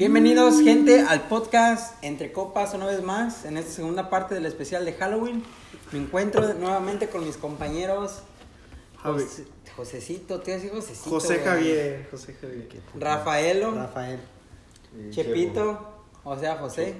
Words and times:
Bienvenidos, 0.00 0.62
gente, 0.62 1.02
al 1.02 1.28
podcast 1.28 2.02
Entre 2.02 2.32
Copas 2.32 2.72
una 2.72 2.86
vez 2.86 3.02
más, 3.02 3.44
en 3.44 3.58
esta 3.58 3.70
segunda 3.70 4.08
parte 4.08 4.34
del 4.34 4.46
especial 4.46 4.86
de 4.86 4.94
Halloween. 4.94 5.44
Me 5.92 5.98
encuentro 5.98 6.54
nuevamente 6.54 7.10
con 7.10 7.22
mis 7.22 7.36
compañeros 7.36 8.22
Javi. 9.02 9.24
José, 9.24 9.44
Josecito, 9.76 10.40
te. 10.40 10.70
José 10.70 11.34
güey. 11.34 11.44
Javier. 11.44 12.08
José 12.10 12.34
Javier. 12.40 12.66
Rafaelo, 12.98 13.74
Rafael. 13.74 14.20
Chepito, 15.10 16.02
o 16.24 16.38
sea, 16.38 16.56
José. 16.56 16.94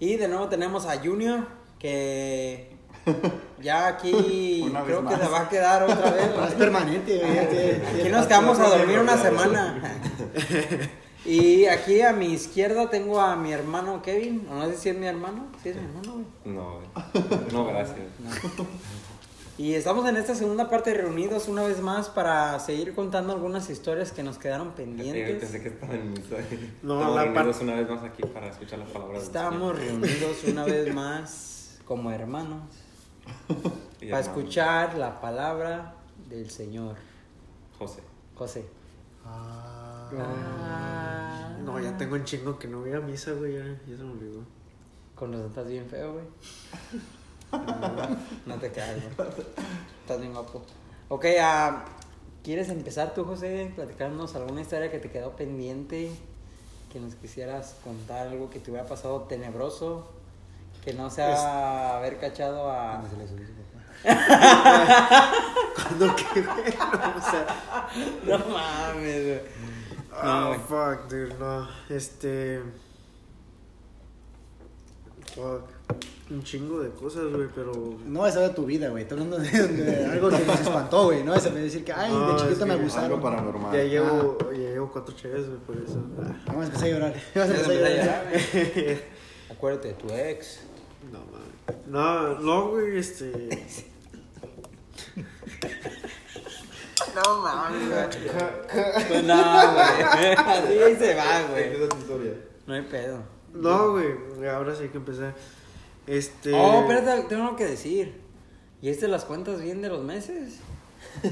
Y 0.00 0.16
de 0.16 0.26
nuevo 0.26 0.48
tenemos 0.48 0.84
a 0.86 0.98
Junior, 0.98 1.46
que 1.78 2.76
ya 3.62 3.86
aquí 3.86 4.64
Una 4.68 4.82
creo 4.82 5.06
que 5.06 5.14
se 5.14 5.28
va 5.28 5.42
a 5.42 5.48
quedar 5.48 5.84
otra 5.84 6.10
vez. 6.10 6.36
No, 6.36 6.44
es 6.48 6.54
permanente, 6.54 7.18
güey. 7.20 7.38
Aquí 7.38 8.08
nos 8.08 8.26
quedamos 8.26 8.58
a 8.58 8.68
dormir 8.68 8.98
una 8.98 9.16
semana. 9.16 10.00
Y 11.24 11.66
aquí 11.66 12.00
a 12.02 12.12
mi 12.12 12.32
izquierda 12.32 12.90
tengo 12.90 13.20
a 13.20 13.36
mi 13.36 13.52
hermano 13.52 14.02
Kevin. 14.02 14.46
O 14.50 14.54
no 14.54 14.66
sé 14.66 14.76
si 14.76 14.88
es 14.88 14.96
mi 14.96 15.06
hermano. 15.06 15.46
Sí, 15.62 15.68
es 15.68 15.76
mi 15.76 15.82
hermano, 15.82 16.12
güey. 16.14 16.54
No, 16.56 16.80
güey. 16.80 17.52
no, 17.52 17.66
gracias. 17.66 17.98
Y 19.58 19.74
estamos 19.74 20.08
en 20.08 20.16
esta 20.16 20.34
segunda 20.34 20.70
parte 20.70 20.94
reunidos 20.94 21.46
una 21.46 21.62
vez 21.62 21.80
más 21.80 22.08
para 22.08 22.58
seguir 22.58 22.94
contando 22.94 23.34
algunas 23.34 23.68
historias 23.68 24.10
que 24.10 24.22
nos 24.22 24.38
quedaron 24.38 24.72
pendientes. 24.72 25.40
Pensé 25.40 25.62
que 25.62 25.68
estaba 25.68 25.94
en. 25.94 26.14
No, 26.82 26.94
Estamos 26.94 27.14
la 27.14 27.24
reunidos 27.24 27.60
una 27.60 27.74
vez 27.74 27.88
más 27.88 28.02
aquí 28.02 28.22
para 28.22 28.48
escuchar 28.48 28.78
las 28.78 28.88
palabras 28.88 29.18
del 29.18 29.26
Estamos 29.26 29.78
reunidos 29.78 30.44
una 30.48 30.64
vez 30.64 30.94
más 30.94 31.78
como 31.86 32.10
hermanos. 32.10 32.62
Y 34.00 34.06
para 34.06 34.20
escuchar 34.20 34.96
la 34.96 35.20
palabra 35.20 35.94
del 36.30 36.50
Señor. 36.50 36.96
José. 37.78 38.00
José. 38.34 38.64
Ah. 39.26 39.81
Ah. 40.20 41.56
No, 41.64 41.80
ya 41.80 41.96
tengo 41.96 42.14
un 42.14 42.24
chingo 42.24 42.58
que 42.58 42.68
no 42.68 42.80
voy 42.80 42.92
a 42.92 43.00
misa, 43.00 43.32
güey. 43.32 43.54
Ya, 43.54 43.64
ya 43.86 43.96
se 43.96 44.02
me 44.02 44.12
olvidó. 44.12 44.42
Con 45.14 45.30
los 45.30 45.48
estás 45.48 45.66
bien 45.66 45.86
feo, 45.88 46.12
güey. 46.14 46.24
No 48.46 48.56
te 48.56 48.72
caes, 48.72 49.02
güey. 49.14 49.28
Estás 50.00 50.18
bien 50.20 50.32
guapo. 50.32 50.62
Ok, 51.08 51.26
ah, 51.38 51.84
¿quieres 52.42 52.70
empezar 52.70 53.12
tú, 53.12 53.24
José? 53.24 53.70
Platicarnos 53.74 54.34
alguna 54.34 54.62
historia 54.62 54.90
que 54.90 54.98
te 54.98 55.10
quedó 55.10 55.36
pendiente. 55.36 56.10
Que 56.90 56.98
nos 56.98 57.14
quisieras 57.14 57.76
contar 57.84 58.28
algo 58.28 58.48
que 58.48 58.58
te 58.58 58.70
hubiera 58.70 58.86
pasado 58.86 59.22
tenebroso. 59.22 60.10
Que 60.82 60.94
no 60.94 61.10
sea 61.10 61.98
haber 61.98 62.18
cachado 62.18 62.70
a. 62.70 63.00
Cuando 63.00 63.10
se 63.10 63.16
le 63.18 63.28
subió 63.28 63.46
su 63.46 63.52
papá. 63.52 65.32
¿Cuándo 65.76 66.16
qué, 66.16 66.40
güey? 66.40 66.74
No, 66.78 67.14
o 67.16 67.20
sea. 67.20 67.46
No 68.24 68.38
mames, 68.48 69.24
güey. 69.26 69.40
Ah, 70.14 70.48
güey. 70.48 70.60
fuck, 70.60 71.08
dude, 71.08 71.34
no. 71.38 71.68
Este. 71.88 72.60
Fuck. 75.34 75.62
Un 76.30 76.42
chingo 76.42 76.80
de 76.80 76.90
cosas, 76.90 77.24
güey, 77.32 77.48
pero. 77.54 77.72
No 78.06 78.26
esa 78.26 78.44
era 78.44 78.54
tu 78.54 78.64
vida, 78.64 78.88
güey. 78.88 79.02
Estoy 79.02 79.18
hablando 79.20 79.38
de, 79.38 79.50
de 79.50 80.06
algo 80.06 80.30
que 80.30 80.38
nos 80.44 80.60
espantó, 80.60 81.04
güey. 81.04 81.22
No 81.24 81.34
esa 81.34 81.50
me 81.50 81.60
decir 81.60 81.84
que, 81.84 81.92
ay, 81.92 82.10
No, 82.12 82.28
de 82.28 82.36
es 82.36 82.42
chiquito 82.42 82.66
me 82.66 82.74
abusaron. 82.74 83.10
Algo 83.12 83.22
paranormal. 83.22 83.74
Ya 83.74 83.84
llevo, 83.84 84.38
ya 84.52 84.58
llevo 84.58 84.90
cuatro 84.90 85.14
chaves, 85.14 85.46
güey, 85.46 85.58
por 85.60 85.76
eso. 85.76 86.02
Ah, 86.22 86.34
Vamos 86.46 86.62
a 86.62 86.66
empezar 86.66 86.86
a 86.86 86.90
llorar. 86.90 87.14
Vamos 87.34 87.50
a 87.50 87.54
Ya 87.54 87.60
empezar 87.60 87.84
a 87.84 87.90
llorar. 87.90 88.32
Acuérdate 89.50 89.88
de 89.88 89.94
tu 89.94 90.08
ex. 90.12 90.60
No, 91.10 91.18
mames. 91.18 91.86
No, 91.86 92.38
no, 92.40 92.68
güey, 92.70 92.98
este. 92.98 93.66
No 97.14 97.40
mames, 97.42 97.88
güey. 97.88 99.22
No, 99.24 99.72
güey. 99.72 100.34
Así 100.36 100.78
ahí 100.78 100.96
se 100.96 101.14
va, 101.14 101.42
güey. 101.50 101.64
Empieza 101.64 101.88
tu 101.88 101.96
historia. 101.98 102.32
No 102.66 102.74
hay 102.74 102.82
pedo. 102.82 103.22
No, 103.54 103.92
güey, 103.92 104.14
ahora 104.48 104.74
sí 104.74 104.84
hay 104.84 104.88
que 104.88 104.96
empezar. 104.98 105.34
Este. 106.06 106.52
Oh, 106.54 106.80
espérate, 106.88 107.28
tengo 107.28 107.42
algo 107.44 107.56
que 107.56 107.66
decir. 107.66 108.20
¿Y 108.80 108.88
este 108.88 109.08
las 109.08 109.24
cuentas 109.24 109.60
bien 109.60 109.82
de 109.82 109.88
los 109.88 110.02
meses? 110.02 110.58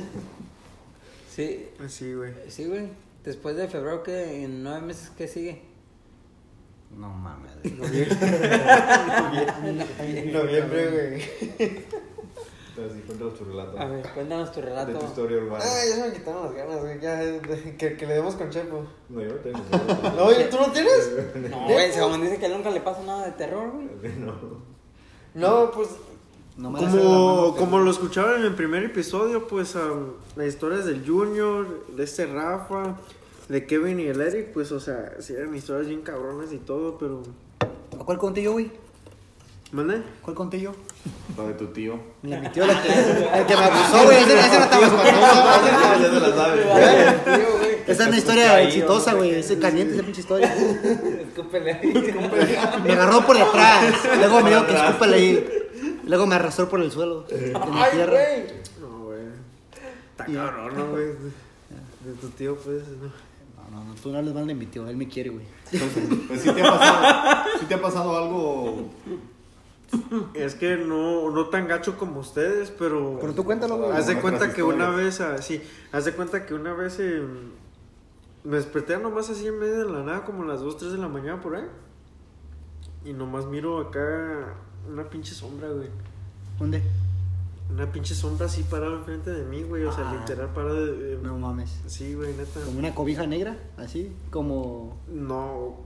Sí, 1.35 1.69
Sí, 1.89 2.13
güey. 2.13 2.35
sí, 2.49 2.67
güey. 2.67 2.89
Después 3.25 3.57
de 3.57 3.69
febrero, 3.69 4.03
¿qué? 4.03 4.45
¿En 4.45 4.63
nueve 4.65 4.81
meses 4.83 5.11
qué 5.17 5.27
sigue? 5.29 5.63
No 6.91 7.09
mames. 7.09 7.53
güey. 7.79 8.07
Noviembre, 10.33 10.91
güey. 11.59 11.85
Entonces, 12.83 13.05
cuéntanos 13.07 13.35
tu 13.39 13.45
relato. 13.45 13.79
A 13.79 13.85
ver, 13.87 14.09
cuéntanos 14.15 14.53
tu 14.53 14.61
De 14.61 14.67
relato. 14.67 14.99
tu 14.99 15.07
historia 15.07 15.39
urbana. 15.39 15.65
Ay, 15.65 15.89
ya 15.91 15.95
se 15.97 16.09
me 16.09 16.13
quitaron 16.15 16.43
las 16.45 16.55
ganas, 16.55 16.81
güey. 16.81 17.01
Ya, 17.01 17.17
de- 17.17 17.77
que, 17.77 17.97
que 17.97 18.07
le 18.07 18.15
demos 18.15 18.35
con 18.35 18.51
Chepo. 18.51 18.85
No, 19.09 19.21
yo 19.23 19.29
no 19.29 19.35
tengo. 19.37 19.59
No, 20.17 20.25
oye, 20.27 20.45
¿tú 20.45 20.57
no 20.59 20.71
tienes? 20.73 21.11
No, 21.51 21.65
güey, 21.69 21.93
según 21.93 22.21
dice 22.23 22.39
que 22.39 22.49
nunca 22.49 22.71
le 22.71 22.81
pasa 22.81 23.03
nada 23.03 23.27
de 23.27 23.33
terror, 23.33 23.71
güey. 23.73 23.89
No. 24.19 24.35
No, 25.35 25.71
pues. 25.71 25.89
No 26.57 26.71
me 26.71 26.81
de 26.81 26.87
Como, 26.87 27.57
como 27.57 27.79
lo 27.79 27.91
escucharon 27.91 28.41
en 28.41 28.47
el 28.47 28.55
primer 28.55 28.83
episodio, 28.85 29.47
pues 29.47 29.75
um, 29.77 30.11
las 30.37 30.47
historias 30.49 30.85
del 30.85 31.07
Junior, 31.07 31.87
de 31.97 32.05
este 32.05 32.27
Rafa, 32.27 32.97
de 33.49 33.67
Kevin 33.67 34.01
y 34.01 34.07
el 34.09 34.21
Eric, 34.21 34.49
pues, 34.53 34.71
o 34.73 34.81
sea, 34.81 35.15
sí 35.21 35.33
eran 35.33 35.55
historias 35.55 35.87
bien 35.87 36.03
cabronas 36.03 36.53
y 36.53 36.59
todo, 36.59 36.99
pero. 36.99 37.23
¿Cuál 38.05 38.19
conté 38.19 38.43
yo, 38.43 38.53
güey? 38.53 38.71
¿Mande? 39.73 40.03
¿Cuál 40.23 40.35
conté 40.37 40.61
yo? 40.61 40.73
Lo 41.37 41.47
de 41.49 41.55
tu 41.55 41.67
tío. 41.69 41.99
La 42.23 42.41
mi 42.41 42.49
tío, 42.51 42.67
la 42.67 42.83
que, 42.83 42.89
el 43.39 43.47
que 43.47 43.57
me 43.57 43.65
abusó, 43.65 44.05
güey. 44.05 44.19
Ese, 44.19 44.39
ese 44.39 44.59
no 44.59 44.65
estaba 44.65 44.81
Ya 44.81 44.87
espantoso. 44.87 46.37
la. 46.37 47.15
Esa 47.87 48.03
es 48.03 48.09
una 48.09 48.17
historia 48.19 48.63
exitosa, 48.63 49.15
güey. 49.15 49.35
Es 49.35 49.51
caliente 49.61 49.95
esa 49.95 50.03
pinche 50.03 50.21
historia. 50.21 50.55
Escúpele 50.55 51.73
ahí. 51.73 52.15
Me 52.85 52.93
agarró 52.93 53.25
por 53.27 53.37
detrás. 53.39 53.95
Luego 54.19 54.41
me 54.43 54.51
dijo 54.51 54.67
que 54.67 54.75
escúpale 54.75 55.17
ahí. 55.17 55.49
Luego 56.05 56.27
me 56.27 56.35
arrastró 56.35 56.69
por 56.69 56.81
el 56.83 56.91
suelo. 56.91 57.25
En 57.31 57.53
la 57.55 57.85
Ay, 57.85 57.91
tierra. 57.93 58.19
No, 58.81 59.05
güey. 59.05 59.21
Está 60.11 60.25
cabrón, 60.27 60.77
¿no, 60.77 60.87
güey? 60.91 61.07
De 61.07 62.13
tu 62.21 62.29
tío, 62.31 62.57
pues, 62.57 62.83
no. 63.01 63.11
No, 63.71 63.85
no, 63.85 63.95
tú 63.95 64.11
no 64.11 64.19
hables 64.19 64.35
mal 64.35 64.47
de 64.49 64.55
mi 64.55 64.67
tío. 64.67 64.89
Él 64.89 64.97
me 64.97 65.07
quiere, 65.09 65.31
güey. 65.31 65.45
Pues 66.27 66.43
sí 66.43 66.51
te 66.53 66.61
ha 66.61 66.71
pasado, 66.73 67.45
sí 67.61 67.67
te 67.67 67.75
ha 67.75 67.81
pasado 67.81 68.19
algo. 68.19 68.91
Es 70.35 70.55
que 70.55 70.77
no, 70.77 71.31
no 71.31 71.47
tan 71.49 71.67
gacho 71.69 71.99
como 71.99 72.21
ustedes, 72.21 72.71
pero. 72.71 73.19
Pero 73.21 73.35
tú 73.35 73.45
cuéntalo, 73.45 73.77
güey. 73.79 73.91
Haz 73.93 74.07
de 74.07 74.21
cuenta 74.21 74.53
que 74.53 74.63
una 74.63 74.91
vez, 74.91 75.21
ah, 75.21 75.41
sí, 75.43 75.61
haz 75.93 76.05
de 76.05 76.13
cuenta 76.13 76.47
que 76.47 76.55
una 76.55 76.73
vez 76.75 76.99
eh, 77.01 77.23
me 78.45 78.57
desperté 78.57 78.99
nomás 78.99 79.31
así 79.31 79.47
en 79.47 79.59
medio 79.59 79.87
de 79.87 79.93
la 79.93 80.03
nada, 80.03 80.25
como 80.25 80.45
a 80.45 80.47
las 80.47 80.61
2, 80.61 80.77
3 80.79 80.93
de 80.93 80.99
la 80.99 81.09
mañana 81.09 81.41
por 81.41 81.57
ahí. 81.57 81.67
Y 83.05 83.13
nomás 83.13 83.47
miro 83.47 83.81
acá 83.81 84.55
una 84.91 85.09
pinche 85.09 85.35
sombra, 85.35 85.69
güey. 85.69 85.89
¿Dónde? 86.59 86.83
Una 87.73 87.91
pinche 87.91 88.15
sombra 88.15 88.47
así 88.47 88.63
parada 88.65 88.95
enfrente 88.97 89.31
de 89.31 89.45
mí, 89.45 89.63
güey. 89.63 89.85
O 89.85 89.93
sea, 89.93 90.11
Ah. 90.11 90.17
literal 90.19 90.49
parada 90.53 90.81
de. 90.81 90.93
de- 91.17 91.17
No 91.23 91.39
mames. 91.39 91.81
Sí, 91.87 92.15
güey, 92.15 92.35
neta. 92.37 92.61
Como 92.65 92.79
una 92.79 92.95
cobija 92.95 93.27
negra, 93.27 93.57
así, 93.77 94.13
como... 94.31 94.97
No. 95.09 95.77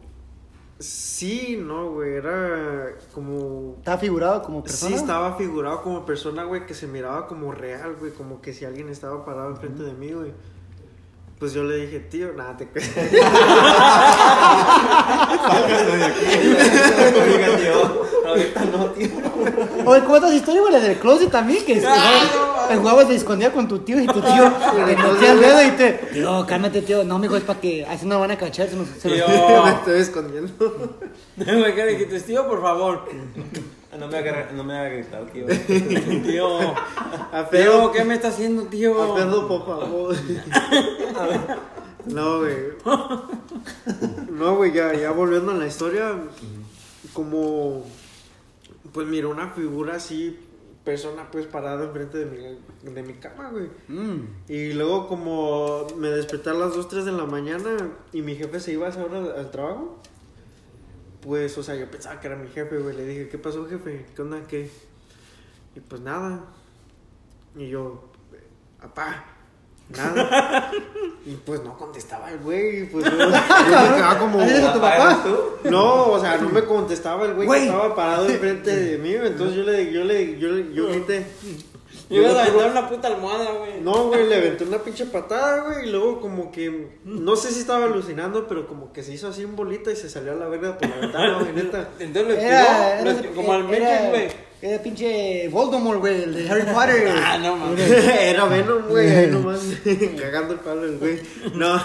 Sí, 0.79 1.59
no, 1.61 1.91
güey. 1.91 2.15
Era 2.15 2.95
como. 3.13 3.75
¿Estaba 3.79 3.99
figurado 3.99 4.43
como 4.43 4.63
persona? 4.63 4.91
Sí, 4.91 4.97
estaba 5.01 5.37
figurado 5.37 5.83
como 5.83 6.05
persona, 6.05 6.45
güey, 6.45 6.67
que 6.67 6.75
se 6.75 6.87
miraba 6.87 7.27
como 7.27 7.53
real, 7.53 7.97
güey, 7.99 8.13
como 8.13 8.41
que 8.41 8.53
si 8.53 8.65
alguien 8.65 8.89
estaba 8.89 9.25
parado 9.25 9.51
enfrente 9.51 9.83
de 9.83 9.93
mí, 9.93 10.13
güey. 10.13 10.33
Pues 11.39 11.53
yo 11.53 11.65
le 11.65 11.77
dije, 11.77 12.01
tío, 12.01 12.33
nada, 12.33 12.57
te 12.57 12.65
Sáquese 12.65 13.03
de 15.97 16.05
aquí. 16.05 16.25
Oiga, 17.21 17.57
tío. 17.57 18.04
Ahorita 18.35 18.65
no, 18.67 18.87
tío. 18.87 19.09
Oye, 19.87 20.01
¿cómo 20.03 20.17
estás 20.17 20.33
historia, 20.35 20.61
güey? 20.61 20.73
La 20.73 20.81
del 20.81 20.99
closet 20.99 21.31
también, 21.31 21.65
que 21.65 21.83
Ah, 21.87 22.69
el 22.71 22.79
jugabas 22.79 23.09
de 23.09 23.15
escondida 23.17 23.53
con 23.53 23.69
tu 23.69 23.79
tío 23.81 24.01
y 24.01 24.07
tu 24.07 24.21
tío 24.21 24.53
le 24.77 24.87
metía 24.97 25.33
el 25.33 25.41
dedo 25.41 25.63
y 25.63 25.71
te... 25.73 25.93
Tío, 26.13 26.47
cálmate, 26.47 26.83
tío. 26.83 27.05
No, 27.05 27.19
mijo, 27.19 27.37
es 27.37 27.43
para 27.45 27.61
que 27.61 27.85
así 27.87 28.07
no 28.07 28.19
van 28.21 28.31
a 28.31 28.39
cachar. 28.39 28.69
Se 28.69 28.77
nos, 28.77 28.89
se 28.89 29.09
nos- 29.09 29.27
Tío. 29.27 29.65
me 29.65 29.71
estoy 29.73 30.01
escondiendo. 30.01 30.53
¿qué 31.39 31.45
le 31.45 31.87
dijiste, 31.93 32.21
tío, 32.21 32.47
por 32.49 32.61
favor? 32.63 33.03
No 33.99 34.09
me 34.09 34.19
haga, 34.19 34.51
no 34.53 34.65
me 34.65 34.77
haga 34.77 34.89
gritar, 34.89 35.25
tío. 35.27 35.47
Tío. 36.25 36.75
A 37.33 37.49
Tío, 37.51 37.93
¿qué 37.93 38.05
me 38.05 38.15
está 38.15 38.29
haciendo, 38.29 38.63
tío? 38.65 39.01
a 39.01 39.15
pedo, 39.15 39.47
por 39.47 39.65
favor. 39.67 40.17
No, 42.07 42.39
güey. 42.41 42.57
No, 44.31 44.57
güey, 44.57 44.73
ya, 44.73 44.93
ya 44.95 45.11
volviendo 45.13 45.53
a 45.53 45.55
la 45.55 45.67
historia, 45.67 46.13
como, 47.13 47.85
pues 48.95 49.07
miró 49.07 49.29
una 49.29 49.51
figura 49.51 49.97
así, 49.97 50.39
persona 50.85 51.31
pues 51.31 51.47
parada 51.47 51.85
enfrente 51.85 52.25
de 52.25 52.27
mi, 52.27 52.93
de 52.95 53.03
mi 53.03 53.15
cama, 53.15 53.51
güey. 53.51 53.69
Mm. 53.89 54.29
Y 54.49 54.73
luego 54.73 55.09
como 55.09 55.87
me 55.99 56.09
desperté 56.09 56.51
a 56.51 56.55
las 56.55 56.75
2, 56.75 56.89
3 56.89 57.05
de 57.05 57.13
la 57.13 57.27
mañana 57.27 57.91
y 58.13 58.23
mi 58.23 58.37
jefe 58.37 58.61
se 58.61 58.73
iba 58.73 58.87
a 58.87 58.91
esa 58.91 59.05
hora 59.05 59.19
al, 59.19 59.33
al 59.33 59.51
trabajo, 59.51 60.01
pues, 61.25 61.59
o 61.59 61.63
sea, 61.63 61.75
yo 61.75 61.91
pensaba 61.91 62.21
que 62.21 62.27
era 62.29 62.37
mi 62.37 62.49
jefe, 62.49 62.79
güey. 62.79 62.95
Le 62.95 63.07
dije, 63.07 63.29
¿qué 63.29 63.39
pasó, 63.39 63.67
jefe? 63.67 64.07
¿Qué 64.15 64.23
onda? 64.23 64.47
¿Qué? 64.47 64.71
Y 65.75 65.81
pues 65.81 66.03
nada. 66.03 66.45
Y 67.57 67.69
yo, 67.69 68.13
apá. 68.81 69.25
Nada. 69.91 70.71
Y 71.27 71.37
pues 71.37 71.65
no 71.65 71.75
contestaba 71.79 72.31
el 72.31 72.39
güey. 72.41 72.83
y 72.83 72.85
Pues 72.85 73.07
yo, 73.07 73.11
yo 73.13 73.29
me 73.29 73.33
quedaba 73.33 74.19
como. 74.19 74.41
¿Así 74.41 74.53
es 74.53 74.63
a 74.63 74.75
tu 74.75 74.79
papá? 74.81 75.25
No, 75.65 76.11
o 76.11 76.21
sea, 76.21 76.37
no 76.37 76.51
me 76.51 76.65
contestaba 76.65 77.25
el 77.25 77.33
güey 77.33 77.49
que 77.49 77.65
estaba 77.65 77.95
parado 77.95 78.29
enfrente 78.29 78.77
de 78.77 78.99
mí. 78.99 79.15
Entonces 79.15 79.57
yo 79.57 79.63
le, 79.63 79.91
yo 79.91 80.05
le, 80.05 80.39
yo 80.39 80.49
le, 80.51 80.75
yo 80.75 80.87
grité. 80.89 81.25
Yo 82.11 82.21
iba 82.21 82.31
a 82.39 82.43
aventar 82.45 82.71
una 82.71 82.89
puta 82.89 83.09
almohada, 83.09 83.53
güey. 83.53 83.81
No, 83.81 84.09
güey, 84.09 84.29
le 84.29 84.37
aventé 84.37 84.65
una 84.65 84.79
pinche 84.79 85.07
patada, 85.07 85.65
güey, 85.65 85.89
y 85.89 85.91
luego 85.91 86.21
como 86.21 86.53
que, 86.53 86.91
no 87.05 87.35
sé 87.35 87.51
si 87.51 87.61
estaba 87.61 87.87
alucinando, 87.87 88.47
pero 88.47 88.67
como 88.67 88.93
que 88.93 89.03
se 89.03 89.15
hizo 89.15 89.29
así 89.29 89.43
en 89.43 89.57
bolita 89.57 89.91
y 89.91 89.97
se 89.97 90.11
salió 90.11 90.33
a 90.33 90.35
la 90.35 90.49
verga 90.49 90.77
por 90.77 90.91
la 90.91 90.97
ventana, 90.97 91.39
güey, 91.39 91.53
neta. 91.55 91.89
Entonces 91.99 92.27
lo 92.27 93.09
estiró, 93.09 93.35
como 93.35 93.53
al 93.55 93.65
Mitchell, 93.65 94.11
güey. 94.11 94.29
Era 94.67 94.83
pinche 94.83 95.47
Voldemort, 95.51 96.01
güey, 96.01 96.23
el 96.23 96.35
de 96.35 96.49
Harry 96.49 96.63
Potter. 96.73 97.07
Ah, 97.23 97.37
no 97.37 97.55
mames. 97.57 97.81
Era 98.21 98.47
Venom, 98.47 98.89
güey, 98.89 99.09
ahí 99.15 99.27
nomás, 99.31 99.61
cagando 100.19 100.55
el 100.55 100.61
palo 100.61 100.85
el 100.85 100.97
güey. 100.99 101.21
No, 101.55 101.79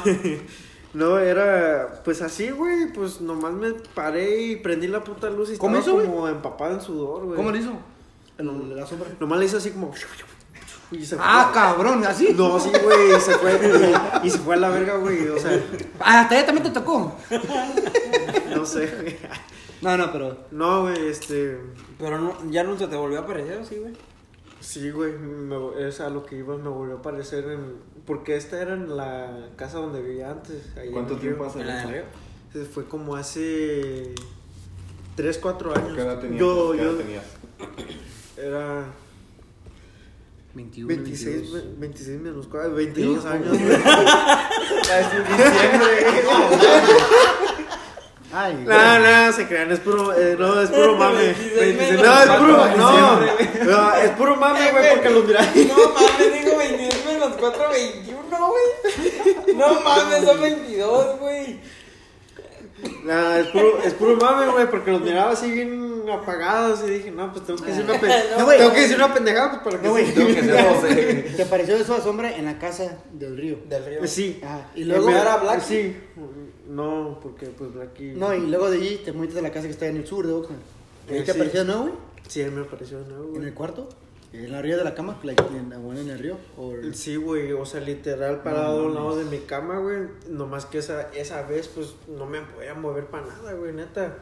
no, 0.94 1.20
era, 1.20 2.02
pues 2.06 2.22
así, 2.22 2.50
güey, 2.52 2.88
pues 2.94 3.20
nomás 3.20 3.52
me 3.52 3.74
paré 3.74 4.44
y 4.44 4.56
prendí 4.56 4.88
la 4.88 5.04
puta 5.04 5.30
luz 5.30 5.52
y 5.52 5.58
¿Cómo 5.58 5.78
estaba 5.78 6.02
hizo, 6.02 6.10
como 6.10 6.28
empapado 6.30 6.74
en 6.76 6.82
sudor, 6.82 7.26
güey. 7.26 7.36
¿Cómo 7.36 7.52
lo 7.52 7.58
hizo? 7.58 7.74
El- 8.38 8.76
la 8.78 8.88
sombra. 8.88 9.10
Nomás 9.20 9.40
le 9.40 9.46
hizo 9.46 9.58
así 9.58 9.72
como... 9.72 9.92
Y 10.92 11.06
se 11.06 11.18
fue. 11.18 11.26
Ah, 11.28 11.52
cabrón, 11.54 12.04
así. 12.06 12.34
No, 12.36 12.60
sí, 12.62 12.72
güey, 12.82 13.20
se 13.20 13.34
fue 13.40 13.60
y, 14.24 14.28
y 14.28 14.30
se 14.32 14.38
fue 14.40 14.56
a 14.56 14.58
la 14.58 14.70
verga, 14.70 14.96
güey, 14.96 15.28
o 15.28 15.38
sea, 15.38 15.52
Ah, 16.00 16.22
hasta 16.22 16.36
allá 16.36 16.46
también 16.46 16.64
te 16.64 16.72
tocó. 16.80 17.14
no 18.56 18.66
sé, 18.66 18.88
güey. 19.00 19.18
No, 19.82 19.98
no, 19.98 20.12
pero. 20.12 20.38
No, 20.52 20.82
güey, 20.84 21.08
este... 21.08 21.58
Pero 21.98 22.20
no, 22.20 22.36
ya 22.52 22.64
no 22.64 22.78
se 22.78 22.88
te 22.88 22.96
volvió 22.96 23.20
a 23.20 23.22
aparecer, 23.24 23.66
¿sí, 23.66 23.78
güey? 23.78 23.94
Sí, 24.60 24.92
güey, 24.92 25.14
me- 25.14 25.88
es 25.88 26.02
a 26.02 26.10
lo 26.10 26.26
que 26.26 26.36
iba, 26.38 26.58
me 26.58 26.68
volvió 26.70 26.96
a 26.98 27.00
aparecer 27.00 27.46
en... 27.46 27.76
Porque 28.06 28.36
esta 28.36 28.62
era 28.62 28.74
en 28.74 28.98
la 28.98 29.50
casa 29.56 29.78
donde 29.78 30.02
vivía 30.02 30.32
antes. 30.32 30.76
ahí 30.78 30.90
¿Cuánto 30.92 31.16
tiempo 31.16 31.46
hace 31.46 31.62
En 31.62 32.66
Fue 32.66 32.86
como 32.86 33.16
hace... 33.16 34.14
3, 35.16 35.38
4 35.38 35.76
años. 35.78 35.94
¿Qué 35.96 36.02
edad 36.02 36.20
tenías? 36.20 36.40
Yo, 36.40 36.72
¿Qué 36.74 36.78
edad 36.82 36.92
yo 36.92 36.98
tenías? 36.98 37.26
era 38.38 38.86
21, 40.56 40.88
26, 40.88 41.36
22. 41.52 41.64
me- 41.66 41.80
26 41.88 42.22
menos 42.22 42.48
4, 42.48 42.74
22 42.74 43.18
Hijo. 43.18 43.28
años, 43.28 43.50
güey. 43.50 43.60
Diciembre. 45.38 46.24
Ay. 48.32 48.64
No, 48.66 49.00
no, 49.00 49.32
se 49.34 49.48
crean, 49.48 49.72
es 49.72 49.80
puro, 49.80 50.14
eh, 50.14 50.36
no, 50.38 50.62
es 50.62 50.70
puro 50.70 50.96
mame. 50.98 51.34
26 51.34 51.76
menos 51.78 52.04
No, 52.04 52.22
es 52.22 52.30
puro, 52.40 52.68
no, 52.78 53.20
no, 53.66 53.94
es 53.96 54.10
puro 54.12 54.36
mame, 54.36 54.72
güey, 54.72 54.90
porque 54.94 55.10
los 55.10 55.26
miráis. 55.26 55.68
No 55.68 55.90
mames, 55.94 56.34
digo 56.44 56.58
22 56.58 57.06
menos 57.08 57.34
4, 57.40 57.70
21, 57.72 58.48
güey. 58.50 59.56
No 59.56 59.82
mames, 59.82 60.24
son 60.26 60.42
22, 60.42 61.20
güey. 61.20 61.60
Nah, 63.04 63.40
es 63.40 63.48
puro, 63.48 63.80
es 63.84 63.94
puro 63.96 64.16
mame, 64.18 64.48
güey, 64.52 64.70
porque 64.70 64.92
los 64.92 65.02
miraba 65.02 65.32
así 65.32 65.52
bien 65.52 66.04
apagados 66.12 66.82
y 66.88 66.92
dije, 66.92 67.12
no, 67.12 67.32
pues 67.34 67.46
tengo 67.46 67.62
que 67.62 67.72
decir 67.72 67.84
una, 67.84 68.00
pe- 68.00 68.08
No, 68.38 68.46
tengo 68.48 68.74
que 68.74 68.80
decir 68.82 68.96
una 68.96 69.14
pendejada 69.14 69.52
pues, 69.62 69.76
para 69.76 69.82
que 69.82 70.06
se- 70.06 70.12
Tengo 70.14 70.28
que 70.28 70.44
ser 70.44 70.66
José. 70.66 71.34
Te 71.36 71.44
apareció 71.44 71.76
eso 71.76 71.96
a 71.96 72.02
sombra 72.02 72.32
en 72.36 72.46
la 72.46 72.58
casa 72.58 73.00
del 73.12 73.36
río. 73.36 73.58
Del 73.68 73.86
río. 73.86 74.08
Sí. 74.08 74.40
Ajá. 74.44 74.68
Y 74.76 74.82
Y 74.82 74.86
luego. 74.86 75.10
¿No 75.12 75.18
era 75.18 75.38
Blacky? 75.38 75.62
Sí. 75.68 75.98
No, 76.70 77.20
porque 77.22 77.48
pues 77.48 77.74
Blacky. 77.74 78.12
No, 78.16 78.34
y 78.34 78.46
luego 78.48 78.70
de 78.70 78.78
allí 78.78 79.02
te 79.04 79.12
muestras 79.12 79.40
a 79.40 79.48
la 79.48 79.52
casa 79.52 79.66
que 79.68 79.72
está 79.74 79.88
en 79.88 79.98
el 79.98 80.06
sur 80.08 80.26
de 80.26 80.34
Oakland. 80.34 80.62
¿Ahí 81.10 81.18
Eh, 81.18 81.20
te 81.22 81.26
sí. 81.26 81.32
apareció 81.32 81.62
de 81.62 81.66
nuevo, 81.66 81.82
güey? 81.84 81.94
Sí, 82.28 82.42
él 82.42 82.52
me 82.52 82.62
apareció 82.62 83.00
de 83.04 83.08
nuevo, 83.10 83.36
¿En 83.36 83.44
el 83.44 83.54
cuarto? 83.54 83.90
¿En 84.32 84.52
la 84.52 84.60
orilla 84.60 84.78
de 84.78 84.84
la 84.84 84.94
cama? 84.94 85.20
Like, 85.24 85.44
en, 85.58 85.74
en 85.74 86.10
el 86.10 86.20
río? 86.20 86.38
¿O 86.56 86.74
Sí, 86.94 87.16
güey, 87.16 87.52
o 87.54 87.66
sea, 87.66 87.82
literal 87.82 88.44
parado 88.44 88.82
a 88.82 88.84
un 88.86 88.94
lado 88.94 89.18
de 89.18 89.26
mi 89.26 89.40
cama, 89.40 89.80
güey. 89.80 90.02
Nomás 90.30 90.68
que 90.68 90.78
esa, 90.78 91.10
esa 91.14 91.42
vez, 91.48 91.68
pues, 91.68 91.96
no 92.08 92.28
me 92.28 92.40
podía 92.42 92.76
mover 92.76 93.06
para 93.08 93.26
nada, 93.26 93.54
güey, 93.54 93.74
neta. 93.74 94.20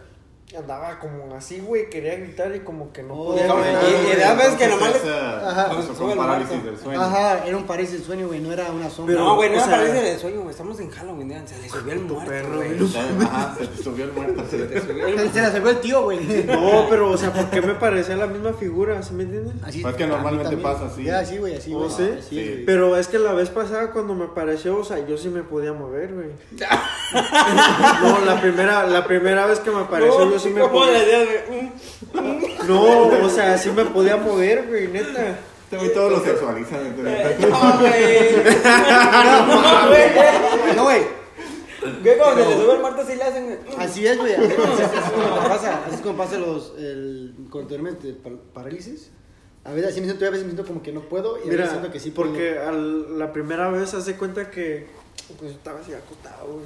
Andaba 0.58 0.98
como 1.00 1.36
así, 1.36 1.60
güey, 1.60 1.90
quería 1.90 2.16
gritar 2.16 2.56
y 2.56 2.62
como 2.62 2.94
que 2.94 3.04
no 3.04 3.16
Oh, 3.16 3.26
podía 3.32 3.48
no, 3.48 3.56
gritar, 3.58 3.84
y- 3.84 3.92
güey. 3.92 4.12
y 4.14 4.16
de- 4.16 4.22
¿Sabes 4.24 4.50
que 4.56 4.68
nomás 4.70 4.92
le- 4.94 4.98
esa- 4.98 5.50
Ajá. 5.50 5.82
fue 5.94 6.12
el 6.14 6.18
parálisis 6.18 6.54
muerto. 6.54 6.72
del 6.72 6.80
sueño. 6.80 7.02
Ajá, 7.02 7.46
era 7.46 7.58
un 7.58 7.64
parálisis 7.66 7.96
del 7.98 8.06
sueño, 8.06 8.28
güey, 8.28 8.40
no 8.40 8.54
era 8.54 8.72
una 8.72 8.90
sombra. 8.90 9.16
Pero- 9.16 9.26
No, 9.28 9.36
güey, 9.36 9.50
no 9.50 9.56
o 9.56 9.60
me 9.60 9.66
sea- 9.66 9.76
aparece 9.76 10.02
de 10.06 10.18
sueño, 10.20 10.38
güey. 10.38 10.52
Estamos 10.52 10.80
en 10.80 10.90
Halloween, 10.90 11.30
ya. 11.30 11.46
Se 11.48 11.60
le 11.62 11.68
subió 11.70 11.92
el 11.94 12.00
muerto, 12.00 12.26
perro, 12.30 12.56
güey. 12.56 12.78
güey. 12.78 13.26
Ajá, 13.28 13.56
se 13.60 13.68
te 13.68 13.84
subió 13.84 14.06
el 14.06 14.14
muerto. 14.14 14.44
Se 14.50 14.58
te 14.58 14.82
subió 14.82 15.08
el 15.08 15.20
Se, 15.20 15.30
se 15.34 15.42
le 15.42 15.46
acercó 15.48 15.70
el 15.70 15.80
tío, 15.82 16.04
güey. 16.04 16.20
No, 16.46 16.86
pero, 16.90 17.12
o 17.12 17.18
sea, 17.18 17.34
¿por 17.34 17.50
qué 17.50 17.62
me 17.62 17.74
parecía 17.76 18.16
la 18.16 18.28
misma 18.28 18.54
figura? 18.54 19.04
¿Sí 19.04 19.14
me 19.14 19.24
entiendes? 19.24 19.54
Así, 19.66 19.82
Pues 19.82 19.96
que 19.96 20.08
normalmente 20.08 20.56
pasa 20.56 20.86
así. 20.86 21.04
Ya, 21.04 21.20
así, 21.20 21.40
güey, 21.40 21.58
así, 21.58 21.74
¿Oh, 21.74 21.80
güey. 21.80 21.90
sí? 21.92 22.10
Así, 22.20 22.30
Sí. 22.30 22.36
güey. 22.54 22.66
Pero 22.66 22.96
es 22.96 23.10
que 23.10 23.20
la 23.20 23.34
vez 23.34 23.50
pasada 23.50 23.92
cuando 23.92 24.16
me 24.16 24.24
apareció, 24.26 24.78
o 24.78 24.84
sea, 24.86 25.06
yo 25.06 25.18
sí 25.18 25.28
me 25.28 25.44
podía 25.44 25.74
mover, 25.74 26.14
güey. 26.14 26.30
No, 28.02 28.26
la 28.26 28.40
primera, 28.42 28.86
la 28.86 29.06
primera 29.06 29.46
vez 29.46 29.60
que 29.60 29.72
me 29.72 29.82
apareció 29.82 30.26
yo 30.38 30.44
sí 30.44 30.50
me 30.50 30.62
¿Cómo 30.62 30.86
le 30.86 31.00
podía... 31.00 31.26
güey? 31.48 31.64
Mm. 32.14 32.68
No, 32.68 33.26
o 33.26 33.30
sea, 33.30 33.58
sí 33.58 33.70
me 33.72 33.86
podía 33.86 34.18
mover, 34.18 34.68
güey, 34.68 34.88
neta. 34.88 35.40
Este 35.64 35.78
güey 35.78 35.94
todo 35.94 36.10
lo 36.12 36.20
sexualiza. 36.24 36.80
entonces- 36.82 37.40
No, 37.40 37.80
güey. 37.80 38.36
No, 39.48 39.88
güey. 39.90 40.76
No, 40.76 40.84
güey. 40.84 41.02
Güey, 42.04 42.18
cuando 42.18 42.44
se 42.44 42.50
le 42.50 42.56
sube 42.58 42.74
el 42.74 42.80
muerto, 42.80 43.04
sí 43.08 43.16
le 43.16 43.24
hacen. 43.24 43.46
güey. 43.46 43.60
Así 43.78 44.08
es, 44.08 44.18
güey. 44.18 44.34
Así, 44.34 44.44
es 44.54 45.12
como 45.12 45.40
te 45.42 45.50
pasa. 45.50 45.82
Así 45.86 45.96
es 45.96 46.02
como 46.02 46.18
pasa 46.18 46.38
los. 46.38 46.74
El, 46.78 47.34
cuando 47.52 47.70
parálisis. 48.54 49.12
A 49.64 49.72
veces 49.74 49.92
así 49.92 50.00
me 50.02 50.08
siento, 50.08 50.26
a 50.26 50.30
veces 50.30 50.46
me 50.46 50.52
siento 50.54 50.66
como 50.68 50.82
que 50.82 50.92
no 50.94 51.02
puedo. 51.02 51.38
Y 51.38 51.48
a 51.50 51.52
veces 51.52 51.70
siento 51.72 51.92
que 51.92 52.00
sí 52.00 52.12
puedo. 52.12 52.30
porque 52.30 52.58
al- 52.60 53.20
la 53.20 53.34
primera 53.34 53.70
vez 53.70 53.94
hace 53.94 54.16
cuenta 54.16 54.50
que 54.50 54.88
pues 55.38 55.52
estaba 55.52 55.80
así 55.82 55.94
acostado, 55.94 56.46
güey. 56.54 56.66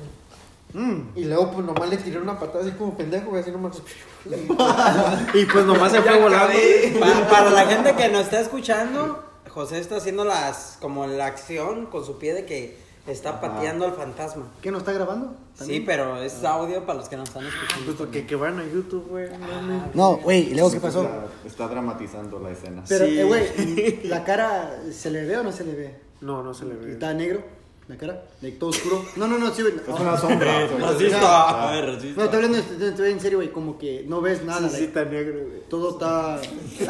Mm. 0.74 1.00
Y 1.18 1.26
luego 1.26 1.52
pues 1.52 1.66
nomás 1.66 1.90
le 1.90 1.98
tiré 1.98 2.20
una 2.20 2.40
patada 2.40 2.64
así 2.64 2.72
como 2.72 2.96
pendejo, 2.96 3.30
güey, 3.30 3.42
así 3.42 3.52
nomás. 3.52 3.82
y 5.34 5.46
pues 5.46 5.66
nomás 5.66 5.92
se 5.92 6.02
fue 6.02 6.20
volando. 6.20 6.54
Pa- 7.00 7.28
para 7.30 7.50
la 7.50 7.66
gente 7.66 7.96
que 7.96 8.10
nos 8.10 8.22
está 8.24 8.40
escuchando, 8.40 9.24
José 9.50 9.80
está 9.80 9.98
haciendo 9.98 10.24
las 10.26 10.78
como 10.82 11.08
la 11.08 11.26
acción 11.26 11.88
con 11.88 12.06
su 12.06 12.18
pie 12.18 12.34
de 12.34 12.46
que 12.46 12.78
está 13.08 13.42
pateando 13.42 13.86
al 13.86 13.94
fantasma. 13.94 14.46
¿Qué 14.62 14.72
no 14.72 14.78
está 14.78 14.92
grabando? 14.94 15.36
Sí, 15.56 15.82
pero 15.86 16.22
es 16.22 16.44
audio 16.44 16.86
para 16.86 17.00
los 17.00 17.10
que 17.10 17.18
nos 17.18 17.28
están 17.30 17.46
escuchando. 17.46 17.86
Pues 17.86 17.98
porque 17.98 18.26
que 18.26 18.36
van 18.36 18.60
a 18.60 18.64
YouTube, 18.64 19.08
güey. 19.10 19.30
no 19.30 19.40
mames. 19.40 19.96
No, 19.96 20.18
güey, 20.18 20.52
¿y 20.52 20.54
luego 20.54 20.72
qué 20.72 20.80
pasó? 20.80 21.04
Está, 21.04 21.26
está 21.46 21.68
dramatizando 21.68 22.40
la 22.40 22.52
escena. 22.52 22.84
Pero, 22.88 23.06
Sí. 23.06 23.20
eh, 23.20 23.24
güey, 23.24 24.00
¿la 24.06 24.24
cara 24.24 24.80
se 24.92 25.10
le 25.12 25.26
ve 25.26 25.38
o 25.38 25.44
no 25.44 25.52
se 25.52 25.64
le 25.66 25.74
ve? 25.76 25.96
No, 26.22 26.44
no 26.44 26.54
se 26.54 26.66
le 26.66 26.76
ve. 26.76 26.94
¿Está 26.94 27.14
negro? 27.14 27.42
¿La 27.88 27.98
cara? 27.98 28.24
¿De 28.40 28.52
todo 28.54 28.70
oscuro? 28.70 29.04
No, 29.18 29.28
no, 29.28 29.38
no, 29.38 29.54
sí, 29.54 29.64
güey. 29.64 29.74
Es 29.76 30.00
una 30.00 30.18
sombra. 30.18 30.66
güey. 30.66 30.80
Racista. 30.82 31.20
Ah. 31.22 31.72
Ay, 31.72 31.82
No, 31.82 31.88
racista. 31.94 32.24
estoy 32.24 32.36
hablando 32.38 32.58
estoy, 32.60 32.88
estoy 32.88 33.12
en 33.12 33.20
serio, 33.20 33.38
güey, 33.40 33.52
como 33.52 33.78
que 33.78 34.06
no 34.08 34.22
ves 34.22 34.44
nada. 34.46 34.70
Sí, 34.70 34.86
está 34.86 35.04
negro, 35.04 35.40
güey. 35.46 35.62
Todo 35.70 35.92
está. 35.92 36.38
¿Ves? 36.80 36.90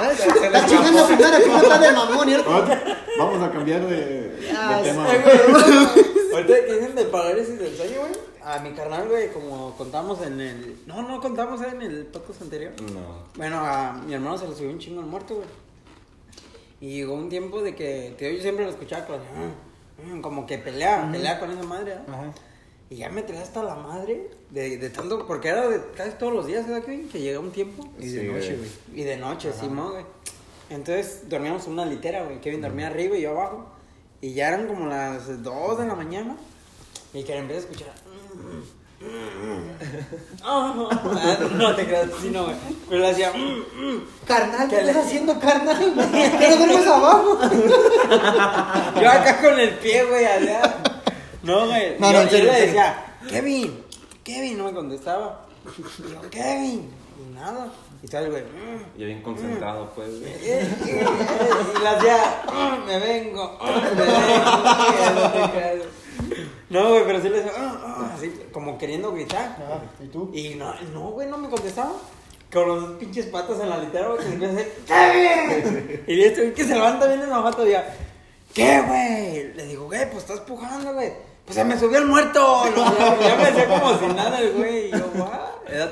¿Ves? 0.00 0.20
Está 0.42 0.66
chingando 0.66 1.06
primero, 1.06 1.36
¿cómo 1.44 1.56
está 1.58 1.78
de 1.78 1.92
mamón? 1.92 2.28
Vamos 3.18 3.42
a 3.42 3.50
cambiar 3.50 3.84
de, 3.86 3.96
de 3.96 4.50
Ah, 4.56 4.80
tema. 4.82 5.12
Eh, 5.12 5.22
güey, 5.24 6.06
Ahorita 6.34 6.54
que 6.66 6.72
dicen 6.74 6.94
del 6.94 7.06
parálisis 7.08 7.58
del 7.58 7.76
sueño, 7.76 8.00
güey. 8.00 8.12
A 8.44 8.60
mi 8.60 8.72
carnal, 8.72 9.08
güey, 9.08 9.30
como 9.32 9.74
contamos 9.76 10.22
en 10.22 10.40
el. 10.40 10.76
No, 10.86 11.02
no 11.02 11.20
contamos 11.20 11.60
en 11.62 11.82
el 11.82 12.06
podcast 12.06 12.42
anterior. 12.42 12.72
No. 12.80 13.24
Bueno, 13.36 13.56
a 13.58 13.92
mi 14.06 14.14
hermano 14.14 14.38
se 14.38 14.46
le 14.48 14.54
subió 14.54 14.70
un 14.70 14.78
chingo 14.78 15.00
el 15.00 15.06
muerto, 15.06 15.34
güey. 15.34 15.48
Y 16.80 16.90
llegó 16.96 17.14
un 17.14 17.28
tiempo 17.28 17.60
de 17.62 17.74
que, 17.74 18.14
tío, 18.18 18.30
yo 18.30 18.40
siempre 18.40 18.64
lo 18.64 18.70
escuchaba 18.70 19.06
con, 19.06 19.18
"Mm, 19.18 20.18
mm", 20.18 20.20
como 20.22 20.46
que 20.46 20.58
pelea, 20.58 21.08
pelea 21.10 21.40
con 21.40 21.50
esa 21.50 21.62
madre, 21.64 21.84
¿verdad? 21.96 22.04
Ajá. 22.08 22.32
Y 22.90 22.96
ya 22.96 23.10
me 23.10 23.22
traía 23.22 23.42
hasta 23.42 23.62
la 23.62 23.74
madre 23.74 24.30
de, 24.50 24.78
de 24.78 24.90
tanto, 24.90 25.26
porque 25.26 25.48
era 25.48 25.68
de 25.68 25.80
casi 25.96 26.12
todos 26.12 26.32
los 26.32 26.46
días, 26.46 26.66
¿verdad, 26.66 26.84
Kevin? 26.86 27.08
Que 27.08 27.20
llega 27.20 27.38
un 27.38 27.50
tiempo. 27.50 27.86
Y 27.98 28.06
de 28.08 28.20
Sí, 28.22 28.26
noche, 28.28 28.56
güey. 28.56 29.00
Y 29.00 29.04
de 29.04 29.16
noche, 29.18 29.52
Simón, 29.52 29.90
güey. 29.92 30.04
Entonces 30.70 31.28
dormíamos 31.28 31.66
en 31.66 31.72
una 31.74 31.84
litera, 31.84 32.24
güey. 32.24 32.40
Kevin 32.40 32.62
dormía 32.62 32.86
arriba 32.86 33.16
y 33.16 33.22
yo 33.22 33.30
abajo. 33.32 33.66
Y 34.20 34.32
ya 34.34 34.48
eran 34.48 34.66
como 34.68 34.86
las 34.86 35.42
2 35.42 35.78
de 35.78 35.86
la 35.86 35.94
mañana. 35.94 36.36
Y 37.12 37.24
que 37.24 37.36
empieza 37.36 37.66
a 37.66 37.70
escuchar. 37.70 37.92
"Mm, 38.34 38.62
No 41.56 41.74
te 41.76 41.84
creas, 41.86 42.08
sí, 42.20 42.30
no, 42.30 42.44
güey. 42.44 42.56
Pero 42.88 43.00
le 43.00 43.10
hacía. 43.10 43.32
"Mm, 43.32 44.02
Carnal, 44.26 44.68
¿qué 44.68 44.76
¿Qué 44.76 44.82
le- 44.82 44.90
estás 44.90 45.06
haciendo, 45.06 45.38
carnal? 45.38 45.76
¿Qué 46.38 46.48
no 46.50 46.56
duermes 46.56 46.86
abajo? 46.86 47.38
Yo 49.00 49.10
acá 49.10 49.40
con 49.40 49.58
el 49.58 49.70
pie, 49.78 50.04
güey, 50.04 50.24
allá. 50.24 50.76
No, 51.42 51.66
güey. 51.66 51.96
No, 51.98 52.06
no, 52.08 52.12
yo, 52.12 52.20
en 52.20 52.24
yo 52.28 52.30
serio, 52.30 52.52
le 52.52 52.60
decía, 52.60 53.14
Kevin, 53.28 53.84
Kevin, 54.24 54.58
no 54.58 54.64
me 54.64 54.72
contestaba. 54.72 55.46
Y 55.98 56.12
yo, 56.12 56.30
Kevin. 56.30 56.90
Y 57.20 57.34
nada. 57.34 57.68
Y 58.02 58.04
estaba 58.06 58.24
el 58.24 58.30
güey. 58.30 58.42
"Mm". 58.42 58.98
Ya 58.98 59.06
bien 59.06 59.22
concentrado, 59.22 59.90
pues, 59.94 60.08
güey. 60.20 60.32
Eh, 60.32 60.38
eh, 60.42 60.68
eh, 60.86 61.06
y 61.78 61.82
la 61.84 61.90
hacía, 61.92 62.42
"Ah, 62.48 62.78
me 62.86 62.98
vengo, 62.98 63.58
me 63.62 65.60
vengo. 65.60 65.84
no 66.70 66.90
güey, 66.90 67.04
pero 67.06 67.20
sí 67.22 67.28
le 67.28 67.36
decía, 67.38 67.52
"Ah, 67.56 67.78
ah", 67.84 68.12
así 68.14 68.32
como 68.52 68.76
queriendo 68.78 69.12
gritar. 69.12 69.56
Ajá, 69.58 69.80
¿Y 70.02 70.06
tú? 70.08 70.30
Y 70.34 70.54
no, 70.54 70.74
no, 70.92 71.10
güey, 71.12 71.28
no 71.28 71.38
me 71.38 71.48
contestaba. 71.48 71.92
con 72.52 72.66
los 72.66 72.80
dos 72.80 72.98
pinches 72.98 73.26
patas 73.26 73.60
en 73.60 73.68
la 73.68 73.76
litera, 73.78 74.08
güey, 74.08 74.18
que 74.20 74.24
se 74.24 74.32
empieza 74.32 74.54
a 74.54 74.56
hacer, 74.56 74.72
¡Kevin! 74.86 76.02
Y 76.06 76.22
este 76.22 76.40
güey 76.42 76.54
que 76.54 76.64
se 76.64 76.74
levanta 76.74 77.06
bien 77.06 77.20
enojado 77.20 77.66
y 77.66 77.72
ya, 77.72 77.94
¿qué, 78.54 78.80
güey? 78.86 79.52
Le 79.54 79.66
digo, 79.66 79.84
güey, 79.84 80.10
pues 80.10 80.22
estás 80.24 80.40
pujando, 80.40 80.94
güey. 80.94 81.12
Pues 81.44 81.56
se 81.56 81.64
me 81.64 81.78
subió 81.78 81.98
el 81.98 82.06
muerto. 82.06 82.64
No, 82.74 82.98
ya, 82.98 83.18
ya 83.20 83.36
me 83.36 83.42
hacía 83.42 83.66
como 83.68 83.98
si 83.98 84.06
nada 84.14 84.38
el 84.40 84.52
güey. 84.52 84.88
Y 84.88 84.90
yo, 84.92 85.10
guau. 85.14 85.30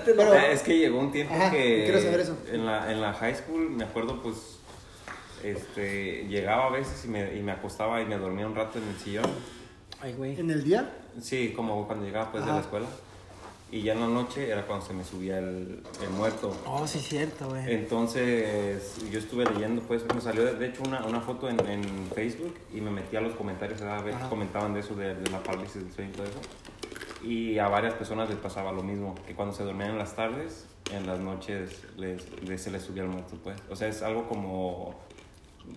Pero- 0.04 0.34
Eh, 0.34 0.52
es 0.52 0.62
que 0.62 0.78
llegó 0.78 0.98
un 0.98 1.12
tiempo 1.12 1.34
Ajá, 1.34 1.50
que 1.50 1.84
quiero 1.84 2.00
saber 2.00 2.20
eso. 2.20 2.36
En, 2.50 2.64
la, 2.66 2.90
en 2.90 3.00
la 3.02 3.12
high 3.14 3.34
school, 3.34 3.68
me 3.70 3.84
acuerdo, 3.84 4.22
pues, 4.22 4.36
este, 5.44 6.24
llegaba 6.28 6.66
a 6.66 6.70
veces 6.70 7.04
y 7.04 7.08
me, 7.08 7.34
y 7.34 7.42
me 7.42 7.52
acostaba 7.52 8.00
y 8.00 8.06
me 8.06 8.16
dormía 8.18 8.46
un 8.46 8.54
rato 8.54 8.78
en 8.78 8.88
el 8.88 8.96
sillón. 8.98 9.30
Ay, 10.00 10.12
güey. 10.14 10.38
¿En 10.38 10.50
el 10.50 10.62
día? 10.64 10.92
Sí, 11.20 11.52
como 11.54 11.86
cuando 11.86 12.04
llegaba 12.04 12.30
pues 12.30 12.44
de 12.44 12.52
la 12.52 12.60
escuela. 12.60 12.86
Y 13.70 13.82
ya 13.82 13.94
en 13.94 14.00
la 14.00 14.06
noche 14.06 14.48
era 14.48 14.64
cuando 14.64 14.86
se 14.86 14.92
me 14.94 15.02
subía 15.02 15.38
el, 15.40 15.82
el 16.00 16.10
muerto. 16.10 16.56
Oh, 16.66 16.86
sí, 16.86 17.00
cierto, 17.00 17.48
güey. 17.48 17.74
Entonces 17.74 18.94
yo 19.10 19.18
estuve 19.18 19.44
leyendo, 19.44 19.82
pues 19.82 20.04
me 20.14 20.20
salió 20.20 20.44
de, 20.54 20.66
hecho 20.68 20.82
una, 20.86 21.04
una 21.04 21.20
foto 21.20 21.48
en, 21.48 21.58
en 21.68 21.82
Facebook 22.14 22.54
y 22.72 22.80
me 22.80 22.90
metí 22.92 23.16
a 23.16 23.20
los 23.20 23.34
comentarios 23.34 23.82
a 23.82 24.00
ver 24.02 24.14
Ajá. 24.14 24.28
comentaban 24.28 24.72
de 24.72 24.80
eso, 24.80 24.94
de, 24.94 25.16
de 25.16 25.30
la 25.30 25.42
parálisis 25.42 25.82
del 25.82 25.92
sueño 25.92 26.10
y 26.10 26.12
todo 26.14 26.26
eso. 26.26 26.40
Y 27.24 27.58
a 27.58 27.66
varias 27.66 27.94
personas 27.94 28.28
les 28.28 28.38
pasaba 28.38 28.70
lo 28.70 28.84
mismo, 28.84 29.16
que 29.26 29.34
cuando 29.34 29.52
se 29.52 29.64
dormían 29.64 29.90
en 29.90 29.98
las 29.98 30.14
tardes, 30.14 30.66
en 30.92 31.04
las 31.08 31.18
noches 31.18 31.82
les, 31.96 32.22
les- 32.42 32.62
se 32.62 32.70
les 32.70 32.82
subía 32.84 33.02
el 33.02 33.08
muerto, 33.08 33.36
pues. 33.42 33.56
O 33.68 33.74
sea, 33.74 33.88
es 33.88 34.00
algo 34.02 34.28
como 34.28 34.94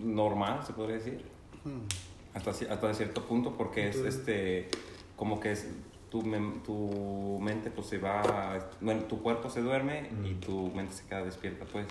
normal, 0.00 0.60
se 0.64 0.72
podría 0.74 0.96
decir, 0.98 1.24
hasta, 2.34 2.50
hasta 2.50 2.94
cierto 2.94 3.26
punto, 3.26 3.56
porque 3.56 3.88
es 3.88 3.96
este, 3.96 4.68
como 5.16 5.40
que 5.40 5.52
es, 5.52 5.66
tu, 6.10 6.22
mem- 6.22 6.62
tu 6.62 7.38
mente 7.40 7.70
pues 7.70 7.86
se 7.88 7.98
va, 7.98 8.68
bueno, 8.80 9.02
tu 9.04 9.22
cuerpo 9.22 9.48
se 9.50 9.60
duerme 9.60 10.10
y 10.24 10.34
tu 10.34 10.68
mente 10.74 10.94
se 10.94 11.06
queda 11.06 11.22
despierta, 11.24 11.64
pues. 11.72 11.86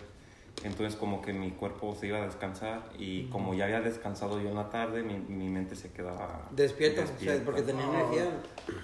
Entonces 0.64 0.98
como 1.00 1.22
que 1.22 1.32
mi 1.32 1.52
cuerpo 1.52 1.96
se 1.96 2.08
iba 2.08 2.18
a 2.18 2.26
descansar 2.26 2.90
y 2.98 3.28
como 3.30 3.54
ya 3.54 3.64
había 3.66 3.80
descansado 3.80 4.42
yo 4.42 4.50
en 4.50 4.56
la 4.56 4.70
tarde, 4.70 5.04
mi, 5.04 5.14
mi 5.18 5.48
mente 5.48 5.76
se 5.78 5.92
quedaba 5.92 6.50
Despierta, 6.52 7.04
o 7.04 7.20
sea, 7.20 7.42
porque 7.46 7.62
tenía 7.62 7.86
energía. 7.86 8.42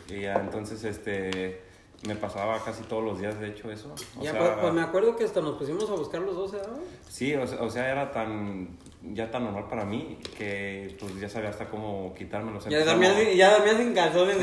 Y 0.07 0.21
ya 0.21 0.35
entonces 0.39 0.85
este 0.85 1.61
me 2.07 2.15
pasaba 2.15 2.59
casi 2.63 2.83
todos 2.83 3.03
los 3.03 3.19
días 3.19 3.39
de 3.39 3.49
hecho 3.49 3.71
eso. 3.71 3.93
O 4.19 4.23
Ya, 4.23 4.31
sea, 4.31 4.39
pues, 4.39 4.51
pues 4.61 4.73
me 4.73 4.81
acuerdo 4.81 5.15
que 5.15 5.23
hasta 5.23 5.41
nos 5.41 5.57
pusimos 5.57 5.89
a 5.89 5.93
buscar 5.93 6.21
los 6.21 6.35
dos, 6.35 6.53
¿eh? 6.53 6.59
Sí, 7.09 7.33
o 7.35 7.45
sea, 7.47 7.61
o 7.61 7.69
sea, 7.69 7.89
era 7.91 8.11
tan 8.11 8.77
ya 9.13 9.29
tan 9.29 9.43
normal 9.43 9.67
para 9.69 9.85
mí 9.85 10.17
que 10.35 10.97
pues 10.99 11.19
ya 11.19 11.29
sabía 11.29 11.49
hasta 11.49 11.67
cómo 11.69 12.13
quitármelo. 12.17 12.59
Ya 12.59 12.65
empezaba- 12.79 12.91
dormías, 12.93 13.15
sin- 13.15 13.37
ya 13.37 13.51
dormías 13.53 13.77
sin 13.77 13.93
calzones. 13.93 14.37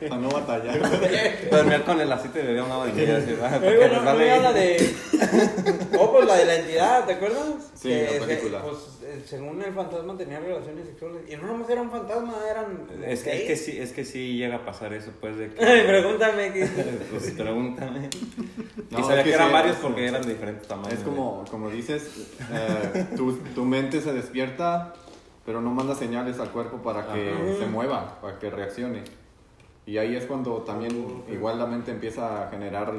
Para 0.00 0.16
no 0.20 0.28
batallar. 0.28 0.80
Dormía 1.50 1.84
con 1.84 2.00
el 2.00 2.12
aceite 2.12 2.40
de 2.40 2.46
bebé 2.48 2.60
a 2.60 2.64
un 2.64 2.68
lado 2.68 2.84
de 2.86 2.92
mí, 2.92 3.02
así, 3.10 3.30
¿verdad? 3.32 3.58
Oye, 3.58 3.60
Porque 3.60 3.76
bueno, 3.78 4.02
no 4.02 4.42
la 4.42 4.52
de. 4.52 4.94
Oh, 5.98 6.12
pues 6.12 6.26
la 6.26 6.34
de 6.36 6.44
la 6.44 6.54
entidad, 6.56 7.04
¿te 7.06 7.12
acuerdas? 7.14 7.44
Sí, 7.74 7.88
Que, 7.88 8.18
la 8.20 8.26
película. 8.26 8.62
pues, 8.62 8.76
eh, 8.76 8.91
según 9.26 9.60
el 9.62 9.72
fantasma 9.72 10.16
tenía 10.16 10.40
relaciones 10.40 10.86
sexuales. 10.86 11.22
Y 11.30 11.36
no 11.36 11.46
nomás 11.46 11.68
era 11.70 11.82
un 11.82 11.90
fantasma, 11.90 12.34
eran. 12.50 12.86
Es 13.06 13.22
que, 13.22 13.32
es 13.36 13.42
que 13.46 13.56
sí, 13.56 13.78
es 13.78 13.92
que 13.92 14.04
sí 14.04 14.36
llega 14.36 14.56
a 14.56 14.64
pasar 14.64 14.92
eso, 14.92 15.10
pues 15.20 15.36
de 15.36 15.48
que... 15.54 15.56
Pregúntame. 15.56 16.52
¿qué? 16.52 16.66
Pues 17.10 17.30
pregúntame. 17.32 18.08
No, 18.90 18.98
y 18.98 19.02
sabía 19.02 19.18
es 19.18 19.24
que, 19.24 19.30
que 19.30 19.34
eran 19.34 19.48
sí, 19.48 19.52
varios 19.52 19.76
es- 19.76 19.82
porque 19.82 20.06
eran 20.06 20.22
de 20.22 20.28
diferentes 20.34 20.68
tamaños. 20.68 20.94
Es 20.94 21.04
como, 21.04 21.44
como 21.50 21.70
dices, 21.70 22.30
eh, 22.52 23.06
tu, 23.16 23.32
tu 23.54 23.64
mente 23.64 24.00
se 24.00 24.12
despierta, 24.12 24.92
pero 25.46 25.60
no 25.60 25.70
manda 25.70 25.94
señales 25.94 26.38
al 26.40 26.50
cuerpo 26.50 26.78
para 26.78 27.12
que 27.12 27.30
Ajá. 27.32 27.58
se 27.58 27.66
mueva, 27.66 28.20
para 28.20 28.38
que 28.38 28.50
reaccione. 28.50 29.02
Y 29.86 29.98
ahí 29.98 30.14
es 30.14 30.26
cuando 30.26 30.58
también 30.62 31.24
igual 31.32 31.58
la 31.58 31.66
mente 31.66 31.90
empieza 31.90 32.46
a 32.46 32.50
generar 32.50 32.92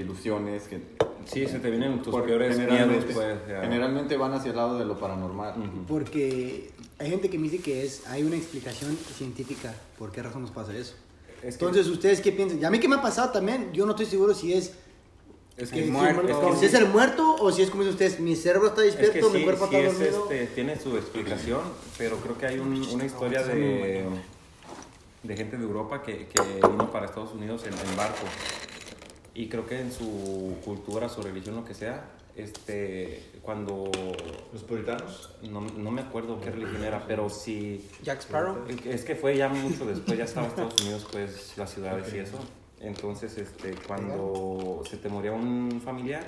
ilusiones 0.00 0.64
que 0.64 0.80
Sí, 1.26 1.44
se 1.48 1.58
te 1.58 1.70
vienen 1.70 2.00
tus 2.02 2.14
peores 2.14 2.56
miedos, 2.56 2.72
generalmente, 2.72 3.12
pues. 3.12 3.36
generalmente 3.62 4.16
van 4.16 4.32
hacia 4.34 4.50
el 4.50 4.56
lado 4.56 4.78
de 4.78 4.84
lo 4.84 4.96
paranormal. 4.96 5.58
Ujú. 5.58 5.86
Porque 5.88 6.70
hay 6.98 7.10
gente 7.10 7.28
que 7.28 7.36
me 7.38 7.48
dice 7.48 7.62
que 7.62 7.84
es, 7.84 8.06
hay 8.06 8.22
una 8.22 8.36
explicación 8.36 8.96
científica 9.16 9.74
por 9.98 10.12
qué 10.12 10.22
razón 10.22 10.42
nos 10.42 10.52
pasa 10.52 10.76
eso. 10.76 10.94
Es 11.42 11.56
que- 11.56 11.64
Entonces, 11.64 11.88
¿ustedes 11.88 12.20
qué 12.20 12.30
piensan? 12.30 12.60
Y 12.60 12.64
a 12.64 12.70
mí 12.70 12.78
que 12.78 12.86
me 12.88 12.94
ha 12.96 13.02
pasado 13.02 13.30
también, 13.32 13.72
yo 13.72 13.84
no 13.86 13.90
estoy 13.92 14.06
seguro 14.06 14.34
si 14.34 14.52
es, 14.52 14.72
es 15.56 15.70
que- 15.70 15.80
que 15.80 15.84
si, 15.86 15.90
muerto. 15.90 16.22
es, 16.22 16.30
Es 16.30 16.36
que 16.36 16.56
si 16.58 16.64
es 16.66 16.70
sí. 16.70 16.76
el 16.76 16.86
muerto 16.88 17.34
o 17.40 17.50
si 17.50 17.62
es 17.62 17.70
como 17.70 17.82
dicen 17.82 17.94
ustedes, 17.94 18.20
mi 18.20 18.36
cerebro 18.36 18.68
está 18.68 18.84
Es 18.84 18.96
despierto, 18.96 19.26
que 19.28 19.32
mi 19.32 19.38
sí, 19.40 19.44
cuerpo 19.44 19.66
sí 19.68 19.74
está 19.76 19.88
es, 19.88 19.98
dormido. 19.98 20.22
este, 20.30 20.46
tiene 20.54 20.78
su 20.78 20.96
explicación, 20.96 21.60
pero 21.98 22.18
creo 22.18 22.38
que 22.38 22.46
hay 22.46 22.58
un- 22.60 22.86
una 22.86 23.04
historia 23.04 23.42
de, 23.42 24.04
de 25.24 25.36
gente 25.36 25.56
de 25.56 25.64
Europa 25.64 26.02
que, 26.04 26.28
que 26.28 26.42
vino 26.68 26.90
para 26.92 27.06
Estados 27.06 27.32
Unidos 27.32 27.64
en, 27.66 27.72
en 27.72 27.96
barco. 27.96 28.22
Y 29.36 29.48
creo 29.50 29.66
que 29.66 29.78
en 29.78 29.92
su 29.92 30.56
cultura, 30.64 31.10
su 31.10 31.20
religión, 31.20 31.56
lo 31.56 31.64
que 31.64 31.74
sea, 31.74 32.08
este, 32.34 33.22
cuando... 33.42 33.90
¿Los 34.50 34.62
puritanos? 34.62 35.36
No, 35.42 35.60
no 35.60 35.90
me 35.90 36.00
acuerdo 36.00 36.40
qué 36.40 36.50
religión 36.50 36.82
era, 36.82 37.06
pero 37.06 37.28
sí... 37.28 37.86
Jack 38.02 38.20
Sparrow. 38.20 38.64
Es 38.86 39.04
que 39.04 39.14
fue 39.14 39.36
ya 39.36 39.50
mucho 39.50 39.84
después, 39.84 40.16
ya 40.16 40.24
estaba 40.24 40.46
Estados 40.46 40.80
Unidos, 40.80 41.06
pues, 41.12 41.52
las 41.58 41.70
ciudades 41.70 42.14
y 42.14 42.18
eso. 42.20 42.38
Entonces, 42.80 43.36
este, 43.36 43.74
cuando 43.86 44.82
se 44.88 44.96
te 44.96 45.10
moría 45.10 45.32
un 45.32 45.82
familiar, 45.84 46.24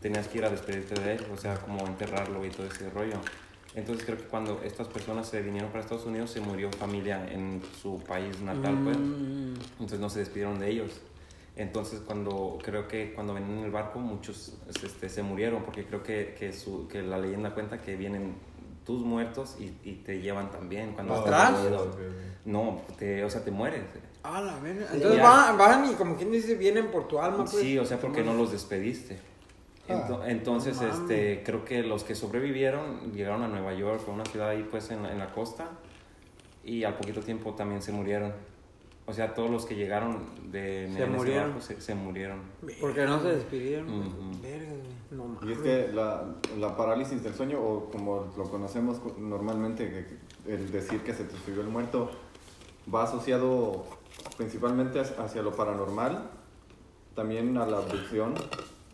tenías 0.00 0.26
que 0.26 0.38
ir 0.38 0.44
a 0.44 0.50
despedirte 0.50 1.00
de 1.00 1.14
él, 1.14 1.26
o 1.32 1.36
sea, 1.36 1.54
como 1.54 1.86
enterrarlo 1.86 2.44
y 2.44 2.50
todo 2.50 2.66
ese 2.66 2.90
rollo. 2.90 3.20
Entonces, 3.76 4.04
creo 4.04 4.18
que 4.18 4.24
cuando 4.24 4.60
estas 4.64 4.88
personas 4.88 5.28
se 5.28 5.40
vinieron 5.40 5.70
para 5.70 5.84
Estados 5.84 6.04
Unidos, 6.04 6.32
se 6.32 6.40
murió 6.40 6.72
familia 6.72 7.28
en 7.30 7.62
su 7.80 8.00
país 8.00 8.40
natal, 8.40 8.76
pues. 8.82 8.98
Mm, 8.98 9.54
Entonces, 9.72 10.00
no 10.00 10.10
se 10.10 10.18
despidieron 10.18 10.58
de 10.58 10.68
ellos. 10.68 11.00
Entonces, 11.56 12.00
cuando 12.06 12.58
creo 12.62 12.88
que 12.88 13.12
cuando 13.12 13.34
venían 13.34 13.58
en 13.58 13.64
el 13.64 13.70
barco, 13.70 13.98
muchos 13.98 14.56
este, 14.82 15.08
se 15.08 15.22
murieron, 15.22 15.62
porque 15.64 15.84
creo 15.84 16.02
que, 16.02 16.34
que, 16.38 16.52
su, 16.52 16.88
que 16.88 17.02
la 17.02 17.18
leyenda 17.18 17.52
cuenta 17.54 17.80
que 17.82 17.96
vienen 17.96 18.34
tus 18.86 19.02
muertos 19.02 19.56
y, 19.60 19.76
y 19.88 19.96
te 20.04 20.20
llevan 20.20 20.50
también 20.50 20.92
cuando 20.92 21.14
estás 21.16 21.50
¿Atrás? 21.50 21.86
No, 22.44 22.80
te, 22.98 23.22
o 23.24 23.30
sea, 23.30 23.44
te 23.44 23.50
mueres. 23.50 23.82
Ah, 24.22 24.40
la 24.40 24.58
verga. 24.58 24.86
Entonces 24.92 25.18
Ya. 25.18 25.22
van, 25.22 25.58
van 25.58 25.90
y 25.90 25.94
como 25.94 26.16
quien 26.16 26.30
dice, 26.32 26.54
vienen 26.54 26.86
por 26.90 27.08
tu 27.08 27.18
alma, 27.20 27.38
pues. 27.38 27.50
Sí, 27.50 27.78
o 27.78 27.84
sea, 27.84 27.98
porque 28.00 28.22
no 28.22 28.32
los 28.34 28.52
despediste. 28.52 29.18
Ento- 29.88 30.22
Entonces, 30.26 30.80
este, 30.80 31.42
creo 31.44 31.64
que 31.64 31.82
los 31.82 32.04
que 32.04 32.14
sobrevivieron 32.14 33.12
llegaron 33.12 33.42
a 33.42 33.48
Nueva 33.48 33.74
York, 33.74 34.02
a 34.06 34.10
una 34.12 34.24
ciudad 34.24 34.48
ahí 34.50 34.66
pues 34.70 34.90
en 34.90 35.02
la, 35.02 35.12
en 35.12 35.18
la 35.18 35.32
costa, 35.32 35.68
y 36.64 36.84
al 36.84 36.94
poquito 36.96 37.20
tiempo 37.20 37.54
también 37.54 37.82
se 37.82 37.92
murieron. 37.92 38.32
O 39.10 39.12
sea, 39.12 39.34
todos 39.34 39.50
los 39.50 39.66
que 39.66 39.74
llegaron 39.74 40.20
de 40.52 40.88
Se 40.96 41.04
murieron. 41.06 41.60
se, 41.60 41.80
se 41.80 41.96
murieron. 41.96 42.42
Porque 42.80 43.04
no 43.04 43.20
se 43.20 43.34
despidieron. 43.34 44.40
Verga. 44.40 44.70
No 45.10 45.24
mames. 45.24 45.48
Y 45.48 45.52
es 45.52 45.58
que 45.58 45.92
la, 45.92 46.36
la 46.60 46.76
parálisis 46.76 47.20
del 47.24 47.34
sueño, 47.34 47.60
o 47.60 47.90
como 47.90 48.32
lo 48.36 48.44
conocemos 48.44 49.00
normalmente, 49.18 50.06
el 50.46 50.70
decir 50.70 51.00
que 51.00 51.12
se 51.12 51.24
te 51.24 51.36
subió 51.44 51.62
el 51.62 51.66
muerto, 51.66 52.12
va 52.92 53.02
asociado 53.02 53.84
principalmente 54.36 55.00
hacia 55.00 55.20
hacia 55.24 55.42
lo 55.42 55.56
paranormal, 55.56 56.30
también 57.16 57.56
a 57.56 57.66
la 57.66 57.78
abducción, 57.78 58.34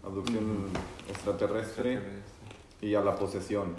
abducción 0.03 0.69
extraterrestre 1.11 2.01
y 2.81 2.95
a 2.95 3.03
la 3.03 3.17
posesión. 3.17 3.77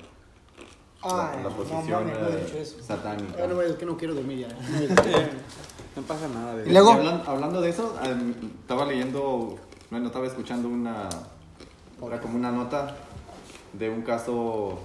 La, 1.04 1.32
Ay, 1.32 1.38
la 1.38 1.44
no 1.44 1.50
posesión 1.56 2.06
mames, 2.06 2.20
no 2.20 2.28
eh, 2.28 2.44
dicho 2.46 2.58
eso. 2.58 2.82
satánica. 2.82 3.44
Ah, 3.44 3.48
no, 3.48 3.56
güey, 3.56 3.70
es 3.70 3.76
que 3.78 3.86
no 3.86 3.98
quiero 3.98 4.14
dormir 4.16 4.48
ya. 4.48 4.48
No 5.96 6.04
pasa 6.04 6.28
nada, 6.28 6.54
Y 6.54 6.58
bebé. 6.58 6.72
luego- 6.74 6.92
Y 6.92 6.96
hablan- 6.98 7.24
hablando 7.26 7.60
de 7.60 7.70
eso, 7.72 7.96
em, 8.04 8.34
estaba 8.62 8.86
leyendo, 8.86 9.56
bueno, 9.90 10.06
estaba 10.08 10.28
escuchando 10.28 10.68
una, 10.70 11.10
era 12.06 12.22
como 12.22 12.36
una 12.38 12.52
nota 12.52 12.96
de 13.74 13.90
un 13.90 14.04
caso 14.04 14.78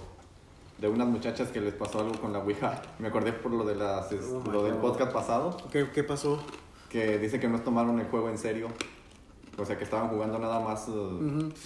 de 0.79 0.89
unas 0.89 1.07
muchachas 1.07 1.49
que 1.51 1.61
les 1.61 1.75
pasó 1.75 2.01
algo 2.01 2.19
con 2.19 2.33
la 2.33 2.39
Ouija. 2.39 2.81
Me 2.99 3.09
acordé 3.09 3.35
por 3.35 3.53
lo, 3.53 3.63
de 3.65 3.75
las, 3.75 4.07
Oh 4.13 4.51
lo 4.51 4.65
del 4.65 4.77
podcast 4.77 5.13
pasado, 5.13 5.55
¿Qué, 5.71 5.91
qué 5.91 6.03
pasó? 6.03 6.39
que 6.89 7.19
dice 7.19 7.39
que 7.39 7.47
no 7.49 7.61
tomaron 7.61 7.99
el 8.01 8.07
juego 8.07 8.31
en 8.31 8.39
serio. 8.39 8.69
O 9.59 9.67
sea, 9.67 9.77
que 9.77 9.85
estaban 9.85 10.09
jugando 10.09 10.39
nada 10.39 10.61
más 10.61 10.89
eh, 10.89 10.93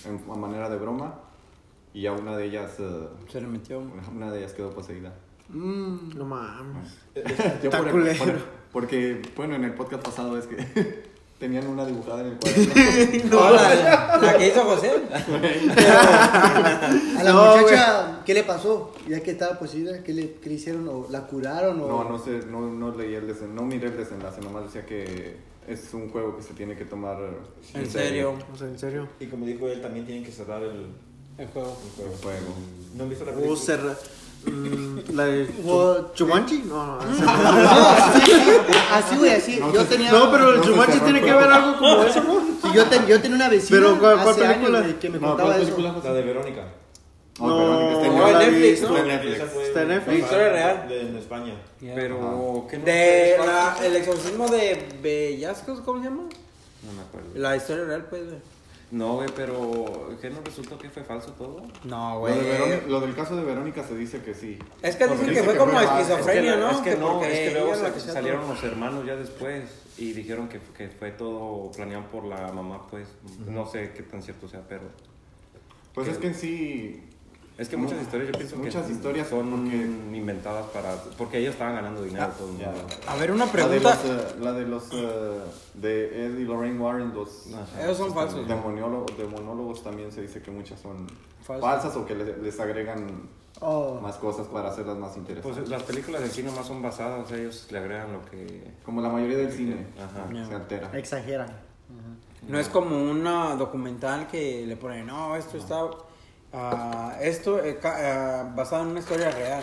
en, 0.06 0.24
a 0.28 0.34
manera 0.34 0.68
de 0.68 0.76
broma. 0.76 1.14
Y 1.96 2.06
a 2.06 2.12
una 2.12 2.36
de 2.36 2.44
ellas, 2.44 2.72
eh, 2.78 3.08
Se 3.32 3.40
le 3.40 3.46
metió. 3.46 3.80
una 4.14 4.30
de 4.30 4.40
ellas 4.40 4.52
quedó 4.52 4.68
poseída. 4.70 5.14
Mm, 5.48 6.10
No 6.18 6.26
mames. 6.26 6.90
Yo 7.14 7.22
Está 7.70 7.78
por- 7.78 7.90
culero. 7.90 8.18
por- 8.18 8.38
porque, 8.70 9.22
bueno, 9.34 9.54
en 9.54 9.64
el 9.64 9.72
podcast 9.72 10.04
pasado 10.04 10.36
es 10.36 10.44
que 10.46 10.56
tenían 11.38 11.66
una 11.66 11.86
dibujada 11.86 12.20
en 12.20 12.26
el 12.32 12.36
cuaderno. 12.36 12.74
No, 13.30 13.50
la, 13.50 14.18
la- 14.20 14.36
que 14.36 14.48
hizo 14.48 14.62
José. 14.64 14.90
a 17.18 17.22
la 17.24 17.32
No, 17.32 17.56
muchacha, 17.56 18.22
¿qué 18.26 18.34
le 18.34 18.42
pasó? 18.42 18.92
Ya 19.08 19.20
que 19.22 19.30
estaba 19.30 19.58
poseída, 19.58 20.02
¿qué 20.02 20.12
le, 20.12 20.32
qué 20.34 20.48
le 20.50 20.54
hicieron? 20.56 20.86
¿O 20.88 21.06
la 21.10 21.26
curaron? 21.26 21.80
O... 21.80 21.88
No, 21.88 22.04
no 22.10 22.18
sé, 22.18 22.40
no, 22.50 22.60
no 22.70 22.94
leí 22.94 23.14
el 23.14 23.26
desenlace, 23.26 23.54
no 23.54 23.62
miré 23.62 23.86
el 23.88 23.96
desenlace, 23.96 24.40
nomás 24.42 24.64
decía 24.64 24.84
que 24.84 25.36
es 25.66 25.94
un 25.94 26.10
juego 26.10 26.36
que 26.36 26.42
se 26.42 26.54
tiene 26.54 26.76
que 26.76 26.84
tomar 26.84 27.16
En 27.74 27.86
serio. 27.90 28.34
O 28.52 28.56
sea, 28.56 28.68
en 28.68 28.78
serio. 28.78 29.08
Y 29.18 29.26
como 29.26 29.46
dijo 29.46 29.66
él, 29.68 29.80
también 29.80 30.04
tienen 30.06 30.24
que 30.24 30.30
cerrar 30.30 30.62
el, 30.62 30.86
El 31.38 31.46
juego. 31.48 31.76
el 31.84 31.90
juego. 31.96 32.12
El 32.12 32.18
juego. 32.22 32.54
¿No 32.94 33.02
han 33.04 33.10
visto 33.10 33.24
la 33.24 33.32
O 33.32 33.34
película? 33.34 33.60
cerra- 33.60 33.96
mm, 34.46 34.98
la 35.14 35.24
de 35.26 35.48
O- 35.66 36.12
Chumanchi? 36.14 36.62
No, 36.66 36.86
no. 36.86 37.04
No, 37.04 37.88
así, 38.92 39.16
güey, 39.18 39.30
así. 39.32 39.56
No 39.60 39.72
yo 39.72 39.84
tenía. 39.84 40.10
No, 40.12 40.30
pero 40.30 40.50
el 40.52 40.56
No 40.58 40.64
Chumanchi 40.64 40.98
tiene 41.00 41.20
que 41.20 41.32
ver 41.32 41.48
algo 41.50 41.76
como 41.78 42.02
eso, 42.04 42.22
¿no? 42.22 42.40
Sí, 42.62 42.68
yo, 42.74 42.86
ten- 42.86 43.06
yo 43.06 43.20
tenía 43.20 43.36
una 43.36 43.48
vecina 43.48 43.78
Pero, 43.80 43.98
¿cuál- 43.98 44.14
cuál 44.22 44.28
hace 44.30 44.40
película? 44.46 44.78
años, 44.78 44.82
güey, 44.90 44.98
que 44.98 45.10
me 45.10 45.18
No, 45.18 45.28
contaba 45.28 45.50
¿cuál 45.50 45.62
eso. 45.62 45.76
película? 45.76 46.00
La 46.04 46.12
de 46.14 46.22
Verónica. 46.22 46.64
No, 47.38 47.46
Verónica, 47.58 47.92
está 47.92 48.06
en 48.06 48.16
no 48.16 48.38
Netflix. 48.38 48.80
¿no? 48.82 48.88
Está 48.96 49.00
en 49.02 49.08
Netflix. 49.08 49.40
Está 49.66 49.82
en 49.82 49.88
Netflix. 49.88 50.18
Historia 50.20 50.48
real. 50.48 50.88
De, 50.88 51.00
en 51.02 51.16
España. 51.16 51.54
Pero, 51.80 52.66
¿qué 52.70 52.78
no? 52.78 52.84
De 52.86 53.36
la, 53.44 53.76
el 53.84 53.96
exorcismo 53.96 54.48
de 54.48 54.88
Bellascos, 55.02 55.80
¿cómo 55.80 55.98
se 56.02 56.08
llama? 56.08 56.22
No 56.22 56.92
me 56.94 57.02
acuerdo. 57.02 57.28
La 57.34 57.56
historia 57.56 57.84
real, 57.84 58.06
pues, 58.08 58.24
güey. 58.24 58.38
No, 58.90 59.14
güey, 59.16 59.28
pero 59.34 60.16
¿qué 60.20 60.30
no 60.30 60.40
resultó 60.44 60.78
que 60.78 60.88
fue 60.88 61.02
falso 61.02 61.32
todo? 61.32 61.62
No, 61.84 62.14
Lo, 62.14 62.20
güey. 62.20 62.34
de 62.38 62.42
Verónica- 62.42 62.82
lo 62.86 63.00
del 63.00 63.14
caso 63.16 63.34
de 63.36 63.42
Verónica 63.44 63.82
se 63.82 63.96
dice 63.96 64.22
que 64.22 64.32
sí. 64.32 64.58
Es 64.80 64.94
que 64.94 65.06
dicen 65.08 65.24
que 65.24 65.30
dice 65.32 65.42
fue 65.42 65.52
que 65.54 65.58
como 65.58 65.80
esquizofrenia, 65.80 66.54
es 66.54 66.56
que, 66.56 66.60
¿no? 66.60 66.70
Es 66.70 66.76
que 66.78 66.96
no, 66.96 67.22
es 67.24 67.38
que 67.38 67.50
luego 67.50 67.74
salieron 67.98 68.42
todo. 68.42 68.54
los 68.54 68.62
hermanos 68.62 69.04
ya 69.04 69.16
después 69.16 69.64
y 69.98 70.12
dijeron 70.12 70.48
que, 70.48 70.60
que 70.76 70.88
fue 70.88 71.10
todo 71.10 71.72
planeado 71.72 72.04
por 72.12 72.24
la 72.26 72.52
mamá, 72.52 72.86
pues. 72.88 73.08
No 73.46 73.66
sé 73.66 73.92
qué 73.92 74.04
tan 74.04 74.22
cierto 74.22 74.48
sea, 74.48 74.62
pero. 74.68 74.84
Pues 75.92 76.06
es 76.08 76.18
que 76.18 76.28
en 76.28 76.34
sí. 76.34 77.02
Es 77.58 77.70
que 77.70 77.76
muchas 77.78 78.02
historias 78.02 78.30
yo 78.32 78.38
pienso 78.38 78.56
Muchas 78.56 78.86
que 78.86 78.92
historias 78.92 79.28
son 79.28 79.50
porque- 79.50 79.76
inventadas 80.18 80.66
para. 80.66 80.94
Porque 81.16 81.38
ellos 81.38 81.54
estaban 81.54 81.74
ganando 81.76 82.02
dinero 82.02 82.28
todo 82.36 82.48
el 82.48 82.52
mundo. 82.54 82.70
A 83.06 83.16
ver, 83.16 83.32
una 83.32 83.46
La 83.46 83.52
de 83.52 83.52
pregunta. 83.80 83.98
los, 84.04 84.04
eh, 84.04 84.36
la 84.42 84.52
de 84.52 84.66
los 84.66 84.88
eh, 84.92 85.40
de 85.74 86.26
Ed 86.26 86.38
y 86.38 86.44
Lorraine 86.44 86.78
Warren, 86.78 87.14
los 87.14 87.46
Ajá. 87.54 87.94
Son 87.94 88.12
falsos. 88.12 88.46
demonólogos, 88.46 89.16
demonólogos 89.16 89.82
también 89.82 90.12
se 90.12 90.20
dice 90.20 90.42
que 90.42 90.50
muchas 90.50 90.78
son 90.80 91.06
Falsas. 91.42 91.60
falsas 91.82 91.96
o 91.96 92.04
que 92.04 92.14
le- 92.14 92.36
les 92.36 92.60
agregan 92.60 93.22
Oh. 93.62 94.00
más 94.02 94.16
cosas 94.16 94.46
para 94.48 94.68
hacerlas 94.68 94.98
más 94.98 95.16
interesantes. 95.16 95.58
Pues 95.60 95.70
las 95.70 95.82
películas 95.84 96.20
en 96.20 96.30
sí 96.30 96.42
nomás 96.42 96.66
son 96.66 96.82
basadas, 96.82 97.32
ellos 97.32 97.66
le 97.70 97.78
agregan 97.78 98.12
lo 98.12 98.22
que. 98.26 98.70
Como 98.84 99.00
la 99.00 99.08
mayoría 99.08 99.38
del 99.38 99.50
cine 99.50 99.86
Ajá. 99.98 100.28
se 100.46 100.54
altera. 100.54 100.90
Exageran. 100.92 101.48
No 102.46 102.58
es 102.60 102.68
como 102.68 103.02
una 103.10 103.56
documental 103.56 104.26
que 104.28 104.66
le 104.66 104.76
ponen, 104.76 105.06
no, 105.06 105.34
esto 105.36 105.56
está. 105.56 105.86
Ah, 106.52 107.16
esto 107.20 107.62
eh, 107.64 107.78
ca- 107.78 108.40
ah, 108.40 108.52
basado 108.54 108.82
en 108.82 108.88
una 108.90 109.00
historia 109.00 109.30
real. 109.30 109.62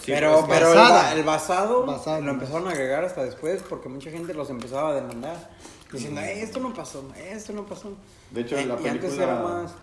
Sí, 0.00 0.12
pero 0.12 0.44
pues, 0.46 0.58
pero 0.58 0.72
el, 0.72 0.78
ba- 0.78 1.12
el 1.12 1.22
basado 1.24 1.84
lo 1.86 2.30
empezaron 2.30 2.68
a 2.68 2.70
agregar 2.70 3.04
hasta 3.04 3.22
después 3.24 3.62
porque 3.68 3.88
mucha 3.88 4.10
gente 4.10 4.32
los 4.34 4.48
empezaba 4.50 4.90
a 4.90 4.94
demandar. 4.94 5.50
Diciendo, 5.92 6.20
"Eh, 6.20 6.40
esto 6.42 6.60
no 6.60 6.72
pasó, 6.72 7.04
esto 7.16 7.52
no 7.52 7.66
pasó. 7.66 7.92
De 8.30 8.42
hecho, 8.42 8.56
Eh, 8.56 8.64
la 8.66 8.74
y 8.80 8.86
antes 8.86 9.10
película- 9.12 9.24
era 9.24 9.42
más 9.42 9.74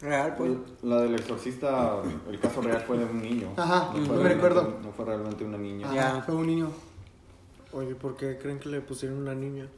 real, 0.00 0.34
pues. 0.36 0.50
La 0.82 0.96
del 1.02 1.14
exorcista, 1.14 1.96
el 2.28 2.40
caso 2.40 2.62
real 2.62 2.82
fue 2.86 2.96
de 2.98 3.04
un 3.04 3.20
niño. 3.22 3.52
Ajá, 3.56 3.90
fue 3.92 4.00
no 4.00 4.14
me 4.14 4.28
recuerdo. 4.30 4.78
No 4.82 4.92
fue 4.92 5.04
realmente 5.04 5.44
una 5.44 5.58
niña. 5.58 5.86
Ajá, 5.86 5.94
Ya. 5.94 6.22
Fue 6.22 6.34
un 6.34 6.46
niño. 6.46 6.70
Oye, 7.72 7.94
¿por 7.94 8.16
qué 8.16 8.38
creen 8.38 8.58
que 8.58 8.70
le 8.70 8.80
pusieron 8.80 9.18
una 9.18 9.34
niña? 9.34 9.68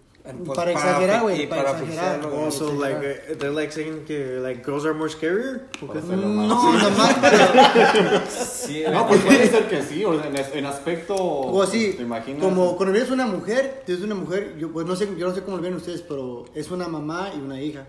Pues, 0.44 0.56
para 0.56 0.72
exagerar, 0.72 1.16
fi- 1.18 1.22
güey, 1.22 1.42
y 1.42 1.46
para 1.46 1.74
fixar 1.74 2.16
exagerar. 2.16 2.44
Also, 2.44 2.72
like, 2.74 2.98
eh, 3.02 3.36
they're 3.38 3.52
like 3.54 3.72
saying 3.72 4.04
que 4.04 4.38
like 4.40 4.62
girls 4.64 4.84
are 4.84 4.94
more 4.94 5.08
scarier. 5.10 5.68
Para 5.86 6.00
más- 6.00 6.48
No, 6.48 6.72
nomás 6.78 7.14
para. 7.20 8.26
Sí, 8.28 8.82
No, 8.92 9.06
pues 9.08 9.20
puede 9.22 9.48
ser 9.48 9.68
que 9.68 9.82
sí, 9.82 10.04
o 10.04 10.14
en, 10.22 10.34
en 10.36 10.66
aspecto. 10.66 11.14
O 11.16 11.62
así, 11.62 11.94
¿Te 11.94 12.02
imaginas? 12.02 12.42
como 12.42 12.76
cuando 12.76 12.92
ves 12.92 13.10
una 13.10 13.26
mujer, 13.26 13.82
tienes 13.86 14.04
una 14.04 14.14
mujer, 14.14 14.56
yo 14.58 14.70
pues 14.72 14.86
no 14.86 14.94
sé, 14.96 15.08
yo 15.16 15.28
no 15.28 15.34
sé 15.34 15.42
cómo 15.42 15.56
lo 15.56 15.62
ven 15.62 15.74
ustedes, 15.74 16.02
pero 16.02 16.44
es 16.54 16.70
una 16.70 16.88
mamá 16.88 17.30
y 17.36 17.40
una 17.40 17.60
hija. 17.60 17.86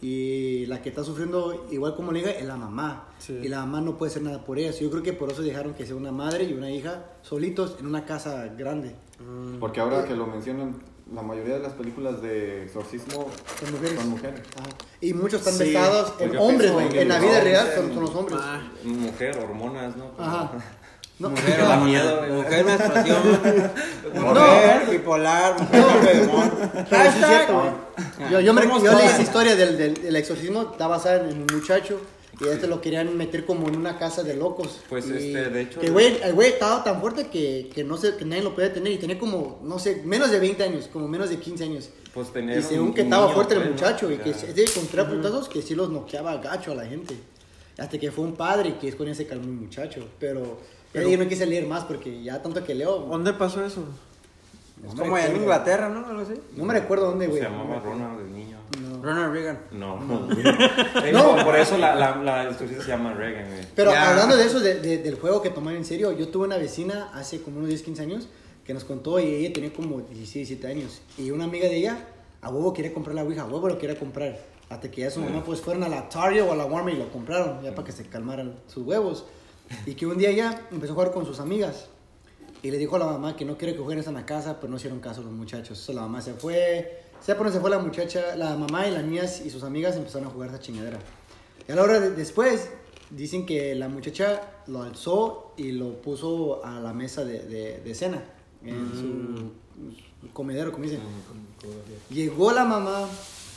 Y 0.00 0.64
la 0.66 0.80
que 0.80 0.90
está 0.90 1.02
sufriendo 1.02 1.66
igual 1.72 1.96
como 1.96 2.12
la 2.12 2.20
hija 2.20 2.30
es 2.30 2.44
la 2.46 2.54
mamá. 2.56 3.08
Sí. 3.18 3.32
Y 3.42 3.48
la 3.48 3.60
mamá 3.60 3.80
no 3.80 3.96
puede 3.98 4.10
hacer 4.10 4.22
nada 4.22 4.44
por 4.44 4.56
ella. 4.58 4.70
Yo 4.70 4.90
creo 4.90 5.02
que 5.02 5.12
por 5.12 5.32
eso 5.32 5.42
dejaron 5.42 5.74
que 5.74 5.86
sea 5.86 5.96
una 5.96 6.12
madre 6.12 6.44
y 6.44 6.52
una 6.52 6.70
hija 6.70 7.06
solitos 7.22 7.76
en 7.80 7.86
una 7.86 8.04
casa 8.04 8.46
grande. 8.56 8.94
Porque 9.58 9.80
ahora 9.80 10.04
que 10.04 10.14
lo 10.14 10.28
mencionan, 10.28 10.76
la 11.14 11.22
mayoría 11.22 11.54
de 11.54 11.60
las 11.60 11.72
películas 11.72 12.20
de 12.20 12.64
exorcismo 12.64 13.28
Son 13.58 13.72
mujeres. 13.72 13.98
Son 13.98 14.08
mujeres. 14.10 14.40
Ajá. 14.58 14.68
Y 15.00 15.14
muchos 15.14 15.40
están 15.40 15.54
Sí. 15.54 15.64
besados 15.72 16.12
en 16.18 16.28
Porque 16.30 16.36
hombres, 16.38 16.72
güey. 16.72 16.88
que 16.90 17.02
En 17.02 17.08
la 17.08 17.18
vida 17.18 17.40
real 17.40 17.68
son, 17.74 17.84
en- 17.86 17.94
son 17.94 18.02
los 18.04 18.14
hombres. 18.14 18.38
Mujer, 18.84 19.38
hormonas, 19.38 19.96
¿no? 19.96 20.10
Ajá. 20.18 20.50
No, 21.18 21.34
Que 21.34 21.50
da 21.50 21.76
miedo, 21.78 22.18
güey. 22.18 22.30
Mujer 22.30 22.64
menstruación, 22.64 23.18
No. 24.14 24.20
mujer 24.20 24.86
bipolar, 24.90 25.60
mujer 25.60 26.28
cierto, 26.88 27.54
güey. 27.60 28.30
Yo, 28.30 28.40
yo, 28.40 28.54
me, 28.54 28.62
yo 28.62 28.92
leí 28.96 29.06
esa 29.06 29.22
historia 29.22 29.56
del, 29.56 29.76
del, 29.76 29.94
del 29.94 30.14
exorcismo, 30.16 30.62
está 30.72 30.86
basada 30.86 31.28
en 31.28 31.38
un 31.38 31.46
muchacho 31.52 32.00
y 32.40 32.48
a 32.48 32.52
este 32.52 32.66
lo 32.66 32.80
querían 32.80 33.16
meter 33.16 33.44
como 33.44 33.68
en 33.68 33.76
una 33.76 33.98
casa 33.98 34.22
de 34.22 34.34
locos. 34.34 34.80
Pues, 34.88 35.06
Y 35.08 35.12
este, 35.16 35.50
de 35.50 35.60
hecho- 35.62 35.80
Que 35.80 35.90
güey, 35.90 36.20
el 36.22 36.34
güey 36.34 36.50
estaba 36.50 36.84
tan 36.84 37.00
fuerte 37.00 37.28
que, 37.28 37.70
que, 37.74 37.84
no 37.84 37.96
sé, 37.96 38.16
que 38.16 38.24
nadie 38.24 38.42
lo 38.42 38.54
podía 38.54 38.72
tener 38.72 38.92
y 38.92 38.96
tenía 38.98 39.18
como, 39.18 39.60
no 39.64 39.78
sé, 39.78 40.02
menos 40.04 40.30
de 40.30 40.38
20 40.38 40.62
años, 40.62 40.88
como 40.92 41.08
menos 41.08 41.30
de 41.30 41.36
15 41.38 41.64
años. 41.64 41.90
Pues 42.14 42.32
tener 42.32 42.58
Y 42.58 42.62
según 42.62 42.88
un- 42.88 42.94
que 42.94 43.02
estaba 43.02 43.28
fuerte 43.30 43.54
el 43.54 43.60
pues, 43.60 43.70
¿no? 43.70 43.74
muchacho 43.76 44.10
y 44.10 44.18
que 44.18 44.32
se 44.34 45.04
puntazos 45.04 45.48
que 45.48 45.62
sí 45.62 45.74
los 45.74 45.90
noqueaba 45.90 46.36
gacho 46.38 46.72
a 46.72 46.74
la 46.74 46.86
gente. 46.86 47.14
Hasta 47.76 47.96
que 47.98 48.10
fue 48.10 48.24
un 48.24 48.34
padre 48.34 48.76
que 48.80 48.88
es 48.88 48.94
con 48.96 49.06
ese 49.08 49.26
calmó 49.26 49.44
el 49.44 49.50
muchacho. 49.52 50.04
Pero, 50.18 50.58
ya 50.92 51.02
yo 51.02 51.16
no 51.16 51.28
quise 51.28 51.46
leer 51.46 51.66
más 51.66 51.84
porque 51.84 52.22
ya 52.22 52.42
tanto 52.42 52.64
que 52.64 52.74
leo, 52.74 52.98
¿Dónde 53.08 53.32
pasó 53.34 53.64
eso? 53.64 53.84
Es 54.86 54.94
como 54.94 55.16
allá 55.16 55.26
en 55.28 55.36
Inglaterra, 55.36 55.88
¿no? 55.88 56.06
Algo 56.06 56.22
así. 56.22 56.34
no 56.56 56.64
me 56.64 56.74
recuerdo 56.74 57.06
dónde, 57.06 57.26
Se 57.26 57.30
güey. 57.30 57.42
llamaba 57.42 57.80
Ronald 57.80 58.20
el 58.20 58.32
niño. 58.32 58.58
Ronald 59.02 59.32
Reagan. 59.32 59.58
No. 59.72 60.00
no. 61.36 61.44
Por 61.44 61.56
eso 61.56 61.76
la, 61.78 61.94
la, 61.94 62.16
la 62.16 62.52
se 62.58 62.66
llama 62.86 63.12
Reagan, 63.14 63.46
güey. 63.48 63.60
Pero 63.74 63.92
Ya. 63.92 64.10
hablando 64.10 64.36
de 64.36 64.44
eso, 64.44 64.60
de- 64.60 64.80
de- 64.80 64.98
del 64.98 65.16
juego 65.16 65.42
que 65.42 65.50
tomaron 65.50 65.78
en 65.78 65.84
serio, 65.84 66.12
yo 66.12 66.28
tuve 66.28 66.46
una 66.46 66.56
vecina 66.58 67.10
hace 67.14 67.40
como 67.42 67.58
unos 67.58 67.68
10, 67.68 67.82
15 67.82 68.02
años 68.02 68.28
que 68.64 68.74
nos 68.74 68.84
contó 68.84 69.18
y 69.18 69.24
ella 69.26 69.52
tenía 69.52 69.72
como 69.72 69.98
16, 70.00 70.48
17 70.48 70.66
años. 70.66 71.00
Y 71.16 71.30
una 71.30 71.44
amiga 71.44 71.68
de 71.68 71.76
ella, 71.76 71.98
a 72.42 72.50
huevo 72.50 72.72
quería 72.72 72.92
comprar 72.92 73.14
la 73.14 73.22
Ouija, 73.24 73.42
a 73.42 73.46
huevo 73.46 73.68
lo 73.68 73.78
quería 73.78 73.98
comprar. 73.98 74.38
Hasta 74.68 74.90
que 74.90 75.00
ya 75.00 75.10
su 75.10 75.20
mamá 75.20 75.42
pues 75.44 75.60
fueron 75.62 75.82
a 75.84 75.88
la 75.88 76.08
Target 76.10 76.42
o 76.42 76.52
a 76.52 76.56
la 76.56 76.66
Walmart 76.66 76.94
y 76.94 76.98
lo 76.98 77.10
compraron, 77.10 77.62
ya 77.62 77.74
para 77.74 77.86
que 77.86 77.92
se 77.92 78.04
calmaran 78.04 78.54
sus 78.66 78.84
huevos. 78.86 79.24
Y 79.86 79.94
que 79.94 80.06
un 80.06 80.18
día 80.18 80.28
ella 80.30 80.60
empezó 80.70 80.92
a 80.92 80.94
jugar 80.96 81.12
con 81.12 81.24
sus 81.24 81.40
amigas. 81.40 81.88
Y 82.62 82.70
le 82.70 82.78
dijo 82.78 82.96
a 82.96 82.98
la 82.98 83.06
mamá 83.06 83.36
que 83.36 83.44
no 83.44 83.56
quiere 83.56 83.74
que 83.74 83.80
jueguen 83.80 84.04
en 84.06 84.14
la 84.14 84.26
casa, 84.26 84.58
pero 84.60 84.70
no 84.70 84.76
hicieron 84.76 84.98
caso 85.00 85.22
los 85.22 85.32
muchachos. 85.32 85.78
Entonces 85.78 85.94
la 85.94 86.02
mamá 86.02 86.20
se 86.22 86.34
fue. 86.34 87.02
Sé 87.24 87.34
por 87.34 87.50
se 87.52 87.60
fue 87.60 87.70
la 87.70 87.78
muchacha, 87.78 88.36
la 88.36 88.56
mamá 88.56 88.86
y 88.86 88.90
las 88.92 89.04
niñas 89.04 89.42
y 89.44 89.50
sus 89.50 89.62
amigas 89.64 89.96
empezaron 89.96 90.28
a 90.28 90.30
jugar 90.30 90.48
esa 90.50 90.60
chingadera. 90.60 90.98
Y 91.68 91.72
a 91.72 91.74
la 91.76 91.82
hora 91.82 92.00
de, 92.00 92.10
después, 92.10 92.68
dicen 93.10 93.46
que 93.46 93.74
la 93.74 93.88
muchacha 93.88 94.40
lo 94.66 94.82
alzó 94.82 95.52
y 95.56 95.72
lo 95.72 96.00
puso 96.02 96.64
a 96.64 96.80
la 96.80 96.92
mesa 96.92 97.24
de, 97.24 97.40
de- 97.44 97.80
de 97.80 97.94
cena, 97.94 98.22
en 98.64 98.90
su, 98.92 100.26
su 100.26 100.32
comedero, 100.32 100.72
como 100.72 100.84
dicen. 100.84 101.00
Llegó 102.10 102.52
la 102.52 102.64
mamá, 102.64 103.08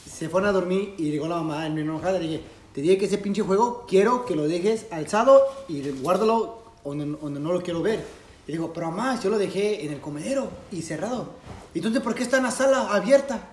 se 0.10 0.30
fueron 0.30 0.50
a 0.50 0.52
dormir 0.54 0.94
y 0.98 1.10
llegó 1.12 1.28
la 1.28 1.36
mamá 1.38 1.66
en 1.68 1.78
enojada. 1.78 2.20
Le 2.20 2.28
dije, 2.28 2.42
te 2.74 2.82
dije 2.82 2.98
que 2.98 3.06
ese 3.06 3.18
pinche 3.18 3.42
juego 3.42 3.86
quiero 3.88 4.26
que 4.26 4.36
lo 4.36 4.48
dejes 4.48 4.88
alzado 4.92 5.42
y 5.68 5.82
guárdalo 5.90 6.62
donde, 6.84 7.06
donde 7.06 7.40
no 7.40 7.52
lo 7.54 7.62
quiero 7.62 7.82
ver. 7.82 8.04
Y 8.48 8.54
digo, 8.54 8.74
pero 8.74 8.92
mamá, 8.92 9.20
yo 9.22 9.30
lo 9.30 9.38
dejé 9.38 9.86
en 9.86 9.94
el 9.94 10.02
comedero 10.02 10.50
y 10.72 10.82
cerrado. 10.82 11.30
¿Y 11.74 11.80
entonces 11.80 12.02
por 12.02 12.16
qué 12.16 12.24
está 12.24 12.38
en 12.38 12.44
la 12.44 12.52
sala 12.52 12.94
abierta? 12.94 13.50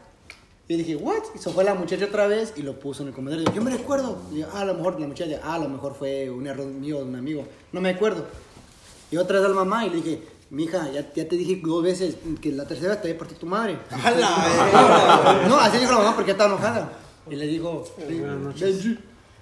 Y 0.67 0.77
dije, 0.77 0.97
¿what? 0.97 1.23
Y 1.35 1.39
se 1.39 1.51
fue 1.51 1.65
la 1.65 1.75
muchacha 1.75 2.05
otra 2.05 2.27
vez 2.27 2.53
y 2.57 2.63
lo 2.63 2.79
puso 2.79 3.03
en 3.03 3.09
el 3.09 3.15
comedero. 3.15 3.43
Y 3.43 3.45
yo, 3.47 3.53
yo 3.53 3.63
me 3.63 3.71
recuerdo. 3.71 4.21
Y 4.33 4.41
yo, 4.41 4.49
ah, 4.53 4.61
a 4.61 4.65
lo 4.67 4.75
mejor 4.75 5.01
la 5.01 5.07
muchacha, 5.07 5.41
ah, 5.43 5.55
a 5.55 5.59
lo 5.59 5.69
mejor 5.69 5.95
fue 5.95 6.29
un 6.29 6.47
error 6.47 6.67
mío 6.67 6.99
de 6.99 7.05
un 7.05 7.17
amigo. 7.17 7.45
No 7.73 7.81
me 7.81 7.91
acuerdo. 7.91 8.27
Y 9.11 9.17
otra 9.17 9.39
vez 9.39 9.47
a 9.47 9.49
la 9.49 9.55
mamá 9.55 9.87
y 9.87 9.91
le 9.91 9.97
dije, 9.97 10.23
mija, 10.51 10.91
ya, 10.91 11.13
ya 11.15 11.29
te 11.29 11.37
dije 11.37 11.61
dos 11.65 11.83
veces 11.83 12.17
que 12.41 12.53
la 12.53 12.67
tercera 12.67 13.01
te 13.01 13.09
voy 13.09 13.17
a 13.17 13.19
partir 13.19 13.39
tu 13.39 13.47
madre. 13.47 13.79
No, 15.49 15.59
así 15.59 15.79
dijo 15.79 15.93
la 15.93 15.99
mamá 15.99 16.15
porque 16.15 16.33
estaba 16.33 16.53
enojada. 16.53 16.93
Y 17.31 17.37
le 17.37 17.47
dijo, 17.47 17.85
Benji. 18.61 18.99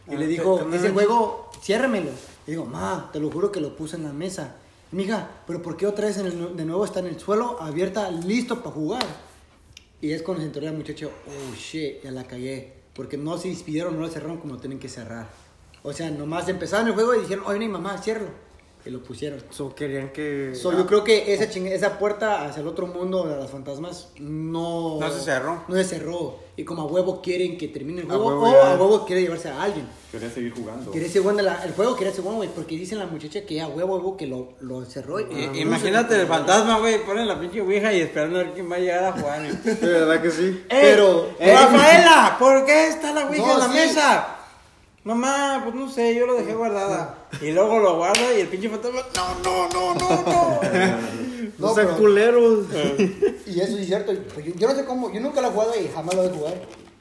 Y 0.09 0.17
le 0.17 0.27
dijo, 0.29 0.69
ese 0.73 0.91
juego, 0.91 1.51
ciérramelo. 1.61 2.11
Y 2.47 2.53
digo, 2.53 2.65
ma, 2.65 3.11
te 3.13 3.19
lo 3.19 3.31
juro 3.31 3.51
que 3.51 3.61
lo 3.61 3.75
puse 3.75 3.97
en 3.97 4.05
la 4.05 4.13
mesa. 4.13 4.55
Mija, 4.93 5.29
pero 5.47 5.63
¿por 5.63 5.77
qué 5.77 5.87
otra 5.87 6.07
vez 6.07 6.17
de 6.17 6.65
nuevo 6.65 6.85
está 6.85 7.01
en 7.01 7.07
el 7.07 7.19
suelo, 7.19 7.61
abierta, 7.61 8.11
listo 8.11 8.63
para 8.63 8.71
jugar? 8.71 9.07
Y 10.01 10.13
es 10.13 10.23
cuando 10.23 10.43
se 10.43 10.47
enteró 10.47 10.67
el 10.69 10.75
muchacho, 10.75 11.11
oh 11.27 11.55
shit, 11.55 12.03
ya 12.03 12.11
la 12.11 12.25
cagué. 12.25 12.75
Porque 12.95 13.17
no 13.17 13.37
se 13.37 13.49
despidieron, 13.49 13.95
no 13.97 14.03
lo 14.03 14.09
cerraron 14.09 14.39
como 14.39 14.59
tienen 14.59 14.79
que 14.79 14.89
cerrar. 14.89 15.29
O 15.83 15.93
sea, 15.93 16.11
nomás 16.11 16.49
empezaron 16.49 16.89
el 16.89 16.95
juego 16.95 17.15
y 17.15 17.21
dijeron, 17.21 17.45
oye, 17.47 17.69
mamá, 17.69 17.99
ciérralo. 17.99 18.31
Y 18.87 18.91
lo 18.91 19.03
pusieron. 19.03 19.43
So, 19.51 19.75
querían 19.75 20.11
que. 20.11 20.55
So, 20.55 20.71
yo 20.73 20.87
creo 20.87 21.03
que 21.03 21.35
esa, 21.35 21.51
ching- 21.51 21.67
esa 21.73 21.99
puerta 21.99 22.47
hacia 22.47 22.61
el 22.61 22.69
otro 22.69 22.87
mundo 22.87 23.25
de 23.27 23.37
las 23.37 23.51
fantasmas 23.51 24.11
no... 24.21 24.99
No 25.01 25.11
se 25.11 25.21
cerró. 25.25 25.65
No 25.67 25.75
se 25.75 25.83
cerró. 25.83 26.37
Y 26.57 26.65
como 26.65 26.83
a 26.83 26.85
huevo 26.87 27.21
quieren 27.21 27.59
que 27.59 27.67
termine 27.67 28.03
el 28.03 28.07
A 28.11 28.15
juego, 28.15 28.29
huevo 28.29 28.47
o 28.49 28.53
ya. 28.53 28.71
a 28.73 28.77
huevo 28.77 29.05
quiere 29.05 29.23
llevarse 29.23 29.49
a 29.49 29.61
alguien. 29.61 29.89
Quería 30.13 30.31
seguir 30.31 30.55
jugando. 30.55 30.93
Ser 30.93 31.21
bueno 31.23 31.43
la- 31.43 31.65
el 31.65 31.73
juego, 31.73 31.99
ser 31.99 32.13
bueno, 32.23 32.37
güey. 32.37 32.49
Porque 32.49 32.77
dicen 32.77 33.01
la 33.01 33.07
muchacha 33.07 33.45
que 33.45 33.61
a 33.61 33.67
huevo, 33.67 33.97
huevo 33.97 34.17
que 34.17 34.29
lo, 34.29 34.51
lo 34.61 34.85
cerró. 34.85 35.19
Y, 35.19 35.25
I- 35.53 35.61
Imagínate 35.63 36.21
el 36.21 36.29
fantasma, 36.29 36.79
güey, 36.79 37.05
ponen 37.05 37.27
la 37.27 37.41
pinche 37.41 37.61
ouija 37.61 37.93
y 37.93 38.03
esperando 38.03 38.39
a 38.39 38.45
ver 38.45 38.53
quién 38.55 38.71
va 38.71 38.77
a 38.77 38.79
llegar 38.79 39.05
a 39.05 39.13
jugar. 39.13 39.43
De 39.65 39.75
verdad 39.89 40.23
que 40.23 40.31
sí. 40.31 40.65
Pero... 40.71 41.31
¡Eh, 41.41 41.53
Rafaela! 41.53 42.37
¿Por 42.39 42.65
qué 42.65 42.87
está 42.87 43.13
la 43.13 43.27
ouija 43.27 43.45
No, 43.47 43.53
en 43.55 43.59
la 43.59 43.67
sí. 43.67 43.73
mesa? 43.75 44.29
Mamá, 45.03 45.61
pues 45.65 45.75
no 45.75 45.89
sé, 45.91 46.15
yo 46.15 46.27
lo 46.27 46.35
dejé 46.37 46.55
guardada. 46.55 47.16
Y 47.43 47.53
luego 47.53 47.79
lo 47.79 47.97
guarda 47.97 48.33
y 48.37 48.41
el 48.41 48.49
pinche 48.49 48.69
fantasma. 48.69 49.01
No, 49.15 49.39
no, 49.43 49.69
no, 49.69 49.95
no, 49.95 50.23
no. 50.25 50.61
No 51.59 51.69
No, 51.69 51.75
sean 51.75 51.87
pero- 51.87 51.99
culeros. 51.99 52.67
Y 53.47 53.61
eso 53.61 53.77
sí 53.77 53.83
es 53.83 53.87
cierto. 53.87 54.13
Pues 54.35 54.45
yo, 54.47 54.53
yo 54.57 54.69
no 54.69 54.75
sé 54.75 54.85
cómo, 54.85 55.13
yo 55.13 55.21
nunca 55.21 55.41
lo 55.41 55.49
he 55.49 55.51
jugado 55.53 55.73
y 55.81 55.89
jamás 55.89 56.15
lo 56.15 56.23
voy 56.23 56.31
a 56.31 56.35
jugar. 56.35 56.55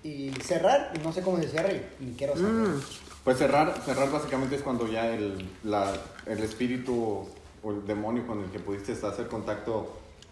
y 0.04 0.32
cerrar, 0.44 0.94
y 0.96 1.00
no 1.04 1.12
sé 1.12 1.22
cómo 1.22 1.38
se 1.38 1.50
cierra 1.50 1.72
y 1.74 1.82
ni 2.00 2.14
quiero 2.14 2.36
saber. 2.36 2.52
Mm. 2.52 2.82
Pues 3.24 3.38
cerrar, 3.40 3.82
cerrar 3.84 4.12
básicamente 4.12 4.56
es 4.56 4.62
cuando 4.62 4.88
ya 4.88 5.08
el, 5.14 5.50
la, 5.64 5.92
el 6.28 6.40
espíritu 6.44 7.28
o 7.64 7.72
el 7.72 7.86
demonio 7.88 8.26
con 8.28 8.44
el 8.44 8.52
que 8.52 8.60
pudiste 8.60 8.92
hacer 8.94 9.28
contacto 9.28 9.92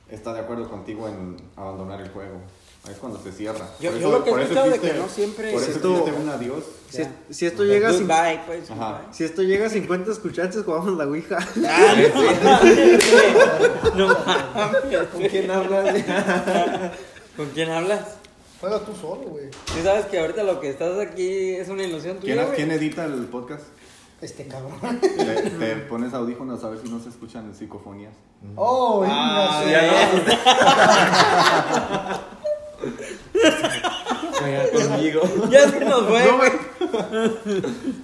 está 0.10 0.32
de 0.34 0.42
acuerdo 0.42 0.70
contigo 0.70 1.08
en 1.10 1.36
abandonar 1.56 2.00
el 2.02 2.10
juego. 2.10 2.38
Ahí 2.86 2.92
es 2.92 2.98
cuando 3.00 3.18
se 3.24 3.32
cierra. 3.32 3.66
Yo- 3.80 3.92
Por 3.92 4.00
yo 4.02 4.12
lo 4.12 4.24
que 4.26 4.30
he 4.32 4.42
escuchado 4.42 4.70
de 4.70 4.80
que 4.80 4.94
no 4.94 5.08
siempre 5.08 5.52
Por 5.54 5.62
es 5.64 5.70
eso 5.70 5.78
esto- 5.78 6.04
un 6.22 6.30
adiós. 6.30 6.64
Si, 6.90 6.98
Ya. 6.98 7.12
si 7.30 7.46
esto 7.46 7.64
llega 7.64 7.90
a 7.90 7.92
cin- 7.94 8.08
Goodbye, 8.08 8.42
pues. 8.46 8.70
Si 9.16 9.24
esto 9.24 9.42
llega 9.42 9.68
a 9.68 9.70
50 9.70 10.12
escuchantes, 10.12 10.64
jugamos 10.66 10.98
la 10.98 11.06
Ouija. 11.06 11.38
Ah, 11.66 11.96
no 13.96 14.08
mames. 14.08 15.08
¿Con 15.14 15.22
quién 15.30 15.50
hablas? 15.50 15.96
¿Con 17.38 17.50
quién 17.52 17.70
hablas? 17.72 18.18
Juega 18.60 18.80
tú 18.80 18.94
solo, 19.00 19.22
güey. 19.30 19.50
Tú 19.50 19.82
sabes 19.84 20.06
que 20.08 20.20
ahorita 20.20 20.44
lo 20.44 20.60
que 20.60 20.70
estás 20.70 21.00
aquí 21.00 21.56
es 21.56 21.70
una 21.70 21.84
ilusión 21.84 22.18
tuya, 22.20 22.50
¿Quién, 22.54 22.72
edita 22.72 23.06
el 23.06 23.26
podcast? 23.26 23.64
Este 24.22 24.46
cabrón. 24.48 25.00
Te, 25.02 25.10
te 25.10 25.76
pones 25.90 26.14
audífonos 26.14 26.64
a 26.64 26.70
ver 26.70 26.80
si 26.80 26.88
no 26.90 27.00
se 27.02 27.10
escuchan 27.10 27.54
psicofonías. 27.56 28.14
Oh, 28.56 29.04
Ah, 29.08 29.62
no 29.64 29.70
sé. 29.70 30.34
Juega 34.40 34.72
conmigo. 34.72 35.22
Ya 35.50 35.70
se 35.70 35.80
nos 35.80 36.08
fue, 36.08 36.32
güey. 36.32 36.52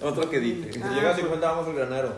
Otro 0.01 0.29
que 0.29 0.39
dice. 0.39 0.73
Si 0.73 0.79
llega 0.79 1.11
a 1.11 1.15
50 1.15 1.47
vamos 1.51 1.67
al 1.67 1.75
granero. 1.75 2.13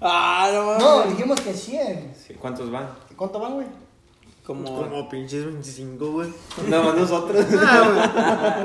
Ah, 0.00 0.50
no 0.52 0.66
mames. 0.66 0.82
No, 0.82 1.02
dijimos 1.04 1.40
que 1.40 1.52
100. 1.52 2.14
Sí, 2.14 2.34
¿Cuántos 2.34 2.70
van? 2.70 2.90
¿Cuánto 3.16 3.40
van, 3.40 3.54
güey? 3.54 3.66
Como. 4.48 4.64
Como 4.64 5.08
pinches 5.10 5.44
25, 5.44 6.10
güey. 6.10 6.32
Nada 6.68 6.82
más 6.84 6.94
nosotros. 6.96 7.44
Ah, 7.60 7.82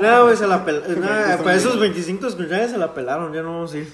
No, 0.10 0.22
güey, 0.24 0.34
se 0.34 0.46
la 0.46 0.64
pelaron. 0.64 0.98
para 1.44 1.54
esos 1.56 1.78
25 1.78 2.26
escuchantes 2.26 2.70
se 2.70 2.78
la 2.78 2.94
pelaron, 2.94 3.34
ya 3.34 3.42
no 3.42 3.52
vamos 3.52 3.74
a 3.74 3.76
ir. 3.76 3.92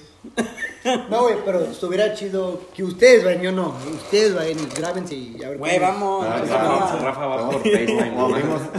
No, 1.09 1.23
güey, 1.23 1.35
pero 1.43 1.59
estuviera 1.59 2.13
chido 2.13 2.61
que 2.73 2.85
ustedes 2.85 3.25
vayan, 3.25 3.41
yo 3.41 3.51
no. 3.51 3.75
Ustedes 3.93 4.33
vayan 4.33 4.57
y 4.59 4.67
grábense 4.73 5.15
y 5.15 5.43
a 5.43 5.49
ver. 5.49 5.57
Güey, 5.57 5.79
vamos. 5.79 6.25
Ah, 6.25 6.41
vamos. 6.49 6.49
ya, 6.49 6.95
Rafa, 6.95 6.97
Rafa 7.03 7.25
va 7.27 7.49
por 7.49 7.61
FaceTime. 7.61 8.13
O 8.17 8.25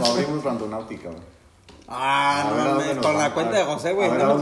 abrimos, 0.05 0.43
Randonáutica, 0.43 1.09
güey. 1.09 1.21
Ah, 1.87 2.41
A 2.41 2.49
no 2.49 2.55
ver 2.55 2.65
mames. 2.65 2.95
nos 2.95 3.05
Con 3.05 3.17
la 3.19 3.31
cuenta 3.31 3.57
de 3.57 3.63
José, 3.63 3.93
güey. 3.93 4.09
A 4.09 4.13
ver 4.13 4.21
a 4.23 4.35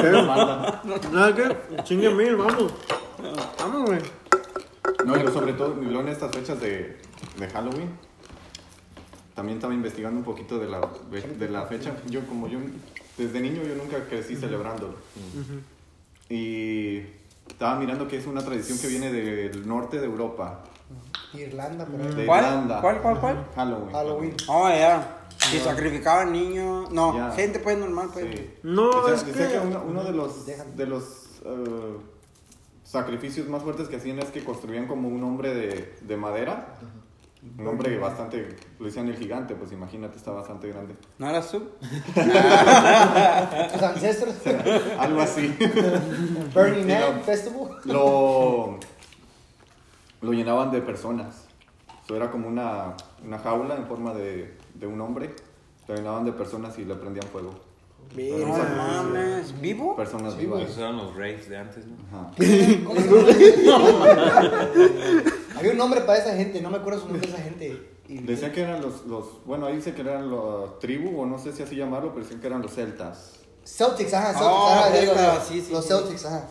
ver 0.00 0.16
a. 0.16 0.82
Nada 1.12 1.34
que, 1.34 1.82
chingue 1.82 2.08
mil, 2.08 2.34
vamos. 2.36 2.72
Vamos, 3.58 3.90
güey. 3.90 3.98
No, 3.98 4.23
y 5.06 5.32
sobre 5.32 5.52
todo, 5.54 5.80
y 5.82 5.84
luego 5.86 6.00
en 6.02 6.08
estas 6.08 6.32
fechas 6.32 6.60
de, 6.60 6.96
de 7.38 7.48
Halloween, 7.52 7.90
también 9.34 9.58
estaba 9.58 9.74
investigando 9.74 10.18
un 10.18 10.24
poquito 10.24 10.58
de 10.58 10.68
la, 10.68 10.80
de 11.38 11.48
la 11.48 11.62
fecha. 11.66 11.92
Yo, 12.08 12.26
como 12.26 12.46
yo, 12.48 12.58
desde 13.18 13.40
niño 13.40 13.62
yo 13.62 13.74
nunca 13.74 14.04
crecí 14.08 14.36
celebrándolo. 14.36 14.94
Y 16.28 16.98
estaba 17.48 17.78
mirando 17.78 18.08
que 18.08 18.16
es 18.16 18.26
una 18.26 18.42
tradición 18.42 18.78
que 18.78 18.86
viene 18.88 19.12
del 19.12 19.66
norte 19.66 19.98
de 20.00 20.06
Europa, 20.06 20.64
Irlanda, 21.32 21.84
por 21.84 22.00
ahí. 22.00 22.14
de 22.14 22.26
¿Cuál? 22.26 22.44
Irlanda. 22.44 22.80
¿Cuál, 22.80 23.02
cuál, 23.02 23.20
cuál? 23.20 23.46
Halloween. 23.56 23.92
Halloween. 23.92 24.34
Oh, 24.48 24.68
ya. 24.68 25.20
Que 25.50 25.58
sacrificaban 25.58 26.32
niños. 26.32 26.90
No, 26.92 27.16
Ya. 27.16 27.32
gente 27.32 27.58
pues 27.58 27.76
normal, 27.76 28.08
pues. 28.12 28.26
Sí. 28.32 28.50
No, 28.62 29.02
Decía- 29.08 29.14
es 29.14 29.26
decía 29.26 29.60
que- 29.60 29.66
uno, 29.66 29.84
uno 29.86 30.04
de 30.04 30.12
los, 30.12 30.46
de 30.46 30.86
los 30.86 31.02
eh, 31.44 31.96
sacrificios 32.94 33.46
más 33.48 33.62
fuertes 33.62 33.88
que 33.88 33.96
hacían 33.96 34.18
es 34.20 34.30
que 34.30 34.42
construían 34.42 34.86
como 34.86 35.08
un 35.08 35.22
hombre 35.22 35.54
de, 35.54 35.94
de 36.00 36.16
madera. 36.16 36.76
Un 37.58 37.66
hombre 37.68 37.98
bastante, 37.98 38.56
lo 38.78 38.86
decían 38.86 39.06
el 39.08 39.16
gigante, 39.16 39.54
pues 39.54 39.70
imagínate, 39.70 40.16
está 40.16 40.30
bastante 40.30 40.68
grande. 40.68 40.94
¿No 41.18 41.28
eras 41.28 41.50
tú? 41.50 41.60
Tus 42.14 43.82
ancestros. 43.82 44.34
Algo 44.98 45.20
así. 45.20 45.54
Burning 46.54 46.86
Man. 46.86 47.20
Festival. 47.22 47.68
Lo, 47.84 48.78
lo 50.22 50.32
llenaban 50.32 50.70
de 50.70 50.80
personas. 50.80 51.44
Eso 52.02 52.16
era 52.16 52.30
como 52.30 52.48
una, 52.48 52.94
una 53.22 53.38
jaula 53.38 53.76
en 53.76 53.86
forma 53.86 54.14
de, 54.14 54.56
de 54.72 54.86
un 54.86 54.98
hombre. 55.02 55.34
Lo 55.86 55.94
llenaban 55.94 56.24
de 56.24 56.32
personas 56.32 56.78
y 56.78 56.86
le 56.86 56.94
prendían 56.94 57.26
fuego. 57.28 57.52
Un 58.16 58.40
No 58.40 58.56
mames. 58.76 59.60
¿Vivo? 59.60 59.96
Personas 59.96 60.36
vivas. 60.36 60.62
Esos 60.62 60.78
eran 60.78 60.96
los 60.96 61.14
raves 61.16 61.48
de 61.48 61.56
antes, 61.56 61.84
¿no? 61.86 61.96
Ajá. 62.12 62.30
¿Cómo 62.84 63.00
se 63.00 63.62
llama? 63.64 64.68
Había 65.56 65.70
un 65.72 65.78
nombre 65.78 66.00
para 66.02 66.18
esa 66.18 66.34
gente, 66.36 66.60
no 66.60 66.70
me 66.70 66.78
acuerdo 66.78 67.00
su 67.00 67.08
nombre 67.08 67.26
de 67.26 67.34
esa 67.34 67.42
gente. 67.42 67.90
Decían 68.08 68.52
que 68.52 68.62
eran 68.62 68.82
los, 68.82 69.06
los, 69.06 69.44
bueno, 69.46 69.66
ahí 69.66 69.76
dice 69.76 69.94
que 69.94 70.02
eran 70.02 70.30
los 70.30 70.78
tribu, 70.78 71.20
o 71.20 71.26
no 71.26 71.38
sé 71.38 71.52
si 71.52 71.62
así 71.62 71.74
llamarlo, 71.76 72.10
pero 72.10 72.22
decían 72.22 72.40
que 72.40 72.46
eran 72.48 72.60
los 72.62 72.72
celtas. 72.74 73.40
Celtics, 73.64 74.12
ajá, 74.12 74.26
Celtics, 74.34 74.46
Oh, 74.46 74.68
ajá, 74.68 74.90
digo, 75.00 75.14
sí, 75.48 75.60
sí, 75.62 75.72
Los 75.72 75.84
sí. 75.86 75.92
Celtics, 75.94 76.24
ajá. 76.26 76.48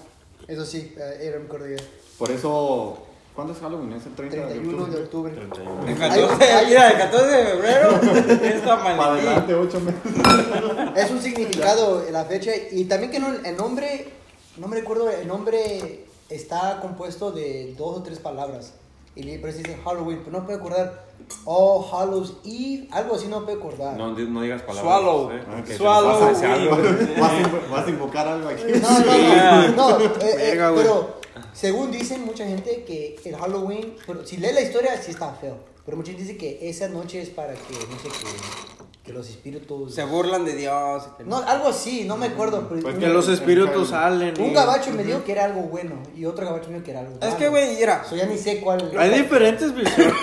Eso 0.48 0.66
sí, 0.66 0.94
eh, 0.98 1.18
era 1.22 1.38
me 1.40 1.46
acuerdo 1.46 1.68
ya. 1.70 1.84
Por 2.18 2.32
eso, 2.32 3.03
¿cuándo 3.36 3.54
es 3.54 3.60
Halloween? 3.60 3.94
¿Es 3.94 4.06
el 4.06 4.14
30 4.16 4.36
de 4.38 4.44
31 4.46 4.86
de 4.86 5.02
octubre? 5.04 5.32
octubre. 5.32 5.34
31. 5.34 5.88
El 5.88 5.98
14, 5.98 6.66
mira, 6.68 6.90
el 6.92 6.98
14 6.98 7.28
de 7.28 7.46
febrero. 7.46 7.90
Esta 8.44 8.84
Para 8.84 9.06
adelante, 9.14 9.54
ocho 9.54 9.80
meses. 9.80 10.02
Es 10.96 11.12
un 11.12 11.22
significado 11.22 12.04
la 12.12 12.26
fecha 12.26 12.52
y 12.72 12.86
también 12.86 13.12
que 13.12 13.20
no, 13.20 13.28
el 13.44 13.58
nombre, 13.58 14.10
no 14.58 14.68
me 14.68 14.76
recuerdo, 14.78 15.10
el 15.10 15.28
nombre 15.28 16.06
está 16.30 16.80
compuesto 16.82 17.32
de 17.32 17.74
dos 17.78 17.98
o 17.98 18.04
tres 18.04 18.20
palabras. 18.20 18.74
Y 19.16 19.38
por 19.38 19.50
eso 19.50 19.60
dice 19.60 19.78
Halloween, 19.86 20.22
pero 20.26 20.40
no 20.40 20.46
puedo 20.46 20.58
acordar. 20.58 21.06
Oh, 21.46 21.88
Hallows 21.94 22.38
Eve, 22.44 22.88
algo 22.92 23.16
así 23.16 23.28
no 23.28 23.46
puedo 23.46 23.60
acordar. 23.60 23.96
No, 23.96 24.08
no 24.12 24.42
digas 24.42 24.64
palabras. 24.64 24.84
Swallow. 24.84 25.32
¿eh? 25.32 25.44
Ah, 25.48 25.64
te 25.64 25.78
Swallow. 25.78 26.20
vas 26.20 26.22
a. 26.44 26.48
Vas 27.22 27.32
a, 27.32 27.40
invo- 27.40 27.70
vas 27.70 27.86
a 27.86 27.90
invocar 27.92 28.28
algo 28.28 28.50
aquí. 28.50 28.64
No, 28.82 28.90
no, 29.00 29.68
no, 29.70 30.00
no, 30.00 30.06
eh, 30.22 30.54
eh, 30.54 30.56
pero 30.58 31.22
según 31.54 31.92
dicen 31.92 32.26
mucha 32.26 32.46
gente 32.46 32.84
que 32.86 33.16
el 33.26 33.36
Halloween, 33.36 33.96
pero 34.06 34.26
si 34.26 34.38
lees 34.38 34.54
la 34.56 34.62
historia 34.62 35.02
sí 35.02 35.12
está 35.12 35.34
feo, 35.34 35.58
pero 35.86 35.98
mucha 35.98 36.12
gente 36.12 36.24
dice 36.24 36.38
que 36.38 36.70
esa 36.70 36.88
noche 36.88 37.22
es 37.22 37.30
para 37.30 37.54
que, 37.54 37.74
no 37.90 37.98
sé, 38.00 38.08
que, 38.10 39.04
que 39.04 39.12
los 39.14 39.28
espíritus... 39.30 39.94
Se 39.94 40.06
burlan 40.06 40.46
de 40.46 40.56
Dios. 40.56 41.04
No, 41.26 41.38
algo 41.40 41.68
así, 41.68 42.06
no 42.06 42.16
me 42.16 42.28
acuerdo. 42.28 42.68
Pero 42.70 42.82
Pues 42.82 42.96
un, 42.96 43.02
Que 43.02 43.08
los 43.10 43.28
espíritus 43.28 43.90
salen. 43.90 44.40
un 44.40 44.52
y- 44.52 44.54
gabacho 44.54 44.92
me 44.92 45.04
dijo 45.04 45.24
que 45.26 45.34
era 45.34 45.44
algo 45.46 45.64
bueno 45.64 46.02
y 46.16 46.26
otro 46.26 46.46
gabacho 46.46 46.68
me 46.68 46.76
dijo 46.76 46.86
que 46.86 46.92
era 46.92 47.02
algo 47.02 47.16
malo. 47.20 47.28
Es 47.28 47.36
que, 47.36 47.50
güey, 47.50 47.76
mira. 47.76 48.06
So, 48.10 48.16
ya 48.16 48.26
ni 48.26 48.38
sé 48.38 48.62
cuál... 48.62 48.92
Hay 48.98 49.10
diferentes 49.22 49.76
visiones. 49.76 50.14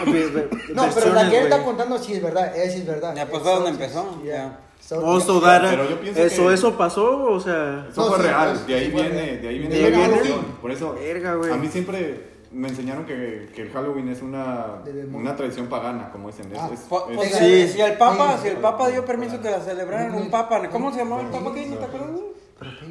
No, 0.75 0.89
pero 0.95 1.13
la 1.13 1.29
que 1.29 1.39
él 1.39 1.45
está 1.45 1.63
contando 1.63 1.99
sí 1.99 2.15
es 2.15 2.23
verdad, 2.23 2.57
esa 2.57 2.73
sí 2.73 2.79
es 2.81 2.87
verdad. 2.87 3.15
Ya, 3.15 3.27
pues, 3.27 3.43
Es 3.43 3.43
fue 3.43 3.53
donde 3.55 3.71
empezó, 3.71 4.23
yeah. 4.23 4.35
ya. 4.37 4.61
Celtics. 4.91 5.09
Oh, 5.09 5.21
so 5.21 5.41
that- 5.41 5.63
Pero 5.71 5.89
yo 5.89 6.01
pienso 6.01 6.21
eso, 6.21 6.49
que- 6.49 6.55
eso 6.55 6.77
pasó, 6.77 7.25
o 7.33 7.41
sea. 7.41 7.87
Eso 7.91 8.01
No, 8.03 8.09
fue 8.09 8.17
sí, 8.19 8.23
real, 8.25 8.51
pues, 8.53 8.67
de 8.67 8.75
ahí 8.75 8.91
viene, 8.91 9.09
real. 9.09 9.43
de 9.43 9.49
ahí 9.49 9.59
viene 9.59 9.75
De 9.77 9.81
la 9.83 9.87
ahí 9.87 9.93
viene. 9.95 10.09
tradición. 10.15 10.45
Por 10.61 10.71
eso, 10.73 10.95
Verga, 10.95 11.35
güey. 11.37 11.53
a 11.53 11.57
mí 11.57 11.69
siempre 11.69 12.31
me 12.53 12.67
enseñaron 12.69 13.05
que, 13.07 13.49
que 13.55 13.63
el 13.63 13.71
Halloween 13.71 14.09
es 14.09 14.23
una, 14.23 14.83
una 15.13 15.37
tradición 15.37 15.69
pagana, 15.69 16.11
como 16.11 16.27
dicen. 16.29 16.51
Es, 16.53 16.59
Ah, 16.59 16.69
es- 16.73 16.81
es- 16.81 16.87
pues, 16.89 17.33
Sí. 17.39 17.69
si 17.69 17.81
el 17.81 17.93
Papa, 17.97 18.33
Sí. 18.37 18.43
si 18.43 18.49
el 18.49 18.57
Papa 18.57 18.89
dio 18.89 19.05
permiso 19.05 19.41
que 19.41 19.51
la 19.51 19.61
celebraran, 19.61 20.15
un 20.15 20.29
Papa, 20.31 20.61
¿cómo 20.69 20.91
se 20.93 20.99
llamaba 20.99 21.23
el 21.23 21.29
Papa 21.29 21.55
que 21.55 21.67
no 21.67 21.77
te 21.77 21.85
acuerdas? 21.85 22.11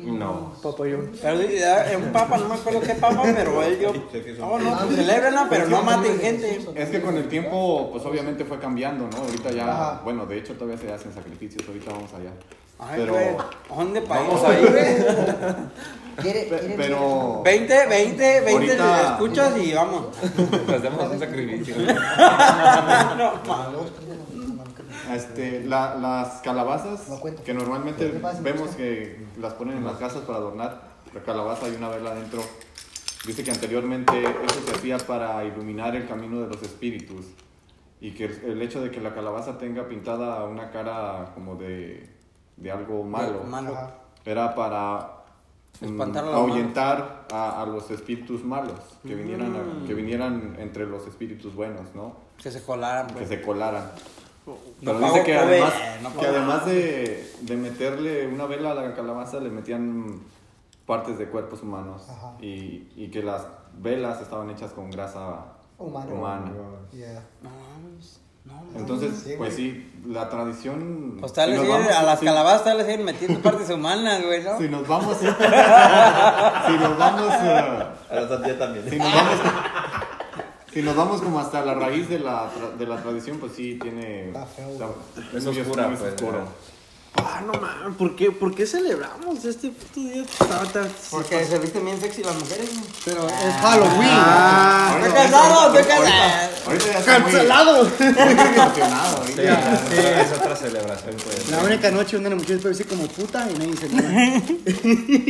No. 0.03 0.53
Papayón. 0.63 1.11
Pero 1.21 1.41
ya, 1.41 1.85
un 1.97 2.11
Papa, 2.11 2.37
no 2.37 2.49
me 2.49 2.55
acuerdo 2.55 2.81
qué 2.81 2.95
Papa, 2.95 3.21
pero 3.23 3.61
él 3.63 3.77
son- 3.85 4.03
Oh, 4.41 4.57
no, 4.59 4.77
pues 4.85 4.95
celebrenla, 4.95 5.47
pero 5.49 5.67
no 5.67 5.83
maten 5.83 6.19
gente. 6.19 6.59
es 6.75 6.89
que 6.89 7.01
con 7.01 7.15
el 7.17 7.27
tiempo, 7.27 7.89
pues 7.91 8.03
obviamente 8.05 8.45
fue 8.45 8.57
cambiando, 8.59 9.07
¿no? 9.07 9.17
Ahorita 9.23 9.51
ya, 9.51 9.71
Ajá. 9.71 10.01
bueno, 10.03 10.25
de 10.25 10.37
hecho 10.39 10.53
todavía 10.55 10.77
se 10.77 10.91
hacen 10.91 11.13
sacrificios, 11.13 11.63
ahorita 11.67 11.91
vamos 11.91 12.11
allá. 12.13 12.31
Ay, 12.79 13.01
Pero- 13.01 13.13
güey, 13.13 13.27
¿dónde 13.75 14.01
para 14.01 14.21
Vamos 14.21 14.41
ir? 14.41 14.47
a 14.47 14.59
ir. 14.59 14.67
¿Quiere, 16.21 16.39
Pe- 16.43 16.59
quiere 16.59 16.75
pero- 16.75 17.41
20, 17.43 17.85
20, 17.87 18.41
20 18.41 18.51
Ahorita- 18.51 19.11
escuchas 19.11 19.57
y 19.57 19.73
vamos. 19.73 20.07
Hacemos 20.67 21.11
un 21.11 21.19
sacrificio. 21.19 21.75
Este, 25.13 25.63
la- 25.65 25.95
las 25.95 26.41
calabazas, 26.41 27.09
No 27.09 27.19
que 27.43 27.53
normalmente 27.53 28.11
vemos 28.41 28.69
que 28.75 29.17
las 29.39 29.53
ponen 29.53 29.77
en 29.77 29.85
las 29.85 29.97
casas 29.97 30.21
para 30.23 30.37
adornar, 30.39 30.81
la 31.13 31.21
calabaza 31.23 31.67
y 31.69 31.75
una 31.75 31.89
vela 31.89 32.11
adentro, 32.11 32.41
dice 33.25 33.43
que 33.43 33.51
anteriormente 33.51 34.21
eso 34.21 34.61
se 34.65 34.71
hacía 34.75 34.97
para 34.97 35.43
iluminar 35.45 35.95
el 35.95 36.07
camino 36.07 36.41
de 36.41 36.47
los 36.47 36.61
espíritus 36.61 37.25
y 38.01 38.11
que 38.11 38.25
el, 38.25 38.61
hecho 38.61 38.81
de 38.81 38.91
que 38.91 39.01
la 39.01 39.13
calabaza 39.13 39.57
tenga 39.57 39.87
pintada 39.87 40.43
una 40.45 40.69
cara 40.71 41.31
como 41.33 41.55
de, 41.55 42.09
de 42.57 42.71
algo 42.71 43.03
malo, 43.03 43.43
Malo. 43.43 43.75
Era 44.25 44.53
para 44.53 45.23
mm, 45.81 45.85
Espantar 45.85 46.25
a 46.25 46.33
ahuyentar 46.35 47.27
a, 47.31 47.61
a 47.61 47.65
los 47.65 47.89
espíritus 47.91 48.43
malos, 48.43 48.79
que 49.05 49.15
vinieran, 49.15 49.51
Mm. 49.51 49.83
a- 49.83 49.87
que 49.87 49.93
vinieran 49.93 50.55
entre 50.59 50.85
los 50.85 51.05
espíritus 51.07 51.55
buenos, 51.55 51.93
¿no? 51.95 52.15
Que 52.41 52.51
se 52.51 52.63
colaran, 52.63 53.07
que 53.07 53.13
pues. 53.13 53.29
se 53.29 53.41
colaran. 53.41 53.89
Pero 54.83 54.99
dice 54.99 55.23
que 55.23 55.37
además, 55.37 55.73
no 56.01 56.17
que 56.17 56.25
además 56.27 56.65
de, 56.65 57.31
de 57.41 57.57
meterle 57.57 58.27
una 58.27 58.45
vela 58.45 58.71
a 58.71 58.75
la 58.75 58.93
calabaza, 58.95 59.39
le 59.39 59.49
metían 59.49 60.21
partes 60.85 61.17
de 61.17 61.27
cuerpos 61.27 61.61
humanos 61.63 62.07
Ajá. 62.09 62.33
y, 62.41 62.87
y 62.95 63.09
que 63.11 63.21
las 63.23 63.45
velas 63.77 64.21
estaban 64.21 64.49
hechas 64.49 64.71
con 64.71 64.89
grasa 64.91 65.45
Humano. 65.77 66.13
humana. 66.15 66.51
Yeah. 66.91 67.23
No 67.41 67.49
mames. 67.49 68.19
Entonces, 68.75 69.35
pues 69.37 69.53
sí, 69.55 69.91
la 70.07 70.27
tradición... 70.27 71.17
Pues 71.19 71.33
tal 71.33 71.51
vez 71.51 71.59
a 71.95 72.01
las 72.03 72.19
sí, 72.19 72.25
calabazas 72.25 72.63
tal 72.63 72.77
vez 72.77 72.87
siguen 72.87 73.05
metiendo 73.05 73.39
partes 73.43 73.69
humanas, 73.69 74.23
güey, 74.25 74.43
¿no? 74.43 74.57
Si 74.57 74.67
nos 74.67 74.87
vamos... 74.87 75.17
si 75.17 75.25
nos 75.25 76.97
vamos... 76.97 77.33
eh, 77.43 77.83
A 78.09 78.15
la 78.15 78.27
sandía 78.27 78.57
también. 78.57 78.89
si 78.89 78.97
nos 78.97 79.13
vamos... 79.13 79.35
Si 80.73 80.81
nos 80.81 80.95
vamos 80.95 81.21
como 81.21 81.39
hasta 81.39 81.65
la 81.65 81.73
raíz 81.73 82.07
de 82.09 82.19
la, 82.19 82.49
tra- 82.51 82.75
de 82.77 82.85
la 82.85 83.01
tradición, 83.01 83.37
pues 83.39 83.53
sí 83.53 83.79
tiene... 83.81 84.27
Está 84.27 84.45
feo, 84.45 84.69
está- 84.69 84.87
Es 85.37 85.43
muy 85.45 85.59
oscura, 85.59 85.87
muy 85.87 85.97
pues, 85.97 86.13
oscuro. 86.13 86.43
Ah, 87.15 87.41
no 87.45 87.51
mames, 87.59 87.97
¿por 87.97 88.15
qué, 88.15 88.31
¿por 88.31 88.53
qué 88.55 88.65
celebramos 88.65 89.43
este 89.43 89.69
puto 89.69 89.99
día? 89.99 90.21
Está- 90.23 90.87
Porque 91.11 91.43
se 91.45 91.57
visten 91.59 91.83
bien 91.83 91.99
sexy 91.99 92.23
las 92.23 92.35
mujeres, 92.35 92.69
güey. 92.73 92.85
Pero 93.03 93.27
es 93.27 93.53
Halloween. 93.61 94.09
Ah, 94.11 94.95
Estoy 94.95 95.09
Ahorita- 95.11 95.23
casado, 95.31 95.79
estoy 95.79 95.95
ahorita- 95.97 96.11
casado. 96.11 96.49
Ahorita 96.67 96.85
ya 96.85 96.99
está 96.99 97.19
muy- 97.19 97.31
¡Cancelado! 97.31 97.83
muy 97.83 98.31
emocionado. 98.53 99.17
ahorita 99.17 99.41
Sí, 99.41 99.47
ya- 99.47 99.77
sí, 99.89 99.95
es 100.31 100.37
otra 100.37 100.55
celebración, 100.55 101.15
pues. 101.23 101.49
La 101.49 101.57
única 101.59 101.91
noche 101.91 102.15
donde 102.17 102.29
la 102.29 102.35
mujer 102.37 102.57
puede 102.59 102.69
decir 102.75 102.87
como 102.87 103.07
puta 103.07 103.47
y 103.49 103.53
nadie 103.53 103.71
dice 103.71 103.89
nada. 103.91 104.09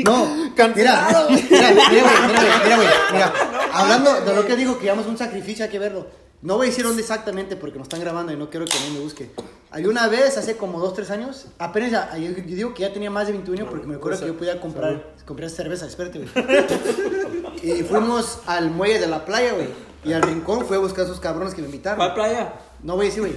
No, 0.05 0.25
mira, 0.55 0.67
mira, 0.75 1.07
mira, 1.09 1.23
güey, 1.25 1.43
mira, 1.49 1.71
güey, 1.71 2.63
mira, 2.63 2.75
güey, 2.75 2.87
mira. 3.13 3.33
Hablando 3.73 4.21
de 4.21 4.35
lo 4.35 4.45
que 4.45 4.55
digo, 4.55 4.77
que 4.77 4.83
llevamos 4.85 5.07
un 5.07 5.17
sacrificio, 5.17 5.65
hay 5.65 5.71
que 5.71 5.79
verlo. 5.79 6.07
No 6.41 6.55
voy 6.55 6.67
a 6.67 6.69
decir 6.69 6.85
dónde 6.85 7.01
exactamente 7.01 7.55
porque 7.57 7.77
nos 7.77 7.85
están 7.85 7.99
grabando 7.99 8.31
y 8.31 8.37
no 8.37 8.49
quiero 8.49 8.65
que 8.65 8.73
nadie 8.79 8.91
me 8.91 8.99
busque. 8.99 9.29
Hay 9.71 9.85
una 9.85 10.07
vez, 10.07 10.37
hace 10.37 10.55
como 10.57 10.79
2, 10.79 10.93
3 10.93 11.11
años, 11.11 11.47
apenas, 11.59 11.91
ya- 11.91 12.17
yo, 12.17 12.31
yo 12.31 12.55
digo 12.55 12.73
que 12.73 12.81
ya 12.83 12.93
tenía 12.93 13.11
más 13.11 13.27
de 13.27 13.33
21 13.33 13.69
porque 13.69 13.85
me 13.85 13.95
acuerdo 13.95 14.19
que 14.21 14.27
yo 14.27 14.37
podía 14.37 14.59
comprar, 14.61 15.13
comprar 15.25 15.49
cerveza, 15.49 15.85
espérate, 15.85 16.19
güey. 16.19 16.29
Y 17.61 17.83
fuimos 17.83 18.39
al 18.45 18.71
muelle 18.71 18.99
de 18.99 19.07
la 19.07 19.25
playa, 19.25 19.53
güey. 19.53 19.67
Y 20.05 20.13
al 20.13 20.21
rincón 20.21 20.65
fue 20.65 20.77
a 20.77 20.79
buscar 20.79 21.01
a 21.01 21.07
esos 21.07 21.19
cabrones 21.19 21.53
que 21.53 21.61
me 21.61 21.67
invitaron. 21.67 21.97
¿Cuál 21.97 22.13
playa? 22.13 22.53
No 22.81 22.95
voy 22.95 23.07
a 23.07 23.09
decir, 23.09 23.21
güey. 23.21 23.35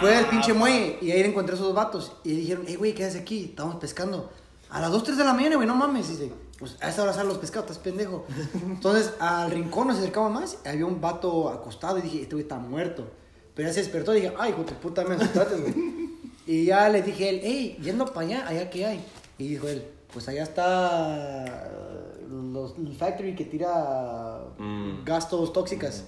Fue 0.00 0.14
al 0.14 0.26
pinche 0.28 0.52
muelle 0.52 0.98
y 1.00 1.10
ahí 1.12 1.22
encontré 1.22 1.54
a 1.54 1.58
esos 1.58 1.74
vatos. 1.74 2.12
Y 2.24 2.32
dijeron, 2.36 2.64
hey, 2.68 2.76
güey, 2.76 2.94
¿qué 2.94 3.06
haces 3.06 3.22
aquí? 3.22 3.46
Estamos 3.50 3.76
pescando. 3.76 4.30
A 4.68 4.80
las 4.82 4.92
2, 4.92 5.02
3 5.02 5.16
de 5.16 5.24
la 5.24 5.32
mañana, 5.32 5.56
güey, 5.56 5.66
no 5.66 5.74
mames. 5.74 6.08
Dice, 6.10 6.30
pues 6.58 6.76
a 6.80 6.88
esa 6.88 7.02
hora 7.02 7.12
salen 7.12 7.28
los 7.28 7.38
pescados, 7.38 7.70
estás 7.70 7.82
pendejo. 7.82 8.24
Entonces 8.54 9.12
al 9.18 9.50
rincón 9.50 9.88
nos 9.88 9.98
acercamos 9.98 10.32
más. 10.32 10.58
y 10.64 10.68
Había 10.68 10.86
un 10.86 11.00
vato 11.00 11.48
acostado 11.48 11.98
y 11.98 12.02
dije, 12.02 12.22
este 12.22 12.34
güey 12.34 12.42
está 12.42 12.58
muerto. 12.58 13.06
Pero 13.54 13.68
ya 13.68 13.74
se 13.74 13.80
despertó 13.80 14.12
y 14.14 14.20
dije, 14.20 14.34
ay, 14.38 14.50
hijo 14.50 14.60
de 14.62 14.72
tu 14.72 14.74
puta, 14.74 15.04
me 15.04 15.14
asustaste, 15.14 15.56
güey. 15.56 15.74
Y 16.46 16.66
ya 16.66 16.90
le 16.90 17.00
dije 17.02 17.24
a 17.24 17.30
él, 17.30 17.40
hey, 17.42 17.78
yendo 17.82 18.04
para 18.04 18.26
allá, 18.26 18.46
allá 18.46 18.68
qué 18.68 18.84
hay. 18.84 19.04
Y 19.38 19.48
dijo 19.48 19.66
él, 19.66 19.82
pues 20.12 20.28
allá 20.28 20.42
está 20.42 21.46
eh, 21.46 22.26
los, 22.30 22.76
el 22.76 22.94
factory 22.94 23.34
que 23.34 23.44
tira 23.46 24.40
Mm. 24.58 25.04
gastos 25.04 25.52
tóxicas. 25.52 26.04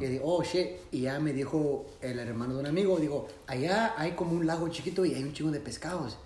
Y 0.00 0.04
dije, 0.06 0.20
oh 0.24 0.42
shit. 0.42 0.68
Y 0.92 1.02
ya 1.02 1.18
me 1.20 1.32
dijo 1.32 1.84
el 2.00 2.18
hermano 2.18 2.54
de 2.54 2.60
un 2.60 2.66
amigo, 2.66 2.96
digo, 2.98 3.26
allá 3.46 3.92
hay 3.98 4.12
como 4.12 4.32
un 4.32 4.46
lago 4.46 4.68
chiquito 4.68 5.04
y 5.04 5.14
hay 5.14 5.22
un 5.24 5.32
chingo 5.32 5.50
de 5.50 5.60
pescados. 5.60 6.16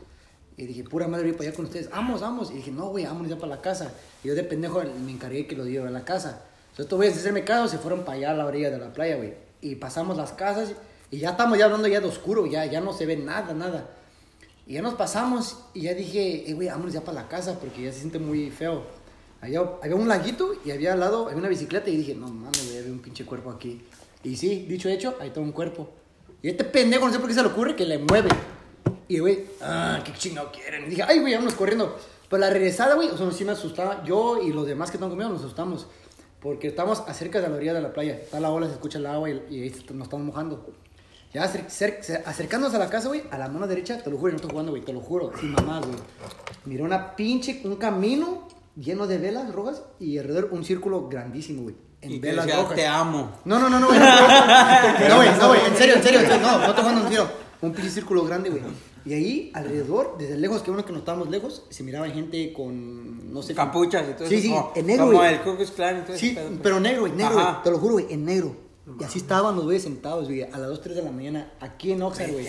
Y 0.59 0.66
dije, 0.66 0.83
pura 0.83 1.07
madre, 1.07 1.29
voy 1.29 1.33
para 1.35 1.49
allá 1.49 1.57
con 1.57 1.66
ustedes. 1.66 1.88
Vamos, 1.88 2.21
vamos. 2.21 2.51
Y 2.51 2.55
dije, 2.55 2.73
no, 2.73 2.88
güey, 2.88 3.05
vámonos 3.05 3.31
ya 3.31 3.37
para 3.37 3.55
la 3.55 3.62
casa. 3.62 3.92
Y 4.25 4.29
yo 4.29 4.35
de 4.35 4.42
pendejo 4.42 4.83
me 5.05 5.12
encargué 5.12 5.47
que 5.47 5.55
lo 5.55 5.64
llevara 5.64 5.88
a 5.88 5.92
la 5.92 6.05
casa. 6.05 6.42
Entonces, 6.71 6.85
estos 6.85 6.97
güeyes 6.97 7.14
de 7.14 7.21
hacerme 7.21 7.44
caso 7.44 7.68
se 7.68 7.79
fueron 7.79 8.01
para 8.01 8.18
allá 8.18 8.31
a 8.33 8.35
la 8.35 8.44
orilla 8.44 8.68
de 8.68 8.79
la 8.79 8.92
playa, 8.92 9.16
güey. 9.16 9.35
Y 9.61 9.77
pasamos 9.77 10.16
las 10.16 10.33
casas 10.33 10.73
y 11.12 11.18
ya 11.18 11.31
estamos 11.31 11.59
ya 11.59 11.66
hablando 11.66 11.87
ya 11.87 12.01
de 12.01 12.09
oscuro, 12.09 12.47
ya, 12.47 12.66
ya 12.66 12.81
no 12.81 12.92
se 12.92 13.07
ve 13.07 13.16
nada, 13.16 13.55
nada. 13.55 13.88
Y 14.66 14.75
ya 14.75 14.83
nos 14.83 14.94
pasamos 14.94 15.61
y 15.75 15.83
ya 15.83 15.94
dije, 15.94 16.51
eh, 16.51 16.55
güey, 16.55 16.66
vámonos 16.66 16.92
ya 16.92 17.03
para 17.03 17.23
la 17.23 17.29
casa 17.29 17.59
porque 17.61 17.83
ya 17.83 17.92
se 17.92 18.01
siente 18.01 18.18
muy 18.18 18.51
feo. 18.51 18.83
Había, 19.40 19.61
había 19.81 19.94
un 19.94 20.09
laguito 20.09 20.55
y 20.64 20.73
había 20.73 20.92
al 20.92 21.01
lado, 21.01 21.27
había 21.27 21.38
una 21.38 21.49
bicicleta 21.49 21.88
y 21.88 21.97
dije, 21.99 22.16
no 22.16 22.27
mames, 22.27 22.66
güey, 22.66 22.79
había 22.79 22.92
un 22.92 22.99
pinche 22.99 23.25
cuerpo 23.25 23.51
aquí. 23.51 23.81
Y 24.25 24.35
sí, 24.35 24.66
dicho 24.68 24.88
hecho, 24.88 25.14
ahí 25.21 25.29
está 25.29 25.38
un 25.38 25.53
cuerpo. 25.53 25.88
Y 26.42 26.49
este 26.49 26.64
pendejo, 26.64 27.07
no 27.07 27.12
sé 27.12 27.21
por 27.21 27.29
qué 27.29 27.35
se 27.35 27.42
le 27.42 27.49
ocurre 27.49 27.77
que 27.77 27.87
le 27.87 27.99
mueve. 27.99 28.29
Y 29.09 29.18
güey, 29.21 29.47
ah, 29.62 30.01
qué 30.05 30.12
chingado 30.12 30.51
quieren. 30.53 30.85
Y 30.87 30.90
dije, 30.90 31.03
ay, 31.07 31.18
güey, 31.21 31.33
vámonos 31.35 31.55
corriendo. 31.55 31.97
Pero 32.29 32.40
la 32.40 32.51
regresada, 32.51 32.94
güey, 32.94 33.09
o 33.09 33.16
sea, 33.16 33.31
sí 33.31 33.44
me 33.44 33.53
asustaba. 33.53 34.05
Yo 34.05 34.42
y 34.42 34.53
los 34.53 34.66
demás 34.66 34.90
que 34.90 34.97
están 34.99 35.09
conmigo 35.09 35.31
nos 35.31 35.40
asustamos. 35.40 35.87
Porque 36.40 36.68
estamos 36.68 37.03
acerca 37.09 37.40
de 37.40 37.49
la 37.49 37.57
orilla 37.57 37.75
de 37.75 37.81
la 37.81 37.92
playa. 37.92 38.14
Está 38.14 38.38
la 38.38 38.51
ola, 38.51 38.66
se 38.66 38.73
escucha 38.75 38.99
el 38.99 39.07
agua 39.07 39.29
y, 39.31 39.42
y 39.51 39.62
ahí 39.62 39.71
nos 39.92 40.05
estamos 40.05 40.27
mojando. 40.27 40.71
Ya 41.33 41.44
acer- 41.44 41.66
cer- 41.66 42.01
cer- 42.01 42.23
acercándonos 42.25 42.75
a 42.75 42.79
la 42.79 42.88
casa, 42.88 43.09
güey, 43.09 43.23
a 43.31 43.37
la 43.38 43.49
mano 43.49 43.66
derecha, 43.66 44.03
te 44.03 44.09
lo 44.11 44.16
juro, 44.18 44.31
no 44.33 44.37
estoy 44.37 44.51
jugando, 44.51 44.73
güey, 44.73 44.83
te 44.83 44.92
lo 44.94 45.01
juro, 45.01 45.31
sin 45.38 45.53
mamás, 45.53 45.85
güey. 45.85 45.99
Miré 46.64 46.83
una 46.83 47.16
pinche, 47.16 47.61
un 47.64 47.77
camino 47.77 48.49
lleno 48.77 49.07
de 49.07 49.18
velas 49.18 49.53
rojas 49.53 49.83
y 50.01 50.16
alrededor 50.16 50.49
un 50.53 50.64
círculo 50.64 51.09
grandísimo, 51.09 51.62
güey. 51.64 51.75
En 52.01 52.12
Y 52.12 52.18
velas 52.18 52.47
rojas. 52.55 52.77
te 52.77 52.87
amo. 52.87 53.31
No, 53.44 53.59
no, 53.59 53.68
no, 53.68 53.79
no, 53.81 53.88
güey. 53.88 53.99
No, 53.99 55.16
güey, 55.16 55.29
no, 55.38 55.49
güey, 55.49 55.61
en 55.66 55.77
serio, 55.77 55.97
en 55.97 56.03
serio, 56.03 56.21
en 56.21 56.27
serio, 56.27 56.40
no, 56.47 56.59
no 56.66 56.75
te 56.75 56.81
jugando 56.81 57.01
en 57.03 57.09
serio. 57.09 57.29
Un 57.61 57.73
pinche 57.73 57.90
círculo 57.90 58.25
grande, 58.25 58.51
güey. 58.51 58.62
Y 59.09 59.14
ahí, 59.14 59.51
alrededor, 59.55 60.16
desde 60.18 60.37
lejos, 60.37 60.61
que 60.62 60.71
bueno 60.71 60.85
que 60.85 60.92
no 60.92 60.99
estábamos 60.99 61.31
lejos, 61.31 61.62
se 61.71 61.83
miraba 61.83 62.09
gente 62.11 62.53
con, 62.53 63.33
no 63.33 63.42
sé. 63.42 63.55
Capuchas 63.55 64.05
y 64.11 64.12
todo 64.14 64.29
Sí, 64.29 64.35
eso. 64.35 64.42
sí, 64.42 64.49
como- 64.51 64.73
en 64.75 64.87
negro, 64.87 65.07
Como 65.07 65.18
güey. 65.18 65.35
el 65.35 65.40
Ku 65.40 65.57
Klux 65.57 65.71
Klan 65.71 65.99
y 65.99 66.07
todo 66.07 66.16
Sí, 66.18 66.27
ese 66.27 66.35
pedo, 66.37 66.49
pues. 66.49 66.61
pero 66.62 66.81
negro, 66.81 67.01
güey, 67.03 67.12
negro, 67.12 67.38
Ajá. 67.38 67.51
güey. 67.53 67.62
Te 67.64 67.71
lo 67.71 67.79
juro, 67.79 67.92
güey, 67.94 68.07
en 68.11 68.25
negro. 68.25 68.57
Y 69.01 69.05
así 69.05 69.18
estaban 69.18 69.55
los 69.55 69.64
güeyes 69.64 69.83
sentados, 69.83 70.27
güey, 70.27 70.42
a 70.42 70.59
las 70.59 70.68
2, 70.68 70.81
3 70.83 70.97
de 70.97 71.03
la 71.03 71.11
mañana, 71.12 71.53
aquí 71.61 71.92
en 71.92 72.03
Oxnard, 72.03 72.33
güey. 72.33 72.47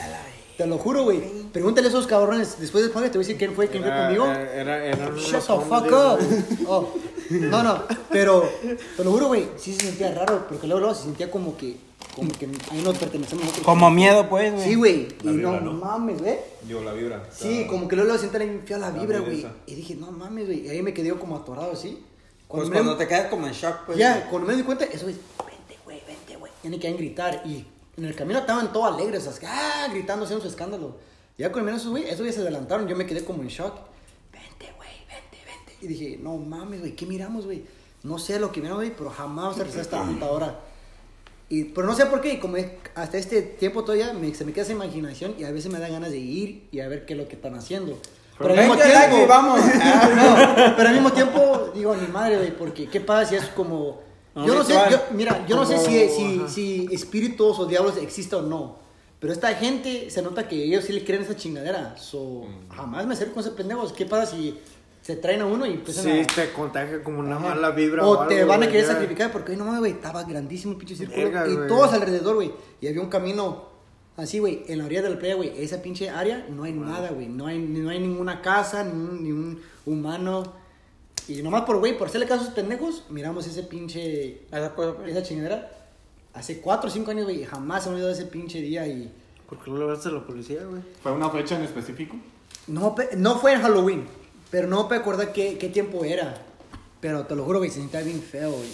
Te 0.57 0.67
lo 0.67 0.77
juro, 0.77 1.03
güey. 1.03 1.21
Pregúntale 1.53 1.87
a 1.87 1.89
esos 1.89 2.05
cabrones, 2.07 2.57
después 2.59 2.83
del 2.83 2.91
podcast 2.91 3.13
te 3.13 3.17
voy 3.17 3.23
a 3.23 3.27
decir 3.27 3.37
quién 3.37 3.53
fue, 3.53 3.67
quién 3.69 3.81
fue 3.83 3.91
Era, 3.91 4.03
conmigo. 4.05 4.25
era, 4.27 4.85
eran 4.85 5.15
Shut 5.15 5.31
the 5.35 5.41
fuck 5.41 5.71
hombres, 5.91 5.93
up. 5.93 6.67
Oh. 6.67 6.89
No, 7.29 7.63
no, 7.63 7.83
pero 8.11 8.43
te 8.97 9.03
lo 9.03 9.11
juro, 9.11 9.27
güey, 9.27 9.47
sí 9.55 9.73
se 9.73 9.85
sentía 9.85 10.13
raro, 10.13 10.45
porque 10.49 10.67
luego, 10.67 10.79
luego 10.81 10.95
se 10.95 11.03
sentía 11.03 11.29
como 11.31 11.55
que, 11.55 11.77
como 12.15 12.31
que 12.31 12.45
ahí 12.45 12.81
no 12.83 12.93
pertenecemos 12.93 13.43
nosotros. 13.45 13.65
Como 13.65 13.89
miedo, 13.91 14.27
pues, 14.29 14.53
güey. 14.53 14.63
Sí, 14.67 14.75
güey, 14.75 15.07
y 15.21 15.25
La 15.25 15.31
vibra, 15.31 15.51
no, 15.61 15.61
¿no? 15.61 15.73
mames, 15.73 16.21
güey. 16.21 16.37
Digo, 16.63 16.81
la 16.81 16.93
vibra. 16.93 17.23
Sí, 17.31 17.65
como 17.69 17.87
que 17.87 17.95
luego 17.95 18.09
luego 18.11 18.21
sentía 18.21 18.39
la 18.45 18.61
fea 18.65 18.77
la 18.77 18.89
vibra, 18.91 19.19
güey. 19.19 19.45
Y 19.67 19.75
dije, 19.75 19.95
no 19.95 20.11
mames, 20.11 20.45
güey, 20.47 20.65
y 20.65 20.69
ahí 20.69 20.81
me 20.81 20.93
quedé 20.93 21.11
como 21.17 21.35
atorado 21.37 21.71
así. 21.71 22.03
Pues 22.47 22.67
me- 22.69 22.75
cuando 22.77 22.97
te 22.97 23.07
quedas 23.07 23.27
como 23.29 23.45
en 23.47 23.53
shock, 23.53 23.85
pues. 23.85 23.97
ya, 23.97 24.27
cuando 24.29 24.47
me 24.47 24.55
di 24.55 24.63
cuenta, 24.63 24.83
eso 24.85 25.07
es, 25.07 25.17
vente, 25.45 25.77
güey, 25.85 26.01
vente, 26.07 26.35
güey. 26.35 26.51
Ya 26.63 26.69
ni 26.69 26.79
querían 26.79 26.97
gritar. 26.97 27.43
Y 27.45 27.65
en 27.95 28.05
el 28.05 28.15
camino 28.15 28.39
estaban 28.39 28.73
todos 28.73 28.93
alegres, 28.95 29.27
así, 29.27 29.45
ah, 29.47 29.87
gritando, 29.91 30.25
haciendo 30.25 30.43
su 30.43 30.49
escándalo. 30.49 30.97
Ya 31.37 31.49
menos 31.49 31.81
esos 31.81 31.91
güey, 31.91 32.03
esos 32.05 32.17
güeyes 32.17 32.35
se 32.35 32.41
adelantaron, 32.41 32.87
yo 32.87 32.95
me 32.95 33.05
quedé 33.05 33.23
como 33.23 33.43
en 33.43 33.47
shock. 33.49 33.75
Vente, 34.33 34.73
güey, 34.75 34.89
vente, 35.07 35.37
vente. 35.45 35.77
Y 35.81 35.87
dije, 35.87 36.17
no 36.21 36.35
mames, 36.37 36.79
güey, 36.81 36.95
¿qué 36.95 37.05
miramos, 37.05 37.45
güey? 37.45 37.63
No 38.03 38.17
sé 38.17 38.39
lo 38.39 38.51
que 38.51 38.61
miramos, 38.61 38.83
güey, 38.83 38.95
pero 38.97 39.09
jamás 39.09 39.55
regresar 39.57 39.79
a 39.79 39.83
esta 39.83 40.03
puta 40.05 40.25
hora. 40.31 40.59
Y, 41.49 41.63
pero 41.65 41.87
no 41.87 41.95
sé 41.95 42.05
por 42.05 42.21
qué, 42.21 42.33
y 42.33 42.37
como 42.39 42.57
es- 42.57 42.67
hasta 42.95 43.17
este 43.17 43.41
tiempo 43.41 43.83
todavía 43.83 44.13
me, 44.13 44.33
se 44.35 44.45
me 44.45 44.51
queda 44.53 44.63
esa 44.63 44.73
imaginación 44.73 45.33
y 45.39 45.43
a 45.45 45.51
veces 45.51 45.71
me 45.71 45.79
da 45.79 45.89
ganas 45.89 46.11
de 46.11 46.19
ir 46.19 46.67
y 46.71 46.79
a 46.79 46.87
ver 46.87 47.05
qué 47.05 47.13
es 47.13 47.19
lo 47.19 47.27
que 47.27 47.35
están 47.35 47.55
haciendo. 47.55 47.97
Pero 48.37 48.51
al 48.53 48.59
mismo 48.59 48.75
tiempo, 49.09 49.27
vamos. 49.27 49.59
no, 50.15 50.75
pero 50.77 50.89
al 50.89 50.93
mismo 50.95 51.11
tiempo 51.11 51.71
digo, 51.75 51.95
ni 51.95 52.07
madre, 52.07 52.37
güey, 52.37 52.55
porque 52.55 52.87
qué 52.87 53.01
pasa 53.01 53.29
si 53.29 53.35
es 53.35 53.45
como... 53.47 54.01
Yo 54.35 54.53
no 54.55 54.63
sé, 54.63 54.73
yo- 54.91 55.01
mira, 55.11 55.45
yo 55.47 55.55
no 55.57 55.65
sé 55.65 55.77
si, 55.79 56.07
si, 56.09 56.41
si 56.47 56.87
espíritus 56.93 57.59
o 57.59 57.65
diablos 57.65 57.97
existen 57.97 58.39
o 58.39 58.41
no. 58.43 58.79
Pero 59.19 59.33
esta 59.33 59.53
gente 59.55 60.09
se 60.09 60.21
nota 60.21 60.47
que 60.47 60.63
ellos 60.63 60.85
sí 60.85 60.93
le 60.93 61.03
creen 61.03 61.23
esa 61.23 61.35
chingadera. 61.35 61.97
So, 61.97 62.45
jamás 62.73 63.05
me 63.05 63.15
acerco 63.15 63.33
con 63.33 63.41
esos 63.41 63.53
pendejos. 63.55 63.91
¿Qué 63.91 64.05
pasa 64.05 64.31
si 64.33 64.57
se 65.09 65.15
traen 65.15 65.41
a 65.41 65.47
uno 65.47 65.65
y 65.65 65.73
empiezan 65.73 66.03
Sí, 66.03 66.19
a... 66.19 66.27
te 66.27 66.51
contagia 66.51 67.03
como 67.03 67.17
una 67.19 67.37
Ajá. 67.37 67.49
mala 67.49 67.71
vibra. 67.71 68.05
O 68.05 68.27
te 68.27 68.41
algo, 68.41 68.49
van 68.49 68.61
a 68.61 68.67
querer 68.67 68.85
ya. 68.85 68.91
sacrificar 68.91 69.31
porque, 69.31 69.55
no 69.55 69.65
mames, 69.65 69.79
güey, 69.79 69.91
estaba 69.93 70.23
grandísimo 70.23 70.73
el 70.73 70.77
pinche 70.77 70.95
círculo. 70.95 71.23
Verga, 71.23 71.47
y 71.47 71.55
güey. 71.55 71.67
todos 71.67 71.91
alrededor, 71.93 72.35
güey. 72.35 72.51
Y 72.79 72.87
había 72.87 73.01
un 73.01 73.09
camino 73.09 73.69
así, 74.17 74.37
güey, 74.37 74.65
en 74.67 74.77
la 74.77 74.85
orilla 74.85 75.01
de 75.01 75.09
la 75.09 75.17
playa, 75.17 75.33
güey. 75.33 75.51
Esa 75.63 75.81
pinche 75.81 76.11
área 76.11 76.45
no 76.51 76.61
hay 76.63 76.73
nada, 76.73 77.09
güey. 77.09 77.27
No 77.27 77.47
hay, 77.47 77.57
no 77.57 77.89
hay 77.89 77.99
ninguna 77.99 78.43
casa, 78.43 78.83
ni 78.83 78.91
un, 78.91 79.23
ni 79.23 79.31
un 79.31 79.59
humano. 79.87 80.43
Y 81.27 81.41
nomás 81.41 81.63
por, 81.63 81.79
güey, 81.79 81.97
por 81.97 82.07
hacerle 82.07 82.27
caso 82.27 82.41
a 82.41 82.43
esos 82.43 82.53
pendejos, 82.53 83.05
miramos 83.09 83.47
ese 83.47 83.63
pinche. 83.63 84.43
Esa 84.51 84.75
cosa. 84.75 84.93
Esa 85.07 85.23
chingadera. 85.23 85.71
Hace 86.35 86.61
4 86.61 86.87
o 86.87 86.93
5 86.93 87.09
años, 87.09 87.23
güey, 87.25 87.43
jamás 87.45 87.83
se 87.83 87.89
me 87.89 87.95
olvidó 87.95 88.11
ese 88.11 88.25
pinche 88.25 88.61
día 88.61 88.85
y. 88.85 89.11
¿Por 89.49 89.57
qué 89.57 89.71
no 89.71 89.77
le 89.77 89.85
hablaste 89.85 90.09
a 90.09 90.11
la 90.11 90.23
policía, 90.23 90.59
güey? 90.69 90.83
¿Fue 91.01 91.11
una 91.11 91.31
fecha 91.31 91.55
en 91.55 91.63
específico? 91.63 92.15
No, 92.67 92.95
no 93.17 93.39
fue 93.39 93.53
en 93.53 93.61
Halloween, 93.63 94.05
pero 94.49 94.67
no 94.67 94.87
me 94.87 94.95
acuerdo 94.97 95.31
qué, 95.33 95.57
qué 95.57 95.69
tiempo 95.69 96.03
era. 96.05 96.45
Pero 97.01 97.25
te 97.25 97.33
lo 97.35 97.45
juro, 97.45 97.59
güey, 97.59 97.69
se 97.71 97.79
sentía 97.79 98.01
bien 98.01 98.21
feo, 98.21 98.51
güey. 98.51 98.69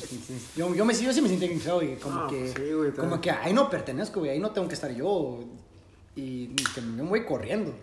Yo, 0.55 0.73
yo, 0.73 0.83
me, 0.83 0.93
yo 0.95 1.13
sí 1.13 1.21
me 1.21 1.29
sentía 1.29 1.47
bien 1.47 1.61
feo, 1.61 1.75
güey. 1.75 1.95
Como 1.97 2.21
Ah, 2.21 2.27
que, 2.27 2.39
pues 2.39 2.53
sí, 2.55 2.73
güey, 2.73 2.91
como 2.91 3.21
que 3.21 3.29
ahí 3.29 3.53
no 3.53 3.69
pertenezco, 3.69 4.19
güey. 4.21 4.31
Ahí 4.31 4.39
no 4.39 4.49
tengo 4.51 4.67
que 4.67 4.73
estar 4.73 4.91
yo. 4.91 5.43
Y 6.15 6.47
que 6.73 6.81
me 6.81 7.03
voy 7.03 7.23
corriendo. 7.25 7.75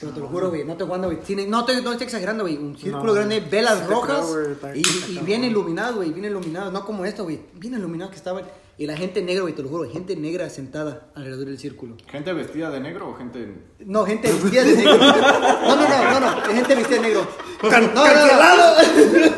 Pero 0.00 0.12
te 0.12 0.20
lo 0.20 0.26
juro, 0.28 0.48
güey, 0.50 0.64
no 0.64 0.76
te 0.76 0.84
jugando, 0.84 1.08
güey. 1.08 1.20
Tiene- 1.20 1.46
No 1.46 1.60
estoy, 1.60 1.80
no 1.82 1.92
estoy 1.92 2.04
exagerando, 2.06 2.44
güey. 2.44 2.56
Un 2.56 2.76
círculo 2.76 3.04
No, 3.04 3.12
grande, 3.14 3.40
velas 3.40 3.78
sí 3.78 3.84
rojas. 3.88 4.18
creo, 4.26 4.32
güey, 4.42 4.52
está- 4.52 4.76
y, 4.76 5.18
bien 5.24 5.44
iluminados, 5.44 5.96
güey, 5.96 6.10
bien 6.12 6.24
iluminados. 6.26 6.72
No 6.72 6.84
como 6.84 7.04
esto, 7.04 7.24
güey. 7.24 7.40
Bien 7.54 7.74
iluminados 7.74 8.10
que 8.10 8.18
estaban. 8.18 8.44
Y 8.76 8.86
la 8.86 8.96
gente 8.96 9.22
negra, 9.22 9.42
güey, 9.42 9.54
te 9.54 9.62
lo 9.62 9.68
juro, 9.68 9.88
gente 9.88 10.16
negra 10.16 10.50
sentada 10.50 11.06
alrededor 11.14 11.46
del 11.46 11.58
círculo. 11.58 11.96
¿Gente 12.10 12.32
vestida 12.32 12.70
de 12.72 12.80
negro 12.80 13.08
o 13.10 13.14
gente.? 13.14 13.54
No, 13.78 14.04
gente 14.04 14.32
vestida 14.32 14.64
de 14.64 14.76
negro. 14.76 14.96
No, 15.64 15.76
no, 15.76 15.88
no, 15.88 16.20
no, 16.20 16.20
no, 16.20 16.42
gente 16.42 16.74
vestida 16.74 16.96
de 16.96 17.02
negro. 17.08 17.26
No, 17.62 17.70
no, 17.70 17.82
no. 17.94 19.34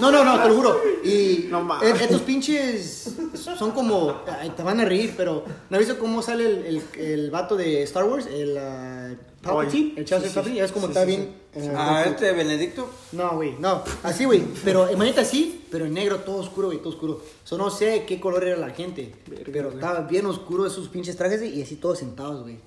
No, 0.00 0.10
no, 0.10 0.24
no, 0.24 0.42
te 0.42 0.48
lo 0.48 0.54
juro. 0.56 0.80
Y 1.04 1.46
No 1.50 1.62
mames. 1.62 2.00
e- 2.00 2.04
estos 2.04 2.22
pinches 2.22 3.14
son 3.58 3.70
como. 3.72 4.22
ay, 4.40 4.50
Te 4.56 4.62
van 4.62 4.80
a 4.80 4.84
reír, 4.84 5.14
pero 5.16 5.44
¿no 5.70 5.76
has 5.76 5.78
visto 5.86 5.98
cómo 5.98 6.22
sale 6.22 6.46
el, 6.46 6.82
el, 6.96 7.00
el 7.00 7.30
vato 7.30 7.56
de 7.56 7.82
Star 7.82 8.04
Wars? 8.04 8.26
El 8.26 8.56
uh, 8.56 9.16
Palpatine, 9.42 9.90
Oye. 9.92 10.00
el 10.00 10.04
Charles 10.04 10.28
Sí, 10.28 10.28
sí, 10.30 10.34
Palpatine. 10.34 10.56
Ya 10.56 10.62
ves 10.62 10.72
cómo 10.72 10.86
sí, 10.86 10.90
está 10.92 11.00
sí, 11.02 11.06
bien. 11.08 11.34
eh, 11.54 11.74
Ah, 11.76 12.04
este 12.06 12.32
Benedicto. 12.32 12.88
No, 13.12 13.30
güey, 13.32 13.56
no. 13.58 13.82
Así, 14.02 14.24
güey. 14.24 14.42
Pero 14.64 14.90
imagínate 14.90 15.20
así, 15.22 15.64
pero 15.70 15.84
en 15.86 15.94
negro, 15.94 16.18
todo 16.20 16.36
oscuro, 16.36 16.68
güey, 16.68 16.78
todo 16.78 16.90
oscuro. 16.90 17.20
So, 17.44 17.58
no 17.58 17.68
sé 17.70 18.04
qué 18.06 18.20
color 18.20 18.44
era 18.44 18.56
la 18.56 18.70
gente. 18.70 19.12
pero 19.52 19.70
estaba 19.70 20.00
bien 20.02 20.26
oscuro 20.26 20.66
esos 20.66 20.88
pinches 20.88 21.16
trajes 21.16 21.42
y 21.42 21.60
así 21.62 21.76
todos 21.76 21.98
sentados, 21.98 22.42
güey. 22.42 22.58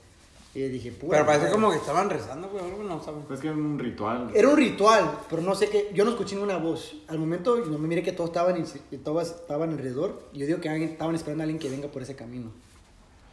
Y 0.54 0.62
dije, 0.70 0.92
pura. 0.94 1.18
Pero 1.18 1.26
parece 1.26 1.52
como 1.52 1.70
que 1.70 1.76
estaban 1.78 2.10
rezando, 2.10 2.48
güey. 2.48 2.64
algo, 2.64 2.82
No 2.84 3.04
saben. 3.04 3.24
Pues 3.24 3.42
que 3.42 3.50
es 3.50 3.54
un 3.54 3.78
ritual. 3.78 4.32
Era 4.34 4.48
un 4.48 4.56
ritual, 4.56 5.20
pero 5.30 5.42
no 5.42 5.54
sé 5.54 5.68
qué. 5.68 5.92
Yo 5.94 6.06
no 6.06 6.12
escuché 6.12 6.36
ninguna 6.36 6.58
voz. 6.58 6.96
Al 7.08 7.20
momento, 7.20 7.58
no 7.58 7.78
me 7.78 7.90
miré 7.90 8.04
que 8.04 8.14
todos 8.14 8.30
estaban, 8.30 8.66
todos 9.04 9.28
estaban 9.28 9.72
alrededor. 9.72 10.24
Yo 10.34 10.46
digo 10.46 10.62
que 10.62 10.70
alguien- 10.70 10.92
estaban 10.92 11.14
esperando 11.14 11.42
a 11.42 11.46
alguien 11.46 11.60
que 11.60 11.70
venga 11.70 11.90
por 11.90 12.04
ese 12.04 12.16
camino. 12.16 12.52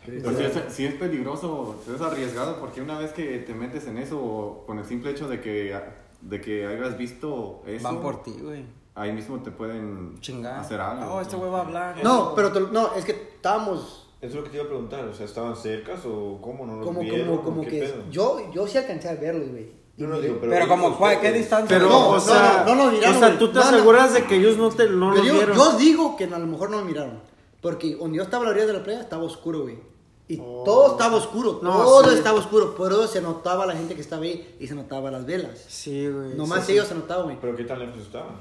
Pues 0.04 0.36
sí, 0.36 0.42
es, 0.44 0.74
sí 0.74 0.84
es 0.86 0.94
peligroso, 0.94 1.76
es 1.94 2.00
arriesgado 2.00 2.58
porque 2.58 2.80
una 2.82 2.98
vez 2.98 3.12
que 3.12 3.38
te 3.38 3.54
metes 3.54 3.86
en 3.86 3.98
eso, 3.98 4.64
con 4.66 4.78
el 4.78 4.84
simple 4.84 5.10
hecho 5.12 5.28
de 5.28 5.40
que, 5.40 5.78
de 6.20 6.40
que 6.40 6.66
hayas 6.66 6.98
visto 6.98 7.62
eso, 7.66 7.84
Van 7.84 8.00
por 8.00 8.22
ti, 8.22 8.34
güey. 8.42 8.64
ahí 8.96 9.12
mismo 9.12 9.40
te 9.42 9.52
pueden 9.52 10.18
Chingar. 10.20 10.58
hacer 10.58 10.80
algo. 10.80 11.14
Oh, 11.14 11.20
este 11.20 11.36
güey 11.36 11.50
va 11.50 11.58
a 11.58 11.62
hablar. 11.62 11.96
No, 12.02 12.34
pero 12.34 12.50
te 12.52 12.60
lo- 12.60 12.68
no, 12.72 12.94
es 12.94 13.04
que 13.04 13.12
estábamos 13.12 14.08
Eso 14.20 14.30
es 14.30 14.34
lo 14.34 14.42
que 14.44 14.50
te 14.50 14.56
iba 14.56 14.64
a 14.64 14.68
preguntar. 14.68 15.04
O 15.04 15.14
sea, 15.14 15.26
¿estaban 15.26 15.54
cercas 15.56 16.00
o 16.04 16.38
cómo? 16.40 16.66
¿No 16.66 16.76
los 16.76 16.86
como, 16.86 17.00
vieron? 17.00 17.28
como, 17.28 17.42
como 17.42 17.62
¿Qué 17.62 17.68
que. 17.70 17.78
pedo? 17.80 17.94
Yo, 18.10 18.50
yo 18.52 18.66
sí 18.66 18.78
alcancé 18.78 19.08
a 19.08 19.14
verlos, 19.14 19.50
güey. 19.50 19.70
No, 19.98 20.08
no, 20.08 20.20
digo, 20.20 20.38
Pero 20.40 20.54
ellos, 20.56 20.68
como, 20.68 20.96
¿cuál- 20.96 21.20
¿qué 21.20 21.32
distancia? 21.32 21.76
Pero, 21.76 21.88
No, 21.90 22.08
o 22.08 22.14
no, 22.14 22.20
sea, 22.20 22.64
no, 22.66 22.74
no 22.74 22.84
nos 22.86 22.92
miraron, 22.94 23.16
o 23.16 23.18
sea, 23.20 23.38
tú 23.38 23.48
te 23.48 23.54
No, 23.54 23.60
no. 23.62 23.68
aseguras 23.76 24.14
de 24.14 24.24
que 24.24 24.36
ellos 24.36 24.56
no 24.56 24.70
te 24.70 24.88
no 24.88 25.10
yo, 25.10 25.14
los 25.16 25.22
digo, 25.22 25.34
vieron. 25.36 25.56
yo 25.56 25.76
digo 25.78 26.16
que 26.16 26.24
a 26.24 26.38
lo 26.38 26.46
mejor 26.46 26.70
no 26.70 26.78
me 26.78 26.84
miraron. 26.84 27.20
Porque 27.60 27.94
donde 27.94 28.16
yo 28.16 28.24
estaba 28.24 28.42
a 28.42 28.46
la 28.46 28.50
orilla 28.52 28.66
de 28.66 28.72
la 28.72 28.82
playa 28.82 29.00
estaba 29.00 29.22
oscuro, 29.22 29.62
güey. 29.62 29.78
Y 30.28 30.38
Oh. 30.40 30.62
todo 30.64 30.92
estaba 30.92 31.16
oscuro, 31.16 31.58
No, 31.62 31.82
todo 31.82 32.10
sí. 32.10 32.16
estaba 32.16 32.38
oscuro. 32.38 32.74
Por 32.74 32.90
eso 32.92 33.06
se 33.06 33.20
notaba 33.20 33.66
la 33.66 33.74
gente 33.74 33.94
que 33.94 34.00
estaba 34.00 34.22
ahí 34.22 34.56
y 34.60 34.66
se 34.66 34.74
notaba 34.74 35.10
las 35.10 35.26
velas. 35.26 35.58
Sí, 35.68 36.08
güey. 36.08 36.34
Nomás 36.34 36.60
sí, 36.60 36.66
sí. 36.66 36.72
ellos 36.72 36.86
se 36.88 36.94
notaban, 36.94 37.24
güey. 37.24 37.38
¿Pero 37.40 37.56
qué 37.56 37.64
tan 37.64 37.78
lejos 37.80 37.98
estaban? 37.98 38.36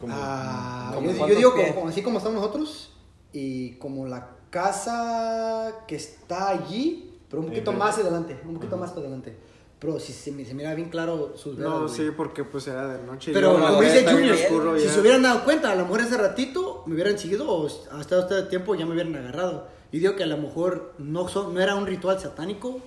¿Cómo? 0.00 0.14
Ah, 0.16 0.92
¿Cómo 0.94 1.10
yo, 1.12 1.28
yo 1.28 1.34
digo 1.34 1.52
como, 1.52 1.74
como- 1.74 1.88
así 1.88 2.02
como 2.02 2.18
estamos 2.18 2.40
nosotros 2.40 2.90
y 3.32 3.72
como 3.72 4.06
la 4.06 4.28
casa 4.50 5.72
que 5.86 5.96
está 5.96 6.48
allí, 6.50 7.14
pero 7.28 7.42
un 7.42 7.48
poquito 7.48 7.72
más 7.72 7.98
adelante, 7.98 8.40
un 8.46 8.54
poquito 8.54 8.76
más 8.76 8.90
para 8.90 9.02
adelante. 9.02 9.36
Pero 9.78 10.00
si 10.00 10.12
se, 10.12 10.32
me- 10.32 10.44
se 10.44 10.54
mira 10.54 10.74
bien 10.74 10.88
claro 10.88 11.34
sus 11.36 11.56
velas, 11.56 11.72
No, 11.72 11.82
güey. 11.84 11.94
sí, 11.94 12.08
porque 12.16 12.42
pues 12.44 12.66
era 12.66 12.88
de 12.88 13.04
noche. 13.04 13.32
Pero 13.32 13.52
como 13.52 13.80
dice 13.80 14.04
Junior, 14.10 14.34
oscuro 14.34 14.78
si 14.78 14.86
ya. 14.86 14.92
se 14.92 15.00
hubieran 15.00 15.22
dado 15.22 15.44
cuenta, 15.44 15.70
a 15.70 15.76
lo 15.76 15.84
mejor 15.84 16.00
ese 16.00 16.16
ratito 16.16 16.82
me 16.86 16.94
hubieran 16.94 17.16
seguido 17.18 17.48
o 17.48 17.66
hasta 17.92 18.18
este 18.20 18.42
tiempo 18.44 18.74
ya 18.74 18.86
me 18.86 18.92
hubieran 18.92 19.14
agarrado. 19.14 19.68
Y 19.92 19.98
digo 20.00 20.16
que 20.16 20.22
a 20.24 20.26
lo 20.26 20.36
mejor 20.36 20.92
no, 20.98 21.28
son, 21.28 21.54
no 21.54 21.60
era 21.60 21.74
un 21.74 21.86
ritual 21.86 22.20
satánico, 22.20 22.78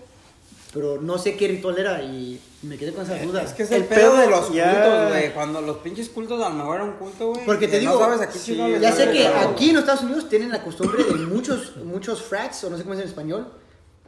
pero 0.73 1.01
no 1.01 1.17
sé 1.17 1.35
qué 1.35 1.47
ritual 1.47 1.77
era 1.79 2.01
y 2.03 2.39
me 2.61 2.77
quedé 2.77 2.93
con 2.93 3.03
esas 3.03 3.23
dudas. 3.23 3.49
Es 3.49 3.53
que 3.53 3.63
es 3.63 3.71
El 3.71 3.81
el, 3.83 3.87
pedo 3.87 4.15
de 4.17 4.27
los 4.27 4.53
ya- 4.53 4.71
cultos, 4.71 5.09
güey. 5.09 5.33
Cuando 5.33 5.61
los 5.61 5.77
pinches 5.77 6.09
cultos 6.09 6.41
a 6.43 6.49
lo 6.49 6.55
mejor 6.55 6.75
era 6.75 6.83
un 6.85 6.93
culto, 6.93 7.29
güey. 7.31 7.45
Porque 7.45 7.67
te 7.67 7.79
digo, 7.79 7.93
No 7.93 7.99
sabes 7.99 8.21
aquí 8.21 8.37
sí, 8.37 8.51
chingados 8.51 8.71
les 8.73 8.81
Ya 8.81 8.91
sé 8.91 9.11
que 9.11 9.27
aquí 9.27 9.69
en 9.71 9.77
Estados 9.77 10.03
Unidos 10.03 10.29
tienen 10.29 10.49
la 10.51 10.63
costumbre 10.63 11.03
de 11.03 11.13
muchos, 11.25 11.75
muchos 11.77 12.21
frats, 12.21 12.63
o 12.63 12.69
no 12.69 12.77
sé 12.77 12.83
cómo 12.83 12.93
es 12.93 13.01
en 13.01 13.07
español, 13.07 13.47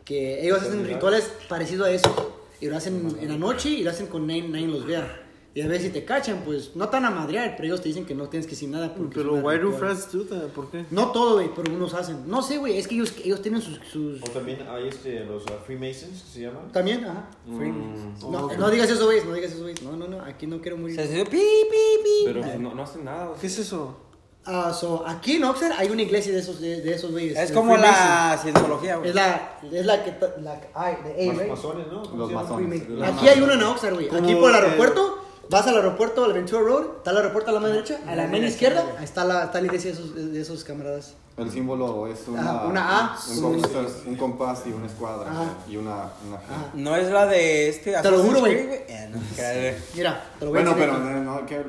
que 0.05 0.43
ellos 0.45 0.61
hacen 0.61 0.85
rituales 0.85 1.31
parecidos 1.49 1.87
a 1.87 1.91
eso. 1.91 2.39
Y 2.61 2.67
lo 2.67 2.77
hacen 2.77 3.17
en 3.19 3.27
la 3.27 3.37
noche 3.37 3.69
y 3.69 3.83
lo 3.83 3.89
hacen 3.89 4.07
con 4.07 4.25
nadie, 4.27 4.43
nadie 4.47 4.67
los 4.67 4.85
vea. 4.85 5.21
Y 5.55 5.61
a 5.61 5.67
veces 5.67 5.83
si 5.83 5.89
te 5.91 6.03
cachan, 6.03 6.41
pues 6.43 6.75
no 6.75 6.89
tan 6.89 7.05
a 7.05 7.11
madrear, 7.11 7.53
pero 7.55 7.67
ellos 7.67 7.81
te 7.81 7.87
dicen 7.89 8.05
que 8.05 8.15
no 8.15 8.27
tienes 8.27 8.47
que 8.47 8.51
decir 8.51 8.69
nada. 8.69 8.95
porque 8.95 9.15
Pero 9.15 9.35
why 9.35 9.59
do 9.59 9.71
frats 9.71 10.11
do 10.11 10.23
that? 10.25 10.47
¿Por 10.47 10.71
qué? 10.71 10.85
No 10.89 11.11
todo, 11.11 11.35
güey, 11.35 11.51
pero 11.55 11.71
unos 11.71 11.93
hacen. 11.93 12.27
No 12.27 12.41
sé, 12.41 12.57
güey, 12.57 12.77
es 12.79 12.87
que 12.87 12.95
ellos, 12.95 13.13
ellos 13.23 13.39
tienen 13.41 13.61
sus... 13.61 13.79
sus... 13.91 14.19
O 14.23 14.25
también 14.31 14.65
hay 14.67 14.87
este, 14.87 15.23
los 15.25 15.43
uh, 15.43 15.49
Freemasons, 15.63 16.23
¿se 16.33 16.41
llaman? 16.41 16.71
También, 16.71 17.05
ajá. 17.05 17.29
Mm, 17.45 18.31
No, 18.31 18.45
ok. 18.45 18.57
no 18.57 18.69
digas 18.71 18.89
eso, 18.89 19.05
güey, 19.05 19.23
no 19.23 19.33
digas 19.33 19.51
eso, 19.51 19.61
güey. 19.61 19.75
No, 19.83 19.95
no, 19.95 20.07
no, 20.07 20.21
aquí 20.23 20.47
no 20.47 20.59
quiero 20.59 20.77
morir. 20.77 20.95
Se 20.95 21.03
hace 21.03 21.23
pi, 21.25 21.37
pi, 21.37 22.03
pi. 22.03 22.23
Pero 22.25 22.41
pues, 22.41 22.59
no, 22.59 22.73
no 22.73 22.81
hacen 22.83 23.05
nada. 23.05 23.29
o 23.29 23.33
sea. 23.33 23.41
¿Qué 23.41 23.47
es 23.47 23.59
eso? 23.59 23.97
Ah, 24.45 24.73
so, 24.73 25.05
aquí 25.07 25.33
en 25.37 25.43
Oxford 25.45 25.71
hay 25.77 25.89
una 25.89 26.01
iglesia 26.01 26.33
de 26.33 26.39
esos, 26.39 26.59
de, 26.59 26.81
de 26.81 26.95
esos 26.95 27.11
güeyes. 27.11 27.37
Es 27.37 27.51
como 27.51 27.77
la 27.77 28.37
cienciología, 28.41 28.97
güey. 28.97 29.09
Es 29.09 29.15
la, 29.15 29.59
es 29.71 29.85
la 29.85 30.03
que... 30.03 30.13
La, 30.41 30.59
ay, 30.73 30.97
de 31.03 31.29
A, 31.29 31.33
right? 31.33 31.49
masones, 31.49 31.87
¿no? 31.87 32.01
¿Cómo 32.01 32.17
Los 32.17 32.31
masones. 32.31 32.81
Aquí 33.03 33.27
hay 33.29 33.39
uno 33.39 33.53
en 33.53 33.63
Oxford, 33.63 33.93
güey. 33.93 34.09
Aquí 34.13 34.35
por 34.35 34.49
el 34.49 34.55
aeropuerto, 34.55 35.22
vas 35.49 35.67
al 35.67 35.75
aeropuerto, 35.75 36.23
al 36.25 36.33
Ventura 36.33 36.61
Road, 36.61 36.85
está 36.97 37.11
el 37.11 37.17
aeropuerto 37.17 37.51
a 37.51 37.53
la 37.53 37.59
mano 37.59 37.73
derecha, 37.73 37.99
a 38.07 38.15
la 38.15 38.27
mano 38.27 38.45
izquierda, 38.45 38.85
ahí 38.97 39.03
está 39.03 39.23
la, 39.25 39.45
está 39.45 39.59
la 39.59 39.67
iglesia 39.67 39.91
de 39.91 39.97
esos, 39.97 40.15
de 40.33 40.41
esos 40.41 40.63
camaradas. 40.63 41.15
El 41.35 41.49
símbolo 41.49 42.05
es 42.07 42.27
una, 42.27 42.41
Ajá, 42.41 42.65
una 42.67 42.99
A. 43.07 43.17
un, 43.27 43.41
compás, 43.59 43.73
un 44.05 44.15
compás 44.15 44.61
y 44.67 44.71
una 44.71 44.85
escuadra 44.85 45.31
Ajá. 45.31 45.45
y 45.67 45.77
una, 45.77 45.95
una 46.27 46.37
G. 46.37 46.73
No 46.75 46.95
es 46.95 47.09
la 47.09 47.25
de 47.25 47.69
este. 47.69 47.91
Te 47.99 48.11
lo 48.11 48.19
juro, 48.19 48.41
güey. 48.41 48.53
Eh, 48.53 49.09
no, 49.11 49.19
que- 49.35 49.75
Mira, 49.95 50.23
te 50.37 50.45
lo 50.45 50.51
voy 50.51 50.59
Bueno, 50.59 50.71
a 50.71 50.75
pero 50.75 50.95
enseñar. 50.95 51.15
no, 51.23 51.39
no, 51.41 51.45
que 51.47 51.63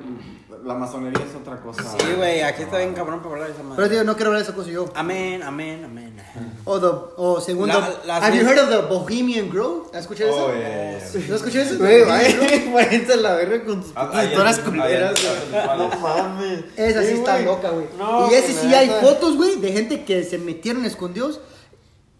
la 0.64 0.74
masonería 0.74 1.24
es 1.28 1.34
otra 1.36 1.60
cosa. 1.60 1.82
Sí, 1.82 2.06
güey, 2.16 2.40
aquí 2.42 2.62
está 2.62 2.78
bien 2.78 2.94
cabrón 2.94 3.20
para 3.20 3.34
hablar 3.34 3.46
de 3.48 3.52
esa 3.54 3.62
Pero 3.62 3.74
madre. 3.76 3.88
tío, 3.90 4.04
no 4.04 4.14
quiero 4.14 4.30
hablar 4.30 4.42
de 4.44 4.48
esa 4.48 4.56
cosa 4.56 4.70
yo. 4.70 4.86
Amén, 4.94 5.42
amén, 5.42 5.84
amén. 5.84 6.16
O, 6.64 6.80
the, 6.80 6.86
o 7.16 7.40
segundo, 7.40 7.78
La- 7.78 8.00
las 8.06 8.22
have 8.24 8.36
you 8.38 8.46
heard 8.48 8.58
of 8.58 8.70
the 8.70 8.78
Bohemian 8.94 9.50
Grove? 9.50 9.88
¿Has 9.92 10.00
escuchado 10.02 10.30
Oh, 10.34 10.50
eso? 10.50 10.58
yeah, 10.58 10.98
yeah, 10.98 11.10
yeah. 11.12 11.28
¿No 11.28 11.34
escuché 11.36 11.62
eso? 11.62 11.78
Güey, 11.78 12.04
vaya, 12.04 12.36
váyanse 12.74 13.12
a 13.12 13.16
la 13.16 13.34
verga 13.34 13.64
con 13.64 13.82
tus 13.82 13.92
Ah, 13.94 14.06
putas 14.06 14.20
ahí 14.20 14.26
historias 14.28 14.58
culeras. 14.60 15.20
ahí. 15.52 15.78
No 15.78 15.88
mames. 16.00 16.64
Esa 16.76 17.00
sí 17.02 17.08
Sí, 17.08 17.14
está 17.14 17.32
güey. 17.34 17.44
loca, 17.44 17.70
güey. 17.70 17.86
No, 17.98 18.30
y 18.30 18.34
ese 18.34 18.48
pues, 18.52 18.56
sí 18.62 18.68
la 18.68 18.78
hay 18.78 18.88
neta. 18.88 19.00
fotos, 19.00 19.36
güey, 19.36 19.56
de 19.56 19.72
gente 19.72 20.04
que 20.04 20.24
se 20.24 20.38
metieron 20.38 20.84
escondidos 20.84 21.40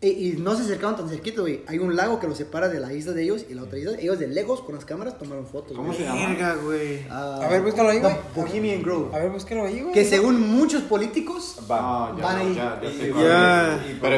y, 0.00 0.08
y 0.08 0.32
no 0.38 0.54
se 0.54 0.62
acercaban 0.64 0.96
tan 0.96 1.08
cerquito, 1.08 1.42
güey. 1.42 1.62
Hay 1.66 1.78
un 1.78 1.96
lago 1.96 2.20
que 2.20 2.26
los 2.26 2.36
separa 2.36 2.68
de 2.68 2.78
la 2.78 2.92
isla 2.92 3.12
de 3.12 3.22
ellos 3.22 3.46
y 3.48 3.54
la 3.54 3.62
otra 3.62 3.78
isla. 3.78 3.92
Ellos 3.98 4.18
de 4.18 4.28
lejos 4.28 4.60
con 4.60 4.74
las 4.74 4.84
cámaras 4.84 5.18
tomaron 5.18 5.46
fotos. 5.46 5.74
¿Cómo 5.76 5.88
güey. 5.92 5.98
se 5.98 6.04
llama? 6.04 6.54
Güey. 6.62 7.06
Ah, 7.10 7.40
A 7.42 7.48
ver, 7.48 7.62
búscalo 7.62 7.88
ahí, 7.88 7.98
the 8.00 8.02
güey. 8.02 8.16
Bohemian 8.34 8.82
Grove. 8.82 9.14
A 9.14 9.18
ver, 9.20 9.30
búscalo 9.30 9.64
ahí, 9.64 9.80
güey. 9.80 9.94
Que 9.94 10.04
según 10.04 10.40
muchos 10.40 10.82
políticos 10.82 11.56
Ah, 11.70 12.12
ya, 12.18 12.22
Van 12.22 12.36
ahí. 12.36 12.54
ya, 12.54 12.80
ya 12.82 12.90
sé 12.90 13.08
Y- 13.08 13.12
Ya. 13.22 13.98
Pero 14.00 14.16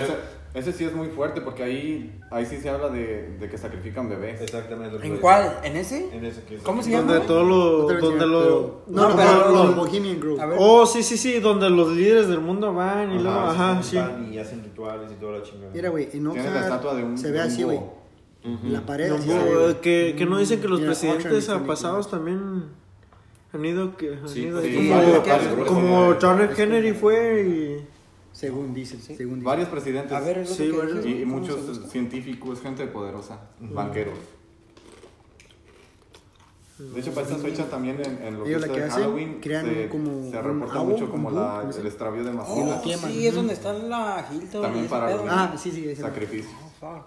ese 0.56 0.72
sí 0.72 0.84
es 0.84 0.92
muy 0.94 1.08
fuerte 1.08 1.40
porque 1.40 1.62
ahí, 1.62 2.18
ahí 2.30 2.44
sí 2.46 2.56
se 2.56 2.68
habla 2.70 2.88
de, 2.88 3.36
de 3.38 3.48
que 3.48 3.58
sacrifican 3.58 4.08
bebés. 4.08 4.40
Exactamente. 4.40 5.06
¿En 5.06 5.18
cuál? 5.18 5.60
¿En 5.62 5.76
ese? 5.76 6.08
En 6.12 6.24
ese 6.24 6.42
que 6.44 6.56
es- 6.56 6.62
¿Cómo 6.62 6.82
se 6.82 6.90
llama? 6.90 7.12
Donde 7.12 7.26
todo 7.26 7.42
No 7.44 7.48
lo. 7.48 7.90
a 7.90 8.00
Donde 8.00 8.26
lo. 8.26 8.82
No, 8.88 9.02
No, 9.02 9.08
no, 9.10 9.16
pero 9.16 9.28
pero 9.28 9.52
lo- 9.52 9.64
los 9.66 9.76
Bohemian 9.76 10.18
ver. 10.46 10.56
Oh, 10.60 10.84
sí, 10.86 11.02
sí, 11.02 11.16
sí. 11.16 11.38
Donde 11.40 11.70
los 11.70 11.90
líderes 11.94 12.26
del 12.28 12.40
mundo 12.40 12.72
van 12.74 13.12
y 13.12 13.14
Ajá, 13.16 13.22
luego. 13.22 13.38
Ajá, 13.38 13.82
sí. 13.82 13.96
juntan 13.98 14.32
Y 14.32 14.38
hacen 14.38 14.64
rituales 14.64 15.12
y 15.12 15.14
toda 15.20 15.38
la 15.38 15.42
chingada. 15.44 15.70
Mira, 15.74 15.88
güey, 15.90 16.08
en 16.12 16.30
Tiene 16.32 16.50
la 16.50 16.60
estatua 16.60 16.94
de 16.94 17.04
un 17.04 17.18
se 17.18 17.30
ve 17.30 17.40
así, 17.40 17.62
güey. 17.62 17.80
La 18.70 18.80
pared 18.86 19.08
No, 19.10 19.16
ve, 19.18 19.54
güey. 19.54 19.80
que, 19.80 20.14
que 20.16 20.24
no 20.24 20.38
dicen 20.38 20.60
que 20.60 20.68
los 20.68 20.80
presidentes 20.80 21.48
Oxford, 21.48 21.66
pasados 21.66 22.10
también 22.10 22.66
han 23.52 23.64
ido. 23.64 23.96
Que, 23.96 24.14
han 24.22 24.28
Sí, 24.28 24.42
ido 24.42 24.62
sí, 24.62 24.68
sí, 24.72 24.90
como. 25.66 26.14
John 26.20 26.40
F. 26.40 26.54
Kennedy 26.54 26.92
fue 26.92 27.42
y. 27.42 27.95
Según 28.36 28.74
dicen, 28.74 29.00
según 29.00 29.36
dicen. 29.36 29.44
Varios 29.44 29.68
presidentes. 29.70 30.12
A 30.12 30.20
ver, 30.20 30.38
es 30.38 30.50
Sí, 30.50 30.70
varios. 30.70 31.06
y, 31.06 31.08
y 31.08 31.20
¿cómo 31.24 31.38
muchos 31.38 31.90
científicos, 31.90 32.60
gente 32.60 32.86
poderosa, 32.86 33.40
banqueros. 33.60 34.18
De 36.78 37.00
hecho, 37.00 37.12
para 37.14 37.26
estas 37.26 37.40
fechas 37.40 37.70
también 37.70 37.98
en, 38.04 38.22
en 38.22 38.38
lo 38.38 38.44
que 38.44 38.52
es 38.52 38.64
que 38.66 38.82
hacen, 38.82 38.90
Halloween 38.90 39.40
crean 39.40 39.64
se, 39.64 39.88
como 39.88 40.30
se 40.30 40.42
reporta 40.42 40.74
abo, 40.74 40.90
mucho 40.90 41.10
como 41.10 41.30
la, 41.30 41.40
búho, 41.40 41.60
¿cómo 41.62 41.72
se 41.72 41.80
el 41.80 41.86
extravío 41.86 42.22
de 42.24 42.30
Oh, 42.30 42.34
mascotas. 42.34 42.82
queman, 42.82 43.10
sí, 43.12 43.26
es 43.26 43.34
donde 43.34 43.54
está 43.54 43.72
la 43.72 44.28
Hilton. 44.30 44.60
También 44.62 44.86
para 44.86 45.16
los-. 45.16 45.24
Ah, 45.26 45.54
sí, 45.56 45.70
sí. 45.70 45.96
Sacrificios, 45.96 46.52
Oh, 46.82 47.02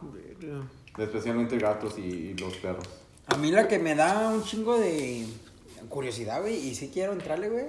especialmente 0.98 1.60
gatos 1.60 2.00
y, 2.00 2.02
y 2.02 2.34
los 2.34 2.56
perros. 2.58 2.86
A 3.28 3.38
mí 3.38 3.52
la 3.52 3.68
que 3.68 3.78
me 3.78 3.94
da 3.94 4.30
un 4.30 4.44
chingo 4.44 4.76
de 4.80 5.28
curiosidad, 5.90 6.42
güey, 6.42 6.56
y 6.68 6.74
sí 6.74 6.90
quiero 6.92 7.14
entrarle, 7.14 7.50
güey. 7.50 7.66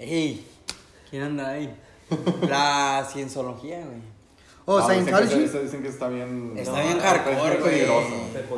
Ey, 0.00 0.44
¿quién 1.14 1.22
anda 1.22 1.48
ahí? 1.50 1.72
La 2.48 3.06
cienciología, 3.12 3.76
güey. 3.84 3.98
Oh, 4.64 4.80
No, 4.80 4.88
dicen, 4.88 5.04
que, 5.04 5.12
Scientology. 5.12 5.44
está- 5.44 5.60
dicen 5.60 5.82
que 5.82 5.88
está 5.88 6.08
bien... 6.08 6.54
Está 6.56 6.82
bien 6.82 6.98
hardcore, 6.98 7.56
güey. 7.60 7.82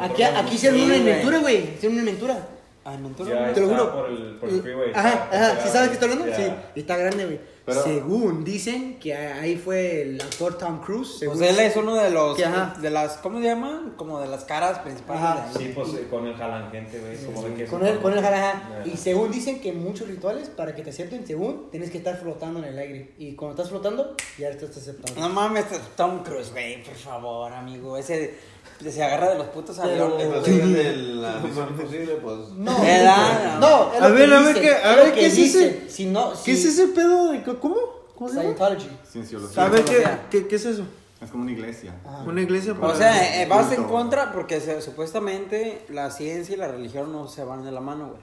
Aquí, 0.01 0.23
aquí 0.23 0.55
hicieron 0.55 0.79
Sí, 0.79 0.85
una 0.87 0.97
inventura, 0.97 1.39
güey. 1.41 1.75
Hicieron 1.75 1.93
una 1.99 2.01
inventura. 2.01 2.49
Ya 2.87 3.41
güey. 3.43 3.53
Te 3.53 3.61
lo 3.61 3.69
juro. 3.69 3.93
Por 3.93 4.09
el, 4.11 4.37
por 4.41 4.49
el 4.49 4.63
freeway. 4.63 4.91
Ajá, 4.95 5.29
ajá. 5.31 5.61
¿Sí 5.63 5.69
sabes 5.69 5.89
qué 5.89 5.95
estoy 5.95 6.11
hablando? 6.13 6.31
Ya. 6.31 6.37
Sí. 6.37 6.53
Y 6.77 6.81
está 6.81 6.97
grande, 6.97 7.25
güey. 7.27 7.41
Pero- 7.67 7.83
Según 7.83 8.45
dicen 8.45 8.99
que 9.01 9.15
ahí 9.17 9.57
fue 9.57 10.03
el 10.03 10.21
actor 10.21 10.57
Tom 10.57 10.81
Cruise. 10.81 11.19
según- 11.19 11.37
Pues 11.37 11.51
él 11.51 11.59
es 11.59 11.77
uno 11.77 11.97
de 11.97 12.11
los, 12.11 12.37
Que, 12.37 12.45
ajá. 12.45 12.77
de 12.81 12.91
las, 12.91 13.17
¿cómo 13.19 13.39
se 13.41 13.45
llaman? 13.47 13.95
Como 13.97 14.21
de 14.21 14.29
las 14.29 14.45
caras 14.45 14.79
principales 14.79 15.21
Ajá. 15.23 15.35
de 15.35 15.41
ahí. 15.59 15.67
Sí, 15.67 15.73
pues 15.75 15.89
eh, 15.95 16.07
con 16.09 16.27
el 16.29 16.37
jalan 16.37 16.71
gente, 16.71 17.01
güey. 17.01 17.67
Con 17.69 17.85
él, 17.85 17.99
con 17.99 18.17
ajá. 18.17 18.51
Ajá. 18.51 18.83
Y 18.85 18.97
según 18.97 19.33
dicen 19.33 19.61
que 19.61 19.73
muchos 19.73 20.07
rituales, 20.07 20.49
para 20.49 20.77
que 20.77 20.83
te 20.83 20.91
acepten, 20.91 21.27
según, 21.27 21.69
tienes 21.71 21.91
que 21.91 21.99
estar 21.99 22.17
flotando 22.17 22.61
en 22.61 22.67
el 22.67 22.79
aire. 22.79 23.15
Y 23.19 23.35
cuando 23.35 23.57
estás 23.57 23.69
flotando, 23.71 24.15
ya 24.39 24.49
estás 24.49 24.77
aceptado. 24.77 25.21
No 25.21 25.29
mames, 25.29 25.65
Tom 25.97 26.23
Cruise, 26.23 26.53
güey, 26.53 26.85
por 26.85 26.95
favor, 26.95 27.53
amigo. 27.53 27.97
Ese, 27.99 28.35
se 28.81 29.03
agarra 29.03 29.31
de 29.31 29.39
los 29.39 29.47
putos 29.49 29.79
aviones. 29.79 30.27
Pues 30.27 30.45
de 30.45 30.97
la 30.97 31.39
misión 31.41 31.69
imposible, 31.71 32.15
pues. 32.23 32.39
No, 32.57 32.73
no, 32.73 33.93
es 33.95 34.03
A 34.03 34.09
ver, 34.09 34.33
a 34.33 34.41
ver, 34.41 34.61
¿qué- 34.61 34.75
a 34.75 34.97
ver, 34.97 35.13
¿qué 35.15 35.27
es 35.27 35.39
ese? 35.39 35.89
Si 35.91 36.07
no, 36.07 36.33
¿Qué 36.45 36.53
es 36.53 36.65
ese 36.65 36.89
pedo? 36.89 37.33
de 37.33 37.43
¿Cómo? 37.43 37.77
¿Cómo 38.15 38.29
se 38.31 38.37
llama? 38.37 38.55
Scientology. 38.55 38.89
Cienciología. 39.11 39.65
A 39.65 39.69
ver, 39.69 39.85
¿qué, 39.85 40.05
qué, 40.31 40.47
qué 40.47 40.57
es 40.57 40.65
eso? 40.67 40.85
Es 41.21 41.31
como 41.31 41.43
una 41.45 41.53
iglesia. 41.53 41.95
Una 42.27 42.41
iglesia 42.43 42.73
O 42.73 42.77
para... 42.81 42.95
sea, 42.95 43.43
eh, 43.43 43.47
vas 43.47 43.73
en 43.73 43.85
contra 43.85 44.33
porque 44.33 44.61
se- 44.61 44.81
supuestamente 44.83 45.85
la 45.89 46.11
ciencia 46.11 46.55
y 46.55 46.59
la 46.59 46.69
religión 46.69 47.13
no 47.13 47.27
se 47.29 47.43
van 47.45 47.65
de 47.65 47.73
la 47.73 47.81
mano, 47.81 48.09
güey. 48.09 48.21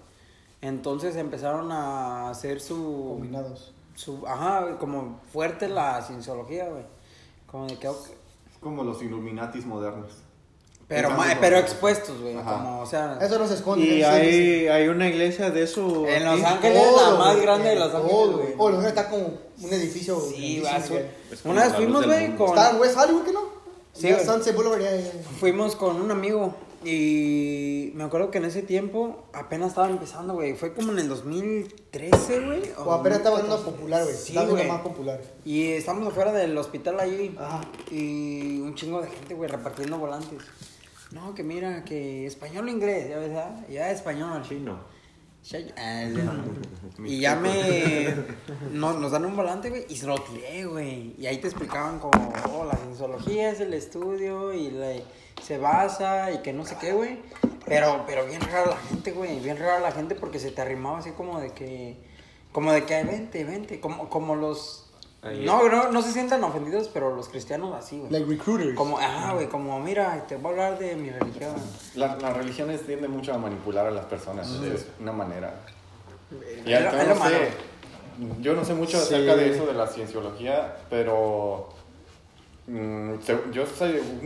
Entonces 0.62 1.16
empezaron 1.16 1.72
a 1.72 2.30
hacer 2.30 2.62
su... 2.62 3.16
Combinados. 3.20 3.74
su 3.96 4.26
ajá, 4.28 4.78
como 4.80 5.20
fuerte 5.32 5.68
la 5.68 6.02
cienciología, 6.02 6.70
güey. 6.70 6.84
Como 7.48 7.68
de 7.68 7.78
que... 7.78 7.88
Es 7.88 8.58
como 8.62 8.84
los 8.84 9.02
Illuminatis 9.02 9.66
modernos. 9.66 10.12
Pero, 10.88 11.10
ma- 11.12 11.38
pero 11.40 11.56
los- 11.56 11.66
expuestos, 11.66 12.20
güey. 12.22 12.36
Como, 12.36 12.82
o 12.82 12.86
sea... 12.86 13.18
Eso 13.22 13.40
no 13.40 13.48
se 13.48 13.56
esconde. 13.56 13.86
Y 13.86 13.90
sí, 13.98 14.04
hay, 14.04 14.68
hay 14.68 14.88
una 14.90 15.08
iglesia 15.08 15.50
de 15.50 15.64
eso. 15.64 16.06
En. 16.08 16.24
Los 16.26 16.44
Ángeles, 16.44 16.84
Todo, 16.84 17.12
la 17.14 17.18
más 17.18 17.42
grande 17.42 17.70
de 17.70 17.76
Los 17.78 17.94
Ángeles, 17.96 18.28
güey. 18.32 18.48
Oh, 18.58 18.70
Los 18.70 18.80
Ángeles 18.80 18.98
está 18.98 19.10
como 19.10 19.26
un 19.62 19.74
edificio. 19.74 20.20
Sí, 20.20 20.62
güey. 20.90 21.04
Una 21.46 21.64
vez 21.66 21.74
fuimos, 21.76 22.06
güey, 22.06 22.36
con... 22.36 22.50
Está 22.50 22.72
en 22.72 22.80
West 22.82 22.98
Hollywood, 22.98 23.24
¿qué 23.26 23.32
no? 23.32 23.42
Sí, 23.94 24.08
Ya 24.10 24.14
güey. 24.16 24.26
Sunset 24.26 24.56
Boulevard, 24.56 24.82
ya, 24.82 24.96
ya. 24.96 25.12
Fuimos 25.40 25.76
con 25.76 26.02
un 26.02 26.12
amigo 26.12 26.54
y 26.84 27.92
me 27.96 28.04
acuerdo 28.04 28.30
que 28.32 28.40
en 28.40 28.46
ese 28.46 28.62
tiempo 28.62 29.24
apenas 29.34 29.70
estaba 29.70 29.90
empezando, 29.90 30.34
güey. 30.34 30.54
Fue 30.56 30.74
como 30.74 30.92
en 30.92 31.00
el 31.00 31.08
2013, 31.10 32.40
güey. 32.42 32.62
O 32.86 32.92
apenas 32.92 33.20
estaba 33.20 33.38
siendo 33.38 33.56
2014. 33.58 33.72
popular, 33.72 34.04
güey. 34.04 34.16
Sí, 34.16 34.36
güey. 34.52 34.68
más 34.68 34.82
popular. 34.82 35.22
Y 35.46 35.72
estamos 35.72 36.08
afuera 36.08 36.32
del 36.34 36.58
hospital 36.58 37.00
ahí. 37.00 37.36
Ajá. 37.40 37.62
Y 37.92 38.60
un 38.60 38.76
chingo 38.76 39.02
de 39.02 39.08
gente, 39.10 39.34
güey, 39.34 39.50
repartiendo 39.50 39.98
volantes. 39.98 40.40
No, 41.14 41.34
que 41.36 41.44
mira, 41.44 41.84
que 41.86 42.26
español 42.26 42.66
o 42.66 42.70
inglés, 42.72 43.08
ya 43.10 43.18
ves, 43.20 43.32
¿ah? 43.38 43.56
ya 43.70 43.92
español. 43.92 44.42
Chino. 44.48 44.80
Y 47.06 47.20
ya 47.20 47.36
me. 47.36 48.14
no- 48.72 48.94
nos 48.94 49.12
dan 49.12 49.26
un 49.26 49.36
volante, 49.36 49.70
güey, 49.70 49.86
y 49.90 49.96
se 49.98 50.08
lo 50.08 50.16
tiré, 50.20 50.66
güey. 50.66 51.16
Y 51.18 51.26
ahí 51.28 51.38
te 51.40 51.48
explicaban 51.48 52.00
como, 52.00 52.34
oh, 52.52 52.66
la 52.66 52.76
cienciología 52.78 53.50
es 53.52 53.60
el 53.60 53.74
estudio 53.74 54.54
y 54.54 54.72
la- 54.72 54.94
se 55.42 55.58
basa 55.58 56.32
y 56.32 56.38
que 56.40 56.54
no 56.54 56.66
sé 56.66 56.78
qué, 56.80 56.94
güey. 56.94 57.20
Pero, 57.66 58.04
pero 58.08 58.26
bien 58.26 58.42
rara 58.42 58.68
la 58.68 58.78
gente, 58.78 59.12
güey. 59.12 59.40
Bien 59.40 59.58
rara 59.58 59.80
la 59.80 59.92
gente 59.92 60.16
porque 60.16 60.40
se 60.40 60.52
te 60.52 60.62
arrimaba 60.62 61.00
así 61.00 61.12
como 61.12 61.40
de 61.42 61.52
que. 61.52 61.98
Como 62.52 62.72
de 62.72 62.86
que 62.86 63.04
vente, 63.04 63.44
vente. 63.44 63.80
Como, 63.80 64.10
como 64.10 64.36
los. 64.36 64.83
Ahí. 65.24 65.46
No, 65.46 65.70
no, 65.70 65.90
no 65.92 66.02
se 66.02 66.12
sientan 66.12 66.44
ofendidos, 66.44 66.90
pero 66.94 67.16
los 67.16 67.30
cristianos 67.30 67.74
así, 67.76 67.98
güey. 68.00 68.12
Like 68.12 68.26
recruiters. 68.30 68.76
Como, 68.76 68.98
ah, 69.00 69.32
güey, 69.34 69.48
como, 69.48 69.80
mira, 69.80 70.26
te 70.28 70.36
voy 70.36 70.48
a 70.48 70.68
hablar 70.68 70.80
de 70.80 70.96
mi 70.96 71.10
religión. 71.12 71.54
La- 71.96 72.18
Las 72.18 72.36
religiones 72.36 72.82
tienden 72.86 73.12
mucho 73.12 73.34
a 73.34 73.38
manipular 73.38 73.86
a 73.88 73.92
las 73.92 74.06
personas. 74.06 74.50
Es 74.50 74.86
una 75.00 75.14
manera. 75.14 75.62
Y 76.66 76.70
yo 76.70 76.80
no 76.82 77.16
sé, 77.26 77.48
yo 78.42 78.54
no 78.56 78.66
sé 78.66 78.74
mucho 78.74 78.98
Sí. 79.00 79.14
acerca 79.16 79.36
de 79.36 79.52
eso 79.54 79.66
de 79.66 79.74
la 79.74 79.88
cienciología, 79.88 80.76
pero 80.90 81.70
mm, 82.68 83.14
yo 83.52 83.64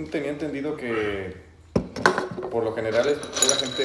tenía 0.09 0.29
entendido 0.31 0.75
que 0.77 1.35
por 2.51 2.63
lo 2.63 2.73
general 2.73 3.07
es 3.07 3.17
pura 3.17 3.55
gente 3.55 3.83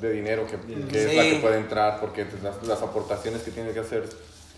de 0.00 0.12
dinero 0.12 0.46
que, 0.46 0.56
que 0.86 1.04
es 1.06 1.14
la 1.14 1.22
que 1.22 1.38
puede 1.40 1.58
entrar 1.58 2.00
porque 2.00 2.24
pues, 2.24 2.42
las, 2.42 2.62
las 2.66 2.82
aportaciones 2.82 3.42
que 3.42 3.50
tiene 3.50 3.72
que 3.72 3.80
hacer 3.80 4.08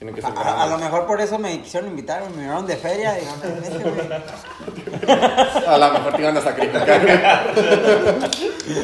tienen 0.03 0.15
que 0.17 0.21
ser 0.23 0.31
A, 0.37 0.41
a- 0.43 0.63
a 0.65 0.67
lo 0.67 0.79
mejor 0.79 1.07
por 1.07 1.21
eso 1.21 1.39
me 1.39 1.61
quisieron 1.63 1.89
invitar, 1.91 2.29
me 2.31 2.43
miraron 2.43 2.67
de 2.67 2.77
feria, 2.77 3.15
dijeron, 3.15 3.41
vente, 3.41 3.91
güey. 3.91 4.23
A 5.67 5.79
lo 5.79 5.93
mejor 5.93 6.13
te 6.15 6.23
iban 6.23 6.37
a 6.37 6.41
sacrificar. 6.41 7.01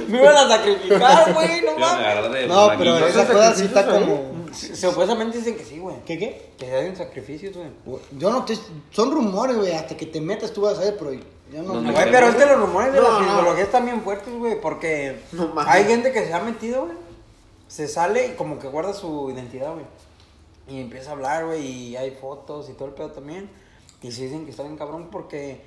Me 0.09 0.19
iban 0.19 0.37
a 0.37 0.49
sacrificar, 0.49 1.33
güey, 1.35 1.61
no 1.63 1.77
mames. 1.79 2.49
No, 2.49 2.71
pero 2.79 2.99
esa 3.07 3.27
cosa 3.27 3.55
sí 3.55 3.65
está 3.65 3.87
como. 3.87 4.39
Supuestamente 4.53 5.39
dicen 5.39 5.57
que 5.57 5.65
sí, 5.65 5.79
güey. 5.79 5.97
¿Qué 6.07 6.19
qué? 6.19 6.51
Que 6.59 6.67
se 6.67 6.77
hacen 6.77 6.97
sacrificios, 6.97 7.55
güey. 7.57 8.01
Yo 8.13 8.31
no 8.31 8.45
te. 8.45 8.57
Son 8.91 9.11
rumores, 9.11 9.57
güey. 9.57 9.73
Hasta 9.73 9.97
que 9.97 10.07
te 10.07 10.21
metas 10.21 10.53
tú 10.53 10.63
vas 10.63 10.79
a 10.79 10.83
ver, 10.83 10.97
pero 10.99 11.13
yo 11.13 11.63
no. 11.63 11.81
Güey, 11.83 12.11
pero 12.11 12.29
es 12.29 12.35
que 12.37 12.47
los 12.47 12.59
rumores 12.61 12.93
de 12.93 13.01
No, 13.01 13.05
la 13.05 13.11
no. 13.11 13.19
cienciología 13.25 13.65
están 13.65 13.85
bien 13.85 14.03
fuertes, 14.03 14.35
güey, 14.35 14.61
porque 14.61 15.21
hay 15.67 15.85
gente 15.85 16.13
que 16.13 16.27
se 16.27 16.33
ha 16.33 16.41
metido, 16.41 16.87
güey. 16.87 16.97
Se 17.69 17.87
sale 17.87 18.29
y 18.29 18.31
como 18.31 18.59
que 18.59 18.67
guarda 18.69 18.93
su 18.95 19.31
identidad, 19.31 19.73
güey. 19.73 19.85
Y 20.69 20.81
empieza 20.81 21.11
a 21.11 21.13
hablar, 21.15 21.47
güey, 21.47 21.67
y 21.67 21.97
hay 21.97 22.11
fotos 22.13 22.69
y 22.69 22.75
todo 22.75 22.89
el 22.89 22.95
pedo 22.95 23.11
también. 23.11 23.51
Y 24.03 24.13
se 24.13 24.25
dicen 24.25 24.45
que 24.45 24.51
está 24.51 24.63
bien 24.63 24.77
cabrón 24.77 25.09
porque, 25.11 25.63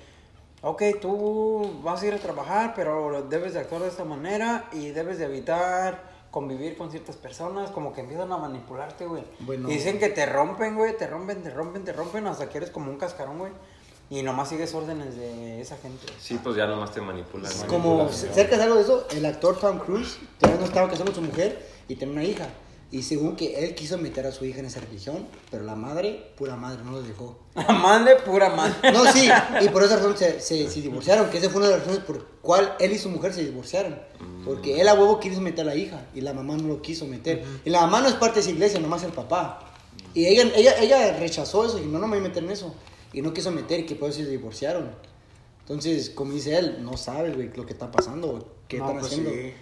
ok, 0.62 0.84
tú 1.02 1.82
vas 1.84 2.02
a 2.02 2.08
ir 2.08 2.14
a 2.14 2.20
trabajar, 2.20 2.74
pero 2.76 3.24
debes 3.24 3.54
de 3.54 3.60
actuar 3.60 3.82
de 3.82 3.90
esta 3.90 4.06
manera 4.06 4.70
y 4.72 4.90
debes 4.90 5.18
de 5.18 5.26
evitar 5.26 6.12
convivir 6.32 6.78
con 6.78 6.90
ciertas 6.90 7.18
personas, 7.18 7.72
como 7.72 7.94
que 7.94 8.02
empiezan 8.02 8.32
a 8.32 8.38
manipularte, 8.38 9.06
güey. 9.06 9.24
Bueno. 9.40 9.70
Y 9.70 9.74
dicen 9.74 10.00
que 10.00 10.10
te 10.10 10.26
rompen, 10.26 10.76
güey, 10.76 10.98
te 10.98 11.06
rompen, 11.08 11.44
te 11.44 11.50
rompen, 11.50 11.84
te 11.84 11.92
rompen 11.92 12.26
hasta 12.28 12.48
que 12.48 12.58
eres 12.58 12.72
como 12.72 12.90
un 12.90 12.98
cascarón, 12.98 13.38
güey. 13.38 13.52
Y 14.10 14.24
nomás 14.24 14.50
sigues 14.50 14.74
órdenes 14.74 15.16
de 15.16 15.62
esa 15.62 15.78
gente. 15.78 16.06
Sí, 16.20 16.40
pues 16.42 16.56
ya 16.56 16.68
nomás 16.68 16.92
te 16.92 17.00
manipulan. 17.00 17.50
Es 17.52 17.64
como, 17.64 18.10
cerca 18.10 18.58
de 18.58 18.64
algo 18.64 18.76
de 18.76 18.82
eso, 18.82 19.08
el 19.12 19.26
actor 19.26 19.58
Tom 19.58 19.80
Cruise 19.80 20.20
todavía 20.38 20.60
no 20.60 20.68
estaba 20.68 20.90
casado 20.90 21.06
con 21.06 21.16
su 21.16 21.22
mujer 21.22 21.66
y 21.88 21.96
tenía 21.96 22.14
una 22.14 22.24
hija. 22.24 22.50
Y 22.92 23.04
según 23.04 23.38
que 23.38 23.64
él 23.64 23.74
quiso 23.74 23.98
meter 23.98 24.28
a 24.28 24.34
su 24.34 24.44
hija 24.44 24.60
en 24.60 24.66
esa 24.66 24.82
religión, 24.82 25.26
pero 25.50 25.64
la 25.64 25.76
madre, 25.76 26.32
pura 26.36 26.58
madre, 26.58 26.84
no 26.84 26.92
lo 26.92 27.02
dejó. 27.02 27.40
madre, 27.56 28.18
pura 28.18 28.50
madre. 28.50 28.74
No, 28.92 29.10
sí, 29.14 29.30
y 29.62 29.70
por 29.70 29.84
esa 29.84 29.96
razón 29.96 30.18
se, 30.18 30.42
se, 30.42 30.70
se 30.70 30.82
divorciaron, 30.82 31.30
que 31.30 31.38
esa 31.38 31.50
fue 31.50 31.62
una 31.62 31.70
de 31.70 31.78
las 31.78 31.86
razones 31.88 32.06
por 32.06 32.26
cual 32.42 32.76
él 32.80 32.92
y 32.92 32.98
su 32.98 33.10
mujer 33.10 33.34
se 33.34 33.46
divorciaron. 33.46 33.98
Porque 34.44 34.82
él 34.82 34.88
a 34.90 34.94
huevo 34.94 35.20
quiso 35.22 35.40
meter 35.40 35.62
a 35.62 35.70
la 35.70 35.76
hija 35.76 36.06
y 36.14 36.20
la 36.22 36.34
mamá 36.34 36.58
no 36.58 36.68
lo 36.68 36.82
quiso 36.82 37.06
meter. 37.06 37.44
Y 37.64 37.70
la 37.70 37.82
mamá 37.82 38.02
no 38.02 38.08
es 38.10 38.16
parte 38.16 38.36
de 38.36 38.42
esa 38.42 38.50
iglesia, 38.52 38.80
nomás 38.80 39.04
el 39.04 39.12
papá. 39.14 39.72
Y 40.14 40.26
ella, 40.26 40.52
ella, 40.56 40.78
ella 40.82 41.18
rechazó 41.18 41.66
eso 41.66 41.80
y 41.80 41.86
no, 41.86 41.98
no 41.98 42.08
me 42.08 42.18
voy 42.18 42.26
a 42.26 42.28
meter 42.28 42.44
en 42.44 42.52
eso. 42.52 42.76
Y 43.14 43.22
no 43.22 43.34
quiso 43.34 43.52
meter 43.52 43.80
y 43.82 43.86
que 43.86 43.96
por 43.96 44.10
eso 44.10 44.20
se 44.20 44.28
divorciaron. 44.30 44.92
Entonces, 45.62 46.10
como 46.10 46.34
dice 46.34 46.58
él, 46.58 46.80
no 46.84 46.98
sabes, 46.98 47.36
güey, 47.36 47.52
lo 47.56 47.66
que 47.66 47.72
está 47.74 47.90
pasando, 47.92 48.58
qué 48.68 48.80
No, 48.80 48.86
están 48.88 49.00
pues 49.00 49.12
haciendo. 49.14 49.30
sí. 49.32 49.54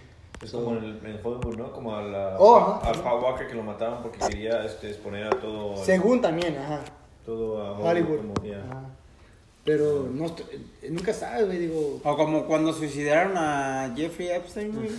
Es 0.42 0.52
como 0.52 0.72
en, 0.78 0.84
el, 0.84 1.06
en 1.06 1.20
Hollywood, 1.24 1.58
¿no? 1.58 1.72
Como 1.74 1.96
al, 1.96 2.14
Oh, 2.38 2.80
al 2.84 3.02
Paul 3.02 3.24
Walker 3.24 3.48
que 3.48 3.56
lo 3.56 3.64
mataron 3.64 4.02
porque 4.02 4.20
quería 4.20 4.64
este, 4.66 4.90
exponer 4.90 5.26
a 5.28 5.30
todo, 5.32 5.76
Según 5.84 6.22
también, 6.22 6.58
ajá. 6.58 6.82
todo 7.26 7.62
a 7.62 7.72
Hollywood. 7.80 8.20
Hollywood. 8.20 8.40
como. 8.42 8.64
Ajá. 8.70 8.82
Pero 9.66 10.08
no, 10.12 10.26
nunca 10.90 11.14
sabes, 11.14 11.46
güey, 11.46 11.60
digo. 11.60 12.00
O 12.04 12.18
como 12.18 12.46
cuando 12.46 12.74
suicidaron 12.74 13.34
a 13.38 13.94
Jeffrey 13.96 14.30
Epstein, 14.30 14.74
güey. 14.74 14.90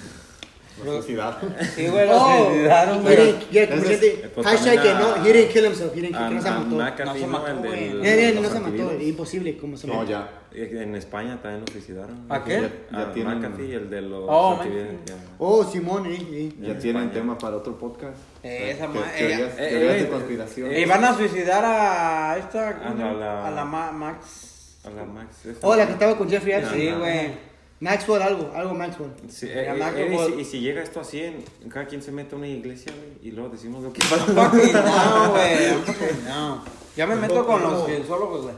Sociedad. 0.85 1.37
Sí, 1.75 1.89
güey, 1.89 2.07
lo 2.07 2.16
Oh, 2.16 2.47
suicidaron, 2.47 3.03
güey. 3.03 3.16
como 3.16 3.83
gente, 3.83 4.31
pues, 4.35 4.47
hashtag 4.47 4.83
que 4.83 4.95
no, 4.95 5.16
he 5.27 5.33
didn't 5.33 5.53
kill 5.53 5.64
himself, 5.66 5.93
he 5.95 6.01
didn't 6.01 6.16
kill, 6.16 6.35
no 6.37 6.43
se 6.43 6.51
mató. 6.51 7.05
No 7.05 7.14
se 7.14 7.21
¿no? 7.21 7.27
mató, 7.29 7.47
El 7.49 7.59
güey. 7.59 7.89
del- 7.89 8.05
Eh, 8.07 8.29
eh, 8.31 8.39
no 8.41 8.49
se 8.49 8.61
mató, 8.61 9.01
imposible, 9.01 9.57
¿cómo 9.59 9.77
se 9.77 9.87
No, 9.87 9.95
mató? 9.95 10.09
ya. 10.11 10.31
En 10.53 10.97
España 10.97 11.39
también 11.43 11.64
lo 11.66 11.73
suicidaron. 11.73 12.25
¿A 12.29 12.43
qué? 12.43 12.68
Ya 12.91 12.99
A 13.03 13.12
tienen- 13.12 13.45
el 13.45 13.91
de 13.91 14.01
los 14.03 14.25
Oh, 14.27 14.59
ya. 14.64 15.14
Oh, 15.39 15.64
Simón, 15.64 16.07
eh, 16.07 16.18
eh. 16.33 16.53
Ya 16.61 16.73
En 16.73 16.79
tienen 16.79 17.03
España. 17.03 17.12
tema 17.12 17.39
para 17.39 17.57
otro 17.57 17.79
podcast. 17.79 18.16
Eh, 18.43 18.71
esa 18.73 18.87
teorías, 18.89 19.53
eh, 19.59 19.68
teorías 19.68 19.93
eh, 19.95 19.97
de 19.99 20.01
eh, 20.03 20.09
conspiración. 20.09 20.73
Y 20.75 20.85
van 20.87 21.05
a 21.05 21.14
suicidar 21.14 21.62
a 21.64 22.37
esta. 22.39 22.68
A 22.71 22.95
la- 22.95 23.12
la- 23.12 23.47
a 23.47 23.51
la 23.51 23.64
Ma- 23.64 23.93
Max. 23.93 24.79
A 24.85 24.91
la 24.91 25.05
Max. 25.05 25.37
Oh, 25.61 25.77
la 25.77 25.87
que 25.87 25.93
estaba 25.93 26.16
con 26.16 26.29
Jeffrey 26.29 26.55
Epstein. 26.55 26.81
Sí, 26.81 26.99
güey. 26.99 27.49
Maxwell, 27.81 28.20
algo, 28.20 28.53
algo 28.55 28.74
Maxwell. 28.74 29.11
Sí, 29.28 29.47
Ya, 29.49 29.74
eh, 29.74 29.93
eh, 29.97 30.07
eh, 30.07 30.14
y, 30.14 30.18
si, 30.18 30.41
y 30.41 30.45
si 30.45 30.61
llega 30.61 30.83
esto 30.83 31.01
así, 31.01 31.22
en, 31.22 31.43
cada 31.70 31.87
quien 31.87 32.03
se 32.03 32.12
mete 32.12 32.35
a 32.35 32.39
una 32.39 32.47
iglesia, 32.47 32.93
güey, 32.95 33.28
y 33.28 33.33
luego 33.33 33.49
decimos 33.49 33.83
lo 33.83 33.91
que 33.93 34.01
pasa. 34.01 34.26
Fucking 34.26 34.72
no, 34.72 35.31
güey. 35.31 35.74
fucking 35.87 36.24
No. 36.24 36.62
Ya 36.95 37.07
me 37.07 37.16
meto 37.16 37.47
con 37.47 37.62
los 37.62 37.87
cienciólogos, 37.87 38.43
güey. 38.43 38.55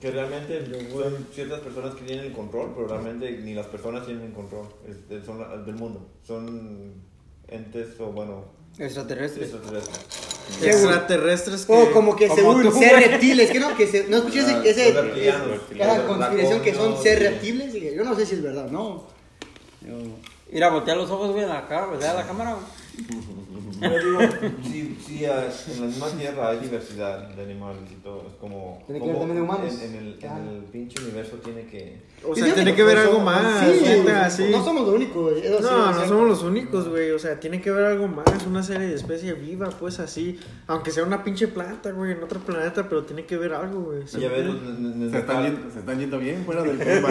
Que 0.00 0.10
realmente 0.10 0.64
son 0.90 1.26
ciertas 1.32 1.60
personas 1.60 1.94
que 1.94 2.02
tienen 2.04 2.26
el 2.26 2.32
control, 2.32 2.72
pero 2.74 2.88
realmente 2.88 3.30
ni 3.38 3.54
las 3.54 3.66
personas 3.66 4.04
tienen 4.06 4.24
el 4.24 4.32
control 4.32 4.66
es 4.88 5.24
son 5.24 5.64
del 5.64 5.74
mundo. 5.76 6.08
Son 6.22 6.94
entes 7.48 8.00
o, 8.00 8.06
bueno, 8.06 8.46
Extraterrestres. 8.78 9.50
extraterrestres. 9.50 9.98
Extraterrestres 10.62 11.66
que... 11.66 11.72
Oh, 11.72 11.90
como 11.92 12.16
que 12.16 12.26
como 12.28 12.40
según 12.40 12.62
tú, 12.62 12.72
ser 12.78 12.90
güey. 12.92 13.04
reptiles, 13.08 13.50
que 13.50 13.60
no, 13.60 13.76
que 13.76 13.86
se, 13.86 14.08
no 14.08 14.16
escuché 14.18 14.40
ese, 14.40 14.68
ese, 14.70 14.92
Los 14.92 15.04
reptilianos. 15.04 15.48
ese- 15.70 15.82
esa 15.82 15.96
Los 15.98 16.06
conspiración 16.06 16.62
que 16.62 16.74
son 16.74 17.02
ser 17.02 17.18
reptiles, 17.20 17.74
y 17.74 17.94
yo 17.94 18.04
no 18.04 18.14
sé 18.16 18.26
si 18.26 18.34
es 18.36 18.42
verdad, 18.42 18.66
no. 18.70 19.06
Ir 20.50 20.64
a 20.64 20.70
voltear 20.70 20.96
los 20.96 21.10
ojos, 21.10 21.32
güey, 21.32 21.44
a 21.44 21.48
la 21.48 21.66
cara, 21.68 21.86
¿verdad? 21.86 22.10
A 22.10 22.14
la 22.22 22.26
cámara, 22.26 22.54
güey. 22.54 23.21
Yo 23.82 23.98
digo, 23.98 24.20
si, 24.62 24.96
si 25.04 25.24
en 25.24 25.80
la 25.80 25.86
misma 25.86 26.06
tierra 26.18 26.48
hay 26.50 26.58
diversidad 26.58 27.28
de 27.28 27.42
animales 27.42 27.82
y 27.90 27.96
todo, 28.02 28.24
es 28.28 28.34
como. 28.40 28.82
Tiene 28.86 29.00
que 29.00 29.06
haber 29.10 29.18
también 29.18 29.36
de 29.36 29.42
humanos. 29.42 29.74
En, 29.82 29.94
en 29.94 30.06
el, 30.06 30.18
Claro. 30.18 30.42
en 30.42 30.48
el 30.56 30.62
pinche 30.64 31.02
universo 31.02 31.36
tiene 31.44 31.66
que. 31.66 32.02
O 32.24 32.34
sea, 32.36 32.54
tiene 32.54 32.74
que 32.74 32.82
ver 32.84 32.98
algo 32.98 33.18
más, 33.20 33.64
Sí, 33.66 33.80
neta, 33.84 34.26
así. 34.26 34.44
no 34.50 34.64
somos 34.64 34.86
lo 34.86 34.94
único, 34.94 35.22
güey. 35.22 35.42
No, 35.42 35.60
no 35.60 35.92
cierto. 35.92 36.08
somos 36.08 36.28
los 36.28 36.42
únicos, 36.42 36.88
güey. 36.88 37.10
O 37.10 37.18
sea, 37.18 37.40
tiene 37.40 37.60
que 37.60 37.70
ver 37.70 37.84
algo 37.84 38.06
más. 38.08 38.24
Una 38.46 38.62
serie 38.62 38.86
de 38.86 38.94
especie 38.94 39.32
viva, 39.32 39.68
pues 39.70 39.98
así. 39.98 40.38
Aunque 40.68 40.90
sea 40.92 41.02
una 41.04 41.24
pinche 41.24 41.48
planta, 41.48 41.90
güey, 41.90 42.12
en 42.12 42.22
otro 42.22 42.38
planeta, 42.40 42.88
pero 42.88 43.02
tiene 43.04 43.24
que 43.26 43.36
ver 43.36 43.52
algo, 43.54 43.80
güey. 43.82 44.04
Ya 44.06 44.28
ves, 44.28 44.46
los 44.46 45.10
Se 45.10 45.18
están, 45.18 45.42
yendo, 45.44 45.70
se 45.72 45.78
están 45.80 45.98
yendo 45.98 46.18
bien 46.18 46.44
fuera 46.44 46.62
del 46.62 46.78
tema. 46.84 47.08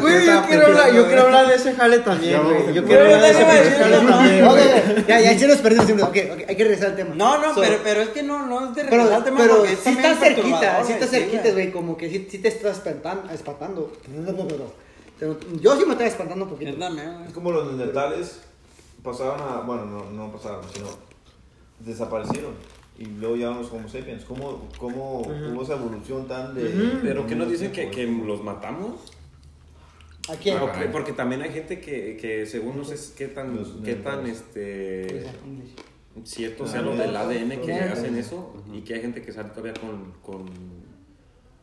Güey, 0.00 0.26
yo 0.26 0.42
quiero, 0.46 0.66
hablar, 0.66 0.92
yo 0.94 1.06
quiero 1.06 1.22
hablar 1.22 1.48
de 1.48 1.54
ese 1.54 1.72
jale 1.74 1.98
también, 2.00 2.42
güey. 2.42 2.74
Yo 2.74 2.84
quiero 2.84 3.04
hablar 3.04 3.20
de 3.22 3.30
ese 3.30 3.44
jale 3.44 3.70
también, 3.70 4.17
Ok, 4.18 4.52
güey. 4.54 4.98
ok, 5.00 5.06
ya, 5.08 5.20
ya, 5.20 5.32
ya 5.32 5.46
nos 5.46 5.58
perdimos 5.58 5.86
siempre. 5.86 6.04
Ok, 6.04 6.16
ok, 6.32 6.48
hay 6.48 6.56
que 6.56 6.64
regresar 6.64 6.90
al 6.90 6.96
tema. 6.96 7.14
No, 7.14 7.38
no, 7.38 7.54
So, 7.54 7.60
pero, 7.60 7.78
pero 7.82 8.00
es 8.02 8.08
que 8.10 8.22
no, 8.22 8.46
no 8.46 8.68
es 8.68 8.74
de 8.74 8.84
Pero, 8.84 8.96
regresar 8.96 9.16
al 9.16 9.24
tema 9.24 9.38
pero 9.38 9.64
sí 9.64 9.90
está 9.90 10.14
cerquita, 10.16 10.84
sí 10.84 10.92
está 10.92 11.06
cerquita, 11.06 11.50
güey, 11.52 11.72
como 11.72 11.96
que 11.96 12.10
sí, 12.10 12.28
sí 12.30 12.38
te 12.38 12.48
estás 12.48 12.78
espantando, 12.78 13.32
espantando. 13.32 13.92
Pero 15.18 15.36
Yo 15.60 15.76
sí 15.76 15.84
me 15.84 15.92
estaba 15.92 16.08
espantando 16.08 16.44
un 16.44 16.50
poquito. 16.50 16.70
Es 17.26 17.32
como 17.32 17.50
los 17.50 17.66
neandertales 17.66 18.40
pasaron 19.02 19.40
a. 19.40 19.60
Bueno, 19.60 19.84
no, 19.86 20.10
no 20.10 20.32
pasaron, 20.32 20.60
sino 20.72 20.88
desaparecieron. 21.80 22.52
Y 22.98 23.06
luego 23.06 23.36
los 23.36 23.72
Homo 23.72 23.88
sapiens. 23.88 24.24
¿Cómo, 24.24 24.68
cómo 24.78 25.20
hubo 25.20 25.62
esa 25.62 25.74
evolución 25.74 26.26
tan 26.26 26.54
de. 26.54 26.98
Pero 27.02 27.26
que 27.26 27.36
nos 27.36 27.50
dicen 27.50 27.72
que, 27.72 27.90
que 27.90 28.06
los 28.06 28.42
matamos. 28.42 29.12
¿A 30.28 30.36
quién? 30.36 30.58
Ah, 30.58 30.64
ok, 30.64 30.76
porque 30.92 31.12
también 31.12 31.42
hay 31.42 31.50
gente 31.50 31.80
que, 31.80 32.16
que 32.16 32.46
según 32.46 32.76
no 32.76 32.84
sé 32.84 32.96
qué 33.16 33.28
tan, 33.28 33.56
Los 33.56 33.68
qué 33.84 33.94
tan 33.94 34.24
neandertales. 34.24 34.36
este 34.42 35.26
cierto 36.24 36.64
Ah, 36.64 36.68
sea 36.68 36.82
lo 36.82 36.96
del 36.96 37.16
ADN 37.16 37.60
que 37.60 37.72
hacen 37.74 38.16
eso 38.16 38.52
y 38.72 38.80
que 38.80 38.94
hay 38.94 39.00
gente 39.00 39.22
que 39.22 39.32
sale 39.32 39.50
todavía 39.50 39.74
con, 39.74 40.12
con, 40.22 40.46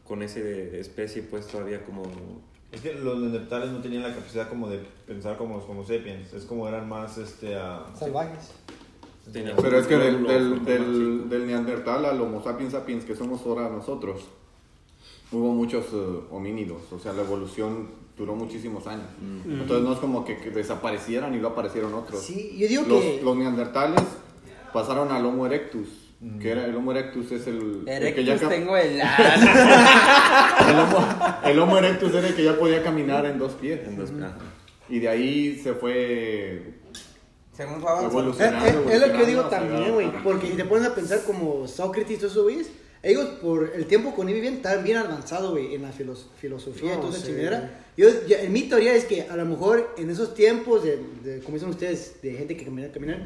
con 0.04 0.24
ese 0.24 0.80
especie 0.80 1.24
pues 1.24 1.48
todavía 1.48 1.84
como 1.84 2.04
Es 2.72 2.82
que 2.82 2.94
los 2.94 3.18
neandertales 3.20 3.70
no 3.72 3.80
tenían 3.80 4.04
la 4.04 4.14
capacidad 4.16 4.48
como 4.50 4.70
de 4.70 4.80
pensar 5.06 5.38
como 5.38 5.58
los 5.58 5.70
Homo 5.70 5.84
sapiens. 5.84 6.34
Es 6.34 6.46
como 6.46 6.68
eran 6.68 6.88
más 6.90 7.18
este. 7.18 7.56
ah, 7.56 7.86
Salvajes. 7.98 8.52
tenían 9.32 9.56
Pero 9.62 9.78
es 9.80 9.88
que 9.88 9.98
del, 9.98 10.24
del, 10.26 10.66
del, 10.66 11.30
del 11.30 11.48
Neandertal 11.48 12.06
al 12.06 12.22
Homo 12.22 12.42
sapiens 12.44 12.72
sapiens 12.74 13.06
que 13.06 13.16
somos 13.16 13.42
ahora 13.46 13.70
nosotros, 13.70 14.26
hubo 15.32 15.54
muchos 15.54 15.86
eh, 15.94 16.20
homínidos. 16.32 16.92
O 16.92 17.00
sea, 17.00 17.12
la 17.14 17.24
evolución 17.24 18.05
duró 18.18 18.36
muchísimos 18.36 18.88
años. 18.88 19.08
Entonces 19.46 19.86
no 19.86 19.94
es 19.94 20.00
como 20.00 20.24
que, 20.26 20.38
que 20.38 20.50
desaparecieran 20.50 21.34
y 21.34 21.38
luego 21.40 21.54
aparecieron 21.54 21.94
otros. 21.94 22.22
Sí, 22.22 22.56
yo 22.58 22.68
digo 22.68 22.84
los, 22.88 23.02
que. 23.02 23.22
los 23.24 23.36
neandertales 23.36 24.02
pasaron 24.74 25.12
al 25.12 25.26
Homo 25.26 25.46
erectus. 25.46 25.88
Que 26.40 26.52
era 26.52 26.66
el 26.66 26.76
Homo 26.76 26.92
erectus 26.92 27.32
es 27.34 27.46
el, 27.46 27.84
el 27.86 28.16
que 28.16 28.24
ya 28.24 28.34
Erectus 28.34 28.50
tengo 28.50 28.76
el... 28.78 29.00
el, 29.00 30.80
homo, 30.80 31.08
el 31.44 31.60
Homo 31.60 31.78
erectus 31.78 32.16
era 32.16 32.28
el 32.28 32.36
que 32.36 32.44
ya 32.44 32.58
podía 32.58 32.82
caminar 32.84 33.26
en 33.26 33.38
dos 33.38 33.52
pies. 33.54 33.82
Entonces, 33.86 34.16
ajá. 34.24 34.38
Y 34.90 35.00
de 35.00 35.10
ahí 35.10 35.60
se 35.62 35.74
fue 35.74 36.74
Según 37.52 37.82
fue. 37.82 37.92
Eh, 37.92 38.06
evolucionando. 38.06 38.66
eh, 38.66 38.94
es 38.96 39.02
lo 39.02 39.12
que 39.12 39.18
yo 39.20 39.26
digo 39.26 39.44
también, 39.46 39.94
güey. 39.94 40.12
Porque 40.24 40.48
si 40.48 40.54
te 40.54 40.66
pones 40.66 40.88
a 40.88 40.96
pensar 40.96 41.22
como 41.26 41.68
Sócrates 41.68 42.12
y 42.12 42.18
todos 42.18 42.32
esos 42.32 42.46
ellos 43.06 43.26
por 43.42 43.72
el 43.76 43.86
tiempo 43.86 44.14
con 44.16 44.28
vivían 44.28 44.56
estaban 44.56 44.84
bien 44.84 44.98
avanzados, 44.98 45.52
güey, 45.52 45.76
en 45.76 45.84
la 45.84 45.92
filos- 45.92 46.28
filosofía 46.40 46.94
y 46.94 46.96
No, 46.96 47.02
toda 47.02 47.14
esa 47.14 47.22
sí. 47.22 47.28
chingadera. 47.28 47.86
Yo, 47.96 48.10
en 48.28 48.52
mi 48.52 48.64
teoría 48.64 48.94
es 48.96 49.06
que 49.06 49.22
a 49.22 49.36
lo 49.38 49.46
mejor 49.46 49.94
en 49.98 50.10
esos 50.10 50.34
tiempos, 50.34 50.84
de, 50.84 51.00
de- 51.24 51.40
como 51.42 51.56
dicen 51.56 51.70
ustedes, 51.70 52.22
de 52.22 52.34
gente 52.34 52.58
que 52.58 52.66
camina, 52.66 52.92
caminar, 52.92 53.26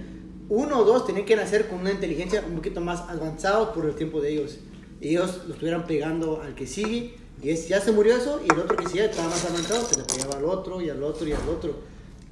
uno 0.49 0.79
o 0.79 0.83
dos 0.83 1.05
tenían 1.07 1.25
que 1.25 1.35
nacer 1.35 1.67
con 1.67 1.79
una 1.79 1.91
inteligencia 1.91 2.43
un 2.47 2.55
poquito 2.55 2.81
más 2.81 3.01
avanzada 3.09 3.73
por 3.73 3.85
el 3.85 3.95
tiempo 3.95 4.19
de 4.21 4.29
ellos. 4.33 4.57
Y 5.01 5.09
ellos 5.09 5.41
lo 5.47 5.53
estuvieran 5.53 5.87
pegando 5.87 6.41
al 6.41 6.55
que 6.55 6.67
sigue. 6.67 7.13
Y 7.41 7.49
es, 7.51 7.69
ya 7.69 7.79
se 7.79 7.91
murió 7.93 8.17
eso, 8.17 8.41
y 8.45 8.51
el 8.53 8.59
otro 8.59 8.75
que 8.75 8.85
sigue 8.87 9.05
estaba 9.05 9.29
más 9.29 9.45
avanzado, 9.45 9.85
se 9.85 9.97
le 9.97 10.03
pegaba 10.03 10.37
al 10.37 10.43
otro, 10.45 10.81
y 10.81 10.89
al 10.89 11.01
otro, 11.01 11.25
y 11.25 11.31
al 11.31 11.47
otro. 11.47 11.73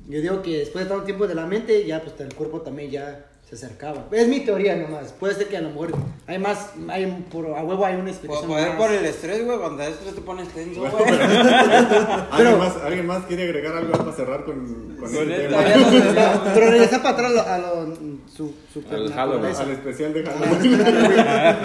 Yo 0.10 0.20
digo 0.22 0.42
que 0.42 0.58
después 0.60 0.84
de 0.86 0.90
tanto 0.90 1.06
tiempo 1.06 1.28
de 1.28 1.36
la 1.36 1.46
mente, 1.46 1.86
ya 1.86 2.02
pues 2.04 2.14
el 2.20 2.34
cuerpo 2.36 2.62
también 2.62 2.92
ya 2.92 3.26
se 3.50 3.56
acercaba. 3.56 4.06
Es 4.12 4.28
mi 4.28 4.42
teoría 4.42 4.76
nomás. 4.76 5.14
Puede 5.14 5.34
ser 5.36 5.48
que 5.48 5.56
a 5.56 5.62
lo 5.62 5.70
mejor 5.70 5.94
hay 6.28 6.38
más, 6.38 6.72
hay 6.90 7.06
un- 7.06 7.24
por, 7.24 7.46
a 7.58 7.64
huevo 7.64 7.86
hay 7.86 7.96
una 7.96 8.10
explicación 8.10 8.76
por 8.78 8.92
el 8.92 9.06
estrés, 9.06 9.46
güey, 9.46 9.58
cuando 9.58 9.84
el 9.84 9.94
estrés 9.94 10.16
te 10.16 10.22
pones 10.22 10.50
tenso, 10.50 10.82
güey. 10.82 10.92
¿Alguien, 12.32 12.58
más, 12.58 12.76
¿Alguien 12.84 13.06
más 13.06 13.26
quiere 13.26 13.44
agregar 13.44 13.78
algo 13.78 13.94
para 13.94 14.12
cerrar 14.12 14.44
con, 14.44 14.98
con 15.00 15.14
Con 15.14 15.32
este 15.32 15.48
tema? 15.48 15.62
no. 15.62 16.54
Pero 16.54 16.72
regresar 16.72 17.02
para 17.02 17.14
atrás 17.14 17.32
a 17.48 17.58
lo, 17.58 17.68
a 17.68 17.84
lo- 17.86 17.96
su, 18.36 18.54
su 18.74 18.84
Al 18.92 19.14
Halloween. 19.14 19.56
Al 19.56 19.72
especial 19.72 20.14
de 20.14 20.24
Halloween. 20.26 20.82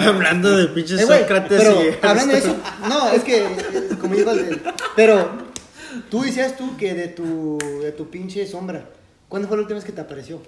Hablando 0.09 0.57
de 0.57 0.69
pinches 0.69 1.01
Eh, 1.01 1.07
Sócrates 1.07 1.59
pero 1.61 1.83
y... 1.83 2.07
hablando 2.07 2.33
de 2.33 2.39
eso, 2.39 2.57
no, 2.89 3.09
es 3.11 3.25
que, 3.25 3.45
como 4.01 4.15
digo, 4.15 4.31
pero 4.95 5.29
tú 6.11 6.23
decías 6.23 6.57
tú 6.57 6.77
que 6.77 6.95
de 6.95 7.09
tu, 7.09 7.59
de 7.83 7.91
tu 7.91 8.09
pinche 8.09 8.47
sombra, 8.47 8.85
¿cuándo 9.29 9.49
fue 9.49 9.57
la 9.57 9.63
última 9.63 9.79
vez 9.79 9.85
que 9.85 9.93
te 9.93 10.01
apareció? 10.01 10.41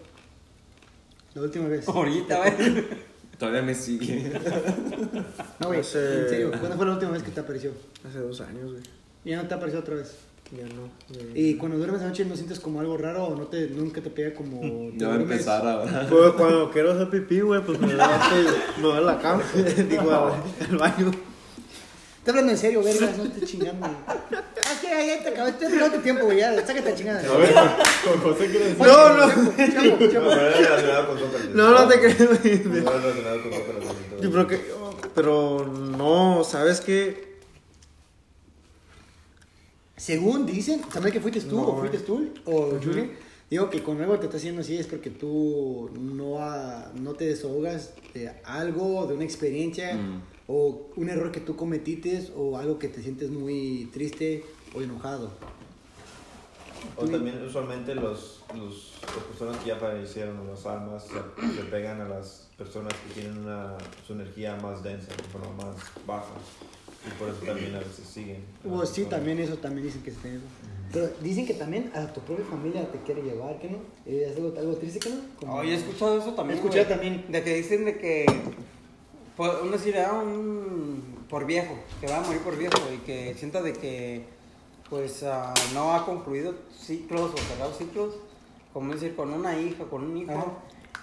La 1.35 1.43
última 1.43 1.69
vez. 1.69 1.89
Ahorita, 1.89 2.37
güey. 2.39 2.85
todavía 3.39 3.63
me 3.63 3.75
sigue 3.75 4.33
No, 5.61 5.67
güey, 5.69 5.81
Hace- 5.81 6.23
en 6.23 6.29
serio, 6.29 6.51
¿cuándo 6.51 6.77
fue 6.77 6.87
la 6.87 6.93
última 6.93 7.11
vez 7.13 7.23
que 7.23 7.31
te 7.33 7.41
apareció? 7.41 7.73
Hace 8.09 8.19
dos 8.21 8.41
años, 8.41 8.71
güey. 8.73 8.83
Ya 9.25 9.43
no 9.43 9.49
te 9.49 9.55
apareció 9.55 9.81
otra 9.81 9.97
vez. 9.97 10.15
Ya 10.53 10.65
no. 10.75 10.89
güey. 11.33 11.49
Y 11.51 11.55
cuando 11.57 11.79
duermes 11.79 12.03
anoche 12.03 12.25
no 12.27 12.37
sientes 12.37 12.61
como 12.61 12.79
algo 12.81 12.97
raro 12.97 13.25
o 13.25 13.37
no 13.37 13.47
te, 13.47 13.69
nunca 13.71 14.01
te 14.03 14.11
pega 14.11 14.35
como... 14.35 14.61
te 14.61 14.99
ya 14.99 15.09
va 15.09 15.15
a 15.15 15.17
duermes? 15.17 15.39
empezar 15.41 15.67
a 15.67 16.09
Pues 16.09 16.33
cuando 16.33 16.71
quiero 16.71 16.93
hacer 16.93 17.09
pipí, 17.11 17.41
güey, 17.41 17.61
pues 17.63 17.81
me 17.81 17.89
levanto 17.89 18.27
y 18.41 18.81
me 18.81 18.87
voy 18.89 18.99
a 18.99 19.01
la 19.01 19.19
cama. 19.19 19.43
Digo, 19.89 20.11
al 20.71 20.77
baño. 20.77 21.11
Estoy 22.25 22.39
hablando 22.39 22.53
en 22.53 22.59
serio, 22.59 22.83
verga, 22.83 23.13
no 23.19 23.25
estés 23.25 23.51
chingando. 23.51 23.87
Ah, 23.87 24.17
que 24.81 25.07
ya, 25.07 25.23
te 25.23 25.29
acabó, 25.29 25.49
estoy 25.49 25.67
hablando 25.67 25.97
tu 25.99 26.03
tiempo, 26.03 26.25
güey, 26.25 26.39
ya, 26.39 26.67
sácate 26.67 26.91
la 26.91 26.95
chingada. 26.97 27.21
A 27.21 27.37
ver, 27.37 27.53
con 28.03 28.21
José 28.23 28.49
decir. 28.49 28.79
No, 28.79 29.15
no. 29.15 29.27
No. 31.53 31.71
No, 31.71 31.71
no 31.79 31.87
te 31.87 32.01
crees, 32.01 32.41
güey. 32.41 32.83
No 32.83 32.91
relacionado 32.93 33.43
con 33.43 33.53
Sócrates. 33.59 34.21
Yo 34.23 34.31
creo 34.33 34.47
que... 34.47 34.59
Pero 35.15 35.67
no, 35.67 36.45
¿sabes 36.45 36.81
qué? 36.81 37.35
Según 39.99 40.47
dicen, 40.47 40.81
¿sabes 40.91 41.13
que 41.13 41.21
fuiste 41.21 41.43
tú 41.43 41.57
No, 41.57 41.69
o 41.69 41.79
fuiste 41.79 41.99
tú 41.99 42.31
o? 42.47 42.69
Ujú. 42.69 43.11
Digo 43.51 43.69
que 43.69 43.83
con 43.83 44.01
algo 44.01 44.19
te 44.19 44.25
está 44.25 44.39
haciendo 44.39 44.63
así 44.63 44.79
es 44.79 44.87
porque 44.87 45.11
tú 45.11 45.91
no, 45.93 46.39
no 46.95 47.13
te 47.13 47.27
desahogas 47.27 47.93
de 48.15 48.33
algo, 48.45 49.07
de 49.07 49.13
una 49.15 49.25
experiencia 49.25 49.93
Mm. 49.95 50.34
O 50.47 50.89
un 50.97 51.09
error 51.09 51.33
que 51.33 51.41
tú 51.41 51.57
cometiste 51.57 52.31
o 52.37 52.57
algo 52.59 52.79
que 52.79 52.89
te 52.89 53.03
sientes 53.03 53.31
muy 53.31 53.89
triste 53.93 54.45
o 54.75 54.83
enojado. 54.83 55.31
O 56.97 57.07
también 57.07 57.43
usualmente 57.43 57.95
los, 57.95 58.43
los, 58.55 58.93
las 59.03 59.25
personas 59.25 59.57
que 59.59 59.69
ya 59.69 59.77
fallecieron, 59.77 60.47
las 60.47 60.67
almas, 60.67 61.05
se, 61.07 61.57
se 61.57 61.63
pegan 61.65 62.01
a 62.03 62.09
las 62.09 62.49
personas 62.59 62.93
que 62.93 63.21
tienen 63.21 63.39
una, 63.39 63.75
su 64.07 64.13
energía 64.13 64.57
más 64.57 64.83
densa, 64.83 65.09
de 65.17 65.23
forma 65.25 65.49
más 65.65 65.77
baja. 66.07 66.35
Y 67.07 67.19
por 67.19 67.29
eso 67.31 67.39
también 67.45 67.75
a 67.75 67.79
veces 67.79 68.07
siguen. 68.07 68.45
a 68.65 68.69
O 68.69 68.81
las 68.81 68.91
sí, 68.91 69.03
personas. 69.03 69.11
también 69.11 69.39
eso, 69.39 69.57
también 69.57 69.87
dicen 69.87 70.03
que 70.03 70.11
se 70.11 70.17
tiene 70.19 70.37
eso. 70.37 70.47
Pero 70.93 71.11
dicen 71.23 71.47
que 71.47 71.55
también 71.55 71.91
a 71.95 72.13
tu 72.13 72.21
propia 72.21 72.45
familia 72.45 72.91
te 72.93 72.99
quiere 72.99 73.23
llevar, 73.23 73.59
¿qué 73.59 73.71
no? 73.71 73.79
Eh, 74.07 74.29
¿Es 74.31 74.37
algo, 74.37 74.55
algo 74.59 74.77
triste, 74.77 75.01
que 75.01 75.11
no? 75.11 75.55
Oye, 75.55 75.73
he 75.73 75.77
escuchado 75.77 76.19
eso 76.19 76.35
también. 76.35 76.59
He 76.59 76.61
escuchado 76.63 76.85
güey. 76.85 76.99
también. 76.99 77.25
De 77.33 77.43
que 77.43 77.55
dicen 77.57 77.85
de 77.87 77.99
que. 77.99 78.27
Pues, 79.37 79.51
uno 79.63 79.73
decir, 79.73 79.97
ah, 79.99 80.13
un. 80.13 81.15
Por 81.29 81.47
viejo, 81.47 81.75
que 82.01 82.07
va 82.07 82.19
a 82.19 82.21
morir 82.21 82.41
por 82.43 82.57
viejo 82.57 82.77
y 82.95 82.99
que 82.99 83.35
sienta 83.35 83.63
de 83.63 83.73
que. 83.73 84.25
Pues 84.91 85.23
ah, 85.25 85.53
no 85.73 85.95
ha 85.95 86.05
concluido 86.05 86.55
ciclos 86.79 87.33
o 87.35 87.37
cerrado 87.39 87.73
ciclos. 87.75 88.15
Como 88.73 88.93
decir, 88.93 89.15
con 89.17 89.33
una 89.33 89.59
hija, 89.59 89.85
con 89.85 90.05
un 90.05 90.17
hijo. 90.17 90.33
Ajá. 90.33 90.47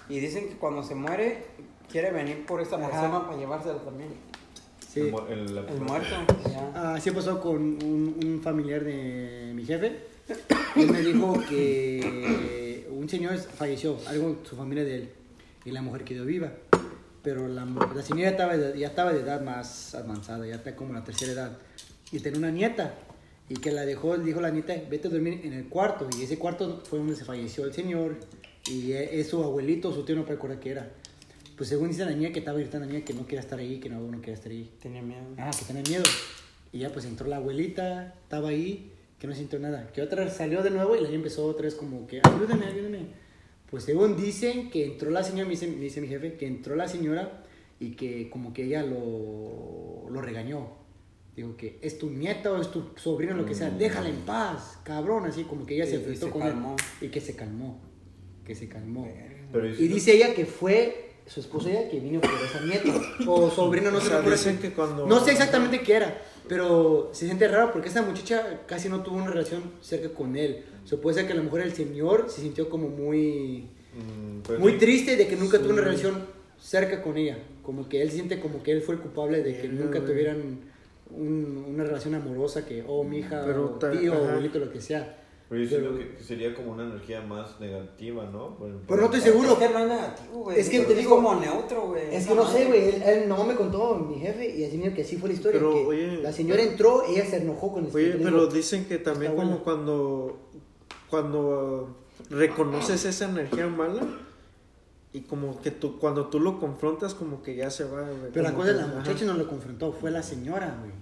Y 0.08 0.20
dicen 0.20 0.48
que 0.48 0.54
cuando 0.56 0.82
se 0.82 0.94
muere, 0.94 1.44
quiere 1.90 2.10
venir 2.10 2.46
por 2.46 2.60
esta 2.60 2.76
Ajá. 2.76 2.88
persona 2.90 3.26
para 3.26 3.36
llevársela 3.38 3.78
también. 3.78 4.10
Sí. 4.92 5.00
El, 5.00 5.10
mu- 5.10 5.26
el- 5.28 5.58
El 5.58 5.80
muerto. 5.80 6.14
Así 6.74 7.10
pasó 7.10 7.40
con 7.40 7.56
un, 7.56 8.16
un 8.22 8.40
familiar 8.42 8.84
de 8.84 9.52
mi 9.54 9.64
jefe. 9.64 10.00
Él 10.76 10.90
me 10.90 11.00
dijo 11.00 11.34
que 11.48 12.86
un 12.90 13.08
señor 13.08 13.36
falleció, 13.38 13.96
algo 14.06 14.36
su 14.44 14.54
familia 14.56 14.84
de 14.84 14.94
él, 14.96 15.10
y 15.64 15.70
la 15.70 15.82
mujer 15.82 16.04
quedó 16.04 16.24
viva. 16.24 16.52
Pero 17.22 17.46
la, 17.48 17.64
la 17.64 18.02
señora 18.02 18.30
estaba 18.30 18.56
de- 18.56 18.78
ya 18.78 18.88
estaba 18.88 19.12
de 19.12 19.20
edad 19.20 19.40
más 19.42 19.94
avanzada, 19.94 20.46
ya 20.46 20.56
está 20.56 20.74
como 20.74 20.92
la 20.92 21.04
tercera 21.04 21.32
edad. 21.32 21.58
Y 22.10 22.18
tenía 22.20 22.38
una 22.38 22.50
nieta. 22.50 22.94
Y 23.48 23.54
que 23.56 23.70
la 23.70 23.84
dejó, 23.84 24.16
dijo 24.16 24.40
la 24.40 24.50
nieta, 24.50 24.74
vete 24.90 25.08
a 25.08 25.10
dormir 25.10 25.40
en 25.44 25.52
el 25.52 25.68
cuarto. 25.68 26.08
Y 26.18 26.22
ese 26.22 26.38
cuarto 26.38 26.82
fue 26.88 26.98
donde 26.98 27.16
se 27.16 27.24
falleció 27.24 27.64
el 27.64 27.72
señor. 27.72 28.16
Y 28.68 28.92
e- 28.92 29.20
es 29.20 29.28
su 29.28 29.42
abuelito, 29.42 29.92
su 29.92 30.04
tío, 30.04 30.16
no 30.16 30.24
recuerda 30.24 30.58
qué 30.58 30.70
era. 30.70 30.90
Pues 31.56 31.68
según 31.68 31.88
dice 31.88 32.04
la 32.04 32.12
niña 32.12 32.32
que 32.32 32.38
estaba 32.40 32.58
gritando 32.58 32.86
la 32.86 32.92
niña 32.92 33.04
que 33.04 33.12
no 33.14 33.24
quería 33.24 33.40
estar 33.40 33.58
ahí, 33.58 33.78
que 33.78 33.88
no, 33.88 34.00
no 34.00 34.20
quería 34.20 34.34
estar 34.34 34.50
ahí. 34.50 34.70
Tenía 34.80 35.02
miedo. 35.02 35.22
Ah, 35.38 35.50
que 35.56 35.64
tenía 35.64 35.82
miedo. 35.82 36.04
Y 36.72 36.78
ya 36.80 36.90
pues 36.90 37.04
entró 37.04 37.28
la 37.28 37.36
abuelita, 37.36 38.14
estaba 38.22 38.48
ahí, 38.48 38.90
que 39.18 39.26
no 39.26 39.34
sintió 39.34 39.58
nada. 39.58 39.86
Que 39.92 40.00
otra 40.02 40.24
vez 40.24 40.32
salió 40.32 40.62
de 40.62 40.70
nuevo 40.70 40.96
y 40.96 41.00
la 41.00 41.04
niña 41.08 41.16
empezó 41.18 41.44
otra 41.46 41.64
vez 41.64 41.74
como 41.74 42.06
que, 42.06 42.20
ayúdame, 42.24 42.66
ayúdame. 42.66 43.21
Pues 43.72 43.84
según 43.84 44.16
dicen 44.18 44.68
que 44.70 44.84
entró 44.84 45.10
la 45.10 45.24
señora, 45.24 45.44
me 45.46 45.52
dice, 45.52 45.66
me 45.66 45.76
dice 45.80 46.02
mi 46.02 46.06
jefe, 46.08 46.34
que 46.34 46.46
entró 46.46 46.76
la 46.76 46.86
señora 46.86 47.42
y 47.80 47.92
que 47.96 48.28
como 48.28 48.52
que 48.52 48.64
ella 48.64 48.82
lo, 48.82 50.08
lo 50.10 50.20
regañó. 50.20 50.68
Digo 51.34 51.56
que 51.56 51.78
es 51.80 51.98
tu 51.98 52.10
nieta 52.10 52.52
o 52.52 52.60
es 52.60 52.70
tu 52.70 52.90
sobrina, 52.96 53.34
lo 53.34 53.46
que 53.46 53.54
sea, 53.54 53.70
déjala 53.70 54.10
en 54.10 54.16
paz, 54.26 54.78
cabrón, 54.84 55.24
así 55.24 55.44
como 55.44 55.64
que 55.64 55.76
ella 55.76 55.86
se 55.86 55.94
enfrentó 55.94 56.26
se 56.26 56.32
con 56.32 56.42
calmó. 56.42 56.76
él 57.00 57.06
y 57.08 57.10
que 57.10 57.22
se 57.22 57.34
calmó, 57.34 57.80
que 58.44 58.54
se 58.54 58.68
calmó. 58.68 59.08
Pero 59.50 59.66
Y 59.66 59.88
dice 59.88 60.12
ella 60.14 60.34
que 60.34 60.44
fue 60.44 61.12
su 61.26 61.40
esposa 61.40 61.70
ella 61.70 61.88
que 61.88 61.98
vino 61.98 62.20
por 62.20 62.30
esa 62.30 62.60
nieta 62.66 62.92
o 63.26 63.48
sobrina, 63.50 63.90
no 63.90 63.96
O 63.96 64.00
sé 64.02 64.08
sea, 64.36 64.58
que 64.60 64.72
cuando- 64.72 65.06
No 65.06 65.24
sé 65.24 65.32
exactamente 65.32 65.80
qué 65.80 65.94
era, 65.94 66.20
pero 66.46 67.08
se 67.14 67.24
siente 67.24 67.48
raro 67.48 67.72
porque 67.72 67.88
esta 67.88 68.02
muchacha 68.02 68.60
casi 68.66 68.90
no 68.90 69.02
tuvo 69.02 69.16
una 69.16 69.28
relación 69.30 69.62
cerca 69.80 70.10
con 70.12 70.36
él. 70.36 70.66
Se 70.84 70.96
puede 70.96 71.14
ser 71.16 71.26
que 71.26 71.32
a 71.32 71.36
lo 71.36 71.44
mejor 71.44 71.60
el 71.60 71.72
señor 71.72 72.26
se 72.28 72.40
sintió 72.42 72.68
como 72.68 72.88
muy 72.88 73.68
Mm, 73.94 74.40
pues 74.42 74.58
muy 74.58 74.72
sí. 74.72 74.78
triste 74.78 75.16
de 75.16 75.26
que 75.28 75.36
nunca 75.36 75.58
tuvo 75.58 75.74
una 75.74 75.82
relación 75.82 76.24
cerca 76.58 77.02
con 77.02 77.16
ella. 77.18 77.38
Como 77.62 77.88
que 77.88 78.00
él 78.00 78.10
siente 78.10 78.40
como 78.40 78.62
que 78.62 78.72
él 78.72 78.80
fue 78.82 78.94
el 78.94 79.00
culpable 79.02 79.42
de 79.42 79.60
que 79.60 79.68
nunca 79.68 79.98
güey. 79.98 80.10
tuvieran 80.10 80.60
un- 81.14 81.64
una 81.68 81.84
relación 81.84 82.14
amorosa 82.14 82.64
que, 82.64 82.82
oh, 82.88 83.04
mi 83.04 83.18
hija, 83.18 83.44
o 83.44 83.78
tío, 83.78 84.12
ajá. 84.14 84.22
o 84.22 84.28
abuelito, 84.30 84.58
lo 84.58 84.70
que 84.72 84.80
sea. 84.80 85.18
Pero 85.50 85.62
yo 85.64 85.68
siento 85.68 85.90
Pero- 85.94 85.98
que, 86.08 86.16
que 86.16 86.22
sería 86.24 86.54
como 86.54 86.72
una 86.72 86.84
energía 86.84 87.20
más 87.20 87.60
negativa, 87.60 88.24
¿no? 88.32 88.56
Por- 88.56 88.70
Pero 88.88 88.96
no 88.96 89.04
estoy 89.04 89.18
Es 89.18 89.24
seguro. 89.26 89.58
que 89.58 89.68
no 89.68 89.78
es 89.80 89.88
negativo, 89.88 90.44
güey. 90.44 90.58
Es 90.58 90.68
que 90.70 90.76
Es 90.78 90.88
te 90.88 90.94
digo- 90.94 91.10
como 91.16 91.34
neutro, 91.34 91.88
güey. 91.88 92.14
Es 92.16 92.26
que 92.26 92.34
no 92.34 92.44
madre. 92.44 92.58
sé, 92.62 92.66
güey. 92.68 92.88
Él, 92.88 93.02
él 93.02 93.28
no 93.28 93.44
me 93.44 93.54
contó 93.54 93.96
mi 93.96 94.18
jefe 94.18 94.48
y 94.56 94.64
así 94.64 94.78
mismo 94.78 94.94
que 94.94 95.02
así 95.02 95.18
fue 95.18 95.28
la 95.28 95.34
historia. 95.34 95.60
Pero, 95.60 95.74
que 95.74 95.84
oye, 95.84 96.22
la 96.22 96.32
señora 96.32 96.62
entró, 96.62 97.04
ella 97.06 97.26
se 97.26 97.36
enojó 97.36 97.70
con 97.74 97.84
el 97.84 97.94
Oye, 97.94 98.12
señor, 98.12 98.24
pero 98.32 98.46
dicen 98.46 98.86
que 98.86 98.96
también 98.96 99.36
como 99.36 99.62
cuando 99.62 100.48
cuando 101.16 101.94
reconoces 102.30 103.04
esa 103.04 103.26
energía 103.26 103.68
mala 103.68 104.00
y 105.12 105.20
como 105.20 105.60
que 105.60 105.70
tú 105.70 105.98
cuando 105.98 106.28
tú 106.28 106.40
lo 106.40 106.58
confrontas 106.58 107.12
como 107.12 107.42
que 107.42 107.54
ya 107.54 107.70
se 107.70 107.84
va. 107.84 108.00
güey, 108.00 108.32
Pero 108.32 108.42
la 108.42 108.54
cosa 108.54 108.70
es 108.70 108.76
que- 108.76 108.80
la 108.82 108.88
ajá. 108.88 108.98
muchacha 108.98 109.24
no 109.26 109.34
lo 109.34 109.46
confrontó, 109.46 109.92
fue 109.92 110.10
la 110.10 110.22
señora, 110.22 110.74
güey. 110.80 110.92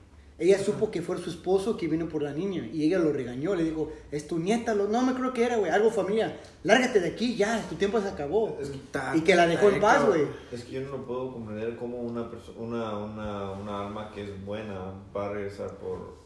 Ella 0.41 0.59
supo 0.59 0.91
que 0.91 1.01
fue 1.01 1.17
su 1.19 1.31
esposo 1.31 1.77
que 1.77 1.87
vino 1.87 2.09
por 2.09 2.23
la 2.23 2.33
niña 2.33 2.67
y 2.73 2.83
ella 2.85 2.99
lo 2.99 3.13
regañó, 3.13 3.55
le 3.55 3.63
dijo, 3.63 3.93
es 4.11 4.27
tu 4.27 4.39
nieta, 4.41 4.75
lo... 4.75 4.89
no 4.89 5.01
me 5.03 5.15
creo 5.15 5.33
que 5.33 5.45
era, 5.45 5.59
güey, 5.59 5.71
algo 5.71 5.91
familia, 5.93 6.41
lárgate 6.65 6.99
de 6.99 7.09
aquí 7.11 7.37
ya, 7.37 7.63
tu 7.69 7.77
tiempo 7.77 8.01
se 8.01 8.09
acabó. 8.09 8.59
Es 8.61 8.71
que- 8.71 8.77
Está- 8.79 9.15
Y 9.17 9.21
que 9.21 9.37
la 9.37 9.47
dejó 9.47 9.69
en 9.69 9.81
paz, 9.81 10.05
güey. 10.09 10.23
Es 10.51 10.65
que 10.65 10.73
yo 10.73 10.81
no 10.81 11.05
puedo 11.07 11.33
comprender 11.35 11.77
cómo 11.77 11.99
una, 11.99 12.29
una, 12.59 12.97
una, 12.99 13.51
una 13.53 13.87
alma 13.87 14.11
que 14.13 14.25
es 14.25 14.45
buena 14.45 14.93
va 15.17 15.27
a 15.27 15.33
regresar 15.35 15.71
por... 15.77 16.19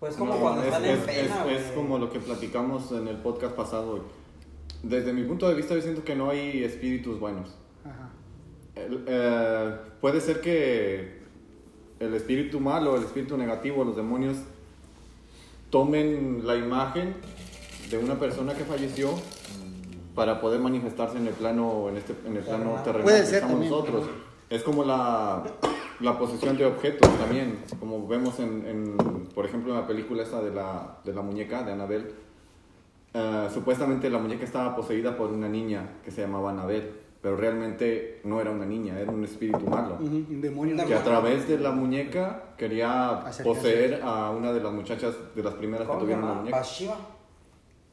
Pues 0.00 0.16
como 0.16 0.34
No, 0.34 0.40
cuando 0.40 0.60
es, 0.62 0.66
están 0.68 0.84
es- 0.84 0.98
en 0.98 1.06
pena, 1.06 1.46
es- 1.52 1.60
es 1.66 1.72
como 1.72 1.98
lo 1.98 2.10
que 2.10 2.18
platicamos 2.20 2.92
en 2.92 3.08
el 3.08 3.16
podcast 3.16 3.54
pasado. 3.54 4.04
Desde 4.82 5.12
mi 5.12 5.22
punto 5.24 5.48
de 5.48 5.54
vista, 5.54 5.74
yo 5.74 5.80
siento 5.80 6.04
que 6.04 6.14
no 6.14 6.30
hay 6.30 6.62
espíritus 6.62 7.18
buenos. 7.18 7.54
Ajá. 7.84 8.10
El- 8.74 9.04
eh, 9.06 9.76
puede 10.00 10.20
ser 10.20 10.40
que 10.40 11.22
el 12.00 12.12
espíritu 12.14 12.60
malo, 12.60 12.96
el 12.96 13.04
espíritu 13.04 13.36
negativo, 13.38 13.82
los 13.84 13.96
demonios 13.96 14.36
tomen 15.70 16.46
la 16.46 16.56
imagen 16.56 17.14
de 17.90 17.98
una 17.98 18.18
persona 18.18 18.54
que 18.54 18.64
falleció 18.64 19.10
para 20.14 20.40
poder 20.40 20.60
manifestarse 20.60 21.16
en 21.18 21.26
el 21.26 21.34
plano 21.34 21.88
en 21.88 21.96
este 21.96 22.14
en 22.26 22.36
el 22.36 22.42
plano 22.42 22.76
Terrenal. 22.84 23.06
que 23.06 23.20
estamos 23.20 23.50
también. 23.52 23.70
nosotros. 23.70 24.06
Es 24.54 24.62
como 24.62 24.84
la, 24.84 25.42
la 26.00 26.16
posesión 26.16 26.56
de 26.56 26.64
objetos 26.64 27.10
también, 27.18 27.58
como 27.80 28.06
vemos 28.06 28.38
en, 28.38 28.64
en, 28.66 28.96
por 29.34 29.44
ejemplo 29.44 29.74
en 29.74 29.80
la 29.80 29.86
película 29.86 30.22
esta 30.22 30.40
de 30.40 30.52
la, 30.54 30.98
de 31.04 31.12
la 31.12 31.22
muñeca 31.22 31.64
de 31.64 31.72
Annabelle. 31.72 32.10
Eh, 33.12 33.48
supuestamente 33.52 34.08
la 34.10 34.18
muñeca 34.18 34.44
estaba 34.44 34.76
poseída 34.76 35.16
por 35.16 35.30
una 35.32 35.48
niña 35.48 35.94
que 36.04 36.12
se 36.12 36.20
llamaba 36.20 36.50
Annabelle, 36.50 36.88
pero 37.20 37.36
realmente 37.36 38.20
no 38.22 38.40
era 38.40 38.52
una 38.52 38.64
niña, 38.64 38.96
era 39.00 39.10
un 39.10 39.24
espíritu 39.24 39.66
malo. 39.66 39.94
Ujú, 39.96 40.06
Un 40.30 40.40
demonio. 40.40 40.86
Que 40.86 40.94
a 40.94 41.02
través 41.02 41.48
de 41.48 41.58
la 41.58 41.72
muñeca 41.72 42.44
quería 42.56 43.08
Acercarse. 43.10 43.42
poseer 43.42 44.00
a 44.04 44.30
una 44.30 44.52
de 44.52 44.60
las 44.60 44.72
muchachas 44.72 45.16
de 45.34 45.42
las 45.42 45.54
primeras 45.54 45.86
que 45.88 45.88
¿Cómo 45.88 45.98
se 46.00 46.04
tuvieron 46.04 46.28
la 46.28 46.34
muñeca. 46.34 46.58
Bathsheba. 46.58 46.96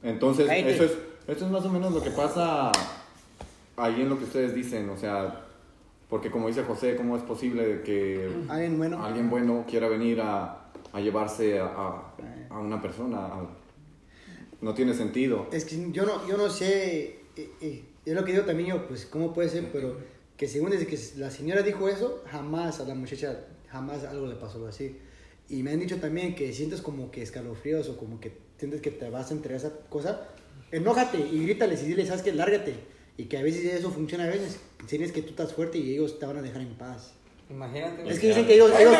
Entonces, 0.04 0.48
eso 0.48 0.84
es, 0.84 0.92
eso 1.28 1.46
es 1.46 1.52
más 1.52 1.66
o 1.66 1.70
menos 1.70 1.92
lo 1.92 2.04
que 2.04 2.12
pasa 2.12 2.72
ahí 3.78 4.02
en 4.02 4.10
lo 4.10 4.18
que 4.20 4.26
ustedes 4.26 4.54
dicen, 4.54 4.88
o 4.90 4.98
sea, 4.98 5.46
porque 6.12 6.30
como 6.30 6.48
dice 6.48 6.62
José, 6.64 6.96
¿cómo 6.96 7.18
es 7.18 7.24
posible 7.24 7.82
que 7.84 8.30
Alguien 8.50 8.78
bueno. 8.78 9.04
alguien 9.04 9.30
bueno 9.32 9.66
quiera 9.68 9.88
venir 9.88 10.22
a, 10.22 10.70
a 10.94 11.00
llevarse 11.00 11.58
a, 11.60 11.66
a- 11.66 12.14
a 12.50 12.60
una 12.60 12.80
persona? 12.82 13.30
No 14.62 14.74
tiene 14.76 14.94
sentido. 14.94 15.48
Es 15.52 15.66
que 15.66 15.92
yo 15.92 16.06
no, 16.06 16.28
yo 16.28 16.38
no 16.38 16.50
sé, 16.50 17.22
eh, 17.36 17.50
eh, 17.62 17.84
es 18.06 18.14
lo 18.14 18.24
que 18.24 18.34
digo 18.34 18.44
también 18.46 18.70
yo, 18.70 18.88
pues 18.88 19.06
cómo 19.06 19.34
puede 19.34 19.50
ser, 19.50 19.70
pero 19.72 19.98
que 20.38 20.48
según 20.48 20.70
desde 20.72 20.86
que 20.86 21.00
la 21.18 21.32
señora 21.32 21.62
dijo 21.64 21.88
eso, 21.90 22.22
jamás 22.28 22.80
a 22.80 22.84
la 22.86 22.94
muchacha, 22.94 23.40
jamás 23.70 24.04
algo 24.04 24.28
le 24.28 24.36
pasó 24.36 24.68
así. 24.68 24.98
Y 25.50 25.64
me 25.64 25.72
han 25.72 25.80
dicho 25.80 25.98
también 26.00 26.36
que 26.36 26.54
sientes 26.54 26.82
como 26.82 27.10
que 27.10 27.22
escalofríos 27.24 27.90
o 27.90 27.98
como 27.98 28.20
que 28.20 28.34
sientes 28.58 28.82
que 28.82 28.92
te 28.92 29.10
vas 29.10 29.32
a 29.32 29.34
entregar 29.34 29.60
esa 29.66 29.72
cosa, 29.90 30.28
enójate 30.72 31.18
y 31.20 31.44
grítales 31.44 31.82
y 31.84 31.88
dile, 31.88 32.06
¿sabes 32.06 32.22
qué? 32.22 32.32
Lárgate. 32.34 32.76
Y 33.18 33.26
que 33.26 33.38
a 33.38 33.44
veces 33.44 33.66
eso 33.74 33.90
funciona 33.92 34.24
a 34.26 34.28
veces, 34.28 34.60
enseñas 34.82 35.12
que 35.12 35.22
tú 35.22 35.30
estás 35.30 35.54
fuerte 35.54 35.78
y 35.78 35.94
ellos 35.94 36.20
te 36.20 36.26
van 36.26 36.38
a 36.38 36.42
dejar 36.42 36.62
en 36.62 36.74
paz. 36.76 37.14
Imagínate. 37.50 38.10
Es 38.10 38.20
que 38.20 38.28
dicen 38.28 38.48
que 38.48 38.56
ellos, 38.56 38.72
ellos 38.80 38.96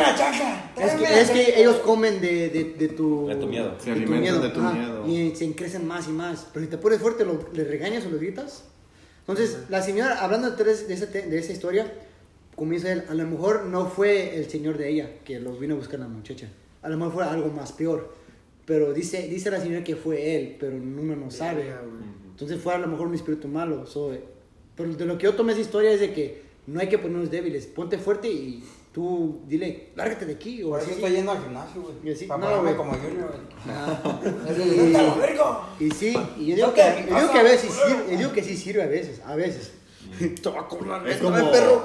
es 0.76 0.92
que, 0.92 1.20
es 1.20 1.30
que 1.30 1.60
ellos 1.60 1.76
comen 1.76 2.20
de, 2.20 2.50
de, 2.50 2.64
de 2.78 2.88
tu... 2.88 3.26
De 3.26 3.36
tu 3.36 3.46
miedo. 3.46 3.74
Se 3.78 3.92
alimentan 3.92 4.42
de 4.42 4.48
tu 4.50 4.60
ajá, 4.60 4.72
miedo. 4.72 5.08
Y 5.08 5.34
se 5.34 5.54
crecen 5.54 5.86
más 5.86 6.06
y 6.06 6.12
más. 6.12 6.48
Pero 6.52 6.66
si 6.66 6.70
te 6.70 6.76
pones 6.76 7.00
fuerte, 7.00 7.24
lo, 7.24 7.48
le 7.52 7.64
regañas 7.64 8.04
o 8.04 8.10
lo 8.10 8.18
gritas. 8.18 8.64
Entonces, 9.20 9.58
la 9.70 9.80
señora, 9.80 10.22
hablando 10.22 10.50
de, 10.50 10.64
de, 10.64 10.94
esa, 10.94 11.06
de 11.06 11.38
esa 11.38 11.52
historia, 11.52 11.90
dice 12.58 12.92
él, 12.92 13.04
a 13.08 13.14
lo 13.14 13.26
mejor 13.26 13.64
no 13.64 13.86
fue 13.86 14.36
el 14.36 14.50
señor 14.50 14.76
de 14.76 14.90
ella 14.90 15.10
que 15.24 15.40
los 15.40 15.58
vino 15.58 15.74
a 15.74 15.78
buscar 15.78 16.00
a 16.00 16.04
la 16.04 16.08
muchacha. 16.08 16.48
A 16.82 16.88
lo 16.88 16.96
mejor 16.98 17.12
fue 17.14 17.24
algo 17.24 17.48
más 17.48 17.72
peor. 17.72 18.14
Pero 18.66 18.92
dice, 18.92 19.28
dice 19.28 19.50
la 19.50 19.60
señora 19.60 19.82
que 19.82 19.96
fue 19.96 20.36
él, 20.36 20.56
pero 20.60 20.76
uno 20.76 21.16
no 21.16 21.30
sabe. 21.30 21.64
Verga, 21.64 21.82
güey. 21.82 22.04
Entonces 22.30 22.60
fue 22.60 22.74
a 22.74 22.78
lo 22.78 22.86
mejor 22.86 23.06
un 23.06 23.14
espíritu 23.14 23.48
malo. 23.48 23.86
so, 23.86 24.12
pero 24.76 24.92
de 24.92 25.04
lo 25.04 25.18
que 25.18 25.24
yo 25.24 25.34
tomé 25.34 25.52
esa 25.52 25.60
historia 25.62 25.92
es 25.92 26.00
de 26.00 26.12
que 26.12 26.42
no 26.66 26.80
hay 26.80 26.88
que 26.88 26.98
ponernos 26.98 27.30
débiles. 27.30 27.66
Ponte 27.66 27.98
fuerte 27.98 28.28
y 28.28 28.62
tú 28.92 29.40
dile, 29.46 29.88
lárgate 29.96 30.26
de 30.26 30.34
aquí. 30.34 30.62
O 30.62 30.70
Por 30.70 30.80
así. 30.80 30.90
eso 30.90 30.98
estoy 31.00 31.16
yendo 31.16 31.32
al 31.32 31.42
gimnasio, 31.42 31.82
güey. 31.82 31.94
Y 32.04 32.12
así, 32.14 32.26
Para 32.26 32.40
no, 32.40 32.56
ponerme 32.56 32.76
como 32.76 32.92
Junior, 32.92 33.32
güey. 33.32 34.50
Es 34.50 34.58
Y-. 35.80 35.84
Y 35.84 35.90
sí, 35.90 36.14
y 36.38 36.46
yo 36.46 36.56
digo, 36.56 36.74
que, 36.74 36.82
te- 36.82 37.06
yo 37.10 37.16
digo 37.20 37.32
que 37.32 37.38
a 37.38 37.42
veces 37.42 37.72
sirve, 37.72 38.04
yo 38.12 38.18
digo 38.18 38.32
que 38.32 38.42
sí 38.42 38.56
sirve 38.56 38.82
a 38.82 38.86
veces, 38.86 39.20
a 39.26 39.34
veces. 39.36 39.72
Te 40.42 40.50
va 40.50 40.60
a 40.60 40.68
cobrar 40.68 41.06
Es 41.08 41.14
esto, 41.16 41.24
como, 41.26 41.38
eh, 41.38 41.48
perro. 41.52 41.82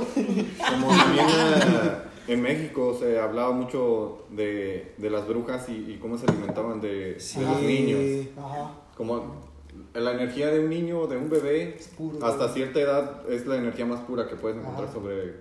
como 0.70 0.88
también 0.90 1.26
eh, 1.30 1.92
en 2.34 2.42
México 2.42 2.98
se 3.00 3.18
hablaba 3.20 3.52
mucho 3.54 4.26
de, 4.32 4.92
de 4.98 5.10
las 5.10 5.26
brujas 5.28 5.70
y, 5.70 5.92
y 5.94 5.98
cómo 6.02 6.18
se 6.18 6.26
alimentaban 6.28 6.82
de, 6.82 7.14
de 7.16 7.42
los 7.42 7.62
niños. 7.62 8.28
Ajá. 8.38 8.72
Como 8.98 9.47
la 10.00 10.12
energía 10.14 10.48
de 10.52 10.60
un 10.60 10.70
niño, 10.70 11.08
de 11.08 11.18
un 11.18 11.30
bebé, 11.30 11.78
puro, 11.98 12.24
hasta 12.26 12.50
cierta 12.50 12.80
edad 12.80 13.30
es 13.30 13.46
la 13.48 13.58
energía 13.58 13.86
más 13.86 14.02
pura 14.02 14.28
que 14.28 14.36
puedes 14.36 14.58
encontrar 14.58 14.86
Ajá. 14.86 14.94
sobre 14.94 15.36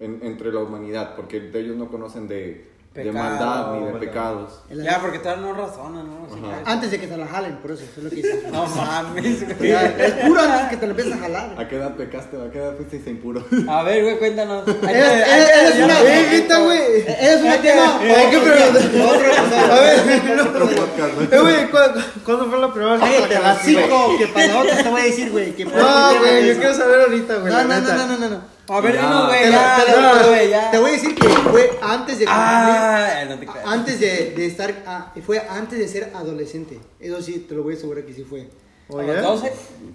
en- 0.00 0.20
entre 0.22 0.52
la 0.52 0.60
humanidad, 0.60 1.14
porque 1.16 1.40
de 1.40 1.60
ellos 1.60 1.76
no 1.76 1.88
conocen 1.88 2.26
de, 2.28 2.66
de 2.94 3.02
Pecado, 3.10 3.24
maldad 3.24 3.72
ni 3.72 3.78
de 3.78 3.84
maldad. 3.92 3.98
pecados. 4.00 4.60
Ya, 4.70 5.00
porque 5.00 5.18
todavía 5.18 5.46
no 5.46 5.52
razonan, 5.54 6.06
¿no? 6.06 6.28
Sí. 6.32 6.40
Antes 6.64 6.90
de 6.92 7.00
que 7.00 7.08
te 7.08 7.16
la 7.16 7.26
jalen, 7.26 7.56
por 7.56 7.72
eso, 7.72 7.82
eso 7.82 7.92
es 7.96 8.04
lo 8.04 8.10
que 8.10 8.16
dice. 8.16 8.42
No 8.52 8.66
mames, 8.66 9.56
güey. 9.58 9.70
Ya, 9.70 9.82
Es 9.86 10.12
puro 10.26 10.40
antes 10.40 10.62
de 10.62 10.68
que 10.70 10.76
te 10.76 10.86
la 10.86 10.90
empieces 10.92 11.12
a 11.14 11.18
jalar. 11.18 11.54
¿A 11.58 11.68
qué 11.68 11.74
edad 11.76 11.96
pecaste? 11.96 12.36
¿A 12.40 12.50
qué 12.52 12.58
edad 12.58 12.74
fuiste 12.76 13.10
impuro? 13.10 13.44
A 13.68 13.82
ver, 13.82 14.04
güey, 14.04 14.18
cuéntanos. 14.18 14.62
Es, 14.68 15.76
una 15.82 15.98
Ahorita, 15.98 16.58
güey. 16.60 16.80
Es 17.08 17.42
un 17.42 17.62
tema. 17.62 17.98
Hay 18.00 18.30
que 18.30 18.38
preguntar. 18.38 19.70
A 19.70 19.80
ver, 19.80 20.40
Otro 20.40 20.66
podcast, 20.68 21.32
eh, 21.32 21.38
güey, 21.40 21.70
¿cu- 21.70 22.00
¿cuándo 22.24 22.46
fue 22.48 22.58
la 22.60 22.72
primera 22.72 22.96
vez 22.96 23.10
que 23.22 23.34
te 23.34 23.40
la 23.40 23.54
cinco, 23.56 24.14
que 24.18 24.26
para 24.28 24.46
la 24.46 24.58
otra 24.60 24.82
te 24.84 24.88
voy 24.88 25.00
a 25.00 25.04
decir, 25.04 25.30
güey. 25.32 25.52
que 25.56 25.66
para 25.66 25.82
No, 26.12 26.18
güey, 26.20 26.42
de 26.42 26.48
yo 26.54 26.60
quiero 26.60 26.74
saber 26.74 27.00
ahorita, 27.00 27.36
güey. 27.38 27.52
No, 27.52 27.64
no, 27.64 27.80
no, 27.80 28.06
no, 28.18 28.28
no. 28.30 28.53
A 28.68 28.80
ver, 28.80 28.94
Ya. 28.94 29.02
dinos, 29.02 29.26
güey, 29.28 29.42
Te, 29.44 29.50
ya, 29.50 29.82
te 29.84 29.92
lo- 29.92 30.00
ya, 30.00 30.26
güey, 30.26 30.48
ya. 30.48 30.70
te 30.70 30.78
voy 30.78 30.90
a 30.90 30.92
decir 30.94 31.14
que 31.14 31.28
fue 31.28 31.78
antes 31.82 32.18
de 32.18 32.24
Ah, 32.28 33.24
no 33.24 33.28
te 33.28 33.46
cumplir- 33.46 33.50
creas. 33.52 33.66
antes 33.68 34.00
de, 34.00 34.30
de 34.36 34.46
estar, 34.46 34.74
ah, 34.86 35.12
fue 35.24 35.38
antes 35.50 35.78
de 35.78 35.86
ser 35.88 36.12
adolescente. 36.14 36.80
Eso 36.98 37.20
sí, 37.20 37.40
te 37.46 37.54
lo 37.54 37.62
voy 37.62 37.74
a 37.74 37.76
asegurar 37.76 38.04
que 38.04 38.14
sí 38.14 38.24
fue. 38.24 38.48
¿A 38.88 38.92
Oye, 38.96 39.14
los 39.14 39.22
12? 39.40 39.52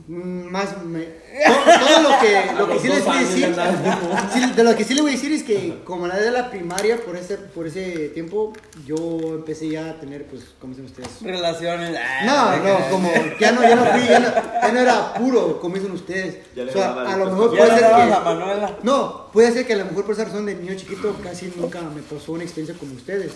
Mm, 0.08 0.50
Más 0.50 0.84
me, 0.84 1.04
todo, 1.04 1.80
todo 1.80 2.02
lo 2.10 2.20
que, 2.20 2.54
lo 2.58 2.68
que 2.70 2.80
sí 2.80 2.88
les 2.88 3.06
voy 3.06 3.18
a 3.18 3.20
decir, 3.20 3.56
sí, 4.34 4.52
de 4.56 4.64
lo 4.64 4.76
que 4.76 4.84
sí 4.84 4.94
le 4.96 5.02
voy 5.02 5.12
a 5.12 5.14
decir 5.14 5.32
es 5.32 5.44
que 5.44 5.82
como 5.84 6.06
a 6.06 6.08
la 6.08 6.16
edad 6.16 6.26
de 6.26 6.32
la 6.32 6.50
primaria, 6.50 6.98
por 6.98 7.16
ese, 7.16 7.38
por 7.38 7.68
ese 7.68 8.10
tiempo, 8.10 8.52
yo 8.88 8.96
empecé 9.36 9.70
ya 9.70 9.92
a 9.92 10.00
tener, 10.00 10.26
pues, 10.26 10.42
¿cómo 10.60 10.74
se 10.74 10.82
llama 10.82 10.90
ustedes? 10.90 11.22
Relaciones. 11.22 11.96
ah, 12.00 12.58
No, 12.62 12.68
no, 12.68 12.90
como 12.90 13.12
ya 13.40 13.52
no, 13.52 13.62
ya 13.62 13.76
no 13.76 13.86
fui, 13.86 14.08
ya 14.08 14.20
no, 14.20 14.28
ya 14.34 14.72
no 14.72 14.80
era 14.80 15.14
puro, 15.14 15.60
como 15.60 15.76
dicen 15.76 15.92
ustedes. 15.92 16.40
Ya 16.56 16.64
le 16.64 16.72
O 16.72 16.74
sea, 16.74 16.94
a 16.94 17.16
lo 17.16 17.26
mejor 17.26 17.50
puede 17.56 17.70
ser 17.70 17.82
dabas 17.82 18.12
a 18.12 18.18
que... 18.18 18.26
Manuela. 18.26 18.78
No, 18.82 19.28
puede 19.32 19.52
ser 19.52 19.68
que 19.68 19.74
a 19.74 19.78
lo 19.78 19.86
mejor 19.86 20.06
por 20.06 20.16
esa 20.16 20.26
razón 20.26 20.48
de 20.48 20.56
niño 20.56 20.74
chiquito 20.76 21.16
casi 21.24 21.54
nunca 21.56 21.80
me 21.82 22.02
pasó 22.02 22.32
una 22.32 22.44
experiencia 22.44 22.76
como 22.80 22.96
ustedes. 22.96 23.34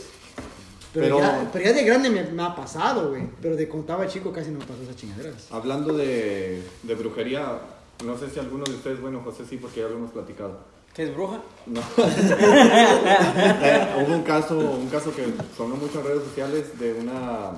Pero, 0.94 1.18
Pero- 1.18 1.20
ya, 1.20 1.50
pero 1.52 1.66
ya 1.66 1.74
de 1.74 1.84
grande 1.84 2.10
me, 2.10 2.24
me 2.24 2.44
ha 2.44 2.56
pasado, 2.56 3.10
güey. 3.10 3.24
Pero 3.42 3.56
de 3.56 3.68
contaba 3.68 4.08
chico 4.08 4.32
casi 4.32 4.52
no 4.52 4.60
me 4.60 4.66
pasó 4.66 4.84
esas 4.84 4.96
chingaderas. 4.96 5.48
Hablando 5.52 5.94
de, 5.98 6.62
de 6.84 6.96
brujería, 6.96 7.60
no 8.06 8.18
sé 8.18 8.30
si 8.30 8.40
alguno 8.40 8.64
de 8.64 8.72
ustedes, 8.74 9.02
bueno, 9.02 9.22
José 9.24 9.44
sí, 9.50 9.58
porque 9.58 9.80
ya 9.82 9.88
lo 9.88 9.96
hemos 9.96 10.12
platicado. 10.12 10.60
¿Qué 10.94 11.04
es 11.06 11.16
bruja? 11.16 11.42
No. 11.66 11.82
Eh, 11.98 13.88
hubo 14.06 14.14
un 14.16 14.22
caso, 14.24 14.58
un 14.58 14.88
caso 14.90 15.16
que 15.16 15.26
sonó 15.58 15.76
mucho 15.76 16.00
en 16.02 16.06
redes 16.06 16.24
sociales 16.24 16.80
de 16.80 16.94
una, 16.94 17.52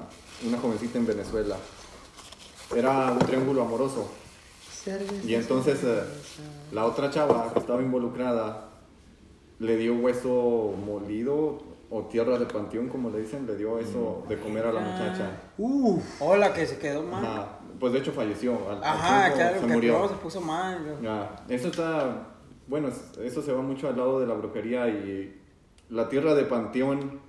una 0.47 0.57
jovencita 0.57 0.97
en 0.97 1.05
Venezuela. 1.05 1.57
Era 2.75 3.11
un 3.11 3.19
triángulo 3.19 3.61
amoroso. 3.63 4.09
Y 5.27 5.33
entonces 5.33 5.79
eh, 5.83 6.03
la 6.71 6.85
otra 6.85 7.09
chava 7.09 7.51
que 7.51 7.59
estaba 7.59 7.81
involucrada 7.81 8.69
le 9.59 9.77
dio 9.77 9.95
hueso 9.95 10.73
molido 10.85 11.59
o 11.89 12.03
tierra 12.05 12.37
de 12.39 12.45
panteón, 12.45 12.89
como 12.89 13.09
le 13.09 13.19
dicen, 13.19 13.45
le 13.45 13.55
dio 13.55 13.77
eso 13.79 14.23
de 14.27 14.37
comer 14.39 14.65
a 14.65 14.71
la 14.71 14.81
muchacha. 14.81 15.29
Uf. 15.57 16.21
Hola, 16.21 16.53
que 16.53 16.65
se 16.65 16.77
quedó 16.79 17.03
mal. 17.03 17.47
Pues 17.79 17.93
de 17.93 17.99
hecho 17.99 18.11
falleció. 18.11 18.57
al- 18.69 18.83
Ajá, 18.83 19.33
claro, 19.33 19.59
se 19.61 19.67
que 19.67 19.73
murió. 19.73 20.07
se 20.09 20.15
puso 20.15 20.41
mal. 20.41 20.97
eso 21.49 21.67
está, 21.67 22.27
bueno, 22.67 22.87
es- 22.87 23.17
eso 23.19 23.41
se 23.41 23.51
va 23.51 23.61
mucho 23.61 23.87
al 23.87 23.97
lado 23.97 24.19
de 24.19 24.27
la 24.27 24.33
brujería 24.33 24.87
y 24.87 25.41
la 25.89 26.09
tierra 26.09 26.33
de 26.33 26.43
panteón 26.45 27.19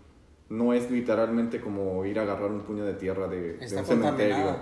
no 0.49 0.73
es 0.73 0.91
literalmente 0.91 1.61
como 1.61 2.05
ir 2.05 2.19
a 2.19 2.23
agarrar 2.23 2.51
un 2.51 2.61
puño 2.61 2.85
de 2.85 2.95
tierra 2.95 3.27
de, 3.29 3.55
de 3.59 3.77
un 3.77 3.85
cementerio. 3.85 4.57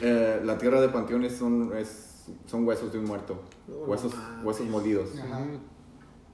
Eh, 0.00 0.40
la 0.44 0.58
tierra 0.58 0.80
de 0.80 0.88
panteón 0.88 1.24
es, 1.24 1.36
son, 1.36 1.72
es- 1.76 2.26
son 2.46 2.66
huesos 2.66 2.92
de 2.92 2.98
un 2.98 3.04
muerto, 3.04 3.40
No, 3.68 3.76
huesos, 3.84 4.12
huesos 4.42 4.66
molidos. 4.66 5.10
Ajá. 5.18 5.40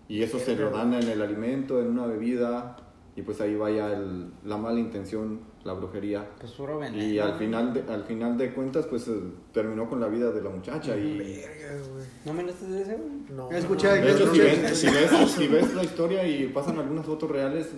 Y 0.09 0.23
eso 0.23 0.39
se 0.39 0.57
lo 0.57 0.71
dan 0.71 0.95
en 0.95 1.09
el 1.09 1.21
alimento, 1.21 1.81
en 1.81 1.89
una 1.89 2.07
bebida, 2.07 2.77
y 3.15 3.23
pues 3.23 3.41
ahí 3.41 3.55
vaya 3.57 3.93
el- 3.93 4.31
la 4.45 4.57
mala 4.57 4.79
intención, 4.81 5.41
la 5.65 5.73
brujería. 5.75 6.25
Pues 6.41 6.53
puro 6.53 6.79
veneno. 6.79 7.03
Y 7.03 7.19
al 7.19 7.35
final 7.35 7.75
de, 7.75 7.83
al 7.93 8.05
final 8.05 8.39
de 8.39 8.53
cuentas, 8.55 8.87
pues 8.87 9.07
eh, 9.09 9.21
terminó 9.53 9.89
con 9.91 10.01
la 10.01 10.07
vida 10.07 10.31
de 10.31 10.41
la 10.41 10.49
muchacha. 10.51 10.97
Y 10.97 11.19
Verga, 11.19 11.85
güey. 11.93 12.05
¿No 12.25 12.33
me 12.33 12.45
de 12.45 12.51
ese, 12.53 12.95
güey? 12.95 13.37
No. 13.37 13.49
Que 13.49 13.57
de 13.57 14.13
hecho, 14.13 14.33
si 14.33 14.39
ves, 14.41 14.79
si, 14.79 14.87
ves, 14.87 15.31
si 15.33 15.47
ves 15.49 15.75
la 15.75 15.85
historia 15.85 16.27
y 16.27 16.47
pasan 16.47 16.79
algunas 16.79 17.05
fotos 17.05 17.29
reales, 17.31 17.69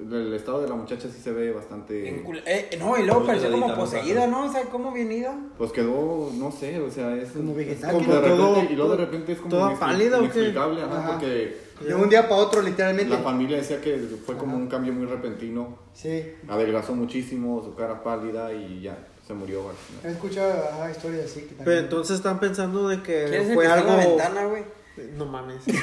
el 0.00 0.32
estado 0.34 0.60
de 0.62 0.68
la 0.68 0.74
muchacha 0.74 1.08
sí 1.08 1.20
se 1.20 1.32
ve 1.32 1.52
bastante. 1.52 2.08
eh, 2.46 2.70
no, 2.78 2.98
y 2.98 3.04
luego 3.04 3.20
Muy 3.20 3.26
parecía 3.28 3.50
como 3.50 3.74
poseída. 3.74 4.26
¿no? 4.26 4.46
O 4.46 4.52
sea, 4.52 4.62
como 4.64 4.92
venida. 4.92 5.38
Pues 5.56 5.72
quedó, 5.72 6.30
no 6.34 6.50
sé, 6.50 6.80
o 6.80 6.90
sea, 6.90 7.14
es. 7.16 7.30
Como 7.30 7.54
vegetal, 7.54 7.96
que 7.98 8.04
de 8.04 8.06
no- 8.12 8.36
todo- 8.36 8.54
repente, 8.54 8.72
y 8.72 8.76
luego 8.76 8.90
de 8.92 8.96
repente 8.98 9.32
es 9.32 9.38
como. 9.38 9.50
toda 9.50 9.70
inexpli- 9.72 9.78
pálida, 9.78 10.16
¿o 10.18 10.20
qué? 10.20 10.24
Inexplicable, 10.26 10.82
ajá, 10.82 10.98
Ajá. 10.98 11.10
porque 11.12 11.56
De 11.80 11.94
un 11.94 12.08
día 12.08 12.28
para 12.28 12.40
otro, 12.42 12.60
literalmente. 12.62 13.14
la 13.14 13.20
familia 13.22 13.56
decía 13.58 13.80
que 13.80 13.98
fue 14.26 14.36
como 14.36 14.56
un 14.56 14.66
cambio 14.68 14.92
muy 14.92 15.06
repentino. 15.06 15.78
Sí. 15.94 16.32
Adelgazó 16.48 16.94
muchísimo, 16.94 17.62
su 17.64 17.74
cara 17.74 18.02
pálida 18.02 18.52
y 18.52 18.82
ya 18.82 18.96
se 19.26 19.34
murió. 19.34 19.64
al 19.68 20.08
He 20.08 20.12
escuchado 20.12 20.52
ajá, 20.72 20.90
historias 20.90 21.26
así. 21.26 21.40
Que 21.40 21.46
Pero 21.48 21.58
también- 21.58 21.78
entonces 21.84 22.16
están 22.16 22.40
pensando 22.40 22.88
de 22.88 23.02
que 23.02 23.26
¿Quieres 23.28 23.54
fue 23.54 23.66
algo. 23.66 23.88
la 23.90 23.96
ventana, 23.96 24.44
güey? 24.46 24.64
No 25.16 25.26
mames. 25.26 25.66
No 25.66 25.74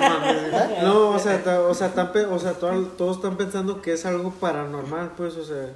mames. 0.00 0.36
No, 0.82 1.10
o 1.10 1.18
sea, 1.18 1.36
o 1.68 1.74
sea, 1.74 1.92
o 2.30 2.38
sea 2.38 2.52
to- 2.54 2.86
todos 2.96 3.16
están 3.16 3.36
pensando 3.36 3.80
que 3.82 3.92
es 3.92 4.04
algo 4.06 4.30
paranormal, 4.32 5.12
pues, 5.16 5.36
o 5.36 5.44
sea. 5.44 5.68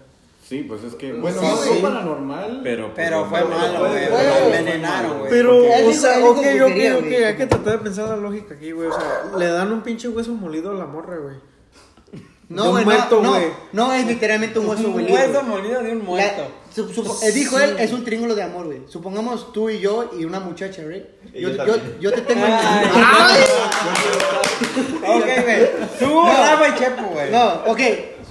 Sí, 0.46 0.62
pues 0.68 0.84
es 0.84 0.94
que, 0.94 1.12
bueno, 1.14 1.40
Sí, 1.40 1.46
no 1.46 1.56
sí. 1.56 1.68
fue 1.70 1.78
paranormal. 1.78 2.60
Pero, 2.62 2.92
Pero 2.94 3.24
fue 3.30 3.40
no, 3.40 3.48
malo, 3.48 3.72
no, 3.72 3.88
güey. 3.88 4.02
La 4.10 4.10
fue 4.18 4.44
envenenaron, 4.58 5.18
güey. 5.20 5.30
Pero, 5.30 5.56
o 5.58 5.92
sea, 5.92 6.18
ok, 6.18 6.24
ok, 6.26 6.36
brujería, 6.36 6.96
ok, 6.96 7.00
güey. 7.04 7.24
hay 7.24 7.36
que 7.36 7.46
tratar 7.46 7.72
de 7.72 7.78
pensar 7.78 8.08
la 8.10 8.16
lógica 8.16 8.54
aquí, 8.54 8.72
güey. 8.72 8.88
O 8.88 8.92
sea, 8.92 9.38
le 9.38 9.46
dan 9.46 9.72
un 9.72 9.80
pinche 9.82 10.06
hueso 10.08 10.32
molido 10.32 10.70
a 10.70 10.74
la 10.74 10.84
morra, 10.86 11.16
güey. 11.16 11.36
No, 12.50 12.64
un 12.66 12.70
güey, 12.72 12.84
muerto, 12.84 13.16
no, 13.16 13.22
no, 13.22 13.30
güey. 13.30 13.46
no, 13.72 13.92
es 13.94 14.06
literalmente 14.06 14.58
un 14.58 14.66
hueso 14.68 14.84
Un 14.88 14.92
molido. 14.92 15.14
hueso 15.14 15.32
güey. 15.32 15.44
molido 15.46 15.82
de 15.82 15.92
un 15.92 15.98
La- 16.00 16.04
muerto. 16.04 16.46
su- 16.74 16.88
supo- 16.92 17.18
eh, 17.22 17.32
dijo 17.32 17.58
él, 17.58 17.76
es 17.78 17.90
un 17.94 18.04
triángulo 18.04 18.34
de 18.34 18.42
amor, 18.42 18.66
güey. 18.66 18.82
Supongamos 18.86 19.50
tú 19.54 19.70
y 19.70 19.78
yo 19.80 20.10
y 20.18 20.26
una 20.26 20.40
muchacha, 20.40 20.82
¿right? 20.86 21.04
Y 21.32 21.40
Yo, 21.40 21.48
yo 21.64 21.76
yo, 22.00 22.12
te 22.12 22.20
tengo. 22.20 22.44
Ay. 22.46 22.86
¡Ay! 22.94 23.42
Ok, 25.08 25.24
güey. 25.42 25.70
Tú, 25.98 26.22
y 26.28 26.78
Chepo, 26.78 27.02
güey. 27.12 27.30
No, 27.30 27.54
ok. 27.66 27.80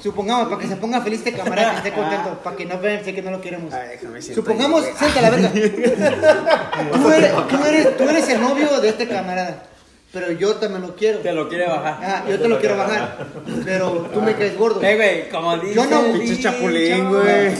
Supongamos, 0.03 0.49
para 0.49 0.61
que 0.61 0.67
se 0.67 0.75
ponga 0.75 0.99
feliz 0.99 1.19
este 1.19 1.31
camarada, 1.31 1.71
que 1.71 1.77
esté 1.77 1.93
contento, 1.93 2.37
para 2.43 2.57
que 2.57 2.65
no 2.65 2.77
vean, 2.77 3.05
sé 3.05 3.15
que 3.15 3.21
no 3.21 3.31
lo 3.31 3.39
queremos. 3.39 3.71
déjame 3.71 4.21
Supongamos, 4.21 4.83
siente 4.99 5.21
la 5.21 5.29
verga. 5.29 5.49
tú, 6.91 7.09
eres, 7.09 7.31
tú, 7.47 7.65
eres, 7.65 7.97
tú 7.97 8.03
eres 8.03 8.27
el 8.27 8.41
novio 8.41 8.81
de 8.81 8.89
este 8.89 9.07
camarada, 9.07 9.63
pero 10.11 10.33
yo 10.33 10.55
también 10.55 10.81
lo 10.81 10.93
quiero. 10.93 11.19
Te 11.19 11.31
lo 11.31 11.47
quiere 11.47 11.69
bajar. 11.69 11.99
Ah, 12.01 12.25
yo 12.29 12.37
te 12.37 12.49
lo 12.49 12.59
quiero 12.59 12.75
bajar, 12.75 13.27
pero 13.63 14.09
tú 14.13 14.21
me 14.21 14.35
caes 14.35 14.57
gordo. 14.57 14.83
Eh, 14.83 14.95
güey, 14.97 15.29
como 15.29 15.57
dice. 15.57 15.75
Yo 15.75 15.85
no, 15.85 16.05
el 16.05 16.19
Pinche 16.19 16.41
chapulín, 16.41 17.09
güey. 17.09 17.53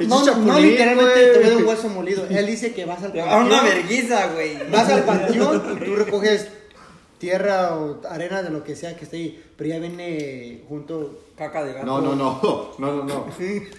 No, 0.00 0.24
no, 0.26 0.36
no 0.36 0.60
literalmente 0.60 1.26
te 1.26 1.40
dar 1.40 1.56
un 1.56 1.64
hueso 1.64 1.88
molido. 1.88 2.26
Él 2.28 2.46
dice 2.46 2.74
que 2.74 2.84
vas 2.84 3.02
al 3.02 3.14
dar 3.14 3.24
una 3.24 3.60
panteón, 3.60 3.64
verguiza, 3.64 4.26
güey. 4.26 4.58
vas 4.70 4.90
al 4.90 5.04
panteón 5.04 5.78
y 5.80 5.84
tú 5.86 5.96
recoges 5.96 6.48
tierra 7.18 7.74
o 7.76 8.00
arena 8.08 8.42
de 8.42 8.50
lo 8.50 8.62
que 8.64 8.74
sea 8.76 8.96
que 8.96 9.04
esté 9.04 9.16
ahí, 9.16 9.44
pero 9.56 9.70
ya 9.70 9.78
viene 9.78 10.62
junto. 10.68 11.18
Caca 11.36 11.62
de 11.64 11.72
gato. 11.74 11.86
No, 11.86 12.00
no, 12.00 12.14
no, 12.16 12.40
no, 12.78 12.92
no, 12.96 13.04
no. 13.04 13.26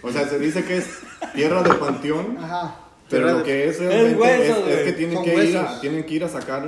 O 0.03 0.11
sea, 0.11 0.27
se 0.27 0.39
dice 0.39 0.63
que 0.63 0.77
es 0.77 0.87
tierra 1.33 1.61
de 1.63 1.73
panteón, 1.73 2.37
Ajá. 2.39 2.75
pero 3.09 3.31
lo 3.31 3.43
que 3.43 3.67
es 3.67 3.79
realmente 3.79 4.21
huesos, 4.21 4.67
es, 4.67 4.79
que 4.83 4.93
tienen 4.93 5.23
que, 5.23 5.45
ir 5.45 5.57
a, 5.57 5.81
tienen 5.81 6.03
que 6.05 6.13
ir 6.13 6.23
a 6.23 6.29
sacar 6.29 6.63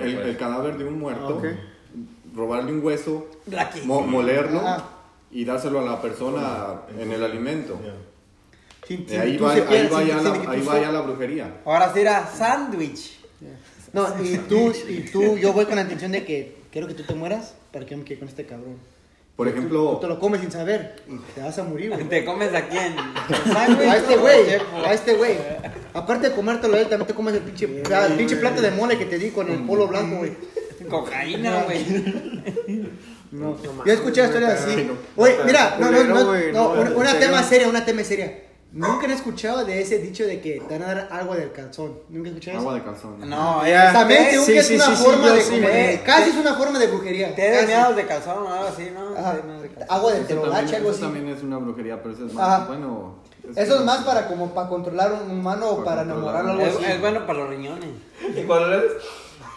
el, 0.00 0.18
el 0.18 0.36
cadáver 0.36 0.76
de 0.78 0.84
un 0.84 0.98
muerto, 1.00 1.42
robarle 2.34 2.72
un 2.72 2.84
hueso, 2.84 3.26
mo- 3.84 4.02
molerlo 4.02 4.60
Ajá. 4.60 4.84
y 5.30 5.44
dárselo 5.44 5.80
a 5.80 5.82
la 5.82 6.00
persona 6.02 6.82
en 6.98 7.10
el 7.12 7.22
alimento. 7.24 7.78
Ya. 7.84 7.94
Sin- 8.86 9.02
Y 9.02 9.08
sin 9.08 9.20
ahí 9.20 9.36
va, 9.38 9.52
ahí 9.52 9.60
pierdes, 9.62 9.92
va 9.92 9.98
sin- 10.00 10.08
ya 10.08 10.18
sin 10.18 10.24
la, 10.66 10.72
ahí 10.72 10.92
la 10.92 11.00
brujería. 11.00 11.60
Ahora 11.64 11.92
sí 11.92 12.00
era 12.00 12.26
sándwich. 12.26 13.18
No, 13.94 14.08
y 14.22 14.36
tú, 14.38 14.72
y 14.88 15.00
tú, 15.10 15.38
yo 15.38 15.52
voy 15.52 15.66
con 15.66 15.76
la 15.76 15.82
intención 15.82 16.12
de 16.12 16.24
que 16.24 16.56
quiero 16.72 16.88
que 16.88 16.94
tú 16.94 17.04
te 17.04 17.14
mueras 17.14 17.54
para 17.72 17.84
que 17.86 17.92
yo 17.92 17.98
me 17.98 18.04
quede 18.04 18.18
con 18.18 18.28
este 18.28 18.44
cabrón. 18.44 18.76
Por 19.36 19.48
Tú 19.48 19.52
ejemplo, 19.52 19.98
te 20.00 20.06
lo 20.06 20.20
comes 20.20 20.40
sin 20.40 20.52
saber 20.52 20.96
y 21.08 21.16
te 21.34 21.40
vas 21.40 21.58
a 21.58 21.64
morir, 21.64 21.90
güey. 21.90 22.04
¿Te 22.08 22.24
comes 22.24 22.54
a 22.54 22.68
quién? 22.68 22.94
¿Sándwich 23.52 23.88
A 23.88 23.96
este 23.96 24.16
güey, 24.16 24.40
a 24.84 24.92
este 24.92 25.14
güey. 25.14 25.36
Aparte 25.92 26.28
de 26.28 26.36
comértelo 26.36 26.76
él, 26.76 26.88
también 26.88 27.06
te 27.06 27.14
comes 27.14 27.34
el 27.34 27.40
pinche, 27.40 27.66
el 27.66 28.12
pinche 28.16 28.36
plato 28.36 28.60
de 28.60 28.70
mole 28.70 28.98
que 28.98 29.06
te 29.06 29.18
di 29.18 29.30
con 29.30 29.48
el 29.50 29.60
polo 29.60 29.88
blanco, 29.88 30.18
güey. 30.18 30.32
Cocaína, 30.90 31.62
güey. 31.64 31.84
No, 33.34 33.56
yo 33.84 33.92
he 33.92 33.94
escuchado 33.94 34.28
historias 34.28 34.62
así. 34.62 34.84
no. 34.84 34.96
Oye, 35.16 35.34
mira, 35.44 35.76
no, 35.80 35.90
no, 35.90 36.04
no, 36.04 36.52
no, 36.52 36.84
no, 36.84 36.96
una, 36.96 37.18
tema 37.18 37.42
seria, 37.42 37.66
una 37.66 37.84
tema 37.84 38.04
seria. 38.04 38.32
Nunca 38.74 39.06
he 39.06 39.12
escuchado 39.12 39.64
de 39.64 39.80
ese 39.80 39.98
dicho 39.98 40.24
de 40.26 40.40
que 40.40 40.60
te 40.68 40.78
van 40.78 40.82
a 40.90 40.94
dar 40.94 41.08
agua 41.12 41.36
del 41.36 41.52
calzón. 41.52 41.96
¿Nunca 42.08 42.28
he 42.28 42.32
escuchado 42.32 42.58
agua 42.58 42.72
eso? 42.76 42.84
de 42.84 42.90
calzón. 42.90 43.30
No, 43.30 43.64
Ya. 43.66 44.08
es 44.10 44.44
sí, 44.44 44.60
sí, 44.62 44.74
una 44.74 44.84
sí, 44.96 45.04
forma 45.04 45.30
de 45.30 46.00
Casi 46.04 46.30
es 46.30 46.36
una 46.36 46.54
forma 46.54 46.78
de 46.80 46.86
brujería. 46.88 47.34
casi. 47.36 47.66
meados 47.66 47.94
de 47.96 48.06
calzón 48.06 48.38
o 48.42 48.52
algo 48.52 48.66
así, 48.66 48.90
¿no? 48.92 49.16
Ajá. 49.16 49.34
De 49.34 49.68
calzón. 49.68 49.86
Agua 49.88 50.12
de 50.12 50.18
Eso 50.18 50.26
telobache, 50.26 50.54
también, 50.56 50.74
algo 50.76 50.88
eso 50.90 50.96
así. 50.96 51.00
también 51.14 51.28
es 51.36 51.42
una 51.44 51.58
brujería, 51.58 52.02
pero 52.02 52.14
eso 52.14 52.26
es 52.26 52.32
Ajá. 52.36 52.58
más, 52.58 52.68
bueno... 52.68 53.14
Eso 53.54 53.76
es 53.78 53.84
más 53.84 53.98
para 54.04 54.26
como 54.26 54.52
para 54.54 54.68
controlar 54.68 55.12
a 55.12 55.14
un 55.22 55.30
humano 55.30 55.68
o 55.68 55.76
Para 55.84 55.98
para 55.98 56.02
enamorarlo 56.02 56.60
Es, 56.62 56.74
es 56.80 57.00
bueno 57.00 57.26
para 57.26 57.40
los 57.40 57.50
riñones. 57.50 57.90
¿Y 58.34 58.42
cuál 58.44 58.72
es? 58.72 58.82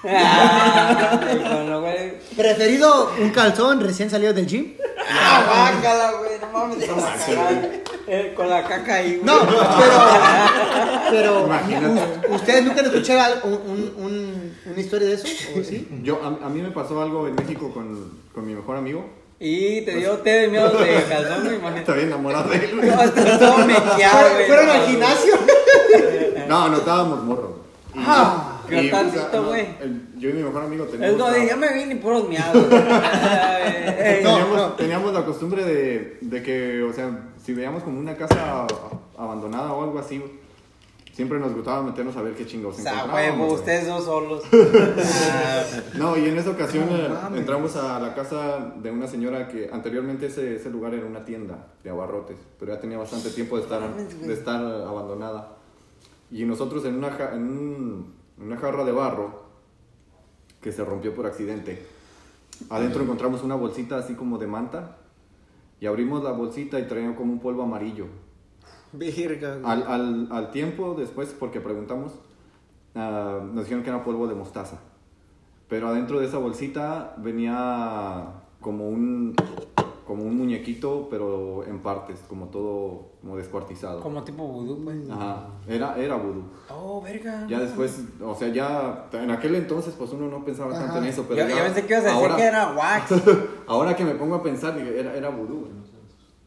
Ah, 0.07 1.77
güey. 1.81 2.13
Preferido 2.35 3.11
un 3.19 3.29
calzón 3.31 3.79
recién 3.81 4.09
salido 4.09 4.33
del 4.33 4.47
gym. 4.47 4.73
Ah, 5.09 5.71
bácala, 5.73 6.11
güey, 6.19 6.31
no 6.39 6.47
mames. 6.59 6.89
Eh, 8.09 8.33
Con 8.35 8.49
la 8.49 8.63
caca 8.63 8.95
ahí, 8.95 9.15
güey. 9.21 9.25
No, 9.25 9.39
pero 9.47 9.99
pero 11.09 11.45
Imagínate. 11.45 12.27
ustedes 12.29 12.63
nunca 12.65 12.79
han 12.79 12.85
escuchado 12.87 13.35
un, 13.43 13.53
un, 13.53 13.93
un- 14.05 14.57
una 14.65 14.79
historia 14.79 15.07
de 15.09 15.13
eso 15.15 15.27
o 15.59 15.63
sí? 15.63 15.87
Yo, 16.03 16.19
a, 16.23 16.45
a 16.45 16.49
mí 16.49 16.61
me 16.61 16.71
pasó 16.71 17.01
algo 17.01 17.27
en 17.27 17.35
México 17.35 17.71
con, 17.73 18.11
con 18.33 18.45
mi 18.45 18.53
mejor 18.55 18.77
amigo. 18.77 19.05
Y 19.39 19.81
te 19.81 19.95
dio 19.97 20.13
té 20.19 20.29
de 20.31 20.47
meados 20.47 20.79
de 20.79 21.03
calzón, 21.07 21.59
güey, 21.61 21.77
Estaba 21.77 21.99
enamorado 21.99 22.49
de 22.49 22.55
él. 22.57 22.75
güey. 22.75 22.89
No, 22.89 23.01
está 23.03 23.39
todo 23.39 23.57
mequeado, 23.65 24.33
güey. 24.33 24.47
Fueron 24.47 24.69
al 24.69 24.85
gimnasio. 24.87 25.33
No, 26.47 26.69
no 26.69 26.77
estábamos 26.77 27.23
morros. 27.23 27.51
Y- 27.93 27.99
Ah, 28.05 28.56
qué 28.67 28.83
y, 28.83 28.91
tantito, 28.91 29.25
o 29.25 29.29
sea, 29.31 29.39
no, 29.41 29.47
güey. 29.47 29.67
el- 29.81 30.19
Yo 30.19 30.29
y 30.29 30.33
mi 30.33 30.43
mejor 30.43 30.63
amigo 30.63 30.85
teníamos, 30.85 31.19
la, 31.19 31.55
me 31.55 31.73
vine 31.73 31.95
puros 31.97 32.27
miados. 32.29 32.65
teníamos, 33.97 34.77
teníamos 34.77 35.13
la 35.13 35.25
costumbre 35.25 35.63
de, 35.63 36.17
de 36.21 36.43
que, 36.43 36.83
o 36.83 36.93
sea, 36.93 37.29
si 37.43 37.53
veíamos 37.53 37.83
como 37.83 37.99
una 37.99 38.15
casa 38.15 38.65
abandonada 39.17 39.73
o 39.73 39.83
algo 39.83 39.99
así, 39.99 40.21
siempre 41.13 41.39
nos 41.39 41.53
gustaba 41.53 41.81
meternos 41.81 42.15
a 42.15 42.21
ver 42.21 42.33
qué 42.35 42.45
chingados 42.45 42.77
O 42.77 42.81
sea, 42.81 42.93
encontrábamos, 42.93 43.39
huevo, 43.39 43.53
ustedes 43.55 43.87
dos 43.87 44.05
solos. 44.05 44.43
Ah, 45.29 45.63
No, 45.95 46.15
y 46.17 46.25
en 46.27 46.37
esa 46.37 46.51
ocasión 46.51 46.87
eh, 46.91 47.09
entramos 47.35 47.75
a 47.75 47.99
la 47.99 48.13
casa 48.13 48.73
de 48.81 48.91
una 48.91 49.07
señora 49.07 49.47
que 49.47 49.69
anteriormente 49.71 50.27
ese, 50.27 50.55
ese 50.55 50.69
lugar 50.69 50.93
era 50.93 51.05
una 51.05 51.25
tienda 51.25 51.67
de 51.83 51.89
abarrotes, 51.89 52.37
pero 52.59 52.73
ya 52.73 52.79
tenía 52.79 52.97
bastante 52.97 53.29
tiempo 53.31 53.57
de 53.57 53.63
estar, 53.63 53.81
de 53.95 54.33
estar 54.33 54.63
abandonada. 54.63 55.53
Y 56.29 56.43
nosotros 56.45 56.85
en 56.85 56.95
una, 56.97 57.07
en 57.33 57.41
un- 57.43 58.16
una 58.39 58.57
jarra 58.57 58.83
de 58.83 58.91
barro 58.91 59.43
que 60.61 60.71
se 60.71 60.83
rompió 60.83 61.13
por 61.13 61.25
accidente, 61.25 61.85
adentro 62.69 63.03
encontramos 63.03 63.43
una 63.43 63.55
bolsita 63.55 63.97
así 63.97 64.15
como 64.15 64.37
de 64.37 64.47
manta 64.47 64.97
Y 65.79 65.85
abrimos 65.85 66.23
la 66.23 66.31
bolsita 66.31 66.79
y 66.79 66.87
traía 66.87 67.15
como 67.15 67.33
un 67.33 67.39
polvo 67.39 67.63
amarillo. 67.63 68.07
Güey. 68.93 69.43
Al, 69.63 69.83
al, 69.83 70.27
al 70.31 70.51
tiempo 70.51 70.95
después, 70.97 71.35
porque 71.37 71.61
preguntamos, 71.61 72.13
ah, 72.95 73.41
nos 73.53 73.65
dijeron 73.65 73.83
que 73.83 73.89
era 73.89 74.03
polvo 74.03 74.27
de 74.27 74.35
mostaza. 74.35 74.79
Pero 75.69 75.89
adentro 75.89 76.19
de 76.19 76.25
esa 76.25 76.37
bolsita 76.37 77.13
venía 77.17 78.25
como 78.61 78.89
un, 78.89 79.35
como 80.07 80.23
un 80.23 80.37
muñequito, 80.37 81.07
pero 81.11 81.65
en 81.65 81.79
partes, 81.79 82.19
como 82.29 82.47
todo 82.47 83.11
como 83.21 83.35
descuartizado. 83.35 83.99
Como 83.99 84.23
tipo 84.23 84.47
vudú, 84.47 84.83
pues. 84.83 84.97
Ajá, 85.09 85.49
era, 85.67 85.97
era 85.97 86.15
vudú. 86.15 86.43
Oh, 86.69 87.01
verga. 87.01 87.45
Ya 87.49 87.59
después, 87.59 88.01
o 88.23 88.33
sea, 88.33 88.47
ya 88.47 89.09
en 89.11 89.29
aquel 89.29 89.55
entonces 89.55 89.93
pues 89.97 90.11
uno 90.13 90.29
no 90.29 90.45
pensaba 90.45 90.71
tanto 90.71 90.91
Ajá. 90.93 90.99
en 90.99 91.05
eso, 91.05 91.25
pero 91.27 91.41
Yo, 91.43 91.49
ya, 91.49 91.57
yo 91.57 91.63
pensé 91.65 91.85
que 91.85 91.93
ibas 91.93 92.05
a 92.05 92.07
decir 92.07 92.21
ahora, 92.23 92.35
que 92.37 92.43
era 92.43 92.71
wax. 92.71 93.13
ahora 93.67 93.95
que 93.95 94.05
me 94.05 94.15
pongo 94.15 94.35
a 94.35 94.43
pensar, 94.43 94.77
era, 94.79 95.13
era 95.13 95.29
vudú. 95.29 95.59
güey. 95.59 95.87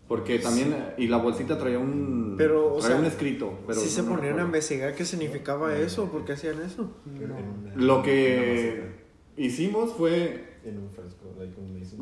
Porque 0.08 0.40
también, 0.40 0.74
y 0.98 1.06
la 1.06 1.18
bolsita 1.18 1.56
traía 1.56 1.78
un, 1.78 2.34
Pero, 2.36 2.74
o 2.74 2.78
traía 2.78 2.96
sea, 2.96 3.00
un 3.00 3.04
escrito. 3.06 3.60
Pero 3.64 3.78
si 3.80 3.88
se 3.88 4.02
no 4.02 4.08
ponían 4.08 4.24
a 4.24 4.28
acuerdo. 4.30 4.46
investigar 4.46 4.94
qué 4.96 5.04
significaba 5.04 5.76
eso, 5.76 6.06
¿por 6.10 6.24
qué 6.24 6.32
hacían 6.32 6.60
eso? 6.62 6.90
Lo 7.76 8.02
que 8.02 8.90
hicimos 9.36 9.92
fue, 9.92 10.58
En 10.64 10.78
un 10.78 10.90
like 11.40 11.54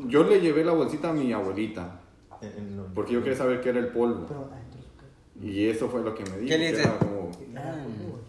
yo 0.09 0.24
le 0.24 0.41
llevé 0.41 0.64
la 0.64 0.72
bolsita 0.72 1.11
a 1.11 1.12
mi 1.12 1.32
abuelita, 1.32 2.01
En- 2.41 2.49
en 2.72 2.80
un- 2.80 2.95
porque 2.95 3.12
yo 3.14 3.22
quería 3.22 3.36
saber 3.39 3.61
qué 3.61 3.70
era 3.70 3.78
el 3.78 3.89
polvo. 3.89 4.24
Pero 4.26 4.41
adentro. 4.51 4.78
Y 5.41 5.66
eso 5.66 5.89
fue 5.89 6.03
lo 6.03 6.14
que 6.14 6.24
me 6.24 6.39
dijo, 6.39 6.49
¿Qué 6.49 6.59
le 6.59 6.64
que 6.72 6.76
dice? 6.76 6.82
era 6.82 6.99
como 6.99 7.30
Ah, 7.57 7.74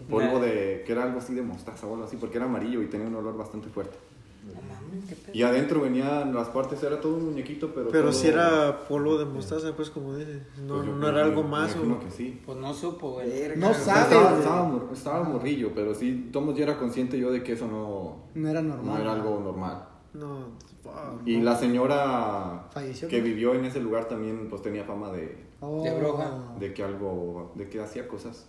polvo 0.10 0.40
de, 0.40 0.84
que 0.86 0.92
era 0.92 1.04
algo 1.04 1.20
así 1.20 1.34
de 1.34 1.42
mostaza 1.42 1.88
o 1.88 1.94
algo 1.94 2.06
así, 2.06 2.18
porque 2.18 2.38
era 2.38 2.46
amarillo 2.46 2.82
y 2.82 2.88
tenía 2.88 3.08
un 3.08 3.16
olor 3.16 3.36
bastante 3.38 3.68
fuerte. 3.70 3.98
Y 5.34 5.44
adentro 5.44 5.82
venían 5.82 6.34
las 6.34 6.48
partes, 6.50 6.82
era 6.82 7.00
todo 7.00 7.16
un 7.16 7.26
muñequito, 7.26 7.72
pero... 7.74 7.90
Pero 7.90 8.10
todo- 8.10 8.14
si 8.14 8.28
era 8.28 8.86
polvo 8.88 9.18
de 9.18 9.26
mostaza, 9.26 9.76
pues 9.76 9.90
como 9.90 10.16
dices, 10.16 10.42
no, 10.66 10.76
pues 10.76 10.88
yo 10.88 10.96
no 10.96 11.08
era 11.10 11.24
algo 11.24 11.44
más. 11.44 11.76
o- 11.76 12.00
que 12.00 12.10
sí. 12.10 12.42
Pues 12.46 12.58
no 12.58 12.74
supo, 12.74 13.12
güey. 13.14 13.28
No 13.58 13.74
sabe, 13.74 14.02
Estaba, 14.16 14.38
estaba, 14.38 14.64
mor- 14.64 14.90
estaba 14.94 15.24
morrillo, 15.24 15.72
pero 15.76 15.94
sí, 15.94 16.30
Tomos 16.32 16.56
ya 16.56 16.64
era 16.64 16.78
consciente 16.78 17.20
yo 17.20 17.32
de 17.32 17.44
que 17.44 17.54
eso 17.54 17.68
no, 17.68 18.24
No 18.34 18.50
era 18.50 18.62
normal. 18.62 18.86
no 18.96 19.02
era 19.02 19.12
algo 19.14 19.40
normal. 19.40 19.84
No, 20.14 20.40
fuck. 20.84 21.22
Y 21.26 21.40
la 21.42 21.56
señora 21.56 22.64
Falleció, 22.72 23.08
que 23.08 23.20
¿no? 23.20 23.24
vivió 23.26 23.54
en 23.54 23.66
ese 23.66 23.80
lugar 23.80 24.06
también 24.06 24.48
pues 24.50 24.62
tenía 24.62 24.84
fama 24.84 25.12
de, 25.12 25.48
Oh. 25.62 25.84
De 25.84 25.94
bruja. 25.94 26.32
de 26.60 26.74
que 26.74 26.84
algo, 26.84 27.52
de 27.56 27.68
que 27.70 27.82
hacía 27.82 28.08
cosas. 28.08 28.46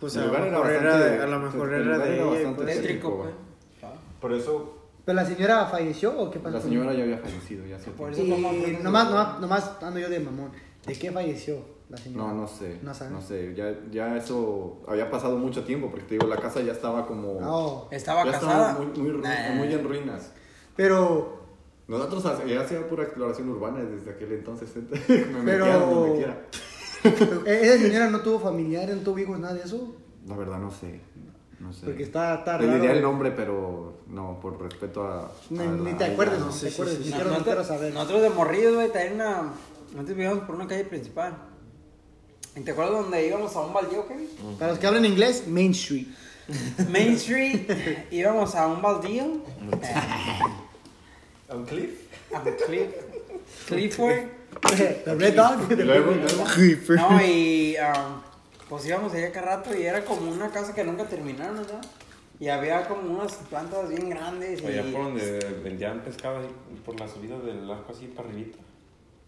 Pues 0.00 0.16
El 0.16 0.24
a 0.24 0.26
lugar 0.26 0.42
era 0.42 0.48
era, 0.50 0.60
bastante- 0.90 1.10
de- 1.16 1.22
a 1.22 1.26
lo 1.26 1.38
mejor 1.38 1.72
el 1.74 1.82
era 1.86 1.98
de 1.98 2.04
era 2.04 2.14
ella. 2.16 2.24
bastante 2.50 2.64
pues- 2.64 3.02
güey. 3.02 3.30
Ah. 3.82 3.92
Por 4.20 4.32
eso, 4.32 4.72
Pero 5.04 5.16
la 5.16 5.24
señora 5.24 5.66
falleció 5.66 6.18
o 6.18 6.30
qué 6.30 6.40
pasó? 6.40 6.56
La 6.56 6.62
señora 6.62 6.92
ya 6.92 7.04
había 7.04 7.18
fallecido, 7.18 7.64
ya 7.64 7.78
Por 7.96 8.12
eso 8.12 8.22
toma 8.22 8.52
Y 8.52 8.78
nomás, 8.82 9.08
nomás, 9.08 9.40
nomás 9.40 9.72
ando 9.82 10.00
yo 10.00 10.08
de 10.10 10.18
mamón. 10.20 10.50
¿De 10.84 10.92
qué 10.94 11.12
falleció 11.12 11.58
la 11.88 11.96
señora? 11.96 12.32
No, 12.32 12.34
no 12.42 12.48
sé. 12.48 12.80
No 12.82 12.92
No, 13.10 13.20
sé. 13.22 13.54
Ya, 13.54 13.72
ya 13.90 14.16
eso 14.16 14.78
había 14.88 15.08
pasado 15.08 15.36
mucho 15.38 15.62
tiempo, 15.64 15.88
porque 15.90 16.04
te 16.06 16.14
digo, 16.16 16.26
la 16.26 16.36
casa 16.36 16.60
ya 16.60 16.72
estaba 16.72 17.06
como. 17.06 17.38
Oh. 17.40 17.88
Estaba 17.92 18.24
ya 18.24 18.32
casada. 18.32 18.70
estaba 18.72 18.84
muy, 18.84 18.98
muy, 19.12 19.22
Nah. 19.22 19.54
muy 19.54 19.72
en 19.72 19.84
ruinas. 19.88 20.32
Pero, 20.76 21.42
Nosotros 21.88 22.24
ya 22.46 22.60
hacía 22.60 22.86
pura 22.88 23.04
exploración 23.04 23.48
urbana 23.48 23.80
desde 23.80 24.10
aquel 24.10 24.32
entonces. 24.32 24.70
me 24.76 24.84
Pero- 25.06 25.42
metía 25.42 25.76
donde 25.78 26.00
me 26.00 26.08
metiera. 26.10 26.42
¿e- 27.46 27.60
¿esa 27.66 27.78
señora 27.82 28.10
no 28.10 28.20
tuvo 28.20 28.40
familiares, 28.40 28.96
no 28.96 29.02
tuvo 29.02 29.18
hijos, 29.18 29.38
nada 29.38 29.54
de 29.54 29.62
eso? 29.62 29.94
La 30.26 30.36
verdad 30.36 30.58
no 30.58 30.70
sé. 30.70 31.00
No 31.60 31.72
sé. 31.72 31.86
Porque 31.86 32.02
está, 32.02 32.34
está 32.34 32.58
Te 32.58 32.66
diría 32.66 32.92
el 32.92 33.00
nombre, 33.00 33.30
pero 33.30 34.00
no, 34.08 34.38
por 34.40 34.60
respeto 34.60 35.04
a. 35.06 35.32
Ni, 35.50 35.60
a 35.60 35.66
ni 35.66 35.92
la- 35.92 35.98
te 35.98 36.04
acuerdas, 36.04 36.38
no 36.40 36.46
no, 36.46 36.52
sé. 36.52 36.66
te 36.68 36.72
acuerdas. 36.74 36.96
sí, 36.96 37.04
sí. 37.04 37.12
quiero, 37.44 37.64
saber. 37.64 37.94
Nosotros 37.94 38.22
de 38.22 38.30
morridos, 38.30 38.74
güey, 38.74 38.92
también 38.92 39.14
una... 39.14 39.52
Antes 39.98 40.14
vivíamos 40.14 40.40
por 40.44 40.56
una 40.56 40.66
calle 40.66 40.84
principal. 40.84 41.34
¿Y 42.56 42.60
¿Te 42.60 42.72
acuerdas 42.72 42.94
donde 43.02 43.26
íbamos 43.26 43.54
a 43.56 43.60
un 43.60 43.72
baldío, 43.72 44.06
Kevin? 44.06 44.28
Para 44.58 44.72
los 44.72 44.78
que 44.80 44.86
hablan 44.86 45.04
inglés, 45.04 45.44
Main 45.46 45.70
Street. 45.70 46.06
Main 46.90 47.12
Street. 47.14 47.70
íbamos 48.10 48.54
a 48.54 48.66
un 48.66 48.82
baldío. 48.82 49.24
¿a 51.48 51.54
un 51.54 51.64
cliff? 51.64 52.00
A 52.34 52.42
Cliff. 52.42 52.90
Clifford. 53.66 54.24
The 55.04 55.14
Red 55.14 55.34
Dog. 55.36 55.70
Y 55.72 55.82
luego, 55.82 56.12
luego, 56.12 56.44
No, 56.96 57.22
y 57.24 57.76
um, 57.78 58.20
pues 58.68 58.86
íbamos 58.86 59.12
allá 59.14 59.30
cada 59.32 59.56
rato 59.56 59.76
y 59.76 59.82
era 59.84 60.04
como 60.04 60.30
una 60.30 60.50
casa 60.50 60.74
que 60.74 60.82
nunca 60.84 61.04
terminaron, 61.04 61.56
¿verdad? 61.58 61.80
Y 62.38 62.48
había 62.48 62.86
como 62.86 63.14
unas 63.18 63.32
plantas 63.34 63.88
bien 63.88 64.10
grandes 64.10 64.60
y... 64.62 64.66
Allá 64.66 64.82
por 64.92 65.04
donde 65.04 65.38
vendían 65.64 66.00
pescado, 66.00 66.40
por 66.84 66.98
la 67.00 67.08
subida 67.08 67.38
del 67.38 67.70
arco 67.70 67.92
así 67.92 68.06
para 68.08 68.28
arribita. 68.28 68.58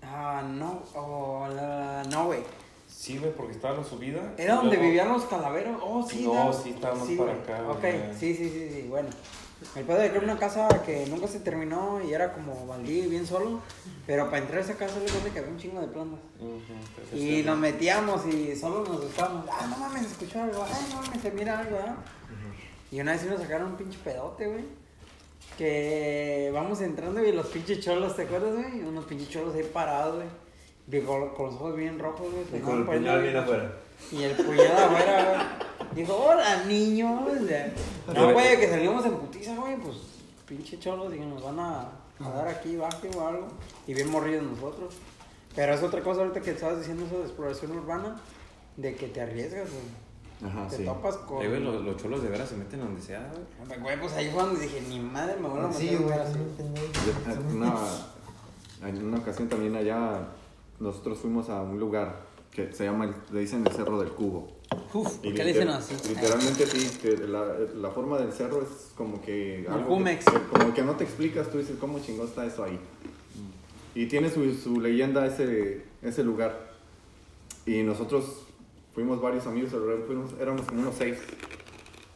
Ah, 0.02 0.42
no, 0.46 0.82
oh, 0.94 1.46
la- 1.54 2.02
no, 2.10 2.26
güey. 2.26 2.40
Sí, 2.86 3.18
güey, 3.18 3.32
porque 3.32 3.52
estaba 3.52 3.78
la 3.78 3.84
subida. 3.84 4.34
¿Era 4.36 4.54
y 4.54 4.56
donde 4.56 4.76
luego- 4.76 4.82
vivían 4.82 5.08
los 5.08 5.24
calaveros? 5.24 5.80
Oh, 5.82 6.06
sí. 6.08 6.24
No, 6.24 6.34
da- 6.34 6.52
sí, 6.52 6.70
estaba 6.70 6.94
más 6.94 7.08
para 7.10 7.32
acá, 7.32 7.68
Ok, 7.68 7.84
sí, 8.18 8.34
sí, 8.34 8.48
sí, 8.50 8.70
sí, 8.74 8.86
bueno. 8.88 9.08
El 9.74 9.84
que 9.84 9.92
era 9.92 10.20
una 10.20 10.38
casa 10.38 10.68
que 10.86 11.06
nunca 11.06 11.26
se 11.26 11.40
terminó 11.40 12.00
y 12.02 12.12
era 12.12 12.32
como 12.32 12.66
baldío 12.66 13.04
y 13.04 13.08
bien 13.08 13.26
solo. 13.26 13.60
Pero 14.06 14.26
para 14.26 14.38
entrar 14.38 14.58
a 14.58 14.62
esa 14.62 14.74
casa 14.74 14.94
le 15.00 15.30
que 15.30 15.38
había 15.38 15.50
un 15.50 15.58
chingo 15.58 15.80
de 15.80 15.88
plantas. 15.88 16.20
Y 17.12 17.18
sí. 17.18 17.42
nos 17.44 17.58
metíamos 17.58 18.24
y 18.26 18.54
solo 18.54 18.84
nos 18.84 19.04
estábamos. 19.04 19.46
Ah, 19.50 19.66
no 19.68 19.76
mames, 19.76 20.06
escuchó 20.06 20.42
algo. 20.42 20.62
Ah, 20.62 20.78
no 20.90 21.02
mames, 21.02 21.20
se 21.20 21.30
mira 21.32 21.58
algo, 21.58 21.76
¿ah? 21.84 21.96
Y 22.90 23.00
una 23.00 23.12
vez 23.12 23.20
sí 23.20 23.26
nos 23.28 23.40
sacaron 23.40 23.72
un 23.72 23.76
pinche 23.76 23.98
pedote, 24.02 24.46
güey. 24.46 24.64
Que 25.58 26.50
vamos 26.54 26.80
entrando 26.80 27.22
y 27.22 27.32
los 27.32 27.46
pinches 27.48 27.80
cholos, 27.80 28.14
¿te 28.14 28.22
acuerdas, 28.22 28.54
güey? 28.54 28.80
Unos 28.82 29.06
pinches 29.06 29.28
cholos 29.28 29.54
ahí 29.56 29.64
parados, 29.64 30.16
güey. 30.16 31.04
Con, 31.04 31.30
con 31.30 31.46
los 31.46 31.54
ojos 31.56 31.76
bien 31.76 31.98
rojos, 31.98 32.28
güey. 32.30 32.44
Y 32.44 32.62
con 32.62 32.74
el 32.74 32.80
estaban 32.80 32.86
puñal 32.86 33.22
bien 33.22 33.36
afuera. 33.36 33.72
Y 34.12 34.22
el 34.22 34.36
puñal 34.36 34.76
afuera, 34.76 35.24
güey. 35.28 35.94
Dijo, 35.94 36.14
hola, 36.16 36.64
niños. 36.64 37.20
No, 38.14 38.32
güey, 38.32 38.58
que 38.58 38.68
salimos 38.68 39.04
en 39.04 39.16
putiza, 39.16 39.54
güey. 39.56 39.76
Pues, 39.76 39.96
pinche 40.46 40.78
cholos, 40.78 41.12
y 41.14 41.18
nos 41.20 41.42
van 41.42 41.58
a, 41.58 41.80
a 42.20 42.28
dar 42.30 42.48
aquí, 42.48 42.76
baje 42.76 43.10
o 43.16 43.26
algo. 43.26 43.48
Y 43.86 43.94
bien 43.94 44.10
morridos 44.10 44.44
nosotros. 44.44 44.94
Pero 45.54 45.74
es 45.74 45.82
otra 45.82 46.02
cosa 46.02 46.20
ahorita 46.20 46.40
que 46.40 46.52
estabas 46.52 46.78
diciendo 46.78 47.04
eso 47.06 47.18
de 47.18 47.24
exploración 47.24 47.72
urbana. 47.72 48.16
De 48.76 48.94
que 48.94 49.08
te 49.08 49.20
arriesgas, 49.20 49.68
güey. 49.70 50.50
Ajá, 50.50 50.68
Te 50.68 50.76
sí. 50.76 50.84
topas 50.84 51.16
con. 51.16 51.38
Güey, 51.38 51.58
los, 51.60 51.82
los 51.84 51.96
cholos 51.96 52.22
de 52.22 52.28
veras 52.28 52.48
se 52.48 52.56
meten 52.56 52.78
donde 52.78 53.02
sea, 53.02 53.28
güey. 53.66 53.80
Güey, 53.80 54.00
pues 54.00 54.12
ahí 54.12 54.30
fue 54.30 54.42
donde 54.44 54.60
dije, 54.60 54.80
ni 54.88 55.00
madre, 55.00 55.34
me 55.40 55.48
voy 55.48 55.58
a 55.58 55.62
meter 55.66 55.80
Sí, 55.80 55.86
güey. 55.88 56.02
lugar 56.02 56.20
así. 56.20 56.34
Yo- 56.36 57.32
en 57.32 57.56
una, 57.56 57.74
en 58.86 59.04
una 59.04 59.18
ocasión 59.18 59.48
también 59.48 59.74
allá 59.74 60.28
nosotros 60.78 61.18
fuimos 61.18 61.48
a 61.50 61.60
un 61.62 61.80
lugar 61.80 62.27
que 62.66 62.72
se 62.72 62.84
llama, 62.84 63.04
el- 63.04 63.14
le 63.32 63.40
dicen 63.40 63.64
el 63.66 63.72
Cerro 63.72 64.00
del 64.00 64.10
Cubo. 64.10 64.48
Uf, 64.92 65.18
¿por 65.18 65.32
qué 65.34 65.44
le 65.44 65.52
dicen 65.52 65.68
así? 65.68 65.94
Literalmente 66.08 66.66
sí, 66.66 66.98
que 67.00 67.16
la, 67.18 67.44
la 67.76 67.90
forma 67.90 68.18
del 68.18 68.32
cerro 68.32 68.62
es 68.62 68.90
como 68.96 69.20
que 69.22 69.66
algo 69.68 69.88
que, 70.04 70.18
como 70.58 70.74
que 70.74 70.82
no 70.82 70.92
te 70.96 71.04
explicas, 71.04 71.50
tú 71.50 71.58
dices 71.58 71.76
cómo 71.78 72.00
chingón 72.00 72.26
está 72.26 72.44
eso 72.44 72.64
ahí. 72.64 72.78
Y 73.94 74.06
tiene 74.06 74.30
su, 74.30 74.52
su 74.54 74.80
leyenda 74.80 75.26
ese, 75.26 75.84
ese 76.02 76.24
lugar. 76.24 76.72
Y 77.66 77.82
nosotros 77.82 78.24
fuimos 78.94 79.20
varios 79.20 79.46
amigos, 79.46 79.70
fuimos, 80.06 80.32
éramos 80.40 80.62
como 80.66 80.80
unos 80.82 80.94
seis. 80.96 81.18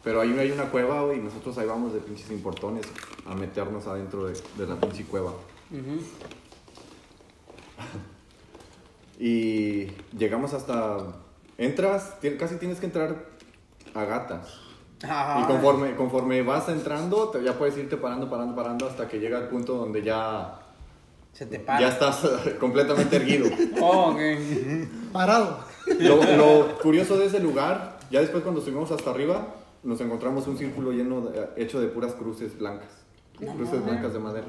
Pero 0.03 0.21
ahí 0.21 0.37
hay 0.39 0.51
una 0.51 0.65
cueva 0.71 1.15
y 1.15 1.19
nosotros 1.21 1.57
ahí 1.59 1.67
vamos 1.67 1.93
de 1.93 2.01
pinches 2.01 2.31
importones 2.31 2.85
a 3.27 3.35
meternos 3.35 3.87
adentro 3.87 4.27
de, 4.27 4.35
de 4.59 4.67
la 4.67 4.79
pinche 4.81 5.05
cueva. 5.05 5.31
Ujú. 5.71 6.01
Y 9.25 9.87
llegamos 10.19 10.53
hasta... 10.53 10.97
Entras, 11.57 12.15
casi 12.41 12.57
tienes 12.57 12.81
que 12.81 12.87
entrar 12.87 13.25
a 13.95 14.05
gatas. 14.05 14.49
Ajá. 15.05 15.43
Y 15.43 15.45
conforme, 15.47 15.95
conforme 15.95 16.43
vas 16.43 16.69
entrando, 16.69 17.29
te- 17.29 17.41
ya 17.45 17.57
puedes 17.57 17.77
irte 17.79 17.97
parando, 17.97 18.29
parando, 18.29 18.57
parando 18.57 18.89
hasta 18.89 19.07
que 19.07 19.21
llega 19.21 19.39
el 19.39 19.45
punto 19.47 19.75
donde 19.77 20.03
ya, 20.03 20.59
Se 21.33 21.47
te 21.47 21.61
para. 21.61 21.81
ya 21.81 21.89
estás 21.91 22.21
completamente 22.61 23.15
erguido. 23.15 23.49
Oh, 23.81 24.11
ok. 24.11 24.19
Parado. 25.13 25.59
Lo, 26.01 26.17
lo 26.37 26.79
curioso 26.79 27.17
de 27.17 27.27
ese 27.27 27.39
lugar, 27.39 27.99
ya 28.11 28.21
después 28.21 28.43
cuando 28.43 28.61
subimos 28.61 28.91
hasta 28.91 29.11
arriba, 29.11 29.55
nos 29.85 30.01
encontramos 30.01 30.49
un 30.49 30.59
círculo 30.59 30.91
lleno 30.91 31.21
de- 31.21 31.49
hecho 31.63 31.81
de 31.81 31.87
puras 31.87 32.15
cruces 32.15 32.59
blancas. 32.59 32.91
cruces 33.39 33.85
blancas 33.85 34.13
de 34.15 34.19
madera. 34.19 34.47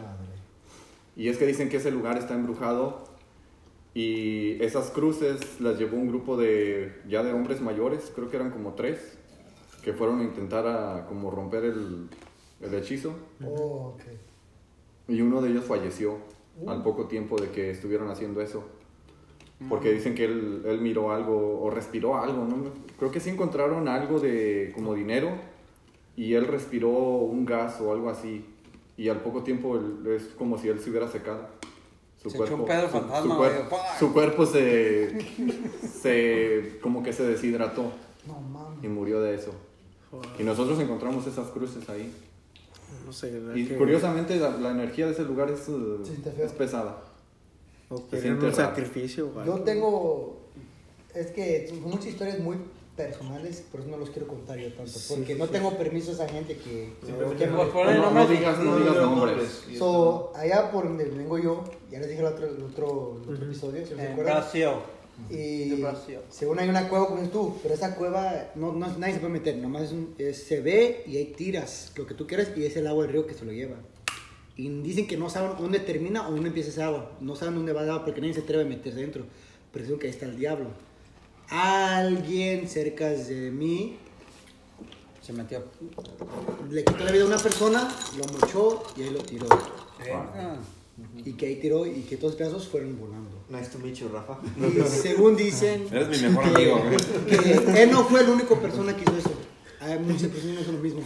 Y 1.16 1.30
es 1.30 1.38
que 1.38 1.46
dicen 1.46 1.70
que 1.70 1.78
ese 1.78 1.92
lugar 1.92 2.18
está 2.18 2.34
embrujado 2.34 3.04
y 3.94 4.62
esas 4.64 4.90
cruces 4.92 5.62
las 5.62 5.78
llevó 5.78 5.98
un 5.98 6.08
grupo 6.08 6.36
de 6.38 7.02
ya 7.08 7.24
de 7.24 7.32
hombres 7.32 7.62
mayores, 7.62 8.12
creo 8.16 8.30
que 8.30 8.38
eran 8.38 8.52
como 8.52 8.74
tres, 8.74 9.18
que 9.84 9.94
fueron 9.94 10.20
a 10.22 10.24
intentar 10.24 10.66
a, 10.68 11.06
como 11.08 11.30
romper 11.30 11.66
el, 11.66 12.10
el 12.62 12.74
hechizo. 12.74 13.14
Oh. 13.46 13.96
Y 15.08 15.22
uno 15.22 15.42
de 15.42 15.50
ellos 15.52 15.66
falleció 15.66 16.18
al 16.68 16.82
poco 16.82 17.06
tiempo 17.08 17.40
de 17.40 17.50
que 17.50 17.70
estuvieron 17.72 18.10
haciendo 18.10 18.42
eso. 18.42 18.64
Porque 19.70 19.94
dicen 19.94 20.14
que 20.14 20.26
él, 20.26 20.64
él 20.66 20.82
miró 20.82 21.12
algo 21.14 21.62
o 21.62 21.70
respiró 21.70 22.18
algo, 22.18 22.44
¿no? 22.46 22.66
Creo 22.98 23.12
que 23.12 23.22
sí 23.22 23.30
encontraron 23.30 23.88
algo 23.88 24.20
de 24.20 24.72
como 24.76 24.94
dinero 24.94 25.30
y 26.18 26.34
él 26.34 26.48
respiró 26.48 26.90
un 26.90 27.46
gas 27.46 27.80
o 27.80 27.94
algo 27.94 28.10
así. 28.10 28.46
Y 28.98 29.08
al 29.08 29.22
poco 29.22 29.42
tiempo 29.44 29.78
él- 29.78 30.06
es 30.16 30.24
como 30.38 30.58
si 30.58 30.68
él 30.68 30.80
se 30.80 30.90
hubiera 30.90 31.08
secado. 31.08 31.48
Su 32.24 32.30
Se 32.30 32.38
echó 32.38 32.56
un 32.56 32.66
pedo 32.66 32.84
su- 32.84 32.88
fantasma, 32.94 33.34
su, 33.36 33.38
güey. 33.38 33.52
cuer- 33.52 34.00
su 34.00 34.14
cuerpo 34.14 34.46
se, 34.46 35.18
se. 36.02 36.80
como 36.82 37.04
que 37.04 37.12
se 37.14 37.24
deshidrató 37.24 37.92
No 38.26 38.40
mames. 38.40 38.84
y 38.84 38.88
murió 38.88 39.22
de 39.22 39.36
eso. 39.36 39.52
Y 40.40 40.44
nosotros 40.44 40.80
encontramos 40.80 41.26
esas 41.28 41.50
cruces 41.50 41.90
ahí. 41.90 42.14
No 43.06 43.12
sé. 43.12 43.42
Y 43.56 43.66
que- 43.66 43.78
curiosamente 43.78 44.36
la, 44.38 44.52
la 44.52 44.72
energía 44.72 45.08
de 45.08 45.14
ese 45.14 45.24
lugar 45.24 45.50
es, 45.50 45.68
uh, 45.68 46.00
feo. 46.06 46.46
es 46.46 46.52
pesada. 46.54 46.98
O 47.90 47.98
se 48.10 48.32
un 48.32 48.54
sacrificio. 48.54 49.32
o 49.36 49.44
Yo 49.46 49.56
tengo. 49.62 50.40
Es 51.14 51.28
que 51.32 51.68
son 51.68 51.82
muchas 51.82 52.08
historias 52.08 52.40
muy 52.40 52.58
personales, 52.96 53.64
por 53.72 53.82
eso 53.82 53.90
no 53.90 53.98
los 53.98 54.12
quiero 54.12 54.28
contar 54.28 54.58
yo 54.60 54.72
tanto. 54.74 54.92
Porque 55.10 55.36
no 55.36 55.48
tengo 55.48 55.76
permiso 55.78 56.12
a 56.12 56.14
esa 56.14 56.28
gente 56.30 56.56
que. 56.58 56.94
Simplemente 57.06 57.46
que 57.46 57.50
no- 57.52 57.66
No, 57.66 57.84
no 57.94 58.02
nombres. 58.02 58.30
digas, 58.30 58.60
no 58.60 58.78
digas 58.78 58.96
nombres. 58.96 59.64
y 59.72 59.76
So, 59.78 60.32
allá 60.36 60.72
por 60.72 60.86
donde 60.86 61.06
vengo 61.06 61.38
yo, 61.40 61.64
ya 61.94 62.00
les 62.00 62.10
dije 62.10 62.20
el 62.22 62.28
otro, 62.28 62.46
el 62.48 62.62
otro, 62.64 63.22
el 63.24 63.34
otro 63.34 63.46
episodio, 63.46 63.86
¿se 63.88 63.94
En 63.94 64.00
acuerdan? 64.12 64.36
Brasil. 64.36 64.68
Y 65.30 65.70
De 65.70 65.76
Brasil. 65.76 66.18
según 66.30 66.58
hay 66.60 66.68
una 66.68 66.90
cueva 66.90 67.06
como 67.06 67.18
dices 67.20 67.32
tú, 67.32 67.56
pero 67.62 67.76
esa 67.76 67.96
cueva 67.96 68.52
No, 68.56 68.72
no, 68.74 68.88
nadie 68.98 69.14
se 69.14 69.20
puede 69.20 69.34
meter, 69.34 69.58
nomás 69.58 69.84
es 69.84 69.92
un- 69.92 70.16
es- 70.18 70.44
se 70.44 70.60
ve 70.60 71.04
y 71.06 71.18
hay 71.18 71.26
tiras, 71.34 71.92
lo 71.96 72.06
que 72.08 72.16
tú 72.16 72.26
quieras, 72.26 72.50
y 72.56 72.66
es 72.66 72.76
el 72.78 72.88
agua 72.88 73.04
del 73.04 73.14
río 73.14 73.28
que 73.28 73.36
se 73.36 73.46
lo 73.46 73.52
lleva. 73.52 73.76
Y 74.58 74.70
dicen 74.82 75.08
que 75.08 75.16
no 75.18 75.30
saben 75.30 75.52
dónde 75.60 75.80
termina 75.80 76.28
o 76.28 76.32
dónde 76.32 76.48
empieza 76.50 76.70
esa 76.70 76.86
agua. 76.88 77.12
No 77.22 77.36
saben 77.36 77.56
dónde 77.56 77.74
va 77.74 77.84
el 77.84 77.90
agua 77.92 78.06
porque 78.06 78.22
nadie 78.22 78.34
se 78.34 78.42
atreve 78.42 78.64
a 78.64 78.66
meterse 78.68 79.00
dentro. 79.00 79.26
Pero 79.72 79.86
dicen 79.86 80.00
que 80.00 80.08
ahí 80.08 80.14
está 80.14 80.26
el 80.26 80.38
diablo. 80.38 80.68
Alguien 81.50 82.68
cerca 82.68 83.10
de 83.10 83.52
mí 83.52 83.98
Se 85.22 85.32
metió. 85.34 85.64
le 86.70 86.84
quitó 86.84 87.04
la 87.04 87.12
vida 87.12 87.24
a 87.24 87.28
una 87.28 87.38
persona, 87.38 87.88
lo 88.18 88.26
mochó 88.34 88.84
y 88.98 89.04
ahí 89.04 89.10
lo 89.12 89.20
tiró. 89.24 89.48
Verga. 90.00 90.58
Y 91.26 91.34
que 91.34 91.48
ahí 91.48 91.56
tiró 91.56 91.86
y 91.88 92.02
que 92.02 92.18
todos 92.18 92.34
los 92.34 92.38
pedazos 92.38 92.68
fueron 92.68 92.98
volando. 93.00 93.44
Nice 93.50 93.70
to 93.72 93.80
meet 93.80 93.96
you, 93.96 94.08
Rafa. 94.10 94.38
Y 94.60 94.82
según 94.90 95.36
dicen 95.36 95.88
Eres 95.92 96.22
mi 96.22 96.28
mejor 96.30 96.44
que, 96.44 96.50
amigo, 96.72 96.84
güey. 96.84 97.38
que 97.40 97.84
él 97.84 97.92
no 97.92 98.04
fue 98.06 98.24
la 98.24 98.32
única 98.32 98.60
persona 98.60 98.96
que 98.96 99.02
hizo 99.04 99.18
eso. 99.18 99.32
Hay 99.80 100.00
muchas 100.00 100.30
personas 100.30 100.56
que 100.58 100.62
hacen 100.62 100.76
lo 100.78 100.82
mismo. 100.84 101.02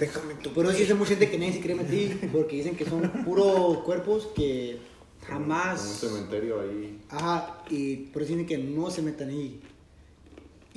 Pero 0.55 0.71
sí 0.71 0.79
dicen 0.81 0.97
mucha 0.97 1.09
gente 1.11 1.29
que 1.31 1.37
nadie 1.39 1.53
se 1.53 1.61
cree 1.61 1.75
meter 1.75 2.29
porque 2.31 2.57
dicen 2.57 2.75
que 2.75 2.85
son 2.85 3.09
puros 3.25 3.79
cuerpos 3.79 4.27
que 4.35 4.77
Como 5.25 5.37
un 5.39 5.43
jamás. 5.49 5.81
cementerio 5.81 6.59
ahí. 6.61 6.99
Ajá, 7.09 7.63
y 7.69 7.95
por 7.95 8.21
eso 8.23 8.33
dicen 8.33 8.45
que 8.45 8.57
no 8.57 8.91
se 8.91 9.01
metan 9.01 9.29
ahí. 9.29 9.59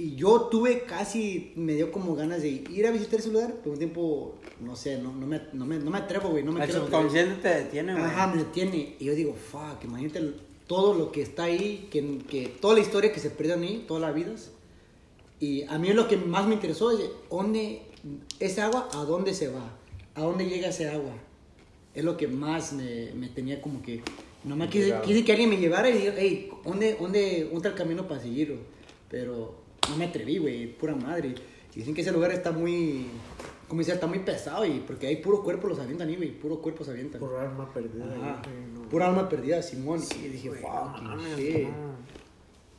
Y 0.00 0.16
yo 0.16 0.48
tuve 0.50 0.84
casi, 0.84 1.52
me 1.56 1.74
dio 1.74 1.92
como 1.92 2.14
ganas 2.14 2.40
de 2.40 2.48
ir 2.48 2.86
a 2.86 2.90
visitar 2.90 3.20
ese 3.20 3.30
lugar, 3.30 3.56
pero 3.58 3.72
un 3.72 3.78
tiempo, 3.78 4.34
no 4.58 4.74
sé, 4.74 4.96
no, 4.96 5.12
no, 5.12 5.26
me, 5.26 5.42
no, 5.52 5.66
me, 5.66 5.78
no 5.78 5.90
me 5.90 5.98
atrevo, 5.98 6.30
güey. 6.30 6.42
No 6.42 6.52
me 6.52 6.64
El 6.64 6.72
subconsciente 6.72 7.34
te 7.42 7.48
detiene, 7.48 7.92
güey. 7.92 8.04
Ajá, 8.06 8.28
me 8.28 8.38
detiene. 8.38 8.96
Y 8.98 9.04
yo 9.04 9.14
digo, 9.14 9.34
fuck, 9.34 9.84
imagínate 9.84 10.32
todo 10.66 10.94
lo 10.94 11.12
que 11.12 11.20
está 11.20 11.44
ahí, 11.44 11.86
que, 11.90 12.16
que 12.30 12.48
toda 12.48 12.74
la 12.74 12.80
historia 12.80 13.12
que 13.12 13.20
se 13.20 13.28
perdió 13.28 13.56
ahí, 13.56 13.84
todas 13.86 14.00
las 14.00 14.14
vidas. 14.14 14.52
Y 15.38 15.64
a 15.64 15.78
mí 15.78 15.92
lo 15.92 16.08
que 16.08 16.16
más 16.16 16.46
me 16.46 16.54
interesó 16.54 16.92
es 16.92 17.10
dónde, 17.28 17.82
ese 18.38 18.62
agua, 18.62 18.88
a 18.94 19.04
dónde 19.04 19.34
se 19.34 19.48
va, 19.48 19.76
a 20.14 20.22
dónde 20.22 20.48
llega 20.48 20.68
ese 20.68 20.88
agua. 20.88 21.12
Es 21.92 22.04
lo 22.04 22.16
que 22.16 22.26
más 22.26 22.72
me, 22.72 23.12
me 23.12 23.28
tenía 23.28 23.60
como 23.60 23.82
que, 23.82 24.00
nomás 24.44 24.68
quise, 24.68 24.84
Intrigado. 24.84 25.04
quise 25.04 25.24
que 25.24 25.32
alguien 25.32 25.50
me 25.50 25.58
llevara 25.58 25.90
y 25.90 25.98
diga, 25.98 26.14
hey, 26.16 26.50
¿dónde, 26.64 26.96
dónde, 26.98 27.44
dónde 27.44 27.56
está 27.56 27.68
el 27.68 27.74
camino 27.74 28.08
para 28.08 28.22
seguirlo? 28.22 28.56
Pero 29.10 29.59
no 29.88 29.96
me 29.96 30.04
atreví, 30.06 30.38
güey, 30.38 30.66
pura 30.76 30.94
madre. 30.94 31.34
Y 31.74 31.78
dicen 31.78 31.94
que 31.94 32.00
ese 32.02 32.12
lugar 32.12 32.30
está 32.32 32.50
muy, 32.52 33.06
como 33.68 33.80
dice, 33.80 33.92
está 33.92 34.06
muy 34.06 34.18
pesado 34.20 34.64
y 34.66 34.80
porque 34.86 35.06
hay 35.06 35.16
puro 35.16 35.42
cuerpo 35.42 35.68
los 35.68 35.78
avientan 35.78 36.08
ahí, 36.08 36.16
güey, 36.16 36.30
puro 36.32 36.60
cuerpo 36.60 36.84
se 36.84 36.90
avientan. 36.90 37.20
Por 37.20 37.36
arma 37.36 37.72
perdida. 37.72 38.04
Ajá. 38.06 38.42
güey, 38.44 38.66
no. 38.82 38.88
Pura 38.88 39.06
alma 39.08 39.28
perdida, 39.28 39.62
Simón. 39.62 40.00
y 40.22 40.28
dije, 40.28 40.50
fuck, 40.50 41.00
no 41.02 41.16
no 41.16 41.16
no. 41.16 41.38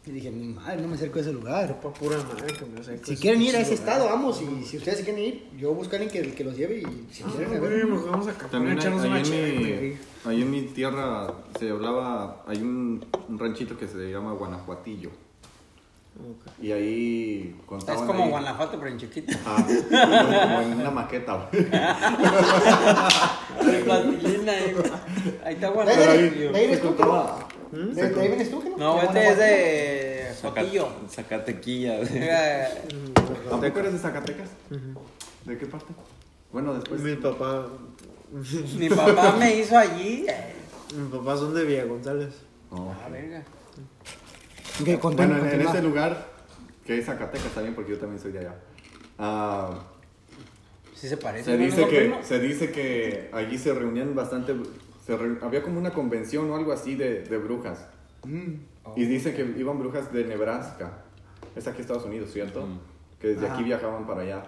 Y 0.03 0.09
dije, 0.13 0.31
ni 0.31 0.47
madre, 0.47 0.81
no 0.81 0.87
me 0.87 0.95
acerco 0.95 1.19
a 1.19 1.21
ese 1.21 1.31
lugar. 1.31 1.79
Pura 1.79 2.17
madre 2.17 2.47
que 2.57 2.65
me 2.65 2.79
acerco 2.79 3.05
Si 3.05 3.15
quieren 3.17 3.39
ir 3.43 3.55
a 3.55 3.59
ese 3.59 3.75
estado, 3.75 4.05
vamos. 4.05 4.41
Y 4.41 4.65
si 4.65 4.77
ustedes 4.77 5.03
quieren 5.03 5.23
ir, 5.23 5.43
yo 5.59 5.75
busco 5.75 5.95
a 5.95 5.99
alguien 5.99 6.11
que, 6.25 6.33
que 6.33 6.43
los 6.43 6.57
lleve. 6.57 6.79
Y 6.79 7.07
si 7.13 7.21
Ah, 7.23 7.27
quieren, 7.37 7.53
a 7.55 7.59
güey, 7.59 7.71
ver. 7.71 7.87
nos 7.87 8.07
vamos 8.07 8.27
a 8.27 8.31
acabar. 8.31 8.49
También 8.49 8.71
hay- 8.73 8.79
echarnos 8.79 9.03
ahí, 9.03 9.09
una 9.11 9.19
en 9.21 9.59
mi, 9.61 9.97
ahí 10.25 10.41
en 10.41 10.49
mi 10.51 10.61
tierra 10.63 11.31
se 11.59 11.69
hablaba, 11.69 12.43
hay 12.47 12.57
un, 12.63 13.05
un 13.29 13.37
ranchito 13.39 13.77
que 13.77 13.87
se 13.87 14.09
llama 14.11 14.33
Guanajuatillo. 14.33 15.11
Y 16.61 16.71
ahí 16.71 17.55
Es 17.59 17.65
contaban 17.65 18.05
como 18.05 18.23
ahí- 18.25 18.29
Guanajuato, 18.29 18.77
pero 18.77 18.91
en 18.91 18.97
chiquito. 18.99 19.35
Ah, 19.45 19.65
como, 19.65 20.41
como 20.41 20.61
en 20.61 20.73
una 20.79 20.91
maqueta, 20.91 21.49
güey. 21.51 21.63
De 23.71 23.79
plastilina, 23.83 24.51
ahí, 24.51 24.73
güey. 24.73 24.91
Ahí 25.45 25.53
está 25.55 25.67
¿De 25.67 25.73
Guanajuato. 25.73 26.11
ahí, 26.11 26.29
de 26.29 26.49
ahí 26.57 26.63
eres 26.65 26.81
tú, 26.81 26.89
no? 26.91 26.95
contaba- 26.97 27.47
¿De, 27.71 28.09
de 28.09 28.21
ahí 28.21 28.27
vienes 28.27 28.51
tú, 28.51 28.61
no? 28.63 28.77
No, 28.77 28.95
¿De 28.99 29.05
este 29.05 29.27
es 29.29 29.37
de 29.37 30.33
Jotillo. 30.41 30.89
Eh, 32.11 32.67
¿Tampoco 33.49 33.79
eres 33.79 33.93
de 33.93 33.99
Zacatecas? 33.99 34.49
¿De 35.45 35.57
qué 35.57 35.65
parte? 35.65 35.93
Bueno, 36.51 36.73
después. 36.73 37.01
Mi 37.01 37.15
papá. 37.15 37.65
Mi 38.77 38.89
papá 38.89 39.35
me 39.39 39.55
hizo 39.55 39.77
allí. 39.77 40.25
eh. 40.27 40.53
Mi 40.95 41.07
papá 41.17 41.37
son 41.37 41.53
de 41.55 41.63
Villa 41.63 41.85
González. 41.85 42.33
No. 42.71 42.91
Ah, 42.91 43.07
verga. 43.09 43.43
Ok, 44.79 44.99
continúa, 44.99 45.27
Bueno, 45.37 45.45
en, 45.49 45.61
en 45.61 45.67
este 45.67 45.81
lugar, 45.81 46.27
que 46.85 46.97
es 46.99 47.05
Zacatecas 47.05 47.51
también, 47.53 47.75
porque 47.75 47.91
yo 47.91 47.97
también 47.97 48.19
soy 48.21 48.31
de 48.31 48.39
allá. 48.39 48.55
ah, 49.19 49.87
Sí 50.95 51.07
se 51.09 51.17
parece. 51.17 51.45
se, 51.45 51.57
dice 51.57 51.81
¿No, 51.81 51.87
que, 51.87 52.23
se 52.23 52.39
dice 52.39 52.71
que 52.71 53.29
allí 53.33 53.57
se 53.57 53.73
reunían 53.73 54.13
bastante. 54.13 54.55
se 55.05 55.17
re- 55.17 55.39
había 55.41 55.63
como 55.63 55.79
una 55.79 55.91
convención 55.91 56.49
o 56.51 56.55
algo 56.55 56.71
así 56.71 56.95
de, 56.95 57.23
de 57.23 57.37
brujas. 57.37 57.87
Y 58.95 59.05
dice 59.05 59.33
que 59.33 59.41
iban 59.57 59.79
brujas 59.79 60.13
de 60.13 60.25
Nebraska. 60.25 60.99
Es 61.55 61.67
aquí 61.67 61.81
Estados 61.81 62.05
Unidos, 62.05 62.31
¿cierto? 62.31 62.67
Que 63.19 63.29
desde 63.29 63.47
aquí 63.49 63.63
viajaban 63.63 64.05
para 64.05 64.21
allá. 64.21 64.43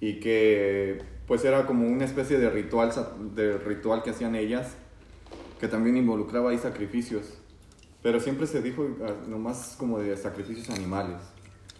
Y 0.00 0.20
que 0.20 1.02
pues 1.26 1.44
era 1.44 1.66
como 1.66 1.86
una 1.86 2.04
especie 2.06 2.38
de 2.38 2.48
ritual, 2.50 2.90
de 3.34 3.56
ritual 3.58 4.02
que 4.02 4.10
hacían 4.10 4.34
ellas, 4.34 4.72
que 5.60 5.68
también 5.68 5.96
involucraba 5.98 6.50
ahí 6.50 6.58
sacrificios. 6.58 7.34
Pero 8.02 8.18
siempre 8.20 8.46
se 8.46 8.62
dijo 8.62 8.86
ah, 9.04 9.12
nomás 9.28 9.76
como 9.78 9.98
de 9.98 10.16
sacrificios 10.16 10.70
animales. 10.70 11.18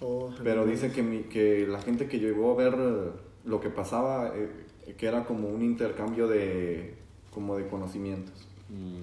Oh, 0.01 0.31
Pero 0.43 0.65
dice 0.67 0.91
que, 0.93 1.03
mi- 1.03 1.25
que 1.25 1.67
la 1.67 1.81
gente 1.81 2.09
que 2.09 2.19
llegó 2.19 2.53
a 2.53 2.57
ver 2.57 2.75
eh, 2.79 3.11
lo 3.45 3.61
que 3.61 3.71
pasaba, 3.71 4.33
eh, 4.35 4.67
que 4.97 5.07
era 5.07 5.25
como 5.25 5.49
un 5.49 5.63
intercambio 5.63 6.27
de, 6.29 6.95
como 7.33 7.57
de 7.57 7.69
conocimientos. 7.69 8.49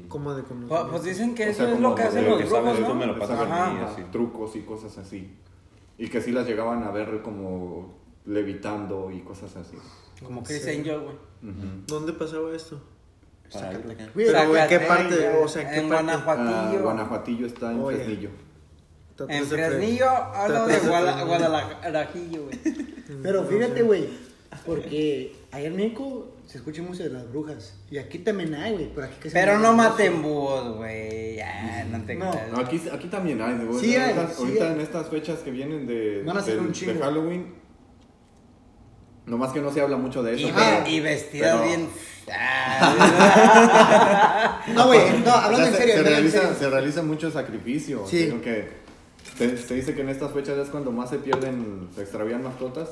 Como 0.07 0.33
de 0.33 0.41
Pues, 0.43 0.53
conocimiento. 0.53 0.89
pues 0.89 1.03
dicen 1.03 1.35
que 1.35 1.43
O 1.43 1.47
eso 1.47 1.63
sea, 1.65 1.73
es 1.73 1.79
lo 1.79 1.93
que 1.93 2.01
hacen 2.01 2.25
los 2.27 2.39
brujos, 2.39 2.79
¿no? 2.79 2.95
me 2.95 3.05
lo 3.05 3.23
ajá, 3.23 3.85
así. 3.85 4.01
trucos 4.11 4.55
y 4.55 4.61
cosas 4.61 4.97
así. 4.97 5.31
Y 5.97 6.07
que 6.07 6.21
sí 6.21 6.31
las 6.31 6.47
llegaban 6.47 6.83
a 6.83 6.91
ver 6.91 7.21
como 7.21 7.93
levitando 8.25 9.11
y 9.11 9.19
cosas 9.21 9.55
así. 9.57 9.77
Como 10.25 10.43
Chris 10.43 10.65
Angel, 10.67 10.99
güey. 11.01 11.15
Ujú. 11.43 11.67
¿Dónde 11.87 12.13
pasaba 12.13 12.53
esto? 12.55 12.81
Para- 13.51 13.69
Pero, 13.71 13.89
¿en 13.91 14.07
qué 14.13 14.25
Zacatecas, 14.79 14.87
parte? 14.87 15.29
O 15.43 15.47
sea, 15.47 15.61
¿en 15.63 15.69
qué 15.69 15.75
en 15.77 15.89
parte? 15.89 16.03
Guanajuatillo. 16.03 16.79
Ah, 16.79 16.81
Guanajuatillo 16.83 17.45
está 17.47 17.71
en 17.71 17.79
Oye. 17.81 17.97
Fresnillo. 17.97 18.29
En 19.27 19.45
Fresnillo, 19.45 20.09
hablo 20.09 20.67
de. 20.67 20.77
Guadalajarajillo, 20.79 22.43
güey. 22.45 22.59
Pero 23.23 23.43
fíjate, 23.45 23.81
güey, 23.81 24.07
porque 24.65 25.35
allá 25.51 25.67
en 25.67 25.75
México 25.75 26.35
se 26.45 26.57
escucha 26.59 26.81
mucho 26.81 27.03
de 27.03 27.09
las 27.09 27.29
brujas. 27.29 27.75
Y 27.91 27.97
aquí 27.97 28.19
también 28.19 28.53
hay, 28.55 28.73
güey, 28.73 28.89
pero 28.93 29.07
aquí 29.07 29.15
casi 29.17 29.29
Pero 29.33 29.57
no 29.59 29.73
maten 29.73 30.21
búhos, 30.21 30.77
güey. 30.77 31.35
Ya, 31.37 31.85
no 31.91 32.03
te 32.05 32.15
No. 32.15 32.31
creas. 32.31 32.51
No, 32.51 32.59
aquí, 32.59 32.81
aquí 32.91 33.07
también 33.07 33.41
hay. 33.41 33.65
güey. 33.65 33.79
Sí 33.79 33.95
hay, 33.95 34.13
ahorita 34.13 34.33
sí 34.33 34.43
ahorita 34.43 34.65
hay. 34.67 34.71
en 34.73 34.81
estas 34.81 35.07
fechas 35.09 35.39
que 35.39 35.51
vienen 35.51 35.85
de, 35.87 36.23
Van 36.25 36.37
a 36.37 36.41
ser 36.41 36.55
del- 36.55 36.65
un 36.65 36.71
chingo. 36.71 36.93
de 36.93 36.99
Halloween, 36.99 37.53
nomás 39.29 39.51
que 39.53 39.61
no 39.61 39.71
se 39.71 39.81
habla 39.81 39.97
mucho 39.97 40.21
de 40.23 40.35
eso. 40.35 40.47
Y, 40.47 40.51
pero- 40.51 40.87
y 40.87 40.99
vestidas 40.99 41.55
pero- 41.55 41.67
bien. 41.67 41.89
No, 44.75 44.87
güey, 44.87 44.99
no, 45.25 45.31
O 45.31 45.35
hablando 45.35 45.57
sea, 45.57 45.67
en 45.67 45.71
se- 45.73 45.77
serio, 45.79 45.93
se, 45.95 45.99
en 46.01 46.05
realiza, 46.05 46.39
serio. 46.41 46.55
se 46.59 46.69
realiza 46.69 47.01
mucho 47.03 47.31
sacrificio. 47.31 48.05
Sí. 48.07 48.25
Digo 48.25 48.41
que 48.41 48.67
se, 49.37 49.57
se 49.57 49.73
dice 49.73 49.95
que 49.95 50.01
en 50.01 50.09
estas 50.09 50.31
fechas 50.31 50.57
es 50.57 50.69
cuando 50.69 50.91
más 50.91 51.09
se 51.09 51.17
pierden, 51.19 51.89
se 51.95 52.01
extravían 52.01 52.43
mascotas. 52.43 52.89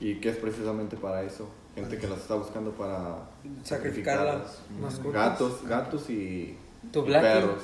Y 0.00 0.16
que 0.16 0.30
es 0.30 0.36
precisamente 0.36 0.96
para 0.96 1.22
eso. 1.22 1.48
Gente 1.74 1.98
que 1.98 2.08
las 2.08 2.18
está 2.20 2.34
buscando 2.34 2.70
para 2.72 3.16
Sacrificarlas. 3.64 3.68
sacrificarlas. 3.68 4.58
Mascotas. 4.80 5.12
Gatos, 5.12 5.52
gatos 5.68 6.10
y, 6.10 6.56
Tu 6.92 7.06
y 7.06 7.12
perros. 7.12 7.60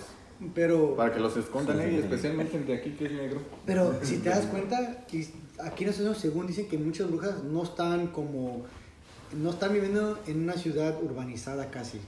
Pero, 0.55 0.95
Para 0.97 1.15
que 1.15 1.21
los 1.21 1.35
escondan 1.39 1.81
ahí, 1.81 1.97
especialmente 1.97 2.59
el 2.59 2.67
de 2.67 2.75
aquí 2.77 2.91
que 2.91 3.07
es 3.07 3.13
negro. 3.13 3.41
pero 3.65 3.95
si 4.03 4.19
te 4.19 4.29
das 4.29 4.45
cuenta, 4.47 4.99
aquí 5.63 5.85
en 5.85 5.91
Estados 5.91 6.01
Unidos, 6.01 6.19
según 6.19 6.47
dicen 6.47 6.67
que 6.67 6.79
muchas 6.79 7.09
brujas 7.09 7.43
no 7.45 7.63
están 7.63 8.09
como. 8.09 8.65
No 9.33 9.51
están 9.51 9.73
viviendo 9.73 10.19
en 10.27 10.43
una 10.43 10.55
ciudad 10.55 11.03
urbanizada 11.03 11.71
casi. 11.71 11.99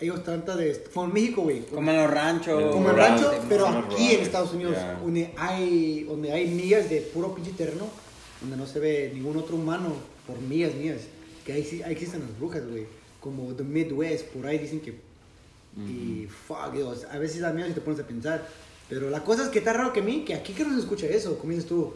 Ellos 0.00 0.22
tratan 0.24 0.58
de. 0.58 0.84
Como 0.92 1.06
en 1.06 1.12
México, 1.12 1.42
güey. 1.42 1.64
Como 1.66 1.90
en 1.90 1.96
los 1.96 2.10
ranchos. 2.10 2.72
como 2.72 2.90
en 2.90 2.96
rancho, 2.96 3.30
sí, 3.30 3.46
pero 3.48 3.66
aquí 3.68 3.84
rurales, 3.84 4.14
en 4.14 4.20
Estados 4.20 4.52
Unidos, 4.52 4.74
ya. 4.74 4.94
donde 4.94 5.32
hay 5.36 6.04
donde 6.04 6.32
hay 6.32 6.48
millas 6.48 6.90
de 6.90 7.00
puro 7.00 7.34
pinche 7.34 7.52
terreno, 7.52 7.86
donde 8.40 8.56
no 8.56 8.66
se 8.66 8.80
ve 8.80 9.10
ningún 9.14 9.36
otro 9.36 9.56
humano 9.56 9.94
por 10.26 10.38
millas, 10.40 10.74
millas, 10.74 11.02
que 11.44 11.52
ahí 11.52 11.64
sí 11.64 11.82
ahí 11.82 11.92
existen 11.92 12.20
las 12.20 12.38
brujas, 12.38 12.68
güey. 12.68 12.86
Como 13.20 13.54
the 13.54 13.64
Midwest, 13.64 14.26
por 14.26 14.46
ahí 14.46 14.58
dicen 14.58 14.80
que 14.80 15.00
Y 15.76 16.26
fuck, 16.26 16.72
digo, 16.72 16.94
a 17.10 17.18
veces 17.18 17.40
da 17.40 17.52
miedo 17.52 17.68
si 17.68 17.74
te 17.74 17.80
pones 17.80 18.00
a 18.00 18.06
pensar. 18.06 18.46
Pero 18.88 19.10
la 19.10 19.24
cosa 19.24 19.44
es 19.44 19.48
que 19.48 19.58
está 19.58 19.72
raro 19.72 19.92
que 19.92 20.00
a 20.00 20.02
mí, 20.02 20.24
que 20.24 20.34
aquí 20.34 20.52
que 20.52 20.64
no 20.64 20.72
se 20.74 20.80
escucha 20.80 21.06
eso, 21.06 21.38
dices 21.44 21.66
tú. 21.66 21.94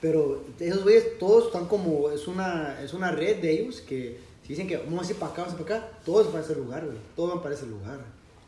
Pero 0.00 0.44
esos 0.58 0.82
güeyes 0.82 1.18
todos 1.18 1.46
están 1.46 1.66
como, 1.66 2.10
es 2.10 2.26
una, 2.26 2.80
es 2.82 2.94
una 2.94 3.10
red 3.10 3.40
de 3.40 3.52
ellos 3.52 3.80
que 3.80 4.18
si 4.42 4.48
dicen 4.48 4.66
que 4.66 4.78
vamos 4.78 5.06
a 5.06 5.10
ir 5.12 5.18
para 5.18 5.32
acá, 5.32 5.42
vamos 5.42 5.58
a 5.58 5.60
ir 5.60 5.66
para 5.66 5.78
acá, 5.78 5.98
todos 6.04 6.24
van 6.24 6.32
para 6.32 6.44
ese 6.44 6.54
lugar, 6.56 6.84
güey. 6.84 6.98
Todos 7.14 7.30
van 7.30 7.42
para 7.42 7.54
ese 7.54 7.66
lugar. 7.66 8.00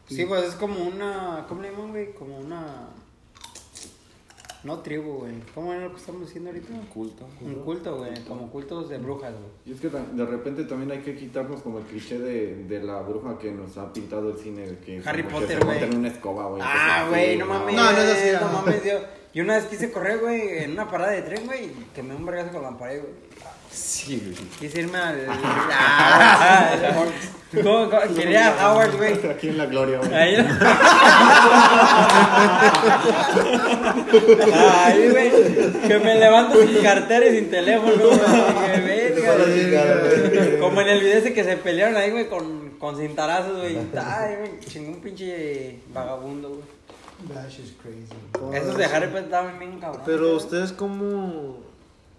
Sí, 0.08 0.24
pues 0.24 0.44
es 0.44 0.54
como 0.54 0.82
una. 0.84 1.46
¿Cómo 1.48 1.62
le 1.62 1.70
llaman, 1.70 1.90
güey? 1.90 2.12
Como 2.12 2.38
una. 2.38 2.88
No 4.64 4.78
tribu, 4.78 5.14
güey. 5.20 5.32
¿Cómo 5.54 5.72
era 5.72 5.84
lo 5.84 5.90
que 5.92 5.96
estamos 5.98 6.20
diciendo 6.22 6.50
ahorita? 6.50 6.68
Culto. 6.94 7.26
Un 7.40 7.54
culto, 7.56 7.96
güey. 7.98 8.14
Como 8.28 8.48
cultos 8.50 8.88
de 8.88 8.98
brujas, 8.98 9.32
güey. 9.32 9.50
Y 9.66 9.72
es 9.72 9.80
que 9.80 9.88
de 9.88 10.24
repente 10.24 10.64
también 10.64 10.92
hay 10.92 10.98
que 11.00 11.16
quitarnos 11.16 11.62
como 11.62 11.78
el 11.78 11.84
cliché 11.84 12.18
de, 12.18 12.64
de 12.64 12.80
la 12.82 13.00
bruja 13.02 13.38
que 13.38 13.50
nos 13.50 13.76
ha 13.78 13.92
pintado 13.92 14.30
el 14.30 14.38
cine. 14.38 14.78
Que 14.84 15.02
Harry 15.04 15.24
que 15.24 15.30
Potter, 15.30 15.58
se 15.58 15.64
güey. 15.64 15.82
en 15.82 15.96
una 15.96 16.08
escoba, 16.08 16.46
güey. 16.46 16.62
Ah, 16.64 17.02
que 17.04 17.10
güey, 17.10 17.38
no 17.38 17.46
mames. 17.46 17.74
No, 17.74 17.92
no 17.92 17.98
es 17.98 18.10
así, 18.10 18.28
No 18.34 18.40
no. 18.40 18.52
mames, 18.60 18.84
yo. 18.84 18.92
Yo 19.34 19.42
una 19.44 19.54
vez 19.56 19.64
quise 19.64 19.90
correr, 19.90 20.18
güey, 20.20 20.58
en 20.62 20.72
una 20.72 20.90
parada 20.90 21.12
de 21.12 21.22
tren, 21.22 21.46
güey, 21.46 21.64
y 21.64 21.86
quemé 21.94 22.14
un 22.14 22.26
vergazo 22.26 22.52
con 22.52 22.62
la 22.62 22.76
pared, 22.78 23.00
güey. 23.00 23.14
Sí, 23.72 24.20
güey. 24.22 24.48
Quise 24.58 24.80
irme 24.80 24.98
al. 24.98 25.26
Ah, 25.74 26.76
¿Cómo, 27.62 27.90
cómo? 27.90 28.14
Quería 28.14 28.48
a 28.48 28.72
Howard, 28.72 28.96
güey. 28.96 29.30
Aquí 29.30 29.48
en 29.48 29.58
la 29.58 29.66
gloria, 29.66 29.98
güey. 29.98 30.14
Ahí. 30.14 30.36
Ay, 34.54 35.10
güey. 35.10 35.30
Que 35.86 35.98
me 35.98 36.14
levanto 36.14 36.66
sin 36.66 36.82
cartera 36.82 37.26
y 37.26 37.36
sin 37.36 37.50
teléfono, 37.50 37.94
güey. 37.96 38.18
Que 39.14 39.20
verga, 39.20 40.00
güey. 40.00 40.58
Como 40.60 40.80
en 40.80 40.88
el 40.88 41.00
video 41.00 41.18
ese 41.18 41.34
que 41.34 41.44
se 41.44 41.56
pelearon 41.56 41.96
ahí, 41.96 42.10
güey, 42.10 42.28
con, 42.28 42.70
con 42.78 42.96
cintarazos, 42.96 43.58
güey. 43.58 43.76
Ay, 43.96 44.36
güey. 44.36 44.60
Chingó 44.60 44.92
un 44.92 45.00
pinche 45.00 45.78
vagabundo, 45.92 46.48
güey. 46.48 46.62
That 47.34 47.48
shit's 47.50 47.72
crazy. 47.80 48.56
Esos 48.56 48.76
de 48.76 48.84
Harry 48.86 49.06
Potter 49.08 49.24
estaban 49.24 49.58
bien 49.58 49.78
cabrón. 49.78 50.02
Pero 50.04 50.36
ustedes 50.36 50.72
como, 50.72 51.60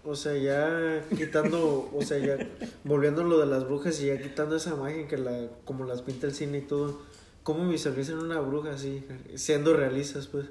o 0.05 0.15
sea, 0.15 0.35
ya 0.35 1.03
quitando, 1.15 1.89
o 1.93 2.01
sea, 2.01 2.17
ya 2.17 2.37
volviendo 2.83 3.21
a 3.21 3.25
lo 3.25 3.39
de 3.39 3.45
las 3.45 3.65
brujas 3.65 3.99
y 4.01 4.07
ya 4.07 4.21
quitando 4.21 4.55
esa 4.57 4.71
imagen 4.71 5.07
que 5.07 5.17
la, 5.17 5.47
como 5.65 5.85
las 5.85 6.01
pinta 6.01 6.27
el 6.27 6.33
cine 6.33 6.59
y 6.59 6.61
todo, 6.61 6.99
¿cómo 7.43 7.67
visualizan 7.69 8.19
una 8.19 8.39
bruja 8.39 8.71
así, 8.71 9.05
siendo 9.35 9.75
realistas, 9.75 10.27
pues? 10.27 10.45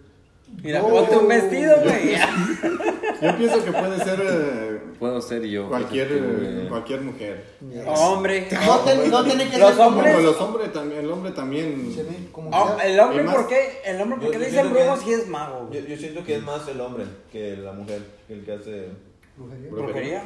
Mira, 0.62 0.82
ponte 0.82 1.16
un 1.16 1.28
vestido, 1.28 1.76
güey. 1.82 2.14
Yo 3.22 3.36
pienso 3.38 3.64
que 3.64 3.72
puede 3.72 4.04
ser 4.04 4.20
eh, 4.22 4.80
Puedo 4.98 5.22
ser 5.22 5.42
yo. 5.46 5.68
cualquier, 5.68 6.12
eh, 6.12 6.20
güey. 6.20 6.68
cualquier 6.68 7.00
mujer. 7.00 7.44
Hombre. 7.86 8.48
No, 8.66 8.78
te- 8.80 9.08
no 9.08 9.24
tiene 9.24 9.48
que 9.48 9.58
Los 9.58 9.68
ser 9.68 9.76
como- 9.78 9.88
hombres- 10.00 10.12
Bueno, 10.14 10.30
los 10.30 10.40
hombres 10.40 10.72
también, 10.72 11.00
el 11.04 11.10
hombre 11.10 11.30
también. 11.32 11.92
Se 11.94 12.02
ve 12.02 12.28
como 12.32 12.50
Oh, 12.50 12.76
el 12.84 12.98
hombre, 13.00 13.22
Y 13.22 13.26
más- 13.26 13.34
¿por 13.36 13.46
qué? 13.48 13.80
El 13.86 14.00
hombre, 14.02 14.18
¿por 14.18 14.26
qué 14.26 14.32
yo 14.34 14.38
le 14.40 14.46
dicen 14.46 14.60
siento 14.62 14.78
que- 14.78 14.84
brujo 14.84 15.02
si 15.02 15.12
es 15.12 15.28
mago? 15.28 15.70
Yo, 15.72 15.80
yo 15.80 15.96
siento 15.96 16.24
que 16.24 16.36
es 16.36 16.42
más 16.42 16.68
el 16.68 16.80
hombre 16.80 17.04
que 17.30 17.56
la 17.56 17.72
mujer, 17.72 18.02
el 18.28 18.44
que 18.44 18.52
hace... 18.52 18.88
Brujería. 19.36 19.70
¿Brujería? 19.70 20.24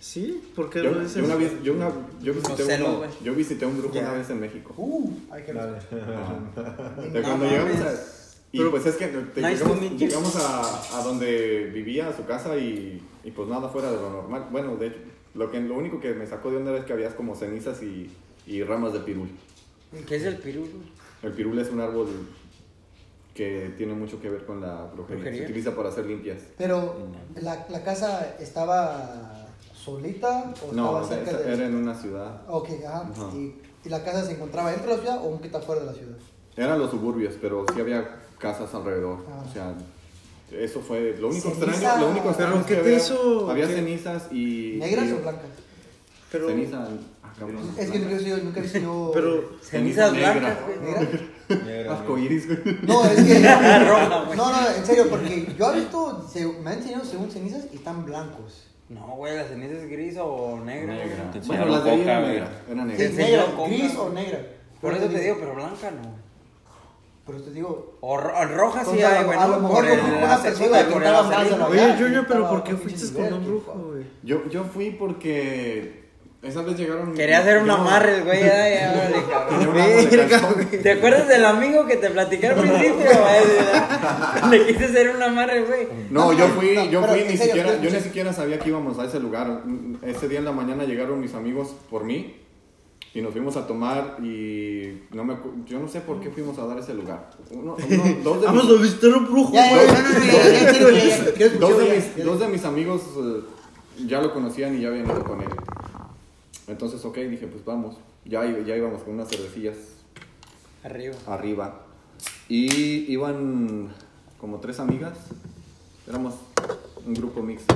Sí, 0.00 0.40
porque 0.54 0.82
Yo, 0.82 0.92
yo 1.02 1.24
una 1.24 1.34
vez, 1.34 1.52
yo, 1.62 1.72
una, 1.74 1.90
yo 2.22 2.32
visité, 2.32 2.62
celos, 2.62 2.88
uno- 2.98 3.06
yo 3.24 3.34
visité 3.34 3.66
un 3.66 3.78
brujo 3.78 3.94
Ya. 3.94 4.02
una 4.02 4.12
vez 4.12 4.30
en 4.30 4.40
México. 4.40 4.72
Uh, 4.76 5.10
hay 5.30 5.42
que 5.42 5.52
Dale. 5.52 5.72
De 7.12 7.22
cuando 7.22 7.44
No 7.44 7.50
llegamos 7.50 7.80
a... 7.80 7.94
Y 8.52 8.60
pues 8.62 8.86
es 8.86 8.96
que 8.96 9.08
te- 9.08 9.42
Nice 9.42 9.56
llegamos, 9.64 9.98
llegamos 9.98 10.36
a, 10.36 10.98
a 10.98 11.02
donde 11.02 11.70
vivía, 11.74 12.08
a 12.08 12.16
su 12.16 12.24
casa, 12.24 12.56
y, 12.56 13.02
y 13.24 13.30
pues 13.32 13.48
nada 13.48 13.68
fuera 13.68 13.90
de 13.90 13.96
lo 13.96 14.08
normal. 14.10 14.46
Bueno, 14.50 14.76
de 14.76 14.86
hecho, 14.86 14.98
lo, 15.34 15.50
que, 15.50 15.60
lo 15.60 15.74
único 15.74 16.00
que 16.00 16.14
me 16.14 16.26
sacó 16.26 16.50
de 16.50 16.56
onda 16.58 16.76
es 16.78 16.84
que 16.84 16.92
había 16.94 17.14
como 17.14 17.34
cenizas 17.34 17.82
y, 17.82 18.08
y 18.46 18.62
ramas 18.62 18.92
de 18.94 19.00
pirul. 19.00 19.28
¿Qué 20.06 20.16
es 20.16 20.22
el 20.22 20.36
pirul? 20.36 20.68
El 21.22 21.32
pirul 21.32 21.58
es 21.58 21.70
un 21.70 21.80
árbol 21.80 22.06
que 23.38 23.72
tiene 23.76 23.94
mucho 23.94 24.20
que 24.20 24.28
ver 24.28 24.44
con 24.44 24.60
la 24.60 24.86
brujería. 24.92 25.22
Brujería. 25.22 25.38
Se 25.46 25.52
utiliza 25.52 25.76
para 25.76 25.90
hacer 25.90 26.06
limpias. 26.06 26.38
Pero, 26.58 26.96
¿la, 27.40 27.66
¿la 27.70 27.84
casa 27.84 28.34
estaba 28.40 29.46
solita 29.72 30.52
o 30.68 30.74
No, 30.74 31.00
estaba 31.02 31.08
cerca 31.08 31.30
esa- 31.30 31.40
de...? 31.48 31.54
era 31.54 31.66
en 31.66 31.76
una 31.76 31.94
ciudad. 31.94 32.42
Ok, 32.48 32.68
ajá. 32.84 33.08
Ajá. 33.12 33.30
¿Y, 33.36 33.54
y 33.84 33.88
la 33.88 34.02
casa 34.02 34.24
se 34.24 34.32
encontraba 34.32 34.72
dentro 34.72 34.90
de 34.90 34.96
la 34.96 35.02
ciudad 35.04 35.18
o 35.24 35.28
un 35.28 35.36
poquito 35.36 35.58
afuera 35.58 35.82
de 35.82 35.86
la 35.86 35.92
ciudad? 35.92 36.16
Eran 36.56 36.80
los 36.80 36.90
suburbios, 36.90 37.34
pero 37.40 37.64
sí 37.72 37.80
había 37.80 38.16
casas 38.40 38.74
alrededor. 38.74 39.24
Ah. 39.30 39.44
O 39.48 39.52
sea, 39.52 39.74
eso 40.50 40.80
fue 40.80 41.16
lo 41.20 41.28
único 41.28 41.50
Ceniza. 41.50 41.70
extraño. 41.70 42.00
Lo 42.00 42.10
único 42.10 42.28
extraño 42.30 42.50
¿Pero 42.54 42.60
es 42.62 42.66
que 42.66 42.76
había, 42.78 42.96
hizo? 42.96 43.50
había 43.52 43.66
¿Qué? 43.68 43.74
cenizas 43.74 44.32
y. 44.32 44.78
¿Negras 44.80 45.06
y- 45.06 45.12
o 45.12 45.18
blancas? 45.20 45.46
Pero, 46.32 46.48
Ceniza. 46.48 46.88
ah, 47.22 47.32
cabrón. 47.38 47.70
Es 47.78 47.88
que 47.88 47.98
nunca 48.00 48.14
he 48.14 48.18
visto, 48.18 48.36
nunca 48.44 48.58
he 48.58 48.62
visto 48.64 49.10
pero, 49.14 49.42
blancas, 49.70 50.10
güey. 50.10 50.80
¿Negra? 50.80 51.00
Negra, 51.00 51.20
Arcoíris, 51.90 52.46
güey. 52.46 52.78
No, 52.82 53.04
es 53.04 53.24
que... 53.24 53.38
Roja, 53.88 54.24
güey. 54.26 54.36
No, 54.36 54.50
no, 54.52 54.68
en 54.76 54.84
serio, 54.86 55.06
porque 55.08 55.54
yo 55.58 55.72
he 55.72 55.76
visto, 55.80 56.26
se, 56.28 56.46
me 56.46 56.70
han 56.70 56.78
enseñado 56.78 57.04
según 57.04 57.30
cenizas 57.30 57.66
y 57.72 57.76
están 57.76 58.04
blancos. 58.04 58.64
No, 58.88 59.06
güey, 59.16 59.36
la 59.36 59.44
ceniza 59.44 59.74
es 59.74 59.88
gris 59.90 60.16
o 60.20 60.60
negra. 60.64 60.94
Negra. 60.94 61.30
Te 61.30 61.40
Bueno, 61.40 61.66
las 61.66 61.84
de 61.84 61.90
ahí 61.90 61.98
Sí, 61.98 62.04
Te 62.96 63.08
negras. 63.08 63.12
negra, 63.16 63.44
coca. 63.56 63.68
gris 63.68 63.96
o 63.96 64.10
negra. 64.10 64.46
Por 64.80 64.94
eso 64.94 65.06
te 65.08 65.20
digo, 65.20 65.36
pero 65.40 65.54
blanca 65.54 65.90
no. 65.90 66.28
Por 67.26 67.34
eso 67.34 67.44
te 67.44 67.50
digo... 67.52 67.98
O 68.00 68.16
ro- 68.16 68.44
roja 68.46 68.84
sí 68.86 69.02
hay, 69.02 69.24
güey. 69.24 69.38
a 69.38 69.46
¿no? 69.46 69.56
lo 69.56 69.60
mejor 69.60 69.84
Por 69.86 69.98
una 69.98 70.42
persona 70.42 70.88
que 70.88 71.00
la 71.00 71.22
más 71.22 71.50
de 71.50 71.56
la 71.58 71.66
oye, 71.66 71.94
Junior, 71.98 72.24
pero 72.26 72.48
¿por 72.48 72.62
qué 72.64 72.74
fuiste 72.74 73.12
con 73.14 73.32
un 73.34 73.44
brujo, 73.44 73.72
güey? 73.72 74.04
Yo, 74.22 74.48
yo 74.48 74.64
fui 74.64 74.90
porque. 74.90 76.07
Esa 76.40 76.62
vez 76.62 76.76
llegaron. 76.78 77.14
Quería 77.14 77.40
hacer 77.40 77.58
un 77.62 77.68
amarre, 77.70 78.20
güey. 78.22 78.42
Ay, 78.44 78.78
Tenía 80.08 80.28
cabrón. 80.28 80.68
¿Te 80.82 80.92
acuerdas 80.92 81.26
del 81.26 81.44
amigo 81.44 81.84
que 81.86 81.96
te 81.96 82.10
platicé 82.10 82.46
al 82.46 82.54
principio? 82.60 83.10
Le 84.50 84.66
quise 84.66 84.84
hacer 84.84 85.10
un 85.16 85.22
amarre, 85.22 85.62
güey. 85.64 85.88
No, 86.10 86.32
yo 86.32 86.46
fui, 86.48 86.76
yo 86.90 87.02
fui 87.04 87.24
ni 87.28 87.36
siquiera, 87.36 87.80
¿qué 87.80 87.86
yo 87.86 87.90
ni 87.90 88.00
siquiera 88.00 88.32
sabía 88.32 88.58
que 88.60 88.68
íbamos 88.68 88.98
a 89.00 89.04
ese 89.06 89.18
lugar. 89.18 89.62
Ese 90.02 90.28
día 90.28 90.38
en 90.38 90.44
la 90.44 90.52
mañana 90.52 90.84
llegaron 90.84 91.20
mis 91.20 91.34
amigos 91.34 91.74
por 91.90 92.04
mí 92.04 92.36
y 93.14 93.20
nos 93.20 93.32
fuimos 93.32 93.56
a 93.56 93.66
tomar 93.66 94.18
y 94.22 95.02
no 95.10 95.24
me, 95.24 95.36
yo 95.66 95.80
no 95.80 95.88
sé 95.88 96.00
por 96.02 96.20
qué 96.20 96.30
fuimos 96.30 96.56
a 96.58 96.66
dar 96.66 96.78
ese 96.78 96.94
lugar. 96.94 97.30
Uno, 97.50 97.74
uno- 97.90 98.04
dos 98.22 98.40
de 98.42 98.46
Vamos 98.46 98.64
mis, 98.68 98.78
a 98.78 98.82
visitar 98.82 99.10
un 99.10 99.24
brujo, 99.26 99.52
dos 101.58 101.78
de 101.78 101.94
mis, 101.96 102.16
ya. 102.16 102.24
dos 102.24 102.38
de 102.40 102.48
mis 102.48 102.64
amigos 102.64 103.02
eh, 103.16 103.40
ya 104.06 104.20
lo 104.20 104.32
conocían 104.32 104.76
y 104.78 104.82
ya 104.82 104.88
habían 104.88 105.06
ido 105.06 105.24
con 105.24 105.40
él. 105.40 105.48
Entonces, 106.68 107.04
ok, 107.04 107.16
dije, 107.18 107.46
pues 107.46 107.64
vamos. 107.64 107.96
Ya, 108.24 108.44
ya 108.44 108.76
íbamos 108.76 109.02
con 109.02 109.14
unas 109.14 109.28
cervecillas 109.28 109.76
Arriba. 110.84 111.14
arriba. 111.26 111.80
Y 112.48 113.10
iban 113.12 113.88
como 114.40 114.58
tres 114.60 114.78
amigas. 114.80 115.18
Éramos 116.06 116.34
un 117.06 117.14
grupo 117.14 117.42
mixto. 117.42 117.74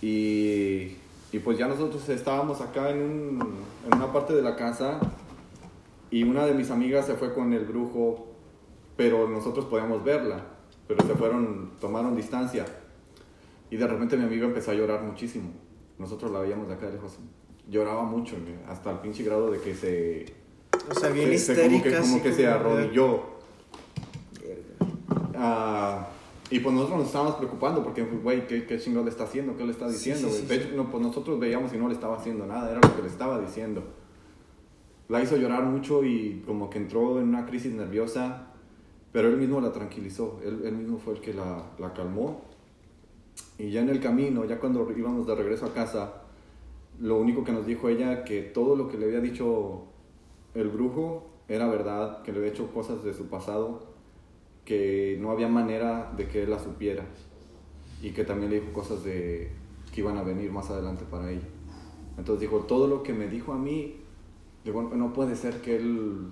Y, 0.00 0.96
y 1.32 1.38
pues 1.44 1.58
ya 1.58 1.68
nosotros 1.68 2.08
estábamos 2.08 2.60
acá 2.60 2.90
en, 2.90 2.98
un- 3.02 3.54
en 3.86 3.94
una 3.96 4.12
parte 4.12 4.34
de 4.34 4.42
la 4.42 4.56
casa. 4.56 4.98
Y 6.10 6.24
una 6.24 6.44
de 6.46 6.54
mis 6.54 6.70
amigas 6.70 7.06
se 7.06 7.14
fue 7.14 7.32
con 7.34 7.52
el 7.52 7.64
brujo, 7.64 8.26
pero 8.96 9.28
nosotros 9.28 9.64
podíamos 9.66 10.04
verla. 10.04 10.44
Pero 10.88 11.06
se 11.06 11.14
fueron, 11.14 11.72
tomaron 11.80 12.16
distancia. 12.16 12.66
Y 13.70 13.76
de 13.76 13.86
repente 13.86 14.16
mi 14.16 14.24
amiga 14.24 14.44
empezó 14.46 14.72
a 14.72 14.74
llorar 14.74 15.02
muchísimo. 15.02 15.50
Nosotros 15.98 16.30
la 16.32 16.40
veíamos 16.40 16.68
de 16.68 16.74
acá 16.74 16.86
de 16.86 16.92
lejos. 16.94 17.12
Lloraba 17.72 18.02
mucho, 18.04 18.36
hasta 18.68 18.90
el 18.92 18.98
pinche 18.98 19.24
grado 19.24 19.50
de 19.50 19.58
que 19.58 19.74
se, 19.74 20.26
O 20.90 20.94
sea, 20.94 21.08
bien 21.08 21.30
se- 21.30 21.38
se- 21.38 21.54
como 21.54 21.68
que, 21.70 21.76
histérica. 21.76 22.00
como 22.02 22.22
que 22.22 22.32
se 22.32 22.42
como- 22.44 22.54
arrodilló. 22.54 23.22
Ah, 25.34 26.08
y 26.50 26.60
pues 26.60 26.74
nosotros 26.74 26.98
nos 26.98 27.06
estábamos 27.06 27.36
preocupando 27.36 27.82
porque, 27.82 28.02
güey, 28.02 28.46
¿qué, 28.46 28.66
¿qué 28.66 28.78
chingado 28.78 29.04
le 29.04 29.10
está 29.10 29.24
haciendo? 29.24 29.56
¿Qué 29.56 29.64
le 29.64 29.72
está 29.72 29.88
diciendo? 29.88 30.28
sí, 30.28 30.34
güey? 30.34 30.40
sí, 30.42 30.46
de 30.46 30.54
sí. 30.54 30.60
hecho, 30.68 30.76
no, 30.76 30.90
pues 30.90 31.02
nosotros 31.02 31.40
veíamos 31.40 31.72
y 31.72 31.78
no 31.78 31.88
le 31.88 31.94
estaba 31.94 32.16
haciendo 32.18 32.46
nada, 32.46 32.70
era 32.70 32.80
lo 32.86 32.94
que 32.94 33.02
le 33.02 33.08
estaba 33.08 33.40
diciendo. 33.40 33.82
La 35.08 35.22
hizo 35.22 35.36
llorar 35.36 35.64
mucho 35.64 36.04
y 36.04 36.42
como 36.46 36.68
que 36.70 36.78
entró 36.78 37.18
en 37.20 37.28
una 37.28 37.46
crisis 37.46 37.72
nerviosa, 37.72 38.48
pero 39.12 39.28
él 39.28 39.36
mismo 39.38 39.60
la 39.60 39.72
tranquilizó, 39.72 40.40
él, 40.44 40.60
él 40.64 40.74
mismo 40.76 40.98
fue 40.98 41.14
el 41.14 41.20
que 41.20 41.32
la, 41.34 41.70
la 41.78 41.92
calmó. 41.94 42.42
Y 43.58 43.70
ya 43.70 43.80
en 43.80 43.88
el 43.88 44.00
camino, 44.00 44.44
ya 44.44 44.58
cuando 44.60 44.86
íbamos 44.96 45.26
de 45.26 45.34
regreso 45.34 45.66
a 45.66 45.72
casa, 45.74 46.21
lo 47.00 47.18
único 47.18 47.44
que 47.44 47.52
nos 47.52 47.66
dijo 47.66 47.88
ella 47.88 48.24
que 48.24 48.42
todo 48.42 48.76
lo 48.76 48.88
que 48.88 48.98
le 48.98 49.06
había 49.06 49.20
dicho 49.20 49.84
el 50.54 50.68
brujo 50.68 51.26
era 51.48 51.66
verdad, 51.66 52.22
que 52.22 52.32
le 52.32 52.38
había 52.38 52.50
hecho 52.50 52.72
cosas 52.72 53.02
de 53.04 53.14
su 53.14 53.28
pasado 53.28 53.92
que 54.64 55.18
no 55.20 55.30
había 55.30 55.48
manera 55.48 56.12
de 56.16 56.28
que 56.28 56.44
él 56.44 56.50
la 56.50 56.58
supiera 56.58 57.04
y 58.00 58.10
que 58.10 58.24
también 58.24 58.50
le 58.50 58.60
dijo 58.60 58.72
cosas 58.72 59.02
de 59.04 59.50
que 59.92 60.00
iban 60.00 60.16
a 60.16 60.22
venir 60.22 60.50
más 60.50 60.70
adelante 60.70 61.04
para 61.10 61.30
ella. 61.30 61.46
Entonces 62.16 62.40
dijo, 62.40 62.60
todo 62.60 62.86
lo 62.86 63.02
que 63.02 63.12
me 63.12 63.26
dijo 63.28 63.52
a 63.52 63.58
mí, 63.58 63.96
digo, 64.64 64.82
no 64.82 65.12
puede 65.12 65.36
ser 65.36 65.60
que 65.60 65.76
él 65.76 66.28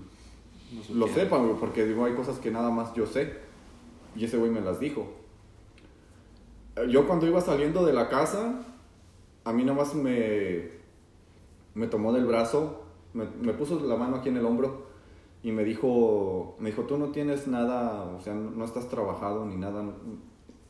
lo 0.95 1.09
sepa, 1.09 1.43
porque 1.59 1.87
digo, 1.87 2.05
hay 2.05 2.15
cosas 2.15 2.39
que 2.39 2.51
nada 2.51 2.71
más 2.71 2.95
yo 2.95 3.07
sé 3.07 3.33
y 4.17 4.25
ese 4.25 4.37
güey 4.37 4.51
me 4.51 4.61
las 4.61 4.81
dijo. 4.81 5.07
Eh, 6.77 6.89
Yo 6.91 7.07
cuando 7.07 7.27
iba 7.27 7.41
saliendo 7.41 7.85
de 7.85 7.93
la 7.93 8.09
casa, 8.09 8.63
a 9.45 9.53
mí 9.53 9.65
nada 9.65 9.79
más 9.79 9.95
me, 9.95 10.71
me 11.75 11.87
tomó 11.87 12.13
del 12.13 12.27
brazo, 12.27 12.83
me, 13.15 13.25
me 13.41 13.53
puso 13.55 13.81
la 13.81 13.97
mano 13.97 14.17
aquí 14.17 14.29
en 14.29 14.37
el 14.37 14.45
hombro 14.45 14.91
y 15.43 15.53
me 15.53 15.65
dijo, 15.65 16.57
me 16.59 16.71
dijo, 16.71 16.83
tú 16.83 16.99
no 16.99 17.09
tienes 17.09 17.49
nada, 17.49 18.03
o 18.05 18.21
sea, 18.21 18.35
no, 18.35 18.65
estás 18.65 18.89
trabajado 18.89 19.47
ni 19.47 19.57
nada, 19.57 19.83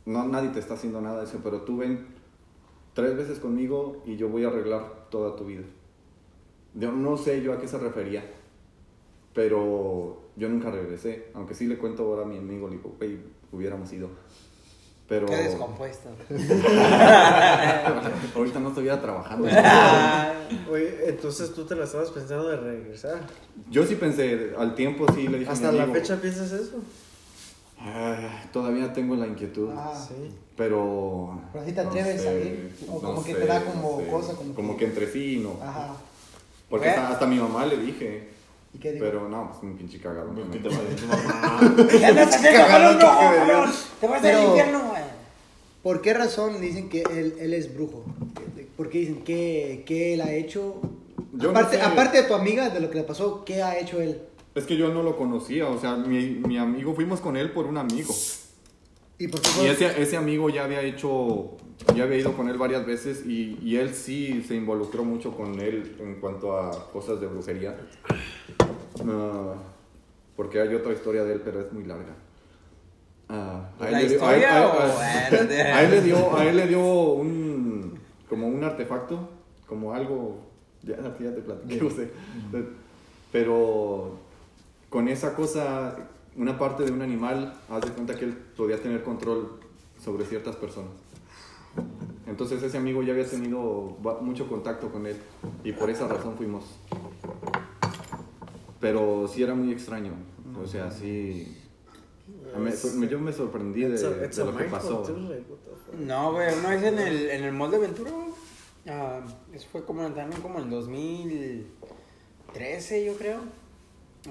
no, 0.06 0.28
nadie 0.28 0.50
te 0.50 0.60
está 0.60 0.74
haciendo 0.74 1.00
nada, 1.00 1.22
dice, 1.22 1.38
pero 1.42 1.62
tú 1.62 1.78
ven 1.78 2.06
tres 2.94 3.16
veces 3.16 3.40
conmigo 3.40 4.02
y 4.06 4.16
yo 4.16 4.28
voy 4.28 4.44
a 4.44 4.48
arreglar 4.48 5.08
toda 5.10 5.34
tu 5.36 5.46
vida. 5.46 5.64
Yo 6.74 6.92
no 6.92 7.16
sé 7.16 7.42
yo 7.42 7.52
a 7.52 7.58
qué 7.58 7.66
se 7.66 7.78
refería, 7.78 8.24
pero 9.34 10.20
yo 10.36 10.48
nunca 10.48 10.70
regresé, 10.70 11.30
aunque 11.34 11.54
sí 11.54 11.66
le 11.66 11.78
cuento 11.78 12.04
ahora 12.04 12.22
a 12.22 12.26
mi 12.26 12.38
amigo, 12.38 12.68
le 12.68 12.76
digo, 12.76 12.94
"Güey, 12.96 13.18
hubiéramos 13.50 13.92
ido. 13.92 14.08
Pero 15.10 15.26
Qué 15.26 15.34
descompuesto. 15.36 16.08
ahorita 18.36 18.60
no 18.60 18.68
estuviera 18.68 19.00
trabajando. 19.00 19.48
Oye, 20.70 21.08
entonces 21.08 21.52
tú 21.52 21.64
te 21.64 21.74
la 21.74 21.82
estabas 21.84 22.10
pensando 22.10 22.48
de 22.48 22.56
regresar. 22.56 23.18
Yo 23.68 23.84
sí 23.84 23.96
pensé, 23.96 24.52
al 24.56 24.76
tiempo 24.76 25.06
sí 25.12 25.26
le 25.26 25.40
dije 25.40 25.50
a 25.50 25.54
mi 25.54 25.58
¿Hasta 25.58 25.72
la 25.72 25.82
amigo, 25.82 25.98
fecha 25.98 26.16
piensas 26.20 26.52
eso? 26.52 26.76
"Ah, 27.80 28.44
todavía 28.52 28.92
tengo 28.92 29.16
la 29.16 29.26
inquietud, 29.26 29.70
Ah, 29.76 29.92
Sí. 30.08 30.30
pero... 30.56 31.40
Pero 31.52 31.64
así 31.64 31.72
te 31.72 31.80
atreves 31.80 32.26
a 32.26 32.32
ir, 32.32 32.76
o 32.88 33.00
como 33.00 33.24
que 33.24 33.34
te 33.34 33.46
da 33.46 33.64
como 33.64 34.00
cosa, 34.06 34.34
como 34.34 34.54
como 34.54 34.72
que- 34.74 34.78
que 34.80 34.84
entre 34.90 35.10
sí, 35.10 35.40
no. 35.42 35.56
Ajá. 35.66 35.88
Porque 36.68 36.86
Bueno. 36.86 37.02
hasta, 37.02 37.14
hasta 37.14 37.26
mi 37.26 37.36
mamá 37.40 37.66
le 37.66 37.78
dije, 37.78 38.28
¿Y 38.72 38.78
qué 38.78 38.92
digo? 38.92 39.04
pero 39.04 39.28
no, 39.28 39.48
pues 39.50 39.62
un 39.64 39.76
pinche 39.76 39.98
cagado. 39.98 40.30
¿Qué 40.52 40.58
te 40.60 40.68
va 40.68 40.76
a 40.76 40.82
decir 40.82 41.00
tu 41.00 41.06
mamá? 41.06 41.60
¿Qué 41.90 42.06
andas 42.06 42.32
haciendo 42.34 42.66
con 42.68 42.82
un 42.94 43.00
rojo, 43.00 43.20
cabrón? 43.36 43.70
Te 44.00 44.06
vas 44.06 44.24
al 44.24 44.44
infierno, 44.44 44.80
güey. 44.90 44.99
¿Por 45.82 46.02
qué 46.02 46.12
razón 46.14 46.60
dicen 46.60 46.88
que 46.88 47.02
él, 47.02 47.34
él 47.40 47.54
es 47.54 47.74
brujo? 47.74 48.04
¿Por 48.76 48.90
qué 48.90 48.98
dicen 48.98 49.22
que, 49.22 49.82
que 49.86 50.14
él 50.14 50.20
ha 50.20 50.32
hecho? 50.32 50.80
Yo 51.32 51.50
no 51.52 51.58
aparte, 51.58 51.76
sé. 51.76 51.82
aparte 51.82 52.22
de 52.22 52.28
tu 52.28 52.34
amiga, 52.34 52.70
de 52.70 52.80
lo 52.80 52.90
que 52.90 52.98
le 52.98 53.04
pasó, 53.04 53.44
¿qué 53.44 53.62
ha 53.62 53.78
hecho 53.78 54.00
él? 54.00 54.20
Es 54.54 54.64
que 54.64 54.76
yo 54.76 54.92
no 54.92 55.02
lo 55.02 55.16
conocía, 55.16 55.68
o 55.68 55.78
sea, 55.78 55.96
mi, 55.96 56.30
mi 56.30 56.58
amigo, 56.58 56.94
fuimos 56.94 57.20
con 57.20 57.36
él 57.36 57.52
por 57.52 57.66
un 57.66 57.78
amigo. 57.78 58.12
¿Y 59.18 59.28
por 59.28 59.40
Y 59.62 59.66
ese, 59.66 60.02
ese 60.02 60.16
amigo 60.16 60.50
ya 60.50 60.64
había 60.64 60.82
hecho, 60.82 61.56
ya 61.94 62.04
había 62.04 62.18
ido 62.18 62.32
con 62.36 62.48
él 62.48 62.58
varias 62.58 62.84
veces 62.84 63.24
y, 63.26 63.58
y 63.62 63.76
él 63.76 63.94
sí 63.94 64.42
se 64.46 64.54
involucró 64.56 65.04
mucho 65.04 65.36
con 65.36 65.60
él 65.60 65.96
en 66.00 66.16
cuanto 66.20 66.56
a 66.56 66.90
cosas 66.90 67.20
de 67.20 67.26
brujería. 67.26 67.76
Ah, 69.06 69.54
porque 70.36 70.60
hay 70.60 70.74
otra 70.74 70.92
historia 70.92 71.22
de 71.24 71.34
él, 71.34 71.42
pero 71.44 71.60
es 71.60 71.72
muy 71.72 71.84
larga. 71.84 72.16
Ah, 73.32 73.70
a 73.78 73.86
él 73.86 73.92
¿La 73.92 74.00
le 74.00 74.08
dio- 74.08 74.26
a 74.26 74.36
él- 74.36 74.44
a- 74.44 75.78
a- 75.78 75.82
le 75.82 76.00
dio, 76.02 76.36
a 76.36 76.44
él 76.46 76.56
le 76.56 76.66
dio 76.66 76.80
un, 77.12 77.98
como 78.28 78.48
un 78.48 78.64
artefacto, 78.64 79.28
como 79.68 79.92
algo, 79.94 80.40
ya, 80.82 80.96
ya 80.96 81.32
te 81.34 81.40
platiqué, 81.42 81.80
no 81.80 81.90
sé. 81.90 82.10
pero 83.30 84.16
con 84.88 85.06
esa 85.06 85.34
cosa, 85.36 85.96
una 86.36 86.58
parte 86.58 86.84
de 86.84 86.90
un 86.90 87.02
animal, 87.02 87.54
haz 87.68 87.82
de 87.82 87.90
cuenta 87.92 88.16
que 88.16 88.24
él 88.24 88.32
podía 88.56 88.82
tener 88.82 89.04
control 89.04 89.60
sobre 90.02 90.24
ciertas 90.24 90.56
personas. 90.56 90.90
Entonces 92.26 92.60
ese 92.64 92.76
amigo 92.78 93.02
ya 93.04 93.12
había 93.12 93.26
tenido 93.26 93.96
mucho 94.22 94.48
contacto 94.48 94.90
con 94.90 95.06
él 95.06 95.16
y 95.62 95.70
por 95.72 95.88
esa 95.90 96.08
razón 96.08 96.34
fuimos. 96.36 96.64
Pero 98.80 99.28
sí 99.28 99.42
era 99.42 99.54
muy 99.54 99.70
extraño, 99.72 100.12
o 100.62 100.66
sea, 100.66 100.90
sí... 100.90 101.56
me- 102.58 102.70
me- 102.96 103.08
yo 103.08 103.18
me 103.20 103.32
sorprendí 103.32 103.82
de, 103.82 103.96
a- 104.06 104.24
it's 104.24 104.36
de 104.36 104.42
a 104.42 104.46
lo 104.46 104.56
que 104.56 104.64
pasó. 104.70 105.02
No, 105.98 106.32
güey, 106.32 106.52
una 106.58 106.70
vez 106.70 106.82
en 106.82 106.98
el, 106.98 107.30
en 107.30 107.44
el 107.44 107.52
mall 107.52 107.70
de 107.70 107.78
Ventura, 107.78 108.10
ah, 108.88 109.20
eso 109.52 109.68
fue 109.70 109.84
como 109.84 110.02
también 110.12 110.40
como 110.42 110.58
en 110.60 110.70
2013, 110.70 113.04
yo 113.04 113.14
creo. 113.14 113.38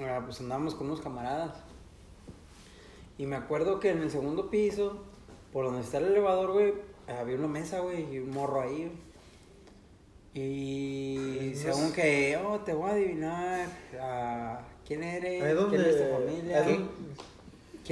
Ah, 0.00 0.20
pues 0.24 0.40
andábamos 0.40 0.74
con 0.74 0.86
unos 0.88 1.00
camaradas. 1.00 1.54
Y 3.18 3.26
me 3.26 3.36
acuerdo 3.36 3.78
que 3.80 3.90
en 3.90 4.00
el 4.02 4.10
segundo 4.10 4.50
piso, 4.50 5.02
por 5.52 5.64
donde 5.66 5.80
está 5.82 5.98
el 5.98 6.06
elevador, 6.06 6.52
güey, 6.52 6.72
había 7.08 7.36
una 7.36 7.48
mesa, 7.48 7.80
güey, 7.80 8.14
y 8.14 8.18
un 8.20 8.30
morro 8.30 8.60
ahí, 8.62 8.86
güey. 8.88 9.10
Y 10.32 11.52
según 11.56 11.92
que, 11.92 12.36
oh, 12.36 12.60
te 12.60 12.72
voy 12.72 12.88
a 12.88 12.92
adivinar 12.94 13.66
ah, 14.00 14.60
quién 14.86 15.02
eres, 15.02 15.42
quién 15.70 15.80
es 15.82 15.96
tu 15.96 16.02
familia, 16.14 16.62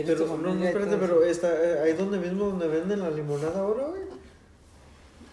ahí 0.01 0.07
donde- 0.07 0.07
quién 0.07 0.09
es 0.09 0.17
tu 0.17 0.25
Pero, 0.25 0.37
no, 0.39 0.55
no, 0.55 0.65
espérate, 0.65 0.97
pero 0.97 1.25
está, 1.25 1.49
eh, 1.53 1.81
ahí 1.85 1.93
donde 1.95 2.19
mismo 2.19 2.47
donde 2.47 2.69
venden 2.69 3.01
la 3.01 3.11
limonada 3.11 3.61
ahora, 3.61 3.87
güey. 3.89 4.03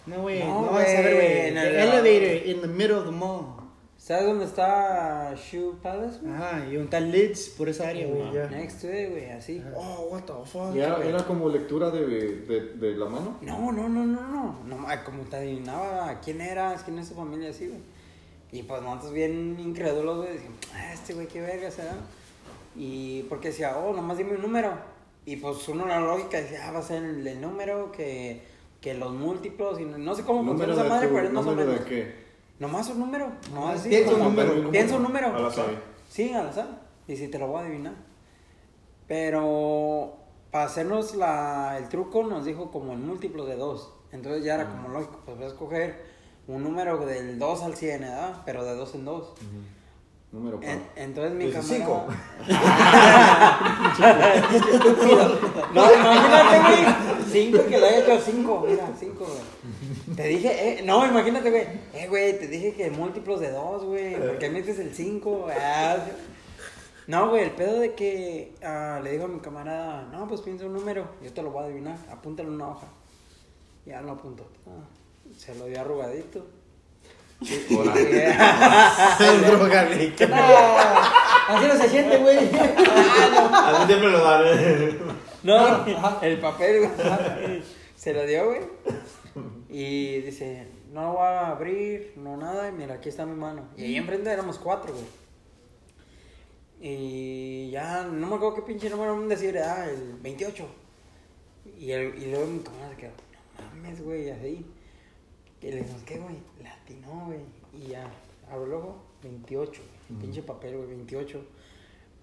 No, 0.06 0.22
güey, 0.22 0.38
No, 0.40 0.62
no, 0.66 0.70
vas 0.72 0.86
a 0.88 1.00
ver, 1.00 1.14
güey, 1.14 1.48
en 1.48 1.54
The 1.54 1.68
el- 1.68 1.76
elevator 1.88 2.46
in 2.46 2.60
the 2.60 2.68
middle 2.68 2.94
of 2.96 3.04
the 3.06 3.10
mall. 3.10 3.56
¿Sabes 3.98 4.24
dónde 4.26 4.44
está 4.44 5.34
Shoe 5.34 5.74
Palace, 5.82 6.20
güey? 6.22 6.32
Ajá, 6.32 6.64
y 6.70 6.76
un 6.76 6.86
tal 6.88 7.10
Lids 7.10 7.48
por 7.58 7.68
esa 7.68 7.88
área, 7.88 8.06
güey. 8.06 8.22
Oh, 8.22 8.32
ya. 8.32 8.46
Next 8.48 8.80
to 8.82 8.86
it, 8.86 9.10
güey, 9.10 9.30
así. 9.32 9.60
Oh, 9.74 10.08
what 10.12 10.22
the 10.22 10.32
fuck. 10.44 10.76
¿Y 10.76 10.78
era, 10.78 11.04
era 11.04 11.24
como 11.26 11.48
lectura 11.48 11.90
de, 11.90 12.06
de, 12.06 12.60
de 12.74 12.94
la 12.96 13.06
mano? 13.06 13.38
No, 13.40 13.72
no, 13.72 13.88
no, 13.88 14.06
no, 14.06 14.20
no. 14.28 14.58
no 14.64 14.86
como 15.04 15.24
te 15.24 15.36
adivinaba 15.36 16.20
quién 16.24 16.40
eras, 16.40 16.84
quién 16.84 17.00
es 17.00 17.08
tu 17.08 17.16
familia, 17.16 17.50
así, 17.50 17.66
güey. 17.66 17.80
Y 18.52 18.62
pues 18.62 18.80
nosotros 18.80 19.12
bien 19.12 19.58
incrédulos, 19.58 20.18
güey, 20.18 20.38
ah, 20.72 20.92
este 20.92 21.14
güey, 21.14 21.26
qué 21.26 21.40
verga 21.40 21.68
será. 21.72 21.94
Y 22.76 23.22
porque 23.24 23.48
decía, 23.48 23.76
oh, 23.78 23.92
nomás 23.94 24.18
dime 24.18 24.34
un 24.34 24.42
número. 24.42 24.72
Y 25.24 25.36
pues 25.36 25.66
uno 25.68 25.86
la 25.86 25.98
lógica 26.00 26.36
decía, 26.38 26.68
ah, 26.68 26.72
va 26.72 26.78
a 26.78 26.82
ser 26.82 27.02
el, 27.02 27.26
el 27.26 27.40
número 27.40 27.90
que, 27.92 28.42
que 28.80 28.94
los 28.94 29.12
múltiplos. 29.12 29.80
Y 29.80 29.84
no, 29.84 29.98
no 29.98 30.14
sé 30.14 30.22
cómo 30.24 30.44
funciona 30.44 30.72
esa 30.74 30.84
madre, 30.84 31.08
tu- 31.08 31.14
pero 31.14 31.26
es 31.26 31.32
más 31.32 31.46
o 31.46 31.50
número 31.50 31.68
menos. 31.70 31.84
de 31.84 31.90
qué? 31.90 32.26
Nomás 32.58 32.88
un 32.90 32.98
número. 33.00 33.32
Nomás 33.52 33.80
así, 33.80 33.88
Piensa 33.88 34.14
un 34.14 34.22
número. 34.22 34.70
Piensa 34.70 34.96
un 34.96 35.02
número. 35.02 35.34
Al 35.34 35.46
azar. 35.46 35.66
Sí, 36.08 36.32
al 36.32 36.48
azar. 36.48 36.82
Y 37.08 37.16
si 37.16 37.28
te 37.28 37.38
lo 37.38 37.48
voy 37.48 37.58
a 37.62 37.66
adivinar. 37.66 37.94
Pero 39.08 40.16
para 40.50 40.64
hacernos 40.64 41.14
la, 41.14 41.76
el 41.78 41.88
truco 41.88 42.22
nos 42.24 42.44
dijo 42.44 42.70
como 42.70 42.92
el 42.92 42.98
múltiplo 42.98 43.44
de 43.46 43.56
2. 43.56 43.92
Entonces 44.12 44.44
ya 44.44 44.54
era 44.54 44.68
como 44.70 44.88
lógico, 44.88 45.20
pues 45.24 45.36
voy 45.36 45.46
a 45.46 45.48
escoger 45.48 46.04
un 46.48 46.62
número 46.62 47.04
del 47.04 47.38
2 47.38 47.62
al 47.62 47.74
100, 47.76 48.00
¿verdad? 48.00 48.42
Pero 48.46 48.64
de 48.64 48.74
2 48.74 48.94
en 48.94 49.04
2. 49.04 49.32
Número 50.32 50.56
En- 50.62 50.78
cuatro. 50.80 50.92
entonces 50.96 51.32
mi 51.34 51.52
camarada... 51.52 51.76
cinco. 51.76 52.06
No, 55.72 55.94
imagínate, 55.94 56.58
güey. 56.60 56.94
5 57.30 57.58
que 57.68 57.78
lo 57.78 57.86
haya 57.86 57.98
hecho 58.00 58.20
5. 58.20 58.64
Mira, 58.68 58.88
5, 58.98 59.24
güey. 59.24 60.16
Te 60.16 60.28
dije, 60.28 60.78
eh, 60.78 60.82
no, 60.84 61.06
imagínate, 61.06 61.50
güey. 61.50 61.62
Eh, 61.94 62.06
güey, 62.08 62.38
te 62.38 62.46
dije 62.48 62.72
que 62.74 62.90
múltiplos 62.90 63.40
de 63.40 63.50
2, 63.50 63.84
güey. 63.84 64.16
¿Por 64.16 64.38
qué 64.38 64.50
metes 64.50 64.78
el 64.78 64.94
5? 64.94 65.46
no, 67.06 67.28
güey, 67.30 67.44
el 67.44 67.50
pedo 67.52 67.80
de 67.80 67.94
que 67.94 68.54
ah, 68.62 69.00
le 69.02 69.12
dijo 69.12 69.24
a 69.24 69.28
mi 69.28 69.40
camarada, 69.40 70.08
no, 70.12 70.26
pues 70.26 70.40
piensa 70.40 70.66
un 70.66 70.72
número, 70.72 71.06
yo 71.22 71.32
te 71.32 71.42
lo 71.42 71.50
voy 71.50 71.62
a 71.62 71.66
adivinar, 71.66 71.98
apúntalo 72.10 72.48
en 72.48 72.54
una 72.56 72.68
hoja. 72.68 72.86
Ya 73.84 74.00
lo 74.02 74.12
apuntó. 74.12 74.46
Ah, 74.66 74.84
se 75.36 75.54
lo 75.54 75.66
dio 75.66 75.80
arrugadito. 75.80 76.46
El 77.40 77.84
drogadicto. 79.44 80.24
Así 81.48 81.66
no 81.66 81.76
se 81.76 81.88
siente, 81.88 82.16
güey. 82.18 82.38
A 82.38 83.78
mí 83.78 83.86
siempre 83.86 84.10
lo 84.10 84.20
dan. 84.20 84.44
No, 85.42 85.86
el 86.22 86.38
papel, 86.38 86.88
güey. 86.88 87.62
Se 87.94 88.12
lo 88.12 88.26
dio, 88.26 88.46
güey. 88.46 88.60
Y 89.68 90.20
dice, 90.22 90.66
no 90.92 91.02
lo 91.02 91.12
voy 91.12 91.22
a 91.22 91.48
abrir, 91.48 92.14
no 92.16 92.36
nada. 92.36 92.68
Y 92.68 92.72
mira, 92.72 92.94
aquí 92.94 93.10
está 93.10 93.26
mi 93.26 93.36
mano. 93.36 93.68
Y 93.76 93.84
ahí 93.84 93.96
enfrente 93.96 94.30
éramos 94.30 94.58
cuatro, 94.58 94.92
güey. 94.92 95.04
Y 96.80 97.70
ya, 97.70 98.02
no 98.04 98.26
me 98.26 98.36
acuerdo 98.36 98.56
qué 98.56 98.62
pinche 98.62 98.90
número 98.90 99.16
me 99.16 99.26
decir, 99.26 99.58
ah, 99.58 99.86
el 99.88 100.14
28. 100.20 100.66
Y, 101.78 101.90
el, 101.90 102.14
y 102.22 102.30
luego 102.30 102.46
mi 102.46 102.60
camarada 102.60 102.90
se 102.90 102.96
quedó, 102.96 103.10
no 103.10 103.64
mames, 103.74 104.02
güey, 104.02 104.30
así. 104.30 104.64
Y 105.60 105.70
le 105.70 105.76
dijimos, 105.78 106.02
¿qué, 106.02 106.18
güey? 106.18 106.36
Latino, 106.62 107.26
güey. 107.26 107.40
Y 107.72 107.88
ya, 107.88 108.10
abro 108.50 108.66
el 108.66 108.72
ojo, 108.74 108.96
28. 109.22 109.82
güey. 109.82 110.20
Pinche 110.20 110.42
papel, 110.42 110.76
güey, 110.76 110.88
28. 110.88 111.44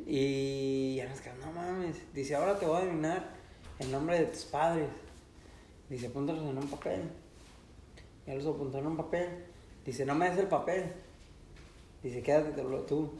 Y 0.05 0.95
ya 0.95 1.07
nos 1.07 1.21
quedamos, 1.21 1.45
no 1.45 1.51
mames. 1.53 2.13
Dice, 2.13 2.35
ahora 2.35 2.57
te 2.57 2.65
voy 2.65 2.77
a 2.77 2.79
adivinar 2.79 3.35
el 3.79 3.91
nombre 3.91 4.19
de 4.19 4.25
tus 4.25 4.43
padres. 4.45 4.89
Dice, 5.89 6.07
apúntalos 6.07 6.43
en 6.43 6.57
un 6.57 6.67
papel. 6.67 7.09
Ya 8.25 8.35
los 8.35 8.45
apuntó 8.45 8.79
en 8.79 8.87
un 8.87 8.97
papel. 8.97 9.45
Dice, 9.85 10.05
no 10.05 10.15
me 10.15 10.29
des 10.29 10.39
el 10.39 10.47
papel. 10.47 10.93
Dice, 12.01 12.21
quédatelo 12.21 12.81
tú. 12.81 13.11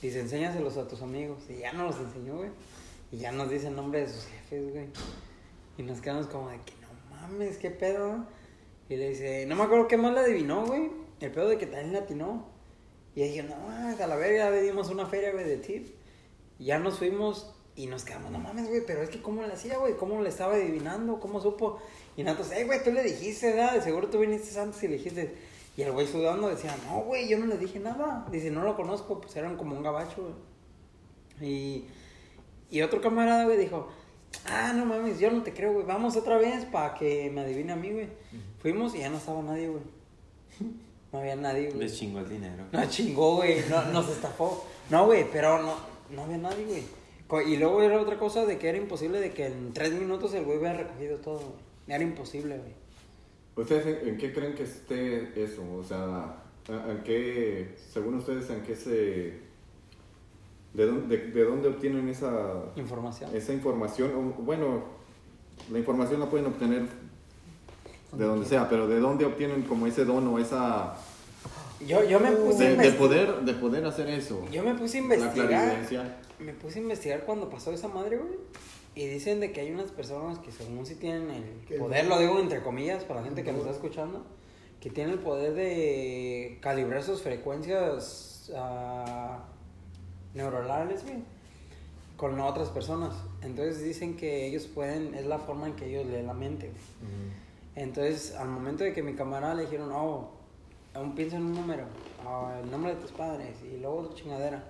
Dice, 0.00 0.20
enséñaselos 0.20 0.76
a 0.76 0.88
tus 0.88 1.02
amigos. 1.02 1.38
Y 1.48 1.58
ya 1.58 1.72
nos 1.72 1.94
los 1.96 2.06
enseñó, 2.06 2.36
güey. 2.36 2.50
Y 3.12 3.18
ya 3.18 3.32
nos 3.32 3.50
dice 3.50 3.68
el 3.68 3.76
nombre 3.76 4.00
de 4.00 4.08
sus 4.08 4.24
jefes, 4.26 4.72
güey. 4.72 4.86
Y 5.78 5.82
nos 5.82 6.00
quedamos 6.00 6.26
como 6.26 6.48
de 6.50 6.56
que 6.58 6.72
no 6.80 7.16
mames, 7.16 7.58
qué 7.58 7.70
pedo. 7.70 8.26
Y 8.88 8.96
le 8.96 9.10
dice, 9.10 9.46
no 9.46 9.56
me 9.56 9.62
acuerdo 9.64 9.88
qué 9.88 9.96
más 9.96 10.12
le 10.12 10.20
adivinó, 10.20 10.66
güey. 10.66 10.90
El 11.20 11.30
pedo 11.30 11.48
de 11.48 11.58
que 11.58 11.66
también 11.66 11.92
latinó. 11.92 12.46
Y 13.14 13.22
dije, 13.22 13.42
no, 13.42 13.54
a 13.70 14.06
la 14.06 14.16
verga, 14.16 14.50
le 14.50 14.62
dimos 14.62 14.90
una 14.90 15.06
feria, 15.06 15.32
güey, 15.32 15.44
de 15.44 15.56
tip. 15.56 15.88
Ya 16.58 16.78
nos 16.78 16.98
fuimos 16.98 17.54
y 17.76 17.86
nos 17.86 18.04
quedamos, 18.04 18.30
no 18.30 18.38
mames, 18.38 18.68
güey, 18.68 18.82
pero 18.86 19.02
es 19.02 19.10
que 19.10 19.20
cómo 19.20 19.42
le 19.42 19.52
hacía, 19.52 19.78
güey, 19.78 19.96
cómo 19.96 20.22
le 20.22 20.28
estaba 20.28 20.54
adivinando, 20.54 21.18
cómo 21.18 21.40
supo. 21.40 21.80
Y 22.16 22.22
nosotros, 22.22 22.52
eh, 22.52 22.64
güey, 22.64 22.82
tú 22.84 22.92
le 22.92 23.02
dijiste, 23.02 23.52
¿verdad? 23.52 23.82
Seguro 23.82 24.08
tú 24.08 24.20
viniste 24.20 24.58
antes 24.58 24.82
y 24.82 24.88
le 24.88 24.94
dijiste. 24.94 25.34
Y 25.76 25.82
el 25.82 25.90
güey 25.90 26.06
sudando 26.06 26.48
decía, 26.48 26.76
no, 26.86 27.00
güey, 27.00 27.28
yo 27.28 27.36
no 27.38 27.46
le 27.46 27.58
dije 27.58 27.80
nada. 27.80 28.26
Dice, 28.30 28.50
no 28.50 28.62
lo 28.62 28.76
conozco, 28.76 29.20
pues 29.20 29.34
eran 29.34 29.56
como 29.56 29.76
un 29.76 29.82
gabacho, 29.82 30.22
güey. 30.22 31.50
Y, 31.50 31.86
y 32.70 32.82
otro 32.82 33.00
camarada, 33.00 33.44
güey, 33.44 33.58
dijo, 33.58 33.88
ah, 34.46 34.72
no 34.72 34.84
mames, 34.86 35.18
yo 35.18 35.32
no 35.32 35.42
te 35.42 35.52
creo, 35.52 35.72
güey, 35.72 35.84
vamos 35.84 36.16
otra 36.16 36.38
vez 36.38 36.64
para 36.66 36.94
que 36.94 37.28
me 37.32 37.40
adivine 37.40 37.72
a 37.72 37.76
mí, 37.76 37.90
güey. 37.90 38.08
Fuimos 38.64 38.94
y 38.94 39.00
ya 39.00 39.10
no 39.10 39.18
estaba 39.18 39.42
nadie, 39.42 39.68
güey. 39.68 39.82
No 41.12 41.20
había 41.20 41.36
nadie, 41.36 41.68
güey. 41.68 41.80
Les 41.80 41.96
chingó 41.96 42.20
el 42.20 42.28
dinero. 42.28 42.64
Nos 42.72 42.88
chingó, 42.88 43.36
güey, 43.36 43.58
no, 43.68 43.84
nos 43.92 44.08
estafó. 44.08 44.66
No, 44.90 45.04
güey, 45.04 45.30
pero 45.30 45.62
no, 45.62 45.74
no 46.10 46.22
había 46.22 46.38
nadie, 46.38 46.64
güey. 47.28 47.52
Y 47.52 47.56
luego 47.58 47.82
era 47.82 48.00
otra 48.00 48.18
cosa 48.18 48.46
de 48.46 48.58
que 48.58 48.70
era 48.70 48.78
imposible 48.78 49.20
de 49.20 49.32
que 49.32 49.46
en 49.46 49.72
tres 49.74 49.92
minutos 49.92 50.32
el 50.32 50.44
güey 50.44 50.58
hubiera 50.58 50.78
recogido 50.78 51.18
todo, 51.18 51.38
güey. 51.38 51.94
Era 51.94 52.02
imposible, 52.02 52.56
güey. 52.58 52.72
¿Ustedes 53.54 54.02
en, 54.02 54.08
en 54.08 54.16
qué 54.16 54.32
creen 54.32 54.54
que 54.54 54.62
esté 54.64 55.40
eso? 55.40 55.62
O 55.78 55.84
sea, 55.84 56.42
¿en 56.66 56.90
en 56.90 57.02
qué, 57.04 57.76
según 57.92 58.14
ustedes, 58.14 58.48
en 58.48 58.62
qué 58.62 58.74
se... 58.74 59.40
¿De 60.72 60.86
dónde, 60.86 61.18
de, 61.18 61.30
de 61.30 61.44
dónde 61.44 61.68
obtienen 61.68 62.08
esa, 62.08 62.72
Información. 62.76 63.30
esa 63.36 63.52
información? 63.52 64.10
O, 64.16 64.42
bueno, 64.42 64.82
la 65.70 65.78
información 65.78 66.18
la 66.18 66.30
pueden 66.30 66.46
obtener 66.46 67.03
de 68.16 68.24
donde 68.24 68.46
sea, 68.46 68.68
pero 68.68 68.86
¿de 68.86 68.98
dónde 69.00 69.24
obtienen 69.24 69.62
como 69.62 69.86
ese 69.86 70.04
don 70.04 70.26
o 70.28 70.38
esa... 70.38 70.96
Yo, 71.86 72.02
yo 72.04 72.18
me 72.20 72.30
puse 72.32 72.66
a 72.66 72.70
De, 72.70 72.76
de 72.76 72.88
investi- 72.90 72.96
poder, 72.96 73.40
de 73.40 73.52
poder 73.54 73.84
hacer 73.84 74.08
eso? 74.08 74.42
Yo 74.50 74.62
me 74.62 74.74
puse 74.74 74.98
a 74.98 75.02
La 75.02 75.14
investigar. 75.16 75.48
clarividencia. 75.48 76.16
Me 76.38 76.52
puse 76.52 76.78
a 76.78 76.82
investigar 76.82 77.24
cuando 77.24 77.50
pasó 77.50 77.72
esa 77.72 77.88
madre, 77.88 78.16
güey. 78.16 78.38
Y 78.94 79.06
dicen 79.06 79.40
de 79.40 79.50
que 79.52 79.60
hay 79.60 79.72
unas 79.72 79.90
personas 79.90 80.38
que 80.38 80.52
según 80.52 80.86
si 80.86 80.94
tienen 80.94 81.28
el 81.30 81.78
poder, 81.78 82.06
lo 82.06 82.18
digo 82.18 82.38
entre 82.38 82.62
comillas 82.62 83.02
para 83.04 83.20
la 83.20 83.26
gente 83.26 83.42
que 83.42 83.50
nos 83.52 83.62
está 83.62 83.72
escuchando, 83.72 84.24
que 84.80 84.88
tienen 84.88 85.14
el 85.14 85.18
poder 85.18 85.52
de 85.54 86.58
calibrar 86.62 87.02
sus 87.02 87.20
frecuencias 87.22 88.52
ah, 88.56 89.40
neuronales, 90.34 91.02
güey, 91.02 91.16
con 92.16 92.38
otras 92.40 92.68
personas. 92.68 93.14
Entonces 93.42 93.82
dicen 93.82 94.16
que 94.16 94.46
ellos 94.46 94.66
pueden, 94.66 95.14
es 95.14 95.26
la 95.26 95.38
forma 95.38 95.66
en 95.66 95.74
que 95.74 95.86
ellos 95.86 96.06
leen 96.06 96.26
la 96.28 96.34
mente, 96.34 96.68
güey. 96.68 97.43
Entonces, 97.76 98.34
al 98.36 98.48
momento 98.48 98.84
de 98.84 98.92
que 98.92 99.02
mi 99.02 99.14
camarada 99.14 99.54
le 99.54 99.62
dijeron, 99.62 99.90
oh, 99.92 100.30
aún 100.94 101.14
piensa 101.14 101.36
en 101.36 101.42
un 101.44 101.54
número, 101.54 101.84
ah, 102.24 102.60
el 102.62 102.70
nombre 102.70 102.94
de 102.94 103.00
tus 103.00 103.10
padres, 103.12 103.56
y 103.64 103.78
luego 103.78 103.96
otra 103.98 104.14
chingadera. 104.14 104.64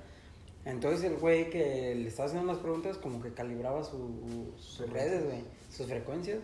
Entonces, 0.64 1.04
el 1.04 1.16
güey 1.18 1.50
que 1.50 1.94
le 1.94 2.08
estaba 2.08 2.26
haciendo 2.28 2.50
las 2.50 2.62
preguntas, 2.62 2.96
como 2.96 3.20
que 3.22 3.32
calibraba 3.34 3.84
su- 3.84 4.52
sus 4.58 4.88
redes, 4.88 5.24
güey, 5.24 5.44
sus 5.70 5.86
frecuencias. 5.86 6.38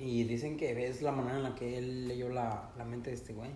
Y 0.00 0.24
dicen 0.24 0.56
que 0.56 0.88
es 0.88 1.02
la 1.02 1.12
manera 1.12 1.36
en 1.36 1.42
la 1.44 1.54
que 1.54 1.78
él 1.78 2.08
leyó 2.08 2.28
la, 2.30 2.70
la 2.76 2.84
mente 2.84 3.10
de 3.10 3.16
este 3.16 3.32
güey. 3.34 3.50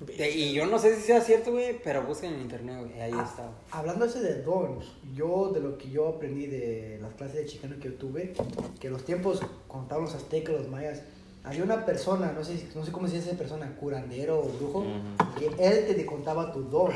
De- 0.00 0.30
y 0.30 0.52
yo 0.52 0.66
no 0.66 0.78
sé 0.80 0.96
si 0.96 1.02
sea 1.02 1.20
cierto, 1.20 1.52
güey, 1.52 1.80
pero 1.82 2.02
busquen 2.02 2.34
en 2.34 2.40
internet, 2.42 2.80
güey, 2.80 3.00
ahí 3.00 3.12
Ah, 3.14 3.24
está. 3.26 3.50
Hablando 3.70 4.04
ese 4.04 4.20
de 4.20 4.42
dons, 4.42 4.84
yo 5.14 5.50
de 5.54 5.60
lo 5.60 5.78
que 5.78 5.88
yo 5.88 6.08
aprendí 6.08 6.46
de 6.48 6.98
las 7.00 7.14
clases 7.14 7.36
de 7.36 7.46
chicano 7.46 7.76
que 7.80 7.90
yo 7.90 7.94
tuve, 7.94 8.32
que 8.80 8.90
los 8.90 9.04
tiempos 9.04 9.40
cuando 9.68 9.84
estaban 9.84 10.04
los 10.04 10.14
aztecas, 10.14 10.56
los 10.56 10.68
mayas, 10.68 11.02
había 11.44 11.64
una 11.64 11.84
persona, 11.84 12.32
no 12.32 12.44
sé, 12.44 12.66
no 12.74 12.84
sé 12.84 12.92
cómo 12.92 13.08
se 13.08 13.16
dice 13.16 13.30
esa 13.30 13.38
persona, 13.38 13.74
curandero 13.76 14.38
o 14.40 14.48
brujo, 14.48 14.78
Ujú. 14.80 15.34
que 15.38 15.46
él 15.58 15.86
te 15.96 16.06
contaba 16.06 16.52
tu 16.52 16.62
don 16.64 16.92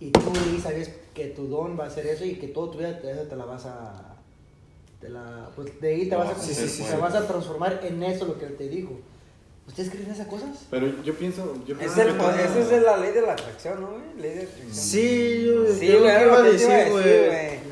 y 0.00 0.10
tú 0.10 0.20
ahí 0.34 0.60
sabías 0.62 0.90
que 1.14 1.26
tu 1.28 1.46
don 1.48 1.78
va 1.78 1.86
a 1.86 1.90
ser 1.90 2.06
eso 2.06 2.24
y 2.24 2.34
que 2.36 2.48
todo 2.48 2.70
tu 2.70 2.78
vida 2.78 2.98
te, 3.00 3.14
te 3.14 3.36
la 3.36 3.44
vas 3.46 3.64
a 3.66 4.12
te 5.00 5.08
la, 5.10 5.48
pues 5.54 5.78
de 5.80 5.88
ahí 5.94 6.04
te 6.08 6.12
Lo 6.14 6.18
vas 6.18 6.28
a, 6.28 6.32
vas 6.32 6.40
a 6.40 6.50
hacer 6.50 6.64
te 6.66 6.70
fuerte. 6.70 6.96
vas 6.96 7.14
a 7.14 7.26
transformar 7.26 7.80
en 7.84 8.02
eso 8.02 8.24
lo 8.26 8.38
que 8.38 8.46
él 8.46 8.56
te 8.56 8.68
dijo. 8.68 8.92
¿Ustedes 9.66 9.90
creen 9.90 10.10
esas 10.10 10.26
cosas? 10.28 10.50
Pero 10.70 10.86
yo 11.02 11.14
pienso... 11.14 11.54
Yo 11.66 11.74
Es 11.74 11.80
pienso 11.80 12.00
el 12.02 12.08
que 12.12 12.14
po- 12.14 12.24
todo- 12.24 12.34
esa 12.38 12.76
es 12.76 12.82
la 12.82 12.96
ley 12.98 13.12
de 13.12 13.20
la 13.22 13.32
atracción, 13.32 13.80
¿no, 13.80 13.88
güey? 13.90 14.02
Ley 14.20 14.30
de 14.36 14.42
atracción. 14.44 14.72
Sí, 14.72 15.44
yo, 15.44 15.74
Sí, 15.74 15.86
yo 15.88 15.98
lo 15.98 16.04
que 16.06 16.22
iba 16.22 16.38
a 16.38 16.42
lo 16.42 16.50
que 16.50 16.56
te 16.56 16.62
iba 16.64 16.72
a 16.72 16.76
decir, 16.76 16.94
decir, 16.94 17.28
güey. 17.28 17.65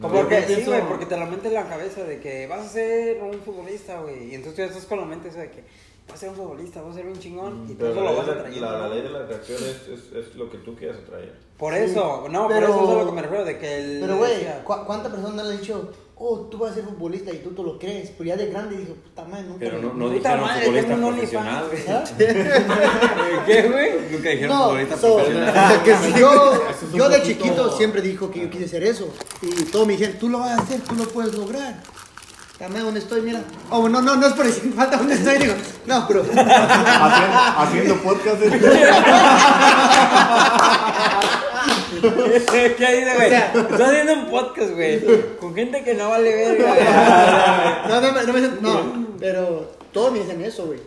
Porque, 0.00 0.42
sí, 0.42 0.64
güey, 0.64 0.82
porque 0.82 1.06
te 1.06 1.16
la 1.16 1.26
mente 1.26 1.48
en 1.48 1.54
la 1.54 1.68
cabeza 1.68 2.04
de 2.04 2.20
que 2.20 2.46
vas 2.46 2.66
a 2.66 2.68
ser 2.68 3.22
un 3.22 3.40
futbolista, 3.40 4.00
güey. 4.00 4.30
Y 4.30 4.34
entonces 4.34 4.54
tú 4.54 4.62
ya 4.62 4.66
estás 4.66 4.84
con 4.84 5.00
la 5.00 5.06
mente 5.06 5.28
esa 5.28 5.40
de 5.40 5.50
que 5.50 5.64
vas 6.08 6.16
a 6.16 6.18
ser 6.20 6.28
un 6.30 6.36
futbolista, 6.36 6.82
vas 6.82 6.92
a 6.92 6.94
ser 6.94 7.06
bien 7.06 7.18
chingón. 7.18 7.66
Y 7.68 7.74
todo 7.74 7.90
eso 7.90 8.00
lo 8.00 8.16
vas 8.16 8.26
la, 8.26 8.32
atrayendo. 8.34 8.70
la- 8.70 8.78
la 8.78 8.88
ley 8.88 9.02
de 9.02 9.10
la 9.10 9.18
atracción 9.20 9.58
es, 9.62 9.88
es, 9.88 10.12
es 10.12 10.34
lo 10.36 10.50
que 10.50 10.58
tú 10.58 10.74
quieras 10.76 10.98
atraer. 11.04 11.34
Por 11.58 11.72
Sí, 11.74 11.80
eso, 11.80 12.26
no, 12.30 12.48
pero- 12.48 12.66
por 12.68 12.76
eso 12.76 12.84
es 12.84 12.90
a 12.90 13.00
lo 13.02 13.06
que 13.06 13.12
me 13.12 13.22
refiero, 13.22 13.44
de 13.44 13.58
que 13.58 13.76
el. 13.78 14.00
Pero, 14.00 14.16
güey, 14.18 14.34
decía- 14.34 14.62
¿cu- 14.64 14.84
¿cuántas 14.86 15.12
personas 15.12 15.46
le 15.46 15.52
han 15.54 15.60
dicho, 15.60 15.90
oh, 16.18 16.40
tú 16.50 16.58
vas 16.58 16.72
a 16.72 16.74
ser 16.74 16.84
futbolista 16.84 17.32
y 17.32 17.38
tú 17.38 17.50
te 17.52 17.62
lo 17.62 17.78
crees? 17.78 18.10
Pero 18.10 18.24
ya 18.28 18.36
de 18.36 18.46
grande 18.46 18.76
dijo, 18.76 18.92
puta 18.94 19.24
madre, 19.24 19.44
nunca 19.44 19.58
Pero 19.60 19.80
no, 19.82 19.94
no 19.94 20.04
Puta 20.06 20.14
dijeron 20.14 20.40
madre, 20.40 20.64
futbolista 20.66 20.96
profesional. 20.96 21.64
¿Ah? 21.88 22.04
¿Qué, 23.46 23.62
güey? 23.68 23.90
Nunca 24.12 24.28
dijeron 24.28 24.56
No, 24.56 24.64
futbolista 24.64 24.96
so, 24.98 25.14
profesional. 25.16 25.82
que 25.84 25.94
si 25.96 26.12
yo, 26.20 26.62
yo 26.94 27.08
de 27.08 27.22
chiquito 27.22 27.72
siempre 27.76 28.02
dijo 28.02 28.30
que 28.30 28.40
yo 28.42 28.50
quise 28.50 28.66
hacer 28.66 28.84
eso. 28.84 29.08
Y 29.42 29.64
todos 29.64 29.86
me 29.86 29.94
dijeron, 29.94 30.16
tú 30.18 30.28
lo 30.28 30.38
vas 30.40 30.58
a 30.58 30.62
hacer, 30.62 30.80
tú 30.82 30.94
lo 30.94 31.04
puedes 31.04 31.34
lograr. 31.34 31.82
Dame 32.58 32.80
donde 32.80 33.00
estoy, 33.00 33.20
mira. 33.20 33.42
Oh, 33.70 33.86
no, 33.88 34.00
no, 34.00 34.16
no 34.16 34.26
es 34.26 34.32
por 34.32 34.46
decir 34.46 34.72
falta 34.76 34.96
donde 34.96 35.14
estoy, 35.14 35.38
digo. 35.38 35.54
No, 35.86 36.06
pero. 36.08 36.22
haciendo, 36.34 37.38
haciendo 37.58 37.96
podcast. 38.02 38.40
¿Qué 42.00 42.68
dice, 42.96 43.14
güey? 43.14 43.26
O 43.26 43.30
sea- 43.30 43.52
Estás 43.54 43.80
haciendo 43.80 44.12
un 44.14 44.26
podcast, 44.30 44.70
güey. 44.72 45.36
Con 45.38 45.54
gente 45.54 45.82
que 45.84 45.94
no 45.94 46.08
vale 46.10 46.34
verga. 46.34 47.84
No, 47.88 48.00
no, 48.00 48.12
no, 48.22 48.32
me 48.32 48.40
dicen- 48.40 48.58
no, 48.60 49.06
pero 49.18 49.72
todos 49.92 50.12
me 50.12 50.20
dicen 50.20 50.42
eso, 50.42 50.66
güey. 50.66 50.80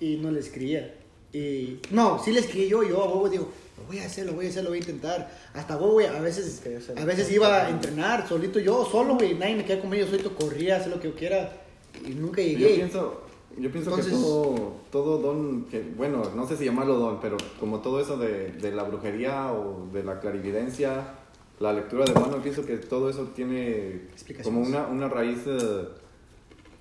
Y 0.00 0.16
no 0.16 0.30
les 0.30 0.50
creía. 0.50 0.94
Y 1.32 1.80
no, 1.90 2.22
sí 2.22 2.32
les 2.32 2.46
creí 2.46 2.68
yo, 2.68 2.82
yo 2.82 3.02
a 3.02 3.06
Bobo 3.08 3.28
digo, 3.28 3.48
voy 3.86 3.98
a 3.98 4.06
hacer, 4.06 4.26
lo 4.26 4.32
voy 4.34 4.46
a 4.46 4.48
hacer, 4.48 4.62
lo 4.64 4.70
voy 4.70 4.78
a 4.78 4.80
intentar. 4.80 5.30
Hasta 5.54 5.76
Bobo, 5.76 5.92
güey, 5.94 6.06
a 6.06 6.20
veces, 6.20 6.62
a 6.96 7.04
veces 7.04 7.30
iba 7.32 7.66
a 7.66 7.70
entrenar 7.70 8.26
solito 8.28 8.58
yo, 8.58 8.84
solo, 8.84 9.14
güey, 9.14 9.34
nadie 9.34 9.56
me 9.56 9.64
quedaba 9.64 9.82
conmigo, 9.82 10.04
yo 10.04 10.10
solito 10.10 10.34
corría, 10.34 10.76
hacía 10.76 10.88
lo 10.94 11.00
que 11.00 11.08
yo 11.08 11.14
quiera. 11.14 11.52
Y 12.04 12.10
nunca 12.10 12.42
Yo 12.42 12.48
llegué. 12.48 12.74
pienso, 12.74 13.22
yo 13.58 13.70
pienso 13.72 13.90
Entonces- 13.90 14.12
que 14.12 14.18
todo, 14.20 14.72
todo 14.90 15.18
don, 15.18 15.64
que, 15.64 15.80
bueno, 15.96 16.22
no 16.34 16.46
sé 16.46 16.56
si 16.56 16.64
llamarlo 16.66 16.96
don, 16.98 17.20
pero 17.20 17.36
como 17.58 17.80
todo 17.80 18.00
eso 18.00 18.16
de, 18.18 18.52
de 18.52 18.72
la 18.72 18.82
brujería 18.82 19.52
o 19.52 19.86
de 19.92 20.02
la 20.04 20.20
clarividencia, 20.20 21.14
la 21.58 21.72
lectura 21.72 22.04
de 22.04 22.12
mano, 22.12 22.42
pienso 22.42 22.66
que 22.66 22.76
todo 22.76 23.08
eso 23.08 23.30
tiene 23.34 24.08
como 24.44 24.60
una, 24.60 24.86
una 24.88 25.08
raíz 25.08 25.38
eh, 25.46 25.88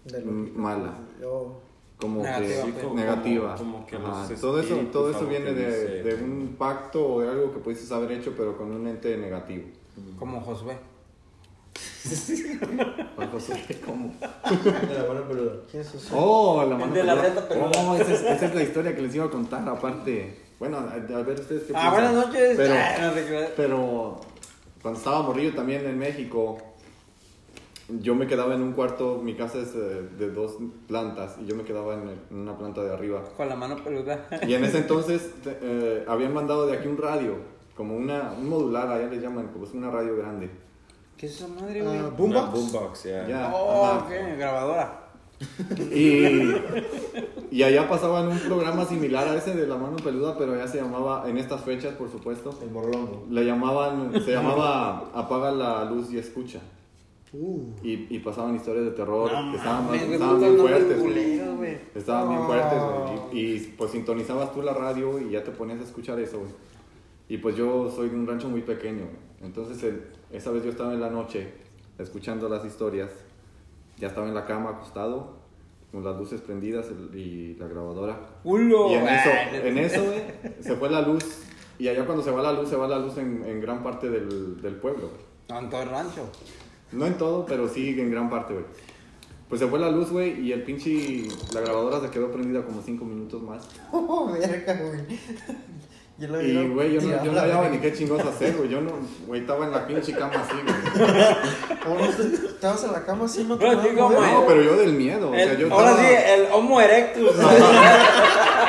De 0.05 0.19
mala, 0.21 0.97
Yo, 1.21 1.61
como 1.97 2.21
Negativa, 2.23 2.47
que 2.65 2.71
sí, 2.71 2.77
como- 2.81 2.95
negativa. 2.95 3.55
como 3.55 3.85
que 3.85 3.95
Ajá, 3.95 4.27
los 4.29 4.41
todo 4.41 4.59
eso, 4.59 4.75
todo 4.91 5.09
eso 5.11 5.25
viene 5.27 5.45
que 5.45 5.53
de, 5.53 6.03
de 6.03 6.23
un 6.23 6.55
pacto 6.57 7.05
o 7.15 7.21
de 7.21 7.29
algo 7.29 7.53
que 7.53 7.59
pudieses 7.59 7.91
haber 7.91 8.11
hecho, 8.11 8.33
pero 8.37 8.57
con 8.57 8.71
un 8.71 8.85
ente 8.87 9.15
negativo. 9.17 9.63
Como 10.19 10.41
Josué. 10.45 10.77
¿cómo? 13.85 14.13
De 14.19 14.93
la 14.93 15.07
mano 15.07 15.27
peluda. 15.27 15.53
¿Quién 15.69 15.81
es 15.81 15.93
eso? 15.95 16.15
Oh, 16.17 16.63
la 16.67 16.77
mano 16.77 16.93
de 16.93 17.03
la 17.03 17.15
peluda. 17.15 17.29
reta 17.29 17.47
peluda. 17.49 17.71
Oh, 17.79 17.95
esa 17.95 18.13
es, 18.13 18.21
esa 18.21 18.45
es 18.45 18.55
la 18.55 18.63
historia 18.63 18.95
que 18.95 19.01
les 19.01 19.15
iba 19.15 19.25
a 19.25 19.29
contar, 19.29 19.67
aparte. 19.67 20.37
Bueno, 20.59 20.77
a, 20.77 20.93
a 20.93 21.21
ver 21.23 21.39
ustedes 21.39 21.63
qué 21.63 21.73
Ah, 21.75 21.91
piensan. 21.91 21.91
buenas 21.93 22.13
noches. 22.27 22.53
Pero, 22.57 22.73
Ah, 22.77 23.47
pero 23.57 24.21
cuando 24.81 24.99
estaba 24.99 25.21
morrillo 25.23 25.53
también 25.55 25.85
en 25.85 25.97
México, 25.97 26.57
yo 27.89 28.15
me 28.15 28.25
quedaba 28.27 28.55
en 28.55 28.61
un 28.61 28.73
cuarto, 28.73 29.19
mi 29.23 29.35
casa 29.35 29.59
es 29.59 29.75
eh, 29.75 30.07
de 30.17 30.31
dos 30.31 30.57
plantas, 30.87 31.35
y 31.41 31.45
yo 31.45 31.55
me 31.55 31.63
quedaba 31.63 31.93
en, 31.93 32.07
el- 32.09 32.19
en 32.31 32.37
una 32.37 32.57
planta 32.57 32.83
de 32.83 32.91
arriba. 32.93 33.23
Con 33.37 33.47
la 33.49 33.55
mano 33.55 33.75
peluda. 33.83 34.27
Y 34.47 34.53
en 34.55 34.63
ese 34.65 34.77
entonces 34.79 35.31
te- 35.43 35.57
eh, 35.61 36.05
habían 36.07 36.33
mandado 36.33 36.65
de 36.67 36.77
aquí 36.77 36.87
un 36.87 36.97
radio, 36.97 37.35
como 37.75 37.95
una, 37.95 38.33
un 38.37 38.49
modular, 38.49 38.89
allá 38.89 39.07
le 39.07 39.19
llaman, 39.19 39.47
como 39.49 39.65
es 39.65 39.73
una 39.73 39.91
radio 39.91 40.17
grande. 40.17 40.49
¿Qué 41.17 41.27
es 41.27 41.35
esa 41.35 41.47
madre, 41.47 41.81
güey? 41.81 41.95
ah, 41.97 41.99
Una 42.01 42.09
Boombox. 42.09 42.51
boombox, 42.51 43.03
ya. 43.05 43.27
Ya. 43.27 43.51
oh, 43.53 43.85
ajá. 43.85 43.99
ok, 44.05 44.37
grabadora. 44.37 45.01
Y, 45.91 46.53
y 47.51 47.63
allá 47.63 47.87
pasaban 47.89 48.27
un 48.29 48.39
programa 48.39 48.85
similar 48.85 49.27
a 49.27 49.35
ese 49.35 49.53
de 49.53 49.67
la 49.67 49.75
mano 49.75 49.97
peluda, 49.97 50.37
pero 50.37 50.55
ya 50.55 50.67
se 50.67 50.77
llamaba, 50.81 51.29
en 51.29 51.37
estas 51.37 51.61
fechas 51.61 51.93
por 51.93 52.09
supuesto, 52.09 52.57
El 52.61 52.71
morlongo. 52.71 53.25
le 53.29 53.45
llamaban, 53.45 54.11
se 54.23 54.31
llamaba 54.31 55.09
Apaga 55.13 55.51
la 55.51 55.85
luz 55.85 56.11
y 56.11 56.17
escucha. 56.17 56.59
Uh, 57.37 57.73
Y, 57.83 58.07
y 58.15 58.19
pasaban 58.19 58.55
historias 58.55 58.85
de 58.85 58.91
terror 58.91 59.31
No 59.31 59.51
que 59.51 59.57
estaban, 59.57 59.87
güey, 59.87 60.13
estaban 60.13 60.39
bien 60.39 60.57
fuertes. 60.57 60.99
güey. 61.01 61.77
Estaban 61.93 62.29
bien 62.29 62.41
Oh. 62.41 62.45
fuertes, 62.45 62.79
güey. 62.79 63.37
Y, 63.39 63.55
y, 63.55 63.73
pues 63.77 63.91
sintonizabas 63.91 64.53
tú 64.53 64.61
la 64.61 64.73
radio 64.73 65.19
y 65.19 65.31
ya 65.31 65.43
te 65.43 65.51
ponías 65.51 65.79
a 65.79 65.83
escuchar 65.83 66.19
eso, 66.19 66.39
güey. 66.39 66.51
Y 67.27 67.37
pues 67.39 67.55
yo 67.55 67.89
soy 67.91 68.09
de 68.09 68.15
un 68.15 68.25
rancho 68.27 68.47
muy 68.47 68.61
pequeño, 68.61 69.05
güey. 69.05 69.17
Entonces 69.41 69.83
el- 69.83 70.03
esa 70.31 70.51
vez 70.51 70.63
yo 70.63 70.69
estaba 70.69 70.93
en 70.93 71.01
la 71.01 71.09
noche 71.09 71.51
escuchando 71.97 72.47
las 72.47 72.63
historias. 72.65 73.09
Ya 73.97 74.07
estaba 74.07 74.27
en 74.27 74.33
la 74.33 74.45
cama 74.45 74.69
acostado, 74.71 75.37
con 75.91 76.03
las 76.03 76.17
luces 76.17 76.41
prendidas 76.41 76.87
el- 76.89 77.17
y 77.17 77.55
la 77.55 77.67
grabadora. 77.67 78.19
Culo. 78.43 78.89
Y 78.91 78.93
en 78.95 79.07
eso, 79.07 79.29
en 79.67 79.77
eso, 79.77 80.03
güey, 80.03 80.21
se 80.61 80.75
fue 80.75 80.89
la 80.89 81.01
luz. 81.01 81.23
Y 81.79 81.87
allá 81.89 82.05
cuando 82.05 82.23
se 82.23 82.31
va 82.31 82.41
la 82.41 82.53
luz, 82.53 82.69
se 82.69 82.75
va 82.77 82.87
la 82.87 82.99
luz 82.99 83.17
en, 83.17 83.43
en 83.45 83.59
gran 83.59 83.83
parte 83.83 84.09
del, 84.09 84.61
del 84.61 84.75
pueblo, 84.75 85.09
güey. 85.09 85.59
En 85.61 85.69
todo 85.69 85.81
el 85.83 85.89
rancho. 85.89 86.29
No 86.95 87.05
en 87.05 87.17
todo, 87.17 87.45
pero 87.45 87.67
sí 87.67 87.89
en 87.99 88.09
gran 88.11 88.29
parte, 88.29 88.53
güey. 88.53 88.65
Pues 89.49 89.61
se 89.61 89.67
fue 89.67 89.77
la 89.79 89.91
luz, 89.91 90.09
güey, 90.09 90.39
y 90.41 90.51
el 90.51 90.63
pinche... 90.63 91.27
La 91.53 91.61
grabadora 91.61 92.01
se 92.01 92.09
quedó 92.09 92.31
prendida 92.31 92.63
como 92.65 92.81
cinco 92.81 93.05
minutos 93.05 93.41
más. 93.43 93.63
oh, 93.91 94.31
verga, 94.31 94.73
güey. 94.73 95.01
Yo 96.17 96.29
lo 96.29 96.41
Y, 96.41 96.69
güey, 96.69 96.93
yo 96.93 97.01
no, 97.01 97.25
yo 97.25 97.31
no 97.33 97.39
hallaba 97.41 97.67
ni 97.67 97.77
qué 97.79 97.91
chingos 97.91 98.23
hacer, 98.23 98.55
güey. 98.55 98.69
Yo 98.69 98.79
no, 98.79 98.91
güey, 99.27 99.41
estaba 99.41 99.65
en 99.65 99.71
la 99.73 99.85
pinche 99.85 100.13
cama 100.13 100.33
así, 100.35 100.55
güey. 100.63 102.35
Estabas 102.47 102.85
en 102.85 102.91
la 102.93 103.03
cama 103.03 103.25
así, 103.25 103.43
no 103.43 103.57
te 103.57 103.65
Pero 103.67 103.81
digo, 103.81 104.09
güey, 104.09 104.31
No, 104.31 104.45
pero 104.47 104.61
yo 104.61 104.77
del 104.77 104.93
miedo, 104.93 105.29
o 105.31 105.33
sea, 105.33 105.43
El- 105.43 105.57
yo 105.57 105.73
ahora 105.73 105.91
estaba... 105.91 106.07
sí, 106.07 106.15
el 106.29 106.47
Homo 106.53 106.79
erectus. 106.79 107.31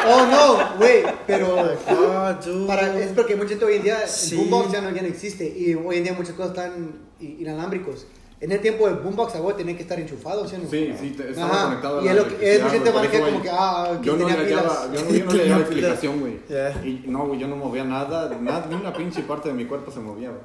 Oh, 0.09 0.27
no, 0.27 0.77
güey, 0.77 1.05
pero... 1.28 1.57
Ah. 1.86 2.36
Para, 2.66 2.98
es 2.98 3.12
porque 3.12 3.36
mucha 3.36 3.51
gente 3.51 3.65
hoy 3.65 3.74
en 3.77 3.82
día, 3.85 4.07
Sí. 4.09 4.35
el 4.35 4.40
boombox 4.48 4.73
ya 4.73 4.81
no, 4.81 4.90
ya 4.90 5.03
no 5.03 5.09
existe 5.09 5.47
y 5.57 5.74
hoy 5.74 5.98
en 5.98 6.03
día 6.03 6.12
muchas 6.15 6.35
cosas 6.35 6.51
están 6.51 6.97
inalámbricos. 7.20 8.09
En 8.38 8.52
el 8.52 8.60
tiempo 8.60 8.86
del 8.86 8.96
boombox, 8.96 9.34
a 9.36 9.40
vos 9.40 9.56
tenía 9.56 9.74
que 9.74 9.82
estar 9.82 9.98
enchufado, 9.98 10.46
¿sí 10.46 10.56
o 10.56 10.58
no? 10.58 10.68
Sí, 10.68 10.92
sí, 11.00 11.10
te- 11.16 11.30
estaba 11.30 11.50
Ajá, 11.54 11.64
conectado 11.68 12.00
a 12.00 12.02
y 12.02 12.04
la 12.04 12.10
es 12.10 12.16
lo 12.18 12.28
que- 12.28 12.34
es 12.54 12.60
güey, 12.62 12.80
maneja 12.80 12.92
por 12.92 13.04
eso, 13.06 13.24
como 13.24 13.42
que, 13.42 13.50
ah, 13.50 13.98
que 14.02 14.06
yo 14.06 14.12
no 14.12 14.18
tenía 14.26 14.36
le 14.36 14.44
hallaba, 14.54 14.62
pilas. 14.68 14.92
yo 14.92 15.04
no, 15.04 15.10
yo 15.18 15.24
no 15.24 15.32
le 15.32 15.42
hallaba 15.42 15.60
explicación, 15.62 16.20
güey. 16.20 16.38
Ya. 16.48 16.70
Y 16.84 17.04
no, 17.06 17.26
güey, 17.26 17.40
yo 17.40 17.48
no 17.48 17.56
movía 17.56 17.84
nada, 17.84 18.28
nada, 18.40 18.66
ni 18.68 18.74
una 18.74 18.92
pinche 18.92 19.22
parte 19.22 19.48
de 19.48 19.54
mi 19.54 19.64
cuerpo 19.64 19.90
se 19.90 20.00
movía, 20.00 20.28
güey. 20.30 20.42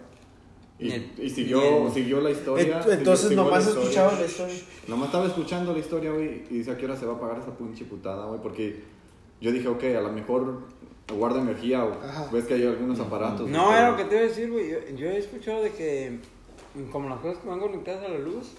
Y, 0.80 1.11
y 1.22 1.30
siguió, 1.30 1.88
el- 1.88 1.93
siguió 1.93 2.22
la 2.22 2.31
historia. 2.31 2.81
Entonces 2.89 3.27
siguió 3.30 3.43
nomás 3.43 3.65
la 3.65 3.69
historia. 3.72 3.84
escuchaba 3.89 4.13
la 4.19 4.26
historia. 4.26 4.55
Nomás 4.88 5.05
estaba 5.07 5.26
escuchando 5.27 5.73
la 5.73 5.80
historia, 5.80 6.11
güey, 6.11 6.43
y 6.49 6.57
dice 6.59 6.72
a 6.72 6.77
qué 6.77 6.85
hora 6.85 6.95
se 6.95 7.05
va 7.05 7.13
a 7.15 7.19
pagar 7.19 7.39
esa 7.39 7.55
pinche 7.57 7.84
putada, 7.85 8.26
güey, 8.26 8.39
porque 8.41 8.84
yo 9.41 9.51
dije, 9.51 9.68
ok, 9.68 9.84
a 9.97 10.01
lo 10.01 10.11
mejor 10.13 10.61
guarda 11.13 11.41
energía, 11.41 11.84
o 11.84 11.91
ves 12.31 12.45
que 12.45 12.53
hay 12.53 12.65
algunos 12.65 12.99
aparatos. 13.01 13.49
No, 13.49 13.73
era 13.76 13.91
lo 13.91 13.97
que 13.97 14.05
te 14.05 14.15
iba 14.15 14.23
a 14.23 14.27
decir, 14.27 14.49
güey. 14.49 14.69
Yo, 14.72 14.77
yo 14.95 15.07
he 15.07 15.18
escuchado 15.18 15.61
de 15.61 15.72
que, 15.72 16.19
como 16.91 17.10
las 17.10 17.19
cosas 17.19 17.38
que 17.41 17.49
van 17.49 17.60
conectadas 17.60 18.06
a 18.06 18.10
la 18.10 18.19
luz, 18.19 18.52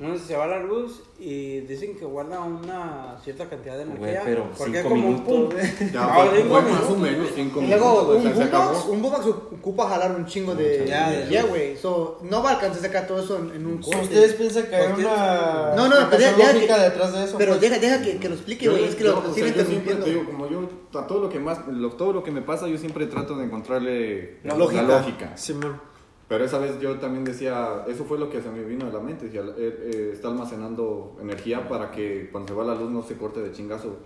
no 0.00 0.14
sé 0.14 0.20
si 0.22 0.28
se 0.28 0.36
va 0.36 0.46
la 0.46 0.58
luz 0.58 1.02
y 1.20 1.60
dicen 1.60 1.94
que 1.96 2.04
guarda 2.06 2.40
una 2.40 3.18
cierta 3.22 3.48
cantidad 3.48 3.76
de 3.76 3.84
Güey, 3.84 3.98
energía. 3.98 4.22
pero 4.24 4.50
porque 4.56 4.78
es 4.78 4.82
cinco 4.82 4.88
como 4.88 5.08
un 5.08 5.14
minutos. 5.14 5.60
pum. 5.60 5.90
Ya, 5.92 6.04
Ah, 6.08 6.14
fue, 6.30 6.40
cinco 6.42 6.48
fue 6.60 6.62
más 6.72 6.82
o 6.90 6.96
menos 6.96 7.28
cinco 7.34 7.60
Y 7.62 7.66
luego, 7.66 8.04
güey, 8.06 8.18
un 8.18 8.26
o 8.26 8.34
sea, 8.34 8.46
boombox, 8.46 8.86
un 8.86 9.02
boombox 9.02 9.26
ocupa 9.26 9.88
jalar 9.90 10.16
un 10.16 10.24
chingo 10.26 10.54
de 10.54 10.84
energía, 10.86 11.44
güey. 11.44 11.76
So, 11.76 12.18
no 12.22 12.42
va 12.42 12.50
a 12.50 12.54
alcanzar 12.54 12.78
a 12.80 12.86
sacar 12.86 13.06
todo 13.06 13.22
eso 13.22 13.38
en, 13.38 13.50
en 13.54 13.66
un 13.66 13.78
corte. 13.82 14.00
¿Ustedes 14.00 14.32
piensan 14.32 14.64
que 14.66 14.76
hay 14.76 14.92
una 14.92 15.74
No, 15.76 15.88
no, 15.88 15.96
pero 16.10 16.22
deja 16.22 16.52
lógica 16.52 16.74
que- 16.76 16.82
detrás 16.82 17.12
de 17.12 17.24
eso? 17.24 17.38
Pero 17.38 17.50
pues? 17.52 17.60
deja, 17.60 17.78
deja 17.78 18.02
que, 18.02 18.16
que 18.18 18.28
lo 18.30 18.34
explique, 18.34 18.68
güey. 18.70 18.84
Es 18.84 18.94
que 18.96 19.04
yo, 19.04 19.12
lo, 19.12 19.18
o 19.18 19.22
sea, 19.24 19.34
sigue 19.34 19.52
yo 19.58 19.64
siempre 19.66 19.94
te 19.96 20.10
digo, 20.10 20.24
como 20.24 20.48
yo, 20.48 20.68
a 20.98 21.06
todo 21.06 21.20
lo 21.20 21.28
que 21.28 21.38
más, 21.38 21.68
lo- 21.68 21.90
todo 21.92 22.14
lo 22.14 22.24
que 22.24 22.30
me 22.30 22.40
pasa, 22.40 22.66
yo 22.66 22.78
siempre 22.78 23.06
trato 23.06 23.36
de 23.36 23.44
encontrarle 23.44 24.38
la 24.42 24.56
Lógica. 24.56 24.82
lógica. 24.82 25.36
Simón. 25.36 25.91
Pero 26.32 26.46
esa 26.46 26.56
vez 26.56 26.80
yo 26.80 26.98
también 26.98 27.24
decía, 27.24 27.84
eso 27.86 28.06
fue 28.06 28.18
lo 28.18 28.30
que 28.30 28.40
se 28.40 28.48
me 28.48 28.64
vino 28.64 28.86
a 28.86 28.88
la 28.88 29.00
mente, 29.00 29.26
decía, 29.26 29.42
eh, 29.42 29.54
eh, 29.58 30.10
está 30.14 30.28
almacenando 30.28 31.14
energía 31.20 31.68
para 31.68 31.90
que 31.90 32.30
cuando 32.32 32.48
se 32.48 32.54
va 32.54 32.64
la 32.64 32.74
luz 32.74 32.90
no 32.90 33.02
se 33.02 33.18
corte 33.18 33.42
de 33.42 33.52
chingazo. 33.52 33.96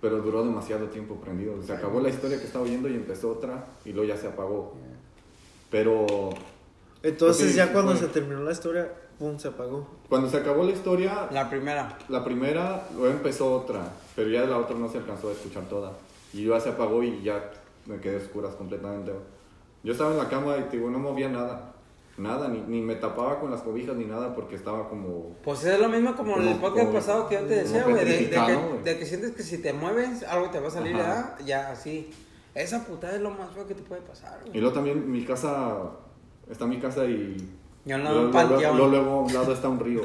Pero 0.00 0.18
duró 0.22 0.44
demasiado 0.44 0.86
tiempo 0.86 1.16
prendido. 1.16 1.60
Se 1.64 1.72
acabó 1.72 1.98
la 1.98 2.10
historia 2.10 2.38
que 2.38 2.44
estaba 2.44 2.64
oyendo 2.64 2.88
y 2.88 2.94
empezó 2.94 3.32
otra 3.32 3.66
y 3.84 3.92
luego 3.92 4.06
ya 4.08 4.16
se 4.16 4.28
apagó. 4.28 4.74
Pero 5.68 6.30
Entonces 7.02 7.56
ya 7.56 7.72
cuando 7.72 7.96
se 7.96 8.06
terminó 8.06 8.44
la 8.44 8.52
historia, 8.52 8.92
pum, 9.18 9.36
se 9.36 9.48
apagó. 9.48 9.84
cuando 10.08 10.30
se 10.30 10.36
acabó 10.36 10.62
la 10.62 10.70
historia, 10.70 11.26
La 11.32 11.50
primera. 11.50 11.98
La 12.08 12.22
primera, 12.22 12.86
luego 12.94 13.12
empezó 13.12 13.52
otra, 13.52 13.80
pero 14.14 14.30
ya 14.30 14.44
la 14.44 14.58
otra 14.58 14.78
no 14.78 14.88
se 14.88 14.98
alcanzó 14.98 15.28
a 15.28 15.32
escuchar 15.32 15.64
toda. 15.64 15.90
Y 16.32 16.46
ya 16.46 16.60
se 16.60 16.68
apagó 16.68 17.02
y 17.02 17.20
ya 17.24 17.50
me 17.86 17.98
quedé 17.98 18.14
a 18.14 18.20
oscuras 18.20 18.54
completamente. 18.54 19.10
Yo 19.84 19.92
estaba 19.92 20.10
en 20.10 20.18
la 20.18 20.28
cama 20.28 20.56
y 20.56 20.76
digo, 20.76 20.90
no 20.90 20.98
movía 20.98 21.28
nada. 21.28 21.70
Nada, 22.16 22.46
ni, 22.48 22.60
ni 22.60 22.80
me 22.80 22.94
tapaba 22.94 23.40
con 23.40 23.50
las 23.50 23.60
cobijas 23.62 23.96
ni 23.96 24.04
nada 24.04 24.34
porque 24.36 24.54
estaba 24.54 24.88
como... 24.88 25.36
Pues 25.42 25.64
es 25.64 25.78
lo 25.80 25.88
mismo 25.88 26.14
como, 26.16 26.36
en 26.38 26.46
el 26.48 26.56
podcast 26.58 26.86
como- 26.86 26.92
pasado 26.98 27.28
que 27.28 27.34
yo 27.34 27.40
te 27.42 27.54
decía, 27.56 27.82
güey. 27.84 28.04
De, 28.04 28.30
que, 28.30 28.36
güey. 28.54 28.82
de 28.84 28.98
que 28.98 29.04
sientes 29.06 29.32
que 29.32 29.42
si 29.42 29.58
te 29.58 29.72
mueves, 29.72 30.22
algo 30.22 30.48
te 30.50 30.60
va 30.60 30.68
a 30.68 30.70
salir. 30.70 30.96
¿verdad? 30.96 31.36
Ya, 31.44 31.70
así. 31.72 32.10
Esa 32.54 32.84
putada 32.84 33.16
es 33.16 33.20
lo 33.20 33.30
más 33.30 33.50
feo 33.52 33.66
que 33.66 33.74
te 33.74 33.82
puede 33.82 34.00
pasar, 34.02 34.38
Y 34.44 34.48
güey. 34.50 34.60
luego 34.60 34.74
también 34.74 35.10
mi 35.10 35.24
casa, 35.24 35.76
está 36.48 36.66
mi 36.66 36.78
casa 36.78 37.04
y... 37.04 37.36
Y 37.84 37.92
al 37.92 38.04
lado 38.04 38.22
luego- 38.30 38.38
luego- 38.48 38.60
luego- 38.74 38.88
luego 38.88 39.10
a 39.10 39.20
un 39.22 39.34
lado 39.34 39.52
está 39.52 39.68
un 39.68 39.80
río. 39.80 40.02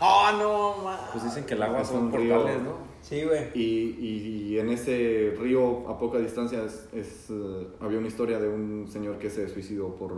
¡Oh, 0.00 0.28
no, 0.38 0.84
man! 0.84 0.98
Pues 1.12 1.24
dicen 1.24 1.44
que 1.46 1.54
el 1.54 1.62
agua 1.62 1.84
son 1.84 2.12
río. 2.12 2.34
portales, 2.34 2.62
¿no? 2.62 2.72
Sí, 3.08 3.22
güey. 3.22 3.50
Y, 3.54 3.60
y- 3.60 4.46
y 4.54 4.58
en 4.58 4.70
ese 4.70 5.36
río 5.38 5.88
a 5.88 5.96
poca 5.98 6.18
distancia 6.18 6.64
es, 6.64 6.86
es, 6.92 7.30
eh, 7.30 7.66
había 7.80 7.98
una 7.98 8.08
historia 8.08 8.38
de 8.40 8.48
un 8.48 8.88
señor 8.90 9.18
que 9.18 9.30
se 9.30 9.48
suicidó 9.48 9.94
por, 9.94 10.12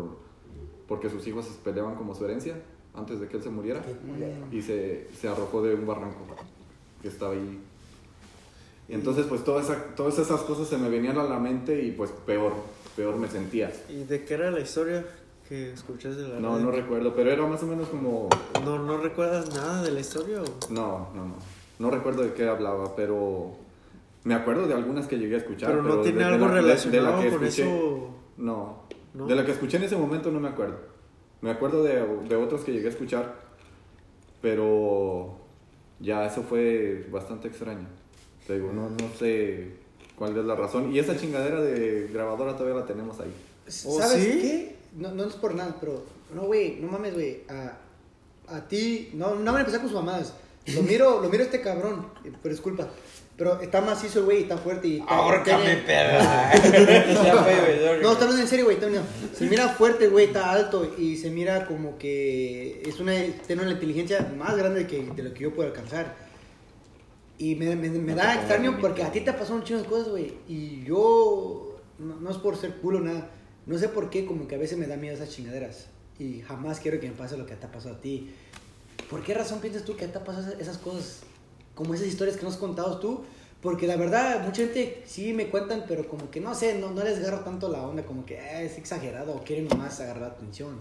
porque 0.86 1.10
sus 1.10 1.26
hijos 1.26 1.46
peleaban 1.62 1.96
como 1.96 2.14
su 2.14 2.24
herencia 2.24 2.54
antes 2.94 3.20
de 3.20 3.28
que 3.28 3.36
él 3.36 3.42
se 3.42 3.50
muriera 3.50 3.82
y 4.50 4.62
se, 4.62 5.06
se 5.20 5.28
arrojó 5.28 5.62
de 5.62 5.74
un 5.74 5.86
barranco 5.86 6.16
que 7.02 7.08
estaba 7.08 7.32
ahí. 7.34 7.60
Y 8.88 8.94
entonces 8.94 9.26
pues 9.26 9.44
toda 9.44 9.60
esa- 9.60 9.94
todas 9.94 10.18
esas 10.18 10.40
cosas 10.42 10.66
se 10.68 10.78
me 10.78 10.88
venían 10.88 11.18
a 11.18 11.24
la 11.24 11.38
mente 11.38 11.82
y 11.82 11.90
pues 11.90 12.10
peor, 12.24 12.52
peor 12.96 13.16
me 13.16 13.28
sentía. 13.28 13.70
¿Y 13.90 14.04
de 14.04 14.24
qué 14.24 14.32
era 14.34 14.50
la 14.50 14.60
historia 14.60 15.04
que 15.46 15.72
escuchaste 15.74 16.22
de 16.22 16.28
la 16.28 16.40
No, 16.40 16.58
no 16.58 16.70
recuerdo, 16.70 17.14
pero 17.14 17.30
era 17.30 17.46
más 17.46 17.62
o 17.62 17.66
menos 17.66 17.88
como... 17.88 18.30
¿No, 18.64 18.78
¿No 18.82 18.96
recuerdas 18.96 19.50
nada 19.54 19.82
de 19.82 19.90
la 19.90 20.00
historia? 20.00 20.40
O? 20.40 20.72
No, 20.72 21.10
no, 21.14 21.26
no. 21.26 21.57
No 21.78 21.90
recuerdo 21.90 22.22
de 22.22 22.32
qué 22.32 22.48
hablaba, 22.48 22.94
pero 22.96 23.52
me 24.24 24.34
acuerdo 24.34 24.66
de 24.66 24.74
algunas 24.74 25.06
que 25.06 25.18
llegué 25.18 25.36
a 25.36 25.38
escuchar. 25.38 25.70
Pero 25.70 25.82
no 25.82 26.00
tiene 26.00 26.18
de- 26.18 26.24
de 26.24 26.30
algo 26.34 26.46
la- 26.48 26.54
de- 26.54 26.56
de 26.60 26.62
la 26.62 26.68
relacionado 26.74 27.22
que 27.22 27.30
con 27.30 27.44
escuché. 27.44 27.62
eso. 27.62 28.10
No. 28.36 28.82
¿No? 29.14 29.26
De 29.26 29.34
la 29.34 29.44
que 29.44 29.52
escuché 29.52 29.76
en 29.78 29.84
ese 29.84 29.96
momento 29.96 30.30
no 30.30 30.40
me 30.40 30.48
acuerdo. 30.48 30.76
Me 31.40 31.50
acuerdo 31.50 31.82
de, 31.82 32.04
de 32.28 32.36
otros 32.36 32.62
que 32.62 32.72
llegué 32.72 32.86
a 32.86 32.90
escuchar, 32.90 33.34
pero 34.40 35.36
ya 36.00 36.26
eso 36.26 36.42
fue 36.42 37.06
bastante 37.10 37.48
extraño. 37.48 37.86
Te 38.46 38.54
digo, 38.54 38.72
no, 38.72 38.88
no 38.90 39.08
sé 39.18 39.72
cuál 40.16 40.36
es 40.36 40.44
la 40.44 40.54
razón. 40.54 40.92
Y 40.92 40.98
esa 40.98 41.16
chingadera 41.16 41.60
de 41.60 42.08
grabadora 42.12 42.56
todavía 42.56 42.80
la 42.80 42.86
tenemos 42.86 43.18
ahí. 43.20 43.32
¿Oh, 43.86 43.98
¿Sabes 44.00 44.22
sí? 44.24 44.38
qué? 44.40 44.76
No, 44.96 45.12
no 45.12 45.24
es 45.24 45.34
por 45.34 45.54
nada, 45.54 45.76
pero 45.80 46.02
no, 46.34 46.42
güey, 46.42 46.76
no 46.80 46.88
mames, 46.90 47.14
güey. 47.14 47.42
A, 47.48 47.76
a 48.56 48.66
ti, 48.68 49.10
no, 49.14 49.34
no 49.34 49.44
van 49.52 49.56
a 49.56 49.60
empezar 49.60 49.80
con 49.80 49.90
sus 49.90 49.98
mamadas. 49.98 50.34
Lo 50.74 50.82
miro, 50.82 51.20
lo 51.20 51.28
miro 51.28 51.42
a 51.42 51.46
este 51.46 51.60
cabrón, 51.60 52.08
pero 52.42 52.54
disculpa. 52.54 52.88
Pero 53.36 53.60
está 53.60 53.80
macizo, 53.80 54.18
el 54.18 54.24
güey, 54.24 54.38
y 54.38 54.42
está 54.42 54.58
fuerte 54.58 54.88
y 54.88 54.98
está- 54.98 55.14
Ahórcame, 55.14 55.76
perra. 55.76 56.50
No, 58.02 58.12
está 58.12 58.24
hablando 58.24 58.42
en 58.42 58.48
serio, 58.48 58.64
güey. 58.64 58.78
Se 59.34 59.46
mira 59.46 59.68
fuerte, 59.68 60.08
güey, 60.08 60.26
está 60.26 60.50
alto 60.50 60.92
y 60.98 61.16
se 61.16 61.30
mira 61.30 61.66
como 61.66 61.96
que 61.98 62.82
es 62.84 62.98
una, 62.98 63.12
tiene 63.46 63.62
una 63.62 63.70
inteligencia 63.72 64.32
más 64.36 64.56
grande 64.56 64.86
que, 64.88 65.02
de 65.14 65.22
lo 65.22 65.32
que 65.34 65.44
yo 65.44 65.54
puedo 65.54 65.68
alcanzar. 65.68 66.16
Y 67.38 67.54
me, 67.54 67.76
me, 67.76 67.88
me 67.90 68.14
da 68.14 68.34
extraño 68.34 68.78
porque 68.80 69.04
a 69.04 69.12
ti 69.12 69.20
te 69.20 69.32
pasaron 69.32 69.58
un 69.58 69.64
chingo 69.64 69.82
de 69.82 69.86
cosas, 69.88 70.08
güey. 70.08 70.34
Y 70.48 70.82
yo, 70.84 71.76
no, 72.00 72.16
no 72.16 72.30
es 72.30 72.36
por 72.38 72.56
ser 72.56 72.74
culo 72.78 72.98
nada, 73.00 73.30
no 73.66 73.78
sé 73.78 73.88
por 73.88 74.10
qué, 74.10 74.26
como 74.26 74.48
que 74.48 74.56
a 74.56 74.58
veces 74.58 74.76
me 74.78 74.88
da 74.88 74.96
miedo 74.96 75.14
esas 75.14 75.30
chingaderas. 75.30 75.86
Y 76.18 76.40
jamás 76.40 76.80
quiero 76.80 76.98
que 76.98 77.06
me 77.06 77.14
pase 77.14 77.36
lo 77.38 77.46
que 77.46 77.54
te 77.54 77.66
ha 77.66 77.70
pasado 77.70 77.94
a 77.94 78.00
ti. 78.00 78.34
¿Por 79.10 79.22
qué 79.22 79.34
razón 79.34 79.60
piensas 79.60 79.84
tú 79.84 79.96
que 79.96 80.06
te 80.08 80.18
ha 80.18 80.24
pasado 80.24 80.52
esas- 80.58 80.78
cosas? 80.78 81.20
Como 81.74 81.94
esas 81.94 82.06
historias 82.08 82.36
que 82.36 82.44
nos 82.44 82.54
has 82.54 82.60
contado 82.60 82.98
tú. 82.98 83.22
Porque 83.60 83.86
la 83.88 83.96
verdad, 83.96 84.44
mucha 84.44 84.62
gente 84.62 85.02
sí 85.04 85.32
me 85.32 85.48
cuentan, 85.48 85.84
pero 85.88 86.08
como 86.08 86.30
que 86.30 86.40
no 86.40 86.54
sé, 86.54 86.78
no, 86.78 86.92
no 86.92 87.02
les 87.02 87.18
agarro 87.18 87.40
tanto 87.40 87.68
la 87.68 87.82
onda, 87.82 88.04
como 88.06 88.24
que 88.24 88.34
eh, 88.36 88.64
es 88.66 88.78
exagerado 88.78 89.32
o 89.34 89.42
quieren 89.42 89.66
nomás 89.66 89.98
agarrar 90.00 90.22
la 90.22 90.28
atención. 90.28 90.80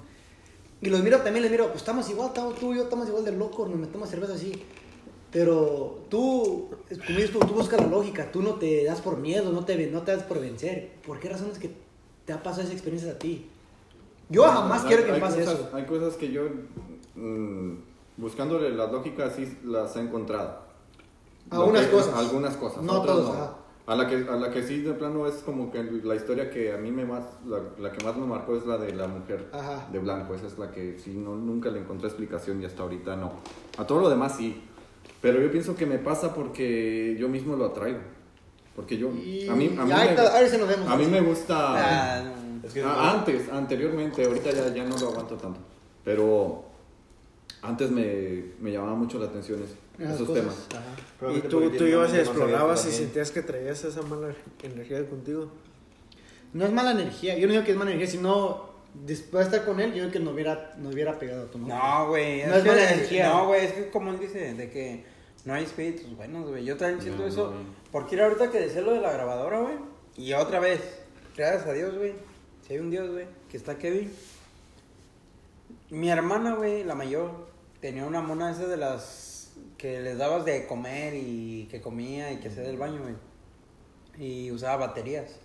Y 0.79 0.89
los 0.89 1.01
miro 1.01 1.17
también, 1.21 1.41
les 1.41 1.49
miro, 1.49 1.65
pues 1.69 1.77
estamos 1.77 2.07
igual, 2.11 2.27
estamos, 2.27 2.53
tú 2.59 2.73
y 2.73 2.77
yo 2.77 2.83
estamos 2.83 3.07
igual 3.07 3.25
de 3.25 3.31
locos, 3.31 3.67
nos 3.67 3.79
metemos 3.79 4.07
cerveza 4.09 4.33
así. 4.35 4.61
Pero 5.31 6.05
tú, 6.09 6.69
como 6.87 7.17
dices 7.17 7.31
tú, 7.31 7.39
tú 7.39 7.55
buscas 7.55 7.81
la 7.81 7.87
lógica, 7.87 8.31
tú 8.31 8.43
no 8.43 8.55
te 8.55 8.83
das 8.83 9.01
por 9.01 9.17
miedo, 9.17 9.51
no 9.51 9.65
te, 9.65 9.87
no 9.87 10.03
te 10.03 10.11
das 10.11 10.21
por 10.23 10.39
vencer. 10.39 10.91
¿Por 11.05 11.19
qué 11.19 11.29
razones 11.29 11.57
que 11.57 11.71
te 12.25 12.33
ha 12.33 12.43
pasado 12.43 12.63
esa 12.63 12.73
experiencia 12.73 13.11
a 13.11 13.17
ti? 13.17 13.47
Yo 14.29 14.43
jamás 14.43 14.83
Hay- 14.83 14.87
quiero 14.89 15.03
que 15.05 15.13
me 15.13 15.19
pase 15.19 15.39
cosas- 15.39 15.53
eso. 15.61 15.69
Hay 15.73 15.85
cosas 15.85 16.15
que 16.15 16.31
yo, 16.31 16.43
mm, 17.15 17.73
buscándole 18.17 18.69
la 18.71 18.87
lógica, 18.87 19.29
sí 19.29 19.57
las 19.63 19.95
he 19.95 20.01
encontrado. 20.01 20.59
Algunas 21.49 21.85
que- 21.85 21.91
cosas. 21.91 22.13
Algunas 22.15 22.57
cosas. 22.57 22.83
No 22.83 23.01
otras 23.01 23.15
todas, 23.17 23.37
no. 23.37 23.67
A 23.87 23.95
la, 23.95 24.05
que, 24.05 24.15
a 24.15 24.35
la 24.35 24.51
que 24.51 24.63
sí, 24.63 24.81
de 24.81 24.91
plano, 24.93 25.27
es 25.27 25.35
como 25.35 25.71
que 25.71 25.81
la 25.81 26.13
historia 26.13 26.49
que 26.51 26.73
a 26.73 26.77
mí 26.77 26.91
me 26.91 27.05
más, 27.05 27.23
la, 27.45 27.59
la 27.79 27.89
que 27.93 28.03
más 28.03 28.17
me 28.17 28.25
marcó 28.27 28.57
es 28.57 28.65
la 28.65 28.77
de 28.77 28.91
la 28.93 29.07
mujer 29.07 29.49
Ajá. 29.53 29.87
de 29.89 29.99
blanco. 29.99 30.35
Esa 30.35 30.47
es 30.47 30.57
la 30.59 30.71
que 30.71 30.99
sí, 30.99 31.11
no, 31.13 31.35
nunca 31.37 31.69
le 31.69 31.79
encontré 31.79 32.07
explicación 32.09 32.61
y 32.61 32.65
hasta 32.65 32.83
ahorita 32.83 33.15
no. 33.15 33.31
A 33.77 33.87
todo 33.87 34.01
lo 34.01 34.09
demás 34.09 34.35
sí. 34.35 34.61
Pero 35.21 35.39
yo 35.41 35.49
pienso 35.49 35.73
que 35.77 35.85
me 35.85 35.99
pasa 35.99 36.33
porque 36.33 37.15
yo 37.17 37.29
mismo 37.29 37.55
lo 37.55 37.65
atraigo. 37.67 37.99
Porque 38.75 38.97
yo, 38.97 39.09
Y 39.11 39.47
a 39.47 39.55
mí, 39.55 39.67
a 39.79 39.85
mí, 39.85 39.93
me, 39.93 40.09
está, 40.09 40.35
ahora 40.35 40.47
sí 40.49 40.57
nos 40.57 40.67
vemos. 40.67 40.87
a 40.89 40.95
mí 40.97 41.05
me 41.05 41.21
gusta... 41.21 41.55
Ah, 42.17 42.23
no. 42.23 42.67
Es 42.67 42.73
que 42.73 42.83
Ah, 42.83 43.11
antes, 43.17 43.49
anteriormente, 43.49 44.25
ahorita 44.25 44.51
ya, 44.51 44.67
ya 44.73 44.83
no 44.83 44.97
lo 44.97 45.07
aguanto 45.11 45.35
tanto. 45.37 45.59
Pero 46.03 46.65
antes 47.61 47.89
me, 47.91 48.43
me 48.59 48.71
llamaba 48.71 48.95
mucho 48.95 49.19
la 49.19 49.25
atención 49.25 49.61
eso- 49.63 49.75
Esas 49.99 50.15
esos 50.15 50.27
cosas. 50.27 50.43
temas. 50.43 50.67
Ajá. 50.75 51.33
Y 51.33 51.41
tú, 51.41 51.69
tú 51.71 51.83
ibas 51.85 52.13
y 52.13 52.17
explorabas 52.17 52.85
y 52.85 52.91
sentías 52.91 53.31
que 53.31 53.41
traías 53.41 53.83
esa 53.83 54.01
mala 54.03 54.33
energía 54.63 55.07
contigo. 55.09 55.49
No 56.53 56.65
es 56.65 56.71
mala 56.71 56.91
energía, 56.91 57.37
yo 57.37 57.47
no 57.47 57.53
digo 57.53 57.65
que 57.65 57.71
es 57.71 57.77
mala 57.77 57.91
energía, 57.91 58.09
sino 58.11 58.69
después 59.05 59.49
de 59.49 59.57
estar 59.57 59.65
con 59.69 59.79
él, 59.81 59.89
yo 59.91 60.01
digo 60.03 60.11
que 60.11 60.19
no 60.19 60.31
hubiera, 60.31 60.75
no 60.77 60.89
hubiera 60.89 61.17
pegado 61.19 61.43
a 61.43 61.51
tu 61.51 61.57
madre. 61.57 61.75
No, 61.75 62.07
güey. 62.09 62.45
No 62.45 62.55
es 62.55 62.63
que- 62.63 62.69
mala 62.69 62.91
energía. 62.93 63.29
No, 63.29 63.47
güey, 63.47 63.65
es 63.65 63.73
que 63.73 63.89
como 63.89 64.11
él 64.11 64.19
dice, 64.19 64.53
de 64.53 64.69
que 64.69 65.03
no 65.45 65.53
hay 65.53 65.63
espíritus 65.65 66.15
buenos, 66.15 66.47
güey. 66.47 66.63
Yo 66.63 66.77
también 66.77 67.01
siento 67.01 67.23
No, 67.23 67.27
eso. 67.27 67.51
no. 67.51 67.57
Porque 67.91 68.15
era 68.15 68.25
ahorita 68.25 68.49
que 68.51 68.59
decía 68.59 68.81
lo 68.81 68.93
de 68.93 69.01
la 69.01 69.11
grabadora, 69.11 69.59
güey. 69.61 69.75
Y 70.15 70.33
otra 70.33 70.59
vez, 70.59 70.81
gracias 71.35 71.65
a 71.67 71.73
Dios, 71.73 71.95
güey. 71.95 72.13
Si 72.65 72.73
hay 72.73 72.79
un 72.79 72.89
Dios, 72.91 73.09
güey, 73.09 73.25
que 73.49 73.57
está 73.57 73.77
Kevin. 73.77 74.11
Mi 75.89 76.09
hermana, 76.09 76.55
güey, 76.55 76.83
la 76.83 76.95
mayor, 76.95 77.46
tenía 77.81 78.05
una 78.05 78.21
mona 78.21 78.51
esa 78.51 78.67
de 78.67 78.77
las 78.77 79.53
que 79.77 79.99
les 79.99 80.17
dabas 80.17 80.45
de 80.45 80.65
comer 80.67 81.13
y 81.15 81.67
que 81.69 81.81
comía 81.81 82.31
y 82.31 82.37
que 82.37 82.47
hacía 82.47 82.63
del 82.63 82.77
baño, 82.77 83.01
güey. 83.01 83.15
Y 84.17 84.51
usaba 84.51 84.87
baterías. 84.87 85.35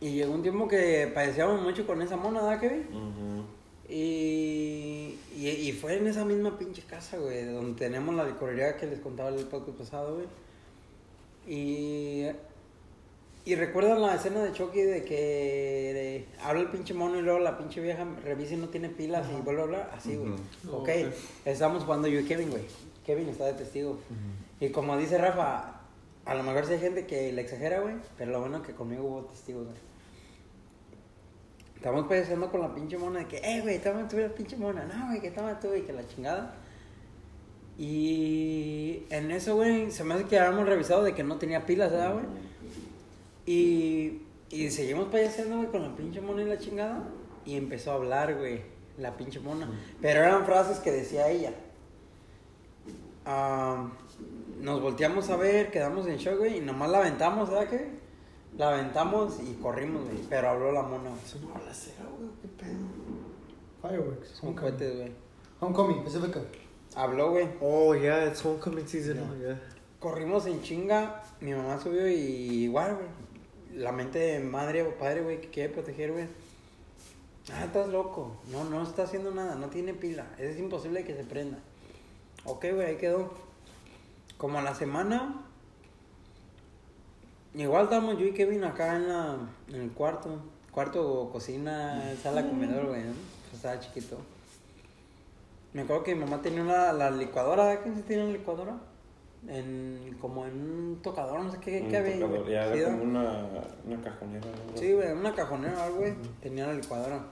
Y 0.00 0.12
llegó 0.12 0.32
un 0.32 0.42
tiempo 0.42 0.68
que 0.68 1.10
padecíamos 1.12 1.62
mucho 1.62 1.86
con 1.86 2.00
esa 2.02 2.16
mona, 2.16 2.42
¿verdad, 2.42 2.60
Kevin? 2.60 2.86
Ujú. 2.92 3.44
Y, 3.88 5.18
y, 5.34 5.48
y 5.48 5.72
fue 5.72 5.96
en 5.96 6.06
esa 6.06 6.24
misma 6.24 6.58
pinche 6.58 6.82
casa, 6.82 7.16
güey, 7.16 7.46
donde 7.46 7.78
tenemos 7.78 8.14
la 8.14 8.24
licorería 8.24 8.76
que 8.76 8.86
les 8.86 9.00
contaba 9.00 9.30
el 9.30 9.46
podcast 9.46 9.78
pasado, 9.78 10.16
güey. 10.16 10.26
Y, 11.48 12.26
y 13.52 13.54
recuerdan 13.56 14.00
la 14.02 14.14
escena 14.14 14.42
de 14.42 14.52
Chucky 14.52 14.82
de 14.82 15.04
que 15.04 15.14
de- 15.14 16.26
habla 16.44 16.60
el 16.62 16.68
pinche 16.68 16.92
mono 16.94 17.18
y 17.18 17.22
luego 17.22 17.38
la 17.38 17.56
pinche 17.56 17.80
vieja 17.80 18.04
revisa 18.24 18.54
y 18.54 18.56
no 18.58 18.68
tiene 18.68 18.88
pilas 18.88 19.26
y 19.30 19.40
vuelve 19.42 19.60
a 19.60 19.64
hablar, 19.64 19.90
así, 19.96 20.16
güey. 20.16 20.32
Ujú. 20.32 20.76
Ok, 20.76 20.88
estamos 21.44 21.84
jugando 21.84 22.08
yo 22.08 22.20
y 22.20 22.24
Kevin, 22.24 22.50
güey. 22.50 22.64
Kevin 23.06 23.28
está 23.28 23.46
de 23.46 23.54
testigo. 23.54 23.98
Y 24.60 24.68
como 24.70 24.96
dice 24.98 25.16
Rafa, 25.18 25.80
a 26.26 26.34
lo 26.34 26.42
mejor 26.42 26.66
sí 26.66 26.74
hay 26.74 26.80
gente 26.80 27.06
que 27.06 27.32
le 27.32 27.40
exagera, 27.42 27.80
güey, 27.80 27.94
pero 28.18 28.32
lo 28.32 28.40
bueno 28.40 28.58
es 28.58 28.62
que 28.64 28.74
conmigo 28.74 29.04
hubo 29.04 29.20
testigos, 29.26 29.64
güey. 29.64 29.76
Estamos 31.76 32.06
pensando 32.08 32.50
con 32.50 32.60
la 32.60 32.74
pinche 32.74 32.98
mona 32.98 33.20
de 33.20 33.26
que, 33.28 33.36
eh, 33.38 33.60
güey, 33.62 33.78
toma 33.78 34.06
tú 34.08 34.18
la 34.18 34.28
pinche 34.28 34.56
mona. 34.56 34.84
No, 34.84 35.06
güey, 35.06 35.20
que 35.20 35.30
toma 35.30 35.58
tú 35.60 35.74
y 35.74 35.82
que 35.82 35.92
la 35.92 36.06
chingada. 36.06 36.54
Y 37.78 39.04
en 39.10 39.30
eso, 39.30 39.54
güey, 39.54 39.90
se 39.92 40.02
me 40.04 40.14
hace 40.14 40.24
que 40.24 40.38
habíamos 40.38 40.66
revisado 40.68 41.04
de 41.04 41.14
que 41.14 41.22
no 41.22 41.36
tenía 41.38 41.64
pilas, 41.64 41.92
¿verdad, 41.92 42.12
güey? 42.14 42.24
Y, 43.48 44.20
y 44.50 44.70
seguimos 44.70 45.08
payaseando, 45.08 45.56
güey, 45.56 45.68
con 45.68 45.80
la 45.80 45.96
pinche 45.96 46.20
mona 46.20 46.42
y 46.42 46.44
la 46.44 46.58
chingada. 46.58 47.02
Y 47.46 47.56
empezó 47.56 47.92
a 47.92 47.94
hablar, 47.94 48.36
güey, 48.36 48.60
la 48.98 49.16
pinche 49.16 49.40
mona. 49.40 49.66
Pero 50.02 50.20
eran 50.20 50.44
frases 50.44 50.80
que 50.80 50.92
decía 50.92 51.30
ella. 51.30 51.54
Ah, 53.24 53.90
nos 54.60 54.82
volteamos 54.82 55.30
a 55.30 55.36
ver, 55.36 55.70
quedamos 55.70 56.06
en 56.06 56.18
shock, 56.18 56.40
güey, 56.40 56.58
y 56.58 56.60
nomás 56.60 56.90
la 56.90 56.98
aventamos, 56.98 57.48
¿verdad 57.48 57.70
que? 57.70 57.88
La 58.58 58.68
aventamos 58.74 59.40
y 59.40 59.54
corrimos, 59.54 60.04
güey. 60.04 60.18
Pero 60.28 60.50
habló 60.50 60.70
la 60.70 60.82
mona, 60.82 61.08
güey. 61.08 61.24
Es 61.24 61.34
una 61.36 61.54
balacera, 61.54 62.04
güey, 62.18 62.28
qué 62.42 62.48
pedo. 62.48 62.76
Fireworks. 63.80 64.28
Son 64.28 64.54
cohetes, 64.54 64.94
güey. 64.94 65.12
Homecoming, 65.60 66.04
Pacifica. 66.04 66.40
Habló, 66.94 67.30
güey. 67.30 67.48
Oh, 67.62 67.94
yeah, 67.94 68.26
it's 68.26 68.44
homecoming 68.44 68.86
season, 68.86 69.20
oh, 69.20 69.40
yeah. 69.40 69.58
Corrimos 70.00 70.44
en 70.46 70.60
chinga. 70.60 71.22
Mi 71.40 71.54
mamá 71.54 71.80
subió 71.80 72.06
y 72.06 72.64
igual, 72.64 72.94
güey. 72.96 73.27
La 73.74 73.92
mente 73.92 74.18
de 74.18 74.40
madre 74.40 74.82
o 74.82 74.98
padre, 74.98 75.22
güey, 75.22 75.40
que 75.40 75.50
quiere 75.50 75.72
proteger, 75.72 76.12
güey. 76.12 76.26
Ah, 77.52 77.64
estás 77.64 77.88
loco. 77.88 78.36
No, 78.50 78.64
no 78.64 78.82
está 78.82 79.04
haciendo 79.04 79.30
nada. 79.30 79.54
No 79.54 79.68
tiene 79.68 79.94
pila. 79.94 80.26
Es 80.38 80.58
imposible 80.58 81.04
que 81.04 81.14
se 81.14 81.24
prenda. 81.24 81.58
Ok, 82.44 82.66
güey, 82.74 82.86
ahí 82.86 82.96
quedó. 82.96 83.32
Como 84.36 84.58
a 84.58 84.62
la 84.62 84.74
semana. 84.74 85.44
Igual 87.54 87.84
estábamos 87.84 88.18
yo 88.18 88.26
y 88.26 88.32
Kevin 88.32 88.64
acá 88.64 88.96
en, 88.96 89.08
la, 89.08 89.38
en 89.68 89.82
el 89.82 89.90
cuarto. 89.92 90.38
Cuarto, 90.70 91.30
cocina, 91.32 92.14
sala, 92.22 92.46
comedor, 92.46 92.86
güey. 92.86 93.02
¿no? 93.02 93.12
Pues 93.50 93.54
estaba 93.54 93.80
chiquito. 93.80 94.18
Me 95.72 95.82
acuerdo 95.82 96.04
que 96.04 96.14
mi 96.14 96.24
mamá 96.24 96.40
tenía 96.40 96.62
una, 96.62 96.92
la 96.92 97.10
licuadora, 97.10 97.66
¿verdad 97.66 97.84
que 97.84 97.94
se 97.94 98.02
tiene 98.02 98.24
una 98.24 98.32
licuadora? 98.32 98.78
En, 99.46 100.16
como 100.20 100.44
en 100.46 100.52
un 100.54 101.02
tocador, 101.02 101.40
no 101.40 101.50
sé 101.50 101.58
qué, 101.60 101.86
qué 101.88 101.96
había. 101.96 102.18
tocador, 102.18 102.40
güey. 102.40 102.52
Ya 102.52 102.66
era 102.66 102.90
como 102.90 103.02
una, 103.04 103.48
una 103.86 104.02
cajonera. 104.02 104.46
¿no? 104.46 104.78
Sí, 104.78 104.92
güey, 104.92 105.12
una 105.12 105.34
cajonera 105.34 105.78
o 105.78 105.82
algo, 105.82 105.98
güey. 105.98 106.14
Tenía 106.40 106.66
la 106.66 106.74
licuadora. 106.74 107.24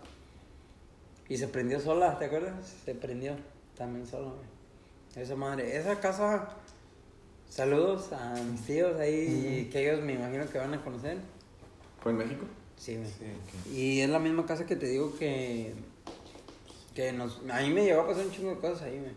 Y 1.28 1.36
se 1.36 1.48
prendió 1.48 1.80
sola, 1.80 2.18
¿te 2.18 2.26
acuerdas? 2.26 2.54
Se 2.84 2.94
prendió 2.94 3.34
también 3.76 4.06
sola, 4.06 4.28
güey. 4.28 5.22
Esa 5.22 5.34
madre. 5.34 5.76
Esa 5.76 5.98
casa. 5.98 6.48
Saludos 7.48 8.12
a 8.12 8.34
mis 8.34 8.62
tíos 8.62 8.98
ahí, 9.00 9.68
que 9.72 9.82
ellos 9.82 10.04
me 10.04 10.14
imagino 10.14 10.48
que 10.48 10.58
van 10.58 10.74
a 10.74 10.82
conocer. 10.84 11.18
¿Fue 12.00 12.12
en 12.12 12.18
México? 12.18 12.44
Sí, 12.76 12.96
güey. 12.96 13.08
Sí, 13.08 13.72
Y 13.74 14.00
es 14.00 14.10
la 14.10 14.18
misma 14.18 14.46
casa 14.46 14.66
que 14.66 14.76
te 14.76 14.86
digo 14.86 15.16
que. 15.18 15.74
Que 16.94 17.12
nos. 17.12 17.40
A 17.50 17.60
mí 17.62 17.70
me 17.70 17.84
llegó 17.84 18.02
a 18.02 18.06
pasar 18.06 18.26
un 18.26 18.32
chingo 18.32 18.50
de 18.50 18.56
cosas 18.58 18.82
ahí, 18.82 18.98
güey. 18.98 19.12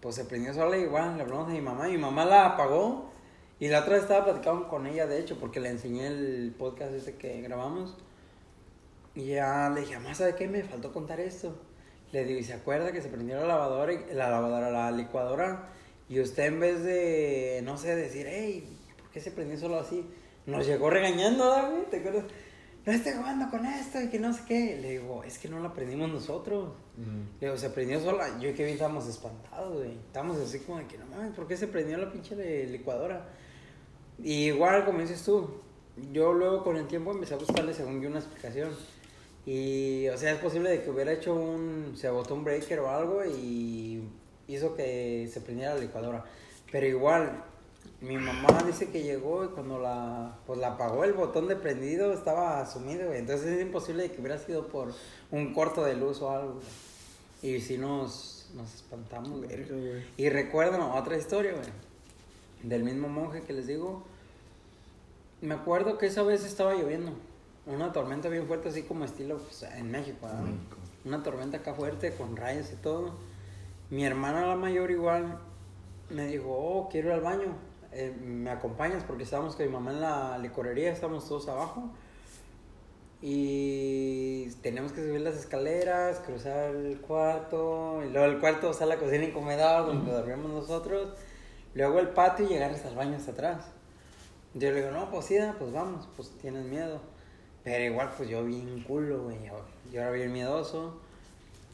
Pues 0.00 0.14
se 0.14 0.24
prendió 0.24 0.54
sola 0.54 0.76
igual, 0.76 1.16
le 1.16 1.22
hablamos 1.22 1.48
a 1.48 1.52
mi 1.52 1.60
mamá. 1.60 1.88
Mi 1.88 1.98
mamá 1.98 2.24
la 2.24 2.46
apagó. 2.46 3.10
Y 3.58 3.68
la 3.68 3.80
otra 3.80 3.94
vez 3.94 4.02
estaba 4.02 4.24
platicando 4.24 4.68
con 4.68 4.86
ella, 4.86 5.06
de 5.06 5.20
hecho, 5.20 5.38
porque 5.38 5.60
le 5.60 5.68
enseñé 5.68 6.06
el 6.06 6.54
podcast 6.58 6.92
ese 6.94 7.16
que 7.16 7.42
grabamos. 7.42 7.96
Y 9.14 9.26
ya 9.26 9.68
le 9.74 9.82
dije, 9.82 9.98
mamá, 9.98 10.14
¿sabe 10.14 10.34
qué? 10.34 10.48
Me 10.48 10.62
faltó 10.62 10.92
contar 10.92 11.20
esto. 11.20 11.54
Le 12.12 12.24
digo, 12.24 12.40
¿y 12.40 12.44
se 12.44 12.54
acuerda 12.54 12.90
que 12.92 13.02
se 13.02 13.08
prendió 13.08 13.36
la 13.40 13.46
lavadora, 13.46 13.92
y- 13.92 14.14
la 14.14 14.30
lavadora, 14.30 14.70
la 14.70 14.90
licuadora? 14.90 15.68
Y 16.08 16.20
usted 16.20 16.46
en 16.46 16.60
vez 16.60 16.82
de, 16.82 17.60
no 17.64 17.76
sé, 17.76 17.94
decir, 17.94 18.26
hey, 18.28 18.66
¿por 18.98 19.10
qué 19.10 19.20
se 19.20 19.30
prendió 19.30 19.58
solo 19.58 19.78
así? 19.78 20.08
Nos 20.46 20.66
llegó 20.66 20.88
regañando, 20.88 21.50
¿verdad, 21.50 21.70
güey? 21.70 21.84
¿Te 21.90 21.98
acuerdas? 21.98 22.24
No 22.86 22.92
esté 22.92 23.12
jugando 23.12 23.50
con 23.50 23.66
esto 23.66 24.00
y 24.00 24.08
que 24.08 24.18
no 24.18 24.32
sé 24.32 24.42
qué. 24.46 24.78
Le 24.80 24.92
digo, 24.92 25.22
es 25.22 25.38
que 25.38 25.48
no 25.48 25.60
la 25.60 25.72
prendimos 25.72 26.10
nosotros. 26.10 26.72
Le 27.40 27.46
digo, 27.46 27.58
se 27.58 27.70
prendió 27.70 28.00
sola. 28.00 28.38
Yo 28.38 28.48
y 28.48 28.54
Kevin 28.54 28.74
estábamos 28.74 29.06
espantados, 29.06 29.76
güey. 29.76 29.92
Estábamos 29.92 30.38
así 30.38 30.60
como 30.60 30.78
de 30.78 30.86
que 30.86 30.98
no 30.98 31.06
mames, 31.06 31.32
¿por 31.34 31.46
qué 31.46 31.56
se 31.56 31.66
prendió 31.66 31.98
la 31.98 32.10
pinche 32.10 32.34
de 32.34 32.66
licuadora? 32.66 33.28
Y 34.22 34.46
igual, 34.46 34.84
como 34.84 35.00
dices 35.00 35.22
tú, 35.22 35.50
yo 36.12 36.32
luego 36.32 36.62
con 36.64 36.76
el 36.76 36.86
tiempo 36.86 37.12
empecé 37.12 37.34
a 37.34 37.38
buscarle 37.38 37.74
según 37.74 38.00
yo 38.00 38.08
una 38.08 38.18
explicación. 38.18 38.70
Y, 39.46 40.08
o 40.08 40.16
sea, 40.18 40.32
es 40.32 40.38
posible 40.38 40.70
de 40.70 40.82
que 40.82 40.90
hubiera 40.90 41.12
hecho 41.12 41.34
un, 41.34 41.94
se 41.96 42.08
botó 42.10 42.34
un 42.34 42.44
breaker 42.44 42.80
o 42.80 42.90
algo 42.90 43.24
y 43.24 44.02
hizo 44.46 44.74
que 44.74 45.28
se 45.32 45.40
prendiera 45.40 45.74
la 45.74 45.80
licuadora. 45.80 46.24
Pero 46.70 46.86
igual, 46.86 47.44
mi 48.00 48.16
mamá 48.16 48.62
dice 48.66 48.88
que 48.88 49.02
llegó 49.02 49.44
y 49.44 49.48
cuando 49.48 49.78
la, 49.78 50.38
pues 50.46 50.58
la 50.58 50.68
apagó 50.68 51.04
el 51.04 51.12
botón 51.12 51.48
de 51.48 51.56
prendido 51.56 52.12
estaba 52.12 52.64
sumido, 52.64 53.08
güey. 53.08 53.18
Entonces 53.18 53.46
es 53.48 53.62
imposible 53.62 54.10
que 54.10 54.20
hubiera 54.20 54.38
sido 54.38 54.68
por 54.68 54.92
un 55.30 55.52
corto 55.52 55.84
de 55.84 55.96
luz 55.96 56.22
o 56.22 56.30
algo. 56.30 56.54
güey. 56.54 56.64
Y 57.42 57.60
si 57.60 57.76
nos, 57.76 58.48
nos 58.54 58.74
espantamos, 58.74 59.38
güey. 59.38 59.48
Verga, 59.48 59.76
güey. 59.76 60.04
Y 60.16 60.30
recuerdan 60.30 60.80
otra 60.80 61.18
historia, 61.18 61.52
güey. 61.52 61.66
Del 62.62 62.84
mismo 62.84 63.08
monje 63.08 63.42
que 63.42 63.52
les 63.52 63.66
digo. 63.66 64.02
Me 65.42 65.54
acuerdo 65.54 65.98
que 65.98 66.06
esa 66.06 66.22
vez 66.22 66.44
estaba 66.44 66.74
lloviendo. 66.74 67.12
Una 67.66 67.92
tormenta 67.92 68.30
bien 68.30 68.46
fuerte, 68.46 68.70
así 68.70 68.82
como 68.82 69.04
estilo 69.04 69.38
pues, 69.38 69.62
en 69.62 69.90
México. 69.90 70.26
Una 71.04 71.22
tormenta 71.22 71.58
acá 71.58 71.74
fuerte, 71.74 72.14
con 72.14 72.36
rayos 72.36 72.72
y 72.72 72.76
todo. 72.76 73.12
Mi 73.90 74.04
hermana, 74.04 74.46
la 74.46 74.56
mayor, 74.56 74.90
igual, 74.90 75.38
me 76.08 76.26
dijo: 76.26 76.48
Oh, 76.48 76.88
quiero 76.90 77.08
ir 77.08 77.14
al 77.14 77.20
baño. 77.20 77.69
Eh, 77.92 78.14
¿Me 78.20 78.50
acompañas? 78.50 79.02
Porque 79.04 79.24
estábamos 79.24 79.56
con 79.56 79.66
mi 79.66 79.72
mamá 79.72 79.90
en 79.90 80.00
la 80.00 80.38
licorería, 80.38 80.92
estábamos 80.92 81.26
todos 81.28 81.48
abajo. 81.48 81.90
Y 83.22 84.46
tenemos 84.62 84.92
que 84.92 85.04
subir 85.04 85.20
las 85.20 85.36
escaleras, 85.36 86.20
cruzar 86.20 86.74
el 86.74 87.00
cuarto, 87.00 88.02
y 88.02 88.10
luego 88.10 88.26
el 88.26 88.40
cuarto, 88.40 88.72
sala, 88.72 88.96
cocina 88.96 89.24
y 89.24 89.32
comedor, 89.32 89.86
donde 89.86 90.10
dormíamos 90.10 90.50
nosotros. 90.50 91.18
Luego 91.74 91.98
el 92.00 92.08
patio 92.08 92.46
y 92.46 92.48
llegar 92.48 92.70
hasta 92.70 92.88
el 92.88 92.96
baño 92.96 93.16
hasta 93.16 93.32
atrás. 93.32 93.66
Yo 94.54 94.70
le 94.70 94.76
digo, 94.76 94.90
no, 94.90 95.10
pues 95.10 95.26
sí, 95.26 95.36
pues 95.58 95.72
vamos, 95.72 96.08
pues 96.16 96.30
tienes 96.40 96.64
miedo. 96.64 97.00
Pero 97.62 97.84
igual, 97.84 98.10
pues 98.16 98.28
yo 98.28 98.44
bien 98.44 98.82
culo, 98.84 99.24
güey. 99.24 99.44
Yo, 99.44 99.60
yo 99.92 100.00
era 100.00 100.10
bien 100.10 100.32
miedoso. 100.32 100.98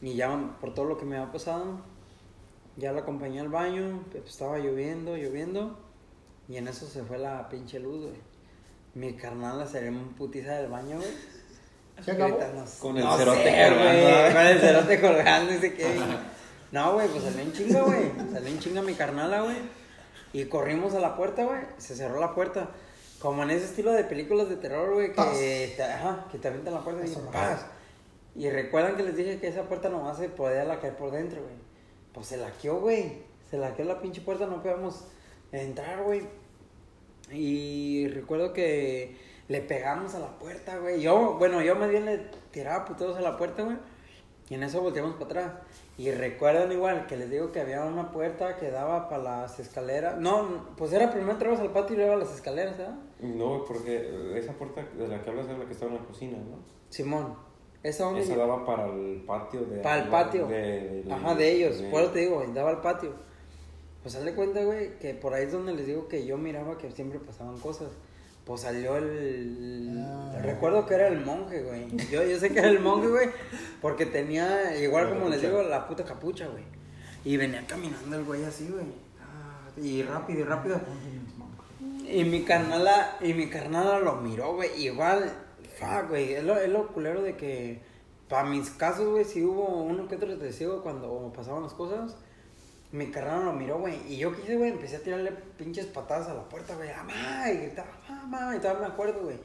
Y 0.01 0.15
ya 0.15 0.55
por 0.61 0.73
todo 0.73 0.85
lo 0.85 0.97
que 0.97 1.05
me 1.05 1.17
había 1.17 1.31
pasado, 1.31 1.79
ya 2.75 2.91
la 2.91 3.01
acompañé 3.01 3.39
al 3.39 3.49
baño. 3.49 4.03
pues, 4.11 4.25
estaba 4.25 4.59
lloviendo, 4.59 5.15
lloviendo. 5.15 5.77
Y 6.49 6.57
en 6.57 6.67
eso 6.67 6.87
se 6.87 7.03
fue 7.03 7.17
la 7.17 7.49
pinche 7.49 7.79
luz, 7.79 8.01
güey. 8.03 8.21
Mi 8.93 9.13
carnal 9.13 9.59
la 9.59 9.67
salió 9.67 9.89
en 9.89 10.13
putiza 10.15 10.53
del 10.53 10.69
baño, 10.71 10.97
güey. 10.97 11.11
¿Se 12.03 12.11
acabó? 12.11 12.39
Con 12.79 12.97
el 12.97 13.03
"No 13.03 13.17
cerote 13.17 13.43
sé, 13.43 13.67
colgando. 13.69 14.33
Con 14.37 14.47
el 14.47 14.59
cerote 14.59 15.01
colgando, 15.01 15.51
dice 15.53 15.73
que. 15.73 15.95
No, 16.71 16.93
güey, 16.93 17.07
pues 17.07 17.23
salió 17.23 17.41
en 17.41 17.53
chinga, 17.53 17.81
güey. 17.81 18.11
Salió 18.31 18.47
en 18.49 18.59
chinga 18.59 18.81
mi 18.81 18.93
carnala, 18.93 19.41
güey. 19.41 19.57
Y 20.33 20.45
corrimos 20.45 20.93
a 20.93 20.99
la 20.99 21.15
puerta, 21.15 21.43
güey. 21.43 21.61
Se 21.77 21.95
cerró 21.95 22.19
la 22.19 22.33
puerta. 22.35 22.69
Como 23.19 23.41
en 23.43 23.49
ese 23.49 23.65
estilo 23.65 23.91
de 23.93 24.03
películas 24.03 24.47
de 24.47 24.57
terror, 24.57 24.93
güey, 24.93 25.11
que 25.11 25.73
te, 25.75 25.83
ajá, 25.83 26.27
que 26.31 26.37
te 26.37 26.47
avientan 26.47 26.75
la 26.75 26.81
puerta 26.81 27.05
y 27.05 27.15
paz. 27.31 27.65
Y 28.35 28.49
recuerdan 28.51 28.95
que 28.95 29.03
les 29.03 29.15
dije 29.17 29.39
que 29.39 29.47
esa 29.47 29.63
puerta 29.63 29.89
nomás 29.89 30.17
se 30.17 30.29
podía 30.29 30.63
la 30.65 30.79
caer 30.79 30.95
por 30.95 31.09
dentro, 31.09 31.41
güey. 31.41 31.55
Pues 32.13 32.27
se 32.27 32.37
laqueó, 32.37 32.79
güey. 32.79 33.23
Se 33.49 33.57
laqueó 33.57 33.85
la 33.85 33.99
pinche 33.99 34.21
puerta, 34.21 34.45
no 34.45 34.61
podíamos 34.61 35.05
entrar, 35.51 36.03
güey. 36.03 36.23
Y 37.31 38.07
recuerdo 38.09 38.53
que 38.53 39.15
le 39.47 39.61
pegamos 39.61 40.15
a 40.15 40.19
la 40.19 40.37
puerta, 40.39 40.77
güey. 40.77 41.01
Yo, 41.01 41.35
bueno, 41.37 41.61
yo 41.61 41.75
más 41.75 41.89
bien 41.89 42.05
le 42.05 42.19
tiraba 42.51 42.85
puteos 42.85 43.17
a 43.17 43.21
la 43.21 43.37
puerta, 43.37 43.63
güey. 43.63 43.77
Y 44.49 44.53
en 44.55 44.63
eso 44.63 44.81
volteamos 44.81 45.13
para 45.15 45.25
atrás. 45.25 45.51
Y 45.97 46.11
recuerdan 46.11 46.71
igual 46.71 47.05
que 47.07 47.17
les 47.17 47.29
digo 47.29 47.51
que 47.51 47.59
había 47.59 47.83
una 47.83 48.11
puerta 48.11 48.55
que 48.55 48.71
daba 48.71 49.09
para 49.09 49.23
las 49.23 49.59
escaleras. 49.59 50.17
No, 50.19 50.67
pues 50.77 50.93
era 50.93 51.11
primero 51.11 51.33
entrabas 51.33 51.59
al 51.59 51.71
patio 51.71 51.95
y 51.95 51.97
luego 51.97 52.13
a 52.13 52.17
las 52.17 52.33
escaleras, 52.33 52.77
¿verdad? 52.77 52.95
No, 53.19 53.65
porque 53.67 54.31
esa 54.37 54.53
puerta 54.53 54.85
de 54.97 55.07
la 55.07 55.21
que 55.21 55.29
hablas 55.29 55.47
era 55.47 55.57
la 55.57 55.65
que 55.65 55.73
estaba 55.73 55.91
en 55.91 55.97
la 55.97 56.05
cocina, 56.05 56.37
¿no? 56.37 56.59
Simón. 56.89 57.35
Esa 57.83 58.05
donde 58.05 58.21
Esa 58.21 58.37
daba 58.37 58.65
para 58.65 58.85
el 58.85 59.23
patio 59.27 59.61
de... 59.65 59.77
Para 59.79 60.03
el 60.03 60.09
patio. 60.09 60.47
de- 60.47 61.03
de- 61.03 61.13
Ajá, 61.13 61.35
de 61.35 61.51
ellos. 61.51 61.81
Por 61.91 62.03
eso 62.03 62.11
te 62.11 62.19
digo, 62.19 62.43
daba 62.53 62.69
al 62.69 62.81
patio. 62.81 63.13
Pues 64.07 64.15
haz 64.15 64.23
de 64.23 64.35
cuenta, 64.35 64.63
güey, 64.63 64.97
que 64.99 65.13
por 65.13 65.33
ahí 65.33 65.43
es 65.43 65.51
donde 65.51 65.73
les 65.73 65.85
digo 65.85 66.07
que 66.07 66.25
yo 66.25 66.37
miraba 66.37 66.77
que 66.77 66.89
siempre 66.91 67.19
pasaban 67.19 67.57
cosas. 67.57 67.89
Pues 68.45 68.61
salió 68.61 68.95
el... 68.95 70.01
Ah. 70.01 70.39
Recuerdo 70.41 70.85
que 70.85 70.93
era 70.93 71.09
el 71.09 71.25
monje, 71.25 71.61
güey. 71.61 71.89
Yo, 72.09 72.23
yo 72.23 72.39
sé 72.39 72.53
que 72.53 72.59
era 72.59 72.69
el 72.69 72.79
monje, 72.79 73.09
güey, 73.09 73.29
porque 73.81 74.05
tenía, 74.05 74.81
igual 74.81 75.09
como 75.09 75.27
les 75.27 75.41
digo, 75.41 75.61
la 75.61 75.85
puta 75.89 76.05
capucha, 76.05 76.47
güey. 76.47 76.63
Y 77.25 77.35
venía 77.35 77.67
caminando 77.67 78.15
el 78.15 78.23
güey 78.23 78.45
así, 78.45 78.69
güey. 78.69 78.85
Ah, 79.19 79.77
Y 79.77 80.03
rápido, 80.03 80.39
y 80.39 80.43
rápido. 80.43 80.79
Y 82.09 82.23
mi 82.23 82.45
carnala, 82.45 83.17
y 83.19 83.33
mi 83.33 83.49
carnala 83.49 83.99
lo 83.99 84.15
miró, 84.21 84.55
güey. 84.55 84.69
Igual, 84.85 85.29
fuck, 85.77 86.07
güey. 86.07 86.35
Es 86.35 86.45
lo, 86.45 86.55
es 86.55 86.69
lo 86.69 86.87
culero 86.93 87.21
de 87.23 87.35
que, 87.35 87.81
para 88.29 88.47
mis 88.47 88.69
casos, 88.69 89.09
güey, 89.09 89.25
si 89.25 89.43
hubo 89.43 89.83
uno 89.83 90.07
que 90.07 90.15
otro 90.15 90.37
testigo 90.37 90.81
cuando 90.81 91.33
pasaban 91.35 91.63
las 91.63 91.73
cosas. 91.73 92.15
Mi 92.97 93.11
carnala 93.11 93.45
lo 93.45 93.53
miró, 93.53 93.77
güey. 93.77 93.95
Y 94.11 94.17
yo 94.17 94.35
quise, 94.35 94.57
güey, 94.57 94.71
empecé 94.71 94.95
a 94.95 95.01
tirarle 95.01 95.31
pinches 95.55 95.85
patadas 95.85 96.29
a 96.29 96.33
la 96.33 96.49
puerta, 96.49 96.75
güey. 96.75 96.89
¡Mamá! 96.89 97.51
Y 97.51 97.57
gritaba, 97.57 97.89
¡mamá! 98.09 98.55
Y 98.55 98.59
todavía 98.59 98.87
me 98.87 98.93
acuerdo, 98.93 99.21
güey. 99.21 99.37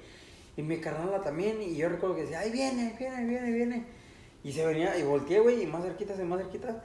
Y 0.56 0.62
mi 0.62 0.78
carnala 0.78 1.20
también. 1.20 1.60
Y 1.60 1.76
yo 1.76 1.90
recuerdo 1.90 2.16
que 2.16 2.22
decía, 2.22 2.40
¡ay, 2.40 2.50
viene, 2.50 2.86
ahí 2.86 2.96
viene, 2.98 3.16
ahí 3.16 3.26
viene, 3.26 3.46
ahí 3.46 3.52
viene! 3.52 3.86
Y 4.42 4.52
se 4.52 4.64
venía, 4.64 4.96
y 4.96 5.02
volteé, 5.02 5.40
güey, 5.40 5.62
y 5.62 5.66
más 5.66 5.82
cerquitas 5.82 6.18
y 6.18 6.22
más 6.22 6.40
cerquitas. 6.40 6.76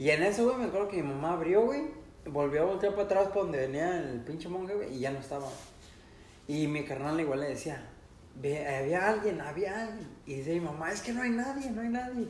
Y 0.00 0.10
en 0.10 0.24
eso, 0.24 0.46
güey, 0.46 0.56
me 0.56 0.64
acuerdo 0.64 0.88
que 0.88 0.96
mi 0.96 1.08
mamá 1.08 1.34
abrió, 1.34 1.62
güey. 1.62 1.82
Volvió 2.26 2.62
a 2.62 2.64
voltear 2.64 2.92
para 2.92 3.04
atrás 3.04 3.28
para 3.28 3.42
donde 3.42 3.58
venía 3.58 3.96
el 3.98 4.20
pinche 4.22 4.48
monje, 4.48 4.74
güey, 4.74 4.96
y 4.96 4.98
ya 4.98 5.12
no 5.12 5.20
estaba. 5.20 5.46
Y 6.48 6.66
mi 6.66 6.84
carnal 6.84 7.20
igual 7.20 7.40
le 7.40 7.50
decía, 7.50 7.86
"Ve, 8.34 8.66
había 8.66 9.08
alguien, 9.10 9.40
había 9.40 9.84
alguien. 9.84 10.08
Y 10.26 10.34
dice 10.34 10.54
mi 10.54 10.60
mamá, 10.60 10.90
es 10.90 11.02
que 11.02 11.12
no 11.12 11.22
hay 11.22 11.30
nadie, 11.30 11.70
no 11.70 11.82
hay 11.82 11.88
nadie. 11.88 12.26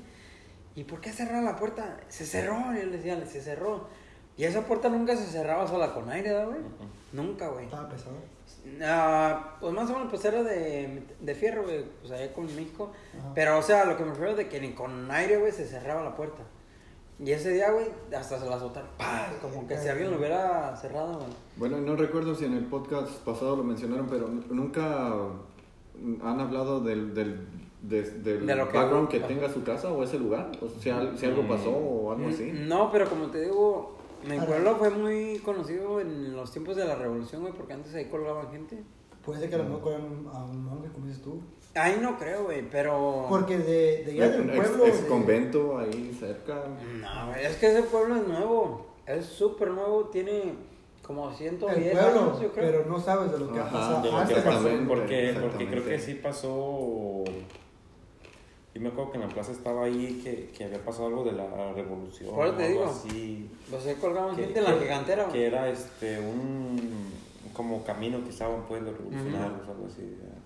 ¿Y 0.74 0.84
por 0.84 1.00
qué 1.00 1.12
cerrar 1.12 1.42
la 1.42 1.56
puerta? 1.56 1.98
Se 2.08 2.24
cerró, 2.24 2.56
yo 2.74 2.84
le 2.86 2.96
decía, 2.96 3.24
se 3.26 3.40
cerró. 3.40 3.88
Y 4.36 4.44
esa 4.44 4.64
puerta 4.64 4.88
nunca 4.88 5.16
se 5.16 5.26
cerraba 5.26 5.66
sola 5.66 5.92
con 5.92 6.08
aire, 6.08 6.32
¿verdad, 6.32 6.46
güey? 6.46 6.60
Nunca, 7.12 7.48
güey. 7.48 7.64
Estaba 7.64 7.88
pesado. 7.88 8.16
Ah, 8.82 9.56
pues 9.60 9.72
más 9.72 9.90
o 9.90 9.94
menos 9.94 10.08
pues 10.10 10.24
era 10.24 10.42
de, 10.42 11.02
de 11.20 11.34
fierro, 11.34 11.64
güey, 11.64 11.84
pues 12.00 12.12
allá 12.12 12.32
con 12.32 12.46
México. 12.46 12.92
Ajá. 13.18 13.32
Pero, 13.34 13.58
o 13.58 13.62
sea, 13.62 13.84
lo 13.84 13.96
que 13.96 14.04
me 14.04 14.10
refiero 14.10 14.30
es 14.30 14.36
de 14.36 14.48
que 14.48 14.60
ni 14.60 14.72
con 14.72 15.10
aire, 15.10 15.38
güey, 15.38 15.52
se 15.52 15.66
cerraba 15.66 16.02
la 16.02 16.14
puerta. 16.14 16.42
Y 17.22 17.32
ese 17.32 17.52
día, 17.52 17.70
güey, 17.70 17.86
hasta 18.16 18.38
se 18.38 18.46
la 18.46 18.56
azotaron. 18.56 18.88
¡pah! 18.96 19.28
Como 19.42 19.66
que 19.66 19.76
si 19.76 19.88
alguien 19.88 20.10
lo 20.10 20.16
hubiera 20.16 20.74
cerrado, 20.76 21.18
güey. 21.18 21.32
Bueno, 21.56 21.78
no 21.78 21.94
recuerdo 21.94 22.34
si 22.34 22.46
en 22.46 22.54
el 22.54 22.64
podcast 22.64 23.10
pasado 23.24 23.56
lo 23.56 23.64
mencionaron, 23.64 24.06
pero 24.08 24.28
nunca 24.28 25.12
han 26.22 26.40
hablado 26.40 26.80
del, 26.80 27.12
del, 27.12 27.46
de- 27.82 28.02
del 28.02 28.46
De 28.46 28.54
lo 28.56 28.68
que- 28.68 28.76
background 28.78 29.08
que 29.08 29.18
Ajá. 29.18 29.26
tenga 29.28 29.48
su 29.48 29.62
casa 29.62 29.90
o 29.92 30.02
ese 30.02 30.18
lugar. 30.18 30.50
O 30.60 30.68
si, 30.68 30.90
al- 30.90 31.16
si 31.18 31.26
algo 31.26 31.46
pasó 31.48 31.70
o 31.70 32.12
algo 32.12 32.28
así. 32.28 32.52
No, 32.52 32.90
pero 32.92 33.08
como 33.08 33.26
te 33.30 33.42
digo, 33.42 33.96
mi 34.28 34.38
pueblo 34.38 34.76
fue 34.76 34.90
muy 34.90 35.38
conocido 35.44 36.00
en 36.00 36.34
los 36.36 36.50
tiempos 36.52 36.76
de 36.76 36.84
la 36.84 36.94
revolución, 36.96 37.40
güey, 37.42 37.52
porque 37.54 37.72
antes 37.72 37.94
ahí 37.94 38.06
colgaban 38.06 38.50
gente. 38.50 38.82
Puede 39.24 39.40
ser 39.40 39.48
que 39.50 39.54
a 39.56 39.58
lo 39.58 39.64
mejor 39.64 39.94
a 39.94 40.44
un 40.44 40.64
monje, 40.64 40.88
como 40.92 41.06
dices 41.06 41.22
tú. 41.22 41.40
Ahí 41.74 41.98
no 42.02 42.18
creo, 42.18 42.44
güey, 42.44 42.68
pero... 42.68 43.26
Porque 43.28 43.56
de, 43.58 44.02
de 44.04 44.12
allá 44.12 44.30
del 44.30 44.50
Ex- 44.50 44.56
pueblo. 44.68 44.86
ex 44.86 45.02
de- 45.02 45.08
convento 45.08 45.78
ahí 45.78 46.16
cerca. 46.18 46.64
No, 47.00 47.26
güey, 47.28 47.44
es 47.44 47.56
que 47.56 47.66
ese 47.68 47.82
pueblo 47.84 48.16
es 48.16 48.26
nuevo. 48.26 48.86
Es 49.06 49.26
súper 49.26 49.70
nuevo, 49.70 50.04
tiene 50.06 50.54
como 51.06 51.30
110 51.32 51.76
el 51.78 51.92
pueblo, 51.98 52.20
años, 52.22 52.40
yo 52.40 52.52
creo. 52.52 52.70
pero 52.72 52.84
no 52.86 52.98
sabes 53.00 53.30
de 53.32 53.38
lo 53.38 53.52
que 53.52 53.58
ha 53.58 53.62
Ajá, 53.62 53.72
pasado 53.72 54.02
de 54.02 54.10
lo 54.10 54.16
que 54.16 54.22
antes. 54.22 54.38
ha 54.38 54.44
pasado. 54.44 54.64
pasó. 54.68 54.88
Porque, 54.88 55.36
porque 55.40 55.66
creo 55.68 55.84
que 55.84 55.98
sí 55.98 56.14
pasó. 56.14 57.24
Yo 58.74 58.80
me 58.80 58.88
acuerdo 58.88 59.10
que 59.10 59.18
en 59.18 59.28
la 59.28 59.34
plaza 59.34 59.50
estaba 59.52 59.84
ahí 59.84 60.20
que, 60.22 60.50
que 60.56 60.64
había 60.64 60.84
pasado 60.84 61.06
algo 61.08 61.24
de 61.24 61.32
la 61.32 61.72
revolución. 61.72 62.34
Por 62.34 62.46
eso 62.46 62.56
te 62.56 62.62
o 62.62 62.66
algo 62.66 62.80
digo. 62.80 62.90
Así, 62.90 63.50
Pues 63.68 63.86
ahí 63.86 63.94
colgaban 63.96 64.36
que, 64.36 64.44
en 64.44 64.64
la 64.64 64.74
que- 64.74 64.80
gigantera, 64.80 65.28
que 65.28 65.46
era 65.46 65.68
este 65.68 66.18
un 66.20 67.10
como 67.52 67.82
camino 67.84 68.22
que 68.22 68.30
estaban 68.30 68.62
pues 68.68 68.80
los 68.82 68.96
revolucionarios 68.96 69.66
o 69.68 69.72
algo 69.72 69.86
así. 69.86 70.02
ya. 70.22 70.38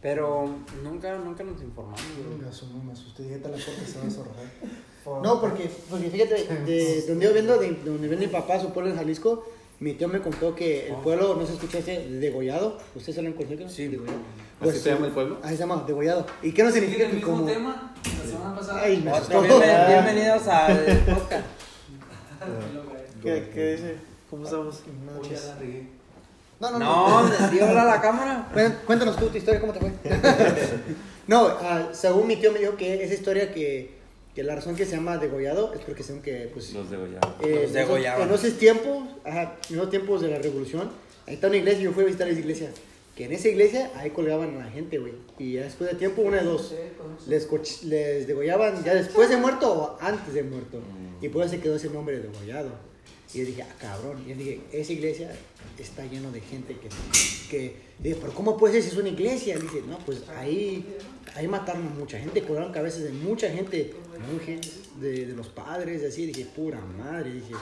Pero 0.00 0.48
nunca, 0.82 1.16
nunca 1.18 1.44
nos 1.44 1.60
informamos. 1.62 2.00
Me 2.40 2.48
asusté, 2.48 2.74
me 2.84 2.92
asusté, 2.92 3.22
dije, 3.24 3.38
"Tal 3.38 3.52
la 3.52 3.58
puerta 3.58 3.84
se 3.86 3.98
va 4.00 4.06
a 4.06 4.10
zorrar". 4.10 4.34
No, 5.24 5.40
porque, 5.40 5.68
porque 5.90 6.10
fíjate, 6.10 6.44
de 6.64 7.02
donde 7.08 7.26
yo 7.26 7.34
vengo, 7.34 7.56
de, 7.58 7.72
de 7.72 7.90
donde 7.90 8.06
viene 8.06 8.26
mi 8.26 8.32
papá, 8.32 8.60
su 8.60 8.70
pueblo 8.72 8.88
en 8.92 8.96
Jalisco, 8.96 9.44
mi 9.82 9.94
tío 9.94 10.06
me 10.06 10.20
contó 10.20 10.54
que 10.54 10.86
el 10.86 10.94
pueblo, 10.94 11.34
no 11.34 11.44
se 11.44 11.54
escucha 11.54 11.78
ese, 11.78 12.06
degollado. 12.08 12.78
¿Ustedes 12.94 13.16
saben 13.16 13.32
cuál 13.32 13.52
es? 13.52 13.72
Sí. 13.72 13.88
degollado. 13.88 14.16
¿Así 14.18 14.70
Pues, 14.70 14.80
se 14.80 14.90
llama 14.90 15.06
el 15.06 15.12
pueblo? 15.12 15.38
Ahí 15.42 15.50
se 15.56 15.58
llama, 15.58 15.84
degollado. 15.84 16.24
¿Y 16.40 16.52
qué 16.52 16.62
no 16.62 16.70
significa 16.70 17.02
el 17.04 17.10
que 17.10 17.16
mismo 17.16 17.32
como... 17.32 17.46
tema 17.46 17.92
la 18.04 18.30
semana 18.30 18.54
pasada. 18.54 18.80
Ay, 18.82 19.02
me 19.04 19.10
asustó. 19.10 19.42
bienven- 19.42 19.88
bienvenidos 19.88 20.46
al 20.46 20.76
podcast. 21.14 21.46
¿Qué, 23.24 23.50
¿Qué 23.52 23.72
dice? 23.72 23.96
¿Cómo 24.30 24.44
estamos? 24.44 24.82
No, 26.60 26.70
no, 26.70 26.78
no, 26.78 26.78
no. 26.78 27.28
No, 27.28 27.48
dio 27.50 27.64
hola 27.68 27.82
a 27.82 27.86
la 27.96 28.00
cámara. 28.00 28.48
Cuéntanos 28.86 29.16
tú 29.16 29.26
tu 29.26 29.36
historia, 29.38 29.60
¿cómo 29.60 29.72
te 29.72 29.80
fue? 29.80 29.90
no, 31.26 31.46
ah, 31.60 31.88
según 31.92 32.28
mi 32.28 32.36
tío 32.36 32.52
me 32.52 32.60
dijo 32.60 32.76
que 32.76 33.02
esa 33.02 33.14
historia 33.14 33.52
que, 33.52 33.98
que 34.34 34.42
la 34.42 34.54
razón 34.54 34.74
que 34.76 34.84
se 34.86 34.92
llama 34.96 35.18
degollado 35.18 35.74
es 35.74 35.80
porque 35.80 36.02
según 36.02 36.22
que, 36.22 36.50
pues, 36.52 36.72
Los 36.72 36.90
degollados. 36.90 37.34
eh, 37.42 37.60
Los 37.64 37.72
degollaban. 37.72 38.28
en 38.28 38.34
esos 38.34 38.54
tiempos, 38.58 39.08
ajá, 39.24 39.56
en 39.68 39.76
esos 39.76 39.90
tiempos 39.90 40.20
de 40.22 40.28
la 40.28 40.38
revolución, 40.38 40.90
ahí 41.26 41.34
está 41.34 41.48
una 41.48 41.56
iglesia, 41.58 41.82
yo 41.82 41.92
fui 41.92 42.02
a 42.04 42.06
visitar 42.06 42.28
esa 42.28 42.40
iglesia, 42.40 42.70
que 43.16 43.26
en 43.26 43.32
esa 43.32 43.48
iglesia 43.48 43.90
ahí 43.96 44.08
colgaban 44.10 44.54
a 44.56 44.64
la 44.64 44.70
gente, 44.70 44.98
güey, 44.98 45.12
y 45.38 45.52
ya 45.54 45.64
después 45.64 45.90
de 45.90 45.96
tiempo, 45.96 46.22
una 46.22 46.38
de 46.38 46.44
dos, 46.44 46.74
les, 47.26 47.46
coch- 47.48 47.82
les 47.82 48.26
degollaban 48.26 48.82
ya 48.84 48.94
después 48.94 49.28
de 49.28 49.36
muerto 49.36 49.70
o 49.70 49.98
antes 50.00 50.32
de 50.32 50.42
muerto, 50.42 50.78
y 51.20 51.28
por 51.28 51.42
eso 51.42 51.50
se 51.52 51.60
quedó 51.60 51.76
ese 51.76 51.90
nombre 51.90 52.16
de 52.18 52.22
degollado. 52.28 52.70
Y 53.34 53.38
yo 53.40 53.44
dije, 53.46 53.62
ah, 53.62 53.74
cabrón, 53.78 54.22
y 54.26 54.30
yo 54.30 54.36
dije, 54.36 54.60
esa 54.72 54.92
iglesia 54.92 55.30
está 55.78 56.04
lleno 56.04 56.30
de 56.30 56.40
gente 56.40 56.76
que, 56.76 56.88
que, 57.48 57.76
y 57.98 58.02
dije, 58.02 58.18
pero 58.20 58.34
¿cómo 58.34 58.56
puede 58.56 58.74
ser 58.74 58.82
si 58.82 58.88
es 58.88 58.96
una 58.96 59.08
iglesia? 59.08 59.56
Y 59.56 59.62
dije, 59.62 59.82
no, 59.86 59.98
pues 59.98 60.24
ahí, 60.36 60.84
ahí 61.34 61.46
mataron 61.48 61.86
a 61.86 61.90
mucha 61.90 62.18
gente, 62.18 62.42
colgaron 62.42 62.72
cabezas 62.72 63.04
de 63.04 63.12
mucha 63.12 63.48
gente, 63.48 63.94
monjes, 64.30 64.60
de, 65.00 65.26
de 65.26 65.34
los 65.34 65.48
padres, 65.48 66.02
así, 66.04 66.26
dije, 66.26 66.46
pura 66.54 66.80
madre, 66.80 67.32
dije. 67.32 67.54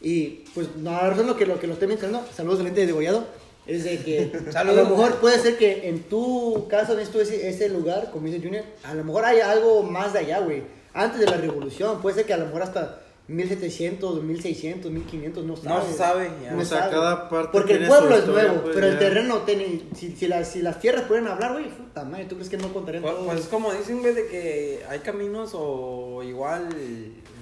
Y 0.00 0.44
pues 0.54 0.68
la 0.82 1.08
razón 1.08 1.26
lo 1.26 1.36
que 1.36 1.46
lo 1.46 1.58
que 1.58 1.66
lo 1.66 1.74
estoy 1.74 1.88
mencionando, 1.88 2.28
saludos 2.32 2.58
del 2.58 2.68
ente 2.68 2.80
de 2.80 2.86
degollado, 2.88 3.26
es 3.66 3.84
de 3.84 3.98
que 3.98 4.32
a 4.54 4.64
lo 4.64 4.74
mejor 4.74 5.16
puede 5.16 5.38
ser 5.38 5.56
que 5.56 5.88
en 5.88 6.02
tu 6.02 6.66
caso, 6.68 6.92
en 6.92 7.00
ese, 7.00 7.48
ese 7.48 7.68
lugar, 7.68 8.10
como 8.12 8.26
dice 8.26 8.40
Junior, 8.40 8.64
a 8.82 8.94
lo 8.94 9.04
mejor 9.04 9.24
hay 9.24 9.40
algo 9.40 9.82
más 9.82 10.12
de 10.12 10.20
allá, 10.20 10.40
güey. 10.40 10.62
Antes 10.92 11.20
de 11.20 11.26
la 11.26 11.36
revolución, 11.36 12.00
puede 12.00 12.16
ser 12.16 12.26
que 12.26 12.34
a 12.34 12.36
lo 12.36 12.46
mejor 12.46 12.62
hasta 12.62 13.03
1700, 13.26 14.22
1600, 14.22 14.90
1500, 14.92 15.44
no 15.44 15.56
sabes. 15.56 15.84
No 15.86 15.90
se 15.92 15.96
sabe, 15.98 16.30
ya. 16.42 16.52
No 16.52 16.60
O 16.60 16.64
sea, 16.64 16.80
sabe. 16.80 16.90
cada 16.92 17.28
parte 17.30 17.48
Porque 17.52 17.72
el 17.74 17.86
pueblo 17.86 18.14
es 18.16 18.26
nuevo, 18.26 18.60
pues, 18.62 18.74
pero 18.74 18.86
el 18.88 18.98
terreno 18.98 19.38
tiene. 19.38 19.82
Si, 19.94 20.12
si, 20.12 20.26
las, 20.28 20.48
si 20.50 20.60
las 20.60 20.78
tierras 20.78 21.04
pueden 21.04 21.26
hablar, 21.28 21.52
güey, 21.54 21.68
puta 21.70 22.04
madre, 22.04 22.26
¿tú 22.26 22.34
crees 22.34 22.50
que 22.50 22.58
no 22.58 22.72
contarían 22.72 23.02
Pues, 23.02 23.14
todo? 23.14 23.24
pues 23.26 23.40
es 23.40 23.46
como 23.48 23.72
dicen, 23.72 24.00
güey, 24.00 24.14
de 24.14 24.26
que 24.26 24.84
hay 24.90 24.98
caminos 24.98 25.52
o 25.54 26.22
igual 26.22 26.68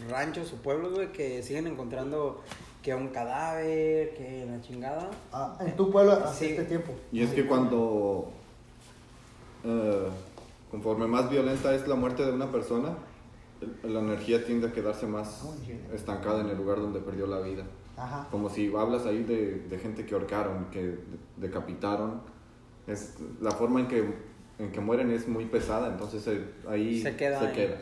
ranchos 0.08 0.52
o 0.52 0.56
pueblos, 0.56 0.94
güey, 0.94 1.10
que 1.12 1.42
siguen 1.42 1.66
encontrando 1.66 2.40
que 2.82 2.94
un 2.94 3.08
cadáver, 3.08 4.14
que 4.14 4.46
la 4.48 4.60
chingada. 4.60 5.10
Ah, 5.32 5.56
en 5.60 5.74
tu 5.76 5.90
pueblo 5.90 6.12
hace 6.12 6.46
Sí. 6.46 6.50
este 6.52 6.64
tiempo. 6.64 6.92
Y 7.12 7.22
es 7.22 7.30
que 7.30 7.46
cuando, 7.46 8.30
eh, 9.64 10.06
conforme 10.70 11.06
más 11.06 11.28
violenta 11.30 11.74
es 11.74 11.86
la 11.88 11.94
muerte 11.96 12.24
de 12.24 12.32
una 12.32 12.50
persona, 12.50 12.96
la 13.82 14.00
energía 14.00 14.44
tiende 14.44 14.68
a 14.68 14.72
quedarse 14.72 15.06
más 15.06 15.44
estancada 15.92 16.40
en 16.40 16.48
el 16.48 16.56
lugar 16.56 16.78
donde 16.78 17.00
perdió 17.00 17.26
la 17.26 17.40
vida. 17.40 17.64
Ajá. 17.96 18.26
Como 18.30 18.48
si 18.48 18.72
hablas 18.74 19.06
ahí 19.06 19.22
de, 19.22 19.60
de 19.68 19.78
gente 19.78 20.06
que 20.06 20.14
ahorcaron, 20.14 20.66
que 20.70 20.82
de- 20.82 20.98
decapitaron. 21.36 22.22
Es, 22.86 23.14
la 23.40 23.50
forma 23.52 23.80
en 23.80 23.88
que, 23.88 24.04
en 24.58 24.72
que 24.72 24.80
mueren 24.80 25.10
es 25.10 25.28
muy 25.28 25.44
pesada, 25.46 25.88
entonces 25.88 26.26
eh, 26.26 26.44
ahí 26.68 27.00
Se 27.00 27.14
queda 27.16 27.40
ahí. 27.40 27.74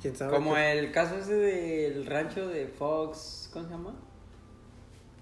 ¿Quién 0.00 0.16
sabe? 0.16 0.34
Como 0.34 0.54
qué- 0.54 0.72
el 0.78 0.92
caso 0.92 1.16
ese 1.16 1.34
del 1.34 2.06
rancho 2.06 2.48
de 2.48 2.66
Fox, 2.66 3.50
¿cómo 3.52 3.66
se 3.66 3.70
llama? 3.70 3.94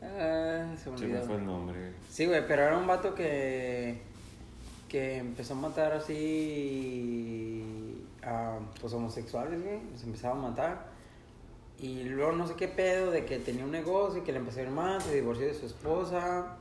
Ah, 0.02 0.74
se 0.82 0.90
me 0.90 0.96
Se 0.98 1.06
me 1.06 1.12
olvidó. 1.12 1.26
fue 1.26 1.36
el 1.36 1.46
nombre. 1.46 1.92
Sí, 2.08 2.26
güey, 2.26 2.46
pero 2.46 2.62
era 2.62 2.78
un 2.78 2.86
vato 2.86 3.14
que 3.14 4.08
que 4.88 5.18
empezó 5.18 5.54
a 5.54 5.56
matar 5.56 5.92
así 5.92 7.89
a 8.22 8.58
pues 8.80 8.92
homosexuales, 8.92 9.62
güey, 9.62 9.80
los 9.92 10.02
empezaba 10.04 10.34
a 10.36 10.42
matar. 10.50 10.90
Y 11.78 12.02
luego 12.04 12.32
no 12.32 12.46
sé 12.46 12.54
qué 12.54 12.68
pedo 12.68 13.10
de 13.10 13.24
que 13.24 13.38
tenía 13.38 13.64
un 13.64 13.70
negocio 13.70 14.20
y 14.20 14.22
que 14.24 14.32
le 14.32 14.38
empezó 14.38 14.60
a 14.60 14.62
ir 14.64 14.70
mal, 14.70 15.00
se 15.00 15.14
divorció 15.14 15.46
de 15.46 15.54
su 15.54 15.66
esposa. 15.66 16.56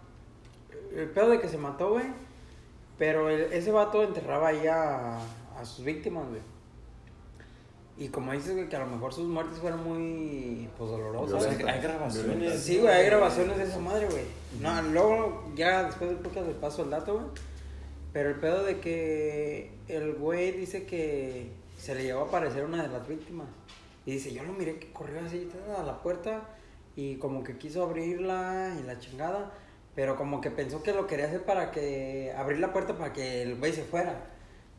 El 0.96 1.10
pedo 1.10 1.30
de 1.32 1.40
que 1.42 1.50
se 1.50 1.58
mató, 1.58 1.90
güey. 1.92 2.06
Pero 2.98 3.30
el- 3.30 3.52
ese 3.54 3.72
vato 3.72 4.02
enterraba 4.04 4.50
ahí 4.50 4.66
a, 4.68 5.18
a 5.58 5.66
sus 5.66 5.84
víctimas, 5.86 6.28
güey. 6.30 6.42
Y 7.98 8.08
como 8.08 8.32
dices, 8.32 8.54
güey, 8.56 8.70
que 8.70 8.78
a 8.78 8.80
lo 8.80 8.88
mejor 8.88 9.14
sus 9.14 9.28
muertes 9.28 9.60
fueron 9.60 9.84
muy, 9.84 10.70
pues, 10.78 10.90
dolorosas. 10.90 11.44
Hay 11.68 11.82
grabaciones. 11.82 12.62
Sí, 12.64 12.78
güey, 12.80 12.94
hay 12.94 13.06
grabaciones 13.08 13.58
de 13.58 13.64
esa 13.66 13.80
madre, 13.80 14.06
güey. 14.10 14.24
No, 14.62 14.82
luego, 14.84 15.52
ya 15.56 15.84
después 15.84 16.10
del 16.10 16.20
podcast 16.20 16.48
le 16.48 16.54
paso 16.54 16.84
el 16.84 16.92
dato, 16.92 17.14
güey. 17.16 17.26
Pero 18.14 18.30
el 18.30 18.36
pedo 18.36 18.64
de 18.64 18.80
que 18.80 19.72
el 19.88 20.14
güey 20.14 20.52
dice 20.52 20.86
que 20.86 21.50
se 21.78 21.96
le 21.96 22.04
llegó 22.04 22.22
a 22.22 22.28
aparecer 22.28 22.64
una 22.64 22.84
de 22.84 22.90
las 22.90 23.08
víctimas. 23.08 23.48
Y 24.06 24.14
dice, 24.14 24.34
yo 24.34 24.44
lo 24.44 24.54
miré 24.54 24.80
que 24.80 24.92
corrió 24.92 25.20
así 25.22 25.50
a 25.78 25.84
la 25.84 26.02
puerta 26.02 26.42
y 26.96 27.16
como 27.16 27.44
que 27.44 27.58
quiso 27.58 27.84
abrirla 27.84 28.76
y 28.80 28.84
la 28.84 29.00
chingada. 29.00 29.52
Pero 29.96 30.16
como 30.16 30.42
que 30.42 30.50
pensó 30.50 30.82
que 30.82 30.94
lo 30.94 31.08
quería 31.08 31.26
hacer 31.26 31.44
para 31.44 31.72
que, 31.72 32.34
abrir 32.38 32.60
la 32.60 32.74
puerta 32.74 32.98
para 32.98 33.14
que 33.14 33.44
el 33.44 33.56
güey 33.56 33.74
se 33.74 33.84
fuera. 33.84 34.26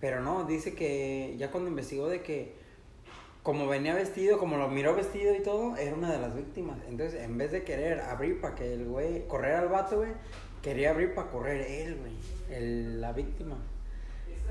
Pero 0.00 0.20
no, 0.22 0.44
dice 0.44 0.74
que 0.74 1.36
ya 1.38 1.50
cuando 1.50 1.70
investigó 1.70 2.08
de 2.08 2.22
que 2.22 2.54
como 3.42 3.66
venía 3.66 3.94
vestido, 3.94 4.38
como 4.38 4.56
lo 4.56 4.68
miró 4.68 4.94
vestido 4.94 5.34
y 5.34 5.42
todo, 5.42 5.76
era 5.76 5.94
una 5.94 6.12
de 6.12 6.18
las 6.18 6.34
víctimas. 6.34 6.78
Entonces, 6.88 7.22
en 7.22 7.38
vez 7.38 7.52
de 7.52 7.62
querer 7.62 8.00
abrir 8.00 8.40
para 8.40 8.54
que 8.54 8.74
el 8.74 8.86
güey, 8.86 9.26
correr 9.28 9.54
al 9.54 9.68
vato, 9.68 9.98
güey, 9.98 10.12
quería 10.62 10.90
abrir 10.90 11.14
para 11.14 11.30
correr 11.30 11.62
él, 11.62 11.96
güey, 11.96 12.12
el- 12.50 13.00
la 13.00 13.12
víctima. 13.12 13.56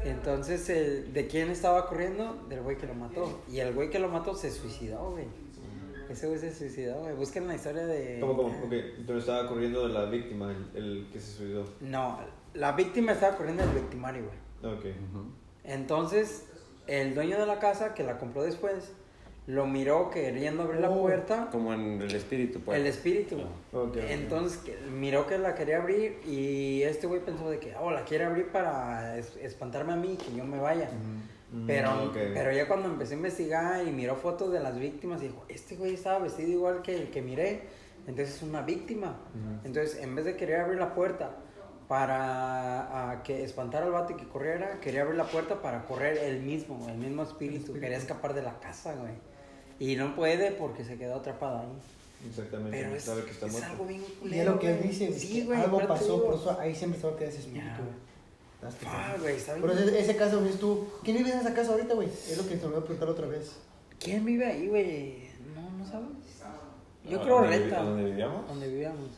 Entonces, 0.03 0.69
el, 0.69 1.11
¿de 1.13 1.27
quién 1.27 1.49
estaba 1.49 1.88
corriendo? 1.88 2.45
Del 2.47 2.61
güey 2.61 2.77
que 2.77 2.88
lo 2.88 2.93
mató. 2.95 3.41
Y 3.51 3.59
el 3.59 3.73
güey 3.73 3.89
que 3.89 3.99
lo 3.99 4.07
mató 4.09 4.34
se 4.34 4.49
suicidó, 4.51 5.11
güey. 5.11 5.26
Ese 6.09 6.27
güey 6.27 6.39
se 6.39 6.53
suicidó, 6.53 7.01
güey. 7.01 7.13
Busquen 7.15 7.47
la 7.47 7.55
historia 7.55 7.85
de... 7.85 8.17
¿Cómo, 8.19 8.35
cómo? 8.35 8.49
Ok, 8.65 8.71
entonces 8.71 9.27
estaba 9.30 9.47
corriendo 9.47 9.88
de 9.88 9.93
la 9.93 10.05
víctima, 10.05 10.51
el, 10.51 10.84
el 10.84 11.07
que 11.11 11.19
se 11.19 11.34
suicidó. 11.38 11.65
No, 11.81 12.19
la 12.55 12.71
víctima 12.71 13.11
estaba 13.11 13.35
corriendo 13.38 13.63
del 13.63 13.76
victimario, 13.76 14.23
güey. 14.61 14.73
Ok. 14.76 14.85
Entonces, 15.63 16.45
el 16.88 17.13
dueño 17.13 17.38
de 17.39 17.45
la 17.45 17.59
casa, 17.59 17.93
que 17.93 18.03
la 18.03 18.17
compró 18.17 18.41
después, 18.43 18.91
lo 19.49 19.65
miró 19.65 20.11
queriendo 20.11 20.61
abrir 20.63 20.80
la 20.80 20.91
Oh. 20.91 21.01
puerta. 21.01 21.47
Como 21.51 21.73
en 21.73 21.99
el 22.01 22.13
espíritu, 22.13 22.59
pues. 22.59 22.80
El 22.80 22.85
espíritu. 22.85 23.38
Ok, 23.38 23.47
ok. 23.73 23.97
Entonces 24.09 24.59
que- 24.59 24.77
miró 24.91 25.26
que 25.26 25.38
la 25.39 25.55
quería 25.55 25.77
abrir 25.81 26.19
y 26.27 26.84
este 26.84 27.07
güey 27.07 27.19
pensó 27.26 27.49
de 27.49 27.57
que, 27.59 27.76
oh, 27.76 27.89
la 27.89 28.03
quiere 28.05 28.26
abrir 28.26 28.51
para 28.51 29.17
es- 29.17 29.35
espantarme 29.38 29.93
a 29.93 29.95
mí, 29.95 30.17
que 30.17 30.35
yo 30.35 30.43
me 30.45 30.59
vaya. 30.59 30.89
Mm, 31.51 31.65
Pero, 31.65 32.11
pero 32.13 32.51
ya 32.51 32.67
cuando 32.67 32.88
empecé 32.89 33.15
a 33.15 33.17
investigar 33.17 33.88
y 33.88 33.91
miró 33.91 34.15
fotos 34.15 34.51
de 34.53 34.59
las 34.59 34.77
víctimas, 34.77 35.19
dijo, 35.19 35.43
este 35.49 35.76
güey 35.77 35.95
estaba 35.95 36.19
vestido 36.19 36.47
igual 36.51 36.84
que 36.84 36.95
el 36.95 37.09
que 37.09 37.23
miré, 37.23 37.61
entonces 38.05 38.35
es 38.35 38.43
una 38.43 38.61
víctima. 38.61 39.17
Entonces, 39.63 39.97
en 39.99 40.13
vez 40.13 40.26
de 40.26 40.35
querer 40.35 40.61
abrir 40.61 40.77
la 40.77 40.93
puerta 40.93 41.38
para 41.88 43.11
a 43.11 43.23
que 43.23 43.43
espantara 43.43 43.88
al 43.88 43.91
vato 43.91 44.13
y 44.13 44.15
que 44.15 44.27
corriera, 44.27 44.80
quería 44.80 45.01
abrir 45.01 45.17
la 45.17 45.26
puerta 45.26 45.59
para 45.59 45.85
correr 45.85 46.19
él 46.19 46.39
mismo, 46.41 46.88
el 46.88 46.97
mismo 46.99 47.23
espíritu. 47.23 47.73
Quería 47.73 47.97
escapar 47.97 48.35
de 48.35 48.43
la 48.43 48.59
casa, 48.59 48.93
güey. 48.93 49.13
Y 49.80 49.95
no 49.95 50.15
puede 50.15 50.51
porque 50.51 50.84
se 50.84 50.97
quedó 50.97 51.15
atrapado 51.15 51.60
ahí. 51.60 52.27
Exactamente. 52.30 52.77
Pero 52.84 52.95
es, 52.95 53.03
sabe 53.03 53.23
que 53.23 53.31
está 53.31 53.45
es 53.45 53.51
muerto. 53.53 53.72
algo 53.72 53.85
bien 53.85 54.01
Y 54.01 54.11
culero. 54.19 54.41
es 54.41 54.47
lo 54.47 54.60
que 54.60 54.68
él 54.72 54.77
güey. 54.80 54.89
dice, 54.89 55.14
Sí, 55.14 55.43
güey. 55.45 55.60
algo 55.61 55.77
pero 55.77 55.88
te 55.88 55.93
pasó, 55.99 56.14
digo, 56.14 56.26
por 56.26 56.35
eso 56.35 56.60
ahí 56.60 56.76
siempre 56.76 56.99
se 56.99 57.07
va 57.07 57.14
a 57.14 57.15
quedar 57.15 57.30
ese 57.30 57.39
espíritu, 57.39 57.81
que 58.80 58.85
Ah, 58.88 59.15
güey, 59.22 59.35
está 59.38 59.53
bien. 59.53 59.65
Pero 59.69 59.80
ese, 59.81 59.99
ese 59.99 60.15
caso, 60.18 60.41
ves 60.41 60.60
tú, 60.60 60.85
¿quién 61.03 61.15
vive 61.18 61.31
en 61.31 61.39
esa 61.39 61.53
casa 61.53 61.72
ahorita, 61.72 61.93
güey? 61.93 62.10
Es 62.10 62.38
lo 62.38 62.45
que 62.47 62.57
te 62.57 62.65
voy 62.68 62.76
a 62.76 62.80
preguntar 62.81 63.07
otra 63.07 63.27
vez. 63.27 63.56
¿Quién 63.99 64.26
vive 64.26 64.45
ahí, 64.45 64.68
güey? 64.68 65.30
No, 65.56 65.69
no 65.77 65.85
sabes. 65.89 66.07
Yo 67.10 67.19
¿A 67.19 67.23
creo 67.23 67.35
dónde 67.39 67.57
renta. 67.57 67.77
vivi- 67.77 67.80
a 67.80 67.84
dónde 67.89 68.03
vivíamos? 68.10 68.47
Donde 68.49 68.68
vivíamos. 68.68 69.10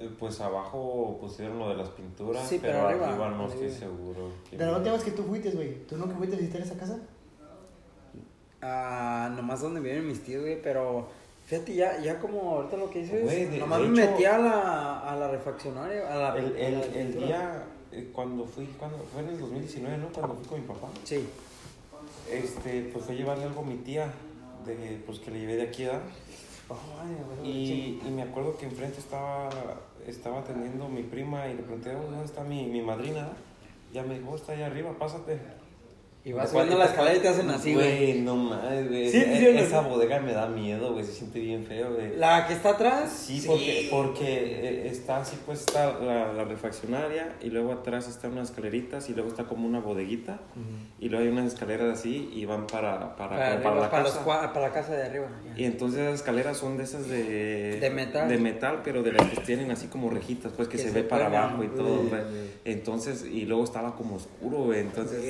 Eh, 0.00 0.10
Pues 0.18 0.40
abajo 0.40 1.18
pusieron 1.20 1.58
lo 1.60 1.68
de 1.68 1.76
las 1.76 1.88
pinturas, 1.90 2.48
Sí, 2.48 2.58
pero, 2.60 2.74
pero 2.78 2.88
arriba, 2.88 3.08
arriba, 3.10 3.30
no 3.30 3.46
estoy 3.48 3.70
seguro. 3.70 4.30
quién 4.48 4.58
De 4.58 4.64
la 4.64 4.70
vive. 4.72 4.78
última 4.78 4.94
vez 4.96 5.04
que 5.04 5.10
tú 5.12 5.22
fuiste, 5.22 5.50
güey, 5.50 5.86
¿tú 5.86 5.96
nunca 5.96 6.16
fuiste 6.16 6.34
a 6.36 6.38
visitar 6.40 6.60
esa 6.62 6.74
casa? 6.76 6.98
Ah, 8.62 9.30
nomás 9.34 9.60
donde 9.62 9.80
viven 9.80 10.06
mis 10.06 10.22
tíos, 10.22 10.42
güey, 10.42 10.60
pero 10.60 11.08
fíjate, 11.46 11.74
ya, 11.74 11.98
ya 12.00 12.18
como 12.18 12.56
ahorita 12.56 12.76
lo 12.76 12.90
que 12.90 13.00
dices, 13.02 13.24
Güey, 13.24 13.46
de- 13.46 13.58
nomás 13.58 13.80
de 13.80 13.88
me 13.88 14.02
hecho- 14.02 14.10
metí 14.12 14.24
a 14.26 14.38
la, 14.38 15.00
a 15.00 15.16
la 15.16 15.28
refaccionaria, 15.28 16.12
a 16.12 16.16
la 16.16 16.38
El, 16.38 16.44
a 16.44 16.48
el, 16.48 16.54
de 16.54 17.00
el 17.00 17.06
pintura. 17.08 17.26
día 17.26 17.64
eh, 17.92 18.10
cuando 18.12 18.44
fui, 18.44 18.66
cuando 18.78 18.98
fue 19.12 19.22
en 19.22 19.28
el 19.30 19.38
2019, 19.40 19.98
¿no? 19.98 20.08
Cuando 20.08 20.34
fui 20.36 20.46
con 20.46 20.60
mi 20.60 20.66
papá. 20.66 20.88
Sí. 21.04 21.26
Este, 22.30 22.90
pues 22.92 23.04
fue 23.06 23.14
a 23.14 23.18
llevarle 23.18 23.44
algo 23.44 23.62
a 23.62 23.64
mi 23.64 23.76
tía, 23.76 24.12
de, 24.66 25.02
pues 25.06 25.18
que 25.20 25.30
le 25.30 25.40
llevé 25.40 25.56
de 25.56 25.62
aquí, 25.62 25.84
¿verdad? 25.84 26.00
Y, 27.42 28.00
y 28.06 28.10
me 28.14 28.22
acuerdo 28.22 28.56
que 28.56 28.66
enfrente 28.66 29.00
estaba, 29.00 29.48
estaba 30.06 30.40
atendiendo 30.40 30.88
mi 30.88 31.02
prima 31.02 31.48
y 31.48 31.54
le 31.54 31.62
pregunté, 31.62 31.94
"Oh, 31.96 32.02
¿dónde 32.02 32.24
está 32.24 32.44
mi, 32.44 32.66
mi 32.66 32.80
madrina? 32.82 33.28
Ya 33.92 34.04
me 34.04 34.18
dijo, 34.18 34.30
"Oh, 34.32 34.36
está 34.36 34.52
allá 34.52 34.66
arriba, 34.66 34.92
pásate. 34.96 35.38
Y 36.22 36.32
vas 36.32 36.50
subiendo 36.50 36.76
la 36.76 36.84
escalera 36.84 37.16
y 37.16 37.20
te 37.20 37.28
hacen 37.28 37.48
así, 37.48 37.72
güey. 37.72 37.96
Güey, 37.96 38.20
no 38.20 38.36
mames, 38.36 38.88
güey. 38.88 39.08
Sí, 39.10 39.16
E- 39.16 39.24
sí, 39.24 39.38
sí, 39.38 39.46
Esa 39.58 39.82
sí. 39.82 39.88
bodega 39.88 40.20
me 40.20 40.32
da 40.34 40.46
miedo, 40.48 40.92
güey. 40.92 41.02
Se 41.04 41.12
siente 41.12 41.40
bien 41.40 41.64
feo, 41.64 41.94
güey. 41.94 42.14
La 42.18 42.46
que 42.46 42.52
está 42.52 42.70
atrás. 42.70 43.10
Sí, 43.10 43.42
porque, 43.46 43.88
porque 43.90 44.24
eh, 44.26 44.88
está 44.88 45.16
así, 45.18 45.38
pues 45.46 45.60
está 45.60 45.98
la, 45.98 46.30
la 46.34 46.44
refaccionaria 46.44 47.32
y 47.40 47.48
luego 47.48 47.72
atrás 47.72 48.06
están 48.06 48.32
unas 48.32 48.50
escaleritas 48.50 49.08
y 49.08 49.14
luego 49.14 49.30
está 49.30 49.44
como 49.44 49.66
una 49.66 49.80
bodeguita 49.80 50.40
y 50.98 51.08
luego 51.08 51.24
hay 51.24 51.30
unas 51.32 51.46
escaleras 51.54 51.98
así 51.98 52.30
y 52.34 52.44
van 52.44 52.66
para, 52.66 53.16
para, 53.16 53.30
Para, 53.30 53.30
como 53.30 53.38
para 53.38 53.50
arriba, 53.56 53.80
la 53.80 53.90
para, 53.90 54.02
los 54.02 54.12
casa. 54.12 54.24
cua- 54.26 54.52
para 54.52 54.68
la 54.68 54.72
casa 54.74 54.92
de 54.94 55.02
arriba. 55.04 55.26
ya. 55.46 55.54
Y 55.58 55.64
entonces 55.64 56.00
esas 56.00 56.14
escaleras 56.16 56.58
son 56.58 56.76
de 56.76 56.84
esas 56.84 57.08
de... 57.08 57.80
De 57.80 57.88
metal. 57.90 58.28
De 58.28 58.36
metal, 58.36 58.80
pero 58.84 59.02
de 59.02 59.12
las 59.12 59.26
que 59.30 59.40
tienen 59.40 59.70
así 59.70 59.86
como 59.86 60.10
rejitas, 60.10 60.52
pues 60.54 60.68
que, 60.68 60.76
Que 60.76 60.82
se, 60.82 60.88
se 60.90 60.94
ve 60.96 61.02
para 61.02 61.26
abajo 61.26 61.64
y 61.64 61.68
todo, 61.68 62.02
Sí, 62.02 62.08
güey. 62.10 62.20
sí. 62.20 62.50
Entonces, 62.66 63.24
y 63.24 63.46
luego 63.46 63.64
estaba 63.64 63.96
como 63.96 64.16
oscuro, 64.16 64.64
güey. 64.64 64.80
Entonces, 64.80 65.24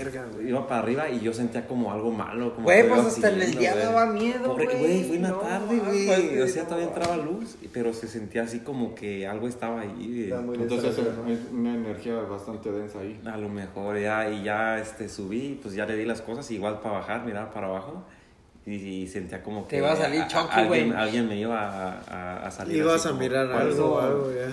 iba 0.45 0.67
para 0.67 0.80
arriba 0.81 1.09
y 1.09 1.21
yo 1.21 1.33
sentía 1.33 1.67
como 1.67 1.93
algo 1.93 2.11
malo. 2.11 2.53
Como 2.55 2.65
Güey, 2.65 2.89
pues 2.89 3.01
hasta 3.01 3.31
en 3.31 3.41
el 3.43 3.55
día 3.57 3.75
daba 3.77 4.07
miedo, 4.07 4.55
Pobre- 4.55 4.67
güey. 4.67 4.79
Güey, 4.79 5.05
fue 5.05 5.17
en 5.17 5.23
la 5.23 5.29
No, 5.31 5.37
tarde, 5.39 5.79
güey. 5.79 6.41
O 6.41 6.49
sea, 6.49 6.65
todavía 6.65 6.89
entraba 6.89 7.17
luz, 7.17 7.57
pero 7.73 7.93
se 7.93 8.09
sentía 8.09 8.43
así 8.43 8.61
como 8.61 8.95
que 8.95 9.27
algo 9.27 9.49
estaba 9.49 9.81
ahí, 9.83 10.31
Entonces 10.55 10.99
es 10.99 11.53
una 11.53 11.75
energía 11.75 12.15
bastante 12.23 12.71
densa 12.73 12.99
ahí. 13.01 13.21
A 13.25 13.37
lo 13.37 13.49
mejor 13.49 13.99
ya, 13.99 14.29
y 14.31 14.43
ya 14.45 14.79
este, 14.81 15.09
subí, 15.09 15.59
pues 15.63 15.75
ya 15.75 15.87
le 15.87 15.97
di 15.97 16.05
las 16.05 16.21
cosas, 16.21 16.51
igual 16.51 16.81
para 16.81 16.99
bajar, 16.99 17.25
mirar 17.25 17.51
para 17.53 17.69
abajo. 17.69 18.05
Y, 18.67 18.75
y 18.75 19.07
sentía 19.09 19.43
como 19.43 19.65
que. 19.67 19.77
Te 19.77 19.79
iba 19.79 19.93
a 19.93 19.97
salir 19.97 20.23
alguien, 20.51 20.67
güey. 20.91 20.93
alguien 20.93 21.29
me 21.29 21.37
iba 21.39 21.59
a, 21.59 21.99
a, 22.09 22.47
a 22.47 22.51
salir. 22.51 22.77
Ibas 22.77 23.07
así 23.07 23.15
a 23.15 23.19
mirar 23.19 23.51
algo 23.51 23.99
algo, 23.99 24.31
ya. 24.33 24.53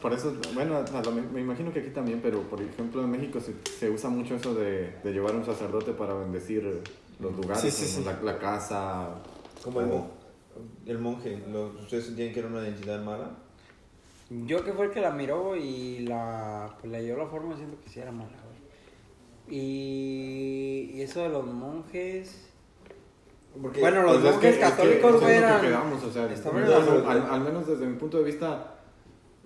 Por 0.00 0.12
eso, 0.14 0.34
bueno, 0.54 0.76
a 0.78 1.02
lo 1.02 1.12
me, 1.12 1.40
imagino 1.40 1.72
que 1.72 1.80
aquí 1.80 1.90
también, 1.90 2.20
pero 2.22 2.40
por 2.42 2.60
ejemplo 2.62 3.02
en 3.02 3.10
México 3.10 3.38
se, 3.40 3.54
se 3.78 3.90
usa 3.90 4.08
mucho 4.08 4.34
eso 4.36 4.54
de, 4.54 4.94
de 5.04 5.12
llevar 5.12 5.34
un 5.36 5.44
sacerdote 5.44 5.92
para 5.92 6.14
bendecir 6.14 6.82
los 7.20 7.36
lugares, 7.36 7.60
Sí, 7.62 7.70
sí, 7.70 7.96
como 8.02 8.10
sí. 8.10 8.16
La, 8.24 8.32
la 8.32 8.38
casa. 8.38 9.08
Como 9.62 9.80
el, 9.82 10.90
el 10.90 10.98
monje, 10.98 11.42
¿ustedes 11.82 12.06
sentían 12.06 12.32
que 12.32 12.38
era 12.40 12.48
una 12.48 12.62
identidad 12.62 13.02
mala? 13.02 13.30
Yo 14.46 14.64
que 14.64 14.72
fue 14.72 14.86
el 14.86 14.90
que 14.92 15.00
la 15.00 15.10
miró 15.10 15.54
y 15.56 15.98
la, 16.06 16.74
pues, 16.80 16.90
le 16.90 17.02
dio 17.02 17.16
la 17.18 17.26
forma, 17.26 17.56
siento 17.56 17.78
que 17.82 17.90
sí 17.90 18.00
era 18.00 18.12
mala, 18.12 18.30
güey. 18.46 19.58
Y, 19.58 20.90
y 20.94 21.02
eso 21.02 21.20
de 21.22 21.28
los 21.28 21.44
monjes... 21.46 22.46
Porque 23.60 23.80
Bueno, 23.80 24.02
los 24.02 24.12
Pues 24.18 24.24
es 24.26 24.32
monjes 24.32 24.40
que- 24.40 24.48
es 24.48 24.54
que 24.56 24.76
católicos, 24.76 25.20
güey, 25.20 25.24
es 25.34 25.40
que 25.40 25.46
eran... 25.46 25.60
quedamos, 25.60 26.04
o 26.04 26.12
sea, 26.12 26.32
estaban 26.32 26.60
no, 26.60 26.66
en 26.66 26.70
la- 26.72 26.78
no, 27.02 27.10
al, 27.10 27.22
al 27.30 27.40
menos 27.40 27.66
desde 27.66 27.84
mi 27.86 27.96
punto 27.96 28.18
de 28.18 28.24
vista, 28.24 28.79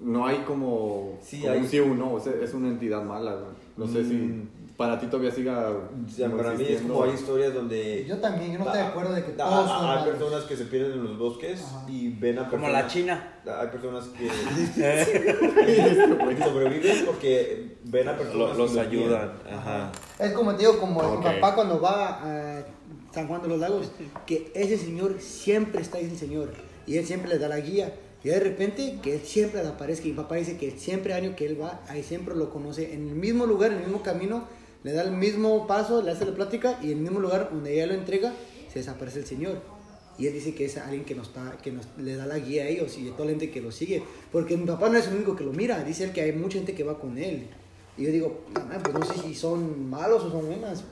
no 0.01 0.27
hay 0.27 0.39
como, 0.39 1.19
Sí, 1.23 1.41
como 1.41 1.53
hay- 1.53 1.61
un 1.61 1.69
sí 1.69 1.79
o 1.81 1.85
un 1.87 1.99
no, 1.99 2.15
o 2.15 2.21
sea, 2.21 2.33
es 2.43 2.53
una 2.55 2.69
entidad 2.69 3.03
mala. 3.03 3.37
No 3.77 3.87
sé 3.87 4.01
Mm. 4.03 4.09
si 4.09 4.49
para 4.77 4.99
ti 4.99 5.07
todavía 5.07 5.31
siga. 5.31 5.73
como 6.21 6.37
para 6.37 6.53
mí 6.55 6.65
es 6.69 6.83
como 6.83 7.05
hay 7.05 7.13
historias 7.13 7.55
donde... 7.55 8.05
Yo 8.09 8.19
también, 8.19 8.53
yo 8.53 8.59
no 8.59 8.65
estoy 8.67 8.81
de 8.81 8.87
acuerdo 8.87 9.13
de 9.15 9.25
que 9.25 9.31
Ah, 9.33 9.37
todos 9.37 9.71
ah, 9.71 9.79
son 9.79 9.91
Hay 9.91 9.97
malos. 9.97 10.17
personas 10.17 10.45
que 10.45 10.57
se 10.57 10.65
pierden 10.65 10.93
en 10.93 11.05
los 11.05 11.19
bosques 11.19 11.63
Ajá. 11.63 11.85
y 11.89 12.09
ven 12.11 12.39
a 12.41 12.49
Como 12.49 12.63
personas... 12.63 12.83
la 12.83 12.89
China. 12.89 13.33
Hay 13.47 13.69
personas 13.69 14.05
que 14.09 14.29
sobreviven 16.45 17.07
porque 17.07 17.77
ven 17.85 18.09
a 18.09 18.17
personas 18.17 18.57
Lo- 18.57 18.65
los 18.65 18.75
los 18.75 18.87
ayudan. 18.87 19.33
Ajá. 19.51 19.93
Es 20.19 20.33
como 20.33 20.53
te 20.55 20.59
digo, 20.61 20.79
como 20.81 21.01
Ok. 21.01 21.19
mi 21.19 21.25
papá 21.25 21.55
cuando 21.55 21.81
va 21.81 22.21
a 22.23 22.65
San 23.13 23.29
Juan 23.29 23.43
de 23.43 23.49
los 23.49 23.59
Lagos, 23.61 23.93
que 24.27 24.51
ese 24.55 24.77
señor 24.77 25.17
siempre 25.21 25.81
está 25.83 25.99
ahí 25.99 26.05
el 26.05 26.17
señor 26.19 26.51
y 26.87 26.97
él 26.99 27.07
siempre 27.07 27.29
le 27.31 27.39
da 27.39 27.49
la 27.49 27.61
guía. 27.61 27.95
Y 28.25 28.31
de 28.31 28.41
repente 28.41 28.99
que 29.03 29.17
él 29.17 29.21
siempre 29.21 29.61
aparezca 29.61 30.09
y 30.09 30.13
papá 30.13 30.37
dice 30.37 30.57
que 30.57 30.71
siempre 30.71 31.13
año 31.13 31.37
que 31.37 31.45
él 31.45 31.61
va, 31.61 31.83
ahí 31.89 32.03
siempre 32.03 32.35
lo 32.35 32.51
conoce 32.51 32.95
en 32.95 33.09
el 33.09 33.15
mismo 33.15 33.45
lugar, 33.45 33.71
en 33.71 33.79
el 33.79 33.85
mismo 33.85 34.03
camino, 34.03 34.45
le 34.83 34.93
da 34.93 35.03
el 35.03 35.13
mismo 35.13 35.67
paso, 35.67 36.01
le 36.01 36.11
hace 36.11 36.25
la 36.25 36.35
plática 36.35 36.79
y 36.83 36.87
en 36.87 36.99
el 36.99 37.03
mismo 37.03 37.21
lugar 37.21 37.51
donde 37.53 37.75
ella 37.75 37.87
lo 37.87 37.95
entrega, 37.95 38.33
se 38.73 38.79
desaparece 38.79 39.19
el 39.19 39.27
señor. 39.27 39.61
Y 40.17 40.27
él 40.27 40.33
dice 40.33 40.55
que 40.55 40.65
es 40.65 40.79
alguien 40.79 41.05
que, 41.05 41.15
nos 41.15 41.29
está, 41.29 41.59
que 41.63 41.71
nos, 41.71 41.87
le 41.99 42.17
da 42.17 42.25
la 42.25 42.39
guía 42.39 42.63
a 42.63 42.69
ellos 42.69 42.97
y 42.97 43.09
a 43.09 43.13
toda 43.13 43.27
la 43.27 43.31
gente 43.33 43.51
que 43.51 43.61
lo 43.61 43.71
sigue. 43.71 44.03
Porque 44.33 44.57
mi 44.57 44.65
papá 44.65 44.89
no 44.89 44.97
es 44.97 45.07
el 45.09 45.17
único 45.17 45.37
que 45.37 45.45
lo 45.45 45.53
mira, 45.53 45.85
dice 45.85 46.05
él 46.05 46.13
que 46.13 46.23
hay 46.23 46.33
mucha 46.33 46.57
gente 46.57 46.75
que 46.75 46.85
va 46.85 46.99
con 46.99 47.19
él. 47.19 47.49
Y 47.99 48.05
yo 48.05 48.11
digo, 48.11 48.41
"No, 48.55 48.65
man, 48.65 48.81
pues 48.83 48.95
no 48.95 49.05
sé 49.05 49.21
si 49.21 49.35
son 49.35 49.91
malos 49.91 50.23
o 50.25 50.31
son 50.31 50.47
buenas. 50.47 50.85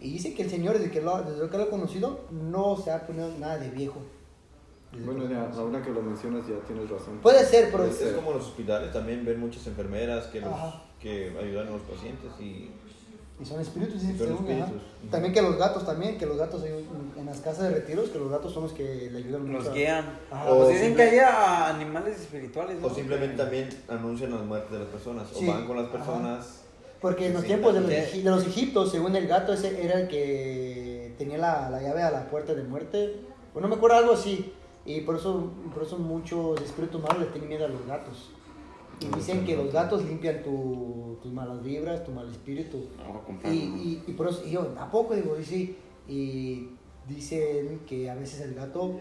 Y 0.00 0.12
dice 0.12 0.34
que 0.34 0.42
el 0.42 0.50
señor, 0.50 0.78
desde 0.78 0.90
que 0.90 1.02
lo, 1.02 1.22
desde 1.22 1.48
que 1.48 1.56
lo 1.56 1.64
ha 1.64 1.70
conocido, 1.70 2.26
no 2.30 2.76
se 2.82 2.90
ha 2.90 3.06
ponido 3.06 3.30
nada 3.38 3.58
de 3.58 3.70
viejo. 3.70 4.00
Bueno, 5.04 5.28
ya, 5.30 5.48
ahora 5.56 5.80
que 5.82 5.90
lo 5.90 6.02
mencionas, 6.02 6.46
ya 6.48 6.56
tienes 6.66 6.90
razón. 6.90 7.18
Puede 7.22 7.44
ser, 7.44 7.70
pero... 7.70 7.84
Es, 7.84 8.00
es 8.00 8.12
como 8.14 8.32
en 8.32 8.38
los 8.38 8.46
hospitales, 8.48 8.92
también 8.92 9.24
ven 9.24 9.38
muchas 9.38 9.66
enfermeras 9.68 10.26
que, 10.26 10.40
los- 10.40 10.50
que 11.00 11.32
ayudan 11.40 11.68
a 11.68 11.70
los 11.70 11.82
pacientes 11.82 12.30
y 12.40 12.70
Y 13.40 13.44
son 13.44 13.60
espíritus, 13.60 14.02
Son 14.02 14.18
según, 14.18 14.36
espíritus. 14.50 14.82
También 15.10 15.32
que 15.32 15.42
los 15.42 15.56
gatos 15.56 15.86
también, 15.86 16.18
que 16.18 16.26
los 16.26 16.36
gatos 16.36 16.64
en, 16.64 16.84
en 17.16 17.24
las 17.26 17.38
casas 17.38 17.68
de 17.68 17.70
retiros, 17.70 18.10
que 18.10 18.18
los 18.18 18.30
gatos 18.30 18.52
son 18.52 18.64
los 18.64 18.72
que 18.72 19.08
le 19.12 19.18
ayudan 19.18 19.42
mucho. 19.46 19.58
Los 19.60 19.68
a- 19.68 19.72
guían. 19.72 20.18
Ajá. 20.30 20.52
O 20.52 20.56
Pues 20.64 20.70
dicen 20.70 20.96
que 20.96 21.02
hay 21.02 21.18
a- 21.20 21.68
animales 21.68 22.20
espirituales, 22.20 22.80
¿no? 22.80 22.88
O 22.88 22.90
simplemente 22.94 23.36
también 23.36 23.68
anuncian 23.88 24.32
las 24.32 24.42
muertes 24.44 24.72
de 24.72 24.78
las 24.80 24.88
personas. 24.88 25.28
Sí. 25.32 25.48
O 25.48 25.52
van 25.52 25.66
con 25.68 25.76
las 25.76 25.86
Ajá. 25.86 25.96
personas. 25.98 26.60
Porque 27.00 27.28
en 27.28 27.32
los 27.32 27.42
Sí, 27.42 27.46
tiempos 27.48 27.72
de 27.74 27.80
los, 27.80 27.88
de 27.88 28.22
los 28.30 28.44
egiptos, 28.46 28.90
según 28.90 29.14
el 29.16 29.26
gato, 29.26 29.52
ese 29.54 29.82
era 29.84 30.00
el 30.00 30.08
que 30.08 31.14
tenía 31.16 31.38
la, 31.38 31.70
la 31.70 31.80
llave 31.80 32.02
a 32.02 32.10
la 32.10 32.28
puerta 32.28 32.52
de 32.54 32.62
muerte. 32.64 33.20
Bueno, 33.54 33.68
no 33.68 33.74
me 33.74 33.78
acuerdo 33.78 33.96
algo 33.96 34.12
así. 34.12 34.52
Y 34.96 35.00
por 35.02 35.16
eso, 35.16 35.50
por 35.72 35.82
eso 35.82 35.98
muchos 35.98 36.60
espíritus 36.60 37.00
malos 37.00 37.20
le 37.20 37.26
tienen 37.26 37.48
miedo 37.48 37.64
a 37.64 37.68
los 37.68 37.86
gatos. 37.86 38.30
Y 39.00 39.06
dicen 39.14 39.46
que 39.46 39.56
los 39.56 39.72
gatos 39.72 40.04
limpian 40.04 40.42
tu, 40.42 41.16
tus 41.22 41.32
malas 41.32 41.62
vibras, 41.62 42.04
tu 42.04 42.10
mal 42.10 42.28
espíritu. 42.28 42.86
Vamos 42.98 43.22
a 43.44 43.48
Y, 43.48 43.56
y, 43.56 44.04
y 44.06 44.12
por 44.12 44.28
eso, 44.28 44.42
y 44.44 44.50
yo, 44.50 44.74
¿a 44.78 44.90
poco? 44.90 45.14
Digo, 45.14 45.38
y 45.38 45.44
sí. 45.44 45.76
Y 46.06 46.68
dicen 47.08 47.80
que 47.86 48.10
a 48.10 48.14
veces 48.14 48.40
el 48.40 48.54
gato 48.54 49.00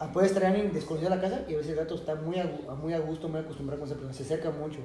ah, 0.00 0.10
puede 0.12 0.26
estar 0.26 0.44
alguien 0.44 0.72
desconocido 0.72 1.12
a 1.12 1.16
la 1.16 1.22
casa 1.22 1.44
y 1.48 1.54
a 1.54 1.56
veces 1.56 1.72
el 1.72 1.78
gato 1.78 1.94
está 1.94 2.14
muy 2.14 2.38
a, 2.38 2.46
muy 2.80 2.94
a 2.94 2.98
gusto, 2.98 3.28
muy 3.28 3.40
acostumbrado 3.40 3.80
con 3.80 3.88
esa 3.88 3.96
persona, 3.96 4.14
se 4.14 4.22
acerca 4.22 4.50
mucho. 4.50 4.80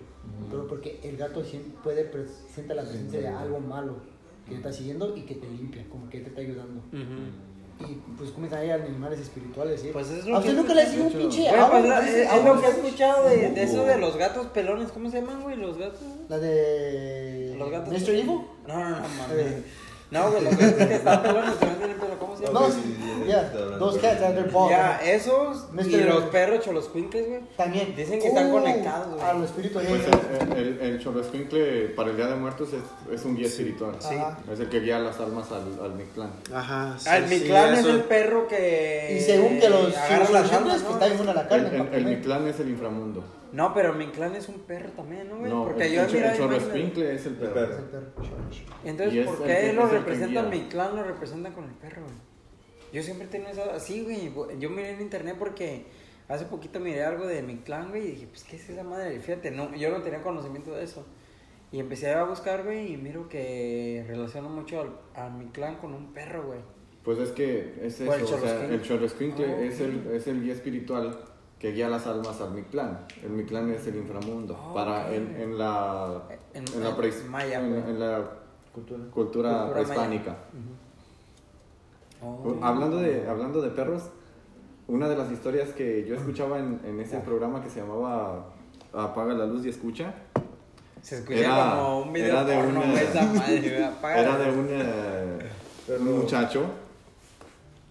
Pero 0.49 0.67
porque 0.67 0.99
el 1.03 1.17
gato 1.17 1.43
siempre 1.43 1.73
puede 1.83 2.03
presentar 2.05 2.75
la 2.75 2.83
presencia 2.83 3.21
de 3.21 3.27
algo 3.27 3.59
malo 3.59 3.95
que 4.45 4.51
te 4.51 4.57
está 4.57 4.71
siguiendo 4.71 5.15
y 5.15 5.21
que 5.21 5.35
te 5.35 5.47
limpia, 5.49 5.87
como 5.89 6.09
que 6.09 6.19
te 6.19 6.29
está 6.29 6.41
ayudando. 6.41 6.81
Y 7.89 8.01
pues 8.17 8.31
comienzan 8.31 8.59
ahí 8.61 8.69
animales 8.71 9.19
espirituales, 9.19 9.81
¿sí? 9.81 9.89
Pues 9.93 10.09
es 10.09 10.25
¿A 10.25 10.29
lo 10.29 10.37
usted 10.39 10.51
que 10.51 10.55
nunca 10.57 10.73
le 10.73 10.81
ha 10.81 10.85
sido 10.85 11.03
un 11.05 11.13
pinche 11.13 11.49
agua? 11.49 11.71
pues, 11.71 11.85
la- 11.85 12.07
es, 12.07 12.15
es 12.33 12.43
lo 12.45 12.61
que 12.61 12.67
he 12.67 12.69
escuchado 12.69 13.29
de, 13.29 13.49
de 13.51 13.63
eso 13.63 13.83
de 13.85 13.97
los 13.97 14.15
gatos 14.17 14.47
pelones. 14.47 14.91
¿Cómo 14.91 15.09
se 15.09 15.21
llaman, 15.21 15.41
güey? 15.43 15.55
Los 15.57 15.77
gatos. 15.77 15.99
La 16.29 16.37
de... 16.39 17.55
Los 17.57 17.69
gatos. 17.71 17.93
¿Mr. 17.93 18.09
Evil? 18.09 18.25
No, 18.25 18.43
no, 18.67 18.89
no, 18.89 18.95
mames. 19.01 19.55
No, 20.11 20.29
güey, 20.29 20.43
los 20.43 20.57
gatos 20.57 20.87
que 20.87 20.93
están 20.95 21.21
pelones, 21.23 21.55
que 21.55 21.65
no 21.65 21.71
tienen 21.73 21.97
pelo. 21.97 22.19
¿Cómo 22.19 22.35
se 22.37 22.43
No, 22.43 22.51
llaman? 22.53 22.69
Ok, 22.69 22.75
sí, 22.75 23.29
está 23.31 23.65
de- 23.95 24.01
cats 24.01 24.21
and 24.23 24.35
their 24.35 24.51
balls. 24.51 24.69
Ya, 24.69 24.99
esos 25.03 25.67
y 25.87 25.97
los 26.01 26.23
perros 26.25 26.65
cholos-cuincles, 26.65 27.27
güey. 27.29 27.41
También. 27.55 27.95
Dicen 27.95 28.19
que 28.19 28.27
están 28.27 28.49
Uh, 28.49 28.51
conectados, 28.51 29.07
güey. 29.15 29.21
A 29.25 29.33
los 29.33 29.45
espíritus. 29.45 29.81
Pues 29.83 30.01
el, 30.41 30.57
el, 30.57 30.79
para 31.95 32.09
el 32.09 32.17
Día 32.17 32.27
de 32.27 32.35
Muertos 32.35 32.69
es, 32.73 33.13
es 33.13 33.25
un 33.25 33.35
guía 33.37 33.47
espiritual. 33.47 33.95
Sí. 33.99 34.15
Es 34.51 34.59
el 34.59 34.69
que 34.69 34.79
guía 34.81 34.99
las 34.99 35.17
almas 35.19 35.49
al, 35.51 35.83
al 35.83 35.93
Mictlán. 35.93 36.31
Ajá. 36.53 36.95
sí, 36.99 37.09
el 37.09 37.27
sí, 37.29 37.35
Mictlán 37.35 37.73
es 37.73 37.79
eso- 37.79 37.89
el 37.91 38.01
perro 38.01 38.47
que. 38.49 39.17
Y 39.17 39.21
según 39.21 39.59
que 39.59 39.69
los 39.69 39.95
agarra 39.95 40.29
las 40.29 40.51
almas, 40.51 40.81
que 40.83 40.89
¿no? 41.23 41.31
a 41.31 41.33
la 41.33 41.41
El, 41.43 41.47
carne. 41.47 41.89
el. 41.93 42.05
Mictlán 42.05 42.47
es 42.47 42.59
el 42.59 42.69
inframundo. 42.69 43.23
No, 43.51 43.73
pero 43.73 43.93
Mictlán 43.93 44.35
es 44.35 44.47
un 44.47 44.59
perro 44.61 44.89
también, 44.91 45.27
¿no, 45.29 45.37
güey? 45.37 45.51
No, 45.51 45.65
Porque 45.65 45.87
el, 45.87 45.93
yo 45.93 46.01
el, 46.03 46.13
mira 46.13 46.31
el 46.31 46.37
Chorroscuincle 46.37 47.13
es 47.13 47.25
el 47.25 47.33
perro. 47.35 47.53
perro. 47.53 47.73
Es 47.73 47.79
el 47.79 47.85
perro. 47.85 48.05
Entonces, 48.85 49.27
¿por 49.27 49.49
el 49.49 49.55
qué 49.57 49.73
lo 49.73 49.83
el 49.83 49.89
representan 49.89 50.49
mi 50.49 50.61
clan? 50.61 50.95
Lo 50.95 51.03
representan 51.03 51.53
con 51.53 51.65
el 51.65 51.71
perro, 51.71 52.03
güey. 52.03 52.15
Yo 52.93 53.03
siempre 53.03 53.27
tengo 53.27 53.47
esa. 53.49 53.79
Sí, 53.79 54.03
güey. 54.03 54.31
Yo 54.59 54.69
miré 54.69 54.91
en 54.91 55.01
internet 55.01 55.35
porque 55.37 55.85
hace 56.29 56.45
poquito 56.45 56.79
miré 56.79 57.03
algo 57.03 57.27
de 57.27 57.41
mi 57.41 57.57
clan, 57.57 57.89
güey. 57.89 58.03
Y 58.07 58.11
dije, 58.11 58.27
pues, 58.27 58.43
¿qué 58.43 58.55
es 58.55 58.69
esa 58.69 58.83
madre? 58.83 59.19
Fíjate, 59.19 59.51
no, 59.51 59.75
yo 59.75 59.89
no 59.91 60.01
tenía 60.01 60.21
conocimiento 60.23 60.73
de 60.75 60.83
eso. 60.83 61.05
Y 61.73 61.79
empecé 61.79 62.13
a 62.13 62.23
buscar, 62.23 62.63
güey. 62.63 62.93
Y 62.93 62.97
miro 62.97 63.27
que 63.27 64.03
relaciono 64.07 64.49
mucho 64.49 64.81
al, 64.81 64.91
a 65.15 65.29
mi 65.29 65.47
clan 65.47 65.75
con 65.77 65.93
un 65.93 66.13
perro, 66.13 66.47
güey. 66.47 66.59
Pues 67.03 67.17
es 67.17 67.31
que 67.31 67.79
es 67.81 67.99
O 68.01 68.13
el 68.13 68.21
eso, 68.21 68.35
o 68.35 68.39
sea, 68.39 68.81
Chorroscuincle. 68.81 69.45
el 69.45 69.51
Ah, 69.51 69.61
es, 69.61 69.79
el, 69.79 70.07
es 70.13 70.27
el 70.27 70.43
guía 70.43 70.53
espiritual 70.53 71.17
que 71.61 71.71
guía 71.73 71.87
las 71.89 72.07
almas 72.07 72.41
al 72.41 72.51
Mictlán. 72.53 73.05
El 73.23 73.29
Mictlán 73.29 73.69
es 73.71 73.85
el 73.85 73.95
inframundo. 73.97 74.57
Ah, 74.59 74.73
para 74.73 75.13
en, 75.13 75.35
en 75.39 75.57
la 75.59 76.23
En- 76.55 76.65
en, 76.73 76.83
la 76.83 76.97
preis- 76.97 77.23
maya, 77.29 77.59
en, 77.59 77.99
la 77.99 78.23
Cultura. 78.73 79.03
cultura, 79.13 79.49
Cultura 79.51 79.71
prehispánica. 79.71 80.37
Oh. 82.23 82.57
Hablando 82.63 82.97
de 82.97 83.27
hablando 83.29 83.61
de 83.61 83.69
perros, 83.69 84.03
una 84.87 85.07
de 85.07 85.15
las 85.15 85.31
historias 85.31 85.69
que 85.69 86.03
yo 86.07 86.15
escuchaba 86.15 86.57
en, 86.57 86.79
en 86.83 86.99
ese 86.99 87.19
programa 87.19 87.61
que 87.63 87.69
se 87.69 87.79
llamaba 87.81 88.45
Apaga 88.93 89.33
la 89.35 89.45
luz 89.45 89.63
y 89.65 89.69
escucha, 89.69 90.13
Se 91.03 91.17
escucha 91.19 91.39
Era- 91.39 91.75
como 91.75 92.01
un 92.01 92.13
video 92.13 92.27
era 92.31 92.43
de 92.43 92.55
porno, 92.55 92.81
una- 92.81 93.01
esa 93.01 93.23
madre, 93.23 93.77
era 94.19 94.37
de 94.37 94.51
un, 94.51 94.67
eh, 94.69 95.49
un 95.99 96.19
muchacho 96.21 96.63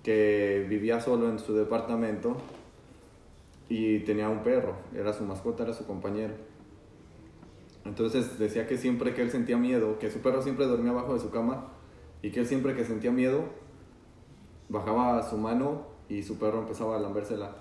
que 0.02 0.66
vivía 0.68 1.00
solo 1.00 1.28
en 1.28 1.38
su 1.38 1.54
departamento 1.54 2.36
y 3.70 4.00
tenía 4.00 4.28
un 4.28 4.40
perro, 4.42 4.74
era 4.94 5.12
su 5.14 5.24
mascota, 5.24 5.62
era 5.62 5.72
su 5.72 5.86
compañero. 5.86 6.34
Entonces 7.86 8.38
decía 8.38 8.66
que 8.66 8.76
siempre 8.76 9.14
que 9.14 9.22
él 9.22 9.30
sentía 9.30 9.56
miedo, 9.56 9.98
que 9.98 10.10
su 10.10 10.18
perro 10.18 10.42
siempre 10.42 10.66
dormía 10.66 10.90
abajo 10.90 11.14
de 11.14 11.20
su 11.20 11.30
cama 11.30 11.68
y 12.20 12.30
que 12.30 12.40
él 12.40 12.46
siempre 12.46 12.74
que 12.74 12.84
sentía 12.84 13.10
miedo 13.10 13.44
bajaba 14.68 15.22
su 15.28 15.38
mano 15.38 15.86
y 16.08 16.22
su 16.22 16.38
perro 16.38 16.58
empezaba 16.58 16.96
a 16.96 17.00
lambérsela. 17.00 17.52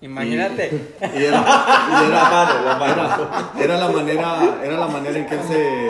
Imagínate. 0.00 0.68
Y, 1.00 1.20
y 1.20 1.24
era, 1.24 1.40
y 1.40 2.04
era- 2.06 2.78
era- 2.92 3.52
era 3.58 3.76
la 3.78 3.88
manera, 3.88 4.60
era 4.64 4.76
la 4.78 4.88
manera 4.88 5.18
en 5.18 5.26
que 5.26 5.34
él 5.34 5.40
se, 5.42 5.88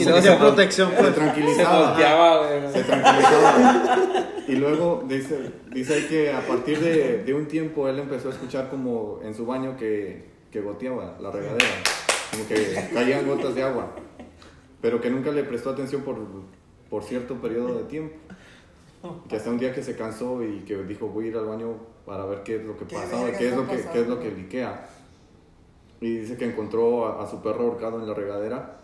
Y 0.00 0.04
le 0.04 0.18
hacía 0.18 0.38
protección. 0.38 0.90
se 0.90 0.96
pues. 0.96 1.08
Se 1.08 1.14
tranquilizaba. 1.14 1.88
volteaba, 1.88 2.46
güey. 2.46 2.72
Se 2.72 2.84
tranquilizaba. 2.84 4.08
Y 4.48 4.56
luego 4.56 5.04
dice, 5.06 5.52
dice 5.70 5.94
ahí 5.94 6.06
que 6.08 6.32
a 6.32 6.40
partir 6.40 6.80
de, 6.80 7.22
de 7.22 7.34
un 7.34 7.46
tiempo 7.46 7.86
él 7.86 7.98
empezó 7.98 8.28
a 8.28 8.32
escuchar 8.32 8.70
como 8.70 9.20
en 9.22 9.34
su 9.34 9.44
baño 9.44 9.76
que, 9.76 10.24
que 10.50 10.62
goteaba 10.62 11.18
la 11.20 11.30
regadera, 11.30 11.66
como 12.30 12.48
que 12.48 12.88
caían 12.94 13.26
gotas 13.26 13.54
de 13.54 13.62
agua, 13.62 13.94
pero 14.80 15.02
que 15.02 15.10
nunca 15.10 15.30
le 15.32 15.44
prestó 15.44 15.68
atención 15.70 16.00
por, 16.00 16.16
por 16.88 17.04
cierto 17.04 17.34
periodo 17.34 17.76
de 17.76 17.84
tiempo. 17.84 18.16
Que 19.28 19.36
hasta 19.36 19.50
un 19.50 19.58
día 19.58 19.72
que 19.74 19.82
se 19.82 19.94
cansó 19.96 20.42
y 20.42 20.60
que 20.60 20.76
dijo 20.84 21.08
voy 21.08 21.26
a 21.26 21.28
ir 21.28 21.36
al 21.36 21.46
baño 21.46 21.76
para 22.06 22.24
ver 22.24 22.42
qué 22.42 22.56
es 22.56 22.64
lo 22.64 22.76
que 22.76 22.86
¿Qué 22.86 22.96
pasa, 22.96 23.22
verga 23.22 23.38
qué 23.38 23.48
es 23.48 23.54
lo 23.54 23.68
que, 23.68 23.84
qué 23.92 24.00
es 24.00 24.08
lo 24.08 24.18
que 24.18 24.30
liquea. 24.30 24.88
Y 26.00 26.16
dice 26.20 26.36
que 26.36 26.46
encontró 26.46 27.06
a, 27.06 27.22
a 27.22 27.26
su 27.30 27.42
perro 27.42 27.64
ahorcado 27.64 28.00
en 28.00 28.08
la 28.08 28.14
regadera 28.14 28.78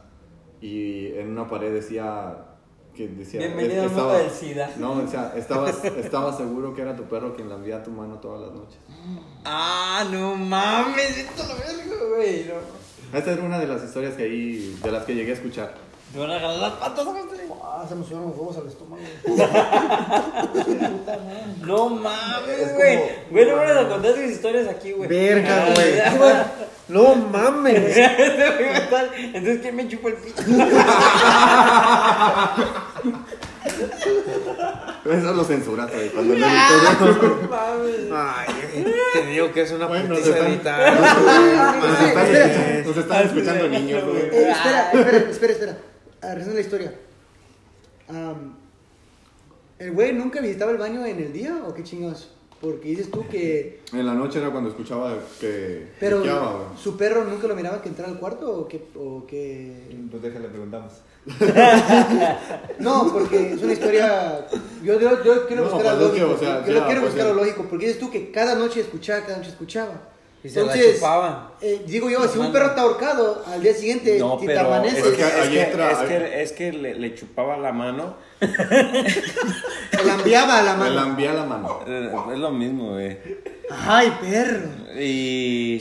y 0.65 1.13
en 1.19 1.29
una 1.29 1.47
pared 1.47 1.75
decía 1.75 2.37
que 2.97 3.07
decía 3.09 3.41
Bienvenido 3.41 3.83
al 3.83 3.91
mundo 3.91 4.13
del 4.15 4.31
SIDA. 4.31 4.71
no, 4.79 4.93
o 4.93 5.07
sea, 5.07 5.35
estabas, 5.37 5.85
estaba 5.85 6.35
seguro 6.35 6.75
que 6.75 6.81
era 6.81 6.97
tu 6.97 7.03
perro 7.03 7.37
quien 7.37 7.51
lambía 7.51 7.83
tu 7.83 7.91
mano 7.91 8.15
todas 8.15 8.41
las 8.41 8.53
noches. 8.53 8.79
Ah, 9.45 10.07
no 10.11 10.35
mames, 10.37 11.19
esto 11.19 11.43
lo 11.43 11.55
vergo, 11.57 12.17
güey. 12.17 12.47
No. 12.47 13.19
Esta 13.19 13.33
era 13.33 13.43
una 13.43 13.59
de 13.59 13.67
las 13.67 13.85
historias 13.85 14.15
que 14.15 14.23
ahí, 14.23 14.79
de 14.83 14.91
las 14.91 15.05
que 15.05 15.15
llegué 15.15 15.33
a 15.33 15.35
escuchar. 15.35 15.75
Te 16.15 16.19
van 16.19 16.31
a 16.31 16.37
agarrar 16.37 16.57
las 16.57 16.73
patas. 16.75 17.05
Ah, 17.77 17.85
se 17.89 17.95
me 17.97 18.05
subieron 18.05 18.29
los 18.29 18.39
huevos 18.39 18.57
al 18.57 18.69
estómago. 18.69 19.03
No 21.65 21.89
mames, 21.89 22.59
Es 22.61 22.75
güey. 22.75 22.99
Güey, 23.31 23.47
no 23.47 23.57
me 23.57 23.63
a 23.65 23.89
contar 23.89 24.13
tus 24.13 24.25
historias 24.25 24.69
aquí, 24.69 24.93
güey. 24.93 25.09
Verga, 25.09 25.67
Ah, 25.67 25.71
güey. 25.75 25.95
No 26.89 27.15
mames. 27.17 27.97
Entonces, 27.97 29.61
¿quién 29.63 29.75
me 29.77 29.89
chupa 29.89 30.09
el 30.11 30.15
pito? 30.17 30.43
Eso 35.05 35.35
lo 35.35 35.45
censuras, 35.45 35.91
güey, 35.93 36.09
cuando 36.11 36.35
lo 36.35 36.47
mames. 36.47 38.11
Ay, 38.13 38.47
te 39.13 39.27
digo 39.27 39.53
que 39.53 39.63
es 39.63 39.73
una 39.73 39.87
Bueno, 39.87 40.15
putiza 40.15 40.33
se 40.33 40.33
están- 40.33 40.53
editar. 40.53 41.01
Nos 42.87 42.97
están, 42.97 43.27
escuchando 43.27 43.69
niños, 43.69 44.03
güey. 44.05 44.17
Eh, 44.19 44.51
espera, 44.51 44.91
espera, 44.93 45.19
espera, 45.31 45.53
espera. 45.53 45.77
Ah, 46.23 46.35
la 46.37 46.61
historia. 46.61 46.93
Am, 48.09 48.55
¿El 49.79 49.93
güey 49.93 50.13
nunca 50.13 50.41
visitaba 50.41 50.71
el 50.71 50.79
baño 50.79 51.05
en 51.05 51.19
el 51.19 51.33
día 51.33 51.63
o 51.67 51.75
qué 51.75 51.83
chingados? 51.83 52.31
Porque 52.61 52.89
dices 52.89 53.11
tú 53.11 53.27
que... 53.29 53.83
En 53.93 54.07
la 54.07 54.15
noche 54.15 54.39
era 54.39 54.51
cuando 54.51 54.71
escuchaba 54.71 55.19
que 55.39 55.89
Pero 56.01 56.23
su 56.83 56.97
perro 56.97 57.25
nunca 57.25 57.47
lo 57.47 57.55
miraba 57.55 57.83
que 57.83 57.91
entrara 57.91 58.11
al 58.11 58.19
cuarto 58.19 58.51
o 58.61 58.69
que... 58.69 58.87
O 58.97 59.27
que... 59.27 59.91
Pues 60.11 60.23
déjale, 60.23 60.49
preguntamos. 60.49 60.93
No, 62.79 63.13
porque 63.13 63.53
es 63.53 63.63
una 63.63 63.73
historia... 63.73 64.47
Yo, 64.83 64.99
yo, 64.99 65.23
yo 65.23 65.47
quiero 65.47 65.65
No, 65.65 65.71
buscar 65.73 65.95
algo 65.95 66.13
que, 66.13 66.21
lógico. 66.21 66.37
o 66.37 66.39
sea, 66.39 66.65
yo 66.67 66.73
ya, 66.73 66.87
quiero 66.87 67.01
pues, 67.03 67.15
buscar 67.15 67.35
lo 67.35 67.43
lógico. 67.43 67.67
Porque 67.69 67.87
dices 67.87 68.01
tú 68.01 68.11
que 68.11 68.31
cada 68.31 68.55
noche 68.55 68.81
escuchaba, 68.81 69.27
cada 69.27 69.39
noche 69.39 69.51
escuchaba. 69.51 70.01
Y 70.45 70.51
se 70.51 70.63
la 70.63 70.75
chupaban. 70.75 71.49
eh, 71.63 71.83
digo 71.87 72.11
yo, 72.11 72.29
si 72.29 72.39
un 72.39 72.53
perro 72.53 72.67
está 72.67 72.83
ahorcado, 72.83 73.43
al 73.47 73.63
día 73.63 73.73
siguiente, 73.73 74.19
No, 74.19 74.37
te 74.37 74.45
pero 74.47 74.61
amaneces... 74.61 75.05
es 75.07 75.13
que, 75.15 75.23
Es 75.23 75.31
que 75.33 75.41
es 75.41 75.49
que- 75.49 75.63
entra- 75.73 75.91
es 75.91 75.99
que- 76.09 76.43
es 76.43 76.53
que 76.53 76.73
le, 76.73 76.95
le 76.97 77.15
chupaba 77.15 77.57
la 77.57 77.73
mano. 77.73 78.15
Se 78.41 80.05
la 80.05 80.15
enviaba 80.15 80.59
a 80.59 80.63
la 80.63 80.77
mano. 80.77 80.95
lambía 80.95 81.33
la 81.33 81.45
mano. 81.45 81.81
Eh, 81.87 82.11
Es 82.33 82.39
lo 82.39 82.51
mismo, 82.51 82.93
güey. 82.93 83.17
Ay, 83.71 84.13
perro. 84.21 84.69
Y... 84.99 85.81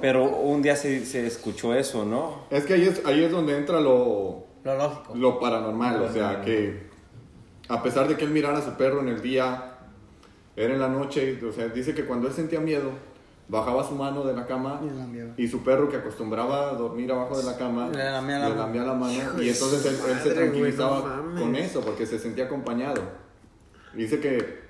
Pero 0.00 0.24
un 0.24 0.62
día 0.62 0.76
se, 0.76 1.04
se 1.04 1.26
escuchó 1.26 1.74
eso, 1.74 2.04
¿no? 2.04 2.44
Es 2.50 2.64
que 2.64 2.74
ahí 2.74 2.84
es, 2.84 3.04
ahí 3.04 3.24
es 3.24 3.32
donde 3.32 3.56
entra 3.56 3.80
lo, 3.80 4.44
Lo 4.62 4.76
lógico. 4.76 5.14
lo 5.16 5.40
paranormal, 5.40 6.02
o 6.02 6.12
sea, 6.12 6.40
que 6.42 6.86
a 7.68 7.82
pesar 7.82 8.06
de 8.06 8.16
que 8.16 8.24
él 8.24 8.30
mirara 8.30 8.58
a 8.58 8.62
su 8.62 8.72
perro 8.74 9.00
en 9.00 9.08
el 9.08 9.20
día, 9.22 9.72
era 10.54 10.72
en 10.74 10.80
la 10.80 10.88
noche, 10.88 11.40
o 11.44 11.52
sea, 11.52 11.66
dice 11.68 11.94
que 11.94 12.04
cuando 12.04 12.28
él 12.28 12.34
sentía 12.34 12.60
miedo, 12.60 12.92
bajaba 13.48 13.82
su 13.86 13.94
mano 13.94 14.24
de 14.24 14.34
la 14.34 14.46
cama 14.46 14.80
Y 15.36 15.42
y 15.44 15.48
su 15.48 15.62
perro 15.62 15.88
que 15.88 15.96
acostumbraba 15.96 16.70
a 16.70 16.74
dormir 16.74 17.10
abajo 17.10 17.36
de 17.38 17.44
la 17.44 17.56
cama 17.56 17.88
Le 17.88 18.04
lamía 18.10 18.38
la 18.38 18.48
le 18.48 18.54
mano. 18.54 18.66
lamía 18.66 18.82
la 18.82 18.94
mano 18.94 19.12
Hijo 19.14 19.42
y 19.42 19.48
entonces 19.48 19.86
él, 19.86 19.96
él 20.10 20.18
se 20.18 20.24
güey, 20.24 20.34
tranquilizaba 20.34 21.22
no 21.34 21.40
con 21.40 21.56
eso 21.56 21.80
porque 21.80 22.04
se 22.06 22.18
sentía 22.18 22.44
acompañado. 22.44 23.00
Dice 23.94 24.20
que 24.20 24.60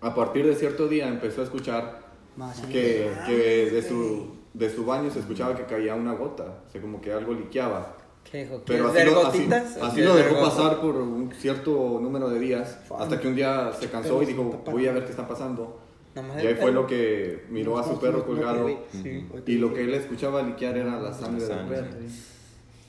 a 0.00 0.14
partir 0.14 0.46
de 0.46 0.54
cierto 0.56 0.88
día 0.88 1.08
empezó 1.08 1.40
a 1.42 1.44
escuchar 1.44 2.00
Más 2.36 2.60
que, 2.62 3.10
que 3.26 3.70
de, 3.70 3.82
su, 3.82 4.34
de 4.54 4.70
su 4.74 4.84
baño 4.84 5.10
se 5.10 5.20
escuchaba 5.20 5.54
que 5.54 5.64
caía 5.64 5.94
una 5.94 6.14
gota, 6.14 6.62
o 6.66 6.70
sea, 6.70 6.80
como 6.80 7.00
que 7.00 7.12
algo 7.12 7.32
liqueaba. 7.32 7.96
¿Qué 8.24 8.44
dijo? 8.44 8.62
Pero 8.66 8.90
¿Quieres 8.92 9.14
así 9.14 9.46
lo, 9.46 9.56
así, 9.56 9.78
así 9.80 9.94
¿Quieres 9.94 10.10
lo 10.10 10.16
dejó 10.16 10.40
pasar 10.40 10.80
por 10.80 10.96
un 10.96 11.32
cierto 11.32 11.98
número 12.00 12.28
de 12.28 12.38
días, 12.38 12.78
hasta 12.98 13.20
que 13.20 13.28
un 13.28 13.34
día 13.34 13.72
se 13.78 13.88
cansó 13.88 14.22
y 14.22 14.26
dijo, 14.26 14.42
voy 14.70 14.86
a 14.88 14.92
ver 14.92 15.04
qué 15.04 15.10
está 15.10 15.26
pasando. 15.28 15.78
Nomás 16.14 16.42
Y 16.42 16.46
ahí 16.48 16.54
fue 16.56 16.72
lo 16.72 16.86
que 16.86 17.44
miró 17.50 17.78
a 17.78 17.84
su 17.84 18.00
perro 18.00 18.26
colgado 18.26 18.68
Sí. 19.02 19.26
y 19.46 19.54
lo 19.58 19.72
que 19.72 19.82
él 19.84 19.94
escuchaba 19.94 20.42
liquear 20.42 20.76
era 20.76 20.98
la 21.00 21.12
sangre 21.14 21.44
del 21.46 21.66
perro. 21.68 21.88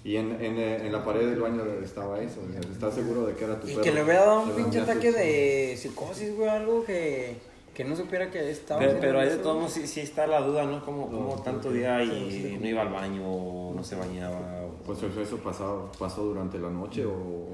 Y 0.03 0.15
en, 0.15 0.31
en, 0.43 0.57
en 0.57 0.91
la 0.91 1.05
pared 1.05 1.29
del 1.29 1.39
baño 1.39 1.63
estaba 1.83 2.19
eso, 2.21 2.41
¿estás 2.71 2.95
seguro 2.95 3.27
de 3.27 3.35
que 3.35 3.43
era 3.43 3.59
tu 3.59 3.67
Y 3.67 3.71
perro? 3.73 3.83
que 3.83 3.91
le 3.91 4.03
hubiera 4.03 4.21
dado 4.21 4.41
un 4.43 4.51
pinche 4.53 4.79
ataque 4.79 5.11
de 5.11 5.77
psicosis, 5.77 6.35
güey, 6.35 6.49
algo 6.49 6.83
que, 6.83 7.35
que 7.73 7.85
no 7.85 7.95
supiera 7.95 8.29
que 8.29 8.51
estaba. 8.51 8.79
Pero, 8.81 8.97
pero 8.99 9.19
ahí 9.19 9.29
de 9.29 9.37
todos 9.37 9.55
modos 9.57 9.71
sí, 9.73 9.87
sí 9.87 10.01
está 10.01 10.27
la 10.27 10.41
duda, 10.41 10.65
¿no? 10.65 10.83
Como, 10.83 11.07
como 11.09 11.41
tanto 11.41 11.71
día 11.71 12.03
y 12.03 12.57
no 12.61 12.67
iba 12.67 12.81
al 12.81 12.89
baño, 12.89 13.23
o 13.25 13.73
no 13.73 13.83
se 13.83 13.95
bañaba. 13.95 14.37
o- 14.65 14.83
Pues 14.85 15.01
eso, 15.03 15.21
eso 15.21 15.37
pasó, 15.37 15.89
pasó 15.97 16.23
durante 16.23 16.59
la 16.59 16.69
noche 16.69 17.05
o... 17.05 17.47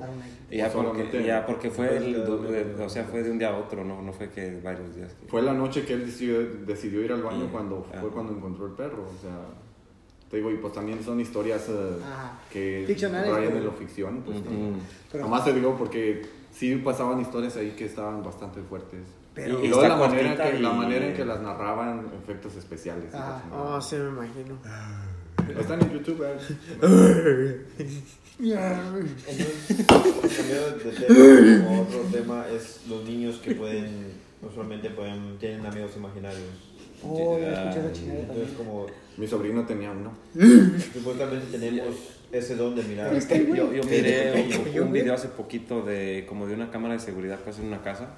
Ya 0.49 0.67
o 0.67 0.83
porque, 0.83 1.23
ya 1.23 1.45
porque 1.45 1.69
fue, 1.69 1.97
el, 1.97 2.13
de- 2.13 2.83
o 2.83 2.89
sea, 2.89 3.03
fue 3.03 3.21
de 3.21 3.31
un 3.31 3.37
día 3.37 3.49
a 3.49 3.57
otro, 3.57 3.83
no, 3.83 4.01
no 4.01 4.11
fue 4.11 4.29
que 4.29 4.59
varios 4.61 4.95
días. 4.95 5.13
que- 5.13 5.27
Fue 5.27 5.41
la 5.41 5.53
noche 5.53 5.85
que 5.85 5.93
él 5.93 6.05
decidió, 6.05 6.41
decidió 6.65 7.01
ir 7.03 7.11
al 7.11 7.21
baño 7.21 7.45
Y- 7.45 7.47
cuando 7.49 7.85
ah. 7.93 7.97
fue 8.01 8.09
cuando 8.09 8.33
encontró 8.33 8.65
el 8.67 8.73
perro, 8.73 9.03
o 9.03 9.21
sea... 9.21 9.37
Te 10.29 10.35
digo, 10.37 10.51
y 10.51 10.57
pues 10.57 10.73
también 10.73 11.01
son 11.05 11.21
historias 11.21 11.69
Ajá. 12.03 12.37
que 12.51 12.83
Ficcionales, 12.85 13.31
rayan 13.33 13.55
en 13.55 13.63
lo 13.63 13.71
ficción, 13.71 14.23
pues 14.25 14.39
Ujú. 14.39 14.73
Pero- 15.09 15.23
Nomás 15.23 15.45
te 15.45 15.53
digo 15.53 15.75
porque 15.77 16.21
sí 16.51 16.75
pasaban 16.77 17.21
historias 17.21 17.55
ahí 17.55 17.71
que 17.77 17.85
estaban 17.85 18.21
bastante 18.23 18.61
fuertes. 18.61 18.99
Pero- 19.37 19.63
y 19.63 19.67
luego 19.67 19.87
la 19.87 19.95
manera, 19.95 20.35
que, 20.35 20.59
la 20.59 20.69
y- 20.73 20.75
manera 20.75 21.05
en 21.07 21.13
que 21.13 21.23
las 21.25 21.39
narraban, 21.41 22.07
efectos 22.23 22.55
especiales. 22.55 23.05
Ah. 23.13 23.41
la. 23.49 23.55
Oh, 23.57 23.79
sí, 23.81 23.95
me 23.95 24.09
imagino. 24.09 24.57
Están 25.59 25.81
en 25.81 25.91
YouTube, 25.93 26.23
eh. 26.25 26.37
Entonces, 28.39 29.85
cambiando 29.87 30.77
de 30.77 30.91
tema, 30.91 31.81
otro 31.81 31.99
tema 32.11 32.45
es 32.53 32.81
los 32.89 33.03
niños 33.05 33.37
que 33.37 33.55
pueden, 33.55 33.89
usualmente 34.47 34.89
pueden, 34.89 35.37
tienen 35.39 35.65
amigos 35.65 35.91
imaginarios. 35.97 36.41
Oh, 37.03 37.37
yo 37.39 37.47
escuché 37.47 37.79
esa 37.79 37.91
chingada 37.93 38.19
Entonces, 38.21 38.49
como 38.57 38.87
Mi 39.17 39.27
sobrino 39.27 39.65
tenía 39.65 39.91
uno. 39.91 40.11
supuestamente 40.93 41.57
tenemos 41.57 41.95
ese 42.31 42.55
don 42.55 42.75
de 42.75 42.83
mirar. 42.83 43.13
Yo, 43.19 43.71
yo 43.73 43.83
miré 43.83 44.49
un, 44.75 44.83
un 44.87 44.91
video 44.91 45.13
hace 45.13 45.27
poquito 45.29 45.81
de 45.83 46.25
como 46.27 46.45
de 46.47 46.53
una 46.55 46.69
cámara 46.71 46.95
de 46.95 46.99
seguridad 46.99 47.39
pues 47.43 47.59
en 47.59 47.65
una 47.67 47.81
casa 47.83 48.09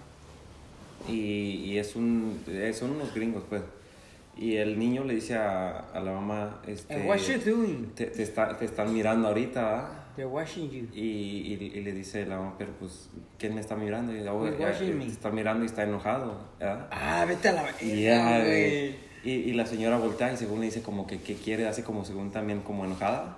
y, 1.08 1.12
y 1.66 1.78
es 1.78 1.96
un 1.96 2.42
eh, 2.48 2.74
son 2.74 2.92
unos 2.92 3.14
gringos 3.14 3.44
pues 3.50 3.62
y 4.38 4.56
el 4.56 4.80
niño 4.80 5.04
le 5.04 5.16
dice 5.16 5.36
a, 5.36 5.80
a 5.94 6.00
la 6.00 6.12
mamá 6.14 6.62
este 6.68 6.94
And 6.94 7.08
what 7.08 7.18
you 7.18 7.40
doing? 7.44 7.92
te, 7.96 8.06
te, 8.08 8.24
está- 8.24 8.58
te 8.58 8.66
están 8.66 8.94
mirando 8.94 9.28
ahorita. 9.28 9.96
They're 10.16 10.30
watching 10.32 10.70
you. 10.70 10.88
y, 10.94 11.02
y, 11.02 11.72
y 11.76 11.82
le 11.82 11.94
dice 11.94 12.26
la 12.26 12.38
mamá 12.38 12.56
pero 12.58 12.72
pues 12.80 13.10
quién 13.38 13.56
me 13.56 13.62
está 13.62 13.76
mirando 13.76 14.14
y 14.14 14.20
"Oh, 14.28 14.46
ya, 14.58 14.78
te 14.78 14.86
me?" 14.94 15.06
está 15.08 15.30
mirando 15.32 15.64
y 15.64 15.68
está 15.68 15.84
enojado 15.84 16.38
¿verdad? 16.60 16.88
Ah, 16.92 17.26
vete 17.28 17.50
a 17.50 17.54
la 17.54 17.64
verga, 17.64 17.78
Y 17.82 18.04
ya, 18.04 18.40
güey. 18.40 18.46
güey. 18.46 18.96
Y, 19.24 19.32
y 19.32 19.54
la 19.54 19.66
señora 19.66 19.98
voltea 19.98 20.32
y 20.34 20.38
según 20.38 20.60
le 20.62 20.68
dice 20.68 20.82
como 20.82 21.06
que, 21.06 21.20
que 21.22 21.36
quiere, 21.36 21.68
hace 21.68 21.84
como 21.84 22.06
según 22.06 22.32
también 22.32 22.62
como 22.62 22.86
enojada. 22.86 23.36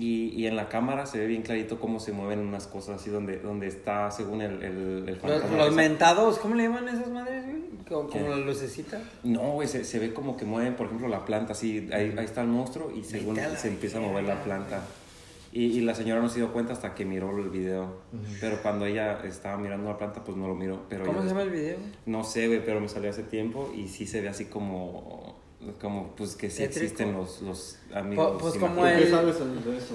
Y, 0.00 0.28
y 0.28 0.46
en 0.46 0.54
la 0.54 0.68
cámara 0.68 1.06
se 1.06 1.18
ve 1.18 1.26
bien 1.26 1.42
clarito 1.42 1.80
cómo 1.80 1.98
se 1.98 2.12
mueven 2.12 2.38
unas 2.38 2.68
cosas 2.68 3.00
así 3.00 3.10
donde, 3.10 3.40
donde 3.40 3.66
está 3.66 4.10
según 4.12 4.40
el, 4.42 4.62
el, 4.62 5.04
el 5.06 5.06
Los, 5.06 5.18
fantasma 5.18 5.56
los 5.56 5.66
ese. 5.66 5.76
mentados, 5.76 6.38
¿cómo 6.38 6.54
le 6.54 6.62
llaman 6.62 6.88
esas 6.88 7.08
madres, 7.08 7.44
güey? 7.44 7.62
Como, 7.88 8.28
la 8.28 8.36
lucecita. 8.36 9.00
No, 9.24 9.54
güey, 9.54 9.66
se, 9.66 9.82
se 9.84 9.98
ve 9.98 10.14
como 10.14 10.36
que 10.36 10.44
mueven, 10.44 10.74
por 10.76 10.86
ejemplo, 10.86 11.08
la 11.08 11.24
planta, 11.24 11.52
así, 11.52 11.88
ahí, 11.92 12.14
ahí 12.16 12.24
está 12.24 12.42
el 12.42 12.48
monstruo 12.48 12.92
y 12.94 13.02
según 13.02 13.38
se 13.56 13.66
empieza 13.68 13.98
a 13.98 14.00
mover 14.00 14.24
la 14.24 14.40
planta. 14.44 14.82
Y, 15.50 15.64
y 15.64 15.80
la 15.80 15.94
señora 15.94 16.20
no 16.20 16.28
se 16.28 16.36
dio 16.38 16.52
cuenta 16.52 16.74
hasta 16.74 16.94
que 16.94 17.04
miró 17.06 17.36
el 17.38 17.48
video. 17.48 18.02
Pero 18.40 18.60
cuando 18.62 18.84
ella 18.84 19.20
estaba 19.24 19.56
mirando 19.56 19.88
la 19.88 19.96
planta, 19.96 20.22
pues 20.22 20.36
no 20.36 20.46
lo 20.46 20.54
miró. 20.54 20.82
Pero 20.90 21.06
¿Cómo 21.06 21.22
se 21.22 21.28
llama 21.28 21.42
el 21.42 21.50
video? 21.50 21.78
No 22.04 22.22
sé, 22.22 22.46
güey, 22.46 22.62
pero 22.64 22.80
me 22.80 22.88
salió 22.88 23.08
hace 23.08 23.22
tiempo 23.22 23.72
y 23.74 23.88
sí 23.88 24.06
se 24.06 24.20
ve 24.20 24.28
así 24.28 24.44
como, 24.44 25.37
como 25.80 26.14
pues 26.16 26.36
que 26.36 26.50
sí 26.50 26.62
existen 26.62 27.12
los, 27.14 27.42
los 27.42 27.76
amigos. 27.94 28.36
pues, 28.40 28.54
como 28.54 28.66
¿Tú 28.74 28.80
acuerdo. 28.80 28.98
el- 28.98 29.04
qué 29.04 29.10
sabes 29.10 29.40
de 29.64 29.76
eso? 29.76 29.94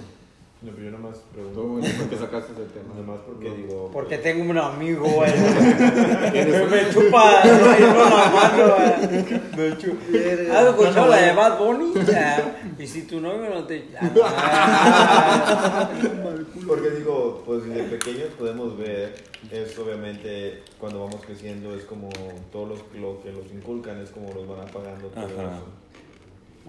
No, 0.64 0.72
pero 0.72 0.86
yo 0.86 0.92
nomás 0.92 1.18
pregunto. 1.34 1.62
Tú, 1.62 1.82
¿por 1.98 2.10
qué 2.10 2.16
sacaste 2.16 2.54
ese 2.54 2.72
tema? 2.72 2.96
Nomás 2.96 3.20
porque 3.26 3.50
digo. 3.50 3.90
Porque 3.92 4.18
tengo 4.20 4.50
un 4.50 4.58
amigo, 4.58 5.06
güey. 5.06 5.30
me 5.38 6.90
chupa 6.90 7.42
me 7.44 7.80
lleva 7.80 8.10
la 8.10 8.32
mano, 8.34 8.76
güey. 8.78 9.42
Me 9.58 9.78
chupa. 9.78 10.58
¿Has 10.58 10.66
escuchado 10.70 11.08
la 11.08 11.18
de 11.18 11.34
Bad 11.34 11.60
Bunny? 11.60 11.94
Ya. 12.06 12.60
Y 12.80 12.88
si 12.88 13.02
tu 13.02 13.20
novio 13.20 13.50
no 13.50 13.66
te. 13.66 13.90
Ah. 14.00 15.90
Porque 16.68 16.90
digo, 16.92 17.44
pues 17.46 17.66
desde 17.66 17.84
pequeños 17.84 18.30
podemos 18.40 18.78
ver, 18.78 19.16
es 19.52 19.78
obviamente 19.78 20.64
cuando 20.80 21.02
vamos 21.04 21.20
creciendo, 21.26 21.76
es 21.76 21.84
como 21.84 22.08
todo 22.54 22.68
lo, 22.68 22.76
lo 23.02 23.22
que 23.22 23.34
los 23.34 23.46
inculcan, 23.54 24.00
es 24.02 24.12
como 24.12 24.32
los 24.34 24.48
van 24.48 24.62
apagando 24.62 25.08
todo 25.10 25.26
Ajá. 25.26 25.58
eso. 25.58 25.66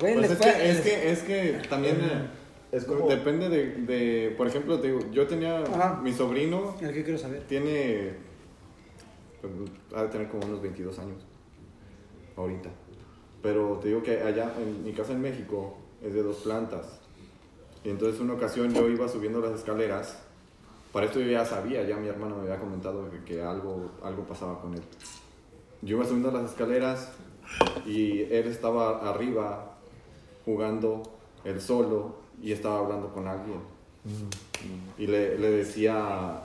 Güey, 0.00 0.14
Pues 0.16 0.30
es, 0.32 0.38
que, 0.38 0.70
es, 0.70 0.80
que, 0.80 1.12
es 1.12 1.18
que 1.20 1.68
también 1.68 1.96
Es 2.74 2.84
como- 2.84 3.08
depende 3.08 3.48
de, 3.48 3.66
de, 3.82 4.34
por 4.36 4.46
ejemplo, 4.48 4.80
te 4.80 4.88
digo, 4.88 5.00
yo 5.12 5.26
tenía, 5.26 5.60
Ajá. 5.62 6.00
mi 6.02 6.12
sobrino 6.12 6.74
El 6.80 6.92
que 6.92 7.04
quiero 7.04 7.18
saber. 7.18 7.42
tiene, 7.46 8.14
pues, 9.40 9.52
ha 9.94 10.02
de 10.02 10.08
tener 10.08 10.28
como 10.28 10.44
unos 10.46 10.60
22 10.60 10.98
años, 10.98 11.24
ahorita. 12.36 12.70
Pero 13.42 13.78
te 13.80 13.88
digo 13.88 14.02
que 14.02 14.20
allá, 14.22 14.52
en 14.58 14.82
mi 14.84 14.92
casa 14.92 15.12
en 15.12 15.20
México, 15.20 15.76
es 16.02 16.14
de 16.14 16.22
dos 16.22 16.36
plantas. 16.38 17.00
Y 17.84 17.90
entonces 17.90 18.20
una 18.20 18.32
ocasión 18.34 18.72
yo 18.74 18.88
iba 18.88 19.06
subiendo 19.08 19.40
las 19.40 19.52
escaleras, 19.52 20.18
para 20.92 21.06
esto 21.06 21.20
yo 21.20 21.26
ya 21.30 21.44
sabía, 21.44 21.82
ya 21.84 21.96
mi 21.96 22.08
hermano 22.08 22.36
me 22.36 22.42
había 22.42 22.58
comentado 22.58 23.10
que, 23.10 23.22
que 23.24 23.42
algo, 23.42 23.90
algo 24.02 24.22
pasaba 24.24 24.60
con 24.60 24.74
él. 24.74 24.82
Yo 25.82 25.96
iba 25.96 26.04
subiendo 26.06 26.30
las 26.30 26.50
escaleras 26.50 27.12
y 27.86 28.22
él 28.22 28.46
estaba 28.46 29.08
arriba 29.10 29.76
jugando 30.44 31.02
él 31.44 31.60
solo 31.60 32.23
y 32.44 32.52
estaba 32.52 32.80
hablando 32.80 33.10
con 33.10 33.26
alguien. 33.26 33.58
Y 34.98 35.06
le, 35.06 35.38
le 35.38 35.50
decía, 35.50 36.42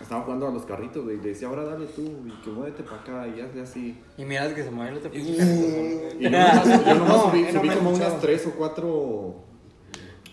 estaba 0.00 0.22
jugando 0.22 0.48
a 0.48 0.50
los 0.50 0.64
carritos 0.64 1.04
güey, 1.04 1.18
y 1.18 1.20
le 1.20 1.28
decía, 1.28 1.46
ahora 1.46 1.62
dale 1.64 1.86
tú 1.86 2.02
y 2.26 2.32
que 2.42 2.50
muévete 2.50 2.82
para 2.82 3.00
acá 3.00 3.28
y 3.28 3.40
hazle 3.40 3.62
así. 3.62 4.02
Y 4.18 4.24
miras 4.24 4.52
que 4.54 4.64
se 4.64 4.72
mueve 4.72 4.90
el 4.90 4.96
otro 4.98 5.12
pinche. 5.12 6.16
Y 6.18 6.24
yo 6.24 6.30
nomás, 6.30 6.84
yo 6.84 6.94
nomás 6.96 7.08
No, 7.08 7.30
subí, 7.30 7.42
no 7.42 7.60
subí 7.60 7.68
como 7.68 7.90
unas 7.90 8.20
tres 8.20 8.44
o 8.48 8.50
cuatro 8.56 9.36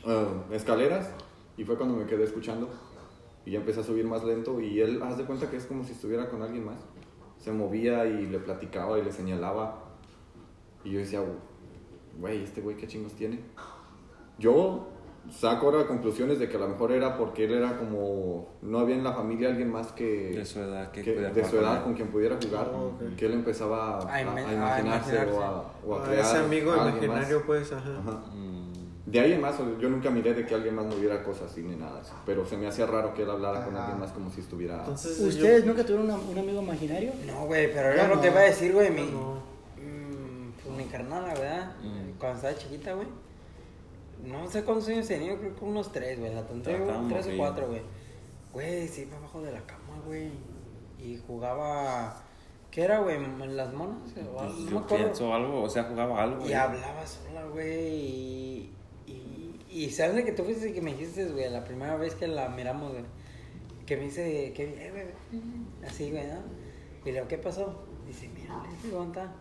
ah, 0.03 0.45
escaleras 0.51 1.11
y 1.57 1.63
fue 1.63 1.77
cuando 1.77 1.95
me 1.95 2.07
quedé 2.07 2.23
escuchando. 2.23 2.67
Y 3.45 3.51
ya 3.51 3.59
empecé 3.59 3.81
a 3.81 3.83
subir 3.83 4.05
más 4.05 4.23
lento 4.23 4.59
y 4.61 4.79
él, 4.79 4.99
haz 5.03 5.19
de 5.19 5.25
cuenta 5.25 5.47
que 5.47 5.57
es 5.57 5.65
como 5.65 5.83
si 5.83 5.91
estuviera 5.91 6.27
con 6.27 6.41
alguien 6.41 6.65
más. 6.65 6.79
Se 7.37 7.51
movía 7.51 8.07
y 8.07 8.25
le 8.25 8.39
platicaba 8.39 8.97
y 8.97 9.03
le 9.03 9.11
señalaba. 9.11 9.91
Y 10.83 10.89
yo 10.89 10.99
decía, 10.99 11.21
güey, 12.19 12.43
este 12.43 12.61
güey 12.61 12.77
qué 12.77 12.87
chingos 12.87 13.13
tiene. 13.13 13.41
Yo 14.41 14.87
saco 15.29 15.67
ahora 15.67 15.85
conclusiones 15.87 16.39
de 16.39 16.49
que 16.49 16.57
a 16.57 16.59
lo 16.59 16.67
mejor 16.67 16.91
era 16.91 17.15
porque 17.15 17.45
él 17.45 17.53
era 17.53 17.77
como, 17.77 18.47
no 18.63 18.79
había 18.79 18.95
en 18.95 19.03
la 19.03 19.13
familia 19.13 19.49
alguien 19.49 19.71
más 19.71 19.91
que, 19.91 20.31
De 20.31 20.43
su 20.45 20.59
edad, 20.59 20.89
que 20.91 21.03
que- 21.03 21.13
de 21.13 21.43
su 21.45 21.51
jugar 21.51 21.51
con 21.51 21.59
edad 21.75 21.83
con 21.83 21.93
quien 21.93 22.07
pudiera 22.09 22.37
jugar, 22.43 22.71
Oh, 22.73 22.87
ok. 22.87 23.15
que 23.15 23.25
él 23.27 23.33
empezaba 23.33 23.99
a, 23.99 24.01
A 24.01 24.15
a- 24.15 24.21
ima- 24.23 24.31
a 24.41 24.75
a 24.75 24.79
imaginarse 24.79 25.17
o 25.31 25.41
a, 25.43 25.73
o 25.85 25.95
a 25.95 25.99
Ah, 26.01 26.05
crear 26.07 26.25
ese 26.25 26.37
amigo 26.37 26.73
imaginario, 26.75 27.37
más. 27.37 27.45
pues, 27.45 27.71
ajá. 27.71 27.89
Ajá. 27.99 28.11
Mm. 28.33 28.71
De 29.05 29.19
alguien 29.19 29.41
más, 29.41 29.59
o- 29.59 29.77
yo 29.79 29.89
nunca 29.89 30.09
miré 30.09 30.33
de 30.33 30.45
que 30.45 30.55
alguien 30.55 30.73
más 30.75 30.85
no 30.85 30.95
hubiera 30.95 31.21
cosas 31.23 31.51
así 31.51 31.61
ni 31.61 31.75
nada, 31.75 32.01
pero 32.25 32.43
se 32.45 32.57
me 32.57 32.65
hacía 32.67 32.87
raro 32.87 33.13
que 33.13 33.21
él 33.23 33.29
hablara 33.29 33.63
con 33.63 33.75
alguien 33.75 33.99
más 33.99 34.11
como 34.11 34.31
si 34.31 34.41
estuviera... 34.41 34.79
Entonces, 34.79 35.19
¿Ustedes 35.19 35.65
nunca 35.65 35.83
tuvieron 35.85 36.05
una- 36.05 36.17
un 36.17 36.37
amigo 36.37 36.61
imaginario? 36.63 37.11
No, 37.27 37.45
güey, 37.45 37.71
pero 37.71 37.89
era 37.89 38.07
lo 38.07 38.15
no. 38.15 38.21
que 38.21 38.27
iba 38.27 38.39
a 38.39 38.43
decir, 38.43 38.73
güey. 38.73 38.89
Mi, 38.89 39.05
No. 39.11 39.35
mm, 39.77 40.51
pues 40.63 40.77
mi 40.77 40.85
¿verdad? 40.85 41.71
Mm. 41.83 42.17
Cuando 42.19 42.35
estaba 42.37 42.55
chiquita, 42.55 42.93
güey. 42.93 43.07
No 44.23 44.47
sé 44.49 44.63
cuántos 44.63 44.87
años 44.89 45.07
tenía, 45.07 45.37
creo 45.37 45.55
que 45.55 45.65
unos 45.65 45.91
tres, 45.91 46.19
güey. 46.19 46.33
La 46.33 46.41
güey, 46.41 46.61
tres 46.61 47.27
o 47.27 47.37
cuatro, 47.37 47.67
güey. 47.67 47.81
Güey, 48.53 48.87
se 48.87 49.03
iba 49.03 49.17
abajo 49.17 49.41
de 49.41 49.51
la 49.51 49.65
cama, 49.65 49.99
güey. 50.05 50.31
Y 50.99 51.17
jugaba. 51.25 52.23
¿Qué 52.69 52.83
era, 52.83 52.99
güey? 52.99 53.17
¿En 53.17 53.57
las 53.57 53.73
monas? 53.73 54.13
O 54.33 54.39
algo, 54.39 54.59
no 54.59 54.69
yo 54.69 54.79
acuerdo. 54.79 55.05
pienso 55.05 55.33
algo, 55.33 55.63
o 55.63 55.69
sea, 55.69 55.83
jugaba 55.83 56.21
algo. 56.23 56.37
Y 56.37 56.43
güey. 56.43 56.53
hablaba 56.53 57.05
sola, 57.05 57.45
güey. 57.47 57.95
Y, 57.95 58.73
y, 59.07 59.59
y 59.69 59.89
sabes 59.89 60.15
de 60.15 60.23
que 60.23 60.31
tú 60.31 60.43
fuiste 60.43 60.67
el 60.67 60.73
que 60.73 60.81
me 60.81 60.91
dijiste, 60.91 61.25
güey, 61.25 61.49
la 61.49 61.63
primera 61.65 61.95
vez 61.97 62.15
que 62.15 62.27
la 62.27 62.49
miramos, 62.49 62.91
güey. 62.91 63.03
Que 63.85 63.97
me 63.97 64.03
dice, 64.03 64.53
que, 64.53 64.63
eh, 64.63 64.91
güey, 64.91 65.05
así, 65.85 66.11
güey, 66.11 66.27
¿no? 66.27 66.39
Y 67.03 67.05
le 67.05 67.13
digo, 67.13 67.27
¿qué 67.27 67.37
pasó? 67.37 67.83
Dice, 68.07 68.29
mira, 68.29 68.61
se 68.81 68.87
levanta. 68.87 69.33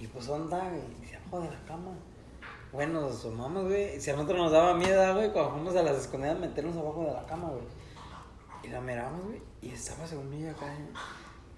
Y 0.00 0.06
pues, 0.06 0.26
¿dónde 0.26 0.54
está, 0.54 0.68
güey? 0.68 0.82
Dice, 1.00 1.16
abajo 1.16 1.40
de 1.40 1.50
la 1.50 1.64
cama. 1.64 1.92
Bueno, 2.72 3.00
nos 3.00 3.16
asomamos, 3.16 3.64
güey. 3.66 4.00
Si 4.00 4.10
a 4.10 4.14
nosotros 4.14 4.38
nos 4.38 4.52
daba 4.52 4.74
miedo, 4.74 5.14
güey, 5.14 5.32
cuando 5.32 5.52
fuimos 5.52 5.76
a 5.76 5.82
las 5.82 5.96
escondidas, 5.98 6.38
meternos 6.38 6.76
abajo 6.76 7.04
de 7.04 7.12
la 7.12 7.24
cama, 7.26 7.48
güey. 7.48 7.62
Y 8.62 8.68
la 8.68 8.80
miramos, 8.80 9.24
güey, 9.24 9.40
y 9.62 9.70
estaba 9.70 10.06
según 10.06 10.32
ella 10.34 10.50
acá, 10.50 10.66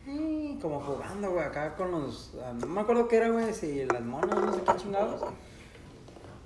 eh, 0.07 0.59
como 0.63 0.81
jugando, 0.81 1.31
güey, 1.33 1.45
acá 1.45 1.75
con 1.75 1.91
los. 1.91 2.33
ah, 2.43 2.53
No 2.53 2.67
me 2.67 2.81
acuerdo 2.81 3.09
qué 3.09 3.17
era, 3.17 3.29
güey, 3.31 3.53
si 3.53 3.85
las 3.87 4.03
monas, 4.03 4.39
no 4.41 4.55
sé 4.55 4.63
qué 4.63 4.77
chingados. 4.77 5.23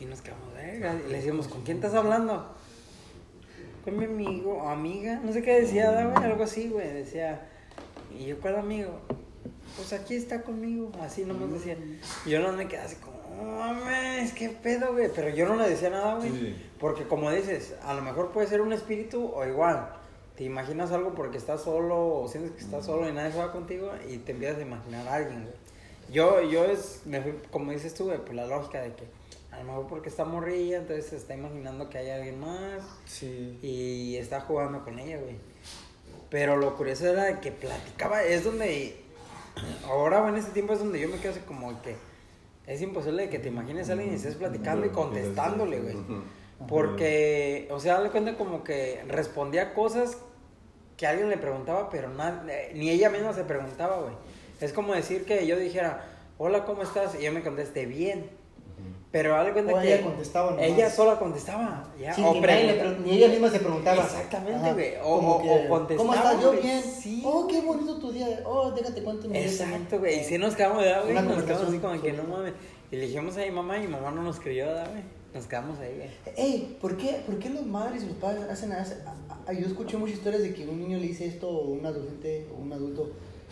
Y 0.00 0.06
nos 0.06 0.22
quedamos, 0.22 0.48
eh, 0.56 1.02
y 1.06 1.10
le 1.10 1.16
decíamos, 1.18 1.48
¿con 1.48 1.62
quién 1.62 1.76
estás 1.76 1.94
hablando? 1.94 2.46
Con 3.84 3.98
mi 3.98 4.06
amigo 4.06 4.54
o 4.58 4.68
amiga, 4.68 5.20
no 5.22 5.32
sé 5.32 5.42
qué 5.42 5.60
decía, 5.60 5.90
¿da, 5.90 6.06
güey, 6.06 6.24
algo 6.24 6.44
así, 6.44 6.68
güey, 6.70 6.90
decía. 6.92 7.48
Y 8.16 8.26
yo, 8.26 8.40
¿cuál 8.40 8.56
amigo? 8.56 9.00
Pues 9.76 9.92
aquí 9.92 10.14
está 10.14 10.42
conmigo, 10.42 10.90
así 11.00 11.24
nomás 11.24 11.52
decía. 11.52 11.76
Y 12.24 12.30
yo 12.30 12.40
no 12.40 12.52
me 12.52 12.66
quedé 12.68 12.80
así 12.80 12.96
como, 12.96 13.13
no 13.36 13.58
mames, 13.58 14.32
qué 14.32 14.48
pedo, 14.48 14.92
güey. 14.92 15.10
Pero 15.14 15.28
yo 15.30 15.46
no 15.46 15.56
le 15.56 15.68
decía 15.68 15.90
nada, 15.90 16.16
güey. 16.16 16.30
Sí. 16.30 16.70
Porque 16.78 17.04
como 17.04 17.30
dices, 17.30 17.74
a 17.82 17.94
lo 17.94 18.02
mejor 18.02 18.30
puede 18.32 18.46
ser 18.46 18.60
un 18.60 18.72
espíritu 18.72 19.30
o 19.34 19.44
igual. 19.46 19.88
Te 20.36 20.44
imaginas 20.44 20.90
algo 20.92 21.14
porque 21.14 21.38
estás 21.38 21.62
solo 21.62 22.20
o 22.22 22.28
sientes 22.28 22.52
que 22.52 22.60
estás 22.60 22.86
solo 22.86 23.08
y 23.08 23.12
nadie 23.12 23.36
va 23.38 23.52
contigo 23.52 23.90
y 24.08 24.18
te 24.18 24.32
empiezas 24.32 24.58
a 24.58 24.62
imaginar 24.62 25.06
a 25.06 25.14
alguien, 25.14 25.42
güey. 25.42 25.54
Yo, 26.12 26.42
yo 26.42 26.64
es, 26.64 27.02
me 27.04 27.20
fui, 27.22 27.32
como 27.50 27.70
dices 27.70 27.94
tú, 27.94 28.04
güey, 28.04 28.18
por 28.18 28.34
la 28.34 28.46
lógica 28.46 28.80
de 28.80 28.92
que 28.94 29.04
a 29.52 29.58
lo 29.58 29.64
mejor 29.64 29.86
porque 29.86 30.08
está 30.08 30.24
morrilla, 30.24 30.78
entonces 30.78 31.06
se 31.06 31.16
está 31.16 31.34
imaginando 31.34 31.88
que 31.88 31.98
hay 31.98 32.10
alguien 32.10 32.40
más 32.40 32.82
Sí. 33.06 33.58
y 33.62 34.16
está 34.16 34.40
jugando 34.40 34.84
con 34.84 34.98
ella, 34.98 35.18
güey. 35.20 35.36
Pero 36.30 36.56
lo 36.56 36.76
curioso 36.76 37.06
era 37.06 37.40
que 37.40 37.52
platicaba, 37.52 38.24
es 38.24 38.42
donde, 38.42 38.96
ahora 39.86 40.28
en 40.28 40.34
este 40.34 40.50
tiempo 40.50 40.72
es 40.72 40.80
donde 40.80 40.98
yo 41.00 41.08
me 41.08 41.18
quedo 41.18 41.30
así 41.30 41.40
como 41.40 41.80
que 41.82 41.94
es 42.66 42.80
imposible 42.82 43.22
de 43.24 43.28
que 43.30 43.38
te 43.38 43.48
imagines 43.48 43.88
a 43.88 43.92
alguien 43.92 44.12
y 44.12 44.16
estés 44.16 44.34
platicando 44.36 44.86
y 44.86 44.90
contestándole, 44.90 45.80
güey. 45.80 45.96
Porque, 46.68 47.68
o 47.70 47.80
sea, 47.80 47.94
dale 47.94 48.10
cuenta 48.10 48.36
como 48.36 48.62
que 48.64 49.02
respondía 49.08 49.74
cosas 49.74 50.18
que 50.96 51.06
alguien 51.06 51.28
le 51.28 51.36
preguntaba, 51.36 51.90
pero 51.90 52.08
na- 52.08 52.44
eh, 52.48 52.72
ni 52.74 52.90
ella 52.90 53.10
misma 53.10 53.32
se 53.32 53.44
preguntaba, 53.44 53.98
güey. 54.00 54.14
Es 54.60 54.72
como 54.72 54.94
decir 54.94 55.24
que 55.24 55.46
yo 55.46 55.58
dijera, 55.58 56.04
hola, 56.38 56.64
¿cómo 56.64 56.82
estás? 56.82 57.16
Y 57.20 57.24
yo 57.24 57.32
me 57.32 57.42
contesté 57.42 57.86
bien. 57.86 58.30
Pero 59.14 59.30
dale 59.30 59.52
cuenta 59.52 59.72
O 59.72 59.80
que 59.80 59.94
ella 59.94 60.02
contestaba 60.02 60.50
nomás. 60.50 60.66
ella 60.66 60.90
sola 60.90 61.16
contestaba. 61.20 61.84
Ya, 61.96 62.12
Sí, 62.12 62.20
o 62.26 62.32
ni, 62.34 62.40
pre- 62.40 62.96
ni 63.04 63.10
ella 63.12 63.28
misma 63.28 63.48
se 63.48 63.60
preguntaba. 63.60 64.02
Exactamente, 64.02 64.72
güey. 64.72 64.94
O- 65.04 65.14
o- 65.14 65.36
o 65.36 65.68
contestaba, 65.68 65.96
¿Cómo 65.98 66.14
estás? 66.14 66.42
Yo 66.42 66.50
bien. 66.60 66.82
Sí. 66.82 67.22
Oh, 67.24 67.46
qué 67.46 67.60
bonito 67.60 67.96
tu 68.00 68.10
día. 68.10 68.40
Oh, 68.44 68.72
déjate 68.72 69.04
cuánto 69.04 69.28
me 69.28 69.40
Exacto, 69.40 70.00
güey. 70.00 70.18
Y 70.18 70.24
si 70.24 70.36
nos 70.36 70.56
quedamos, 70.56 70.78
¿verdad, 70.78 71.04
güey? 71.04 71.14
Nos 71.14 71.44
quedamos 71.44 71.68
así 71.68 71.78
como 71.78 72.02
que 72.02 72.12
no 72.12 72.24
mames. 72.24 72.54
Y 72.90 72.96
le 72.96 73.06
dijimos 73.06 73.36
a 73.36 73.40
mi 73.42 73.50
mamá 73.52 73.78
y 73.78 73.82
mi 73.82 73.86
mamá 73.86 74.10
no 74.10 74.22
nos 74.22 74.40
creyó, 74.40 74.66
¿verdad, 74.66 74.90
güey? 74.90 75.04
Nos 75.32 75.46
quedamos 75.46 75.78
ahí, 75.78 75.94
güey. 75.94 76.10
Ey, 76.36 76.76
¿por 76.80 76.96
qué, 76.96 77.22
¿por 77.24 77.38
qué 77.38 77.50
los 77.50 77.64
madres 77.64 78.02
y 78.02 78.06
los 78.06 78.16
padres 78.16 78.42
hacen, 78.50 78.72
hacen- 78.72 78.98
a- 79.06 79.48
a- 79.48 79.52
Yo 79.52 79.64
escuché 79.68 79.96
muchas 79.96 80.16
historias 80.16 80.42
de 80.42 80.52
que 80.54 80.66
un 80.66 80.80
niño 80.80 80.98
le 80.98 81.06
dice 81.06 81.26
esto 81.26 81.46
a 81.46 81.60
un 81.68 81.86
adolescente 81.86 82.48
o 82.52 82.60
un 82.60 82.72
adulto 82.72 83.10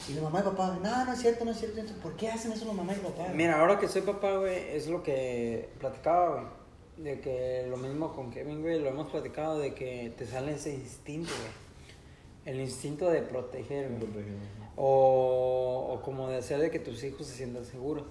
y 0.08 0.14
la 0.14 0.22
mamá 0.22 0.40
y 0.40 0.42
papá, 0.42 0.78
no, 0.82 1.04
no 1.04 1.12
es 1.12 1.20
cierto, 1.20 1.44
no 1.44 1.52
es 1.52 1.58
cierto. 1.58 1.78
Entonces, 1.78 2.02
¿Por 2.02 2.16
qué 2.16 2.28
hacen 2.28 2.52
eso 2.52 2.64
los 2.64 2.74
mamás 2.74 2.96
y 2.96 3.00
papá? 3.00 3.28
Mira, 3.34 3.60
ahora 3.60 3.78
que 3.78 3.88
soy 3.88 4.02
papá, 4.02 4.36
güey, 4.36 4.70
es 4.70 4.88
lo 4.88 5.02
que 5.02 5.68
platicaba, 5.78 6.30
güey. 6.34 6.46
De 6.96 7.20
que 7.20 7.66
lo 7.68 7.76
mismo 7.76 8.12
con 8.12 8.30
Kevin, 8.30 8.62
güey, 8.62 8.80
lo 8.80 8.88
hemos 8.88 9.10
platicado 9.10 9.58
de 9.58 9.74
que 9.74 10.12
te 10.16 10.26
sale 10.26 10.54
ese 10.54 10.74
instinto, 10.74 11.30
güey. 11.30 12.54
El 12.54 12.60
instinto 12.60 13.08
de 13.08 13.22
proteger, 13.22 13.88
güey. 13.90 14.24
O, 14.76 15.88
o 15.92 16.02
como 16.02 16.28
de 16.28 16.38
hacer 16.38 16.58
de 16.58 16.70
que 16.70 16.78
tus 16.78 17.02
hijos 17.04 17.26
se 17.26 17.34
sientan 17.34 17.64
seguros. 17.64 18.04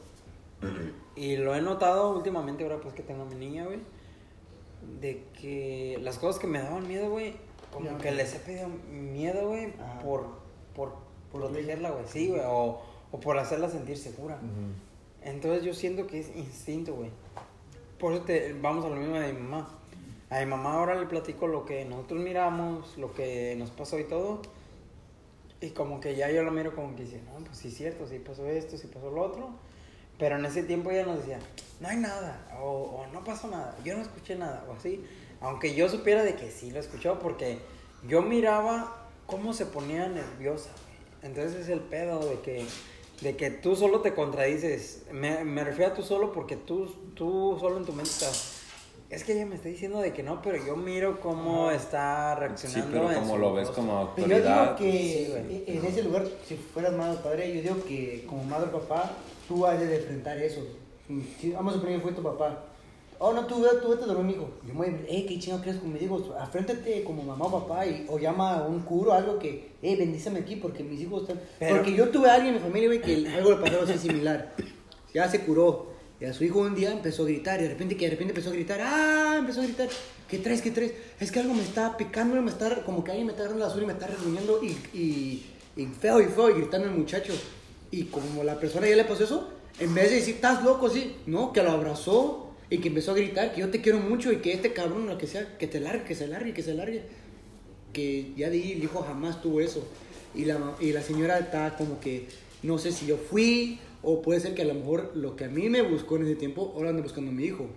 Y 1.16 1.36
lo 1.36 1.54
he 1.54 1.62
notado 1.62 2.16
últimamente, 2.16 2.64
ahora 2.64 2.80
pues 2.80 2.94
que 2.94 3.04
tengo 3.04 3.24
a 3.24 3.26
mi 3.26 3.36
niña, 3.36 3.66
güey. 3.66 3.80
De 5.02 5.26
que 5.40 6.00
las 6.02 6.18
cosas 6.18 6.40
que 6.40 6.48
me 6.48 6.60
daban 6.60 6.88
miedo, 6.88 7.10
güey, 7.10 7.36
como 7.72 7.92
Ya, 7.92 7.98
que 7.98 8.12
les 8.12 8.34
he 8.34 8.40
pedido 8.40 8.70
miedo, 8.90 9.50
güey, 9.50 9.74
por, 10.02 10.26
por 10.74 11.11
Por 11.32 11.41
protegerla, 11.41 11.91
güey. 11.91 12.06
Sí, 12.08 12.28
güey. 12.28 12.41
O, 12.45 12.82
o 13.12 13.20
por 13.20 13.38
hacerla 13.38 13.70
sentir 13.70 13.98
segura. 13.98 14.40
Entonces 15.24 15.64
yo 15.64 15.74
siento 15.74 16.08
que 16.08 16.20
es 16.20 16.36
instinto, 16.36 16.94
güey. 16.94 17.12
Por 17.99 18.14
eso 18.14 18.24
te, 18.24 18.53
vamos 18.53 18.86
a 18.86 18.90
lo 18.90 18.95
mismo 18.95 19.16
de 19.16 19.34
mi 19.34 19.40
mamá. 19.40 19.70
A 20.30 20.40
mi 20.40 20.45
mamá 20.45 20.74
ahora 20.74 20.95
le 20.95 21.06
platico 21.06 21.48
lo 21.48 21.66
que 21.66 21.86
nosotros 21.86 22.22
miramos, 22.22 22.98
lo 22.98 23.14
que 23.14 23.56
nos 23.58 23.70
pasó 23.70 23.99
y 23.99 24.06
todo. 24.06 24.41
Y 25.60 25.72
como 25.72 25.99
que 25.99 26.16
ya 26.16 26.32
yo 26.32 26.41
lo 26.41 26.52
miro 26.52 26.74
como 26.74 26.95
que 26.95 27.03
dice, 27.03 27.22
no, 27.22 27.44
pues 27.45 27.58
sí 27.58 27.68
es 27.68 27.76
cierto, 27.76 28.08
sí 28.08 28.18
pasó 28.18 28.48
esto, 28.48 28.78
sí 28.78 28.88
pasó 28.88 29.12
lo 29.12 29.22
otro. 29.22 29.49
Pero 30.18 30.38
en 30.38 30.45
ese 30.45 30.64
tiempo 30.64 30.90
ella 30.90 31.06
nos 31.06 31.20
decía, 31.20 31.40
no 31.80 31.88
hay 31.88 31.98
nada, 31.98 32.48
o, 32.60 32.66
o 32.66 33.08
no 33.08 33.24
pasó 33.24 33.48
nada, 33.48 33.76
yo 33.84 33.95
no 33.95 34.02
escuché 34.02 34.36
nada, 34.36 34.66
o 34.70 34.74
así. 34.74 35.03
Aunque 35.40 35.76
yo 35.76 35.90
supiera 35.90 36.24
de 36.24 36.36
que 36.36 36.49
sí 36.49 36.72
lo 36.72 36.80
escuchó, 36.80 37.20
porque 37.20 37.60
yo 38.08 38.22
miraba 38.22 39.10
cómo 39.26 39.53
se 39.53 39.66
ponía 39.66 40.08
nerviosa. 40.08 40.70
Entonces 41.23 41.56
es 41.61 41.69
el 41.69 41.80
pedo 41.80 42.19
de 42.27 42.39
que, 42.41 42.65
de 43.22 43.35
que 43.35 43.52
tú 43.52 43.76
solo 43.76 44.02
te 44.02 44.14
contradices. 44.14 45.03
Me, 45.11 45.43
me 45.43 45.64
refiero 45.64 45.91
a 45.91 45.95
tú 45.95 46.02
solo 46.03 46.31
porque 46.34 46.56
tú, 46.56 46.88
tú 47.15 47.57
solo 47.60 47.77
en 47.77 47.85
tu 47.85 47.93
mente 47.93 48.10
estás. 48.11 48.57
Es 49.10 49.26
que 49.26 49.34
ella 49.34 49.45
me 49.45 49.56
está 49.56 49.68
diciendo 49.68 49.99
de 49.99 50.14
que 50.14 50.23
no, 50.23 50.41
pero 50.41 50.57
yo 50.65 50.77
miro 50.77 51.19
cómo 51.19 51.69
está 51.69 52.34
Sí, 52.34 52.39
reaccionando. 52.39 52.91
pero 52.93 53.10
en 53.11 53.15
como 53.19 53.34
su 53.35 53.39
lo 53.41 53.53
ves 53.53 53.68
rostro. 53.68 53.84
como 53.84 54.14
Pero 54.15 54.27
yo 54.30 54.38
digo 54.38 54.49
autoridad. 54.49 54.77
que 54.77 54.91
sí, 54.91 55.27
güey. 55.30 55.64
en 55.77 55.85
ese 55.85 56.03
lugar, 56.03 56.27
si 56.48 56.56
fueras 56.56 56.93
madre 56.93 57.18
o 57.19 57.22
padre, 57.22 57.53
yo 57.53 57.61
digo 57.61 57.85
que 57.85 58.26
como 58.26 58.43
madre 58.45 58.69
o 58.73 58.80
papá, 58.80 59.11
tú 59.49 59.65
has 59.65 59.80
de 59.81 59.93
enfrentar 59.98 60.38
eso. 60.38 60.61
Si, 61.41 61.52
vamos 61.52 61.73
a 61.73 61.76
suponer 61.76 61.98
que 61.98 62.03
fue 62.03 62.14
tu 62.14 62.23
papá. 62.23 62.64
Oh, 63.23 63.34
no, 63.34 63.45
tú, 63.45 63.64
tú 63.84 63.89
vete 63.89 64.03
a 64.03 64.07
dormir, 64.07 64.35
mijo. 64.35 64.49
Yo 64.68 64.73
me 64.73 65.06
hey, 65.07 65.26
qué 65.30 65.38
chingado 65.38 65.61
crees 65.61 65.77
conmigo. 65.77 66.35
Afréntate 66.39 67.03
como 67.03 67.22
mamá 67.22 67.45
o 67.45 67.52
papá 67.68 67.85
y, 67.85 68.06
o 68.10 68.18
llama 68.18 68.56
a 68.57 68.64
un 68.68 68.80
curo 68.80 69.14
algo 69.14 69.38
que, 69.38 69.73
hey, 69.84 69.95
bendíceme 69.95 70.39
aquí 70.39 70.56
porque 70.56 70.84
mis 70.84 70.99
hijos 71.02 71.22
están. 71.22 71.39
Pero- 71.60 71.76
Porque 71.76 71.93
yo 71.93 72.10
tuve 72.10 72.30
a 72.30 72.34
alguien 72.34 72.56
en 72.56 72.61
mi 72.61 72.68
familia, 72.68 72.88
güey, 72.89 73.02
que 73.02 73.27
algo 73.30 73.52
le 73.52 73.57
pasó 73.57 73.81
así 73.84 73.98
similar. 73.99 74.53
Ya 75.14 75.30
se 75.30 75.41
curó. 75.41 75.91
Y 76.19 76.26
a 76.26 76.34
su 76.34 76.43
hijo 76.43 76.60
un 76.60 76.73
día 76.73 76.91
empezó 76.91 77.22
a 77.23 77.26
gritar 77.27 77.60
y 77.60 77.64
de 77.64 77.69
repente 77.69 77.95
que 77.98 78.06
de 78.06 78.11
repente 78.11 78.31
empezó 78.31 78.49
a 78.49 78.53
gritar, 78.53 78.80
ah, 78.81 79.35
empezó 79.39 79.60
a 79.61 79.64
gritar, 79.65 79.89
¿qué 80.27 80.38
traes, 80.39 80.61
qué 80.61 80.72
traes? 80.72 80.93
Es 81.19 81.31
que 81.31 81.39
algo 81.39 81.53
me 81.53 81.64
está 81.64 81.98
picando, 81.98 82.39
me 82.41 82.49
está, 82.52 82.84
como 82.84 83.03
que 83.03 83.11
alguien 83.11 83.26
me 83.27 83.34
está 83.34 83.43
agarrando 83.43 83.65
la 83.65 83.72
azul 83.72 83.84
y 83.84 83.85
me 83.88 83.93
está 83.93 84.07
reuniendo 84.07 84.60
y, 84.64 84.68
y, 84.98 85.45
y 85.76 85.85
feo 85.88 86.22
y 86.22 86.26
feo 86.26 86.49
y 86.49 86.53
gritando 86.61 86.88
el 86.88 86.93
muchacho. 86.95 87.34
Y 87.91 88.06
como 88.06 88.43
la 88.43 88.60
persona 88.60 88.88
ya 88.88 88.95
le 88.95 89.03
pasó 89.06 89.23
eso, 89.23 89.49
en 89.80 89.93
vez 89.95 90.10
de 90.11 90.15
decir, 90.18 90.35
estás 90.35 90.64
loco, 90.64 90.89
sí, 90.89 91.15
no, 91.27 91.52
que 91.53 91.61
lo 91.64 91.72
abrazó 91.72 92.51
y 92.72 92.77
que 92.77 92.88
empezó 92.88 93.11
a 93.11 93.15
gritar 93.15 93.53
que 93.53 93.60
yo 93.60 93.69
te 93.69 93.81
quiero 93.81 93.99
mucho 93.99 94.31
y 94.31 94.38
que 94.38 94.53
este 94.53 94.72
cabrón, 94.72 95.06
lo 95.06 95.18
que 95.18 95.27
sea, 95.27 95.57
que 95.57 95.68
te 95.68 95.81
largue, 95.81 96.06
que 96.06 96.15
se 96.15 96.26
largue, 96.26 96.53
que 96.53 96.64
se 96.64 96.73
largue. 96.73 97.03
Que 97.91 98.31
ya 98.38 98.48
ahí 98.48 98.72
el 98.72 98.84
hijo 98.84 99.03
jamás 99.03 99.41
tuvo 99.41 99.60
eso. 99.60 99.85
Y 100.34 100.45
la, 100.45 100.57
y 100.80 100.93
la 100.93 101.02
señora 101.02 101.38
está 101.38 101.76
como 101.76 101.99
que, 101.99 102.30
no 102.64 102.77
sé 102.77 102.93
si 102.93 103.06
yo 103.06 103.18
fui 103.18 103.81
o 104.02 104.22
puede 104.22 104.39
ser 104.39 104.56
que 104.56 104.61
a 104.61 104.65
lo 104.65 104.73
mejor 104.73 105.11
lo 105.15 105.35
que 105.35 105.43
a 105.43 105.49
mí 105.49 105.68
me 105.68 105.81
buscó 105.81 106.15
en 106.15 106.23
ese 106.23 106.35
tiempo, 106.35 106.72
ahora 106.73 106.91
anda 106.91 107.02
buscando 107.02 107.30
a 107.30 107.34
mi 107.34 107.43
hijo. 107.43 107.68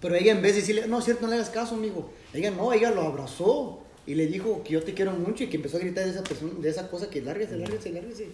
Pero 0.00 0.14
ella 0.14 0.30
en 0.30 0.40
vez 0.40 0.52
de 0.52 0.60
decirle, 0.60 0.86
no, 0.86 1.02
cierto, 1.02 1.22
no 1.22 1.30
le 1.30 1.34
hagas 1.34 1.50
caso, 1.50 1.74
amigo. 1.74 2.12
Ella 2.32 2.52
no, 2.52 2.72
ella 2.72 2.92
lo 2.92 3.02
abrazó 3.02 3.80
y 4.06 4.14
le 4.14 4.28
dijo 4.28 4.62
que 4.62 4.74
yo 4.74 4.84
te 4.84 4.94
quiero 4.94 5.10
mucho 5.10 5.42
y 5.42 5.48
que 5.48 5.56
empezó 5.56 5.78
a 5.78 5.80
gritar 5.80 6.04
de 6.04 6.12
esa, 6.12 6.22
persona, 6.22 6.52
de 6.60 6.68
esa 6.68 6.88
cosa 6.88 7.10
que 7.10 7.22
lárguese, 7.22 7.56
lárguese, 7.56 7.90
lárguese. 7.90 8.28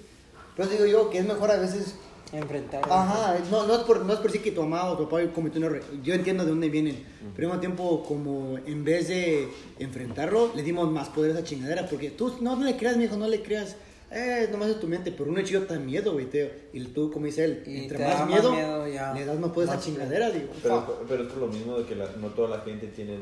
Pero 0.54 0.68
digo 0.68 0.84
yo 0.84 1.08
que 1.08 1.16
es 1.16 1.26
mejor 1.26 1.50
a 1.50 1.56
veces 1.56 1.94
Enfrentar. 2.32 2.82
Ajá, 2.90 3.38
no, 3.50 3.66
no, 3.66 3.74
es 3.76 3.80
por, 3.84 4.04
no 4.04 4.12
es 4.12 4.18
por 4.18 4.26
decir 4.26 4.42
que 4.42 4.50
tu 4.50 4.60
mamá 4.62 4.90
o 4.90 4.96
tu 4.96 5.08
papá 5.08 5.22
cometió 5.32 5.58
un 5.60 5.66
error. 5.66 5.82
Yo 6.02 6.12
entiendo 6.14 6.44
de 6.44 6.50
dónde 6.50 6.68
vienen. 6.68 7.04
Pero 7.34 7.48
al 7.48 7.58
mismo 7.58 7.60
tiempo, 7.60 8.04
como 8.04 8.58
en 8.66 8.84
vez 8.84 9.08
de 9.08 9.48
enfrentarlo, 9.78 10.50
le 10.54 10.62
dimos 10.62 10.90
más 10.90 11.08
poder 11.08 11.30
a 11.30 11.34
esa 11.38 11.44
chingadera. 11.44 11.86
Porque 11.88 12.10
tú 12.10 12.34
no, 12.40 12.56
no 12.56 12.64
le 12.64 12.76
creas, 12.76 12.96
mijo, 12.96 13.16
no 13.16 13.28
le 13.28 13.42
creas. 13.42 13.76
Eh, 14.10 14.48
nomás 14.50 14.68
es 14.70 14.80
tu 14.80 14.88
mente. 14.88 15.12
Pero 15.12 15.30
un 15.30 15.38
hechizo 15.38 15.60
da 15.66 15.78
miedo, 15.78 16.12
güey, 16.14 16.26
Teo. 16.26 16.50
Y 16.72 16.80
tú, 16.86 17.10
como 17.12 17.26
dice 17.26 17.44
él, 17.44 17.62
Y 17.66 17.82
entre 17.84 17.98
más 17.98 18.26
miedo, 18.26 18.52
miedo, 18.52 18.88
ya. 18.88 19.12
le 19.14 19.24
das 19.24 19.38
más 19.38 19.50
poder 19.52 19.70
a 19.70 19.74
esa 19.74 19.82
chingadera, 19.82 20.30
digo. 20.30 20.48
Pero, 20.62 21.04
pero 21.08 21.22
es 21.24 21.28
por 21.28 21.38
lo 21.42 21.48
mismo 21.48 21.78
de 21.78 21.84
que 21.86 21.94
la- 21.94 22.10
no 22.20 22.28
toda 22.28 22.56
la 22.56 22.64
gente 22.64 22.88
tiene 22.88 23.16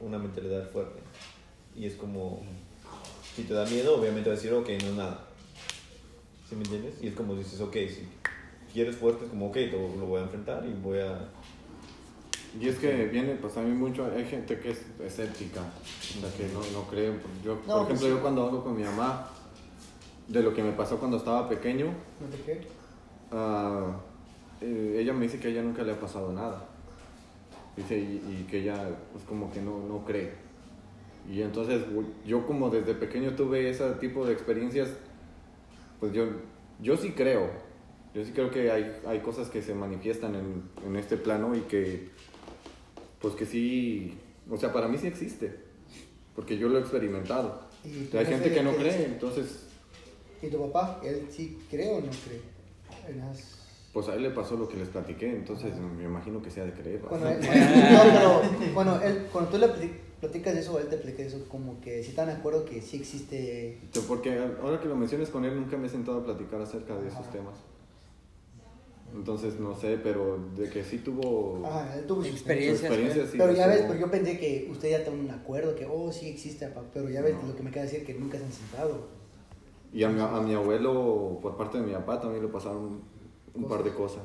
una 0.00 0.18
mentalidad 0.18 0.68
fuerte. 0.70 0.98
Y 1.76 1.86
es 1.86 1.94
como, 1.94 2.42
si 3.36 3.42
te 3.44 3.54
da 3.54 3.64
miedo, 3.66 3.96
obviamente 4.00 4.28
vas 4.28 4.38
a 4.40 4.42
decir, 4.42 4.56
ok, 4.56 4.68
no 4.82 4.88
es 4.90 4.94
nada. 4.96 5.26
¿Sí 6.48 6.56
me 6.56 6.62
entiendes? 6.62 6.94
Y 7.00 7.08
es 7.08 7.14
como 7.14 7.34
dices, 7.36 7.60
ok, 7.60 7.72
si 7.74 8.08
quieres 8.72 8.96
fuerte, 8.96 9.24
es 9.24 9.30
como, 9.30 9.48
ok, 9.48 9.56
lo, 9.72 9.96
lo 10.00 10.06
voy 10.06 10.20
a 10.20 10.24
enfrentar 10.24 10.64
y 10.66 10.72
voy 10.72 10.98
a... 10.98 11.28
Y 12.60 12.66
es 12.68 12.78
que 12.78 13.06
viene, 13.06 13.34
pues 13.36 13.54
también 13.54 13.78
mucho, 13.78 14.10
hay 14.14 14.24
gente 14.24 14.58
que 14.58 14.70
es 14.70 14.82
escéptica, 15.00 15.60
la 16.20 16.28
que 16.36 16.48
no, 16.52 16.60
no 16.72 16.86
cree. 16.88 17.12
Yo, 17.44 17.60
No, 17.66 17.78
por 17.78 17.86
pues 17.86 18.00
ejemplo, 18.00 18.08
sí. 18.08 18.08
yo 18.08 18.20
cuando 18.20 18.46
hablo 18.46 18.64
con 18.64 18.76
mi 18.76 18.82
mamá 18.82 19.28
de 20.26 20.42
lo 20.42 20.52
que 20.52 20.62
me 20.62 20.72
pasó 20.72 20.98
cuando 20.98 21.16
estaba 21.16 21.48
pequeño, 21.48 21.86
¿No 22.20 22.26
te 22.28 22.38
crees? 22.42 22.66
ah, 23.30 23.96
eh, 24.60 24.98
ella 25.00 25.12
me 25.12 25.22
dice 25.26 25.38
que 25.38 25.48
a 25.48 25.50
ella 25.52 25.62
nunca 25.62 25.82
le 25.82 25.92
ha 25.92 26.00
pasado 26.00 26.32
nada. 26.32 26.64
Dice, 27.76 27.96
y, 27.98 28.16
y 28.40 28.46
que 28.50 28.58
ella, 28.62 28.88
pues 29.12 29.24
como 29.24 29.50
que 29.52 29.60
no, 29.62 29.80
no 29.86 30.04
cree. 30.04 30.32
Y 31.30 31.42
entonces, 31.42 31.82
yo 32.26 32.46
como 32.46 32.68
desde 32.70 32.94
pequeño 32.94 33.34
tuve 33.36 33.70
ese 33.70 33.88
tipo 33.92 34.26
de 34.26 34.32
experiencias, 34.32 34.88
pues 36.00 36.12
yo, 36.12 36.24
yo 36.80 36.96
sí 36.96 37.12
creo. 37.12 37.48
Yo 38.14 38.24
sí 38.24 38.32
creo 38.32 38.50
que 38.50 38.70
hay, 38.70 39.00
hay 39.06 39.20
cosas 39.20 39.48
que 39.50 39.62
se 39.62 39.74
manifiestan 39.74 40.34
en, 40.34 40.62
en 40.86 40.96
este 40.96 41.16
plano 41.16 41.54
y 41.54 41.60
que, 41.60 42.08
pues 43.20 43.34
que 43.34 43.46
sí, 43.46 44.18
o 44.50 44.56
sea, 44.56 44.72
para 44.72 44.88
mí 44.88 44.98
sí 44.98 45.06
existe, 45.06 45.54
porque 46.34 46.58
yo 46.58 46.68
lo 46.68 46.78
he 46.78 46.80
experimentado. 46.80 47.68
¿Y 47.84 48.14
Hay 48.16 48.26
gente 48.26 48.52
que 48.52 48.62
no 48.62 48.72
cree, 48.72 48.92
dice? 48.92 49.04
entonces, 49.06 49.66
¿Y 50.42 50.48
tu 50.48 50.58
papá? 50.70 51.00
¿Él 51.04 51.26
sí 51.30 51.58
cree 51.70 51.90
o 51.90 52.00
no 52.00 52.10
cree? 52.10 52.40
En 53.08 53.18
las- 53.20 53.58
pues 53.92 54.08
a 54.08 54.14
él 54.14 54.22
le 54.22 54.30
pasó 54.30 54.56
lo 54.56 54.68
que 54.68 54.76
les 54.76 54.88
platiqué, 54.88 55.28
entonces 55.30 55.72
me 55.76 56.04
imagino 56.04 56.40
que 56.42 56.50
sea 56.50 56.64
de 56.64 56.72
creer. 56.72 57.00
Cuando 57.00 57.28
él, 57.30 57.40
no, 57.40 58.02
pero 58.12 58.42
cuando, 58.74 59.00
él, 59.02 59.26
cuando 59.32 59.50
tú 59.50 59.58
le 59.58 59.66
plati- 59.66 59.92
platicas 60.20 60.56
eso, 60.56 60.78
él 60.78 60.86
te 60.88 60.96
platica 60.96 61.22
eso, 61.24 61.44
como 61.48 61.80
que 61.80 62.02
si 62.02 62.10
están 62.10 62.26
de 62.28 62.34
acuerdo 62.34 62.64
que 62.64 62.80
sí 62.82 62.96
existe. 62.98 63.78
Porque 64.08 64.38
ahora 64.62 64.80
que 64.80 64.86
lo 64.88 64.94
menciones 64.96 65.28
con 65.28 65.44
él, 65.44 65.54
nunca 65.56 65.76
me 65.76 65.86
he 65.86 65.90
sentado 65.90 66.18
a 66.20 66.24
platicar 66.24 66.60
acerca 66.60 66.96
de 66.98 67.08
esos 67.08 67.28
temas. 67.30 67.54
Entonces, 69.14 69.58
no 69.58 69.74
sé, 69.74 69.98
pero 70.02 70.38
de 70.56 70.70
que 70.70 70.84
sí 70.84 70.98
tuvo 70.98 71.62
Ajá, 71.66 71.96
él 71.98 72.06
tuvo 72.06 72.22
su 72.22 72.28
Experiencias, 72.28 72.78
su 72.78 72.86
experiencia, 72.86 73.26
sí. 73.26 73.38
Pero 73.38 73.52
ya 73.52 73.66
ves, 73.66 73.76
estuvo- 73.76 73.88
pero 73.94 74.00
yo 74.06 74.10
pensé 74.10 74.38
que 74.38 74.68
usted 74.70 74.90
ya 74.90 75.02
tiene 75.04 75.20
un 75.20 75.30
acuerdo, 75.30 75.74
que 75.74 75.86
oh, 75.86 76.12
sí 76.12 76.28
existe, 76.28 76.68
papá. 76.68 76.86
Pero 76.94 77.08
ya 77.10 77.20
ves 77.20 77.34
No. 77.42 77.48
lo 77.48 77.56
que 77.56 77.62
me 77.62 77.70
queda 77.70 77.82
decir 77.84 78.04
que 78.04 78.14
nunca 78.14 78.38
se 78.38 78.44
han 78.44 78.52
sentado. 78.52 79.08
Y 79.92 80.04
a 80.04 80.08
mi, 80.08 80.20
a 80.20 80.40
mi 80.40 80.54
abuelo, 80.54 81.38
por 81.42 81.56
parte 81.56 81.78
de 81.78 81.86
mi 81.86 81.92
papá, 81.92 82.20
también 82.20 82.42
le 82.44 82.48
pasaron 82.48 83.00
un 83.54 83.64
par 83.68 83.82
de 83.82 83.92
cosas. 83.92 84.22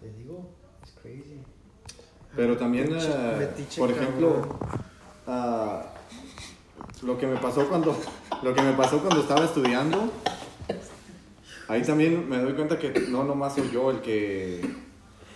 Te 0.00 0.10
digo, 0.18 0.44
es 0.82 0.90
crazy. 1.00 1.40
Pero 2.36 2.56
también, 2.56 2.88
Metiche- 2.90 3.14
eh, 3.14 3.36
metiche, 3.38 3.80
por 3.80 3.90
cabrón. 3.90 4.04
ejemplo, 4.08 4.58
ah, 5.26 5.86
lo 7.02 7.16
que 7.16 7.26
me 7.26 7.36
pasó 7.36 7.66
cuando 7.68 7.94
lo 8.42 8.54
que 8.54 8.60
me 8.62 8.72
pasó 8.72 8.98
cuando 8.98 9.20
estaba 9.20 9.44
estudiando, 9.44 10.10
ahí 11.68 11.82
también 11.82 12.28
me 12.28 12.38
doy 12.38 12.54
cuenta 12.54 12.78
que 12.78 12.90
no 13.08 13.24
nomás 13.24 13.54
soy 13.54 13.70
yo 13.70 13.90
el 13.90 14.00
que 14.00 14.60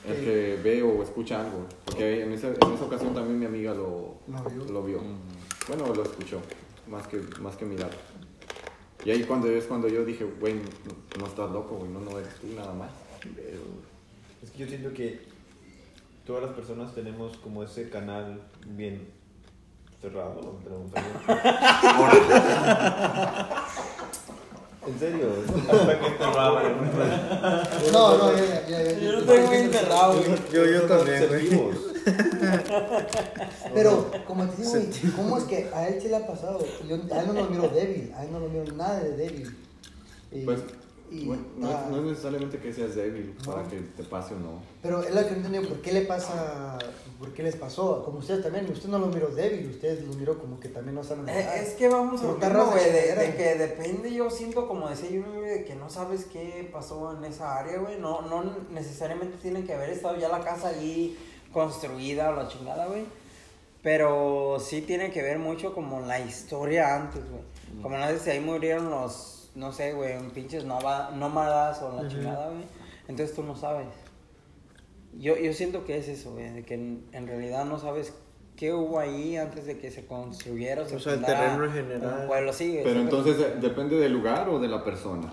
el 0.06 0.24
que 0.24 0.58
ve 0.62 0.82
o 0.82 1.02
escucha 1.02 1.40
algo, 1.40 1.66
porque 1.84 2.22
en 2.22 2.32
esa, 2.32 2.48
en 2.48 2.72
esa 2.74 2.84
ocasión 2.84 3.14
también 3.14 3.38
mi 3.38 3.46
amiga 3.46 3.74
lo, 3.74 4.16
Lo 4.26 4.42
vio. 4.50 4.64
lo 4.72 4.82
vio. 4.82 5.00
Bueno, 5.68 5.94
lo 5.94 6.02
escuchó, 6.02 6.40
más 6.88 7.06
que 7.06 7.20
más 7.40 7.56
que 7.56 7.64
mirar. 7.66 7.90
Y 9.04 9.10
ahí 9.10 9.22
cuando 9.24 9.48
es 9.48 9.64
cuando 9.64 9.88
yo 9.88 10.04
dije, 10.04 10.24
güey, 10.40 10.54
no, 10.54 11.20
no 11.20 11.26
estás 11.26 11.50
loco, 11.50 11.76
güey, 11.76 11.90
no, 11.90 12.00
no 12.00 12.18
eres 12.18 12.34
tú 12.36 12.48
nada 12.56 12.72
más. 12.72 12.90
Es 14.42 14.50
que 14.50 14.58
yo 14.58 14.66
siento 14.66 14.92
que 14.92 15.20
todas 16.26 16.42
las 16.42 16.52
personas 16.52 16.94
tenemos 16.94 17.36
como 17.38 17.62
ese 17.62 17.88
canal 17.90 18.40
bien 18.66 19.08
cerrado. 20.00 20.40
¿no? 20.42 20.58
En 24.88 24.98
serio. 24.98 25.26
No, 27.92 28.16
no, 28.18 28.36
ya, 28.36 28.66
ya, 28.68 28.82
ya. 28.82 28.98
Yo 28.98 29.12
lo 29.12 29.22
tengo 29.22 29.52
enterrado, 29.52 30.14
güey. 30.14 30.38
Yo, 30.52 30.64
yo 30.64 30.82
también, 30.82 31.28
güey. 31.28 31.88
Pero, 33.74 34.10
como 34.26 34.46
te 34.48 34.62
digo, 34.62 34.70
güey, 34.70 35.12
¿cómo 35.14 35.38
es 35.38 35.44
que 35.44 35.68
a 35.74 35.88
él 35.88 36.00
sí 36.00 36.08
le 36.08 36.16
ha 36.16 36.26
pasado? 36.26 36.58
Yo, 36.88 36.96
a 37.14 37.20
él 37.20 37.26
no 37.26 37.32
lo 37.34 37.44
miro 37.50 37.68
débil, 37.68 38.12
a 38.16 38.24
él 38.24 38.32
no 38.32 38.40
lo 38.40 38.48
miro 38.48 38.64
nada 38.74 39.00
de 39.00 39.16
débil. 39.16 39.56
Y, 40.32 40.44
Pues, 40.44 40.60
y, 41.10 41.26
bueno, 41.26 41.42
no, 41.56 41.70
es, 41.70 41.76
no 41.90 41.96
es 41.98 42.02
necesariamente 42.04 42.58
que 42.58 42.72
seas 42.72 42.94
débil 42.94 43.34
para 43.46 43.62
No. 43.62 43.68
que 43.70 43.76
te 43.80 44.02
pase 44.04 44.34
o 44.34 44.38
no. 44.38 44.62
Pero 44.82 45.02
es 45.02 45.14
lo 45.14 45.22
que 45.24 45.30
no 45.32 45.36
entendí, 45.46 45.66
¿por 45.66 45.80
qué 45.80 45.92
le 45.92 46.02
pasa, 46.02 46.78
por 47.18 47.32
qué 47.32 47.42
les 47.42 47.56
pasó? 47.56 48.04
Como 48.04 48.18
ustedes 48.18 48.42
también, 48.42 48.70
usted 48.70 48.88
no 48.88 48.98
lo 48.98 49.06
miró 49.06 49.28
débil, 49.28 49.70
ustedes 49.70 50.04
lo 50.04 50.12
miró 50.14 50.38
como 50.38 50.60
que 50.60 50.68
también 50.68 50.94
no 50.94 51.02
saben 51.02 51.28
Eh, 51.28 51.48
Es 51.62 51.70
que 51.74 51.88
vamos 51.88 52.20
a 52.22 52.24
esa 52.24 52.34
de, 52.34 52.40
chingadera. 52.40 53.22
de 53.22 53.34
que 53.36 53.54
depende, 53.56 54.12
yo 54.12 54.30
siento 54.30 54.68
como 54.68 54.88
decía 54.88 55.10
yo, 55.10 55.40
de 55.40 55.64
que 55.64 55.74
no 55.74 55.88
sabes 55.90 56.26
qué 56.26 56.68
pasó 56.72 57.16
en 57.16 57.24
esa 57.24 57.58
área, 57.58 57.78
güey, 57.78 57.98
no, 57.98 58.22
no 58.22 58.44
necesariamente 58.70 59.36
tiene 59.38 59.64
que 59.64 59.74
haber 59.74 59.90
estado 59.90 60.16
ya 60.16 60.28
la 60.28 60.40
casa 60.40 60.68
ahí 60.68 61.16
construida 61.52 62.30
o 62.30 62.36
la 62.36 62.48
chingada, 62.48 62.86
güey, 62.86 63.04
pero 63.82 64.58
sí 64.60 64.82
tiene 64.82 65.10
que 65.10 65.22
ver 65.22 65.38
mucho 65.38 65.74
como 65.74 66.00
la 66.00 66.20
historia 66.20 66.94
antes, 66.96 67.22
güey, 67.30 67.42
como 67.82 67.96
no 67.96 68.06
sé 68.08 68.18
si 68.18 68.30
ahí 68.30 68.40
murieron 68.40 68.90
los, 68.90 69.37
no 69.58 69.72
sé, 69.72 69.92
güey, 69.92 70.16
un 70.16 70.30
pinches 70.30 70.64
nova- 70.64 71.10
nómadas 71.14 71.82
o 71.82 72.00
la 72.00 72.08
chingada, 72.08 72.48
güey, 72.50 72.64
entonces 73.08 73.34
tú 73.34 73.42
no 73.42 73.54
sabes. 73.56 73.86
Yo, 75.18 75.36
yo 75.36 75.52
siento 75.52 75.84
que 75.84 75.98
es 75.98 76.08
eso, 76.08 76.32
güey, 76.32 76.50
de 76.52 76.62
que 76.64 76.74
en, 76.74 77.04
en 77.12 77.26
realidad 77.26 77.64
no 77.64 77.78
sabes 77.78 78.12
qué 78.56 78.72
hubo 78.72 78.98
ahí 78.98 79.36
antes 79.36 79.66
de 79.66 79.78
que 79.78 79.90
se 79.90 80.06
construyera 80.06 80.86
se 80.86 80.96
O 80.96 81.00
sea, 81.00 81.14
el 81.14 81.20
fundara 81.20 81.40
terreno 81.40 81.64
en 81.64 81.72
general. 81.72 82.18
un 82.22 82.26
pueblo, 82.28 82.52
sí. 82.52 82.80
Pero 82.84 83.00
entonces 83.00 83.38
de- 83.38 83.54
depende 83.56 83.96
del 83.96 84.12
lugar 84.12 84.48
o 84.48 84.58
de 84.60 84.68
la 84.68 84.84
persona. 84.84 85.32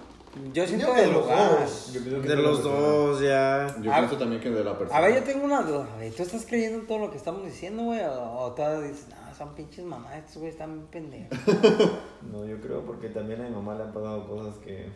Yo 0.54 0.68
siento 0.68 0.88
Yo 0.88 0.94
del 0.96 1.08
de 1.08 1.14
los 1.14 1.28
dos. 1.28 1.94
Yo 1.94 2.02
pienso 2.04 2.22
que 2.22 2.28
De 2.28 2.36
los 2.36 2.64
dos, 2.64 3.22
ya. 3.22 3.76
Yo 3.82 3.94
A- 3.94 3.98
pienso 4.00 4.18
también 4.18 4.42
que 4.42 4.50
de 4.50 4.64
la 4.64 4.78
persona. 4.78 4.98
A 4.98 5.02
ver, 5.02 5.16
yo 5.16 5.24
tengo 5.24 5.46
una 5.46 5.62
duda, 5.62 5.88
güey. 5.96 6.12
¿Tú 6.12 6.24
estás 6.24 6.46
creyendo 6.46 6.80
en 6.80 6.88
todo 6.88 7.00
lo 7.00 7.10
que 7.12 7.18
estamos 7.18 7.46
diciendo, 7.46 7.84
güey? 7.84 8.02
O, 8.04 8.40
o 8.40 8.52
todas 8.52 8.84
dices, 8.84 9.08
no, 9.10 9.16
son 9.38 9.54
pinches 9.56 9.86
mamás, 9.86 10.16
estos 10.16 10.38
güeyes 10.38 10.56
están 10.56 10.74
bien 10.74 10.88
pendejos. 10.88 11.38
No, 12.32 12.44
yo 12.46 12.60
creo 12.60 12.82
porque 12.82 13.10
también 13.10 13.42
a 13.42 13.44
mi 13.50 13.54
mamá 13.56 13.76
le 13.76 13.84
han 13.84 13.94
pasado 13.94 14.28
cosas 14.28 14.56
que. 14.56 14.88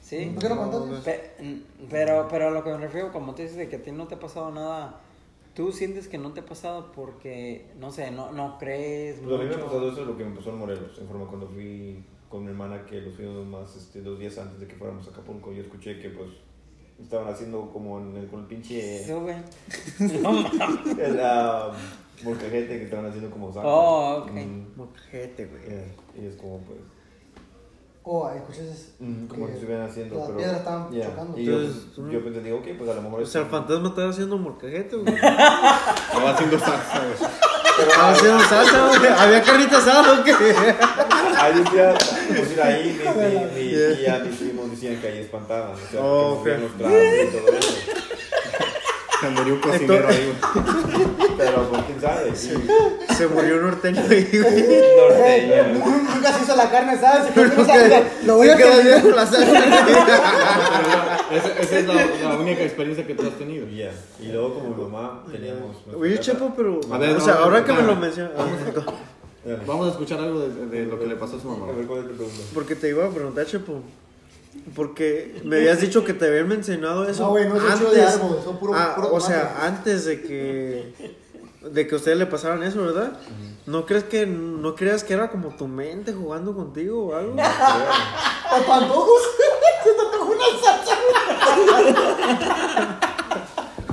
¿Sí? 0.00 0.30
¿Por 0.34 0.42
qué 0.42 0.48
no 0.48 0.70
contaste? 0.70 1.10
Pe- 1.10 1.62
pero, 1.90 2.28
pero 2.30 2.48
a 2.48 2.50
lo 2.50 2.62
que 2.62 2.70
me 2.70 2.78
refiero, 2.78 3.12
como 3.12 3.34
tú 3.34 3.42
dices, 3.42 3.56
de 3.56 3.68
que 3.68 3.76
a 3.76 3.82
ti 3.82 3.90
no 3.90 4.06
te 4.06 4.14
ha 4.14 4.20
pasado 4.20 4.50
nada, 4.52 5.00
¿tú 5.54 5.72
sientes 5.72 6.06
que 6.08 6.18
no 6.18 6.32
te 6.32 6.40
ha 6.40 6.46
pasado 6.46 6.92
porque, 6.92 7.66
no 7.80 7.90
sé, 7.90 8.10
no, 8.12 8.30
no 8.32 8.58
crees 8.58 9.18
Pues 9.18 9.34
a 9.34 9.42
mí 9.42 9.48
me 9.48 9.54
ha 9.54 9.56
mucho? 9.58 9.66
pasado 9.66 9.90
eso 9.92 10.04
lo 10.04 10.16
que 10.16 10.24
me 10.24 10.36
pasó 10.36 10.50
en 10.50 10.58
Morelos, 10.58 10.98
en 10.98 11.08
forma 11.08 11.26
cuando 11.26 11.48
fui 11.48 12.02
con 12.30 12.44
mi 12.44 12.50
hermana 12.50 12.86
que 12.86 13.00
los 13.00 13.14
fuimos 13.16 13.44
más 13.46 13.74
este, 13.76 14.00
dos 14.02 14.18
días 14.18 14.38
antes 14.38 14.60
de 14.60 14.66
que 14.68 14.76
fuéramos 14.76 15.06
a 15.08 15.10
Acapulco. 15.10 15.52
Yo 15.52 15.62
escuché 15.62 15.98
que 15.98 16.10
pues 16.10 16.28
estaban 17.02 17.28
haciendo 17.32 17.70
como 17.72 17.98
en 18.00 18.16
el, 18.16 18.28
con 18.28 18.40
el 18.40 18.46
pinche 18.46 19.02
Eso, 19.02 19.20
güey. 19.22 19.36
No 20.22 20.32
mames. 20.32 20.98
el 20.98 21.20
ah, 21.20 21.72
molcajete 22.24 22.78
que 22.78 22.84
estaban 22.84 23.06
haciendo 23.06 23.30
como 23.30 23.52
sangre. 23.52 23.70
Oh, 23.72 24.22
ok. 24.24 24.30
Mm, 24.32 24.62
Mojete, 24.76 25.46
güey. 25.46 25.62
eh, 25.66 25.94
y 26.20 26.26
es 26.26 26.36
como 26.36 26.58
pues 26.60 26.78
Oh, 28.10 28.30
escuchas 28.30 28.94
mm, 29.00 29.26
como 29.26 29.44
que 29.46 29.52
si 29.52 29.58
estuvieran 29.58 29.86
haciendo 29.86 30.14
las 30.16 30.26
pero 30.26 30.38
piedras 30.38 30.58
estaban 30.60 30.90
ya. 30.92 31.04
chocando. 31.06 31.38
y 31.38 31.44
yo, 31.44 31.52
Entonces, 31.60 31.82
pues, 31.94 32.10
yo 32.12 32.24
pensé 32.24 32.40
digo 32.42 32.56
ok 32.58 32.66
pues 32.78 32.90
a 32.90 32.94
lo 32.94 33.02
mejor 33.02 33.20
O 33.22 33.26
sea, 33.26 33.40
el 33.42 33.46
fantasma 33.48 33.88
estaba 33.88 34.08
haciendo 34.10 34.38
molcajete, 34.38 34.96
güey. 34.96 35.14
Estaba 35.14 36.30
haciendo 36.30 36.58
salsa, 36.58 37.00
güey. 37.04 37.30
Estaba 37.88 38.10
haciendo 38.10 38.40
salsa, 38.40 38.86
güey. 38.98 39.12
¿Había 39.18 39.42
carnita 39.42 39.76
asada 39.78 40.20
o 40.20 40.24
qué? 40.24 40.32
Ahí 40.32 41.58
decía, 41.62 41.94
pues 42.28 42.52
ir 42.52 42.62
ahí, 42.62 42.98
mi, 42.98 43.60
mi, 43.60 43.64
mi 43.64 43.68
Yeah. 43.70 43.96
tía, 43.98 44.18
mis 44.24 44.36
primos 44.36 44.70
decían 44.70 45.00
que 45.00 45.06
ahí 45.08 45.18
espantaban, 45.18 45.72
o 45.72 45.76
sea, 45.76 46.00
Oh, 46.02 46.42
que 46.42 46.56
movían 46.56 46.64
ok. 46.64 46.80
los 46.80 47.34
y 47.34 47.36
todo 47.36 47.58
eso. 47.58 47.74
Se 49.20 49.30
murió 49.30 49.54
un 49.54 49.60
cocinero 49.60 50.08
ahí, 50.08 50.32
güey. 50.32 51.36
Pero 51.36 51.68
pues 51.70 51.82
quién 51.86 52.00
sabe, 52.00 52.36
sí. 52.36 52.52
Se 53.16 53.26
murió 53.26 53.56
un 53.56 53.62
norteño 53.62 54.00
ahí, 54.08 54.28
güey. 54.32 54.64
Norteña. 54.96 55.62
Nunca 56.14 56.32
se 56.32 56.44
hizo 56.44 56.56
la 56.56 56.70
carne 56.70 56.92
asada, 56.92 57.26
se 57.26 57.32
quedó. 57.32 58.04
Lo 58.24 58.36
voy 58.36 58.48
a 58.50 58.56
bien 58.56 59.00
con 59.02 59.16
la 59.16 59.26
salsa. 59.26 59.64
Esa, 61.32 61.48
esa 61.60 61.78
es 61.78 61.86
la, 61.86 61.94
la 62.22 62.36
única 62.36 62.62
experiencia 62.62 63.06
que 63.06 63.14
tú 63.14 63.26
has 63.26 63.34
tenido. 63.34 63.66
Ya. 63.68 63.90
Y 64.20 64.28
luego 64.28 64.54
como 64.54 64.68
mi 64.76 64.82
mamá 64.84 65.24
teníamos... 65.30 65.76
Oye, 65.98 66.18
Chepo, 66.20 66.52
pero. 66.56 66.80
A 66.90 66.98
ver, 66.98 67.16
o 67.16 67.20
sea, 67.20 67.34
no, 67.34 67.40
ahora 67.40 67.60
no, 67.60 67.66
que 67.66 67.72
me 67.72 67.82
lo 67.82 67.96
mencionas. 67.96 68.32
Vamos 69.66 69.88
a 69.88 69.90
escuchar 69.90 70.20
algo 70.20 70.40
de, 70.40 70.66
de 70.66 70.86
lo 70.86 70.98
que 70.98 71.06
le 71.06 71.16
pasó 71.16 71.36
a 71.38 71.40
su 71.40 71.48
mamá. 71.48 71.72
A 71.72 71.76
ver 71.76 71.86
cuál 71.86 72.00
es 72.00 72.06
tu 72.08 72.14
pregunta. 72.14 72.42
Porque 72.54 72.76
te 72.76 72.88
iba 72.90 73.04
a 73.04 73.10
preguntar, 73.10 73.46
Chepo. 73.46 73.82
Porque 74.74 75.40
me 75.44 75.56
habías 75.56 75.80
dicho 75.80 76.04
que 76.04 76.12
te 76.14 76.26
habían 76.26 76.48
mencionado 76.48 77.08
eso. 77.08 77.22
No, 77.24 77.30
güey, 77.30 77.48
no 77.48 77.56
es 77.56 77.62
hecho 77.74 77.90
de 77.90 78.02
árbol, 78.02 78.40
son 78.44 78.58
puro- 78.58 78.74
Ah, 78.74 78.92
puro 78.96 79.14
o 79.14 79.20
sea, 79.20 79.58
antes 79.62 80.04
de 80.04 80.20
que. 80.22 80.92
De 81.70 81.86
que 81.88 81.94
a 81.94 81.98
ustedes 81.98 82.16
le 82.18 82.26
pasaran 82.26 82.62
eso, 82.62 82.82
¿verdad? 82.84 83.12
¿No 83.66 83.84
crees 83.84 84.04
que 84.04 84.26
no 84.26 84.74
creas 84.74 85.04
que 85.04 85.12
era 85.14 85.30
como 85.30 85.48
tu 85.56 85.66
mente 85.68 86.12
jugando 86.12 86.54
contigo 86.54 87.08
o 87.08 87.14
algo? 87.14 87.32
¿O 88.52 88.66
pantojos? 88.66 89.20
Se 89.84 89.90
te 89.92 90.00
antojó 90.00 90.32
una 90.32 90.44
salsa. 90.62 90.94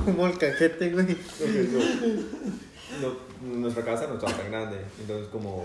Como 0.04 0.26
el 0.26 0.38
cajete, 0.38 0.90
güey. 0.90 1.16
No, 3.02 3.16
nuestra 3.58 3.84
casa 3.84 4.06
no 4.06 4.14
estaba 4.14 4.32
tan 4.32 4.50
grande, 4.50 4.80
entonces 5.00 5.28
como 5.28 5.64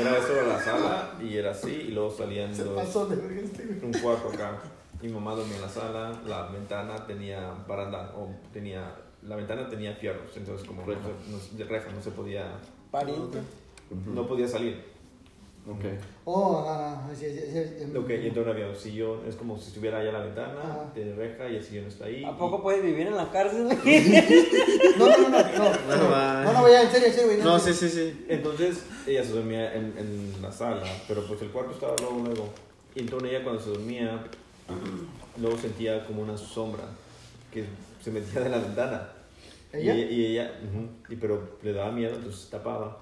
era 0.00 0.18
esto 0.18 0.32
era 0.34 0.46
la 0.48 0.60
sala 0.62 1.10
y 1.22 1.36
era 1.36 1.50
así 1.52 1.70
y 1.70 1.88
luego 1.92 2.10
salían 2.10 2.54
Se 2.54 2.64
los- 2.64 2.74
pasó 2.74 3.06
de 3.06 3.42
este, 3.44 3.62
un 3.82 3.92
cuarto 3.92 4.28
acá. 4.28 4.58
Mi 5.00 5.08
mamá 5.08 5.34
dormía 5.34 5.56
en 5.56 5.62
la 5.62 5.68
sala, 5.68 6.12
la 6.26 6.46
ventana 6.48 7.06
tenía 7.06 7.52
baranda 7.66 8.12
o 8.16 8.28
tenía 8.52 8.94
la 9.22 9.36
ventana 9.36 9.68
tenía 9.68 9.94
fierros, 9.94 10.36
entonces 10.36 10.66
como 10.66 10.84
reja, 10.84 11.00
no, 11.28 11.56
de 11.58 11.64
reja 11.64 11.90
no 11.92 12.02
se 12.02 12.10
podía 12.10 12.44
Pariente. 12.90 13.38
no 14.06 14.26
podía 14.26 14.48
salir. 14.48 14.91
Ok. 15.64 15.84
Oh, 16.24 16.64
ah, 16.66 17.08
sí, 17.14 17.26
sí, 17.26 17.38
sí, 17.52 17.84
sí. 17.90 17.96
Ok, 17.96 18.10
y 18.10 18.26
entonces 18.26 18.52
había 18.52 18.66
un 18.68 18.74
sillón, 18.76 19.20
es 19.28 19.36
como 19.36 19.56
si 19.56 19.68
estuviera 19.68 19.98
allá 20.00 20.10
la 20.10 20.18
ventana, 20.24 20.58
Ajá. 20.60 20.92
de 20.94 21.14
reja 21.14 21.48
y 21.48 21.56
el 21.56 21.62
sillón 21.62 21.86
está 21.86 22.06
ahí. 22.06 22.24
¿A 22.24 22.30
y- 22.30 22.34
poco 22.34 22.60
puedes 22.62 22.82
vivir 22.82 23.06
en 23.06 23.16
la 23.16 23.30
cárcel? 23.30 23.68
No, 24.98 25.06
no, 25.08 25.16
no, 25.16 25.28
no. 25.28 25.38
No, 25.38 25.96
no, 25.96 26.44
no, 26.44 26.52
no, 26.52 26.60
voy 26.60 26.72
a, 26.72 26.82
en 26.82 26.90
serio, 26.90 27.06
en 27.08 27.14
serio, 27.14 27.28
güey. 27.30 27.42
No, 27.42 27.54
en 27.54 27.60
sí, 27.60 27.72
sí, 27.74 27.88
sí. 27.88 28.26
Entonces 28.28 28.84
ella 29.06 29.24
se 29.24 29.32
dormía 29.32 29.72
en, 29.74 29.94
en 29.96 30.42
la 30.42 30.50
sala, 30.52 30.82
pero 31.08 31.26
pues 31.26 31.40
el 31.42 31.48
cuarto 31.50 31.72
estaba 31.72 31.94
luego, 32.00 32.20
luego. 32.24 32.48
Y 32.94 33.00
entonces 33.00 33.30
ella 33.30 33.42
cuando 33.44 33.62
se 33.62 33.70
dormía, 33.70 34.24
luego 35.40 35.56
sentía 35.58 36.04
como 36.06 36.22
una 36.22 36.36
sombra 36.36 36.84
que 37.52 37.64
se 38.02 38.10
metía 38.10 38.40
de 38.40 38.48
la 38.50 38.58
ventana. 38.58 39.08
¿Ella? 39.72 39.94
Y, 39.94 40.00
y 40.02 40.26
ella, 40.26 40.52
ujú, 40.62 40.88
y 41.14 41.16
pero 41.16 41.56
le 41.62 41.72
daba 41.72 41.90
miedo, 41.92 42.14
entonces 42.16 42.42
se 42.42 42.50
tapaba. 42.50 42.98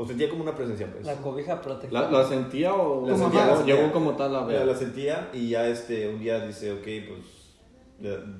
O 0.00 0.06
sentía 0.06 0.28
como 0.30 0.42
una 0.44 0.54
presencia, 0.54 0.86
pues. 0.92 1.04
La 1.04 1.14
cobija 1.16 1.60
protectora. 1.60 2.08
¿La, 2.10 2.18
la 2.22 2.24
sentía 2.28 2.72
o 2.72 3.08
La 3.08 3.16
sentía, 3.16 3.40
llegó, 3.40 3.50
la 3.50 3.56
sentía. 3.56 3.74
llegó 3.76 3.92
como 3.92 4.14
tal 4.16 4.36
a 4.36 4.40
La, 4.42 4.46
ver? 4.46 4.66
la 4.66 4.74
sentía 4.76 5.28
y 5.32 5.48
ya 5.48 5.66
este, 5.66 6.08
un 6.08 6.20
día 6.20 6.46
dice, 6.46 6.70
ok, 6.72 6.86
pues 7.08 7.48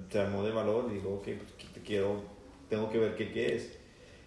se 0.09 0.21
armó 0.21 0.45
de 0.45 0.53
valor 0.53 0.87
y 0.91 0.95
digo, 0.95 1.15
ok, 1.17 1.25
pues 1.25 1.53
que 1.59 1.67
te 1.75 1.81
quiero, 1.81 2.23
tengo 2.69 2.89
que 2.89 2.99
ver 2.99 3.17
qué, 3.17 3.33
qué 3.33 3.57
es. 3.57 3.77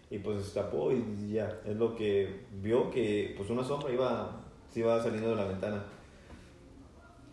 Y 0.10 0.20
pues 0.20 0.46
se 0.46 0.60
tapó 0.60 0.92
y 0.92 1.32
ya, 1.32 1.62
es 1.66 1.78
lo 1.78 1.96
que 1.96 2.42
vio 2.62 2.92
que 2.92 3.34
pues 3.38 3.50
una 3.50 3.64
sombra 3.64 3.94
iba, 3.94 4.42
se 4.70 4.82
iba 4.82 5.02
saliendo 5.02 5.30
de 5.30 5.36
la 5.38 5.46
ventana. 5.46 5.84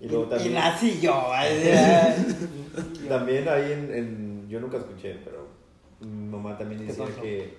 Y 0.00 0.06
luego 0.08 0.26
Y 0.26 0.28
también, 0.28 0.54
nací 0.54 1.00
yo. 1.00 1.24
también 3.08 3.48
ahí 3.48 3.72
en, 3.72 3.92
en- 3.92 4.48
yo 4.48 4.60
nunca 4.60 4.76
escuché, 4.78 5.16
pero 5.24 5.46
mi 6.00 6.28
mamá 6.28 6.56
también 6.56 6.80
¿Qué 6.82 6.86
decía 6.86 7.04
pasó? 7.04 7.20
que 7.20 7.58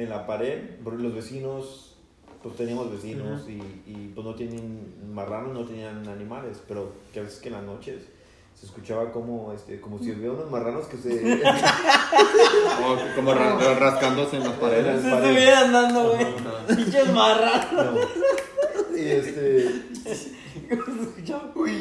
en 0.00 0.10
la 0.10 0.26
pared, 0.26 0.76
porque 0.84 1.02
los 1.02 1.14
vecinos, 1.14 1.96
pues 2.42 2.56
teníamos 2.56 2.90
vecinos 2.90 3.48
y, 3.48 3.60
y, 3.86 4.12
pues 4.14 4.24
no 4.26 4.34
tenían 4.34 4.94
marranos, 5.12 5.52
no 5.54 5.64
tenían 5.64 6.06
animales, 6.08 6.60
pero 6.68 6.92
que 7.12 7.20
a 7.20 7.22
veces 7.22 7.40
que 7.40 7.48
en 7.48 7.54
las 7.54 7.64
noches 7.64 8.02
se 8.54 8.66
escuchaba 8.66 9.12
como, 9.12 9.52
este, 9.52 9.80
como 9.80 9.98
si 9.98 10.10
hubiera 10.12 10.32
unos 10.32 10.50
marranos 10.50 10.86
que 10.86 10.96
se... 10.96 11.40
O 12.80 12.96
como 13.16 13.34
ra- 13.34 13.56
rascándose 13.78 14.36
en 14.36 14.44
las 14.44 14.54
paredes. 14.54 15.02
Se 15.02 15.10
estuvieran 15.14 15.72
dando, 15.72 16.10
güey. 16.12 16.26
Pinches 16.76 17.12
marranos. 17.12 17.94
No. 18.90 18.96
Y 18.98 19.06
este... 19.06 19.82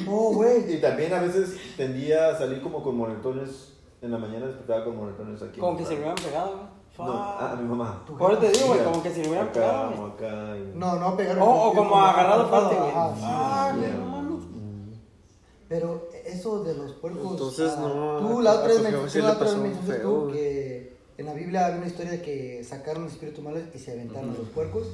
Oh, 0.10 0.34
güey. 0.34 0.76
Y 0.76 0.82
también 0.82 1.14
a 1.14 1.22
veces 1.22 1.58
tendía 1.78 2.30
a 2.30 2.38
salir 2.38 2.62
como 2.62 2.84
con 2.84 2.96
moretones, 2.98 3.74
en 4.02 4.12
la 4.12 4.18
mañana 4.18 4.46
despertaba 4.48 4.86
con 4.86 4.98
moretones 4.98 5.42
aquí. 5.42 5.60
Como 5.60 5.78
que 5.78 5.86
se 5.86 5.96
hubieran 5.96 6.16
pegado, 6.16 6.52
güey. 6.58 6.77
No, 6.98 7.14
ah, 7.14 7.52
a 7.52 7.56
mi 7.56 7.68
mamá. 7.68 8.04
Por 8.18 8.32
eso 8.32 8.42
te 8.42 8.50
digo, 8.50 8.68
güey, 8.68 8.84
como 8.84 9.04
que 9.04 9.10
se 9.12 9.22
le 9.22 9.28
hubieran 9.30 9.48
acá, 9.50 9.54
pegado, 9.54 9.92
güey. 9.96 10.12
acá 10.12 10.58
y- 10.58 10.78
No, 10.78 10.96
no 10.96 11.16
pegaron. 11.18 11.44
O, 11.44 11.68
o 11.70 11.74
como 11.74 12.00
agarrado 12.00 12.48
fuerte, 12.50 12.76
güey. 12.76 12.90
Ajá. 12.90 13.14
Ah, 13.22 13.74
güey, 13.78 13.92
no 13.92 14.06
mames. 14.06 14.44
Pero 15.70 16.08
eso 16.26 16.64
de 16.64 16.74
los 16.76 16.94
puercos. 16.94 17.32
Entonces, 17.32 17.72
ah, 17.78 18.20
no, 18.22 18.28
Tú 18.28 18.42
la 18.42 18.52
a 18.52 18.54
otra 18.56 18.68
vez 18.68 18.78
tu 18.78 18.84
me 18.84 18.90
jefe 18.92 19.10
sí 19.10 19.14
tú 19.14 19.18
le 19.22 19.28
la 19.28 19.34
otra 19.34 19.46
vez 19.52 19.56
pasó 19.78 19.88
feo, 19.88 20.02
tú 20.02 20.20
güey. 20.24 20.34
que 20.34 20.98
en 21.18 21.26
la 21.26 21.34
Biblia 21.34 21.66
había 21.66 21.78
una 21.78 21.88
historia 21.88 22.12
de 22.12 22.22
que 22.22 22.64
sacaron 22.64 23.06
espíritus 23.06 23.44
malos 23.44 23.62
y 23.74 23.78
se 23.80 23.92
aventaron 23.92 24.30
a 24.30 24.34
los 24.34 24.48
puercos. 24.50 24.88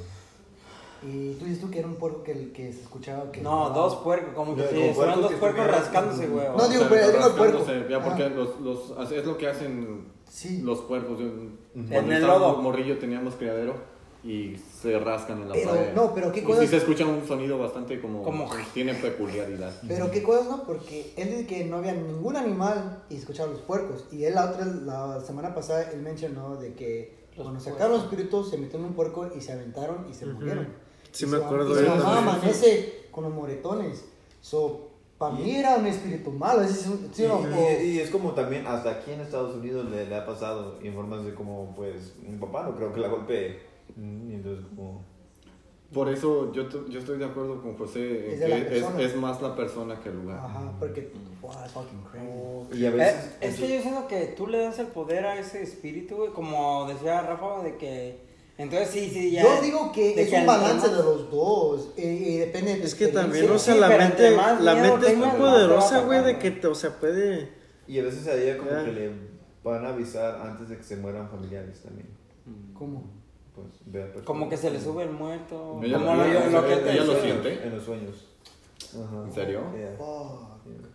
Y 1.05 1.33
tú 1.33 1.45
dices 1.45 1.59
tú 1.61 1.69
que 1.69 1.79
era 1.79 1.87
un 1.89 1.95
puerco 1.95 2.23
que, 2.23 2.51
que 2.53 2.71
se 2.71 2.81
escuchaba 2.81 3.29
que. 3.31 3.41
No, 3.41 3.69
dos 3.71 3.97
puercos, 3.97 4.33
como 4.33 4.55
que 4.55 4.61
No, 4.63 4.67
si 4.69 4.75
como 4.75 4.93
fueran 4.93 5.13
puercos 5.15 5.21
dos 5.21 5.31
que 5.31 5.37
puercos 5.37 5.59
estuvieran- 5.65 5.81
rascándose, 5.83 6.27
güey. 6.27 6.47
No, 6.57 6.67
digo, 6.69 6.85
pero 6.89 7.07
digo 7.11 7.25
el 7.27 7.33
puerco. 7.33 7.57
rascándose, 7.59 7.89
Ya 7.91 8.03
porque 8.03 8.29
los, 8.29 8.59
los, 8.61 9.11
es 9.11 9.25
lo 9.25 9.37
que 9.37 9.47
hacen 9.49 10.05
Sí. 10.33 10.61
los 10.63 10.81
cuerpos. 10.81 11.19
Yo- 11.19 11.25
En 11.27 11.87
Cuando 11.89 12.11
el 12.11 12.17
estaba 12.21 12.39
lodo. 12.39 12.61
morrillo 12.61 12.97
teníamos 12.97 13.35
criadero 13.35 13.75
y 14.23 14.55
se 14.81 14.97
rascan 14.97 15.43
en 15.43 15.49
la 15.49 15.53
Pero, 15.53 15.69
pared. 15.69 15.93
no, 15.93 16.13
pero 16.15 16.31
qué 16.31 16.39
Y 16.39 16.43
cosas- 16.43 16.61
sí 16.63 16.67
se 16.69 16.77
escucha 16.77 17.05
un 17.05 17.27
sonido 17.27 17.59
bastante 17.59 18.01
como... 18.01 18.23
Como- 18.23 18.49
Tiene 18.73 18.95
peculiaridad. 18.95 19.71
Pero 19.87 20.09
qué 20.09 20.23
cosas, 20.23 20.47
¿no? 20.49 20.63
Porque 20.63 21.13
él 21.17 21.29
dice 21.29 21.45
que 21.45 21.65
no 21.65 21.77
había 21.77 21.93
ningún 21.93 22.35
animal 22.35 23.03
y 23.09 23.17
escuchaba 23.17 23.51
los 23.51 23.61
puercos. 23.61 24.05
Y 24.11 24.23
él 24.23 24.33
la 24.33 24.49
otra, 24.49 24.65
la 24.65 25.21
semana 25.21 25.53
pasada, 25.53 25.91
él 25.91 26.01
mencionó 26.01 26.55
de 26.55 26.73
que 26.73 27.15
Los 27.35 27.43
cuando 27.43 27.59
puercos. 27.59 27.63
sacaron 27.73 27.91
los 27.93 28.03
espíritus 28.05 28.49
se 28.49 28.57
metieron 28.57 28.81
en 28.83 28.87
un 28.87 28.95
puerco 28.95 29.29
y 29.37 29.41
se 29.41 29.51
aventaron 29.53 30.07
y 30.09 30.13
se 30.15 30.25
murieron. 30.25 30.67
Sí 31.11 31.25
Y 31.25 31.27
me 31.27 31.37
su- 31.37 31.43
acuerdo 31.43 31.73
y 31.79 31.83
de 31.83 31.89
su 31.89 31.95
mamá 31.95 32.17
amanece 32.19 33.05
con 33.11 33.25
los 33.25 33.33
moretones. 33.33 34.05
So, 34.41 34.89
para 35.31 35.35
mí 35.35 35.55
era 35.55 35.75
un 35.77 35.85
espíritu 35.87 36.31
malo. 36.31 36.67
¿sí, 36.67 36.73
sí, 36.73 37.09
sí 37.13 37.25
o 37.25 37.39
no? 37.39 37.55
Y, 37.81 37.83
y 37.85 37.99
es 37.99 38.09
como 38.09 38.31
también, 38.33 38.65
hasta 38.67 38.91
aquí 38.91 39.11
en 39.11 39.21
Estados 39.21 39.55
Unidos 39.55 39.89
le, 39.89 40.05
le 40.05 40.15
ha 40.15 40.25
pasado 40.25 40.79
en 40.81 40.93
formas 40.93 41.23
de 41.25 41.33
como, 41.33 41.73
pues, 41.75 42.13
mi 42.27 42.37
papá 42.37 42.63
no 42.63 42.75
creo 42.75 42.91
que 42.93 42.99
la 42.99 43.07
golpee. 43.07 43.59
Mm, 43.95 44.31
Y 44.31 44.33
entonces 44.35 44.65
como... 44.75 45.01
Por 45.93 46.09
eso 46.09 46.51
yo, 46.53 46.67
yo 46.89 46.99
estoy 46.99 47.19
de 47.19 47.25
acuerdo 47.25 47.61
con 47.61 47.77
José 47.77 48.33
Es 48.33 48.39
que 48.43 48.77
es, 48.79 49.11
es 49.11 49.15
más 49.15 49.39
la 49.43 49.55
persona 49.55 49.99
que 49.99 50.09
el 50.09 50.15
lugar. 50.15 50.39
Ajá, 50.39 50.71
porque. 50.79 51.11
Wow, 51.39 51.51
fucking 51.71 52.01
crazy. 52.11 52.81
Y 52.81 52.85
a 52.85 52.89
Eh, 52.89 52.93
veces... 52.93 53.37
es 53.41 53.55
que 53.59 53.75
yo 53.75 53.79
siento 53.81 54.07
que 54.07 54.25
tú 54.35 54.47
le 54.47 54.57
das 54.57 54.79
el 54.79 54.87
poder 54.87 55.23
a 55.27 55.37
ese 55.37 55.61
espíritu, 55.61 56.15
como 56.33 56.87
decía 56.87 57.21
Rafa, 57.21 57.61
de 57.61 57.77
que... 57.77 58.32
Entonces 58.57 58.89
sí, 58.89 59.09
sí, 59.09 59.31
ya... 59.31 59.43
Yo 59.43 59.61
digo 59.61 59.91
que 59.91 60.21
es 60.21 60.29
un 60.31 60.35
al- 60.39 60.45
balance 60.45 60.87
de 60.89 60.95
los 61.03 61.31
dos. 61.31 61.89
eh, 61.97 62.03
Y, 62.27 62.37
depende 62.37 62.75
de 62.75 62.83
Es 62.83 62.93
que 62.95 63.07
también, 63.07 63.49
o 63.49 63.57
sea, 63.57 63.73
sí, 63.73 63.79
la 63.79 63.89
mente, 63.89 64.35
más 64.35 64.61
la 64.61 64.75
mente 64.75 65.11
es 65.11 65.17
muy 65.17 65.29
poderosa, 65.29 66.01
güey, 66.01 66.23
de 66.23 66.37
que, 66.39 66.51
te, 66.51 66.67
o 66.67 66.75
sea, 66.75 66.91
puede... 66.99 67.49
Y 67.87 67.99
a 67.99 68.03
veces 68.03 68.27
a 68.27 68.35
ella 68.35 68.57
como 68.57 68.69
que 68.85 68.91
le 68.91 69.11
van 69.63 69.85
a 69.85 69.89
avisar 69.89 70.39
antes 70.41 70.69
de 70.69 70.77
que 70.77 70.83
se 70.83 70.97
mueran 70.97 71.29
familiares 71.29 71.81
también. 71.81 72.07
¿Cómo? 72.77 73.03
Pues, 73.55 73.67
vea, 73.85 74.05
personas. 74.05 74.25
Como 74.25 74.49
que 74.49 74.57
se 74.57 74.69
le 74.71 74.79
sube 74.79 75.03
el 75.03 75.11
muerto. 75.11 75.79
Ella- 75.83 75.97
como 75.97 76.23
ella- 76.23 76.45
lo, 76.49 76.61
lo 76.61 76.67
que 76.67 76.73
ella- 76.91 77.03
lo 77.03 77.13
decía. 77.13 77.21
siente. 77.41 77.63
En 77.67 77.75
los 77.75 77.83
sueños. 77.83 78.27
Ajá. 78.93 79.23
¿En 79.25 79.33
serio? 79.33 79.61
Yeah. 79.75 79.95
Fuck. 79.97 80.65
Yeah. 80.65 80.89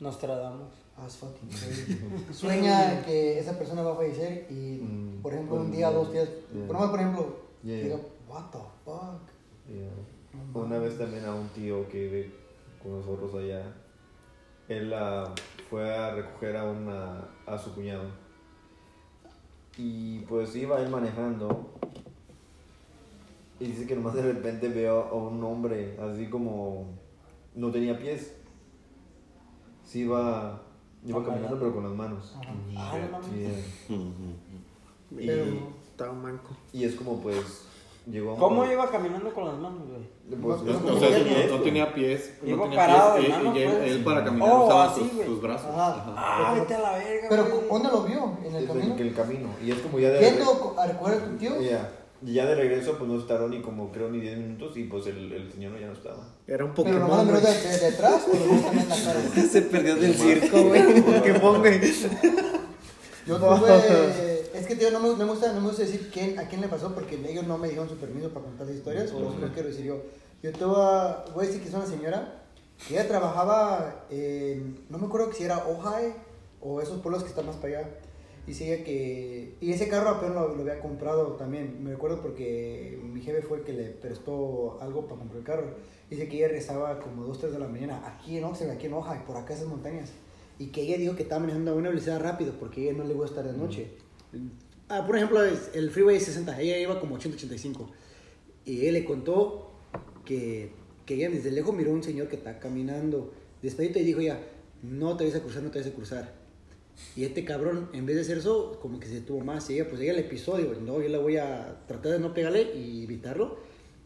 Nostradamus. 0.00 0.72
That's 1.02 1.16
fucking 1.16 1.48
crazy. 1.50 1.98
Sueña 2.32 3.02
que 3.04 3.38
esa 3.40 3.58
persona 3.58 3.82
va 3.82 3.92
a 3.92 3.96
fallecer 3.96 4.46
y, 4.48 4.78
Mm, 4.82 5.20
por 5.22 5.32
ejemplo, 5.32 5.56
por- 5.56 5.64
un 5.66 5.72
día, 5.72 5.90
dos 5.90 6.12
días. 6.12 6.28
Yeah. 6.54 6.66
Por, 6.68 6.90
por 6.90 7.00
ejemplo, 7.00 7.36
Yeah, 7.64 7.82
diga, 7.82 7.96
what 8.28 8.50
the 8.52 8.58
fuck. 8.84 9.20
Yeah. 9.68 9.90
Una 10.54 10.78
vez 10.78 10.96
también 10.98 11.24
a 11.24 11.34
un 11.34 11.48
tío 11.48 11.88
que 11.88 11.98
vive 12.04 12.32
con 12.82 12.92
nosotros 13.00 13.34
allá, 13.34 13.74
él 14.68 14.92
ah, 14.94 15.34
fue 15.68 15.92
a 15.94 16.14
recoger 16.14 16.56
a, 16.56 16.64
una, 16.64 17.28
a 17.46 17.58
su 17.58 17.74
cuñado. 17.74 18.04
Y 19.76 20.20
pues 20.20 20.54
iba 20.56 20.80
él 20.80 20.88
manejando. 20.88 21.70
Y 23.60 23.66
dice 23.66 23.86
que 23.86 23.94
nomás 23.96 24.14
de 24.14 24.22
repente 24.22 24.68
veo 24.68 25.02
a 25.02 25.14
un 25.14 25.42
hombre 25.44 25.96
así 26.00 26.28
como 26.28 26.86
no 27.54 27.70
tenía 27.70 27.98
pies. 27.98 28.34
Sí 29.84 30.00
iba, 30.00 30.61
iba 31.04 31.24
caminando 31.24 31.58
pero 31.58 31.74
con 31.74 31.84
las 31.84 31.92
manos. 31.92 32.36
Ah, 32.76 32.94
no. 33.10 33.36
Yeah. 33.36 33.50
Y, 35.18 35.26
Pero, 35.26 35.44
Estaba 35.90 36.12
manco. 36.14 36.50
y 36.72 36.84
es 36.84 36.94
como 36.94 37.20
pues 37.20 37.64
llegó 38.06 38.30
a 38.30 38.34
un 38.34 38.40
¿Cómo 38.40 38.64
iba 38.64 38.90
caminando 38.90 39.32
con 39.34 39.44
las 39.44 39.54
manos, 39.58 39.82
güey? 39.88 40.40
Pues, 40.40 40.62
No, 40.62 40.94
O 40.94 40.98
sea, 40.98 41.10
no, 41.10 41.16
tenía 41.16 41.46
no 41.48 41.60
tenía 41.60 41.94
pies. 41.94 42.38
no 42.42 42.62
tenía 42.62 42.76
parado 42.76 43.16
pies, 43.16 43.28
de 43.28 43.28
y- 43.28 43.32
manos, 43.44 43.56
y, 43.56 43.60
él, 43.62 43.72
pues. 43.76 43.90
él 43.90 44.04
para 44.04 44.24
caminar 44.24 44.48
Oh, 44.50 44.64
usaba 44.64 44.84
así, 44.90 45.00
sus, 45.14 45.24
sus 45.26 45.42
brazos. 45.42 45.70
Ajá. 45.70 45.88
Ajá. 45.88 46.14
Ah, 46.16 46.54
vete 46.54 46.74
a 46.74 46.80
la 46.80 46.92
verga, 46.96 47.26
pero 47.28 47.44
güey. 47.44 47.68
¿dónde 47.70 47.88
lo 47.90 48.02
vio? 48.04 48.38
¿En 48.44 48.54
el 48.56 48.62
Es 48.64 48.68
camino? 48.70 48.94
el, 48.94 49.00
el 49.00 49.14
camino. 49.14 49.48
Y 49.62 49.70
es 49.70 49.78
como 49.80 49.98
ya 49.98 50.08
de 50.10 50.20
¿Yendo 50.20 50.74
a 50.78 50.86
recoger 50.86 51.14
a 51.14 51.24
tu 51.26 51.36
tío? 51.36 51.60
Ya. 51.60 51.90
Y 52.24 52.34
ya 52.34 52.46
de 52.46 52.54
regreso, 52.54 52.96
pues 52.98 53.10
no 53.10 53.20
se 53.20 53.26
tardó 53.26 53.48
ni 53.48 53.60
como 53.62 53.90
creo 53.90 54.08
ni 54.08 54.20
10 54.20 54.38
minutos 54.38 54.76
y 54.76 54.84
pues 54.84 55.06
el, 55.08 55.32
el 55.32 55.52
señor 55.52 55.78
ya 55.80 55.88
no 55.88 55.92
estaba. 55.92 56.28
Era 56.46 56.64
un 56.64 56.72
Pero 56.72 56.90
nomás 56.98 57.20
Pokémon, 57.20 57.26
miró 57.26 57.40
güey. 57.40 57.54
de, 57.54 57.68
de, 57.68 57.90
detrás 57.90 58.22
o 58.28 58.36
lo 58.36 58.70
en 58.70 58.88
la 58.88 58.96
cara. 58.96 59.20
Se 59.50 59.62
perdió 59.62 59.96
del 59.96 60.14
circo, 60.14 60.62
güey. 60.62 61.02
Pokémon, 61.02 61.58
güey. 61.60 61.80
Yo 63.26 63.36
tuve. 63.38 64.42
Es 64.54 64.66
que, 64.66 64.76
tío, 64.76 64.90
no 64.90 65.00
me, 65.00 65.08
no 65.08 65.16
me 65.16 65.24
gusta, 65.24 65.52
no 65.52 65.60
me 65.60 65.68
gusta 65.68 65.82
decir 65.82 66.10
quién, 66.12 66.38
a 66.38 66.46
quién 66.46 66.60
le 66.60 66.68
pasó 66.68 66.94
porque 66.94 67.16
ellos 67.16 67.46
no 67.46 67.56
me 67.58 67.68
dieron 67.68 67.88
su 67.88 67.96
permiso 67.96 68.28
para 68.28 68.44
contar 68.44 68.66
las 68.66 68.76
historias, 68.76 69.10
por 69.10 69.22
eso 69.22 69.38
no 69.40 69.52
quiero 69.52 69.68
decir 69.70 69.86
yo. 69.86 70.02
Yo 70.42 70.52
tuve, 70.52 71.32
voy 71.34 71.44
a 71.44 71.48
decir 71.48 71.62
que 71.62 71.68
es 71.68 71.74
una 71.74 71.86
señora 71.86 72.44
que 72.86 72.94
ella 72.94 73.08
trabajaba 73.08 74.04
en. 74.10 74.84
No 74.90 74.98
me 74.98 75.06
acuerdo 75.06 75.32
si 75.32 75.42
era 75.44 75.66
Ojai 75.66 76.14
o 76.60 76.80
esos 76.80 77.00
pueblos 77.00 77.22
que 77.22 77.30
están 77.30 77.46
más 77.46 77.56
para 77.56 77.78
allá. 77.80 77.88
Dice 78.46 78.72
ella 78.74 78.84
que. 78.84 79.54
Y 79.60 79.72
ese 79.72 79.88
carro 79.88 80.10
apenas 80.10 80.34
lo, 80.34 80.54
lo 80.54 80.62
había 80.62 80.80
comprado 80.80 81.34
también. 81.34 81.82
Me 81.82 81.90
recuerdo 81.90 82.20
porque 82.20 82.98
mi 83.02 83.20
jefe 83.20 83.42
fue 83.42 83.58
el 83.58 83.64
que 83.64 83.72
le 83.72 83.84
prestó 83.90 84.78
algo 84.80 85.06
para 85.06 85.20
comprar 85.20 85.38
el 85.38 85.44
carro. 85.44 85.74
Dice 86.10 86.28
que 86.28 86.38
ella 86.38 86.48
rezaba 86.48 86.98
como 87.00 87.24
2, 87.24 87.38
3 87.38 87.52
de 87.52 87.58
la 87.58 87.68
mañana 87.68 88.02
aquí 88.04 88.36
en 88.36 88.44
Oxford, 88.44 88.70
aquí 88.70 88.86
en 88.86 88.94
Ojai, 88.94 89.24
por 89.24 89.36
acá 89.36 89.54
esas 89.54 89.68
montañas. 89.68 90.10
Y 90.58 90.66
que 90.66 90.82
ella 90.82 90.98
dijo 90.98 91.14
que 91.14 91.22
estaba 91.22 91.40
manejando 91.40 91.70
a 91.70 91.74
una 91.74 91.88
velocidad 91.88 92.20
rápido 92.20 92.54
porque 92.58 92.80
a 92.80 92.84
ella 92.90 92.98
no 92.98 93.04
le 93.04 93.14
gusta 93.14 93.40
estar 93.40 93.52
de 93.52 93.58
noche. 93.58 93.90
Ah, 94.88 95.06
por 95.06 95.16
ejemplo, 95.16 95.40
el 95.42 95.90
freeway 95.90 96.16
es 96.16 96.24
60, 96.24 96.60
ella 96.60 96.78
iba 96.78 97.00
como 97.00 97.18
185. 97.18 97.88
Y 98.64 98.86
él 98.86 98.94
le 98.94 99.04
contó 99.04 99.72
que, 100.24 100.72
que 101.06 101.14
ella 101.14 101.30
desde 101.30 101.50
lejos 101.50 101.74
miró 101.74 101.92
a 101.92 101.94
un 101.94 102.02
señor 102.02 102.28
que 102.28 102.36
está 102.36 102.58
caminando 102.58 103.32
despedito 103.62 103.98
y 103.98 104.02
dijo 104.02 104.20
ya, 104.20 104.40
no 104.82 105.16
te 105.16 105.24
vayas 105.24 105.40
a 105.40 105.42
cruzar, 105.42 105.62
no 105.62 105.70
te 105.70 105.78
vayas 105.78 105.92
a 105.92 105.96
cruzar. 105.96 106.41
Y 107.16 107.24
este 107.24 107.44
cabrón, 107.44 107.88
en 107.92 108.06
vez 108.06 108.16
de 108.16 108.22
hacer 108.22 108.38
eso, 108.38 108.78
como 108.80 108.98
que 109.00 109.06
se 109.06 109.14
detuvo 109.14 109.40
más. 109.40 109.68
Y 109.70 109.74
ella, 109.74 109.88
pues 109.88 110.00
ella 110.00 110.12
le 110.12 110.22
pisó, 110.22 110.56
digo, 110.56 110.74
no, 110.80 111.00
yo 111.02 111.08
le 111.08 111.18
voy 111.18 111.36
a 111.36 111.78
tratar 111.86 112.12
de 112.12 112.18
no 112.18 112.32
pegarle 112.32 112.74
y 112.74 113.04
evitarlo. 113.04 113.58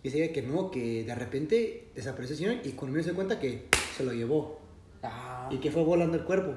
Y 0.02 0.08
dice 0.08 0.24
ella 0.24 0.32
que 0.32 0.42
no, 0.42 0.70
que 0.70 1.04
de 1.04 1.14
repente 1.14 1.88
desapareció 1.94 2.34
el 2.34 2.38
señor 2.38 2.66
y 2.66 2.72
cuando 2.72 2.96
me 2.96 3.02
se 3.02 3.12
cuenta 3.12 3.38
que 3.38 3.64
se 3.96 4.04
lo 4.04 4.12
llevó 4.12 4.66
Ah. 5.02 5.48
y 5.52 5.58
que 5.58 5.70
fue 5.70 5.84
volando 5.84 6.16
el 6.16 6.24
cuerpo. 6.24 6.54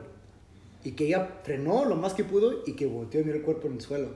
Y 0.83 0.91
que 0.91 1.07
ella 1.07 1.39
frenó 1.43 1.85
lo 1.85 1.95
más 1.95 2.13
que 2.13 2.23
pudo 2.23 2.63
y 2.65 2.73
que 2.73 2.85
volteó 2.85 3.21
a 3.21 3.23
mirar 3.23 3.37
el 3.37 3.43
cuerpo 3.43 3.67
en 3.67 3.73
el 3.73 3.81
suelo. 3.81 4.09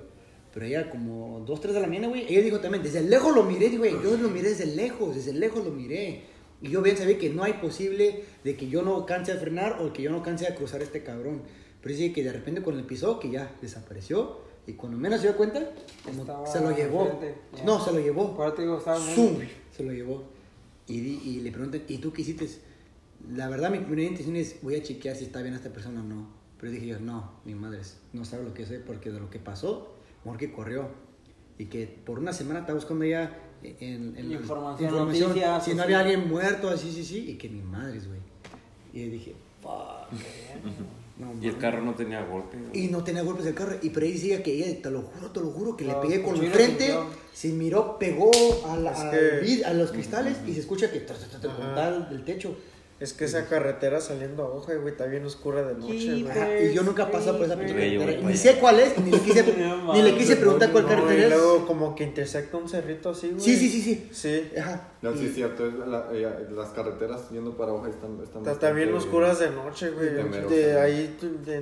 Pero 0.53 0.65
ella 0.65 0.89
como 0.89 1.43
2, 1.45 1.61
3 1.61 1.73
de 1.73 1.81
la 1.81 1.87
mañana, 1.87 2.07
güey, 2.07 2.25
ella 2.29 2.41
dijo 2.41 2.59
también, 2.59 2.83
desde 2.83 3.01
lejos 3.01 3.35
lo 3.35 3.43
miré, 3.43 3.75
güey, 3.77 3.91
yo 4.03 4.15
lo 4.17 4.29
miré 4.29 4.49
desde 4.49 4.67
lejos, 4.67 5.15
desde 5.15 5.33
lejos 5.33 5.65
lo 5.65 5.71
miré. 5.71 6.21
Y 6.61 6.69
yo 6.69 6.81
bien 6.81 6.95
sabía 6.95 7.17
que 7.17 7.29
no 7.29 7.43
hay 7.43 7.53
posible 7.53 8.23
de 8.43 8.55
que 8.55 8.69
yo 8.69 8.83
no 8.83 9.05
canse 9.05 9.33
de 9.33 9.39
frenar 9.39 9.81
o 9.81 9.91
que 9.91 10.03
yo 10.03 10.11
no 10.11 10.23
canse 10.23 10.45
de 10.45 10.55
cruzar 10.55 10.81
a 10.81 10.83
este 10.83 11.03
cabrón. 11.03 11.41
Pero 11.83 11.95
dice 11.95 12.13
que 12.13 12.23
de 12.23 12.31
repente 12.31 12.61
cuando 12.61 12.81
le 12.81 12.87
pisó, 12.87 13.19
que 13.19 13.29
ya 13.29 13.53
desapareció. 13.61 14.41
Y 14.65 14.73
cuando 14.73 14.97
menos 14.97 15.19
se 15.19 15.27
dio 15.27 15.35
cuenta, 15.35 15.61
como 16.05 16.21
Estaba 16.21 16.47
se 16.47 16.61
lo 16.61 16.71
llevó. 16.73 17.01
enfrente, 17.07 17.35
ya. 17.57 17.65
No, 17.65 17.83
se 17.83 17.91
lo 17.91 17.99
llevó. 17.99 18.29
Te 18.55 18.61
digo, 18.61 18.79
Zoom, 18.79 19.39
se 19.75 19.83
lo 19.83 19.91
llevó. 19.91 20.23
Y, 20.87 20.95
y 20.99 21.41
le 21.41 21.51
preguntan, 21.51 21.83
¿y 21.87 21.97
tú 21.97 22.13
qué 22.13 22.21
hiciste? 22.21 22.47
La 23.35 23.49
verdad, 23.49 23.69
mi 23.69 23.79
primera 23.79 24.07
intención 24.07 24.37
es, 24.37 24.61
voy 24.61 24.75
a 24.75 24.81
chequear 24.83 25.17
si 25.17 25.25
está 25.25 25.41
bien 25.41 25.53
esta 25.53 25.69
persona 25.69 25.99
o 25.99 26.03
no. 26.03 26.27
Pero 26.59 26.71
dije 26.71 26.87
yo, 26.87 26.99
no, 27.01 27.31
mi 27.43 27.55
madre 27.55 27.81
no 28.13 28.23
sabe 28.23 28.45
lo 28.45 28.53
que 28.53 28.65
sé, 28.65 28.79
porque 28.79 29.11
de 29.11 29.19
lo 29.19 29.29
que 29.29 29.39
pasó, 29.39 29.93
mejor 30.23 30.39
que 30.39 30.53
corrió. 30.53 30.87
Y 31.57 31.65
que 31.65 31.85
por 31.85 32.17
una 32.17 32.31
semana 32.31 32.61
estaba 32.61 32.75
buscando 32.77 33.03
ya 33.03 33.37
en, 33.61 34.15
en 34.17 34.31
Información, 34.31 34.93
noticias, 34.95 35.65
si 35.65 35.71
no 35.71 35.77
sí. 35.77 35.81
había 35.83 35.99
alguien 35.99 36.29
muerto, 36.29 36.69
así, 36.69 36.89
sí, 36.89 37.03
sí, 37.03 37.31
y 37.31 37.35
que 37.35 37.49
mi 37.49 37.61
madre, 37.61 37.99
güey. 37.99 38.19
Y 38.93 39.09
dije, 39.09 39.35
fuck. 39.61 40.09
No, 41.17 41.33
Y 41.41 41.47
el 41.47 41.57
carro 41.57 41.81
no 41.83 41.93
tenía 41.93 42.23
golpe. 42.25 42.57
Y 42.73 42.87
no 42.87 43.03
tenía 43.03 43.21
golpes 43.21 43.45
del 43.45 43.53
carro. 43.53 43.75
Y 43.81 43.89
por 43.89 44.03
ahí 44.03 44.13
decía 44.13 44.41
que 44.41 44.51
ella, 44.53 44.81
te 44.81 44.89
lo 44.89 45.01
juro, 45.03 45.31
te 45.31 45.39
lo 45.39 45.47
juro, 45.51 45.77
que 45.77 45.85
le 45.85 45.93
pegué 45.95 46.21
con 46.23 46.33
cuchillos 46.33 46.53
frente, 46.53 46.93
se 47.33 47.49
miró, 47.49 47.97
pegó 47.99 48.31
a, 48.67 48.77
la- 48.77 48.91
Es 48.91 48.99
al 48.99 49.11
que- 49.11 49.41
vid- 49.41 49.63
a 49.65 49.73
los 49.73 49.91
cristales 49.91 50.37
y 50.47 50.53
se 50.53 50.59
escucha 50.61 50.91
que 50.91 51.01
tra, 51.01 51.15
del 52.09 52.23
techo. 52.25 52.55
Es 53.03 53.11
que 53.11 53.25
esa 53.25 53.45
carretera 53.47 53.99
saliendo 53.99 54.43
a 54.43 54.47
hoja, 54.47 54.75
güey, 54.75 54.93
está 54.93 55.05
bien 55.07 55.25
oscura 55.25 55.61
de 55.63 55.73
noche, 55.75 56.21
güey. 56.21 56.29
Ajá, 56.29 56.57
y 56.57 56.73
yo 56.73 56.83
nunca 56.83 57.11
paso 57.11 57.35
por 57.37 57.45
esa 57.45 57.57
pinche 57.57 57.73
carretera. 57.75 58.21
Ni 58.29 58.37
sé 58.37 58.55
cuál 58.59 58.79
es, 58.79 58.97
ni 58.97 59.11
le 59.11 59.19
quise, 59.19 59.43
ni 59.93 60.01
le 60.01 60.15
quise 60.15 60.35
preguntar 60.37 60.71
cuál 60.71 60.87
carretera 60.87 61.13
y 61.19 61.23
es. 61.23 61.29
luego 61.29 61.65
como 61.67 61.95
que 61.95 62.05
intersecta 62.05 62.55
un 62.55 62.69
cerrito 62.69 63.09
así, 63.09 63.29
güey. 63.31 63.41
Sí, 63.41 63.57
sí, 63.57 63.69
sí, 63.69 63.81
sí. 63.81 64.09
Sí. 64.11 64.51
Ajá. 64.57 64.91
No, 65.01 65.11
sí, 65.17 65.23
Y- 65.23 65.27
es 65.27 65.35
cierto. 65.35 65.65
eh, 65.67 66.47
las 66.55 66.69
carreteras 66.69 67.29
yendo 67.29 67.57
para 67.57 67.73
Oaxaca 67.73 67.93
están, 67.95 68.19
están 68.23 68.41
Está, 68.41 68.51
está 68.53 68.71
bien 68.71 68.93
oscuras 68.93 69.37
de 69.39 69.49
noche, 69.49 69.89
güey. 69.89 70.09
De 70.49 70.79
ahí, 70.79 71.17
tú- 71.19 71.43
de, 71.43 71.57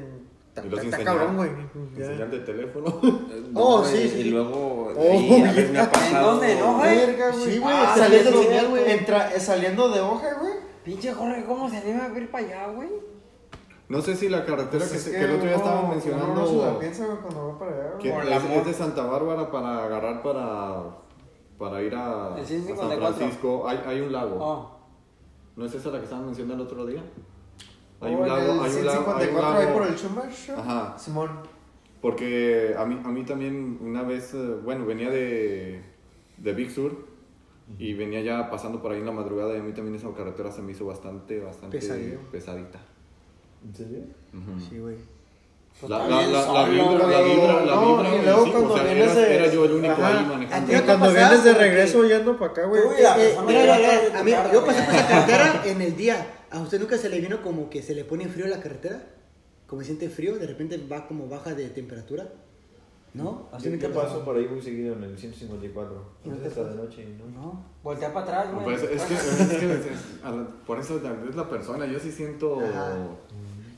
está, 0.49 0.63
Y 0.63 0.69
los 0.69 0.83
está 0.83 1.03
cabrón, 1.03 1.37
güey. 1.37 1.49
en 1.49 1.97
Ya. 1.97 2.05
señal 2.05 2.29
de 2.29 2.39
teléfono. 2.41 3.01
Oh, 3.53 3.79
No, 3.81 3.85
sí, 3.85 3.97
y- 3.97 4.09
sí. 4.09 4.19
Y 4.19 4.23
luego, 4.25 4.93
Oh, 4.95 5.91
pasado. 5.91 6.31
dónde, 6.33 6.55
no, 6.55 6.77
güey? 6.77 6.95
Verga, 6.97 7.31
güey. 7.31 7.43
Sí, 7.51 7.57
güey, 7.57 7.75
Ah, 7.75 7.93
saliendo 7.97 8.29
saliendo, 8.31 8.39
de 8.39 8.45
señal, 8.45 8.69
güey. 8.69 8.83
eh, 8.91 9.39
saliendo 9.39 9.89
de 9.89 9.99
hoja, 10.01 10.33
güey. 10.39 10.53
Pinche 10.83 11.13
Jorge, 11.13 11.43
¿cómo 11.45 11.69
se 11.69 11.77
anima 11.77 12.05
a 12.05 12.17
ir 12.17 12.31
para 12.31 12.45
allá, 12.45 12.67
güey? 12.73 12.89
No 13.89 14.01
sé 14.01 14.15
si 14.15 14.29
la 14.29 14.45
carretera 14.45 14.79
Pues 14.79 14.89
que, 14.91 14.97
es 14.97 15.03
se- 15.03 15.11
que 15.11 15.19
el 15.19 15.31
otro 15.31 15.47
día 15.47 15.55
uno- 15.57 15.65
estaban 15.65 15.79
uno 15.85 15.93
mencionando. 15.93 16.33
No 16.35 16.65
la 16.73 16.79
piensa, 16.79 17.05
güey, 17.05 17.17
cuando 17.19 17.47
va 17.49 17.59
para 17.59 17.71
allá, 17.71 17.91
güey. 17.99 18.07
es, 18.09 18.25
la 18.29 18.37
es 18.37 18.43
mo- 18.43 18.63
de 18.63 18.73
Santa 18.73 19.03
Bárbara 19.05 19.51
para 19.51 19.83
agarrar 19.83 20.23
para, 20.23 20.83
para 21.59 21.81
ir 21.83 21.93
a, 21.95 22.27
a 22.33 22.37
San 22.37 22.45
654. 22.47 23.13
Francisco. 23.17 23.67
Hay, 23.67 23.83
hay 23.85 24.01
un 24.01 24.11
lago. 24.11 24.37
Oh, 24.39 24.71
¿No 25.57 25.65
es 25.65 25.73
esa 25.75 25.89
la 25.89 25.97
que 25.99 26.05
estaban 26.05 26.25
mencionando 26.25 26.63
el 26.63 26.69
otro 26.69 26.85
día? 26.85 27.03
Hay 27.99 28.15
Oh, 28.15 28.19
un 28.19 28.27
lago, 28.27 28.41
hay 28.41 28.49
un 28.49 28.57
lago, 28.57 28.63
hay 28.63 28.69
un 28.69 28.81
154 28.81 29.59
ahí 29.59 29.67
por 29.73 29.81
lago. 29.81 29.85
el 29.85 29.97
Schumer 29.99 30.31
Show. 30.31 30.55
Ajá. 30.57 30.97
Simón. 30.97 31.29
Porque 32.01 32.73
a 32.77 32.85
mí, 32.85 32.99
a 33.03 33.09
mí 33.09 33.23
también 33.25 33.77
una 33.81 34.01
vez, 34.03 34.33
eh, 34.33 34.55
bueno, 34.63 34.85
venía 34.85 35.09
de, 35.11 35.83
de 36.37 36.53
Big 36.53 36.71
Sur 36.71 36.93
y 37.79 37.93
venía 37.93 38.21
ya 38.21 38.49
pasando 38.49 38.81
por 38.81 38.91
ahí 38.91 38.99
en 38.99 39.05
la 39.05 39.11
madrugada 39.11 39.53
y 39.55 39.59
a 39.59 39.63
mí 39.63 39.71
también 39.73 39.95
esa 39.95 40.11
carretera 40.13 40.51
se 40.51 40.61
me 40.61 40.71
hizo 40.73 40.85
bastante, 40.85 41.39
bastante 41.39 41.79
Pesadillo. 41.79 42.19
pesadita. 42.31 42.79
¿En 43.65 43.75
serio? 43.75 43.99
Ujú. 44.33 44.59
Sí, 44.69 44.79
güey. 44.79 44.95
La, 45.87 46.05
la, 46.07 46.27
la, 46.27 46.51
la 46.53 46.67
vibra, 46.67 47.07
la 47.07 47.21
vibra, 47.21 47.65
la 47.65 47.75
No, 47.75 47.97
vibra, 47.97 48.15
y 48.17 48.21
luego 48.25 48.43
sí, 48.45 48.51
cuando 48.51 48.73
o 48.73 48.75
sea, 48.77 48.83
vienes 48.83 49.11
era, 49.11 49.15
de- 49.21 49.35
era 49.35 49.47
yo 49.53 49.65
el 49.65 49.71
único 49.71 49.93
Ajá. 49.93 50.07
ahí 50.09 50.17
¿A 50.25 50.27
manejando. 50.27 50.73
Y 50.75 50.79
cuando 50.81 51.11
vienes 51.13 51.43
de 51.45 51.53
regreso 51.53 52.03
yendo 52.05 52.37
para 52.37 52.51
acá, 52.51 52.65
güey. 52.65 52.81
Eh, 52.81 52.85
persona 52.97 53.41
mira, 53.47 53.77
mira, 53.77 54.19
a 54.19 54.23
mí, 54.23 54.31
yo 54.53 54.65
pasé 54.65 54.83
por 54.83 54.93
esa 54.93 55.07
carretera 55.07 55.61
en 55.65 55.81
el 55.81 55.95
día. 55.95 56.27
¿A 56.51 56.59
usted 56.59 56.79
nunca 56.79 56.97
se 56.97 57.07
le 57.09 57.21
vino 57.21 57.41
como 57.41 57.69
que 57.69 57.81
se 57.81 57.95
le 57.95 58.03
pone 58.03 58.27
frío 58.27 58.47
la 58.47 58.59
carretera? 58.59 59.01
Como 59.65 59.81
siente 59.83 60.09
frío, 60.09 60.37
de 60.37 60.45
repente 60.45 60.77
va 60.91 61.07
como 61.07 61.29
baja 61.29 61.55
de 61.55 61.69
temperatura. 61.69 62.27
¿No? 63.13 63.49
¿A 63.51 63.57
usted 63.57 63.77
Yo, 63.77 63.89
le 63.89 63.93
pasó? 63.93 64.23
por 64.23 64.37
ahí 64.37 64.47
muy 64.47 64.61
seguido 64.61 64.93
en 64.95 65.03
el 65.03 65.17
154. 65.17 66.05
¿Y 66.23 66.29
no 66.29 66.35
No 66.35 66.41
te 66.41 66.47
está 66.47 66.63
de 66.63 66.75
noche, 66.75 67.05
¿no? 67.17 67.25
No. 67.41 67.65
Voltea 67.83 68.13
para 68.13 68.25
atrás, 68.25 68.53
güey. 68.53 68.63
Pues, 68.63 68.83
es 68.83 69.01
que, 69.01 69.13
es 69.15 69.59
que 69.59 69.73
es- 69.73 70.23
a 70.23 70.31
la- 70.31 70.47
por 70.65 70.79
eso 70.79 70.97
es 71.29 71.35
la 71.35 71.49
persona, 71.49 71.85
yo 71.85 71.99
sí 71.99 72.11
siento... 72.11 72.61
Ajá. 72.61 72.95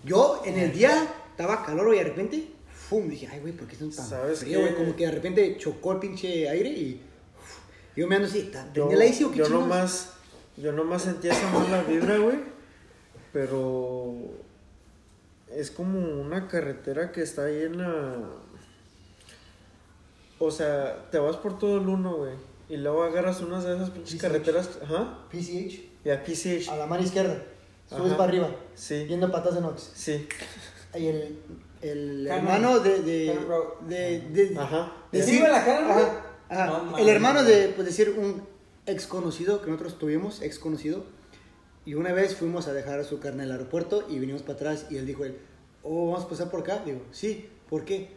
Yo 0.05 0.41
en 0.45 0.59
el 0.59 0.71
día 0.71 1.07
estaba 1.31 1.65
calor 1.65 1.95
y 1.95 1.97
de 1.97 2.03
repente, 2.03 2.47
¡fum! 2.71 3.07
Dije, 3.09 3.27
ay, 3.31 3.39
güey, 3.39 3.53
¿por 3.53 3.67
qué 3.67 3.75
son 3.75 3.89
tan 3.89 4.05
¿Sabes 4.05 4.39
frío, 4.41 4.59
qué? 4.59 4.65
güey? 4.65 4.75
Como 4.75 4.95
que 4.95 5.05
de 5.05 5.11
repente 5.13 5.57
chocó 5.57 5.93
el 5.93 5.99
pinche 5.99 6.47
aire 6.49 6.69
y. 6.69 7.01
uf, 7.39 7.57
yo 7.97 8.07
me 8.07 8.15
ando 8.17 8.27
así, 8.27 8.51
Yo, 8.73 8.83
¿tenía 8.83 8.97
la 8.97 9.05
ICI 9.07 9.23
o 9.23 9.31
qué 9.31 9.37
yo 9.39 9.49
nomás, 9.49 10.13
yo 10.57 10.71
nomás 10.73 11.01
sentí 11.03 11.29
esa 11.29 11.49
mala 11.51 11.81
vibra, 11.83 12.17
güey. 12.17 12.37
Pero 13.31 14.13
es 15.49 15.71
como 15.71 15.99
una 16.21 16.47
carretera 16.47 17.11
que 17.11 17.21
está 17.23 17.45
ahí 17.45 17.63
en 17.63 17.77
la... 17.79 18.15
O 20.45 20.51
sea, 20.51 21.09
te 21.11 21.19
vas 21.19 21.35
por 21.37 21.57
todo 21.57 21.77
el 21.77 21.87
uno, 21.87 22.15
güey. 22.17 22.33
Y 22.69 22.77
luego 22.77 23.03
agarras 23.03 23.41
unas 23.41 23.63
de 23.63 23.75
esas 23.75 23.89
pinches 23.91 24.15
PCH. 24.15 24.21
carreteras. 24.21 24.69
Ajá. 24.83 25.19
PCH, 25.29 25.89
Y 26.05 26.09
a 26.09 26.23
PCH. 26.23 26.69
a 26.69 26.77
la 26.77 26.85
mano 26.85 27.03
izquierda. 27.03 27.43
Subes 27.89 28.07
Ajá. 28.07 28.17
para 28.17 28.29
arriba, 28.29 28.49
Sí. 28.75 29.05
yendo 29.07 29.31
patas 29.31 29.55
de 29.55 29.61
Nox. 29.61 29.91
Sí. 29.93 30.27
Y 30.95 31.07
el, 31.07 31.39
el 31.81 32.27
hermano 32.27 32.79
de. 32.79 33.01
de, 33.01 33.39
de, 33.87 34.19
de- 34.29 34.57
Ajá. 34.59 34.93
de- 35.11 35.23
¿Sí, 35.23 35.39
güey, 35.39 35.51
la 35.51 35.63
Road? 35.65 35.91
Ajá, 35.91 36.25
ajá. 36.49 36.83
No 36.91 36.97
el 36.97 37.09
hermano 37.09 37.43
de, 37.43 37.69
pues 37.75 37.85
decir, 37.87 38.15
un 38.17 38.43
ex 38.85 39.05
conocido 39.07 39.61
que 39.61 39.69
nosotros 39.69 39.97
tuvimos, 39.99 40.41
ex 40.41 40.59
conocido. 40.59 41.03
Y 41.85 41.95
una 41.95 42.13
vez 42.13 42.35
fuimos 42.35 42.67
a 42.67 42.73
dejar 42.73 42.99
a 42.99 43.03
su 43.03 43.19
carne 43.19 43.43
al 43.43 43.51
aeropuerto 43.51 44.05
y 44.09 44.17
vinimos 44.19 44.41
para 44.41 44.53
atrás 44.53 44.85
y 44.89 44.95
él 44.97 45.05
dijo, 45.05 45.25
él, 45.25 45.37
oh, 45.83 46.11
vamos 46.11 46.25
a 46.25 46.29
pasar 46.29 46.49
por 46.49 46.61
acá. 46.61 46.81
Digo, 46.85 47.01
sí, 47.11 47.49
¿por 47.69 47.83
qué? 47.83 48.09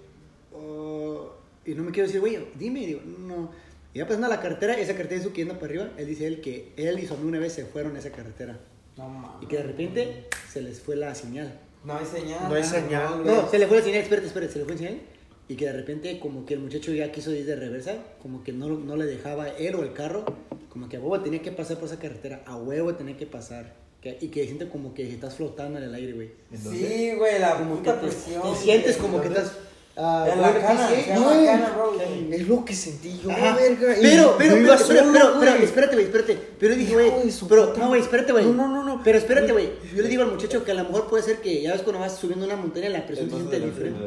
"Oh", 0.55 1.33
y 1.67 1.75
no 1.75 1.83
me 1.83 1.91
quiero 1.91 2.07
decir, 2.07 2.21
güey, 2.21 2.39
dime, 2.59 2.87
digo, 2.87 3.01
no. 3.19 3.51
Y 3.95 3.99
ya 3.99 4.07
pasando 4.07 4.27
a 4.27 4.31
la 4.31 4.41
carretera, 4.41 4.79
esa 4.79 4.93
carretera 4.95 5.17
es 5.19 5.23
su 5.27 5.33
que 5.33 5.39
yendo 5.43 5.55
para 5.55 5.67
arriba, 5.67 5.91
él 5.97 6.07
dice 6.07 6.27
él 6.27 6.41
que 6.41 6.73
él 6.77 6.99
y 6.99 7.07
su 7.07 7.15
amigo 7.15 7.29
una 7.29 7.39
vez 7.39 7.53
se 7.55 7.65
fueron 7.65 7.97
a 7.97 7.99
esa 7.99 8.11
carretera. 8.11 8.59
No 8.97 9.09
mames. 9.09 9.43
Y 9.43 9.47
que 9.47 9.57
de 9.57 9.63
repente 9.63 10.25
se 10.51 10.61
les 10.63 10.81
fue 10.81 10.97
la 10.97 11.15
señal. 11.15 11.59
No 11.85 11.97
hay 11.97 12.05
señal. 12.07 12.49
No 12.49 12.55
hay 12.55 12.65
señal, 12.65 13.23
güey. 13.23 13.35
No, 13.35 13.49
se 13.51 13.59
le 13.59 13.67
fue 13.67 13.79
la 13.79 13.85
señal, 13.85 14.03
espérate, 14.03 14.27
espérate, 14.27 14.53
se 14.53 14.59
le 14.59 14.65
fue 14.65 14.75
la 14.75 14.79
señal. 14.79 15.01
Y 15.49 15.55
que 15.55 15.67
de 15.67 15.73
repente 15.73 16.19
como 16.19 16.45
que 16.45 16.55
el 16.55 16.61
muchacho 16.61 16.93
ya 16.93 17.13
quiso 17.13 17.33
ir 17.33 17.47
de 17.47 17.55
reversa, 17.57 17.95
como 18.21 18.43
que 18.43 18.53
no, 18.53 18.69
no 18.69 18.97
le 18.97 19.07
dejaba 19.07 19.49
él 19.49 19.75
o 19.77 19.83
el 19.83 19.93
carro, 19.93 20.25
como 20.71 20.89
que 20.89 20.97
a 20.97 21.01
huevo 21.01 21.21
tenía 21.21 21.41
que 21.41 21.53
pasar 21.53 21.77
por 21.79 21.87
esa 21.89 21.99
carretera, 21.99 22.43
a 22.47 22.57
huevo 22.57 22.95
tenía 22.97 23.17
que 23.17 23.27
pasar. 23.27 23.75
Que- 24.03 24.19
y 24.21 24.29
que 24.29 24.45
siente 24.45 24.69
como 24.69 24.93
que 24.93 25.09
estás 25.11 25.37
flotando 25.37 25.79
en 25.79 25.85
el 25.85 25.95
aire, 25.95 26.13
güey. 26.13 26.31
Sí, 26.53 27.13
güey, 27.17 27.39
la 27.41 27.57
Como 27.59 27.81
que 27.83 27.91
te, 27.93 27.97
presión. 27.99 28.43
te 28.43 28.59
sientes 28.61 28.97
como 28.97 29.21
que 29.21 29.29
estás... 29.29 29.53
ah, 29.97 30.29
En 30.33 30.41
la 30.43 30.53
cana, 30.61 30.89
sí, 30.89 31.03
se 31.03 31.11
llama 31.11 31.33
güey. 31.35 31.47
Cana 31.47 31.75
güey. 31.77 32.35
Es 32.35 32.49
lo 32.49 32.65
que 32.65 32.75
sentí 32.75 33.21
yo, 33.23 33.31
Ajá. 33.31 33.57
verga. 33.57 33.95
Pero, 34.01 34.35
pero, 34.37 34.37
pero, 34.37 34.57
iba 34.57 34.77
pero, 34.89 35.13
pero, 35.13 35.35
pero, 35.41 35.53
espérate, 35.57 35.95
güey, 35.95 36.07
espérate. 36.07 36.39
Pero 36.59 36.75
dije, 36.75 36.93
Hijo 36.93 37.01
güey, 37.11 37.25
de 37.27 37.33
su 37.33 37.49
pero, 37.49 37.75
no, 37.77 37.89
güey, 37.89 38.01
espérate, 38.01 38.33
güey. 38.33 38.45
No, 38.47 38.53
no, 38.53 38.69
no, 38.69 38.83
no. 38.85 39.01
Pero 39.03 39.19
espérate, 39.19 39.53
güey. 39.53 39.71
Yo 39.95 40.03
le 40.03 40.09
digo 40.09 40.23
al 40.23 40.31
muchacho 40.33 40.65
que 40.65 40.71
a 40.71 40.75
lo 40.75 40.85
mejor 40.85 41.07
puede 41.09 41.23
ser 41.23 41.41
que 41.41 41.63
ya 41.63 41.73
ves 41.73 41.83
cuando 41.83 42.01
vas 42.01 42.17
subiendo 42.17 42.45
una 42.47 42.57
montaña, 42.57 42.89
la 42.89 43.07
presión 43.07 43.31
se 43.31 43.37
siente 43.37 43.57
¿el, 43.57 43.63
el, 43.65 43.71
diferente. 43.71 44.01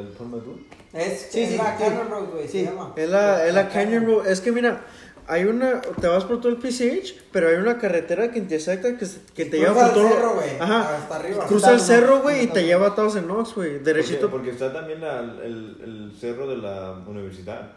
Es, 0.94 1.28
Sí, 1.32 1.42
es 1.42 1.50
sí, 1.50 1.58
la 1.58 1.78
sí. 1.78 1.84
Canon 1.84 2.10
Road, 2.10 2.30
güey, 2.32 2.48
Sí. 2.48 2.60
se 2.60 2.66
llama. 2.66 2.94
Es 2.96 3.10
la, 3.10 3.46
es 3.48 3.54
la 3.54 3.70
Canyon 3.70 4.06
Road. 4.06 4.28
Es 4.28 4.42
que 4.42 4.52
mira, 4.52 4.82
hay 5.30 5.46
una. 5.46 5.80
Te 5.82 6.08
vas 6.08 6.26
por 6.26 6.40
todo 6.42 6.52
el 6.52 6.58
PCH, 6.58 7.14
pero 7.32 7.48
hay 7.50 7.56
una 7.56 7.78
carretera 7.78 8.32
que 8.32 8.40
intersecta 8.40 8.98
que, 8.98 9.06
te 9.06 9.50
Cruza 9.50 9.58
lleva 9.58 9.74
por 9.74 9.84
el 9.86 9.94
todo. 9.94 10.10
cerro, 10.10 10.34
güey, 10.36 10.50
Ajá. 10.60 10.96
hasta 10.98 11.16
arriba. 11.16 11.46
Cruza 11.46 11.72
el 11.74 11.80
cerro, 11.80 12.20
güey, 12.22 12.44
y 12.44 12.48
te 12.48 12.66
lleva 12.66 12.88
a 12.88 12.96
todos 12.96 13.16
en 13.16 13.26
Knox, 13.26 13.56
güey. 13.56 13.80
Derechito. 13.80 14.30
porque 14.30 14.50
está 14.52 14.74
también 14.74 15.02
la- 15.02 15.20
el, 15.20 15.78
el 15.84 16.14
cerro 16.20 16.48
de 16.48 16.58
la 16.58 16.92
universidad. 17.08 17.72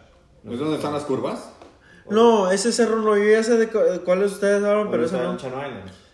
¿Es 0.50 0.58
donde 0.58 0.76
están 0.76 0.92
las 0.92 1.04
curvas? 1.04 1.50
No, 2.10 2.50
ese 2.50 2.72
cerro 2.72 2.96
no. 2.96 3.16
Yo 3.16 3.24
ya 3.30 3.42
sé 3.44 3.56
de 3.56 3.68
cu- 3.68 3.78
cuáles 4.04 4.32
ustedes 4.32 4.64
hablan, 4.64 4.90
pero 4.90 5.04
ese 5.04 5.16
no. 5.18 5.38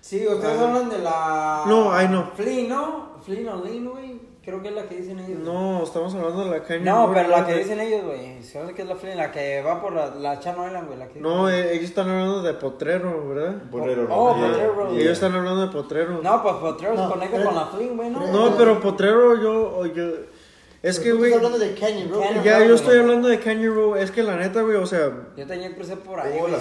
Sí, 0.00 0.26
ustedes 0.26 0.58
hablan 0.58 0.90
de 0.90 0.98
la. 0.98 1.64
No, 1.66 1.92
ahí 1.92 2.08
no. 2.08 2.30
Flynn, 2.36 2.68
¿no? 2.68 3.18
Flynn 3.24 3.48
o 3.48 3.64
Lynn, 3.64 3.88
güey. 3.88 4.27
Creo 4.48 4.62
que 4.62 4.68
es 4.68 4.74
la 4.74 4.84
que 4.84 4.96
dicen 4.96 5.18
ellos. 5.18 5.40
No, 5.40 5.82
estamos 5.82 6.14
hablando 6.14 6.42
de 6.46 6.50
la 6.52 6.62
Canyon 6.62 6.84
No, 6.86 7.12
pero 7.12 7.28
la 7.28 7.44
que 7.46 7.54
dicen 7.56 7.78
ellos, 7.80 8.02
güey. 8.02 8.42
Se 8.42 8.62
ve 8.64 8.72
que 8.72 8.80
es 8.80 8.88
la 8.88 8.96
Flynn, 8.96 9.18
la 9.18 9.30
que 9.30 9.60
va 9.60 9.78
por 9.82 9.92
la, 9.92 10.14
la 10.14 10.40
Channel 10.40 10.68
Island, 10.68 10.86
güey. 10.86 10.98
La 10.98 11.08
que 11.08 11.20
No, 11.20 11.50
eh, 11.50 11.72
ellos 11.74 11.84
están 11.84 12.08
hablando 12.08 12.40
de 12.42 12.54
Potrero, 12.54 13.28
¿verdad? 13.28 13.62
Potrero. 13.70 14.06
Oh, 14.10 14.34
Yeah, 14.38 14.48
Potrero. 14.48 14.90
Ellos 14.92 15.12
están 15.12 15.34
hablando 15.34 15.66
de 15.66 15.68
Potrero. 15.72 16.22
No, 16.22 16.42
pues 16.42 16.54
Potrero 16.54 16.96
se 16.96 17.12
conecta 17.12 17.36
espérate. 17.36 17.44
con 17.44 17.54
la 17.54 17.66
Flynn, 17.66 17.96
güey, 17.98 18.08
¿no? 18.10 18.26
No, 18.26 18.56
pero 18.56 18.80
Potrero 18.80 19.36
yo, 19.42 19.76
o 19.80 19.84
yo 19.84 20.04
es 20.82 21.00
que, 21.00 21.12
güey, 21.12 21.32
hablando 21.32 21.58
de 21.58 21.74
Canyon 21.74 22.08
Road. 22.10 22.22
Canyon 22.22 22.44
ya 22.44 22.58
Road, 22.58 22.68
yo 22.68 22.74
estoy 22.76 22.98
hablando 22.98 23.28
de 23.28 23.38
Canyon 23.40 23.74
Road, 23.74 23.98
es 24.00 24.10
que 24.12 24.22
la 24.22 24.36
neta, 24.36 24.62
güey, 24.62 24.76
o 24.76 24.86
sea, 24.86 25.10
Yo 25.36 25.46
tenía 25.46 25.74
crucé 25.74 25.96
por 25.96 26.20
ahí, 26.20 26.38
Oh, 26.38 26.42
güey. 26.42 26.54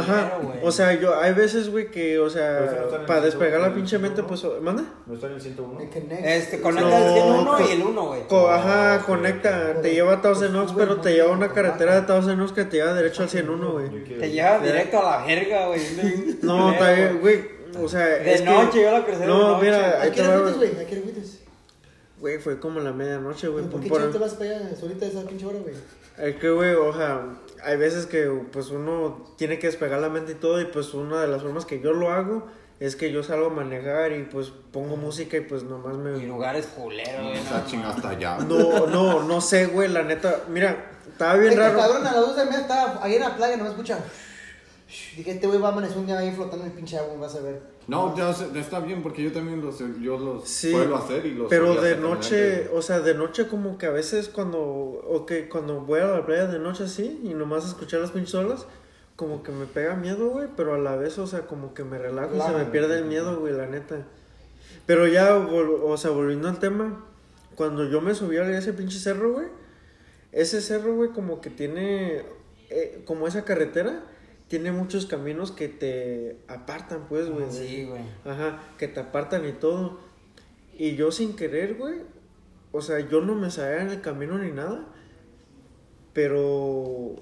ajá, 0.00 0.38
güey. 0.42 0.58
o 0.62 0.72
sea, 0.72 0.92
yo, 0.98 1.18
hay 1.20 1.34
veces, 1.34 1.68
güey, 1.70 1.90
que, 1.90 2.18
o 2.18 2.24
no 2.24 2.30
sea, 2.30 2.58
el 2.60 3.04
para 3.06 3.20
despegar 3.20 3.60
la 3.60 3.74
pinche 3.74 3.98
mente, 3.98 4.22
pues. 4.22 4.42
¿manda? 4.62 4.84
¿No 5.06 5.14
está 5.14 5.26
en 5.26 5.34
el 5.34 5.40
101? 5.42 5.82
It 5.82 5.92
connects. 5.92 6.26
Este, 6.26 6.60
conecta 6.60 6.88
No, 6.88 6.96
el 7.06 7.12
101 7.12 7.56
co- 7.56 7.62
y 7.68 7.72
el 7.72 7.82
1, 7.82 8.06
güey. 8.06 8.26
Co- 8.28 8.48
ajá, 8.50 8.96
ok, 9.00 9.06
conecta, 9.06 9.74
te 9.82 9.92
lleva 9.92 10.14
a 10.14 10.22
Thousand 10.22 10.50
Pues, 10.52 10.60
Oaks, 10.62 10.72
güey, 10.72 10.86
pero 10.86 10.96
no 10.96 11.02
te 11.02 11.12
lleva 11.12 11.28
a 11.32 11.36
una 11.36 11.52
carretera 11.52 12.00
de. 12.00 12.06
Thousand 12.06 12.40
Oaks 12.40 12.52
que 12.52 12.64
te 12.64 12.76
lleva 12.78 12.94
derecho 12.94 13.22
al 13.22 13.28
101, 13.28 13.70
güey. 13.72 14.04
Te 14.04 14.30
lleva 14.30 14.58
directo 14.60 14.98
a 15.06 15.18
la 15.20 15.26
verga, 15.26 15.66
güey. 15.66 15.80
No, 16.42 16.72
está 16.72 16.92
bien, 16.92 17.18
güey, 17.20 17.62
O 17.82 17.88
sea, 17.88 18.06
De 18.06 18.32
es 18.34 18.40
que- 18.42 18.48
noche, 18.50 18.82
yo 18.82 18.90
la 18.92 19.04
crucé 19.04 19.26
No, 19.26 19.58
mira, 19.58 19.98
¿A 19.98 20.02
ahí 20.02 20.10
te 20.10 20.22
va, 20.22 20.36
güey. 22.22 22.38
fue 22.38 22.58
como 22.58 22.80
la 22.80 22.92
medianoche, 22.92 23.48
güey. 23.48 23.66
¿Por 23.66 23.80
qué 23.82 23.88
por- 23.90 24.10
te 24.10 24.16
vas 24.18 24.34
para 24.34 24.56
allá 24.56 24.76
solita 24.76 25.04
a 25.04 25.08
esa 25.08 25.22
pinche 25.24 25.44
hora, 25.44 25.58
güey? 25.58 25.74
Es 26.18 26.36
que, 26.36 26.50
güey, 26.50 26.74
o 26.74 26.92
sea, 26.94 27.26
hay 27.62 27.76
veces 27.76 28.06
que 28.06 28.26
pues 28.52 28.70
uno 28.70 29.34
tiene 29.36 29.58
que 29.58 29.66
despegar 29.66 30.00
la 30.00 30.08
mente 30.08 30.32
y 30.32 30.34
todo 30.36 30.60
y 30.60 30.64
pues 30.66 30.94
una 30.94 31.20
de 31.20 31.28
las 31.28 31.42
formas 31.42 31.64
que 31.66 31.80
yo 31.80 31.92
lo 31.92 32.10
hago 32.10 32.46
es 32.80 32.96
que 32.96 33.12
yo 33.12 33.22
salgo 33.22 33.46
a 33.46 33.50
manejar 33.50 34.12
y 34.12 34.24
pues 34.24 34.52
pongo 34.72 34.96
música 34.96 35.36
y 35.36 35.42
pues 35.42 35.62
nomás 35.62 35.94
Y 35.94 35.98
me... 35.98 36.26
lugares 36.26 36.66
culeros, 36.66 37.22
güey. 37.28 37.38
O 37.38 37.42
sea, 37.44 37.64
chinga 37.66 37.90
hasta 37.90 38.08
allá. 38.10 38.38
No, 38.38 38.86
no, 38.88 39.22
no 39.22 39.40
sé, 39.40 39.66
güey, 39.66 39.88
la 39.88 40.02
neta, 40.02 40.40
mira, 40.48 40.90
estaba 41.08 41.34
bien 41.36 41.56
raro. 41.56 41.78
cabrón 41.78 42.06
a 42.06 42.12
las 42.12 42.20
12 42.20 42.32
de 42.32 42.38
la 42.38 42.44
mañana 42.44 42.62
estaba 42.62 43.04
ahí 43.04 43.14
en 43.14 43.20
la 43.20 43.36
playa, 43.36 43.56
no 43.56 43.64
me 43.64 43.70
escucha. 43.70 43.98
Dije, 45.16 45.30
este 45.30 45.46
güey 45.46 45.58
va 45.60 45.68
a 45.68 45.72
amanecer 45.72 45.96
un 45.96 46.06
día 46.06 46.18
ahí 46.18 46.30
flotando 46.32 46.64
en 46.64 46.70
el 46.72 46.76
pinche 46.76 46.98
agua, 46.98 47.14
vas 47.18 47.34
a 47.36 47.40
ver. 47.40 47.62
No, 47.88 48.16
ya 48.16 48.32
sé- 48.32 48.48
está 48.58 48.80
bien 48.80 49.02
porque 49.02 49.22
yo 49.22 49.32
también 49.32 49.60
los, 49.60 49.78
yo 50.00 50.18
los 50.18 50.48
Sí, 50.48 50.70
suelo 50.70 50.96
hacer 50.96 51.26
y 51.26 51.34
los 51.34 51.48
Pero 51.48 51.74
de 51.80 51.96
noche, 51.96 52.68
o 52.72 52.80
sea, 52.82 53.00
de 53.00 53.14
noche 53.14 53.48
como 53.48 53.76
que 53.78 53.86
a 53.86 53.90
veces 53.90 54.28
cuando, 54.28 54.60
o 54.60 55.26
que 55.26 55.48
cuando 55.48 55.80
voy 55.80 56.00
a 56.00 56.06
la 56.06 56.24
playa 56.24 56.46
de 56.46 56.58
noche 56.58 56.84
así 56.84 57.20
y 57.24 57.34
nomás 57.34 57.66
escuchar 57.66 58.00
las 58.00 58.12
pinches 58.12 58.34
olas, 58.36 58.66
como 59.16 59.42
que 59.42 59.52
me 59.52 59.66
pega 59.66 59.94
miedo, 59.96 60.28
güey, 60.30 60.48
pero 60.56 60.74
a 60.74 60.78
la 60.78 60.96
vez, 60.96 61.18
o 61.18 61.26
sea, 61.26 61.42
como 61.46 61.74
que 61.74 61.84
me 61.84 61.98
relajo 61.98 62.36
y 62.36 62.40
se 62.40 62.52
me 62.56 62.64
pierde 62.66 62.98
el 62.98 63.04
miedo, 63.04 63.38
güey, 63.40 63.52
la 63.52 63.66
neta. 63.66 64.06
Pero 64.86 65.06
ya, 65.06 65.36
o 65.36 65.96
sea, 65.96 66.10
volviendo 66.10 66.48
al 66.48 66.58
tema, 66.58 67.04
cuando 67.54 67.88
yo 67.88 68.00
me 68.00 68.14
subí 68.14 68.36
a 68.38 68.58
ese 68.58 68.72
pinche 68.72 68.98
cerro, 68.98 69.32
güey, 69.32 69.46
ese 70.32 70.60
cerro, 70.60 70.94
güey, 70.94 71.10
como 71.10 71.40
que 71.40 71.50
tiene, 71.50 72.22
eh, 72.70 73.02
como 73.04 73.28
esa 73.28 73.44
carretera, 73.44 74.02
tiene 74.52 74.70
muchos 74.70 75.06
caminos 75.06 75.50
que 75.50 75.66
te 75.66 76.36
apartan, 76.46 77.06
pues, 77.08 77.30
güey. 77.30 77.50
Sí, 77.50 77.86
güey. 77.86 78.02
Ajá, 78.22 78.62
que 78.76 78.86
te 78.86 79.00
apartan 79.00 79.48
y 79.48 79.52
todo. 79.52 79.98
Y 80.76 80.94
yo 80.94 81.10
sin 81.10 81.36
querer, 81.36 81.78
güey. 81.78 82.00
O 82.70 82.82
sea, 82.82 83.00
yo 83.00 83.22
no 83.22 83.34
me 83.34 83.50
sabía 83.50 83.80
en 83.80 83.88
el 83.88 84.02
camino 84.02 84.36
ni 84.36 84.50
nada. 84.50 84.84
Pero 86.12 87.14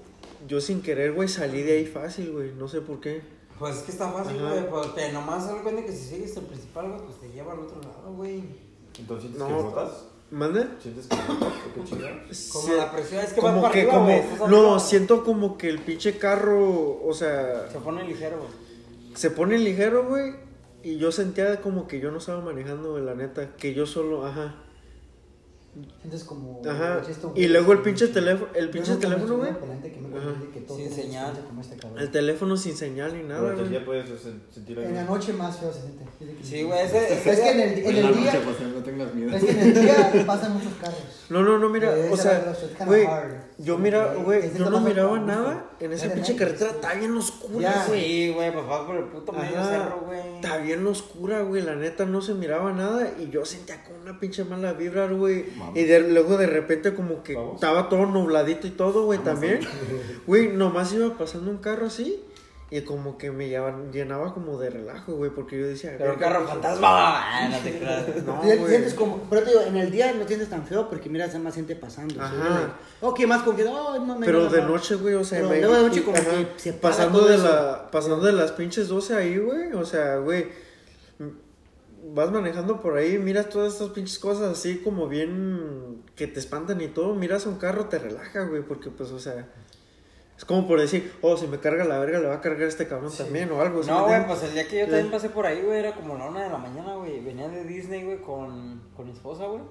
yo 0.45 0.59
sin 0.59 0.81
querer, 0.81 1.13
güey, 1.13 1.29
salí 1.29 1.61
de 1.61 1.77
ahí 1.77 1.85
fácil, 1.85 2.33
güey. 2.33 2.51
No 2.51 2.67
sé 2.67 2.81
por 2.81 2.99
qué. 2.99 3.21
Pues 3.57 3.77
es 3.77 3.83
que 3.83 3.91
está 3.93 4.11
fácil, 4.11 4.37
güey. 4.37 4.69
Pues 4.69 4.93
te 4.93 5.13
nomás 5.13 5.45
sal 5.45 5.63
cuenta 5.63 5.85
que 5.85 5.93
si 5.93 6.15
sigues 6.15 6.35
el 6.35 6.43
principal, 6.43 6.89
güey, 6.89 7.01
pues 7.05 7.17
te 7.21 7.29
lleva 7.29 7.53
al 7.53 7.59
otro 7.59 7.81
lado, 7.81 8.11
güey. 8.13 8.43
Entonces, 8.99 9.31
¿sientes 9.31 9.39
No. 9.39 9.91
¿Mande? 10.31 10.65
¿Sientes 10.81 11.07
que. 11.07 11.17
Como 11.17 11.85
Sí, 12.31 12.71
la 12.75 12.91
presión, 12.91 13.21
es 13.23 13.33
que 13.33 13.41
como 13.41 13.61
para 13.61 13.73
que 13.73 13.81
arriba, 13.81 13.93
como 14.37 14.47
no 14.47 14.79
siento 14.79 15.23
como 15.25 15.57
que 15.57 15.67
el 15.67 15.79
pinche 15.79 16.17
carro 16.17 17.01
o 17.03 17.13
sea 17.13 17.67
Se 17.71 17.79
pone 17.79 18.03
ligero, 18.05 18.37
güey. 18.37 18.49
se 19.15 19.29
pone 19.31 19.57
ligero 19.57 20.07
güey 20.07 20.35
y 20.83 20.97
yo 20.97 21.11
sentía 21.11 21.61
como 21.61 21.87
que 21.87 21.99
yo 21.99 22.11
no 22.11 22.19
estaba 22.19 22.41
manejando 22.41 22.91
güey, 22.91 23.03
la 23.03 23.13
neta 23.13 23.55
que 23.57 23.73
yo 23.73 23.85
solo 23.85 24.25
ajá 24.25 24.55
Sientes 26.01 26.25
como. 26.25 26.61
Ajá. 26.69 27.01
Y 27.35 27.47
luego 27.47 27.71
el 27.71 27.79
pinche 27.81 28.07
teléfono, 28.09 28.51
el 28.55 28.69
pinche 28.69 28.95
teléfono, 28.97 29.37
güey. 29.37 29.51
Sin 30.67 30.91
señal. 30.91 31.33
este 31.61 31.75
cabrón. 31.77 31.99
El 31.99 32.11
teléfono 32.11 32.57
sin 32.57 32.75
señal 32.75 33.13
ni 33.15 33.23
nada, 33.23 33.53
güey. 33.53 33.69
día 33.69 33.85
puedes 33.85 34.09
sen- 34.09 34.41
sentir 34.53 34.77
En 34.79 34.95
la 34.95 35.03
noche 35.05 35.31
más 35.33 35.57
feo 35.59 35.71
se 35.71 35.81
siente. 35.81 36.05
Sí, 36.43 36.63
güey, 36.63 36.85
ese- 36.85 37.13
Es 37.13 37.39
que 37.39 37.51
en 37.51 37.59
el, 37.59 37.79
en 37.79 37.85
En 37.89 37.95
el 37.97 38.03
la 38.03 38.11
día. 38.11 38.25
noche, 38.33 38.39
pues 38.43 38.59
no 38.59 38.83
tengas 38.83 39.13
miedo. 39.15 39.35
Es 39.35 39.43
que 39.43 39.51
en 39.51 39.59
el 39.59 39.73
día 39.81 40.23
pasan 40.27 40.53
muchos 40.53 40.73
carros. 40.81 40.97
No, 41.29 41.41
no, 41.41 41.57
no, 41.57 41.69
mira, 41.69 41.95
Eh, 41.97 42.09
o 42.11 42.17
sea, 42.17 42.53
güey, 42.85 43.07
yo 43.57 43.77
mira, 43.77 44.13
güey, 44.15 44.45
es 44.45 44.57
yo 44.57 44.69
no 44.69 44.81
miraba 44.81 45.19
nada 45.19 45.69
en 45.79 45.93
esa 45.93 46.13
pinche 46.13 46.35
carretera, 46.35 46.71
está 46.71 46.93
bien 46.95 47.15
oscura, 47.15 47.73
Ya. 47.73 47.85
güey. 47.87 48.01
Sí, 48.01 48.33
güey, 48.33 48.51
pues 48.51 48.67
vas 48.67 48.81
por 48.85 48.95
el 48.97 49.05
puto 49.05 49.31
medio 49.31 49.57
Ajá, 49.57 49.69
cerro, 49.69 50.01
güey. 50.05 50.35
Está 50.35 50.57
bien 50.57 50.85
oscura, 50.85 51.41
güey, 51.43 51.61
la 51.61 51.75
neta 51.75 52.05
no 52.05 52.21
se 52.21 52.33
miraba 52.33 52.73
nada 52.73 53.09
y 53.19 53.29
yo 53.29 53.45
sentía 53.45 53.81
como 53.83 54.01
una 54.01 54.19
pinche 54.19 54.43
mala 54.43 54.73
vibra, 54.73 55.07
güey. 55.07 55.45
Vamos. 55.61 55.77
Y 55.77 55.83
de- 55.85 56.09
luego 56.09 56.37
de 56.37 56.47
repente 56.47 56.93
como 56.93 57.23
que 57.23 57.35
Vamos. 57.35 57.55
estaba 57.55 57.89
todo 57.89 58.05
nubladito 58.05 58.67
y 58.67 58.71
todo, 58.71 59.05
güey, 59.05 59.19
también. 59.19 59.59
Güey, 60.27 60.49
nomás 60.49 60.93
iba 60.93 61.17
pasando 61.17 61.49
un 61.51 61.57
carro 61.57 61.87
así 61.87 62.23
y 62.69 62.81
como 62.81 63.17
que 63.17 63.31
me 63.31 63.49
llevaba- 63.49 63.91
llenaba 63.91 64.33
como 64.33 64.57
de 64.57 64.69
relajo, 64.69 65.13
güey, 65.15 65.29
porque 65.31 65.59
yo 65.59 65.67
decía... 65.67 65.95
Pero 65.97 66.13
un 66.13 66.19
"Verga, 66.19 66.27
carro 66.33 66.43
güey". 66.45 66.53
fantasma, 66.53 66.87
ah, 66.89 67.49
no 67.51 67.57
te 67.59 67.77
creas. 67.79 68.05
No, 68.25 68.41
Sientes- 68.41 68.59
güey. 68.59 68.69
sientes 68.69 68.93
como, 68.93 69.17
pero 69.29 69.41
te 69.43 69.49
digo, 69.49 69.61
en 69.63 69.75
el 69.75 69.91
día 69.91 70.13
no 70.13 70.25
sientes 70.25 70.49
tan 70.49 70.65
feo 70.65 70.87
porque 70.89 71.09
miras 71.09 71.35
a 71.35 71.39
más 71.39 71.55
gente 71.55 71.75
pasando. 71.75 72.21
Ajá. 72.21 72.31
¿sí, 72.31 72.37
güey? 73.01 73.11
Ok, 73.11 73.27
más 73.27 73.41
con 73.43 73.57
que, 73.57 73.65
oh, 73.65 73.99
no 74.05 74.17
me 74.17 74.25
Pero 74.25 74.47
de 74.49 74.61
más". 74.61 74.69
noche, 74.69 74.95
güey, 74.95 75.15
o 75.15 75.23
sea, 75.25 75.39
Pero 75.39 75.49
me- 75.49 75.59
luego 75.59 75.75
de 75.75 75.81
noche 75.81 76.03
como 76.03 76.15
que 76.17 76.47
se 76.57 76.71
pasando 76.73 77.25
de 77.25 77.37
la 77.39 77.89
pasando 77.91 78.21
de 78.25 78.31
las 78.31 78.53
pinches 78.53 78.87
12 78.87 79.15
ahí, 79.15 79.37
güey, 79.37 79.73
o 79.73 79.83
sea, 79.85 80.17
güey, 80.17 80.47
vas 82.03 82.31
manejando 82.31 82.81
por 82.81 82.97
ahí, 82.97 83.17
miras 83.17 83.49
todas 83.49 83.73
estas 83.73 83.89
pinches 83.89 84.19
cosas 84.19 84.51
así 84.51 84.79
como 84.79 85.07
bien 85.07 86.03
que 86.15 86.27
te 86.27 86.39
espantan 86.39 86.81
y 86.81 86.87
todo, 86.87 87.15
miras 87.15 87.45
un 87.45 87.57
carro 87.57 87.85
te 87.85 87.99
relaja, 87.99 88.43
güey, 88.45 88.61
porque 88.63 88.89
pues, 88.89 89.11
o 89.11 89.19
sea, 89.19 89.47
es 90.37 90.45
como 90.45 90.67
por 90.67 90.79
decir, 90.79 91.13
oh, 91.21 91.37
si 91.37 91.47
me 91.47 91.59
carga 91.59 91.83
la 91.83 91.99
verga 91.99 92.19
le 92.19 92.27
va 92.27 92.35
a 92.35 92.41
cargar 92.41 92.67
este 92.67 92.87
cabrón 92.87 93.11
también 93.15 93.51
o 93.51 93.61
algo, 93.61 93.83
¿sí 93.83 93.89
No, 93.89 94.05
güey, 94.05 94.25
pues 94.25 94.43
el 94.43 94.53
día 94.53 94.67
que 94.67 94.79
yo 94.79 94.85
también 94.85 95.11
pasé 95.11 95.29
por 95.29 95.45
ahí, 95.45 95.61
güey, 95.61 95.79
era 95.79 95.93
como 95.93 96.17
la 96.17 96.25
una 96.25 96.43
de 96.43 96.49
la 96.49 96.57
mañana, 96.57 96.95
güey. 96.95 97.23
Venía 97.23 97.47
de 97.47 97.63
Disney, 97.63 98.03
güey, 98.03 98.21
con, 98.21 98.81
con 98.95 99.05
mi 99.05 99.13
esposa, 99.13 99.45
güey. 99.45 99.61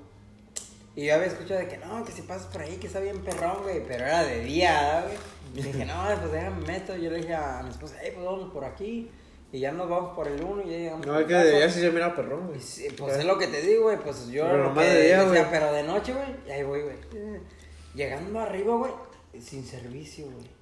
Y 0.97 1.07
yo 1.07 1.15
había 1.15 1.27
escuchado 1.27 1.61
de 1.61 1.69
que 1.69 1.79
no, 1.79 2.05
que 2.05 2.13
si 2.13 2.23
pasas 2.23 2.47
por 2.47 2.63
ahí, 2.63 2.77
que 2.77 2.87
está 2.89 3.01
bien 3.01 3.19
perrón, 3.21 3.63
güey. 3.63 3.85
Pero 3.87 4.05
era 4.05 4.23
de 4.25 4.45
día, 4.45 5.05
güey. 5.07 5.17
Y 5.55 5.63
dije, 5.73 5.85
no, 5.85 5.95
pues 6.21 6.33
déjame 6.33 6.67
meto. 6.67 6.97
Yo 6.97 7.11
le 7.11 7.19
dije 7.19 7.35
a 7.35 7.63
mi 7.63 7.71
esposa, 7.71 7.97
hey, 8.03 8.13
pues 8.15 8.27
vamos 8.27 8.53
por 8.53 8.65
aquí. 8.65 9.11
Y 9.53 9.61
ya 9.61 9.73
nos 9.73 9.89
vamos 9.89 10.15
por 10.15 10.29
el 10.29 10.43
uno 10.43 10.63
y 10.63 10.71
ya 10.71 10.77
llegamos. 10.77 11.07
No, 11.07 11.19
es 11.19 11.27
que 11.27 11.35
de 11.35 11.57
día 11.57 11.69
sí 11.69 11.81
se 11.81 11.91
mira 11.91 12.15
perrón, 12.15 12.49
güey. 12.49 12.61
Sí, 12.61 12.87
pues 12.97 13.17
es 13.17 13.25
lo 13.25 13.37
que 13.37 13.49
te 13.49 13.61
digo, 13.63 13.85
güey. 13.85 13.99
Pues 13.99 14.29
yo 14.29 14.45
Pero 14.45 14.65
lo 14.65 14.75
que 14.75 14.81
de 14.81 15.03
día, 15.03 15.25
decía, 15.25 15.43
güey. 15.43 15.51
pero 15.51 15.73
de 15.73 15.83
noche, 15.83 16.13
güey. 16.13 16.29
Y 16.47 16.51
ahí 16.51 16.63
voy, 16.63 16.83
güey. 16.83 16.97
Llegando 17.95 18.39
arriba, 18.39 18.77
güey, 18.77 18.93
sin 19.41 19.65
servicio, 19.65 20.27
güey. 20.27 20.61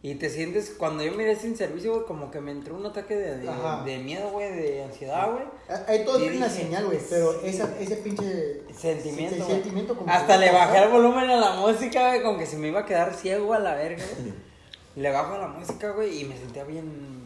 Y 0.00 0.14
te 0.14 0.30
sientes, 0.30 0.74
cuando 0.78 1.02
yo 1.02 1.12
miré 1.12 1.34
sin 1.34 1.56
servicio, 1.56 1.92
güey, 1.92 2.06
como 2.06 2.30
que 2.30 2.40
me 2.40 2.52
entró 2.52 2.76
un 2.76 2.86
ataque 2.86 3.16
de, 3.16 3.38
de, 3.38 3.98
miedo, 3.98 4.30
güey, 4.30 4.52
de 4.52 4.84
ansiedad, 4.84 5.32
güey. 5.32 5.44
Ahí 5.88 6.04
todo 6.04 6.18
tiene 6.18 6.36
una 6.36 6.48
señal, 6.48 6.86
güey, 6.86 6.98
pero 7.10 7.42
esa, 7.42 7.76
ese 7.80 7.96
pinche 7.96 8.62
Sentimiento. 8.72 9.34
ese 9.34 9.44
güey. 9.44 9.54
sentimiento 9.56 9.96
como 9.96 10.10
Hasta 10.10 10.36
le 10.36 10.52
bajé 10.52 10.84
el 10.84 10.90
volumen 10.90 11.28
a 11.28 11.36
la 11.36 11.52
música, 11.54 12.08
güey, 12.10 12.22
como 12.22 12.38
que 12.38 12.46
se 12.46 12.56
me 12.56 12.68
iba 12.68 12.80
a 12.80 12.86
quedar 12.86 13.12
ciego 13.12 13.52
a 13.52 13.58
la 13.58 13.74
verga, 13.74 14.04
güey. 14.20 14.32
Le 14.96 15.10
bajo 15.12 15.34
a 15.34 15.38
la 15.38 15.48
música, 15.48 15.90
güey, 15.90 16.20
y 16.20 16.24
me 16.24 16.36
sentía 16.36 16.64
bien, 16.64 17.17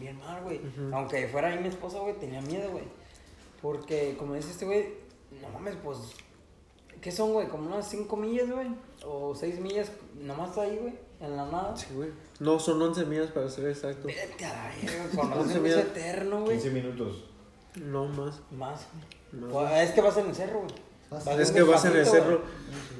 bien 0.48 0.62
mal, 0.62 0.74
güey. 0.78 0.92
Aunque 0.92 1.28
fuera 1.28 1.48
ahí 1.48 1.58
mi 1.58 1.68
esposa, 1.68 1.98
güey, 2.00 2.14
tenía 2.18 2.40
miedo, 2.40 2.70
güey. 2.70 2.84
Porque, 3.60 4.16
como 4.18 4.34
dice 4.34 4.50
este 4.50 4.64
güey, 4.64 4.86
no 5.40 5.48
mames, 5.50 5.76
pues, 5.82 5.98
¿qué 7.00 7.10
son, 7.12 7.32
güey? 7.32 7.48
Como 7.48 7.66
unas 7.68 7.88
5 7.88 8.16
millas, 8.16 8.50
güey. 8.50 8.68
O 9.06 9.34
6 9.34 9.60
millas, 9.60 9.90
nomás 10.18 10.50
está 10.50 10.62
ahí, 10.62 10.76
güey, 10.80 10.94
en 11.20 11.36
la 11.36 11.46
nada. 11.46 11.76
Sí, 11.76 11.86
güey. 11.94 12.10
No, 12.40 12.58
son 12.58 12.80
11 12.82 13.06
millas 13.06 13.30
para 13.30 13.48
ser 13.48 13.68
exacto. 13.68 14.06
Vete 14.06 14.44
a 14.44 14.52
la 14.52 14.70
con 15.16 15.28
No 15.28 15.34
razón 15.36 15.48
se 15.48 15.56
es 15.56 15.62
mira. 15.62 15.80
eterno, 15.80 16.40
güey. 16.42 16.56
15 16.58 16.70
minutos. 16.70 17.24
No 17.76 18.06
más. 18.06 18.40
Más, 18.50 18.86
güey. 19.32 19.50
Pues, 19.52 19.72
es 19.88 19.90
que 19.92 20.00
vas 20.00 20.16
en 20.16 20.26
el 20.26 20.34
cerro, 20.34 20.60
güey. 20.60 20.74
Vas 21.12 21.26
Es 21.38 21.50
que 21.52 21.62
vas 21.62 21.84
en 21.84 21.96
el 21.96 22.06
cerro. 22.06 22.40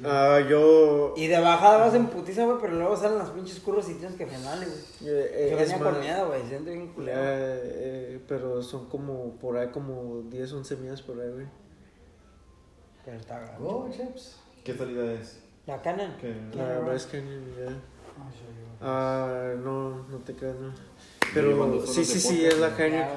Ah, 0.05 0.39
yo 0.49 1.13
Y 1.15 1.27
de 1.27 1.39
bajada 1.39 1.77
vas 1.77 1.93
en 1.95 2.07
putiza, 2.07 2.43
güey, 2.43 2.57
pero 2.59 2.73
luego 2.75 2.95
salen 2.97 3.17
las 3.19 3.29
pinches 3.29 3.59
curvas 3.61 3.87
y 3.89 3.93
tienes 3.93 4.17
que 4.17 4.27
frenarle, 4.27 4.65
güey. 4.65 4.77
eh, 5.13 5.31
eh, 5.33 5.47
Yo 5.51 5.57
es 5.59 5.69
venía 5.71 5.83
con 5.91 5.99
miedo, 6.01 6.27
güey, 6.27 6.45
siento 6.47 6.71
bien 6.71 6.83
Eh, 6.83 6.91
culero. 6.93 7.21
eh, 7.23 8.21
pero 8.27 8.61
son 8.61 8.89
como 8.89 9.35
por 9.37 9.55
ahí 9.57 9.69
como 9.69 10.23
10, 10.29 10.51
11 10.53 10.75
millas 10.75 11.01
por 11.01 11.19
ahí, 11.21 11.29
güey. 11.31 11.45
Pero 13.05 13.17
está. 13.17 13.55
Go, 13.59 13.89
chaps. 13.95 14.37
¿Qué 14.63 14.73
salida 14.73 15.13
es? 15.13 15.39
La 15.65 15.81
Canon. 15.81 16.15
¿Qué? 16.19 16.35
La 16.53 16.93
es 16.93 17.05
que 17.05 17.21
ni 17.21 17.31
idea. 17.31 17.71
Ah. 18.81 18.81
Ah, 18.81 19.53
no, 19.57 20.05
no 20.09 20.17
te 20.19 20.35
creas, 20.35 20.55
no. 20.59 20.73
Pero 21.33 21.85
sí, 21.85 22.03
sí, 22.03 22.19
sí, 22.19 22.45
es 22.45 22.59
la 22.59 22.69
Ya, 22.69 22.75
Canyon. 22.75 23.07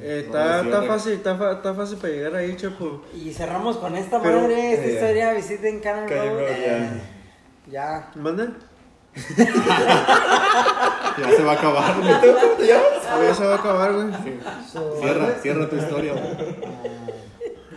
Eh, 0.00 0.26
No, 0.30 0.38
está, 0.38 0.60
está 0.62 0.82
fácil, 0.82 1.12
está, 1.12 1.52
está 1.52 1.74
fácil 1.74 1.96
para 1.98 2.12
llegar 2.12 2.34
ahí, 2.34 2.56
chapo. 2.56 3.02
Y 3.14 3.32
cerramos 3.32 3.76
con 3.78 3.96
esta 3.96 4.20
Pero- 4.20 4.40
madre, 4.42 4.72
esta 4.74 4.84
eh, 4.86 4.92
historia, 4.94 5.32
visita 5.32 5.68
en 5.68 5.80
Canon 5.80 6.08
Canon 6.08 6.28
Road. 6.28 6.38
Road, 6.40 6.50
eh, 6.50 7.00
Ya. 7.70 8.10
¿Manda? 8.16 8.52
Ya 11.16 11.30
se 11.30 11.42
va 11.44 11.52
a 11.52 11.54
acabar. 11.54 11.94
güey. 12.00 12.66
Ya 12.66 13.34
se 13.34 13.46
va 13.46 13.54
a 13.54 13.58
acabar, 13.58 13.92
güey. 13.92 14.08
So, 14.70 14.96
Cierra, 15.00 15.34
cierra 15.40 15.68
tu 15.68 15.76
historia. 15.76 16.12
güey. 16.12 16.56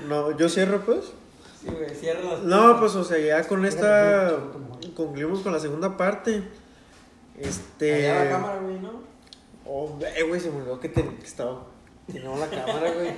No, 0.08 0.36
yo 0.38 0.50
cierro, 0.50 0.82
pues. 0.82 1.12
Sí, 1.62 1.68
güey, 1.70 1.94
cierra 1.96 2.22
las 2.24 2.40
No, 2.44 2.80
pues, 2.80 2.96
o 2.96 3.04
sea, 3.04 3.18
ya 3.20 3.48
con 3.48 3.66
esta 3.66 4.34
concluimos 4.96 5.42
con 5.42 5.52
la 5.54 5.60
segunda 5.60 5.96
parte. 5.98 6.42
Este. 7.38 8.10
Allá 8.10 8.24
la 8.26 8.30
cámara, 8.32 8.60
güey, 8.60 8.80
¿no? 8.80 8.92
Oh, 9.66 9.98
güey, 10.28 10.40
se 10.40 10.50
me 10.50 10.58
olvidó 10.58 10.80
que, 10.80 10.90
te, 10.90 11.04
que 11.04 11.26
estaba. 11.26 11.62
Tenía 12.12 12.30
la 12.30 12.48
cámara, 12.48 12.92
güey. 12.94 13.12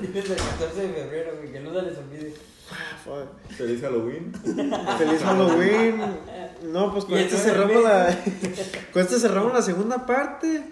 Desde 0.12 0.32
el 0.34 0.38
14 0.40 0.82
de 0.82 0.88
febrero, 0.94 1.32
güey, 1.38 1.52
que 1.52 1.60
no 1.60 1.72
se 1.72 1.82
les 1.82 1.98
olvide. 1.98 2.34
Ah, 2.70 2.96
fuck. 3.02 3.56
Feliz 3.56 3.80
Halloween. 3.80 4.32
Feliz 4.98 5.22
Halloween. 5.22 6.02
No, 6.64 6.92
pues 6.92 7.04
con 7.06 7.16
este 7.18 7.36
nueve 7.36 7.50
cerramos 7.50 7.82
la. 7.84 8.18
con 8.92 9.02
este 9.02 9.18
cerramos 9.18 9.52
la 9.54 9.62
segunda 9.62 10.04
parte. 10.06 10.64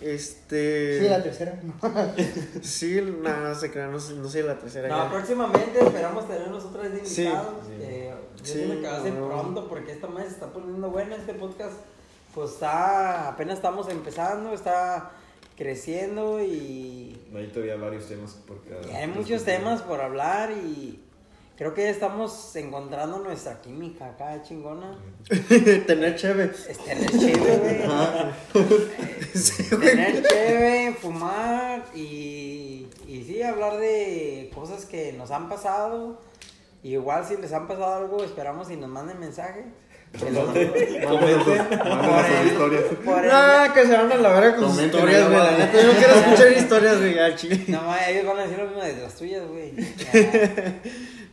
Este. 0.00 1.00
Sí, 1.00 1.08
la 1.08 1.22
tercera. 1.22 1.60
Sí, 2.62 3.00
nada, 3.22 3.48
no 3.50 3.54
se 3.54 3.70
crean, 3.70 3.92
no, 3.92 4.00
sé- 4.00 4.14
no 4.14 4.28
sé 4.28 4.42
la 4.42 4.58
tercera. 4.58 4.88
No, 4.88 5.04
ya. 5.04 5.10
próximamente 5.10 5.78
esperamos 5.84 6.26
tenernos 6.26 6.64
otra 6.64 6.82
vez 6.82 6.92
de 6.92 7.04
Sí. 7.06 7.22
invitados. 7.24 7.54
eh, 7.80 8.14
yo 8.38 8.44
Sí, 8.44 8.78
que 8.80 8.86
va 8.88 8.96
a 8.96 9.02
ser 9.02 9.12
no. 9.14 9.26
pronto 9.28 9.68
porque 9.68 9.92
esta 9.92 10.06
mes 10.06 10.26
se 10.26 10.32
está 10.34 10.46
poniendo 10.46 10.88
buena. 10.90 11.16
Este 11.16 11.34
podcast, 11.34 11.74
pues 12.34 12.52
está. 12.52 13.28
Apenas 13.28 13.56
estamos 13.56 13.88
empezando, 13.90 14.52
está 14.54 15.10
creciendo 15.60 16.42
y. 16.42 17.20
Hay 17.36 17.48
todavía 17.48 17.76
varios 17.76 18.08
temas 18.08 18.32
por 18.46 18.62
cada. 18.64 18.90
y 18.90 18.96
hay 18.96 19.06
muchos 19.08 19.44
temas 19.44 19.82
por 19.82 20.00
hablar 20.00 20.50
y. 20.52 20.98
Creo 21.58 21.74
que 21.74 21.82
ya 21.82 21.90
estamos 21.90 22.56
encontrando 22.56 23.18
nuestra 23.18 23.60
química 23.60 24.06
acá, 24.06 24.40
chingona. 24.42 24.98
Tener 25.86 26.16
chévere. 26.16 26.52
Es 26.66 26.78
tener 26.78 27.10
chévere, 27.10 27.86
güey. 27.86 28.70
tener 29.80 30.26
chévere, 30.26 30.94
fumar 30.94 31.84
y, 31.94 32.88
y 33.06 33.24
sí, 33.26 33.42
hablar 33.42 33.76
de 33.76 34.50
cosas 34.54 34.86
que 34.86 35.12
nos 35.12 35.30
han 35.30 35.50
pasado. 35.50 36.22
Igual 36.82 37.26
si 37.26 37.36
les 37.36 37.52
han 37.52 37.68
pasado 37.68 37.94
algo, 37.94 38.24
esperamos 38.24 38.70
y 38.70 38.76
nos 38.76 38.88
manden 38.88 39.20
mensaje. 39.20 39.66
Lo- 40.12 40.46
Mándenos 40.46 41.44
Por 43.04 43.24
el- 43.24 43.30
Ah, 43.32 43.70
que 43.72 43.86
se 43.86 43.96
van 43.96 44.10
a 44.12 44.16
la 44.16 44.28
verga 44.30 44.56
con 44.56 44.64
sus 44.66 44.74
Comenten 44.76 44.86
historias, 45.00 45.22
ahí 45.22 45.26
güey. 45.28 45.36
La 45.38 45.48
abajo. 45.48 45.58
neta, 45.58 45.82
yo 45.82 45.92
quiero 45.92 46.14
escuchar 46.14 46.52
historias, 46.52 46.98
güey, 46.98 47.18
al 47.18 47.36
chile. 47.36 47.64
No, 47.68 47.82
ma, 47.82 48.08
ellos 48.08 48.26
van 48.26 48.38
a 48.38 48.42
decir 48.42 48.58
lo 48.58 48.64
mismo 48.66 48.82
de 48.82 48.96
las 49.02 49.14
tuyas, 49.16 49.46
güey. 49.48 49.72
Ya. 50.12 50.80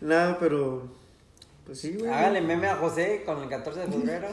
Nada, 0.02 0.38
pero. 0.40 0.88
Pues 1.66 1.80
sí, 1.82 1.96
güey. 1.98 2.10
Hágale 2.12 2.42
meme 2.42 2.68
a 2.68 2.76
José 2.76 3.24
con 3.26 3.42
el 3.44 3.50
14 3.50 3.80
de 3.82 3.88
febrero. 3.88 4.28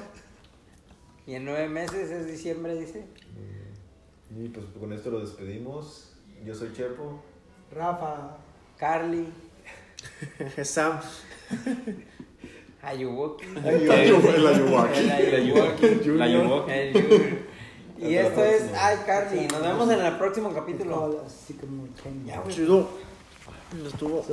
Y 1.26 1.34
en 1.34 1.44
nueve 1.46 1.68
meses 1.68 2.10
es 2.10 2.26
diciembre, 2.26 2.74
dice. 2.74 3.04
Y 4.36 4.48
pues 4.48 4.66
con 4.78 4.92
esto 4.92 5.10
lo 5.10 5.20
despedimos. 5.20 6.12
Yo 6.44 6.54
soy 6.54 6.72
Chepo. 6.74 7.22
Rafa. 7.72 8.36
Carly, 8.76 9.26
Sam. 10.62 11.00
Ayuwoki. 12.86 13.44
El 13.64 13.90
Ayuwaki. 13.90 15.00
El 15.00 15.34
Ayuwoki. 15.34 15.86
El 16.72 16.92
Yu- 16.92 17.38
Y 18.00 18.14
esto 18.16 18.44
es 18.44 18.62
próxima. 18.62 18.78
Ay 18.86 18.96
Carly. 19.06 19.46
Nos 19.48 19.62
vemos 19.62 19.90
en 19.90 20.00
el 20.04 20.12
próximo 20.18 20.52
capítulo. 20.52 21.22
Chido. 22.48 22.88
Estuvo. 23.86 24.24